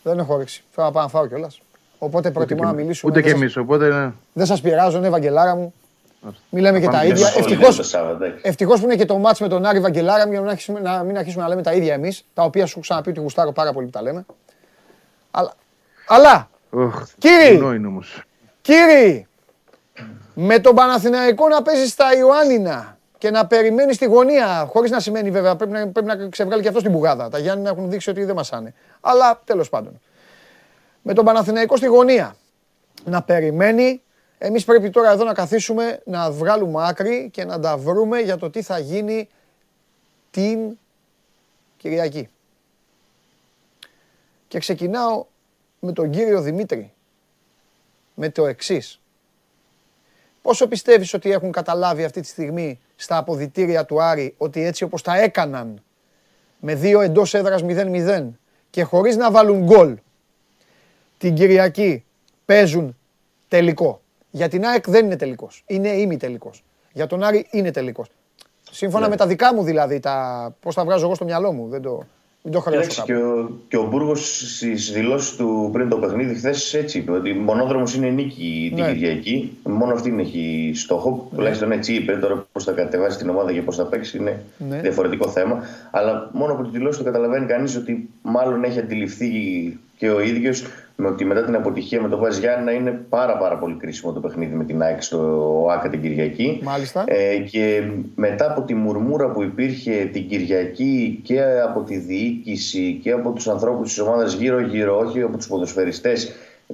δεν 0.02 0.18
έχω 0.18 0.34
όρεξη. 0.34 0.64
Θέλω 0.70 0.86
να 0.86 0.92
πάω 0.92 1.02
να 1.02 1.08
φάω 1.08 1.26
κιόλας. 1.26 1.60
Οπότε 1.98 2.30
προτιμώ 2.30 2.62
να 2.62 2.72
μιλήσουμε. 2.72 3.10
Ούτε 3.12 3.20
Δεν 3.20 3.22
και 3.30 3.34
σας- 3.36 3.40
εμείς, 3.40 3.56
οπότε. 3.56 3.88
ναι. 3.88 4.12
Δεν 4.32 4.46
σας 4.46 4.60
πειράζω, 4.60 4.98
ναι, 4.98 5.08
Βαγγελάρα 5.08 5.54
μου. 5.56 5.74
Μιλάμε 6.50 6.80
και 6.80 6.84
πάμε 6.86 6.98
τα 6.98 7.02
και 7.04 7.08
ίδια. 7.10 7.26
εμείς. 7.26 7.36
Ευτυχώς, 7.36 7.76
Το 7.76 7.82
Σάββατο, 7.82 8.24
εντάξει. 8.24 8.40
Ευτυχώς 8.44 8.78
που 8.80 8.84
είναι 8.84 8.96
και 8.96 9.04
το 9.04 9.18
μάτς 9.18 9.40
με 9.40 9.48
τον 9.48 9.64
Άρη 9.64 9.80
Βαγγελάρα 9.80 10.26
μου, 10.26 10.32
για 10.32 10.40
να, 10.40 10.50
αρχίσουμε- 10.50 10.82
να 10.82 11.02
μην 11.02 11.18
αρχίσουμε 11.18 11.42
να 11.42 11.48
λέμε 11.48 11.62
τα 11.62 11.72
ίδια 11.72 11.92
εμείς, 11.94 12.24
τα 12.34 12.42
οποία 12.42 12.66
σου 12.66 12.80
ξαναπεί 12.80 13.10
ότι 13.10 13.20
γουστάρω 13.20 13.52
πάρα 13.52 13.72
πολύ 13.72 13.86
που 13.86 13.92
τα 13.92 14.02
λέμε. 14.02 14.24
Αλλά, 15.30 15.52
αλλά 16.06 16.48
Οχ, 16.70 17.02
Κύριοι! 17.18 17.54
κοινό 17.56 17.72
είναι 17.74 17.86
όμως. 17.86 18.22
κύριοι, 18.60 19.26
με 20.34 20.58
τον 20.58 20.74
Παναθηναϊκό 20.74 21.48
να 21.48 21.62
παίζεις 21.62 21.90
στα 21.90 22.04
Ιωάννινα 22.18 22.96
και 23.18 23.30
να 23.30 23.46
περιμένεις 23.46 23.96
στη 23.96 24.04
γωνία, 24.04 24.66
χωρίς 24.70 24.90
να 24.90 25.00
σημαίνει 25.00 25.30
βέβαια, 25.30 25.56
πρέπει 25.56 25.72
να, 25.72 25.86
πρέπει 25.88 26.06
να 26.06 26.28
ξεβγάλει 26.28 26.62
και 26.62 26.68
αυτός 26.68 26.82
στην 26.82 26.94
πουγάδα. 26.94 27.28
Τα 27.28 27.38
Γιάννη 27.38 27.68
έχουν 27.68 27.90
δείξει 27.90 28.10
ότι 28.10 28.24
δεν 28.24 28.34
μασάνε. 28.34 28.74
Αλλά 29.00 29.40
τέλος 29.44 29.68
πάντων. 29.68 30.00
Με 31.10 31.14
τον 31.14 31.24
Παναθηναϊκό 31.24 31.76
στη 31.76 31.86
γωνία 31.86 32.36
να 33.04 33.22
περιμένει. 33.22 34.02
Εμείς 34.38 34.64
πρέπει 34.64 34.90
τώρα 34.90 35.10
εδώ 35.10 35.24
να 35.24 35.32
καθίσουμε, 35.34 36.00
να 36.04 36.30
βγάλουμε 36.30 36.88
άκρη 36.88 37.28
και 37.32 37.44
να 37.44 37.60
τα 37.60 37.76
βρούμε 37.76 38.18
για 38.20 38.36
το 38.36 38.50
τι 38.50 38.62
θα 38.62 38.78
γίνει 38.78 39.28
την 40.30 40.78
Κυριακή. 41.76 42.28
Και 44.48 44.58
ξεκινάω 44.58 45.26
με 45.78 45.92
τον 45.92 46.10
κύριο 46.10 46.40
Δημήτρη. 46.40 46.92
Με 48.14 48.30
το 48.30 48.46
εξής. 48.46 49.00
Πόσο 50.42 50.68
πιστεύεις 50.68 51.14
ότι 51.14 51.30
έχουν 51.30 51.52
καταλάβει 51.52 52.04
αυτή 52.04 52.20
τη 52.20 52.26
στιγμή 52.26 52.80
στα 52.96 53.16
αποδητήρια 53.16 53.84
του 53.84 54.02
Άρη 54.02 54.34
ότι 54.38 54.64
έτσι 54.64 54.84
όπως 54.84 55.02
τα 55.02 55.18
έκαναν 55.18 55.82
με 56.60 56.74
δύο 56.74 57.00
εντός 57.00 57.34
έδρας 57.34 57.62
0-0 57.64 58.28
και 58.70 58.82
χωρίς 58.82 59.16
να 59.16 59.30
βάλουν 59.30 59.64
γκολ 59.64 59.98
την 61.18 61.34
Κυριακή 61.34 62.04
παίζουν 62.44 62.96
τελικό. 63.48 64.00
Για 64.30 64.48
την 64.48 64.64
ΑΕΚ 64.66 64.88
δεν 64.90 65.04
είναι 65.04 65.16
τελικός. 65.16 65.62
Είναι 65.66 65.88
ημιτελικός. 65.88 66.62
Για 66.92 67.06
τον 67.06 67.22
Άρη 67.22 67.46
είναι 67.50 67.70
τελικός. 67.70 68.08
Σύμφωνα 68.70 69.04
Ναι. 69.04 69.10
με 69.10 69.16
τα 69.16 69.26
δικά 69.26 69.54
μου 69.54 69.62
δηλαδή, 69.62 70.00
τα... 70.00 70.54
πώς 70.60 70.74
τα 70.74 70.84
βγάζω 70.84 71.04
εγώ 71.04 71.14
στο 71.14 71.24
μυαλό 71.24 71.52
μου. 71.52 71.68
Δεν 71.68 71.82
το, 71.82 72.02
μην 72.42 72.52
το 72.52 72.60
χρεώσω 72.60 72.88
Κοίταξε, 72.88 73.12
κάπου. 73.12 73.22
και 73.22 73.26
ο, 73.40 73.50
και 73.68 73.76
ο 73.76 73.86
Μπούργος 73.90 74.50
στις 74.56 74.92
δηλώσεις 74.92 75.36
του 75.36 75.70
πριν 75.72 75.88
το 75.88 75.96
παιχνίδι 75.96 76.34
χθες 76.34 76.74
έτσι 76.74 76.98
είπε 76.98 77.12
ότι 77.12 77.32
μονόδρομος 77.32 77.94
είναι 77.94 78.06
η 78.06 78.10
νίκη 78.12 78.72
την 78.74 78.84
Ναι. 78.84 78.92
Κυριακή. 78.92 79.56
Μόνο 79.64 79.92
αυτήν 79.92 80.18
έχει 80.18 80.72
στόχο. 80.74 81.28
Τουλάχιστον 81.34 81.72
έτσι 81.72 81.94
είπε. 81.94 82.12
Τώρα 82.16 82.46
πώς 82.52 82.64
θα 82.64 82.72
κατεβάσει 82.72 83.18
την 83.18 83.28
ομάδα 83.28 83.52
και 83.52 83.62
πώς 83.62 83.76
θα 83.76 83.84
παίξει 83.86 84.16
είναι 84.18 84.44
Ναι. 84.68 84.80
διαφορετικό 84.80 85.28
θέμα. 85.28 85.62
Αλλά 85.90 86.30
μόνο 86.32 86.52
από 86.52 86.62
τη 86.64 86.70
δηλώση 86.70 86.98
του 86.98 87.04
καταλαβαίνει 87.04 87.46
κανείς 87.46 87.76
ότι 87.76 88.08
μάλλον 88.22 88.64
έχει 88.64 88.78
αντιληφθεί 88.78 89.28
και 89.96 90.10
ο 90.10 90.20
ίδιος 90.20 90.64
με 91.00 91.08
ότι 91.08 91.24
μετά 91.24 91.44
την 91.44 91.54
αποτυχία 91.54 92.02
με 92.02 92.08
τον 92.08 92.18
Βάζ 92.20 92.38
Γιάννη 92.38 92.74
είναι 92.74 92.90
πάρα, 93.08 93.36
πάρα 93.36 93.58
πολύ 93.58 93.74
κρίσιμο 93.74 94.12
το 94.12 94.20
παιχνίδι 94.20 94.54
με 94.54 94.64
την 94.64 94.82
ΑΕΚ 94.82 95.02
στο 95.02 95.66
ΆΚΑ 95.70 95.88
την 95.88 96.02
Κυριακή. 96.02 96.60
Μάλιστα. 96.62 97.04
Ε, 97.06 97.36
και 97.36 97.82
μετά 98.14 98.50
από 98.50 98.60
τη 98.60 98.74
μουρμούρα 98.74 99.30
που 99.30 99.42
υπήρχε 99.42 100.08
την 100.12 100.28
Κυριακή 100.28 101.20
και 101.22 101.42
από 101.64 101.80
τη 101.80 101.96
διοίκηση 101.96 102.98
και 103.02 103.10
από 103.10 103.30
τους 103.30 103.48
ανθρώπους 103.48 103.88
της 103.88 103.98
ομάδας 103.98 104.34
γύρω-γύρω, 104.34 104.98
όχι 104.98 105.22
από 105.22 105.36
τους 105.36 105.48
ποδοσφαιριστές 105.48 106.32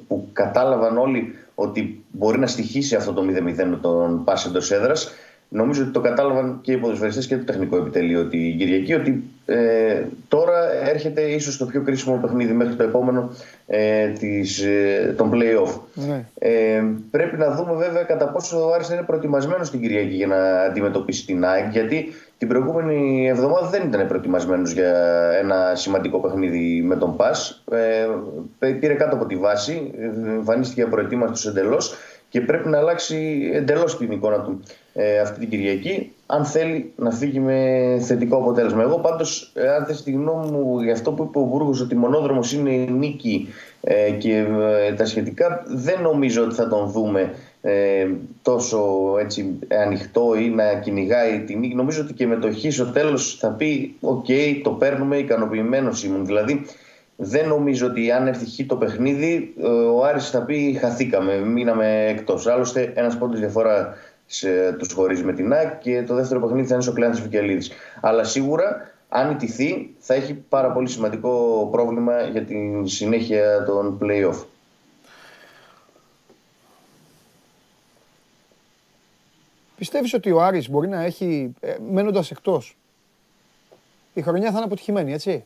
που 0.08 0.28
κατάλαβαν 0.32 0.98
όλοι 0.98 1.34
ότι 1.54 2.04
μπορεί 2.10 2.38
να 2.38 2.46
στοιχήσει 2.46 2.94
αυτό 2.94 3.12
το 3.12 3.22
0-0 3.22 3.64
με 3.64 3.78
τον 3.82 4.24
πάση 4.24 4.48
εντός 4.48 4.70
έδρας, 4.70 5.12
νομίζω 5.54 5.82
ότι 5.82 5.90
το 5.90 6.00
κατάλαβαν 6.00 6.58
και 6.62 6.72
οι 6.72 6.76
ποδοσφαιριστές 6.76 7.26
και 7.26 7.36
το 7.36 7.44
τεχνικό 7.44 7.76
επιτελείο 7.76 8.24
την 8.28 8.58
Κυριακή 8.58 8.94
ότι 8.94 9.24
ε, 9.46 10.02
τώρα 10.28 10.88
έρχεται 10.88 11.20
ίσως 11.20 11.56
το 11.56 11.66
πιο 11.66 11.82
κρίσιμο 11.82 12.18
παιχνίδι 12.22 12.52
μέχρι 12.52 12.74
το 12.74 12.82
επόμενο 12.82 13.30
ε, 13.66 14.08
της, 14.08 14.62
ε, 14.62 15.14
των 15.16 15.30
play-off. 15.34 15.80
Ναι. 15.94 16.24
Ε, 16.38 16.82
πρέπει 17.10 17.36
να 17.36 17.50
δούμε 17.50 17.74
βέβαια 17.74 18.02
κατά 18.02 18.28
πόσο 18.28 18.68
ο 18.68 18.72
Άρης 18.72 18.86
θα 18.86 18.94
είναι 18.94 19.02
προετοιμασμένος 19.02 19.70
την 19.70 19.80
Κυριακή 19.80 20.14
για 20.14 20.26
να 20.26 20.60
αντιμετωπίσει 20.60 21.26
την 21.26 21.44
ΑΕΚ 21.44 21.72
γιατί 21.72 22.12
την 22.38 22.48
προηγούμενη 22.48 23.28
εβδομάδα 23.28 23.68
δεν 23.68 23.82
ήταν 23.86 24.06
προετοιμασμένος 24.06 24.72
για 24.72 24.92
ένα 25.40 25.72
σημαντικό 25.74 26.18
παιχνίδι 26.18 26.82
με 26.86 26.96
τον 26.96 27.16
ΠΑΣ. 27.16 27.62
Ε, 28.58 28.72
πήρε 28.72 28.94
κάτω 28.94 29.16
από 29.16 29.26
τη 29.26 29.36
βάση, 29.36 29.92
εμφανίστηκε 30.36 30.82
απροετοίμαστος 30.82 31.46
εντελώς 31.46 31.94
και 32.34 32.40
πρέπει 32.40 32.68
να 32.68 32.78
αλλάξει 32.78 33.50
εντελώς 33.52 33.96
την 33.96 34.10
εικόνα 34.10 34.40
του 34.40 34.60
ε, 34.92 35.18
αυτή 35.18 35.40
την 35.40 35.48
Κυριακή 35.48 36.12
αν 36.26 36.44
θέλει 36.44 36.92
να 36.96 37.10
φύγει 37.10 37.40
με 37.40 37.98
θετικό 38.00 38.36
αποτέλεσμα. 38.36 38.82
Εγώ 38.82 38.98
πάντως, 38.98 39.52
ε, 39.54 39.68
αν 39.68 39.84
θες 39.84 40.02
τη 40.02 40.10
γνώμη 40.10 40.50
μου 40.50 40.80
για 40.80 40.92
αυτό 40.92 41.12
που 41.12 41.22
είπε 41.22 41.38
ο 41.38 41.44
Βούργος 41.44 41.80
ότι 41.80 41.94
μονόδρομος 41.96 42.52
είναι 42.52 42.70
η 42.70 42.90
νίκη 42.90 43.48
ε, 43.80 44.10
και 44.10 44.46
ε, 44.86 44.92
τα 44.92 45.04
σχετικά, 45.04 45.62
δεν 45.66 46.00
νομίζω 46.02 46.42
ότι 46.42 46.54
θα 46.54 46.68
τον 46.68 46.90
δούμε 46.90 47.34
ε, 47.62 48.06
τόσο 48.42 48.80
έτσι, 49.20 49.58
ανοιχτό 49.84 50.34
ή 50.38 50.48
να 50.48 50.74
κυνηγάει 50.74 51.38
τη 51.38 51.56
νίκη. 51.56 51.74
Νομίζω 51.74 52.02
ότι 52.02 52.12
και 52.12 52.26
με 52.26 52.36
το 52.36 52.52
χ 52.52 52.72
στο 52.72 52.86
τέλος 52.86 53.36
θα 53.40 53.48
πει 53.48 53.96
«ΟΚ, 54.00 54.26
το 54.62 54.70
παίρνουμε, 54.70 55.16
ικανοποιημένος 55.16 56.04
ήμουν». 56.04 56.26
Δηλαδή, 56.26 56.66
δεν 57.24 57.48
νομίζω 57.48 57.86
ότι 57.86 58.10
αν 58.10 58.26
έρθει 58.26 58.62
χ 58.62 58.66
το 58.66 58.76
παιχνίδι, 58.76 59.54
ε, 59.60 59.66
ο 59.66 60.04
Άρης 60.04 60.30
θα 60.30 60.42
πει 60.42 60.76
χαθήκαμε, 60.80 61.38
μείναμε 61.38 62.06
εκτός. 62.08 62.46
Άλλωστε, 62.46 62.92
ένας 62.94 63.18
πόντος 63.18 63.38
διαφορά 63.38 63.94
σε, 64.26 64.72
τους 64.72 64.92
χωρίζει 64.92 65.24
με 65.24 65.32
την 65.32 65.52
ΑΕΚ 65.52 65.78
και 65.78 66.02
το 66.02 66.14
δεύτερο 66.14 66.40
παιχνίδι 66.40 66.66
θα 66.66 66.74
είναι 66.74 66.82
στο 66.82 66.92
Κλάνης 66.92 67.20
Βικελίδης. 67.20 67.70
Αλλά 68.00 68.24
σίγουρα, 68.24 68.90
αν 69.08 69.30
ιτηθεί, 69.30 69.94
θα 69.98 70.14
έχει 70.14 70.34
πάρα 70.34 70.72
πολύ 70.72 70.88
σημαντικό 70.88 71.68
πρόβλημα 71.70 72.22
για 72.22 72.44
τη 72.44 72.56
συνέχεια 72.84 73.64
των 73.64 73.98
play-off. 74.02 74.44
Πιστεύεις 79.76 80.14
ότι 80.14 80.30
ο 80.30 80.42
Άρης 80.42 80.70
μπορεί 80.70 80.88
να 80.88 81.02
έχει, 81.02 81.54
ε, 81.60 81.76
μένοντας 81.90 82.30
εκτός, 82.30 82.76
η 84.14 84.22
χρονιά 84.22 84.46
θα 84.46 84.56
είναι 84.56 84.64
αποτυχημένη, 84.64 85.12
έτσι; 85.12 85.44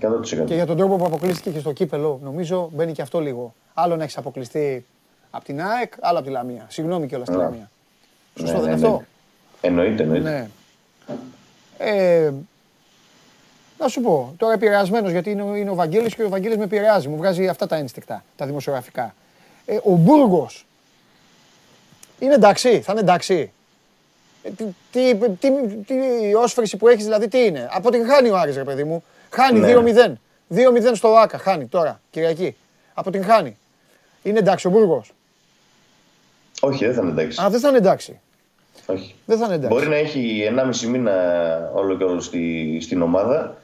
100%. 0.00 0.44
Και 0.46 0.54
για 0.54 0.66
τον 0.66 0.76
τρόπο 0.76 0.96
που 0.96 1.04
αποκλείστηκε 1.04 1.50
και 1.50 1.58
στο 1.58 1.72
κύπελο, 1.72 2.20
νομίζω 2.22 2.70
μπαίνει 2.72 2.92
και 2.92 3.02
αυτό 3.02 3.20
λίγο. 3.20 3.54
Άλλο 3.74 3.96
να 3.96 4.02
έχεις 4.02 4.16
αποκλειστεί 4.16 4.86
από 5.30 5.44
την 5.44 5.62
ΑΕΚ, 5.62 5.92
άλλο 6.00 6.18
από 6.18 6.26
τη 6.26 6.32
Λαμία. 6.32 6.66
Συγγνώμη 6.68 7.06
κιόλας 7.06 7.28
τη 7.28 7.34
Ναι. 7.36 7.42
Λαμία. 7.42 7.70
Σωστό 8.38 8.56
Ναι, 8.56 8.62
δεν 8.62 8.70
είναι 8.72 8.80
ναι, 8.80 8.86
αυτό; 8.86 9.02
Εννοείται, 9.60 10.02
εννοείται. 10.02 10.30
Ναι. 10.30 10.46
Ε, 11.78 12.32
να 13.78 13.88
σου 13.88 14.00
πω, 14.00 14.34
τώρα 14.36 14.52
επηρεασμένος 14.52 15.10
γιατί 15.10 15.30
είναι, 15.30 15.42
ο- 15.42 15.54
είναι 15.54 15.70
ο 15.70 15.74
Βαγγέλης 15.74 16.14
και 16.14 16.22
ο 16.24 16.28
Βαγγέλης 16.28 16.56
με 16.56 16.64
επηρεάζει. 16.64 17.08
Μου 17.08 17.16
βγάζει 17.16 17.48
αυτά 17.48 17.66
τα 17.66 17.76
ένστικτα, 17.76 18.24
τα 18.36 18.46
δημοσιογραφικά. 18.46 19.14
Ε, 19.66 19.76
ο 19.84 19.92
Μπούργος 19.92 20.66
είναι 22.18 22.34
εντάξει, 22.34 22.80
θα 22.80 22.92
είναι 22.92 23.00
εντάξει. 23.00 23.50
Ε, 24.42 24.50
τι, 24.50 24.64
τι, 24.92 25.14
τι, 25.28 25.50
τι 25.86 25.94
όσφρηση 26.34 26.76
που 26.76 26.88
έχεις, 26.88 27.04
δηλαδή 27.04 27.28
τι 27.28 27.44
είναι; 27.44 27.68
Από 27.72 27.90
την 27.90 28.06
χάνει 28.06 28.28
ο 28.30 28.36
Άρης, 28.38 28.56
ρε 28.56 28.64
παιδί 28.64 28.84
μου. 28.84 29.04
Χάνει 29.30 29.58
Ναι. 29.58 29.74
2-0. 29.74 30.12
2-0 30.54 30.94
στο 30.94 31.08
ΆΚΑ, 31.16 31.38
χάνει 31.38 31.66
τώρα, 31.66 32.00
Κυριακή. 32.10 32.56
Από 32.94 33.10
την 33.10 33.24
χάνει. 33.24 33.56
Είναι 34.22 34.38
εντάξει 34.38 34.66
ο 34.66 34.70
Μπούργος; 34.70 35.12
Όχι, 36.60 36.84
δεν 36.84 36.94
θα 36.94 37.00
είναι 37.02 37.10
εντάξει. 37.10 37.42
Α, 37.42 37.48
δεν 37.50 37.60
θα 37.60 37.68
είναι 37.68 37.78
εντάξει. 37.78 38.20
Όχι. 38.86 39.14
Δεν 39.24 39.38
θα 39.38 39.44
είναι 39.44 39.54
εντάξει. 39.54 39.74
Μπορεί 39.74 39.88
να 39.88 39.96
έχει 39.96 40.48
1,5 40.82 40.86
μήνα 40.88 41.12
όλο 41.74 41.96
και 41.96 42.04
όλο 42.04 42.20
στη, 42.20 42.78
στην 42.80 43.02
ομάδα. 43.02 43.56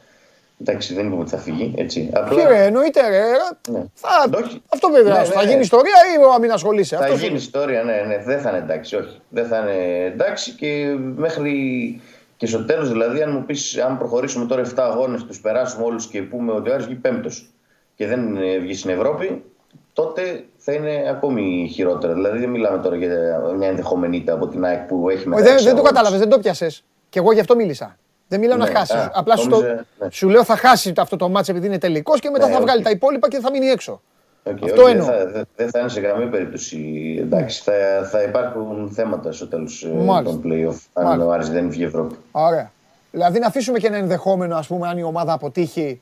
Εντάξει, 0.60 0.94
δεν 0.94 1.06
είπαμε 1.06 1.20
ότι 1.20 1.30
θα 1.30 1.38
φύγει. 1.38 1.74
Έτσι. 1.76 2.10
Απλά 2.12 2.28
Ποιο 2.40 2.48
ρε, 2.48 2.64
εννοείται 2.64 3.08
ρε. 3.08 3.22
Ναι. 3.70 3.84
Θα, 3.94 4.08
Όχι. 4.44 4.62
αυτό 4.68 4.88
βέβαια. 4.88 5.18
Ναι, 5.18 5.24
θα 5.24 5.44
ναι. 5.44 5.50
γίνει 5.50 5.60
ιστορία 5.60 5.94
ή 6.36 6.40
μην 6.40 6.52
ασχολείσαι; 6.52 6.96
θα 6.96 7.02
Αυτό 7.02 7.14
γίνει 7.14 7.28
είναι. 7.28 7.36
ιστορία, 7.38 7.82
ναι, 7.82 8.04
ναι. 8.06 8.18
Δεν 8.24 8.40
θα 8.40 8.48
είναι 8.48 8.58
εντάξει, 8.58 8.96
όχι. 8.96 9.20
Δεν 9.28 9.46
θα 9.46 9.58
είναι 9.58 10.04
εντάξει 10.04 10.50
και 10.52 10.96
μέχρι 11.16 12.00
και 12.44 12.50
στο 12.50 12.64
τέλος, 12.64 12.88
δηλαδή, 12.90 13.22
αν 13.22 13.30
μου 13.32 13.44
πεις, 13.44 13.78
αν 13.78 13.98
προχωρήσουμε 13.98 14.46
τώρα 14.46 14.62
7 14.62 14.72
αγώνες, 14.76 15.24
τους 15.24 15.40
περάσουμε 15.40 15.84
όλους 15.84 16.06
και 16.06 16.22
πούμε 16.22 16.52
ότι 16.52 16.70
ο 16.70 16.74
Άρης 16.74 16.86
βγει 16.86 16.94
πέμπτος 16.94 17.50
και 17.94 18.06
δεν 18.06 18.36
ε, 18.36 18.58
βγει 18.58 18.74
στην 18.74 18.90
Ευρώπη, 18.90 19.44
τότε 19.92 20.44
θα 20.56 20.72
είναι 20.72 21.04
ακόμη 21.08 21.70
χειρότερα. 21.72 22.12
Δηλαδή, 22.14 22.38
δεν 22.38 22.48
μιλάμε 22.48 22.78
τώρα 22.82 22.96
για 22.96 23.40
μια 23.56 23.68
ενδεχόμενη 23.68 24.16
ήττα 24.16 24.32
από 24.32 24.48
την 24.48 24.64
ΑΕΚ 24.64 24.80
που 24.86 25.08
έχει 25.10 25.18
Όχι, 25.18 25.28
μετά. 25.28 25.42
δεν, 25.42 25.52
έξι 25.52 25.64
δεν 25.64 25.72
το 25.74 25.78
αγώνες. 25.78 25.92
κατάλαβες, 25.92 26.18
δεν 26.20 26.28
το 26.28 26.38
πιασε. 26.38 26.70
Και 27.08 27.18
εγώ 27.18 27.32
γι' 27.32 27.40
αυτό 27.40 27.56
μίλησα. 27.56 27.96
Δεν 28.28 28.40
μιλάω 28.40 28.56
Ναι, 28.58 28.64
να 28.64 28.70
χάσεις. 28.78 28.94
α, 28.94 29.10
Απλά 29.14 29.36
σου, 29.36 29.48
το- 29.48 29.56
νόμιζα, 29.56 29.84
ναι. 29.98 30.10
σου 30.10 30.28
λέω 30.28 30.44
θα 30.44 30.56
χάσεις 30.56 30.92
αυτό 30.96 31.16
το 31.16 31.28
μάτς 31.28 31.48
επειδή 31.48 31.66
είναι 31.66 31.78
τελικός 31.78 32.20
και 32.20 32.30
μετά 32.30 32.44
Ναι, 32.46 32.50
θα 32.50 32.56
όχι. 32.56 32.66
βγάλει 32.66 32.82
τα 32.82 32.90
υπόλοιπα 32.90 33.28
και 33.28 33.38
θα 33.40 33.50
μείνει 33.50 33.66
έξω. 33.66 34.02
Οκ, 34.46 34.58
Αυτό 34.64 34.82
όχι, 34.82 34.90
εννοώ. 34.90 35.06
Δεν 35.06 35.16
θα, 35.18 35.26
δεν- 35.30 35.44
δεν 35.56 35.70
θα 35.70 35.78
είναι 35.78 35.88
σε 35.88 36.00
καμία 36.00 36.28
περίπτωση 36.28 36.78
εντάξει. 37.20 37.62
Θα, 37.62 37.72
θα 38.10 38.22
υπάρχουν 38.22 38.90
θέματα 38.94 39.32
στο 39.32 39.46
τέλος 39.48 39.88
Μάλιστα. 39.94 40.22
των 40.22 40.42
playoff. 40.44 40.76
Αν 40.92 41.04
Μάλιστα. 41.04 41.26
ο 41.26 41.32
Άρης 41.32 41.48
δεν 41.50 41.70
βγει 41.70 41.84
Ευρώπη. 41.84 42.14
Ωραία. 42.30 42.72
Δηλαδή 43.10 43.38
να 43.38 43.46
αφήσουμε 43.46 43.78
και 43.78 43.86
ένα 43.86 43.96
ενδεχόμενο, 43.96 44.56
ας 44.56 44.66
πούμε, 44.66 44.88
αν 44.88 44.98
η 44.98 45.02
ομάδα 45.02 45.32
αποτύχει, 45.32 46.00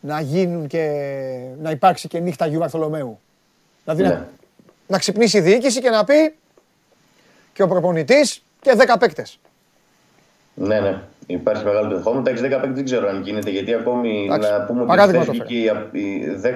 να 0.00 0.20
γίνουν 0.20 0.66
και 0.66 0.90
να 1.62 1.70
υπάρξει 1.70 2.08
και 2.08 2.18
νύχτα 2.18 2.44
Αγίου 2.44 2.58
Βαρθολομαίου. 2.58 3.20
Δηλαδή 3.84 4.02
Ναι. 4.02 4.08
να, 4.08 4.28
να 4.86 4.98
ξυπνήσει 4.98 5.38
η 5.38 5.40
διοίκηση 5.40 5.80
και 5.80 5.90
να 5.90 6.04
πει 6.04 6.34
και 7.52 7.62
ο 7.62 7.68
προπονητής 7.68 8.44
και 8.60 8.74
10 8.78 8.96
παίκτες. 8.98 9.38
Ναι, 10.54 10.80
ναι. 10.80 11.00
Υπάρχει 11.26 11.64
μεγάλο 11.64 11.86
το 11.88 11.90
ενδεχόμενο. 11.90 12.22
Εντάξει, 12.28 12.68
15 12.70 12.74
δεν 12.74 12.84
ξέρω 12.84 13.08
αν 13.08 13.22
γίνεται 13.22 13.50
γιατί 13.50 13.74
ακόμη 13.74 14.24
Εντάξει, 14.30 14.50
να 14.50 14.60
πούμε 14.64 14.78
ότι 14.80 14.88
παράδειγμα 14.88 15.22
χθες 15.22 15.36
το 15.38 15.44
βγήκε, 15.44 15.70
η- 15.92 16.00
η 16.00 16.38
10, 16.42 16.46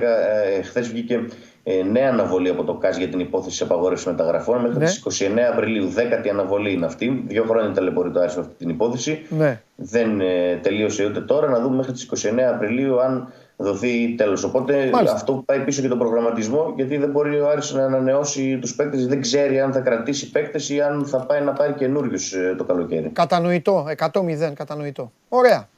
ε, 0.59 0.63
χθες 0.63 0.89
βγήκε 0.89 1.25
ε, 1.63 1.83
νέα 1.93 2.09
αναβολή 2.09 2.49
από 2.49 2.65
το 2.65 2.75
ΚΑΣ 2.75 2.97
για 2.97 3.09
την 3.09 3.21
υπόθεση 3.21 3.63
απαγόρευσης 3.63 4.07
μεταγραφών 4.07 4.61
μέχρι 4.61 4.79
Ναι. 4.79 4.85
τις 4.85 4.99
29 4.99 5.49
Απριλίου. 5.53 5.87
Δέκατη 5.89 6.29
αναβολή 6.29 6.73
είναι 6.73 6.87
αυτή. 6.87 7.25
Δύο 7.27 7.45
χρόνια 7.49 7.73
ταλαιπωρεί 7.73 8.11
το 8.11 8.21
Άρης 8.21 8.35
με 8.35 8.41
αυτή 8.41 8.55
την 8.55 8.69
υπόθεση. 8.69 9.27
Ναι. 9.29 9.61
Δεν 9.77 10.21
ε, 10.21 10.59
τελείωσε 10.63 11.05
ούτε 11.07 11.21
τώρα. 11.21 11.49
Να 11.49 11.61
δούμε 11.61 11.77
μέχρι 11.77 11.93
τις 11.93 12.09
29 12.25 12.39
Απριλίου 12.55 13.01
αν 13.01 13.33
δοθεί 13.65 14.15
τέλος. 14.15 14.45
Οπότε 14.45 14.91
Μάλιστα. 14.93 15.17
αυτό 15.17 15.43
πάει 15.47 15.65
πίσω 15.65 15.83
και 15.83 15.89
τον 15.89 15.99
προγραμματισμό 15.99 16.73
γιατί 16.77 16.97
δεν 16.97 17.11
μπορεί 17.11 17.41
ο 17.41 17.49
Άρης 17.49 17.73
να 17.73 17.85
ανανεώσει 17.85 18.59
τους 18.59 18.75
παίκτες. 18.75 19.07
Δεν 19.07 19.21
ξέρει 19.21 19.61
αν 19.61 19.73
θα 19.73 19.81
κρατήσει 19.81 20.31
παίκτες 20.31 20.69
ή 20.69 20.81
αν 20.81 21.07
θα 21.07 21.27
πάει 21.27 21.41
να 21.41 21.53
πάρει 21.53 21.73
καινούριους 21.73 22.35
το 22.57 22.65
καλοκαίρι. 22.65 23.09
Κατανοητό, 23.09 23.87
100-0, 23.99 24.53
κατανοητό. 24.55 25.13
Ωραία. 25.29 25.69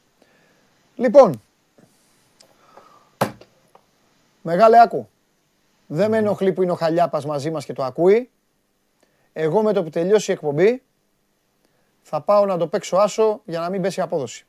Λοιπόν, 0.95 1.41
μεγάλε 4.41 4.81
άκου. 4.81 5.09
Δεν 5.87 6.09
με 6.09 6.17
ενοχλεί 6.17 6.53
που 6.53 6.61
είναι 6.61 6.71
ο 6.71 6.75
Χαλιάπας 6.75 7.25
μαζί 7.25 7.51
μας 7.51 7.65
και 7.65 7.73
το 7.73 7.83
ακούει. 7.83 8.29
Εγώ 9.33 9.61
με 9.61 9.73
το 9.73 9.83
που 9.83 9.89
τελειώσει 9.89 10.31
η 10.31 10.33
εκπομπή 10.33 10.81
θα 12.01 12.21
πάω 12.21 12.45
να 12.45 12.57
το 12.57 12.67
παίξω 12.67 12.97
άσο 12.97 13.41
για 13.45 13.59
να 13.59 13.69
μην 13.69 13.81
πέσει 13.81 13.99
η 13.99 14.03
απόδοση. 14.03 14.45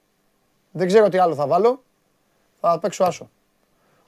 Δεν 0.71 0.87
ξέρω 0.87 1.09
τι 1.09 1.19
άλλο 1.19 1.35
θα 1.35 1.47
βάλω. 1.47 1.83
Θα 2.65 2.79
παίξω 2.79 3.05
άσο. 3.05 3.31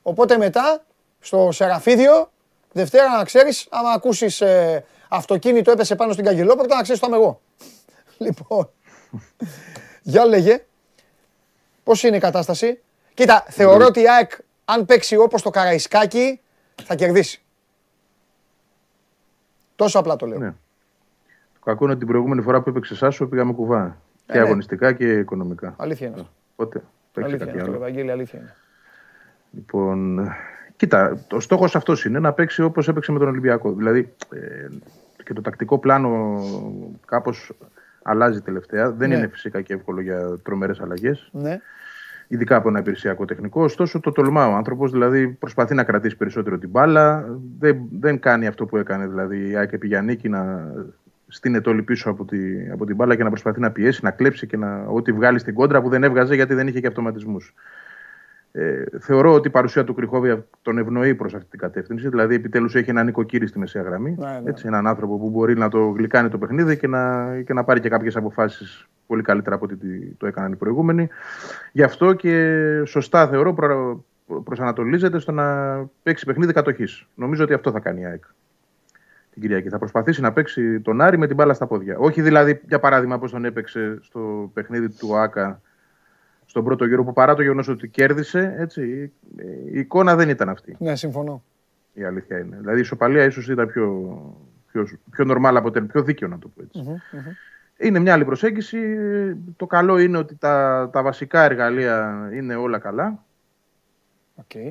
Οπότε 0.03 0.37
μετά, 0.37 0.85
στο 1.21 1.49
Σεραφίδιο, 1.53 2.31
Δευτέρα 2.73 3.17
να 3.17 3.25
ξέρεις, 3.25 3.67
άμα 3.71 3.91
ακούσεις 3.91 4.41
ε, 4.41 4.85
αυτοκίνητο 5.09 5.71
έπεσε 5.71 5.95
πάνω 5.95 6.13
στην 6.13 6.25
καγκελόπορτα, 6.25 6.77
να 6.77 6.83
ξέρεις 6.83 7.01
το 7.01 7.07
είμαι 7.07 7.17
εγώ. 7.17 7.41
Λοιπόν, 8.19 8.71
για 10.03 10.25
λέγε, 10.25 10.65
πώς 11.83 12.03
είναι 12.03 12.17
η 12.17 12.21
κατάσταση; 12.21 12.83
Κοίτα, 13.15 13.45
θεωρώ 13.49 13.87
ότι 13.87 14.01
η 14.01 14.09
ΑΕΚ, 14.09 14.31
αν 14.65 14.85
παίξει 14.85 15.17
όπως 15.17 15.43
το 15.43 15.51
Καραϊσκάκι, 15.51 16.41
θα 16.85 16.95
κερδίσει. 16.95 17.43
Τόσο 19.77 19.99
απλά 19.99 20.17
το 20.17 20.27
λέω. 20.27 20.39
Ναι. 20.39 20.51
Το 21.55 21.61
κακό 21.65 21.85
είναι 21.85 21.93
ότι 21.93 22.01
την 22.01 22.09
προηγούμενη 22.09 22.43
φορά 22.43 22.63
που 22.63 22.69
έπαιξε 22.69 22.97
Σάσο 22.97 23.27
πήγαμε 23.27 23.53
κουβά. 23.53 23.97
και 24.27 24.33
ναι. 24.33 24.41
αγωνιστικά 24.41 24.93
και 24.93 25.13
οικονομικά. 25.13 25.75
Αλήθεια 25.79 26.07
είναι 26.07 26.17
αυτό. 26.17 26.31
Οπότε 26.57 26.83
παίξει 27.15 27.31
Αλήθεια 27.31 27.39
κάτι 27.39 27.51
είναι 27.51 27.61
αυτό, 27.61 27.75
άλλο. 27.75 27.85
Ευαγγέλη, 27.85 28.11
αλήθεια 28.11 28.39
είναι. 28.39 28.55
Λοιπόν, 29.51 30.29
κοίτα, 30.77 31.25
ο 31.31 31.41
στόχος 31.41 31.77
αυτός 31.77 32.05
είναι 32.05 32.19
να 32.19 32.33
παίξει 32.33 32.63
όπως 32.63 32.89
έπαιξε 32.89 33.13
με 33.13 33.19
τον 33.19 33.29
Ολυμπιακό. 33.29 33.73
Δηλαδή 33.73 34.15
ε, 34.33 34.69
και 35.25 35.33
το 35.33 35.41
τακτικό 35.41 35.79
πλάνο 35.79 36.41
κάπως 37.07 37.53
αλλάζει 38.03 38.41
τελευταία. 38.41 38.91
Δεν 38.91 39.09
Ναι. 39.09 39.17
είναι 39.17 39.29
φυσικά 39.29 39.61
και 39.61 39.75
εύκολο 39.75 40.01
για 40.01 40.39
τρομερές 40.43 40.81
αλλαγές. 40.81 41.29
Ναι. 41.33 41.61
Ειδικά 42.29 42.57
από 42.57 42.69
ένα 42.69 42.79
υπηρεσιακό 42.79 43.25
τεχνικό. 43.25 43.63
Ωστόσο, 43.63 44.01
το 44.01 44.13
τολμά 44.13 44.49
ο 44.49 44.55
άνθρωπος. 44.55 44.93
Δηλαδή, 44.93 45.29
προσπαθεί 45.29 45.75
να 45.75 45.85
κρατήσει 45.85 46.17
περισσότερο 46.17 46.59
την 46.59 46.69
μπάλα. 46.69 47.25
Δεν, 47.59 47.79
δεν 47.99 48.21
κάνει 48.21 48.47
αυτό 48.47 48.67
που 48.67 48.77
έκανε 48.77 49.07
δηλαδή 49.07 49.51
η 49.51 49.57
ΑΕΚ 49.57 49.73
επί 49.73 49.87
Γιαννίκη 49.87 50.29
να 50.29 50.73
στείνεται 51.35 51.71
όλη 51.71 51.83
πίσω 51.83 52.11
από, 52.11 52.25
τη, 52.25 52.71
από 52.73 52.85
την 52.87 52.97
μπάλα 52.97 53.17
και 53.17 53.23
να 53.23 53.29
προσπαθεί 53.29 53.61
να 53.61 53.71
πιέσει, 53.71 54.01
να 54.05 54.11
κλέψει 54.11 54.47
και 54.47 54.57
να, 54.57 54.85
ό,τι 54.87 55.13
βγάλει 55.13 55.39
στην 55.39 55.55
κόντρα 55.55 55.83
που 55.83 55.89
δεν 55.89 56.05
έβγαζε 56.05 56.35
γιατί 56.35 56.55
δεν 56.55 56.67
είχε 56.67 56.81
και 56.81 56.87
αυτοματισμούς. 56.87 57.55
Ε, 58.53 58.85
θεωρώ 59.01 59.33
ότι 59.35 59.49
η 59.49 59.51
παρουσία 59.51 59.85
του 59.85 59.95
Κρυχόβια 59.95 60.47
τον 60.63 60.79
ευνοεί 60.79 61.15
προς 61.15 61.35
αυτή 61.35 61.49
την 61.51 61.59
κατεύθυνση. 61.59 62.09
Δηλαδή, 62.09 62.35
επιτέλους 62.35 62.75
έχει 62.75 62.91
έναν 62.91 63.07
νοικοκύρη 63.07 63.47
στη 63.47 63.59
μεσαία 63.59 63.83
γραμμή. 63.83 64.17
Ναι, 64.19 64.27
ναι. 64.27 64.51
Έτσι, 64.51 64.67
έναν 64.67 64.87
άνθρωπο 64.87 65.19
που 65.19 65.31
μπορεί 65.31 65.55
να 65.57 65.69
το 65.69 65.79
γλυκάνει 65.89 66.29
το 66.29 66.39
παιχνίδι 66.39 66.77
και 66.77 66.87
να, 66.87 67.33
και 67.47 67.53
να 67.53 67.65
πάρει 67.65 67.81
και 67.81 67.89
κάποιες 67.89 68.17
αποφάσεις 68.17 68.89
πολύ 69.07 69.23
καλύτερα 69.23 69.55
από 69.55 69.65
ό,τι 69.65 69.77
τι- 69.77 70.15
το 70.17 70.27
έκαναν 70.27 70.53
οι 70.53 70.57
προηγούμενοι. 70.57 71.09
Γι' 71.73 71.83
αυτό 71.83 72.13
και 72.13 72.83
σωστά 72.87 73.29
θεωρώ 73.29 73.55
προ, 73.55 74.05
προσανατολίζεται 74.45 75.19
στο 75.19 75.33
να 75.33 75.45
παίξει 76.03 76.25
παιχνίδι 76.27 76.53
κατοχής. 76.53 77.07
Νομίζω 77.15 77.45
ότι 77.45 77.53
αυτό 77.53 77.71
θα 77.71 77.81
κάνει 77.81 78.01
η 78.01 78.05
ΑΕΚ 78.05 78.25
την 79.35 79.43
Κυριακή. 79.43 79.69
Θα 79.69 79.79
προσπαθήσει 79.79 80.21
να 80.21 80.33
παίξει 80.33 80.81
τον 80.81 81.01
Άρη 81.01 81.19
με 81.19 81.27
την 81.27 81.37
μπάλα 81.37 81.55
στα 81.55 81.67
πόδια. 81.67 81.99
Όχι 81.99 82.23
δηλαδή, 82.23 82.61
για 82.69 82.81
παράδειγμα, 82.81 83.19
πώς 83.19 83.31
τον 83.31 83.45
έπαιξε 83.45 83.99
στο 84.03 84.51
παιχνίδι 84.55 84.89
του 84.89 85.17
ΟΑΚΑ 85.17 85.61
στον 86.47 86.65
πρώτο 86.65 86.85
γύρο, 86.85 87.05
που 87.05 87.13
παρά 87.13 87.35
το 87.35 87.43
γεγονός 87.43 87.69
ότι 87.69 87.89
κέρδισε, 87.89 88.55
έτσι, 88.59 89.13
η 89.73 89.79
εικόνα 89.79 90.17
δεν 90.17 90.29
ήταν 90.29 90.49
αυτή. 90.49 90.77
Ναι, 90.79 90.97
συμφωνώ. 90.97 91.43
Η 91.93 92.05
αλήθεια 92.05 92.39
είναι. 92.39 92.57
Δηλαδή 92.61 92.79
η 92.79 92.81
ισοπαλία 92.81 93.25
ίσως 93.25 93.49
ήταν 93.49 93.67
πιο, 93.67 94.17
πιο, 94.73 94.87
πιο 95.11 95.25
normal 95.29 95.55
αποτέλεσμα, 95.55 95.93
πιο 95.93 96.03
δίκαιο 96.03 96.29
να 96.29 96.39
το 96.39 96.49
πω 96.49 96.63
έτσι. 96.63 96.79
Μμμ, 96.79 96.91
μμμ. 96.91 97.33
Είναι 97.79 97.99
μια 97.99 98.13
άλλη 98.13 98.25
προσέγγιση. 98.25 98.79
Το 99.57 99.67
καλό 99.67 99.99
είναι 99.99 100.19
ότι 100.19 100.37
τα, 100.37 100.89
τα 100.93 101.03
βασικά 101.03 101.43
εργαλεία 101.43 102.29
είναι 102.33 102.55
όλα 102.55 102.79
καλά. 102.79 103.25
Οκ. 104.35 104.55
Ε, 104.55 104.71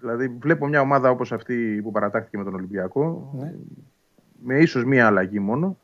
δηλαδή 0.00 0.36
βλέπω 0.40 0.66
μια 0.66 0.80
ομάδα 0.80 1.10
όπως 1.10 1.32
αυτή 1.32 1.80
που 1.82 1.90
παρατάχθηκε 1.90 2.38
με 2.38 2.44
τον 2.44 2.54
Ολυμπιακό 2.54 3.32
Ναι. 3.38 3.54
Με 4.44 4.58
ίσως 4.58 4.84
μία 4.84 5.06
αλλαγή 5.06 5.38
μόνο 5.38 5.76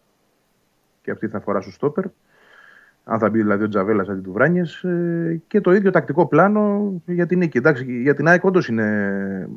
και 1.03 1.11
αυτή 1.11 1.29
θα 1.29 1.37
αφορά 1.39 1.61
στο 1.61 1.71
στόπερ 1.71 2.05
αν 3.05 3.19
θα 3.19 3.31
μπει 3.31 3.43
δηλαδή 3.43 3.65
ο 3.65 3.69
Τζαβέλας 3.69 4.09
αντί 4.09 4.21
του 4.21 4.33
Βράνιες 4.33 4.83
ε, 4.85 5.41
και 5.47 5.61
το 5.61 5.73
ίδιο 5.73 5.91
τακτικό 5.91 6.27
πλάνο 6.27 6.93
για 7.07 7.27
την 7.27 7.39
νίκη. 7.39 7.59
Εντάξει, 7.59 8.01
για 8.03 8.15
την 8.15 8.29
ΑΕΚ 8.29 8.45
όντως 8.45 8.69
είναι, 8.69 9.49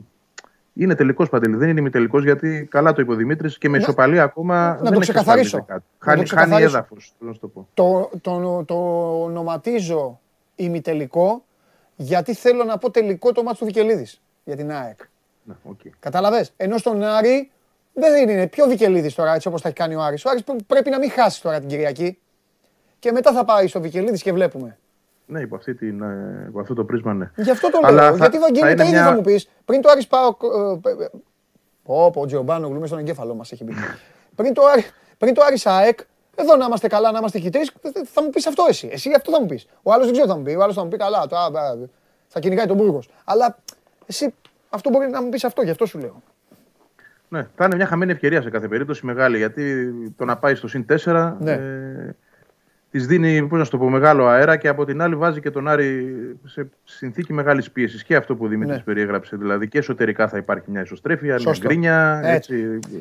είναι 0.74 0.96
τελικός 0.96 1.30
παντελή, 1.30 1.56
δεν 1.56 1.70
είναι 1.70 1.80
ημιτελικός 1.80 2.24
γιατί 2.24 2.68
καλά 2.72 2.94
το 2.94 3.02
είπε 3.02 3.12
ο 3.12 3.16
Δημήτρης 3.16 3.58
και 3.58 3.70
με 3.70 3.78
Να- 3.78 3.84
ισοπαλία 3.84 4.24
ακόμα 4.24 4.70
να 4.70 4.78
το 4.84 4.90
δεν 4.90 5.00
ξεκαθαρίσω. 5.00 5.58
εξασφαλίζει 5.58 5.66
κάτι. 5.66 5.84
Να 5.84 6.00
το 6.00 6.06
Χάνει, 6.06 6.16
χάνει 6.16 6.24
ξεκαθαρίσω. 6.24 6.78
έδαφος, 6.78 7.14
θέλω 7.18 7.30
να 7.30 7.36
σου 7.36 7.42
το 7.42 7.48
πω. 7.48 7.68
Το, 7.74 8.10
το, 8.22 8.64
το 8.66 8.76
ονοματίζω 9.24 10.20
ημιτελικό 10.56 11.46
γιατί 11.96 12.34
θέλω 12.34 12.64
να 12.64 12.78
πω 12.78 12.92
τελικό 12.92 13.32
το 13.32 13.44
ματς 13.44 13.58
του 13.58 13.66
Βικελίδης 13.66 14.22
για 14.44 14.56
την 14.56 14.72
ΑΕΚ. 14.72 15.00
Ναι, 15.44 15.54
οκ. 15.64 15.80
Καταλαβες; 16.00 16.54
Ενώ 16.58 16.78
στον 16.78 17.04
Άρη 17.04 17.52
δεν 17.94 18.30
είναι. 18.30 18.48
Πιο 18.48 18.68
Βικελίδης 18.68 19.16
τώρα 19.16 19.34
έτσι 19.34 19.48
όπως 19.48 19.62
τα 19.62 19.68
έχει 19.68 19.78
κάνει 19.78 19.96
ο 19.96 20.02
Άρης. 20.02 20.26
Ο 20.26 20.30
Άρης 20.30 20.44
πρέ- 20.44 20.64
πρέπει 20.68 20.90
να 20.90 20.98
μην 21.00 21.12
χάσει 21.12 21.42
τώρα 21.42 21.60
την 21.60 21.70
Κυριακή. 21.70 22.18
Και 23.00 23.12
μετά 23.12 23.32
θα 23.34 23.46
πάει 23.46 23.68
στο 23.68 23.82
Βικελίδης 23.82 24.22
και 24.22 24.34
βλέπουμε. 24.34 24.78
Ναι, 25.26 25.40
υπό, 25.40 25.56
αυτή 25.56 25.74
την, 25.76 26.02
ε, 26.02 26.46
υπό 26.48 26.60
αυτό 26.60 26.74
το 26.74 26.84
πρίσμα 26.86 27.14
ναι. 27.14 27.32
Γι' 27.36 27.52
αυτό 27.52 27.70
το 27.70 27.80
λέω. 27.80 27.90
Αλλά 27.90 28.10
θα- 28.10 28.16
γιατί 28.18 28.38
Βαγγέλη 28.38 28.70
θα 28.70 28.76
τα 28.76 28.84
είναι 28.84 28.84
ίδια 28.84 29.02
μια- 29.02 29.10
θα 29.10 29.16
μου 29.16 29.22
πεις; 29.22 29.50
Πριν 29.66 29.82
το 29.82 29.90
Άρης 29.90 30.08
πάω... 30.08 30.28
ε, 30.86 30.90
ε, 31.04 31.08
Πω, 31.84 32.12
πω, 32.12 32.22
ο 32.22 32.26
Τζιομπάνογλου 32.26 32.80
μες 32.80 32.88
στον 32.90 33.00
εγκέφαλό 33.02 33.36
μας 33.36 33.52
έχει 33.52 33.64
μπει. 33.64 33.74
πριν, 34.36 34.54
το 34.54 34.62
Άρη, 34.66 34.86
πριν 35.18 35.34
το 35.34 35.42
Άρης 35.44 35.66
ΑΕΚ, 35.66 36.00
εδώ 36.36 36.56
να 36.56 36.66
είμαστε 36.66 36.88
καλά, 36.88 37.12
να 37.12 37.18
είμαστε 37.18 37.40
χιτρείς, 37.40 37.72
θα 38.14 38.24
μου 38.24 38.30
πεις 38.30 38.48
αυτό 38.48 38.66
εσύ. 38.70 38.90
Εσύ 38.92 39.12
αυτό 39.16 39.32
θα 39.32 39.40
μου 39.42 39.46
πεις. 39.46 39.66
Ο 39.84 39.92
άλλος 39.92 40.04
δεν 40.06 40.12
ξέρω 40.14 40.28
τι 40.28 40.34
θα 40.34 40.38
μου 40.40 40.44
πει. 40.44 40.56
Ο 40.56 40.62
άλλος 40.64 40.76
θα 40.76 40.84
μου 40.84 40.90
πει 40.90 40.98
καλά, 40.98 41.28
το, 41.28 41.36
α, 41.38 41.44
α, 41.46 41.76
θα 42.28 42.40
κυνηγάει 42.40 42.66
τον 42.66 42.76
Μπούργος. 42.76 43.10
Αλλά 43.24 43.58
εσύ 44.06 44.34
αυτό 44.70 44.90
μπορεί 44.90 45.10
να 45.10 45.22
μου 45.22 45.30
πεις 45.30 45.44
αυτό, 45.44 45.62
γι' 45.62 45.70
αυτό 45.70 45.86
σου 45.86 46.00
λέω. 46.00 46.22
Ναι, 47.34 47.48
θα 47.56 47.66
είναι 47.66 47.76
μια 47.76 47.86
χαμένη 47.86 48.12
ευκαιρία 48.12 48.42
σε 48.42 48.50
κάθε 48.50 48.68
περίπτωση 48.68 49.06
μεγάλη 49.06 49.38
γιατί 49.38 49.92
το 50.18 50.26
να 50.26 50.38
πάει 50.38 50.56
στο 50.56 50.68
συν 50.68 50.86
4 51.04 51.34
Ναι. 51.40 51.52
ε, 51.52 52.16
της 52.92 53.08
δίνει 53.08 53.48
πώς 53.48 53.58
να 53.60 53.64
σου 53.66 53.72
το 53.72 53.78
πω, 53.78 53.90
μεγάλο 53.90 54.28
αέρα 54.28 54.58
και 54.58 54.68
από 54.68 54.86
την 54.86 55.02
άλλη 55.02 55.16
βάζει 55.16 55.40
και 55.40 55.50
τον 55.50 55.68
Άρη 55.68 56.16
σε 56.46 56.70
συνθήκη 56.84 57.34
μεγάλης 57.34 57.72
πίεσης. 57.72 58.04
Και 58.04 58.16
αυτό 58.16 58.36
που 58.36 58.46
ο 58.46 58.48
Δημήτρης 58.48 58.78
Ναι. 58.78 58.84
περιέγραψε. 58.84 59.36
Δηλαδή 59.36 59.68
και 59.68 59.78
εσωτερικά 59.78 60.28
θα 60.28 60.38
υπάρχει 60.38 60.72
μια 60.72 60.82
ισοστρέφεια, 60.82 61.28
μια 61.28 61.38
Σωστό. 61.40 61.68
γκρίνια. 61.68 62.22
Έτσι. 62.24 62.56
Έτσι. 62.76 63.00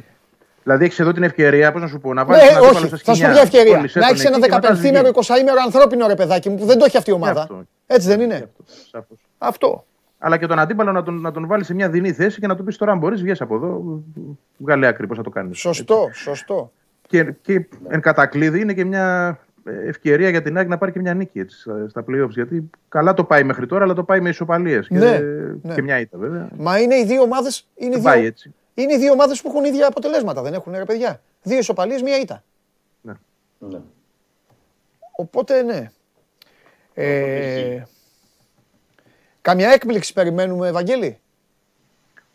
Δηλαδή 0.62 0.84
έχεις 0.84 0.98
εδώ 1.00 1.12
την 1.12 1.22
ευκαιρία, 1.22 1.72
πώς 1.72 1.80
να 1.80 1.86
σου 1.86 2.00
πω, 2.00 2.14
να 2.14 2.22
Ναι, 2.24 2.28
βάλει 2.28 2.48
ένα 2.50 2.60
όχι, 2.60 2.86
θα 2.88 2.96
σου 3.14 3.20
πω 3.22 3.28
μια 3.30 3.40
ευκαιρία. 3.42 3.76
Να 3.94 4.08
έχεις 4.08 4.24
ένα 4.24 4.38
15ήμερο, 4.40 5.06
20ήμερο 5.08 5.60
ανθρώπινο 5.64 6.06
ρε 6.06 6.14
παιδάκι 6.14 6.48
μου 6.48 6.56
που 6.56 6.64
δεν 6.64 6.78
το 6.78 6.84
έχει 6.84 6.96
αυτή 6.96 7.10
η 7.10 7.12
ομάδα. 7.12 7.40
αυτό. 7.40 7.62
Έτσι 7.86 8.08
δεν 8.08 8.20
είναι. 8.20 8.50
Σαφώς. 8.90 9.16
Αυτό. 9.38 9.84
Αλλά 10.24 10.36
και 10.36 10.46
τον 10.46 10.58
αντίπαλο 10.58 10.92
να 10.92 11.02
τον, 11.02 11.20
να 11.20 11.30
τον 11.30 11.46
βάλεις 11.46 11.66
σε 11.66 11.74
μια 11.74 11.88
δινή 11.90 12.12
θέση 12.12 12.40
και 12.40 12.46
να 12.46 12.56
του 12.56 12.64
πεις 12.64 12.76
τώρα, 12.76 12.92
αν 12.92 12.98
μπορείς, 12.98 13.22
βγει 13.22 13.32
από 13.38 13.54
εδώ, 13.54 14.02
βγάλε 14.56 14.86
άκρη, 14.86 15.06
πώς 15.06 15.16
θα 15.16 15.22
το 15.22 15.30
κάνεις. 15.30 15.58
Σωστό, 15.58 16.08
σωστό. 16.12 16.72
Και, 17.06 17.32
και 17.40 17.66
εν 17.88 18.00
κατακλείδη 18.00 18.60
είναι 18.60 18.72
και 18.72 18.84
μια 18.84 19.38
ε, 19.64 19.88
ευκαιρία 19.88 20.28
για 20.28 20.42
την 20.42 20.56
ΑΕΚ 20.56 20.68
να 20.68 20.78
πάρει 20.78 20.92
και 20.92 21.00
μια 21.00 21.14
νίκη 21.14 21.38
έτσι, 21.38 21.58
στα- 21.60 21.88
στα 21.88 22.04
playoffs. 22.08 22.28
Γιατί 22.30 22.70
καλά 22.88 23.14
το 23.14 23.24
πάει 23.24 23.44
μέχρι 23.44 23.66
τώρα, 23.66 23.84
αλλά 23.84 23.94
το 23.94 24.04
πάει 24.04 24.20
με 24.20 24.28
ισοπαλίες. 24.28 24.88
Και, 24.88 24.98
Ναι, 24.98 25.18
και 25.62 25.68
ναι. 25.74 25.82
μια 25.82 25.98
ήττα 26.00 26.18
βέβαια. 26.18 26.48
Μα 26.56 26.78
είναι 26.80 26.94
οι 26.96 27.04
δύο 27.04 27.22
ομάδες, 27.22 27.68
είναι 27.74 27.90
οι 27.90 27.94
Δεν 27.94 28.02
πάει 28.02 28.18
δύο, 28.18 28.26
έτσι. 28.28 28.54
είναι 28.74 28.92
οι 28.94 28.98
δύο 28.98 29.12
ομάδες 29.12 29.42
που 29.42 29.48
έχουν 29.48 29.64
ίδια 29.64 29.86
αποτελέσματα, 29.86 30.42
δεν 30.42 30.52
έχουν 30.54 30.72
ρε 30.76 30.84
παιδιά. 30.84 31.20
Δύο 31.42 31.58
ισοπαλίες, 31.58 32.02
μία 32.02 32.18
ήττα. 32.20 32.42
Ναι. 33.00 33.12
Οπότε 35.16 35.62
ναι. 35.62 35.90
Ε, 36.94 37.82
καμιά 39.42 39.70
έκπληξη 39.70 40.12
περιμένουμε, 40.12 40.68
Ευαγγέλη; 40.68 41.18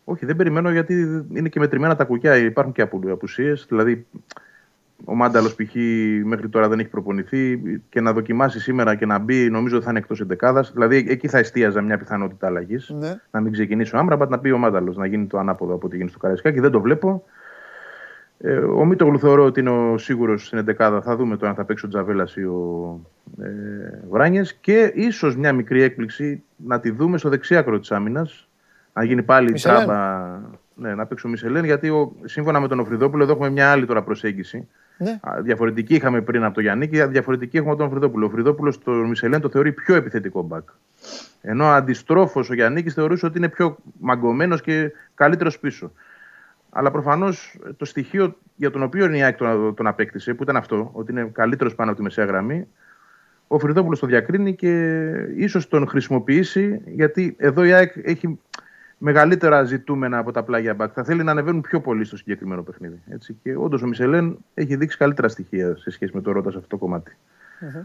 Όχι, 0.04 0.26
δεν 0.26 0.36
περιμένω 0.36 0.70
γιατί 0.70 1.24
είναι 1.34 1.48
και 1.48 1.58
μετρημένα 1.58 1.96
τα 1.96 2.04
κουκιά. 2.04 2.36
Υπάρχουν 2.36 2.72
και 2.72 2.82
απουσίες. 2.82 3.66
Δηλαδή, 3.68 4.06
ο 5.04 5.14
Μάνταλος 5.14 5.54
π.χ. 5.54 5.74
μέχρι 6.24 6.48
τώρα 6.48 6.68
δεν 6.68 6.78
έχει 6.78 6.88
προπονηθεί 6.88 7.62
και 7.88 8.00
να 8.00 8.12
δοκιμάσει 8.12 8.60
σήμερα 8.60 8.94
και 8.94 9.06
να 9.06 9.18
μπει, 9.18 9.50
νομίζω 9.50 9.76
ότι 9.76 9.84
θα 9.84 9.90
είναι 9.90 9.98
εκτός 9.98 10.20
εντεκάδας. 10.20 10.72
Δηλαδή, 10.72 11.06
εκεί 11.08 11.28
θα 11.28 11.38
εστίαζα 11.38 11.80
μια 11.80 11.98
πιθανότητα 11.98 12.46
αλλαγής. 12.46 12.88
Ναι. 12.98 13.20
Να 13.30 13.40
μην 13.40 13.52
ξεκινήσει 13.52 13.96
ο 13.96 13.98
Άμραμπατ, 13.98 14.30
να 14.30 14.38
πει 14.38 14.50
ο 14.50 14.58
Μάνταλος, 14.58 14.96
να 14.96 15.06
γίνει 15.06 15.26
το 15.26 15.38
ανάποδο 15.38 15.74
από 15.74 15.86
ό,τι 15.86 15.96
γίνει 15.96 16.08
στο 16.08 16.18
Καραϊσκάκι. 16.18 16.60
Δεν 16.60 16.70
το 16.70 16.80
βλέπω. 16.80 17.24
Ε, 18.40 18.56
ο 18.56 18.84
Μίτογλου 18.84 19.18
θεωρώ 19.18 19.44
ότι 19.44 19.60
είναι 19.60 19.70
ο 19.70 19.98
σίγουρος 19.98 20.46
στην 20.46 20.58
εντεκάδα. 20.58 21.02
Θα 21.02 21.16
δούμε 21.16 21.36
τώρα 21.36 21.50
αν 21.50 21.56
θα 21.56 21.64
παίξει 21.64 21.84
ο 21.86 21.88
Τζαβέλας 21.88 22.36
ή 22.36 22.44
ο 22.44 23.00
ε, 23.42 23.48
Βράνιες. 24.10 24.54
Και 24.54 24.92
ίσως 24.94 25.36
μια 25.36 25.52
μικρή 25.52 25.82
έκπληξη 25.82 26.42
να 26.56 26.80
τη 26.80 26.90
δούμε 26.90 27.18
στο 27.18 27.28
δεξιάκρο 27.28 27.78
της 27.78 27.92
άμυνας. 27.92 28.48
Να 28.92 29.04
γίνει 29.04 29.22
πάλι 29.22 29.50
Μισελέν. 29.50 29.76
τράμπα. 29.86 30.40
Ναι, 30.74 30.94
να 30.94 31.06
παίξει 31.06 31.26
ο 31.26 31.30
Μισελέν. 31.30 31.64
Γιατί 31.64 31.88
ο, 31.88 32.12
σύμφωνα 32.24 32.60
με 32.60 32.68
τον 32.68 32.80
Οφριδόπουλο, 32.80 33.22
εδώ 33.22 33.32
έχουμε 33.32 33.50
μια 33.50 33.70
άλλη 33.70 33.86
τώρα 33.86 34.02
προσέγγιση. 34.02 34.68
Ναι. 34.98 35.18
Α, 35.20 35.40
Διαφορετική 35.42 35.94
είχαμε 35.94 36.20
πριν 36.20 36.44
από 36.44 36.54
το 36.54 36.60
Γιάννη 36.60 36.88
και 36.88 37.04
διαφορετική 37.04 37.56
έχουμε 37.56 37.72
από 37.72 37.80
τον 37.80 37.90
Φρυδόπουλο. 37.90 38.26
Ο 38.26 38.30
Φρυδόπουλο 38.30 38.74
το 38.84 38.92
Μισελέν 38.92 39.40
το 39.40 39.48
θεωρεί 39.48 39.72
πιο 39.72 39.94
επιθετικό 39.94 40.42
μπακ. 40.42 40.68
Ενώ 41.40 41.64
αντιστρόφως 41.64 42.50
ο 42.50 42.54
Γιάννης 42.54 42.94
θεωρούσε 42.94 43.26
ότι 43.26 43.38
είναι 43.38 43.48
πιο 43.48 43.76
μαγκωμένος 43.98 44.60
και 44.60 44.92
καλύτερος 45.14 45.58
πίσω. 45.58 45.92
Αλλά 46.70 46.90
προφανώς 46.90 47.58
το 47.76 47.84
στοιχείο 47.84 48.36
για 48.56 48.70
τον 48.70 48.82
οποίο 48.82 49.14
η 49.14 49.22
ΑΕΚ 49.22 49.36
τον, 49.36 49.74
τον 49.74 49.86
απέκτησε, 49.86 50.34
που 50.34 50.42
ήταν 50.42 50.56
αυτό, 50.56 50.90
ότι 50.92 51.12
είναι 51.12 51.30
καλύτερος 51.32 51.74
πάνω 51.74 51.90
από 51.90 51.98
τη 51.98 52.04
μεσαία 52.04 52.24
γραμμή, 52.24 52.66
ο 53.46 53.58
Οφρυδόπουλος 53.58 53.98
το 53.98 54.06
διακρίνει 54.06 54.54
και 54.54 55.02
ίσως 55.36 55.68
τον 55.68 55.88
χρησιμοποιήσει, 55.88 56.80
γιατί 56.86 57.36
εδώ 57.38 57.64
η 57.64 57.72
ΑΕΚ 57.72 57.92
έχει 58.02 58.38
μεγαλύτερα 58.98 59.64
ζητούμενα 59.64 60.18
από 60.18 60.32
τα 60.32 60.42
πλάγια 60.42 60.74
μπακ. 60.74 60.90
Θα 60.94 61.04
θέλει 61.04 61.22
να 61.22 61.30
ανεβαίνουν 61.30 61.60
πιο 61.60 61.80
πολύ 61.80 62.04
στο 62.04 62.16
συγκεκριμένο 62.16 62.62
παιχνίδι. 62.62 63.02
Έτσι. 63.10 63.36
Και 63.42 63.56
όντως 63.56 63.82
ο 63.82 63.86
Μισελέν 63.86 64.38
έχει 64.54 64.76
δείξει 64.76 64.96
καλύτερα 64.96 65.28
στοιχεία 65.28 65.76
σε 65.76 65.90
σχέση 65.90 66.12
με 66.14 66.20
το 66.20 66.32
Ρότα 66.32 66.50
σε 66.50 66.56
αυτό 66.56 66.68
το 66.68 66.76
κομματι 66.76 67.16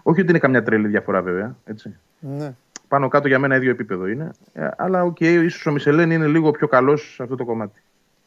Όχι 0.04 0.22
ότι 0.22 0.30
είναι 0.30 0.40
καμιά 0.40 0.64
τρελή 0.64 0.88
διαφορά 0.88 1.22
βέβαια. 1.22 1.56
Έτσι. 1.66 1.96
Ναι. 2.20 2.54
Πάνω 2.88 3.08
κάτω 3.08 3.28
για 3.28 3.40
μένα 3.40 3.56
ίδιο 3.56 3.72
επίπεδο 3.72 4.08
είναι. 4.08 4.32
Ε, 4.54 4.68
αλλά 4.78 5.04
οκ, 5.04 5.20
ίσως 5.20 5.66
ο 5.66 5.72
Μισελέν 5.72 6.12
είναι 6.12 6.28
λίγο 6.28 6.52
πιο 6.52 6.68
καλός 6.68 7.14
σε 7.14 7.24
αυτό 7.24 7.36
το 7.36 7.46
κομμάτι. 7.46 7.82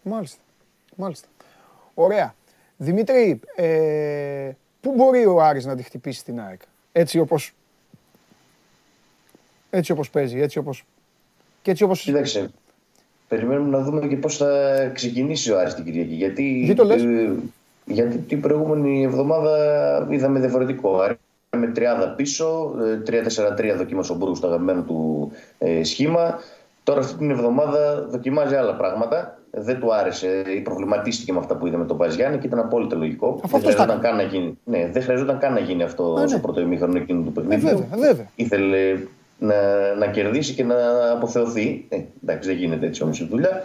Μάλιστα. 0.08 0.40
Μάλιστα. 0.96 1.28
Ωραία. 1.94 2.34
Δημήτρη, 2.76 3.40
ε, 3.56 4.50
πού 4.80 4.92
μπορεί 4.94 5.26
ο 5.26 5.42
Άρης 5.42 5.64
να 5.64 5.76
τη 5.76 5.82
χτυπήσει 5.82 6.24
την 6.24 6.40
ΑΕΚ; 6.40 6.60
Έτσι 6.92 7.18
όπως, 7.18 7.52
έτσι 9.70 9.92
όπως 9.92 10.10
παίζει, 10.10 10.40
έτσι 10.40 10.58
όπως... 10.58 10.84
Και 11.62 11.70
έτσι 11.70 11.84
όπως... 11.84 12.00
Κοίταξε. 12.00 12.50
Περιμένουμε 13.28 13.76
να 13.76 13.84
δούμε 13.84 14.06
και 14.06 14.16
πώς 14.16 14.36
θα 14.36 14.90
ξεκινήσει 14.94 15.52
ο 15.52 15.58
Άρης 15.58 15.74
την 15.74 15.84
Κυριακή. 15.84 16.14
Γιατί, 16.14 16.42
Γιατί 16.42 16.74
το 16.74 16.84
λες; 16.84 17.02
ε, 17.02 17.34
γιατί 17.84 18.18
την 18.18 18.40
προηγούμενη 18.40 19.02
εβδομάδα 19.02 20.06
είδαμε 20.10 20.40
διαφορετικό. 20.40 21.00
Άρη 21.00 21.18
με 21.56 21.66
τριάδα 21.66 22.08
πίσω, 22.08 22.74
ε, 22.80 23.02
3-4-3 23.06 23.76
δοκίμασε 23.76 24.12
ο 24.12 24.14
Μπρούγκ 24.14 24.34
στο 24.34 24.46
αγαπημένο 24.46 24.82
του 24.82 25.32
ε, 25.58 25.84
σχήμα. 25.84 26.38
Τώρα 26.82 27.00
αυτή 27.00 27.16
την 27.16 27.30
εβδομάδα 27.30 28.06
δοκιμάζει 28.08 28.54
άλλα 28.54 28.76
πράγματα. 28.76 29.35
Δεν 29.58 29.80
του 29.80 29.94
άρεσε 29.94 30.42
ή 30.56 30.60
προβληματίστηκε 30.60 31.32
με 31.32 31.38
αυτά 31.38 31.56
που 31.56 31.66
είδε 31.66 31.76
με 31.76 31.84
τον 31.84 31.96
Παζιάννη 31.96 32.38
και 32.38 32.46
ήταν 32.46 32.58
απόλυτα 32.58 32.96
λογικό. 32.96 33.26
Αφού 33.28 33.38
δεν, 33.40 33.56
αυτός 33.56 33.74
χρειαζόταν 33.74 34.00
καν 34.00 34.16
να 34.16 34.22
γίνει, 34.22 34.58
ναι, 34.64 34.88
δεν 34.92 35.02
χρειαζόταν 35.02 35.38
καν 35.38 35.52
να 35.52 35.60
γίνει 35.60 35.82
αυτό 35.82 36.14
Α, 36.14 36.20
ναι. 36.20 36.26
στο 36.28 36.38
πρώτο 36.38 36.60
ημίχρονο 36.60 36.96
εκείνου 36.98 37.22
του 37.22 37.32
Ε, 37.36 37.40
παιχνιδιού. 37.40 37.68
βέβαια, 37.90 38.08
βέβαια. 38.08 38.26
ήθελε 38.36 38.98
να, 39.38 39.54
να 39.98 40.06
κερδίσει 40.06 40.54
και 40.54 40.64
να 40.64 40.74
αποθεωθεί. 41.12 41.84
Ε, 41.88 42.00
εντάξει, 42.22 42.48
δεν 42.48 42.58
γίνεται 42.58 42.86
έτσι 42.86 43.02
όμως 43.02 43.20
η 43.20 43.26
δουλειά. 43.30 43.62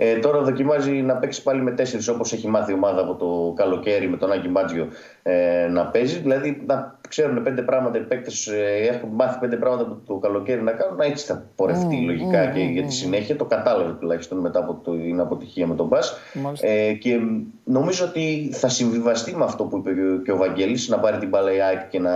Ε, 0.00 0.16
τώρα 0.18 0.40
δοκιμάζει 0.42 0.90
να 0.92 1.14
παίξει 1.16 1.42
πάλι 1.42 1.62
με 1.62 1.70
τέσσερις 1.70 2.08
όπως 2.08 2.32
έχει 2.32 2.48
μάθει 2.48 2.70
η 2.72 2.74
ομάδα 2.74 3.00
από 3.00 3.14
το 3.14 3.52
καλοκαίρι 3.56 4.08
με 4.08 4.16
τον 4.16 4.32
Άκη 4.32 4.48
Μπάτζιο 4.48 4.88
ε, 5.22 5.66
να 5.70 5.86
παίζει. 5.86 6.18
Δηλαδή 6.18 6.62
να 6.66 6.98
ξέρουν 7.08 7.42
πέντε 7.42 7.62
πράγματα 7.62 7.98
οι 7.98 8.00
παίκτες, 8.00 8.46
ε, 8.46 8.86
έχουν 8.92 9.08
μάθει 9.12 9.38
πέντε 9.38 9.56
πράγματα 9.56 9.90
από 9.90 10.00
το 10.06 10.14
καλοκαίρι 10.14 10.62
να 10.62 10.72
κάνουν. 10.72 11.00
Έτσι 11.00 11.26
θα 11.26 11.44
πορευτεί 11.56 11.94
Μμμ, 11.96 12.06
λογικά 12.06 12.44
μμμ, 12.44 12.52
και 12.54 12.60
για 12.60 12.80
τη 12.80 12.86
μμμ. 12.86 12.90
συνέχεια. 12.90 13.36
Το 13.36 13.44
κατάλαβε 13.44 13.92
τουλάχιστον 14.00 14.38
μετά 14.38 14.58
από 14.58 14.80
το- 14.84 14.92
την 14.96 15.20
αποτυχία 15.20 15.66
με 15.66 15.74
τον 15.74 15.86
Μπα. 15.86 15.98
Μάλιστα. 16.42 16.66
Ε, 16.66 16.92
και 16.92 17.18
νομίζω 17.64 18.04
ότι 18.04 18.50
θα 18.52 18.68
συμβιβαστεί 18.68 19.36
με 19.36 19.44
αυτό 19.44 19.64
που 19.64 19.76
είπε 19.76 19.92
και 19.94 20.00
ο- 20.00 20.18
και 20.24 20.32
ο 20.32 20.36
Βαγγέλης 20.36 20.88
να 20.88 20.98
πάρει 20.98 21.18
την 21.18 21.28
μπάλα 21.28 21.54
η 21.54 21.60
ΑΕΚ 21.60 21.88
και 21.88 21.98
να 21.98 22.10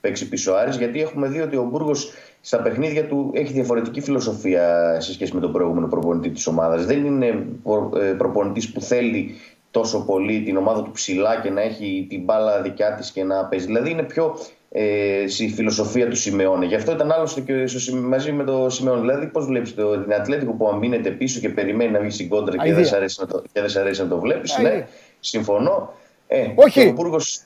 παίξει 0.00 0.28
πίσω 0.28 0.52
ο 0.52 0.56
Άρης, 0.56 0.76
γιατί 0.76 1.00
έχουμε 1.00 1.28
δει 1.28 1.40
ότι 1.40 1.56
ο 1.56 1.64
Μπούργος 1.70 2.12
στα 2.46 2.62
παιχνίδια 2.62 3.06
του 3.06 3.30
έχει 3.34 3.52
διαφορετική 3.52 4.00
φιλοσοφία 4.00 4.96
σε 5.00 5.12
σχέση 5.12 5.34
με 5.34 5.40
τον 5.40 5.52
προηγούμενο 5.52 5.86
προπονητή 5.86 6.30
της 6.30 6.46
ομάδας. 6.46 6.84
Δεν 6.86 7.04
είναι 7.04 7.46
προ- 7.62 7.96
ε, 7.96 8.12
προπονητής 8.12 8.72
που 8.72 8.80
θέλει 8.80 9.34
τόσο 9.70 10.04
πολύ 10.04 10.42
την 10.42 10.56
ομάδα 10.56 10.82
του 10.82 10.90
ψηλά 10.90 11.40
και 11.40 11.50
να 11.50 11.60
έχει 11.60 12.06
την 12.08 12.24
μπάλα 12.24 12.62
δικιά 12.62 12.94
της 12.94 13.10
και 13.10 13.24
να 13.24 13.44
παίζει. 13.44 13.66
Δηλαδή 13.66 13.90
είναι 13.90 14.02
πιο 14.02 14.36
ε, 14.70 15.24
στη 15.28 15.48
φιλοσοφία 15.48 16.08
του 16.08 16.16
Σιμεώνε. 16.16 16.66
Γι' 16.66 16.74
αυτό 16.74 16.92
ήταν 16.92 17.12
άλλωστε 17.12 17.40
και 17.40 17.66
στο, 17.66 17.80
Σι- 17.80 17.94
μαζί 17.94 18.32
με 18.32 18.44
το 18.44 18.70
Σιμεώνε. 18.70 19.00
Δηλαδή, 19.00 19.26
πώς 19.26 19.46
βλέπεις 19.46 19.74
την 19.74 20.12
Ατλέτικο 20.20 20.52
που 20.52 20.68
αμήνεται 20.68 21.10
πίσω 21.10 21.40
και 21.40 21.48
περιμένει 21.48 21.90
να 21.90 22.00
βγει 22.00 22.10
στην 22.10 22.28
κόντρα 22.28 22.52
και 22.56 22.60
Αηδία. 22.60 22.76
δεν, 22.76 22.84
σ' 22.86 22.92
αρέσει 22.92 23.16
να 23.20 23.26
το, 23.26 23.42
και 23.52 23.60
δεν 23.60 23.68
σ' 23.68 23.76
αρέσει 23.76 24.02
να 24.02 24.08
το 24.08 24.18
βλέπεις. 24.20 24.56
Αηδία. 24.58 24.74
Ναι, 24.74 24.86
συμφωνώ. 25.20 25.92
Ε, 26.28 26.46
Όχι. 26.54 26.80
και 26.82 26.88
ο 26.88 26.92
Μπούργος 26.92 27.36
Ε, 27.36 27.40
παρόμοια- 27.40 27.45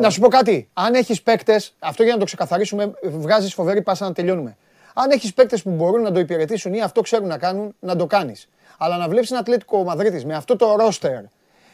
να 0.00 0.10
σου 0.10 0.20
πω 0.20 0.28
κάτι. 0.28 0.68
Αν 0.72 0.94
έχεις 0.94 1.22
παίκτες, 1.22 1.74
αυτό 1.78 2.02
για 2.02 2.12
να 2.12 2.18
το 2.18 2.24
ξεκαθαρίσουμε, 2.24 2.92
βγάζεις 3.02 3.54
φοβερή 3.54 3.82
πάσα 3.82 4.04
να 4.04 4.12
τελειώνουμε. 4.12 4.56
Αν 4.94 5.10
έχεις 5.10 5.34
παίκτες 5.34 5.62
που 5.62 5.70
μπορούν 5.70 6.02
να 6.02 6.12
το 6.12 6.18
υπηρετήσουν 6.18 6.74
ή 6.74 6.82
αυτό 6.82 7.00
ξέρουν 7.00 7.26
να 7.28 7.38
κάνουν, 7.38 7.74
να 7.80 7.96
το 7.96 8.06
κάνεις. 8.06 8.48
Αλλά 8.78 8.96
να 8.96 9.08
βλέπεις 9.08 9.30
ένα 9.30 9.40
Ατλέτικο 9.40 9.84
Μαδρίτης 9.84 10.24
με 10.24 10.34
αυτό 10.34 10.56
το 10.56 10.76
ρόστερ 10.76 11.22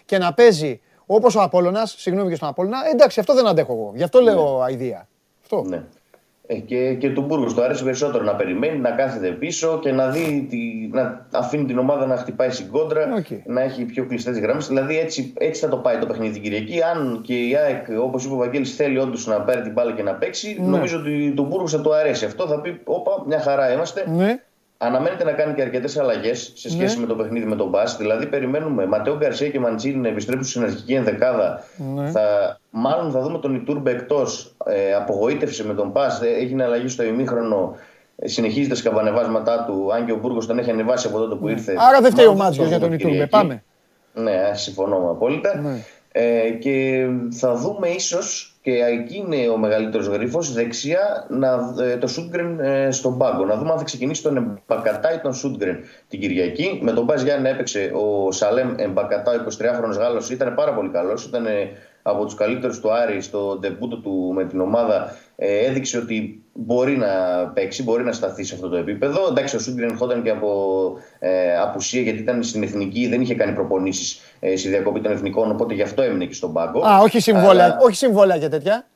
και 0.05 0.19
να 0.19 0.35
παίζει 0.35 0.81
όπως 1.07 1.35
ο 1.35 1.43
Απόλλωνας, 1.43 1.95
συγγνώμη 1.99 2.29
και 2.29 2.37
στον 2.37 2.49
Απόλλωνα, 2.49 2.79
εντάξει, 2.93 3.21
αυτό 3.21 3.35
δεν 3.35 3.47
αντέχω 3.47 3.73
εγώ. 3.73 3.93
Γι' 3.95 4.03
αυτό 4.03 4.21
λέω 4.21 4.61
αηδία. 4.61 5.09
Αυτό. 5.43 5.63
Ναι. 5.63 5.83
Ε, 6.49 6.55
και, 6.55 6.95
και 6.95 7.11
του 7.11 7.23
Μπούργος 7.23 7.55
του 7.55 7.63
αρέσει 7.63 7.85
περισσότερο 7.85 8.25
να 8.25 8.35
περιμένει, 8.35 8.79
να 8.79 8.91
κάθεται 8.91 9.29
πίσω 9.29 9.79
και 9.83 9.93
να, 9.93 10.09
δει 10.11 10.47
τη, 10.51 10.57
να 10.97 11.27
αφήνει 11.33 11.65
την 11.65 11.79
ομάδα 11.79 12.07
να 12.07 12.17
χτυπάει 12.17 12.51
στην 12.51 12.71
κόντρα, 12.71 13.07
να 13.47 13.63
έχει 13.63 13.85
πιο 13.85 14.07
κλειστές 14.07 14.39
γραμμές. 14.39 14.67
Δηλαδή 14.67 14.99
έτσι, 14.99 15.33
έτσι 15.39 15.61
θα 15.65 15.69
το 15.69 15.77
πάει 15.77 15.99
το 15.99 16.07
παιχνίδι 16.07 16.33
την 16.33 16.43
Κυριακή. 16.43 16.81
Αν 16.95 17.21
και 17.25 17.35
η 17.35 17.57
ΑΕΚ, 17.57 17.87
όπως 18.03 18.25
είπε 18.25 18.35
ο 18.35 18.37
Βαγγέλης, 18.37 18.75
θέλει 18.77 18.99
όντως 18.99 19.27
να 19.27 19.41
πάρει 19.41 19.63
την 19.63 19.73
μπάλα 19.73 19.93
και 19.93 20.03
να 20.03 20.15
παίξει, 20.15 20.57
Ναι. 20.61 20.67
νομίζω 20.67 20.99
ότι 20.99 21.33
τον 21.37 21.47
Μπούργος 21.47 21.73
θα 21.73 21.81
του 21.81 21.95
αρέσει 21.95 22.25
αυτό. 22.25 22.47
Θα 22.47 22.61
πει: 22.61 22.81
Όπα, 22.85 23.11
μια 23.27 23.41
χαρά 23.41 23.73
είμαστε. 23.73 24.05
Ναι. 24.17 24.41
Αναμένεται 24.79 25.25
να 25.25 25.33
κάνει 25.33 25.55
και 25.55 25.63
αρκετές 25.63 25.99
αλλαγές 25.99 26.53
σε 26.55 26.71
σχέση 26.71 26.95
Ναι. 26.95 27.01
με 27.01 27.07
το 27.07 27.15
παιχνίδι 27.15 27.47
με 27.47 27.57
τον 27.57 27.69
Μπα. 27.69 27.83
Δηλαδή, 27.85 28.27
περιμένουμε 28.27 28.87
Ματέο 28.87 29.17
Γκαρσία 29.17 29.49
και 29.49 29.59
Μαντσίνη 29.61 29.97
να 29.97 30.09
επιστρέψουν 30.09 30.47
στην 30.47 30.63
αρχική 30.63 30.93
ενδεκάδα. 30.95 31.63
Ναι. 31.95 32.11
Θα, 32.11 32.59
μάλλον 32.71 33.11
θα 33.11 33.21
δούμε 33.21 33.39
τον 33.39 33.55
Ιτούρμπε 33.55 33.91
εκτός. 33.91 34.55
Ε, 34.67 34.95
απογοήτευσε 34.95 35.67
με 35.67 35.75
τον 35.75 35.93
Πα. 35.93 36.19
Έγινε 36.39 36.65
αλλαγή 36.65 36.89
στο 36.89 37.03
ημίχρονο. 37.03 37.77
Ε, 38.17 38.29
συνεχίζει 38.29 38.69
τα 38.69 38.75
σκαμπανεβάσματά 38.75 39.65
του. 39.65 39.93
Αν 39.95 40.07
και 40.07 40.13
ο 40.13 40.17
Μπούργος 40.17 40.47
τον 40.47 40.59
έχει 40.59 40.71
ανεβάσει 40.71 41.07
από 41.07 41.19
τότε 41.19 41.35
που 41.35 41.49
ήρθε. 41.49 41.75
Άρα 41.79 42.01
δεν 42.01 42.11
φταίει 42.11 42.25
ο 42.27 42.29
Μάλλον 42.29 42.45
Μάτζιο 42.45 42.63
θα 42.63 42.69
για 42.69 42.79
δούμε 42.79 42.89
τον 42.89 42.99
Ιτούρμπε. 42.99 43.27
Κυριακή. 43.27 43.31
Πάμε. 43.49 43.63
Ναι, 44.15 44.55
συμφωνώ 44.55 44.97
απόλυτα. 45.11 45.57
Ναι. 45.57 45.85
Ε, 46.19 46.51
και 46.51 47.07
θα 47.31 47.55
δούμε 47.55 47.89
ίσως 47.89 48.57
και 48.63 48.73
εκεί 48.73 49.17
είναι 49.17 49.49
ο 49.49 49.57
μεγαλύτερος 49.57 50.07
γρήφο 50.07 50.41
δεξιά 50.41 51.27
να, 51.29 51.75
ε, 51.81 51.97
το 51.97 52.07
Σούντγκρεν 52.07 52.61
ε, 52.61 52.91
στον 52.91 53.19
πάγκο. 53.19 53.45
Να 53.45 53.57
δούμε 53.57 53.71
αν 53.71 53.79
θα 53.79 53.85
ξεκινήσει 53.85 54.23
τον 54.23 54.37
Εμπακατά 54.37 55.15
ή 55.15 55.19
τον 55.19 55.35
Σούντγκρεν 55.35 55.79
την 56.09 56.21
Κυριακή. 56.21 56.79
Με 56.83 56.93
τον 56.93 57.05
Μπάζ 57.05 57.23
Γιάννη 57.23 57.43
να 57.43 57.49
έπαιξε 57.49 57.93
ο 57.95 58.33
Σαλέμ 58.33 58.75
Εμπακατά, 58.77 59.33
ο 59.33 59.35
23χρονος 59.35 59.99
Γάλλος. 59.99 60.31
Ήταν 60.31 60.55
πάρα 60.55 60.75
πολύ 60.75 60.89
καλός. 60.89 61.25
Ήταν 61.25 61.47
ε, 61.47 61.71
από 62.09 62.25
τους 62.25 62.35
καλύτερους 62.35 62.81
του 62.81 62.93
Άρη 62.93 63.21
στο 63.21 63.59
ντεμπούτο 63.61 63.97
του 63.97 64.33
με 64.35 64.45
την 64.45 64.61
ομάδα. 64.61 65.17
Ε, 65.37 65.67
έδειξε 65.67 65.99
ότι 65.99 66.45
μπορεί 66.53 66.97
να 66.97 67.07
παίξει, 67.55 67.83
μπορεί 67.83 68.05
να 68.05 68.13
σταθεί 68.13 68.45
σε 68.45 68.55
αυτό 68.55 68.69
το 68.69 68.77
επίπεδο. 68.77 69.27
Εντάξει, 69.31 69.57
ο 69.57 69.59
Σούντγκρεν 69.59 69.89
ερχόταν 69.89 70.23
και 70.23 70.31
από 70.31 70.49
ε, 71.19 71.57
απουσία 71.59 72.01
γιατί 72.01 72.19
ήταν 72.19 72.43
στην 72.43 72.63
εθνική, 72.63 73.09
δεν 73.09 73.21
είχε 73.21 73.35
κάνει 73.35 73.53
προπονήσεις 73.53 74.21
ε, 74.41 74.57
στη 74.57 74.69
διακοπή 74.69 75.01
των 75.01 75.13
εθνικών, 75.13 75.51
οπότε 75.51 75.75
γι' 75.75 75.83
αυτό 75.83 76.03
έμεινε 76.03 76.25
και 76.25 76.35
στον 76.35 76.53
πάγκο. 76.53 76.87
Α, 76.87 76.99
όχι 76.99 77.21
συμβόλαια, 77.21 77.65
Αλλά, 77.65 77.79
όχι 77.81 77.97
συμβόλαια 77.97 78.39
και 78.39 78.49
τέτοια. 78.49 78.87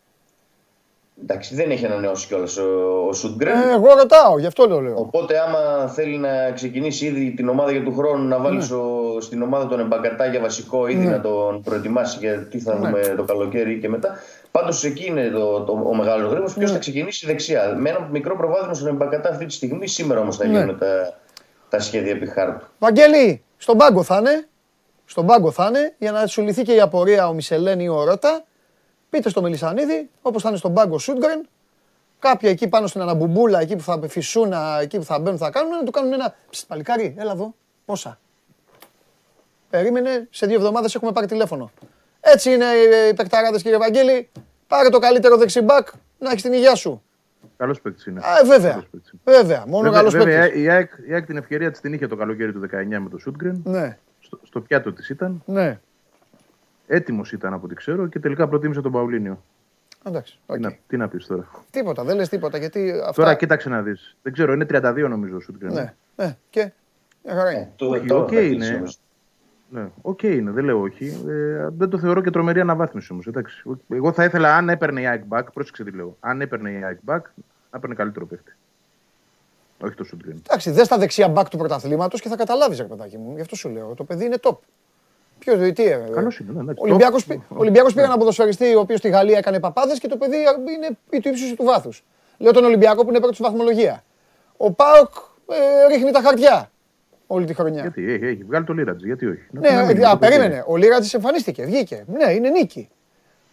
Εντάξει, 1.23 1.55
δεν 1.55 1.71
έχει 1.71 1.87
ανανεώσει 1.87 2.27
κιόλας 2.27 2.57
ο, 2.57 2.67
ο 3.09 3.13
Σούντγκρεν. 3.13 3.57
Ε, 3.57 3.73
εγώ 3.73 3.87
ρωτάω, 3.99 4.39
γι' 4.39 4.47
αυτό 4.47 4.67
λέω. 4.69 4.81
λέω. 4.81 4.95
Οπότε, 4.99 5.35
άμα 5.39 5.89
θέλει 5.89 6.17
να 6.17 6.51
ξεκινήσει 6.55 7.07
ήδη 7.07 7.31
την 7.37 7.49
ομάδα 7.49 7.71
για 7.73 7.83
του 7.85 7.95
χρόνου, 7.97 8.29
να 8.29 8.39
βάλει 8.39 8.63
στο- 8.63 9.17
στην 9.21 9.43
ομάδα 9.43 9.67
τον 9.67 9.81
Εμπακατά 9.81 10.27
για 10.27 10.41
βασικό, 10.41 10.87
ήδη 10.87 11.05
Ναι. 11.05 11.11
να 11.11 11.21
τον 11.21 11.63
προετοιμάσει 11.63 12.19
για 12.21 12.47
τι 12.47 12.59
θα 12.61 12.75
Ναι. 12.75 12.87
δούμε 12.87 13.15
το 13.17 13.23
καλοκαίρι 13.25 13.79
και 13.79 13.89
μετά. 13.89 14.19
Πάντως 14.51 14.85
εκεί 14.85 15.07
είναι 15.07 15.29
το, 15.29 15.61
το, 15.61 15.73
ο 15.87 15.95
μεγάλος 15.95 16.27
γρήγορος. 16.31 16.55
Ποιος 16.55 16.73
θα 16.73 16.79
ξεκινήσει 16.79 17.27
δεξιά. 17.27 17.75
Με 17.79 17.89
ένα 17.91 18.09
μικρό 18.13 18.37
προβάδισμα 18.37 18.75
στον 18.75 18.89
Εμπακατά 18.89 19.29
αυτή 19.29 19.47
τη 19.47 19.53
στιγμή. 19.53 19.87
Σήμερα 19.89 20.21
όμως 20.21 20.37
θα 20.37 20.47
Ναι. 20.47 20.59
γίνουν 20.59 20.79
τα, 20.79 21.19
τα 21.69 21.79
σχέδια 21.81 22.13
επί 22.13 22.27
χάρτου. 22.27 22.67
Βαγγέλη, 22.79 23.43
στον 23.57 23.77
πάγκο 23.77 24.03
θα 24.03 24.17
είναι. 24.19 24.45
Στον 25.05 25.27
πάγκο 25.27 25.51
θα 25.51 25.67
είναι 25.69 25.95
για 25.99 26.13
να 26.13 26.27
σου 26.27 26.43
λυθεί 26.43 26.63
και 26.63 26.73
η 26.75 26.81
απορία 26.81 27.29
ο 27.29 27.33
Μισελέν 27.33 27.81
ή 27.81 27.89
ο 27.89 28.05
Ρώτα. 28.05 28.45
Πείτε 29.11 29.29
στο 29.29 29.43
Μελισανίδη, 29.43 30.11
όπως 30.23 30.43
θα 30.43 30.49
είναι 30.49 30.59
στον 30.59 30.75
πάγκο 30.75 30.99
Σούντγκρεν. 30.99 31.49
Κάποια 32.19 32.51
εκεί 32.51 32.69
πάνω 32.69 32.87
στην 32.87 33.01
αναμπουμπούλα, 33.01 33.61
εκεί 33.61 33.77
που 33.77 33.83
θα 33.83 34.01
φυσούνα, 34.09 34.79
εκεί 34.81 34.99
που 34.99 35.05
θα 35.05 35.19
μπαίνουν, 35.19 35.39
θα 35.39 35.51
κάνουν, 35.51 35.71
να 35.71 35.83
του 35.85 35.91
κάνουν 35.91 36.13
ένα. 36.13 36.35
Ψ, 36.51 36.65
παλικάρι, 36.67 37.15
έλα 37.19 37.33
εδώ. 37.33 37.55
Πόσα. 37.85 38.19
Περίμενε, 39.71 40.27
σε 40.31 40.47
δύο 40.47 40.57
εβδομάδες 40.57 40.95
έχουμε 40.95 41.13
πάρει 41.13 41.27
τηλέφωνο. 41.27 41.71
Έτσι 42.21 42.53
είναι 42.53 42.65
οι- 42.65 43.09
οι 43.11 43.15
παικταράδες, 43.15 43.63
κύριε 43.63 43.79
Βαγγέλη. 43.79 44.29
Πάρε 44.67 44.89
το 44.89 44.99
καλύτερο 44.99 45.37
δεξιμπάκ 45.37 45.89
να 46.19 46.31
έχεις 46.31 46.43
την 46.43 46.53
υγεία 46.53 46.75
σου. 46.75 47.03
Καλός 47.57 47.81
παίκτης 47.81 48.07
είναι. 48.07 48.21
Α, 48.21 48.39
ε, 48.39 48.45
βέβαια. 48.47 48.85
Βέβαια, 49.25 49.65
μόνο 49.67 49.83
Βέβαια, 49.83 49.99
καλός 49.99 50.13
βέβαια, 50.15 50.41
παίκτης. 50.43 50.63
η 50.63 50.69
ΑΕΚ, 50.71 50.91
η 51.09 51.13
ΑΕΚ 51.13 51.27
την 51.27 51.37
ευκαιρία 51.37 51.71
της 51.71 51.81
την 51.81 51.93
είχε 51.93 52.07
το 52.07 52.17
καλοκαίρι 52.17 52.53
του 52.53 52.61
19 52.61 53.01
με 53.01 53.09
το 53.09 53.19
Σούτγκρεν. 53.19 53.63
Ναι, 53.65 53.99
Στο, 54.21 54.41
στο 54.43 54.61
πιάτο 54.61 54.93
της 54.93 55.09
ήταν. 55.09 55.43
ναι. 55.47 55.81
Έτοιμος 56.93 57.33
ήταν 57.33 57.53
από 57.53 57.65
ό,τι 57.65 57.75
ξέρω 57.75 58.07
και 58.07 58.19
τελικά 58.19 58.49
προτίμησε 58.49 58.81
τον 58.81 58.93
Παουλίνιο. 58.93 59.43
Εντάξει. 60.05 60.39
Τι, 60.47 60.59
να, 60.59 60.77
τι 60.87 60.97
να 60.97 61.09
πεις 61.09 61.27
τώρα. 61.27 61.49
Τίποτα, 61.71 62.05
δεν 62.05 62.17
λες 62.17 62.29
τίποτα 62.29 62.59
γιατί 62.59 62.91
αυτά. 62.91 63.13
Τώρα 63.13 63.35
κοίταξε 63.35 63.69
να 63.69 63.83
δεις. 63.83 64.17
Δεν 64.23 64.33
ξέρω, 64.33 64.53
είναι 64.53 64.67
32 64.71 65.07
νομίζω 65.09 65.37
ο 65.37 65.41
Σούτγκρεν. 65.41 65.73
Ναι, 65.73 65.95
ναι, 66.17 66.37
και. 66.51 66.73
Μια 67.25 67.35
χαρά 67.35 67.51
είναι. 67.53 67.73
Όχι, 67.79 68.13
οκ 68.13 68.31
είναι. 68.31 68.83
Ναι, 69.69 69.89
οκ 70.03 70.23
είναι, 70.23 70.51
δεν 70.51 70.65
λέω 70.65 70.81
όχι. 70.81 71.07
Ε, 71.29 71.69
δεν 71.77 71.89
το 71.89 71.99
θεωρώ 71.99 72.21
και 72.21 72.31
τρομερή 72.31 72.61
αναβάθμιση 72.61 73.13
όμως. 73.13 73.29
Εγώ 73.89 74.13
θα 74.13 74.25
ήθελα 74.25 74.57
αν 74.57 74.69
έπαιρνε 74.69 75.01
η 75.01 75.07
ΑΕΚ 75.07 75.23
back, 75.29 75.45
πρόσεξε 75.53 75.85
τι 75.85 75.91
λέω. 75.91 76.17
Αν 76.21 76.41
έπαιρνε 76.41 76.71
η 76.71 76.85
ΑΕΚ 76.85 76.99
back, 77.07 77.23
να 77.71 77.77
έπαιρνε 77.77 77.95
καλύτερο 77.95 78.27
παίχτη. 78.27 78.53
Όχι 79.81 79.95
το 79.95 80.05
Σούτγκρεν. 80.05 80.43
Εντάξει, 80.47 80.71
δες 80.71 80.87
στα 80.87 80.99
δεξιά 80.99 81.29
μπακ 81.29 81.49
του 81.49 81.59
πρωταθλήματος 81.59 82.21
και 82.21 82.29
θα 82.29 82.37
καταλάβεις, 82.37 82.79
ρε 82.79 82.85
παιδάκι 82.85 83.19
μου. 83.19 83.35
Γι' 83.35 83.41
αυτό 83.41 83.57
σου 83.57 83.69
λέω. 83.69 83.95
Το 83.95 84.05
παιδί 84.05 84.25
είναι 84.25 84.37
top. 84.43 84.57
Ποιος, 85.41 85.73
τι, 85.73 85.85
ε, 85.85 86.09
Καλός 86.15 86.39
είναι, 86.39 86.53
ναι, 86.53 86.61
εντάξει. 86.61 86.83
Ο 86.83 86.87
Ολυμπιακός, 86.89 87.23
Top. 87.25 87.27
πή- 87.29 87.41
ο 87.49 87.57
Ολυμπιακός 87.59 87.93
πήρε 87.95 88.05
ένα 88.07 88.17
ποδοσφαιριστή 88.19 88.75
ο 88.75 88.81
οποίος 88.81 88.99
στη 88.99 89.09
Γαλλία 89.09 89.39
έκανε 89.39 89.61
παπάδες 89.61 89.99
και 89.99 90.09
το 90.09 90.17
παιδί 90.17 90.37
είναι 90.77 90.99
ή 91.11 91.21
του 91.21 91.29
ύψους 91.29 91.51
ή 91.51 91.57
του 91.57 91.65
βάθους. 91.65 92.05
Λέω 92.39 92.53
τον 92.53 92.65
Ολυμπιακό 92.65 93.03
που 93.03 93.09
είναι 93.09 93.19
πρώτος 93.19 93.37
στη 93.37 93.45
βαθμολογία. 93.45 94.05
Ο 94.57 94.73
Πάοκ 94.73 95.09
ε, 95.51 95.95
ρίχνει 95.95 96.11
τα 96.11 96.21
χαρτιά 96.21 96.71
όλη 97.27 97.45
τη 97.47 97.55
χρονιά. 97.55 97.81
Γιατί 97.81 98.13
έχει, 98.13 98.25
έχει 98.27 98.45
βγάλει 98.45 98.65
το 98.65 98.73
Λίρατζ, 98.73 99.05
γιατί 99.05 99.27
όχι. 99.27 99.43
Ναι, 99.51 99.71
Να 99.71 99.81
μην 99.81 99.89
ε, 99.89 99.93
είναι 99.99 100.07
α, 100.07 100.11
το 100.11 100.17
παιδί. 100.19 100.33
περίμενε. 100.37 100.65
Ο 100.67 100.77
Λίρατζη 100.77 101.11
εμφανίστηκε, 101.15 101.65
βγήκε. 101.65 102.05
Ναι, 102.09 102.33
είναι 102.33 102.49
νίκη. 102.51 102.89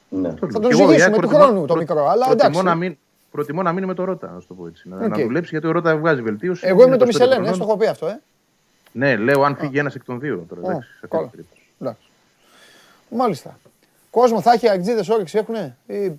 Ναι. 0.10 0.30
Θα 0.30 0.36
Και 0.48 0.54
τον 0.60 0.72
εγώ, 0.72 0.80
η 0.82 0.84
ΑΕΚ 0.84 0.90
ζυγίσουμε 0.90 1.14
του 1.16 1.20
προτιμώ- 1.20 1.44
χρόνου 1.44 1.60
το 1.60 1.66
προ- 1.66 1.78
μικρό. 1.78 2.08
Αλλά 2.10 2.26
προτιμώ 2.26 2.50
εντάξει. 2.50 2.64
να 2.64 2.76
μην, 2.76 2.98
προτιμώ 3.32 3.62
να 3.62 3.72
μείνει 3.74 3.86
με 3.86 3.94
το 3.94 4.04
Ρότα, 4.04 4.32
να 4.34 4.40
σου 4.40 4.48
το 4.48 4.54
πω 4.54 4.68
έτσι. 4.68 4.90
Να, 4.90 4.96
Οκ. 5.06 5.18
να 5.18 5.24
δουλέψει 5.24 5.50
γιατί 5.52 5.68
ο 5.68 5.72
Ρότα 5.72 5.98
βγάζει 5.98 6.22
βελτίωση. 6.22 6.68
Εγώ 6.68 6.76
είμαι 6.84 6.88
είναι 6.88 6.98
το 6.98 7.04
25 7.04 7.08
Μισελέν, 7.08 7.32
ε, 7.32 7.36
χρονών. 7.36 7.56
στο 7.56 7.64
έχω 7.64 7.78
πει 7.78 7.88
αυτό, 7.88 8.08
ε. 8.08 8.22
Ναι, 8.92 9.16
λέω 9.16 9.44
αν 9.44 9.56
φύγει 9.56 9.78
ένας 9.80 9.96
εκ 9.96 10.04
των 10.04 10.20
δύο 10.20 10.46
τώρα. 10.50 10.62
Α, 10.62 10.72
εντάξει, 10.72 10.90
σε 10.90 10.96
αυτή 10.96 11.08
καλά. 11.08 11.22
την 11.24 11.32
περίπτωση. 11.32 11.62
Εντάξει. 11.82 12.10
Μάλιστα. 13.10 13.60
Κόσμο 14.10 14.42
θα 14.42 14.52
έχει 14.52 14.70
αγκτζίδε 14.70 15.04
όρεξη 15.14 15.38
έχουνε; 15.38 15.76
Ή... 15.88 15.96
ε, 16.06 16.12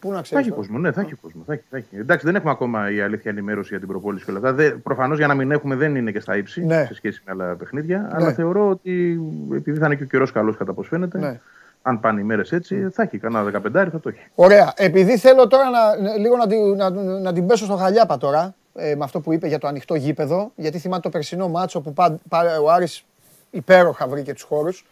Πού 0.00 0.10
να 0.10 0.16
Θα 0.16 0.22
ξέρεις. 0.22 0.46
έχει 0.46 0.54
κόσμο, 0.56 0.78
ναι, 0.78 0.92
θα 0.92 1.00
έχει 1.00 1.14
κόσμο. 1.14 1.42
Θα 1.46 1.52
έχει, 1.52 1.62
θα 1.70 1.76
έχει. 1.76 1.86
Εντάξει, 1.96 2.26
δεν 2.26 2.34
έχουμε 2.34 2.50
ακόμα 2.50 2.90
η 2.92 3.00
αλήθεια 3.00 3.30
ενημέρωση 3.30 3.68
για 3.68 3.78
την 3.78 3.88
προπόληση 3.88 4.24
και 4.24 4.30
όλα 4.30 4.48
αυτά. 4.50 4.78
Προφανώς 4.82 5.18
για 5.18 5.26
να 5.26 5.34
μην 5.34 5.50
έχουμε 5.50 5.74
δεν 5.74 5.96
είναι 5.96 6.10
και 6.10 6.20
στα 6.20 6.36
ύψη 6.36 6.64
Ναι. 6.64 6.84
σε 6.84 6.94
σχέση 6.94 7.22
με 7.26 7.32
άλλα 7.32 7.54
παιχνίδια. 7.54 8.08
Αλλά 8.12 8.32
θεωρώ 8.32 8.68
ότι 8.68 9.20
επειδή 9.54 9.78
θα 9.78 9.86
είναι 9.86 9.94
και 9.94 10.02
ο 10.02 10.06
καιρός 10.06 10.32
καλός 10.32 10.56
κατά 10.56 10.72
πώς 10.72 10.88
φαίνεται, 10.88 11.18
Ναι. 11.18 11.40
αν 11.82 12.00
πάνε 12.00 12.20
οι 12.20 12.24
μέρες 12.24 12.52
έτσι, 12.52 12.88
θα 12.92 13.02
έχει 13.02 13.18
κανένα 13.18 13.42
15 13.44 13.88
θα 13.90 14.00
το 14.00 14.08
έχει. 14.08 14.20
Ωραία. 14.34 14.72
Επειδή 14.76 15.16
θέλω 15.18 15.46
τώρα 15.46 15.64
να, 15.70 16.08
λίγο 16.18 16.36
να, 16.36 16.46
την- 16.46 16.76
να, 16.76 16.90
να 17.20 17.32
την 17.32 17.46
πέσω 17.46 17.64
στο 17.64 17.76
χαλιάπα 17.76 18.18
τώρα, 18.18 18.54
ε, 18.74 18.94
με 18.94 19.04
αυτό 19.04 19.20
που 19.20 19.32
είπε 19.32 19.46
για 19.48 19.58
το 19.58 19.66
ανοιχτό 19.66 19.94
γήπεδο, 19.94 20.52
γιατί 20.56 20.78
θυμάται 20.78 21.02
το 21.02 21.08
περσινό 21.08 21.48
μάτσο 21.48 21.80
που 21.80 21.92
πα, 21.92 22.18
πα- 22.28 22.58
ο 22.60 22.70
Άρης 22.70 23.04
υπέροχα 23.50 24.06
βρήκε 24.06 24.32
τους 24.32 24.42
χώρους 24.42 24.86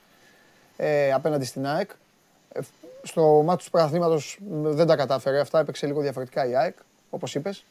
ε, 0.82 1.12
απέναντι 1.12 1.44
στην 1.44 1.66
ΑΕΚ. 1.66 1.90
Ε, 2.52 2.60
στο 3.02 3.42
μάτσο 3.44 3.64
του 3.64 3.70
πρωταθλήματος 3.70 4.38
μ, 4.50 4.68
δεν 4.68 4.86
τα 4.86 4.96
κατάφερε 4.96 5.40
αυτά, 5.40 5.58
έπαιξε 5.58 5.86
λίγο 5.86 6.00
διαφορετικά 6.00 6.46
η 6.46 6.56
ΑΕΚ, 6.56 6.76
όπως 7.10 7.34
είπες. 7.34 7.64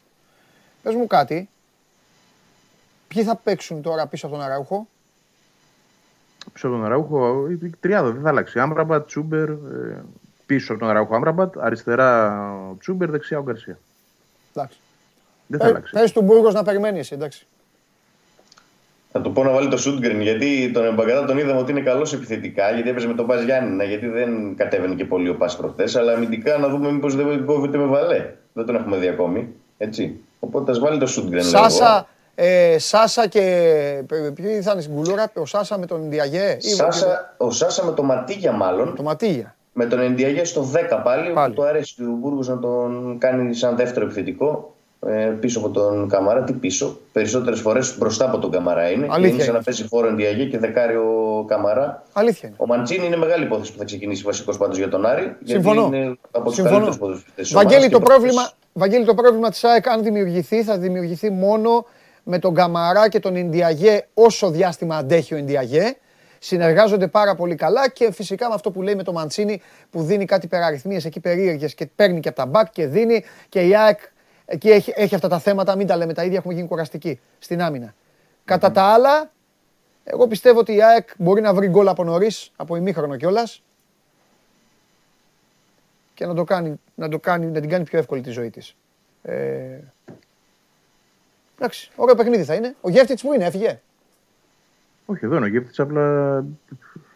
Πες 0.84 0.94
μου 0.96 1.08
κάτι, 1.08 1.50
Ποιοι 3.08 3.24
θα 3.24 3.36
παίξουν 3.36 3.82
τώρα 3.82 4.08
πίσω 4.08 4.28
από 4.28 4.36
τον 4.36 4.46
Αραούχο; 4.46 4.88
Πίσω 6.54 6.68
από 6.68 6.76
τον 6.76 6.86
Αραούχο, 6.86 7.48
η 7.50 7.70
τριάδα 7.80 8.12
δεν 8.12 8.22
θα 8.22 8.30
αλλάξει. 8.30 8.60
Άμραμπατ, 8.60 9.06
Τσούμπερ, 9.08 9.50
ε, 9.50 10.04
πίσω 10.46 10.72
από 10.72 10.82
τον 10.82 10.90
Αραούχο 10.90 11.16
Άμραμπατ, 11.16 11.58
αριστερά 11.58 12.42
ο 12.72 12.76
Τσούμπερ, 12.80 13.10
δεξιά 13.10 13.40
ο 13.40 13.44
Γκαρσία. 13.44 13.80
Εντάξει. 14.54 14.80
Δεν 15.48 15.60
θα 15.60 15.66
Πε- 15.66 15.76
αλλάξει. 15.76 15.94
Πες 15.94 16.12
του 16.12 16.22
Μπούργος 16.22 16.54
να 16.54 16.64
περιμένει 16.64 17.00
εσύ, 17.00 17.14
εντάξει. 17.14 17.48
Θα 19.12 19.22
του 19.22 19.32
πω 19.32 19.44
να 19.44 19.52
βάλει 19.52 19.68
το 19.68 19.78
Σούντγκριν 19.78 20.22
γιατί 20.22 20.72
τον 20.74 20.86
Εμπαγκατά 20.86 21.26
τον 21.26 21.38
είδαμε 21.38 21.60
ότι 21.60 21.72
είναι 21.72 21.82
καλός 21.82 22.14
επιθετικά 22.14 22.72
γιατί 22.72 22.90
έπαιζε 22.90 23.08
με 23.08 23.14
τον 23.14 23.28
Πας 23.28 23.42
Γιάννηνα 23.44 23.84
γιατί 23.84 24.08
δεν 24.08 24.56
κατέβαινε 24.56 24.94
και 24.96 25.06
πολύ 25.06 25.30
ο 25.30 25.36
Πας 25.36 25.56
προχθές. 25.58 25.96
Αλλά 25.96 26.14
αμυντικά 26.14 26.58
να 26.58 26.68
δούμε 26.70 26.92
μήπως 26.92 27.16
δεν 27.16 27.46
κόβεται 27.46 27.78
με 27.78 27.86
βαλέ. 27.86 28.26
Δεν 28.54 28.66
τον 28.66 28.76
έχουμε 28.76 28.98
δει 28.98 29.08
ακόμη. 29.08 29.48
Έτσι. 29.78 30.20
Οπότε 30.40 30.72
ας 30.72 30.80
βάλει 30.80 31.00
το 31.00 31.06
Σούντγκριν. 31.08 31.44
Σάσα, 31.44 32.08
ε, 32.36 32.76
Σάσα 32.80 33.28
και. 33.28 33.42
ε, 34.10 34.30
Ποιοι 34.36 34.62
θα 34.62 34.72
είναι 34.72 34.82
στην 34.82 34.96
κουλούρα, 34.96 35.32
ο 35.36 35.46
Σάσα 35.46 35.78
με 35.78 35.86
τον 35.86 36.10
Διαγέ. 36.10 36.58
ή- 36.60 36.70
Σάσα, 36.70 37.34
ο 37.38 37.52
Σάσα 37.52 37.86
με 37.86 37.92
το 37.92 38.04
Ματίγια 38.04 38.52
μάλλον. 38.52 38.96
Το 38.96 39.04
Ματίγια. 39.04 39.56
Με 39.74 39.86
τον 39.86 40.00
Ενδιαγέ 40.00 40.44
στο 40.44 40.62
10 40.62 41.02
πάλι. 41.04 41.34
πάλι. 41.34 41.54
Του 41.54 41.64
αρέσει 41.64 41.96
του 41.96 42.18
Μπούργου 42.22 42.44
να 42.46 42.60
τον 42.60 43.18
κάνει 43.20 43.54
σαν 43.54 43.76
δεύτερο 43.76 44.06
επιθετικό. 44.06 44.76
Ε, 45.08 45.38
πίσω 45.40 45.60
από 45.60 45.70
τον 45.70 46.10
Καμαρά, 46.10 46.44
τι 46.44 46.54
πίσω. 46.54 47.00
Περισσότερες 47.12 47.60
φορές 47.60 47.98
μπροστά 47.98 48.26
από 48.26 48.40
τον 48.40 48.52
Καμαρά 48.52 48.90
είναι. 48.90 49.08
Αλήθεια 49.10 49.30
είναι 49.30 49.40
σαν 49.40 49.48
είναι. 49.48 49.58
να 49.58 49.64
παίζει 49.64 49.88
φόρο 49.88 50.08
Ενδιαγέ 50.08 50.46
και 50.46 50.58
δεκάρι 50.58 50.96
ο 50.96 51.46
Καμαρά. 51.48 52.04
Αλήθεια 52.14 52.48
είναι. 52.48 52.58
Ο 52.60 52.66
Μαντσίνη 52.66 53.06
είναι 53.06 53.18
μεγάλη 53.18 53.44
υπόθεση 53.44 53.72
που 53.72 53.78
θα 53.78 53.84
ξεκινήσει 53.84 54.24
βασικός 54.24 54.58
πάντως 54.58 54.78
για 54.78 54.90
τον 54.90 55.06
Άρη. 55.06 55.36
Συμφωνώ. 55.44 55.82
Γιατί 55.82 55.98
είναι 55.98 56.18
από 56.32 56.46
τους 56.46 56.54
Συμφωνώ. 56.56 56.76
καλύτερους 56.76 57.00
ποδοσφαιριστές. 57.00 57.54
Βαγγέλη, 57.54 57.90
το 57.90 58.00
πρόβλημα, 58.00 58.52
Βαγγέλη, 58.74 59.06
το 59.06 59.14
πρόβλημα 59.14 59.50
της 59.50 59.64
ΑΕΚ 59.64 59.88
αν 59.88 60.04
δημιουργηθεί, 60.04 60.64
θα 60.64 60.78
δημιουργηθεί 60.78 61.30
μόνο 61.30 61.86
με 62.24 62.40
τον 62.40 62.54
Καμαρά 62.54 63.10
και 63.10 63.20
τον 63.20 63.36
Ινδιαγέ 63.36 64.06
όσο 64.14 64.50
διάστημα 64.52 64.98
αντέχει 64.98 65.34
ο 65.34 65.38
Ινδιαγέ. 65.38 65.96
Συνεργάζονται 66.40 67.08
πάρα 67.08 67.36
πολύ 67.36 67.56
καλά 67.56 67.90
και 67.90 68.12
φυσικά 68.12 68.48
με 68.48 68.54
αυτό 68.54 68.72
που 68.72 68.82
λέει 68.82 68.96
με 68.96 69.04
το 69.04 69.12
Μαντσίνη 69.12 69.62
που 69.90 70.02
δίνει 70.04 70.26
κάτι 70.26 70.46
υπεραριθμίες 70.46 71.06
εκεί 71.06 71.20
περίεργες 71.20 71.74
και 71.74 71.86
παίρνει 71.96 72.20
και 72.20 72.28
από 72.28 72.38
τα 72.38 72.46
μπακ 72.46 72.72
και 72.72 72.88
δίνει 72.88 73.24
και 73.50 73.60
η 73.60 73.76
ΑΕΚ 73.76 74.00
εκεί 74.50 74.70
έχει, 74.70 74.94
έχει 74.96 75.16
αυτά 75.16 75.28
τα 75.28 75.40
θέματα, 75.40 75.76
μην 75.76 75.88
τα 75.88 75.98
λέμε 75.98 76.14
τα 76.14 76.24
ίδια, 76.24 76.38
έχουμε 76.38 76.54
γίνει 76.54 76.68
κουραστικοί 76.68 77.20
στην 77.40 77.62
άμυνα. 77.62 77.94
Κατά 78.46 78.72
τα 78.72 78.84
άλλα, 78.84 79.32
εγώ 80.04 80.28
πιστεύω 80.28 80.60
ότι 80.60 80.74
η 80.74 80.84
ΑΕΚ 80.84 81.10
μπορεί 81.18 81.42
να 81.42 81.54
βρει 81.54 81.68
γκολ 81.68 81.88
από 81.88 82.04
νωρίς, 82.04 82.52
από 82.56 82.76
ημίχρονο 82.76 83.16
κιόλας. 83.16 83.64
Και 86.14 86.26
να, 86.26 86.34
το 86.34 86.44
κάνει, 86.44 86.80
να, 86.96 87.10
το 87.10 87.20
κάνει, 87.20 87.46
να 87.46 87.60
την 87.60 87.70
κάνει 87.70 87.84
πιο 87.84 88.00
εύκολη 88.00 88.22
τη 88.22 88.30
ζωή 88.30 88.50
της. 88.50 88.76
Ε, 89.22 89.78
εντάξει, 91.58 91.92
ωραίο 91.96 92.16
παιχνίδι 92.16 92.44
θα 92.44 92.54
είναι. 92.54 92.76
Ο 92.82 92.90
Γεύτιτς 92.90 93.22
που 93.22 93.34
είναι, 93.34 93.46
έφυγε. 93.46 93.80
Όχι, 95.06 95.26
εδώ 95.26 95.36
είναι 95.36 95.46
ο 95.46 95.50
Γεύτης, 95.50 95.80
απλά 95.80 96.46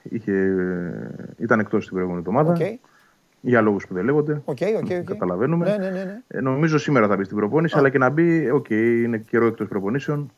είχε, 0.04 0.56
ήταν 1.38 1.60
εκτός 1.60 1.84
την 1.84 1.94
προηγούμενη 1.94 2.24
εβδομάδα. 2.28 2.52
Οκ. 2.52 2.80
Για 3.46 3.62
λόγους 3.62 3.88
που 3.88 3.94
δεν 3.94 4.04
λέγονται. 4.06 4.42
OK, 4.46 4.58
OK, 4.78 4.90
OK. 5.00 5.04
Καταλαβαίνουμε. 5.06 5.70
Ναι, 5.70 5.78
ναι, 5.78 5.90
ναι, 5.90 6.04
ναι. 6.04 6.22
Ε, 6.28 6.40
νομίζω 6.42 6.78
σήμερα 6.78 7.08
θα 7.08 7.16
μπει 7.16 7.24
στην 7.24 7.38
προπόνηση, 7.38 7.78
αλλά 7.78 7.90
και 7.90 7.98
να 7.98 8.10
μπει, 8.10 8.50
οκ, 8.50 8.70
είναι 8.70 9.18
καιρό 9.18 9.46
εκτός 9.46 9.68
προπονήσεων. 9.68 10.32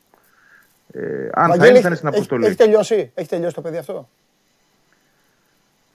Ε, 0.92 1.00
αν 1.32 1.42
θα 1.42 1.48
Βαγγέλη, 1.48 1.70
είναι, 1.70 1.80
θα 1.80 1.86
είναι 1.86 1.96
στην 1.96 2.08
έχει- 2.08 2.16
αποστολή. 2.16 2.46
Έχει 2.46 2.56
τελειώσει, 2.56 3.10
έχει 3.14 3.28
τελειώσει 3.28 3.54
το 3.54 3.60
παιδί 3.60 3.76
αυτό; 3.76 3.92
Δεν 3.92 4.04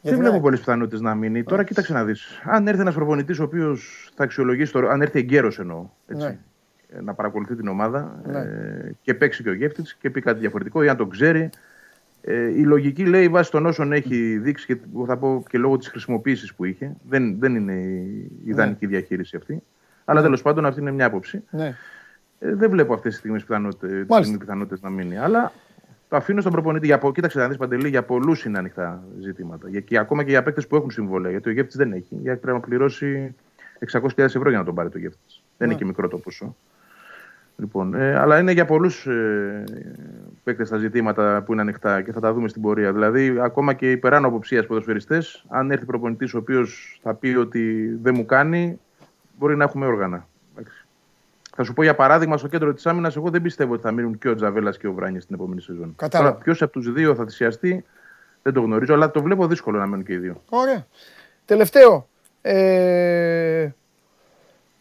Γιατί 0.01 0.17
βλέπω 0.17 0.35
ναι. 0.35 0.41
πολλές 0.41 0.59
πιθανότητες 0.59 1.01
να 1.01 1.15
μείνει. 1.15 1.43
Τώρα 1.43 1.63
κοίταξε 1.63 1.93
να 1.93 2.03
δεις. 2.05 2.41
Αν 2.43 2.67
έρθει 2.67 2.81
ένας 2.81 2.93
προπονητής 2.93 3.39
ο 3.39 3.43
οποίος 3.43 4.11
θα 4.15 4.23
αξιολογήσει, 4.23 4.71
το, 4.71 4.79
αν 4.87 5.01
έρθει 5.01 5.19
εγκαίρως 5.19 5.51
εννοώ, 5.59 5.85
έτσι, 6.07 6.23
Ναι. 6.25 6.37
ε, 6.97 7.01
να 7.01 7.13
παρακολουθεί 7.13 7.55
την 7.55 7.67
ομάδα 7.67 8.21
Ναι. 8.25 8.39
ε, 8.39 8.91
και 9.01 9.13
παίξει 9.13 9.43
και 9.43 9.49
ο 9.49 9.53
Γέβτιτς 9.53 9.95
και 10.01 10.09
πει 10.09 10.21
κάτι 10.21 10.39
διαφορετικό 10.39 10.83
ή 10.83 10.89
αν 10.89 10.97
το 10.97 11.05
ξέρει. 11.05 11.49
Ε, 12.23 12.47
η 12.59 12.63
λογική 12.63 13.05
λέει 13.05 13.27
βάσει 13.29 13.51
των 13.51 13.65
όσων 13.65 13.91
έχει 13.91 14.37
δείξει 14.37 14.65
και 14.65 14.77
εγώ 14.95 15.05
θα 15.05 15.17
πω 15.17 15.43
και 15.49 15.57
λόγω 15.57 15.77
της 15.77 15.87
χρησιμοποίησης 15.87 16.53
που 16.53 16.65
είχε. 16.65 16.95
Δεν, 17.09 17.39
δεν 17.39 17.55
είναι 17.55 17.73
η 17.73 18.31
ιδανική 18.45 18.85
διαχείριση 18.85 19.35
αυτή. 19.35 19.63
Αλλά 20.05 20.19
Ναι. 20.19 20.25
τέλος 20.25 20.41
πάντων 20.41 20.65
αυτή 20.65 20.81
είναι 20.81 20.91
μια 20.91 21.05
άποψη. 21.05 21.43
Ναι. 21.49 21.75
Ε, 22.39 22.55
δεν 22.55 22.69
βλέπω 22.69 22.93
αυτές 22.93 23.11
τις 23.11 23.19
στιγμές 23.19 23.41
πιθανότητε 23.43 24.05
πιθανότητες 24.39 24.81
να 24.81 24.89
μείνει. 24.89 25.17
Αλλά 25.17 25.51
το 26.09 26.15
αφήνω 26.15 26.41
στον 26.41 26.51
προπονητή. 26.53 26.85
Για, 26.85 26.97
πο- 26.97 27.11
κοίταξε 27.11 27.39
να 27.39 27.47
δεις 27.47 27.57
παντελή, 27.57 27.89
για 27.89 28.03
πολλούς 28.03 28.45
είναι 28.45 28.57
ανοιχτά 28.57 29.03
ζητήματα. 29.19 29.69
Για, 29.69 29.79
και 29.79 29.97
ακόμα 29.97 30.23
και 30.23 30.29
για 30.29 30.43
παίκτες 30.43 30.67
που 30.67 30.75
έχουν 30.75 30.91
συμβόλαια. 30.91 31.31
Γιατί 31.31 31.49
ο 31.49 31.51
Γεύτη 31.51 31.77
δεν 31.77 31.91
έχει. 31.91 32.15
Γιατί 32.21 32.39
πρέπει 32.39 32.57
να 32.57 32.63
πληρώσει 32.63 33.35
600.000 33.91 34.09
ευρώ 34.17 34.49
για 34.49 34.57
να 34.57 34.63
τον 34.65 34.75
πάρει 34.75 34.89
το 34.89 34.97
Γεύτη. 34.97 35.19
Δεν 35.27 35.39
Ναι. 35.57 35.65
είναι 35.65 35.75
και 35.75 35.85
μικρό 35.85 36.07
το 36.07 36.17
ποσό. 36.17 36.55
Λοιπόν, 37.57 37.93
ε, 37.93 38.15
αλλά 38.15 38.39
είναι 38.39 38.51
για 38.51 38.65
πολλούς 38.65 39.05
ε, 39.05 39.63
παίκτες 40.43 40.69
τα 40.69 40.77
ζητήματα 40.77 41.43
που 41.45 41.51
είναι 41.51 41.61
ανοιχτά 41.61 42.01
και 42.01 42.11
θα 42.11 42.19
τα 42.19 42.33
δούμε 42.33 42.47
στην 42.47 42.61
πορεία. 42.61 42.93
Δηλαδή, 42.93 43.39
ακόμα 43.41 43.73
και 43.73 43.91
υπεράνω 43.91 44.27
αποψία 44.27 44.65
ποδοσφαιριστές, 44.65 45.45
αν 45.47 45.71
έρθει 45.71 45.85
προπονητής 45.85 46.33
ο 46.33 46.37
οποίος 46.37 46.99
θα 47.03 47.13
πει 47.13 47.27
ότι 47.27 47.95
δεν 48.01 48.13
μου 48.17 48.25
κάνει, 48.25 48.79
μπορεί 49.37 49.55
να 49.55 49.63
έχουμε 49.63 49.85
όργανα. 49.85 50.27
Εντάξει. 50.55 50.85
Θα 51.55 51.63
σου 51.63 51.73
πω 51.73 51.83
για 51.83 51.95
παράδειγμα, 51.95 52.37
στο 52.37 52.47
κέντρο 52.47 52.73
της 52.73 52.85
άμυνας, 52.85 53.15
εγώ 53.15 53.29
δεν 53.29 53.41
πιστεύω 53.41 53.73
ότι 53.73 53.81
θα 53.81 53.91
μείνουν 53.91 54.17
και 54.17 54.29
ο 54.29 54.35
Τζαβέλας 54.35 54.77
και 54.77 54.87
ο 54.87 54.93
Βράνια 54.93 55.21
στην 55.21 55.35
επόμενη 55.35 55.61
σεζόν. 55.61 55.93
Κατάλαβα. 55.95 56.35
Ποιος 56.35 56.61
από 56.61 56.71
τους 56.71 56.91
δύο 56.91 57.15
θα 57.15 57.25
θυσιαστεί, 57.25 57.85
δεν 58.41 58.53
το 58.53 58.61
γνωρίζω, 58.61 58.93
αλλά 58.93 59.11
το 59.11 59.21
βλέπω 59.21 59.47
δύσκολο 59.47 59.77
να 59.77 59.85
μένουν 59.85 60.05
και 60.05 60.13
οι 60.13 60.17
δύο. 60.17 60.41
Ωραία. 60.49 60.85
Τελευταίο. 61.45 62.07
Ε, 62.41 63.69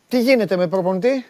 τι 0.09 0.21
γίνεται 0.21 0.57
με 0.57 0.69
προπονητή; 0.69 1.25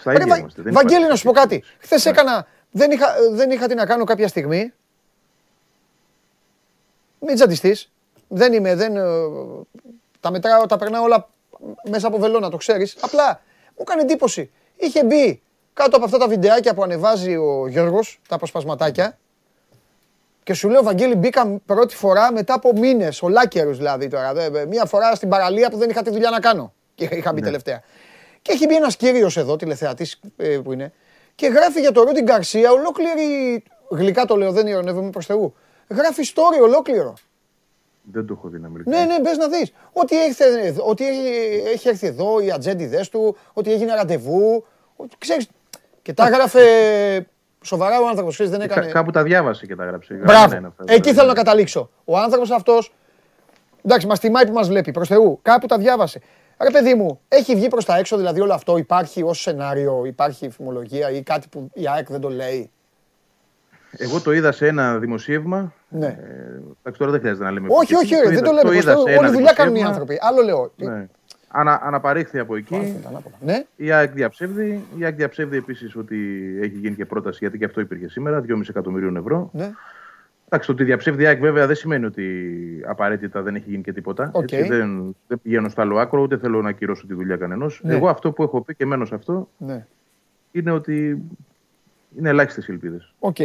Στα 0.00 0.10
Ρε, 0.10 0.16
ίδια 0.16 0.26
Βα- 0.32 0.38
είμαστε. 0.38 0.62
δεν 0.62 0.72
Βαγγέλη, 0.72 0.94
υπάρχει 0.94 1.10
να 1.10 1.16
σου 1.16 1.24
πω 1.24 1.32
κάτι. 1.32 1.64
Χθες 1.78 2.04
Ναι. 2.04 2.10
έκανα. 2.10 2.46
Δεν 2.70 2.90
είχα, 2.90 3.06
δεν 3.30 3.50
είχα 3.50 3.66
τι 3.66 3.74
να 3.74 3.86
κάνω 3.86 4.04
κάποια 4.04 4.28
στιγμή. 4.28 4.72
Μην 7.20 7.34
τζαντιστείς. 7.34 7.90
Δεν 8.28 8.52
είμαι, 8.52 8.74
δεν. 8.74 8.96
ε, 8.96 9.02
τα 10.20 10.30
μετράω, 10.30 10.66
τα 10.66 10.76
περνάω 10.76 11.02
όλα 11.02 11.28
μέσα 11.90 12.06
από 12.06 12.18
βελόνα, 12.18 12.50
το 12.50 12.56
ξέρεις. 12.56 12.96
Απλά 13.00 13.40
μου 13.68 13.76
έκανε 13.80 14.00
εντύπωση. 14.02 14.50
Είχε 14.76 15.04
μπει 15.04 15.42
κάτω 15.74 15.96
από 15.96 16.04
αυτά 16.04 16.18
τα 16.18 16.28
βιντεάκια 16.28 16.74
που 16.74 16.82
ανεβάζει 16.82 17.36
ο 17.36 17.66
Γιώργος, 17.68 18.20
τα 18.28 18.34
αποσπασματάκια. 18.34 19.18
Και 20.42 20.54
σου 20.54 20.68
λέω, 20.68 20.82
Βαγγέλη, 20.82 21.14
μπήκα 21.14 21.60
πρώτη 21.66 21.94
φορά 21.96 22.32
μετά 22.32 22.54
από 22.54 22.72
μήνες, 22.74 23.22
ολάκερου 23.22 23.74
δηλαδή 23.74 24.08
τώρα. 24.08 24.32
δε- 24.32 24.66
Μία 24.66 24.84
φορά 24.84 25.14
στην 25.14 25.28
παραλία 25.28 25.70
που 25.70 25.76
δεν 25.76 25.90
είχα 25.90 26.02
τη 26.02 26.10
δουλειά 26.10 26.30
να 26.30 26.40
κάνω. 26.40 26.72
Και 26.94 27.08
είχα 27.12 27.32
μπει 27.32 27.40
τελευταία. 27.40 27.82
Και 28.42 28.52
έχει 28.52 28.66
μπει 28.66 28.74
ένας 28.76 28.96
κύριος 28.96 29.36
εδώ, 29.36 29.56
τηλεθεατής 29.56 30.20
που 30.64 30.72
είναι, 30.72 30.92
και 31.34 31.46
γράφει 31.46 31.80
για 31.80 31.92
το 31.92 32.02
Ρούντιν 32.02 32.24
Γκαρσία 32.24 32.70
ολόκληρη. 32.72 33.62
Γλυκά 33.90 34.24
το 34.24 34.36
λέω, 34.36 34.52
δεν 34.52 34.66
ειρωνεύομαι 34.66 35.10
προς 35.10 35.26
Θεού. 35.26 35.54
Γράφει 35.88 36.22
story 36.34 36.62
ολόκληρο. 36.62 37.14
Δεν 38.02 38.26
το 38.26 38.34
έχω 38.38 38.48
δει 38.48 38.58
να 38.58 38.68
μιλήσω. 38.68 38.90
Ναι, 38.90 39.04
ναι, 39.04 39.20
μπες 39.20 39.36
να 39.36 39.48
δεις. 39.48 39.72
Ότι, 39.92 40.22
έχει, 40.22 40.42
εδώ- 40.42 40.84
ότι 40.86 41.06
έχει, 41.08 41.62
έχει 41.74 41.88
έρθει 41.88 42.06
εδώ 42.06 42.40
οι 42.40 42.50
ατζέντιδες 42.50 43.08
του, 43.08 43.36
ότι 43.52 43.72
έγινε 43.72 43.94
ραντεβού. 43.94 44.64
ότι 44.96 45.16
Ξέρεις, 45.18 45.48
και 46.02 46.12
τα 46.12 46.26
έγραφε 46.26 46.60
σοβαρά 47.64 48.00
ο 48.00 48.08
άνθρωπος. 48.08 48.36
Δεν 48.36 48.58
Κα- 48.58 48.64
έκανε. 48.64 48.86
κάπου 48.86 49.10
τα 49.10 49.22
διάβασε 49.22 49.66
και 49.66 49.76
τα 49.76 49.84
γράψε. 49.84 50.14
Μπράβο. 50.14 50.30
Γραμμένα 50.32 50.56
είναι 50.58 50.66
αυτά. 50.66 50.84
Εκεί 50.94 51.12
θέλω 51.12 51.26
να 51.28 51.34
καταλήξω. 51.34 51.90
Ο 52.04 52.18
άνθρωπος 52.18 52.50
αυτός. 52.50 52.92
Εντάξει, 53.84 54.06
μας 54.06 54.20
τιμάει 54.20 54.46
που 54.46 54.52
μας 54.52 54.68
βλέπει. 54.68 54.90
Προς 54.90 55.08
Θεού. 55.08 55.38
Κάπου 55.42 55.66
τα 55.66 55.78
διάβασε. 55.78 56.20
Ρε 56.62 56.70
παιδί 56.70 56.94
μου, 56.94 57.20
έχει 57.28 57.54
βγει 57.54 57.68
προς 57.68 57.84
τα 57.84 57.96
έξω 57.96 58.16
δηλαδή 58.16 58.40
όλο 58.40 58.52
αυτό. 58.54 58.76
Υπάρχει 58.76 59.22
ως 59.22 59.40
σενάριο, 59.40 60.02
υπάρχει 60.04 60.50
φημολογία 60.50 61.10
ή 61.10 61.22
κάτι 61.22 61.48
που 61.48 61.70
η 61.74 61.88
ΑΕΚ 61.88 62.06
δεν 62.10 62.20
το 62.20 62.28
λέει; 62.28 62.70
Εγώ 63.96 64.20
το 64.20 64.32
είδα 64.32 64.52
σε 64.52 64.66
ένα 64.66 64.98
δημοσίευμα. 64.98 65.72
Ναι. 65.88 66.06
Ε, 66.06 66.10
εντάξει, 66.80 66.98
τώρα 66.98 67.10
δεν 67.10 67.20
χρειάζεται 67.20 67.44
να 67.44 67.50
λέμε. 67.50 67.66
όχι, 67.70 67.86
ποιο. 67.86 67.98
όχι, 67.98 68.14
ρε, 68.14 68.22
δεν 68.22 68.32
είδα- 68.32 68.42
το 68.42 68.50
λέμε. 68.50 68.60
προς 68.60 68.74
είδα 68.82 68.92
Θεού. 68.92 69.02
σε 69.06 69.10
ένα 69.10 69.20
Όλη 69.20 69.30
δουλειά 69.30 69.52
κάνουν 69.52 69.74
οι 69.74 69.78
δημοσίευμα. 69.78 69.88
άνθρωποι. 69.88 70.18
Άλλο 70.20 70.42
λέω. 70.42 70.72
Ναι. 70.94 71.06
Ανα, 71.52 71.80
αναπαρήχθη 71.82 72.38
από 72.38 72.56
εκεί. 72.56 73.02
Ναι. 73.40 73.64
Η 73.76 73.90
ΑΕΚ 73.92 74.12
διαψεύδει. 74.12 74.84
Η 74.98 75.04
ΑΕΚ 75.04 75.14
διαψεύδει 75.14 75.56
επίσης 75.56 75.96
ότι 75.96 76.16
έχει 76.62 76.76
γίνει 76.78 76.94
και 76.96 77.04
πρόταση, 77.06 77.38
γιατί 77.40 77.58
και 77.58 77.64
αυτό 77.64 77.80
υπήρχε 77.80 78.08
σήμερα, 78.08 78.40
2,5 78.40 78.68
εκατομμυρίων 78.68 79.16
ευρώ. 79.16 79.50
Ναι. 79.52 79.70
Εντάξει, 80.52 80.66
το 80.68 80.72
ότι 80.72 80.84
διαψεύδει 80.84 81.22
η 81.22 81.26
ΑΕΚ 81.26 81.40
βέβαια 81.40 81.66
δεν 81.66 81.76
σημαίνει 81.76 82.04
ότι 82.04 82.54
απαραίτητα 82.86 83.42
δεν 83.42 83.54
έχει 83.54 83.70
γίνει 83.70 83.82
και 83.82 83.92
τίποτα. 83.92 84.30
Οκ. 84.34 84.52
Έτσι, 84.52 84.68
δεν, 84.68 85.16
δεν 85.28 85.40
πηγαίνω 85.42 85.68
στο 85.68 85.80
άλλο 85.80 85.98
άκρο, 85.98 86.20
ούτε 86.22 86.38
θέλω 86.38 86.62
να 86.62 86.68
ακυρώσω 86.68 87.06
τη 87.06 87.14
δουλειά 87.14 87.36
κανενός. 87.36 87.80
Ναι. 87.84 87.94
Εγώ 87.94 88.08
αυτό 88.08 88.32
που 88.32 88.42
έχω 88.42 88.60
πει 88.60 88.74
και 88.74 88.86
μένω 88.86 89.04
σε 89.04 89.14
αυτό 89.14 89.48
Ναι. 89.58 89.86
είναι 90.52 90.70
ότι 90.70 91.22
είναι 92.18 92.28
ελάχιστες 92.28 92.68
ελπίδες. 92.68 93.12
Οκ. 93.18 93.36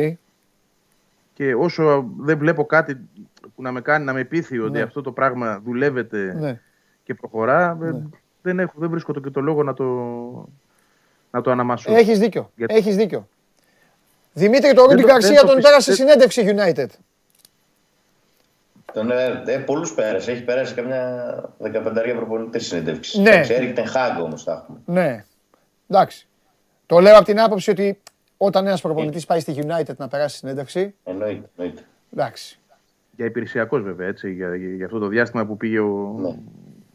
Και 1.34 1.56
όσο 1.56 2.10
δεν 2.20 2.38
βλέπω 2.38 2.66
κάτι 2.66 2.96
που 3.56 3.62
να 3.62 3.72
με 3.72 3.82
κάνει 3.82 4.06
να 4.06 4.14
με 4.14 4.24
πείθει 4.24 4.60
ότι 4.60 4.72
Ναι. 4.72 4.82
αυτό 4.82 5.02
το 5.02 5.12
πράγμα 5.12 5.60
δουλεύεται 5.66 6.36
Ναι. 6.40 6.60
και 7.04 7.14
προχωρά, 7.14 7.78
ε, 7.84 7.92
δεν, 8.42 8.60
έχω, 8.60 8.74
δεν 8.76 8.90
βρίσκω 8.90 9.14
το, 9.14 9.20
και 9.20 9.30
το 9.30 9.42
λόγο 9.42 9.64
να 9.64 9.74
το, 9.74 9.86
να 11.32 11.42
το 11.42 11.52
αναμασώ. 11.52 11.94
Έχεις 11.94 12.20
δίκιο. 12.20 12.52
Γιατί- 12.56 12.76
Έχεις 12.76 12.96
δίκιο. 12.96 13.28
Δημήτρη, 14.38 14.74
το 14.74 14.82
Δεν 14.82 14.90
Ρούντι 14.90 15.02
το- 15.02 15.08
δεν 15.08 15.16
Γκαρσία 15.18 15.40
το 15.42 15.46
τον 15.46 15.56
πιστε- 15.56 15.72
πέρασε 15.72 15.94
συνέντευξη 15.94 16.56
United. 16.58 16.88
Τον, 18.94 19.12
ε, 19.12 19.44
ε, 19.46 19.58
πολλούς 19.58 19.94
πέρασε. 19.94 20.32
Έχει 20.32 20.44
περάσει 20.44 20.74
καμιά 20.74 21.36
δεκαπενταρία 21.58 22.16
προπονητές 22.16 22.66
συνέντευξης. 22.66 23.20
Ναι. 23.20 23.42
Ξέρει 23.42 23.74
Ten 23.78 23.80
Hag 23.84 24.22
όμως 24.24 24.44
τα 24.44 24.52
έχουμε. 24.64 24.80
Ναι. 24.86 25.26
Εντάξει. 25.90 26.28
Το 26.86 27.00
λέω 27.00 27.16
από 27.16 27.26
την 27.26 27.40
άποψη 27.40 27.70
ότι 27.72 28.00
όταν 28.38 28.68
ένας 28.68 28.82
προπονητής 28.82 29.26
πάει 29.26 29.40
στη 29.40 29.54
United 29.68 29.96
να 29.98 30.08
περάσει 30.08 30.38
συνέντευξη. 30.38 30.96
Εννοείται. 31.04 31.50
εννοείται. 31.58 31.82
Εντάξει. 32.14 32.60
Για 33.16 33.26
υπηρεσιακός 33.26 33.82
βέβαια, 33.84 34.08
έτσι, 34.08 34.32
για, 34.34 34.56
για, 34.56 34.70
για 34.76 34.86
αυτό 34.86 35.00
το 35.00 35.08
διάστημα 35.08 35.46
που 35.46 35.58
πήγε 35.58 35.80
ο, 35.80 36.16
Ναι. 36.20 36.28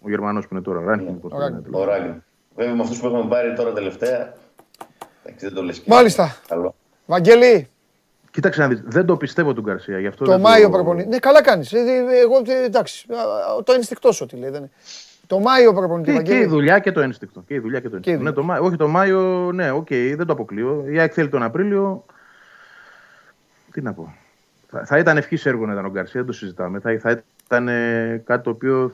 ο 0.03 0.09
Γερμανός 0.09 0.47
που 0.49 0.55
είναι 0.55 0.63
τώρα. 0.63 0.81
Ράνκιν, 0.81 1.21
πώς 1.21 1.31
το 1.33 1.39
λένε, 1.39 1.63
Ο 1.71 1.85
Ράγκεν. 1.85 2.25
Βέβαια 2.57 2.75
με 2.75 2.83
αυτούς 2.83 3.01
που 3.01 3.07
έχουμε 3.07 3.29
πάρει 3.29 3.55
τώρα 3.55 3.73
τελευταία. 3.73 4.35
Εντάξει, 5.25 5.47
δεν 5.47 5.55
το 5.55 5.63
λες. 5.63 5.83
Μάλιστα. 5.87 6.37
Καλό. 6.49 6.75
Βαγγέλη, 7.11 7.69
Κοίταξε 8.31 8.61
να 8.61 8.69
δεις, 8.69 8.83
δεν 8.85 9.07
το 9.07 9.17
πιστεύω 9.17 9.55
τον 9.55 9.65
Γκαρσία. 9.65 9.99
Γι 9.99 10.07
αυτό 10.07 10.25
το 10.25 10.31
δεν 10.31 10.41
Μάιο 10.41 10.71
προπονητή. 10.71 11.09
Ναι, 11.09 11.19
καλά 11.19 11.43
κάνεις. 11.43 11.73
Εγώ 11.73 12.43
ε, 12.47 12.65
εντάξει. 12.65 13.07
α, 13.13 13.21
α, 13.59 13.63
Το 13.63 13.73
ενστικτός 13.73 14.17
σου 14.17 14.27
τι 14.27 14.37
λέει. 14.37 14.51
δεν 14.51 14.61
είναι. 14.61 14.71
Το 15.27 15.39
Μάιο 15.39 15.75
προπονητή. 15.75 16.11
Και, 16.13 16.17
και 16.17 16.23
η 16.23 16.33
Βαγγέλη. 16.33 16.51
δουλειά 16.51 16.79
και 16.79 16.93
το 16.93 17.01
ένστικτο. 17.01 17.43
Και 17.47 17.55
η 17.55 17.59
δουλειά 17.59 17.81
και 17.81 17.89
το 17.89 17.97
ένστικτο. 17.97 18.23
Ναι, 18.23 18.33
το, 18.33 18.43
Μάιο- 18.43 18.63
όχι 18.65 18.77
το 18.77 18.89
Μάιο, 18.89 19.51
ναι, 19.55 19.71
οκ, 19.71 19.87
δεν 19.89 20.27
το 20.27 20.33
αποκλείω. 20.33 20.85
Η 20.89 20.99
ΑΕΚ 20.99 21.13
θέλει 21.15 21.29
τον 21.29 21.43
Απρίλιο. 21.43 22.05
Τι 23.73 23.81
να 23.83 23.93
πω. 23.93 24.15
Θα, 24.69 24.85
θα 24.85 24.99
ήταν 24.99 25.17
ευχής 25.17 25.47
έργο 25.47 25.67
να 25.67 25.73
ήταν 25.73 25.85
ο 25.85 25.91
Γκαρσία, 25.91 26.21
δεν 26.21 26.27
το 26.27 26.33
συζητάμε. 26.33 26.79
Θα, 26.81 26.99
θα 27.01 27.23
ήταν 27.45 27.69
ε, 27.69 28.23
κάτι 28.27 28.43
το 28.45 28.51
οποίο 28.51 28.93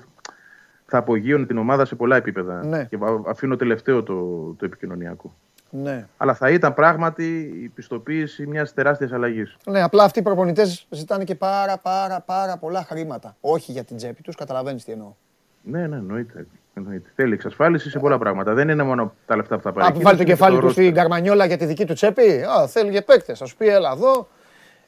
θα 0.86 0.98
απογείωνε 0.98 1.46
την 1.46 1.58
ομάδα 1.58 1.84
σε 1.84 1.94
πολλά 1.94 2.16
επίπεδα. 2.16 2.64
Ναι. 2.64 2.84
Και 2.84 2.96
βα- 2.96 3.22
αφήνω 3.26 3.56
τελευταίο 3.56 4.02
το, 4.02 4.14
το 4.58 4.64
επικοινωνιακό. 4.64 5.34
Ναι. 5.70 6.06
Αλλά 6.16 6.34
θα 6.34 6.50
ήταν 6.50 6.74
πράγματι 6.74 7.40
η 7.62 7.68
πιστοποίηση 7.68 8.46
μιας 8.46 8.74
τεράστιας 8.74 9.12
αλλαγής. 9.12 9.56
ναι, 9.66 9.82
απλά 9.82 10.04
αυτοί 10.04 10.18
οι 10.18 10.22
προπονητές 10.22 10.86
ζητάνε 10.90 11.24
και 11.24 11.34
πάρα 11.34 11.78
πάρα 11.78 12.20
πάρα 12.20 12.56
πολλά 12.56 12.82
χρήματα. 12.82 13.36
Όχι 13.40 13.72
για 13.72 13.84
την 13.84 13.96
τσέπη 13.96 14.22
τους, 14.22 14.34
καταλαβαίνεις 14.34 14.84
τι 14.84 14.92
εννοώ. 14.92 15.12
Ναι, 15.62 15.86
ναι, 15.86 15.96
εννοείται. 15.96 16.46
εννοείται. 16.74 17.10
Θέλει 17.14 17.32
εξασφάλιση 17.34 17.90
σε 17.90 17.98
πολλά 17.98 18.18
πράγματα. 18.18 18.54
Δεν 18.54 18.68
είναι 18.68 18.82
μόνο 18.82 19.14
τα 19.26 19.36
λεφτά 19.36 19.56
που 19.56 19.62
θα 19.62 19.72
πάρει. 19.72 19.88
Α, 19.88 19.92
που 19.92 20.00
βάλει 20.00 20.18
το 20.18 20.24
κεφάλι 20.24 20.58
του 20.60 20.70
στην 20.70 20.94
καρμανιόλα 20.94 21.44
για 21.44 21.56
τη 21.56 21.64
δική 21.64 21.84
του 21.84 21.94
τσέπη. 21.94 22.42
Α, 22.42 22.66
θέλει 22.66 22.90
και 22.90 23.02
παίκτες. 23.02 23.38
Θα 23.38 23.44
σου 23.44 23.56
πει, 23.56 23.68
έλα 23.68 23.90
εδώ. 23.92 24.28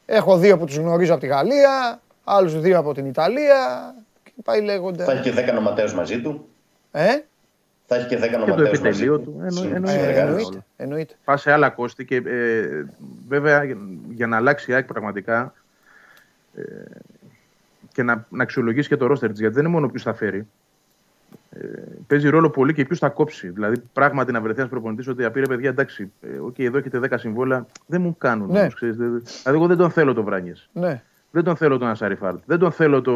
Έχω 0.07 0.37
δύο 0.37 0.59
που 0.59 0.65
τους 0.65 0.77
γνωρίζω 0.77 1.13
από 1.13 1.21
τη 1.21 1.27
Γαλλία, 1.27 2.01
άλλους 2.25 2.61
δύο 2.61 2.79
από 2.79 2.95
την 2.95 3.07
Ιταλία. 3.07 3.95
Και 4.23 4.33
πάει 4.45 4.61
λέγοντας. 4.63 5.05
Θα 5.05 5.13
έχει 5.13 5.31
και 5.31 5.45
10 5.51 5.55
νοματαίους 5.55 5.95
μαζί 5.95 6.21
του. 6.21 6.49
Ε, 6.91 7.09
Θα 7.91 7.97
έχει 7.97 8.07
και 8.07 8.17
10 8.17 8.21
Και 8.21 8.31
το 8.31 8.39
νοματαίους 8.39 8.57
μαζί 8.67 8.69
επιτελείο 8.71 9.19
του. 9.19 9.25
του. 9.25 9.35
Εννο, 9.39 9.51
Συ- 9.51 9.65
εννοείται. 9.73 9.91
συνεργάτες. 9.99 10.29
εννοείται. 10.37 10.65
εννοείται. 10.77 11.15
Πας 11.25 11.37
σε 11.37 11.53
άλλα 11.53 11.71
κόστη 11.71 12.05
και 12.05 12.17
ε, 12.17 12.85
βέβαια 13.29 13.65
για- 13.65 13.77
για 14.11 14.27
να 14.27 14.37
αλλάξει 14.37 14.71
η 14.71 14.75
ΑΕΚ 14.75 14.87
πραγματικά 14.87 15.55
ε, 16.57 16.63
και 17.93 18.03
να, 18.03 18.27
να 18.29 18.43
αξιολογήσει 18.43 18.89
και 18.89 18.97
το 18.97 19.07
ρόστερ 19.07 19.31
της, 19.31 19.41
γιατί 19.41 19.55
δεν 19.55 19.65
είναι 19.65 19.73
μόνο 19.73 19.89
ποιος 19.89 20.03
θα 20.03 20.15
φέρει. 20.15 20.47
Ε, 21.51 21.59
παίζει 22.07 22.29
ρόλο 22.29 22.51
πολύ 22.51 22.75
και 22.75 22.85
ποιος 22.85 22.99
θα 22.99 23.09
κόψει. 23.09 23.49
Δηλαδή, 23.49 23.83
πράγματι 23.93 24.33
να 24.33 24.41
βρεθεί 24.41 24.59
ένας 24.59 24.71
προπονητής 24.71 25.09
ότι 25.09 25.25
θα 25.25 25.33
πει 25.33 25.41
ρε 25.41 25.47
παιδιά, 25.47 25.69
εντάξει, 25.69 26.13
ε, 26.21 26.39
οκ, 26.39 26.59
εδώ 26.59 26.79
έχετε 26.79 26.99
10 26.99 27.19
συμβόλαια, 27.19 27.67
δεν 27.87 28.01
μου 28.01 28.17
κάνουν. 28.19 28.51
Ναι. 28.51 28.61
όμως, 28.61 28.75
ξέρεις, 28.75 28.97
δεν- 28.97 29.07
δηλαδή, 29.09 29.25
εγώ 29.45 29.67
δεν 29.67 29.77
τον 29.77 29.91
θέλω 29.91 30.15
το 30.15 30.23
Βράνιες. 30.23 30.69
Ναι. 30.73 31.03
Δεν 31.31 31.45
τον 31.45 31.57
θέλω 31.57 31.79
τον 31.79 31.89
Ασαριφάρτ. 31.89 32.39
Δεν 32.47 32.59
τον 32.59 32.73
θέλω 32.73 33.01
το, 33.03 33.13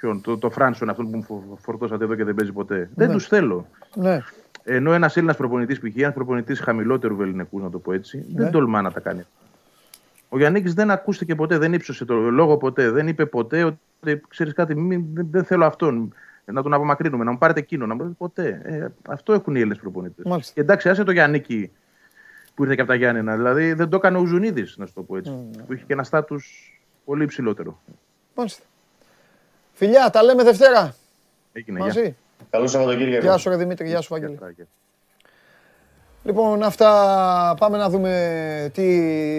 ποιον, 0.00 0.20
το, 0.20 0.38
το 0.38 0.50
Φράνσον, 0.50 0.88
αυτόν 0.88 1.10
που 1.10 1.16
μου 1.16 1.22
φο- 1.22 1.58
φορτώσατε 1.60 2.04
εδώ 2.04 2.14
και 2.14 2.24
δεν 2.24 2.34
παίζει 2.34 2.52
ποτέ. 2.52 2.90
Δεν 2.94 3.08
Ναι. 3.08 3.14
τους 3.14 3.26
θέλω. 3.26 3.66
Ναι. 3.94 4.20
Ενώ 4.64 4.92
ένας 4.92 5.16
Έλληνας 5.16 5.36
προπονητής, 5.36 5.78
π.χ., 5.80 5.96
ένας 5.96 6.14
προπονητής 6.14 6.60
χαμηλότερου 6.60 7.16
βεληνικού, 7.16 7.60
να 7.60 7.70
το 7.70 7.78
πω 7.78 7.92
έτσι, 7.92 8.24
Ναι. 8.34 8.42
δεν 8.42 8.52
τολμά 8.52 8.82
να 8.82 8.92
τα 8.92 9.00
κάνει. 9.00 9.22
Ο 10.28 10.38
Γιάννη 10.38 10.60
δεν 10.60 10.90
ακούστηκε 10.90 11.34
ποτέ, 11.34 11.58
δεν 11.58 11.72
ύψωσε 11.72 12.04
το 12.04 12.14
λόγο 12.16 12.56
ποτέ, 12.56 12.90
δεν 12.90 13.08
είπε 13.08 13.26
ποτέ 13.26 13.62
ότι 13.64 14.20
ξέρεις 14.28 14.52
κάτι, 14.52 14.74
μην, 14.74 15.04
δεν, 15.14 15.26
δεν 15.30 15.44
θέλω 15.44 15.64
αυτόν. 15.64 16.14
Να 16.52 16.62
τον 16.62 16.72
απομακρύνουμε, 16.74 17.24
να 17.24 17.30
μου 17.30 17.38
πάρετε 17.38 17.60
εκείνο. 17.60 17.86
Να 17.86 17.94
μου 17.94 18.00
πείτε 18.02 18.14
ποτέ. 18.18 18.60
Ε, 18.64 18.86
αυτό 19.08 19.32
έχουν 19.32 19.54
οι 19.54 19.58
Έλληνες 19.58 19.78
προπονητές. 19.78 20.24
Μάλιστα. 20.24 20.52
Και 20.54 20.60
εντάξει, 20.60 20.88
άσε 20.88 21.04
το 21.04 21.12
Γιάννη 21.12 21.40
που 22.54 22.62
ήρθε 22.62 22.74
και 22.74 22.80
από 22.80 22.90
τα 22.90 22.96
Γιάννενα. 22.96 23.36
Δηλαδή 23.36 23.72
δεν 23.72 23.88
το 23.88 23.96
έκανε 23.96 24.18
ο 24.18 24.24
Ζουνίδης, 24.24 24.76
να 24.78 24.86
σου 24.86 24.92
το 24.94 25.02
πω 25.02 25.16
έτσι. 25.16 25.30
Ναι. 25.30 25.62
Που 25.62 25.72
είχε 25.72 25.84
και 25.86 25.92
ένα 25.92 26.02
στάτους 26.02 26.75
πολύ 27.06 27.24
υψηλότερο. 27.24 27.80
Μάλιστα. 28.34 28.62
Φιλιά, 29.72 30.10
τα 30.10 30.22
λέμε 30.22 30.42
Δευτέρα. 30.42 30.94
Έγινε, 31.52 31.78
Μαζί. 31.78 32.16
Καλό 32.50 32.66
Σαββατοκύριακο. 32.66 33.24
Γεια 33.24 33.36
σου, 33.36 33.48
ρε 33.48 33.56
Δημήτρη, 33.56 33.88
γεια 33.88 34.00
σου, 34.00 34.08
Βαγγέλη. 34.10 34.38
Λοιπόν, 36.24 36.62
αυτά 36.62 37.54
πάμε 37.58 37.78
να 37.78 37.88
δούμε 37.88 38.70
τι 38.74 38.82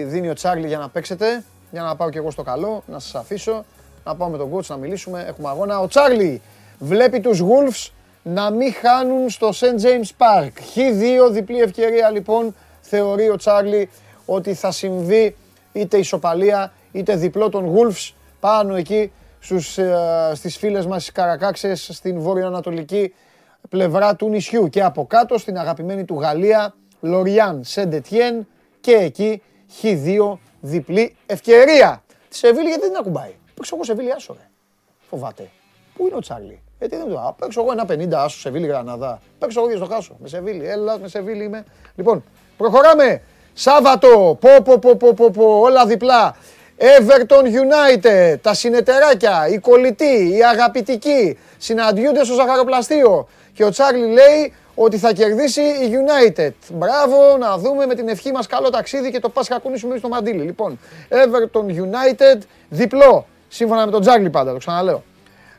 δίνει 0.04 0.28
ο 0.28 0.32
Τσάρλι 0.34 0.66
για 0.66 0.78
να 0.78 0.88
παίξετε. 0.88 1.44
Για 1.70 1.82
να 1.82 1.96
πάω 1.96 2.10
και 2.10 2.18
εγώ 2.18 2.30
στο 2.30 2.42
καλό, 2.42 2.82
να 2.86 2.98
σας 2.98 3.14
αφήσω. 3.14 3.64
Να 4.04 4.16
πάω 4.16 4.28
με 4.28 4.38
τον 4.38 4.52
coach 4.52 4.66
να 4.66 4.76
μιλήσουμε. 4.76 5.24
Έχουμε 5.28 5.48
αγώνα. 5.48 5.80
Ο 5.80 5.86
Τσάρλι 5.86 6.42
βλέπει 6.78 7.20
τους 7.20 7.42
Wolves 7.42 7.90
να 8.22 8.50
μην 8.50 8.72
χάνουν 8.72 9.30
στο 9.30 9.48
St. 9.48 9.82
James 9.82 10.10
Park. 10.18 10.50
Χ2, 10.74 11.30
διπλή 11.30 11.60
ευκαιρία 11.60 12.10
λοιπόν. 12.10 12.54
Θεωρεί 12.80 13.28
ο 13.28 13.36
Τσάρλι 13.36 13.90
ότι 14.26 14.54
θα 14.54 14.70
συμβεί 14.70 15.36
είτε 15.72 15.98
ισοπαλία 15.98 16.72
είτε 16.92 17.16
διπλό 17.16 17.48
των 17.48 17.74
Wolves 17.74 18.12
πάνω 18.40 18.74
εκεί 18.74 19.12
στους, 19.40 19.78
ε, 19.78 20.32
στις 20.34 20.56
φίλες 20.56 20.86
μας 20.86 21.02
στις 21.02 21.14
Καρακάξες 21.14 21.88
στην 21.92 22.20
βόρειο-ανατολική 22.20 23.14
πλευρά 23.68 24.16
του 24.16 24.28
νησιού 24.28 24.68
και 24.68 24.82
από 24.82 25.06
κάτω 25.06 25.38
στην 25.38 25.58
αγαπημένη 25.58 26.04
του 26.04 26.20
Γαλλία 26.20 26.74
Λοριάν 27.00 27.64
Σεντετιέν 27.64 28.46
και 28.80 28.92
εκεί 28.92 29.42
Χ2 29.82 30.38
διπλή 30.60 31.16
ευκαιρία. 31.26 32.02
Τη 32.28 32.36
Σεβίλη 32.36 32.68
γιατί 32.68 32.86
δεν 32.86 32.98
ακουμπάει; 32.98 33.34
Παίξω 33.54 33.74
εγώ 33.74 33.84
Σεβίλη 33.84 34.12
άσο 34.12 34.32
ρε. 34.32 34.48
Φοβάται. 35.08 35.50
Πού 35.94 36.06
είναι 36.06 36.16
ο 36.16 36.20
Τσάρλι; 36.20 36.62
Γιατί 36.78 36.96
δεν 36.96 37.08
το. 37.08 37.18
Α, 37.18 37.32
Παίξω 37.32 37.60
εγώ 37.60 37.72
ένα 37.72 37.84
50 37.88 38.12
άσο 38.12 38.38
Σεβίλη 38.38 38.66
Γραναδά. 38.66 39.20
Παίξω 39.38 39.60
εγώ 39.60 39.70
και 39.70 39.76
στο 39.76 39.86
χάσω. 39.86 40.16
Με 40.18 40.28
Σεβίλη. 40.28 40.68
Έλα, 40.68 40.98
με 40.98 41.08
Σεβίλη 41.08 41.44
είμαι. 41.44 41.64
Λοιπόν, 41.94 42.24
προχωράμε. 42.56 43.22
Σάββατο. 43.54 44.08
Πω, 44.40 44.48
πω, 44.64 44.78
πω, 44.78 44.96
πω, 44.96 45.14
πω, 45.14 45.30
πω, 45.30 45.60
όλα 45.60 45.86
διπλά. 45.86 46.36
Everton 46.78 47.44
United, 47.44 48.36
τα 48.42 48.54
συνεταιράκια, 48.54 49.48
οι 49.48 49.58
κολλητοί, 49.58 50.34
οι 50.36 50.44
αγαπητικοί 50.44 51.38
συναντιούνται 51.58 52.24
στο 52.24 52.34
ζαχαροπλαστείο 52.34 53.28
και 53.52 53.64
ο 53.64 53.70
Τσάρλι 53.70 54.06
λέει 54.06 54.52
ότι 54.74 54.98
θα 54.98 55.12
κερδίσει 55.12 55.60
η 55.60 55.90
United. 55.92 56.50
Μπράβο, 56.72 57.36
να 57.38 57.58
δούμε 57.58 57.86
με 57.86 57.94
την 57.94 58.08
ευχή 58.08 58.32
μας 58.32 58.46
καλό 58.46 58.70
ταξίδι 58.70 59.10
και 59.10 59.20
το 59.20 59.28
Πάσχα 59.28 59.58
κουνήσουμε 59.58 59.96
στο 59.96 60.08
μαντίλι. 60.08 60.42
Λοιπόν, 60.42 60.78
Everton 61.08 61.66
United, 61.66 62.38
διπλό, 62.68 63.26
σύμφωνα 63.48 63.84
με 63.84 63.90
τον 63.90 64.00
Τσάρλι 64.00 64.30
πάντα, 64.30 64.52
το 64.52 64.58
ξαναλέω. 64.58 65.02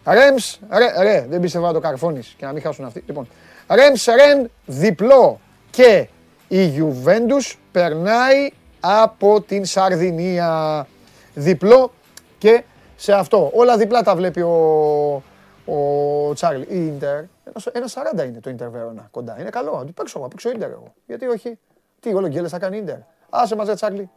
Ρέμς, 0.03 0.59
ρε, 0.69 1.03
ρε, 1.03 1.25
δεν 1.29 1.39
πίστευα 1.39 1.67
να 1.67 1.73
το 1.73 1.79
καρφώνεις 1.79 2.35
και 2.37 2.45
να 2.45 2.51
μην 2.51 2.61
χάσουν 2.61 2.85
αυτοί. 2.85 3.03
Λοιπόν, 3.05 3.27
Ρέμς, 3.67 4.05
Ρεν, 4.05 4.51
διπλό 4.65 5.39
και 5.69 6.07
η 6.47 6.71
Juventus 6.77 7.53
περνάει 7.71 8.49
από 8.79 9.41
την 9.41 9.65
Σαρδινία. 9.65 10.87
Διπλό 11.33 11.91
και 12.37 12.63
σε 12.95 13.13
αυτό. 13.13 13.51
Όλα 13.53 13.77
διπλά 13.77 14.01
τα 14.01 14.15
βλέπει 14.15 14.41
ο, 14.41 15.23
ο 15.65 16.33
Τσάρλι. 16.33 16.65
Η 16.69 16.85
Ίντερ, 16.85 17.15
ένα, 17.15 17.61
ένα 17.71 17.87
40 18.21 18.25
είναι 18.25 18.39
το 18.39 18.49
Ίντερ 18.49 18.69
Βέρονα 18.69 19.07
κοντά. 19.11 19.37
Είναι 19.39 19.49
καλό, 19.49 19.77
να 19.77 19.85
του 19.85 19.93
παίξω 19.93 20.13
εγώ, 20.15 20.23
να 20.23 20.29
παίξω 20.29 20.49
Ίντερ 20.49 20.69
εγώ. 20.69 20.93
Γιατί 21.05 21.27
όχι; 21.27 21.59
Τι 21.99 22.13
όλο 22.13 22.47
θα 22.47 22.59
κάνει 22.59 22.77
Ίντερ. 22.77 22.97
Άσε 23.29 23.55
μαζί 23.55 23.73
Τσάρλι. 23.73 24.09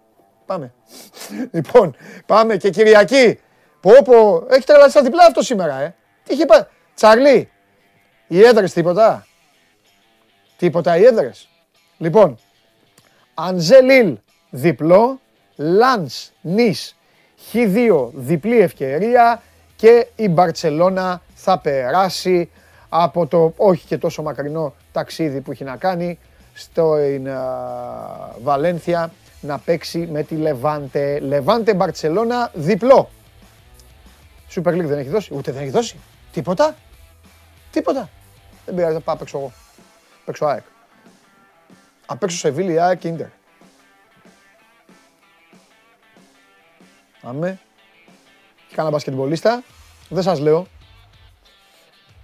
Πάμε. 0.46 0.72
λοιπόν, 1.52 1.96
πάμε 2.26 2.56
και 2.56 2.70
Κυριακή. 2.70 3.38
Πω 3.80 3.90
πω, 4.04 4.46
έχει 4.48 4.64
τρελαθεί 4.66 4.90
στα 4.90 5.02
διπλά 5.02 5.24
αυτό 5.24 5.42
σήμερα, 5.42 5.80
ε. 5.80 5.94
Τι 6.24 6.34
είχε 6.34 6.46
πάει. 6.46 6.62
Τσάρλι, 6.94 7.50
οι 8.26 8.42
έδρες 8.44 8.72
τίποτα; 8.72 9.26
Τίποτα 10.56 10.96
οι 10.96 11.04
έδρες. 11.04 11.48
Λοιπόν, 11.98 12.38
Αντζελίλ 13.34 14.18
διπλό, 14.50 15.20
Λαντς 15.56 16.32
Νις 16.40 16.96
Χ2 17.52 18.08
διπλή 18.12 18.60
ευκαιρία 18.60 19.42
και 19.76 20.06
η 20.16 20.28
Μπαρτσελώνα 20.28 21.22
θα 21.34 21.58
περάσει 21.58 22.50
από 22.88 23.26
το 23.26 23.52
όχι 23.56 23.86
και 23.86 23.98
τόσο 23.98 24.22
μακρινό 24.22 24.74
ταξίδι 24.92 25.40
που 25.40 25.50
έχει 25.50 25.64
να 25.64 25.76
κάνει 25.76 26.18
στο 26.54 26.96
Βαλένθια 28.42 29.12
να 29.40 29.58
παίξει 29.58 29.98
με 29.98 30.22
τη 30.22 30.34
Λεβάντε. 30.34 31.18
Λεβάντε 31.20 31.74
Μπαρτσελώνα 31.74 32.50
διπλό. 32.54 33.10
Super 34.54 34.68
League 34.68 34.84
δεν 34.84 34.98
έχει 34.98 35.08
δώσει, 35.08 35.34
ούτε 35.34 35.52
δεν 35.52 35.62
έχει 35.62 35.70
δώσει. 35.70 35.96
Τίποτα. 36.32 36.74
Τίποτα. 37.70 38.08
Δεν 38.64 38.74
πειράζει, 38.74 38.94
θα 38.94 39.00
πάω 39.00 39.16
παίξω 39.16 39.38
εγώ. 39.38 39.52
Παίξω 40.24 40.46
ΑΕΚ. 40.46 40.62
Αν 42.06 42.18
παίξω 42.18 42.36
Σεβίλη, 42.36 42.80
ΑΕΚ, 42.80 43.04
Ίντερ. 43.04 43.26
Αμέ. 47.22 47.58
Και 48.68 48.74
κάνα 48.74 48.90
μπασκετμπολίστα. 48.90 49.62
Δεν 50.08 50.22
σας 50.22 50.38
λέω. 50.38 50.66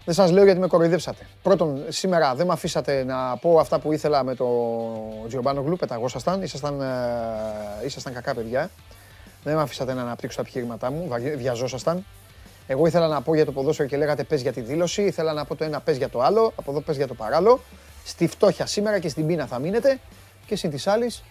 Δεν 0.04 0.14
σας 0.14 0.30
λέω 0.30 0.44
γιατί 0.44 0.58
με 0.60 0.66
κοροϊδέψατε. 0.66 1.26
Πρώτον, 1.42 1.84
σήμερα 1.88 2.34
δεν 2.34 2.46
με 2.46 2.52
αφήσατε 2.52 3.04
να 3.04 3.36
πω 3.36 3.58
αυτά 3.58 3.78
που 3.78 3.92
ήθελα 3.92 4.24
με 4.24 4.34
το 4.34 4.46
Τζιομπάνογλου. 5.28 5.76
Πεταγόσασταν. 5.76 6.42
Ήσασταν, 6.42 6.80
ε, 6.80 7.86
ήσασταν 7.86 8.12
κακά 8.12 8.34
παιδιά. 8.34 8.70
Δεν 9.44 9.54
με 9.56 9.62
αφήσατε 9.62 9.94
να 9.94 10.02
αναπτύξω 10.02 10.36
τα 10.36 10.42
επιχείρηματά 10.42 10.90
μου. 10.90 11.08
βαγε- 11.08 11.36
Βιαζόσασταν. 11.36 12.04
Εγώ 12.66 12.86
ήθελα 12.86 13.06
να 13.08 13.20
πω 13.22 13.34
για 13.34 13.44
το 13.44 13.52
ποδόσφαιρο 13.52 13.88
και 13.88 13.96
λέγατε 13.96 14.24
πες 14.24 14.40
για 14.42 14.52
τη 14.52 14.60
δήλωση. 14.60 15.02
Ήθελα 15.02 15.32
να 15.32 15.44
πω 15.44 15.54
το 15.56 15.64
ένα 15.64 15.80
πες 15.80 15.96
για 15.96 16.08
το 16.08 16.20
άλλο. 16.20 16.52
Από 16.56 16.70
εδώ 16.70 16.80
πες 16.80 16.96
για 16.96 17.06
το 17.06 17.14
παράλληλο. 17.14 17.60
Στη 18.04 18.26
φτώχεια 18.26 18.66
σήμερα 18.66 18.98
και 18.98 19.08
στην 19.08 19.26
πείνα 19.26 19.46
θα 19.46 19.58
μείνετε. 19.58 19.98
Και 20.46 20.56
συν 20.56 20.70
της 20.70 20.86
άλλης, 20.86 21.22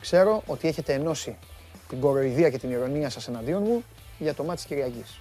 ξέρω 0.00 0.42
ότι 0.46 0.68
έχετε 0.68 0.92
ενώσει 0.92 1.36
την 1.88 2.00
κοροϊδία 2.00 2.50
και 2.50 2.58
την 2.58 2.70
ηρωνία 2.70 3.10
σας 3.10 3.28
εναντίον 3.28 3.62
μου 3.62 3.84
για 4.18 4.34
το 4.34 4.42
μάτι 4.42 4.56
της 4.56 4.64
Κυριακής. 4.64 5.20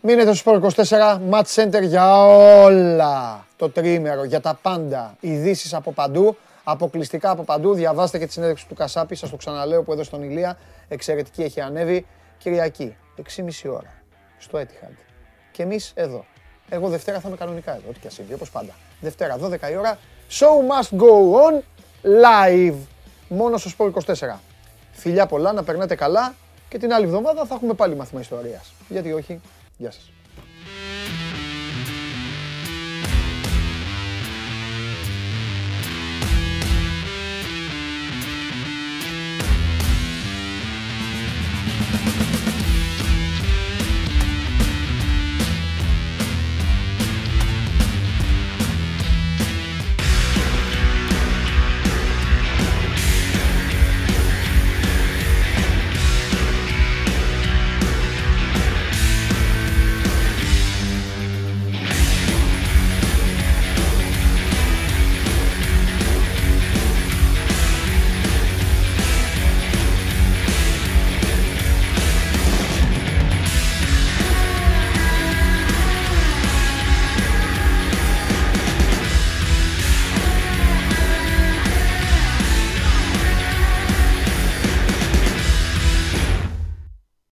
Μείνετε 0.00 0.34
στο 0.34 0.52
Sport 0.52 0.60
24, 0.60 1.18
Match 1.30 1.54
Center 1.54 1.82
για 1.82 2.26
όλα 2.26 3.46
το 3.56 3.70
τρίμερο, 3.70 4.24
για 4.24 4.40
τα 4.40 4.58
πάντα. 4.62 5.16
Ειδήσεις 5.20 5.74
από 5.74 5.92
παντού, 5.92 6.36
αποκλειστικά 6.64 7.30
από 7.30 7.42
παντού. 7.42 7.74
Διαβάστε 7.74 8.18
και 8.18 8.26
τη 8.26 8.32
συνέντευξη 8.32 8.66
του 8.68 8.74
Κασάπη, 8.74 9.14
σας 9.14 9.30
το 9.30 9.36
ξαναλέω 9.36 9.82
που 9.82 9.92
εδώ 9.92 10.02
στον 10.02 10.22
Ηλία, 10.22 10.58
εξαιρετική 10.88 11.42
έχει 11.42 11.60
ανέβει. 11.60 12.06
Κυριακή, 12.38 12.96
6.30 13.36 13.70
ώρα, 13.70 13.94
στο 14.38 14.58
Etihad. 14.58 14.94
Και 15.52 15.62
εμείς 15.62 15.92
εδώ. 15.94 16.24
Εγώ 16.68 16.88
Δευτέρα 16.88 17.20
θα 17.20 17.28
είμαι 17.28 17.36
κανονικά 17.36 17.70
εδώ, 17.70 17.88
ό,τι 17.88 17.98
και 17.98 18.06
ας 18.06 18.14
συμβεί, 18.14 18.34
όπως 18.34 18.50
πάντα. 18.50 18.72
Δευτέρα, 19.00 19.38
12 19.38 19.70
η 19.70 19.76
ώρα, 19.76 19.98
show 20.30 20.56
must 20.70 20.98
go 20.98 21.12
on 21.44 21.54
live, 22.24 22.76
μόνο 23.28 23.56
στο 23.56 23.70
Sport 23.78 24.14
24. 24.14 24.38
Φιλιά 24.92 25.26
πολλά, 25.26 25.52
να 25.52 25.62
περνάτε 25.62 25.94
καλά 25.94 26.34
και 26.68 26.78
την 26.78 26.92
άλλη 26.92 27.04
εβδομάδα 27.04 27.44
θα 27.44 27.54
έχουμε 27.54 27.74
πάλι 27.74 27.96
μάθημα 27.96 28.20
ιστορίας. 28.20 28.72
Γιατί 28.88 29.12
όχι, 29.12 29.40
γεια 29.76 29.90
σας. 29.90 30.13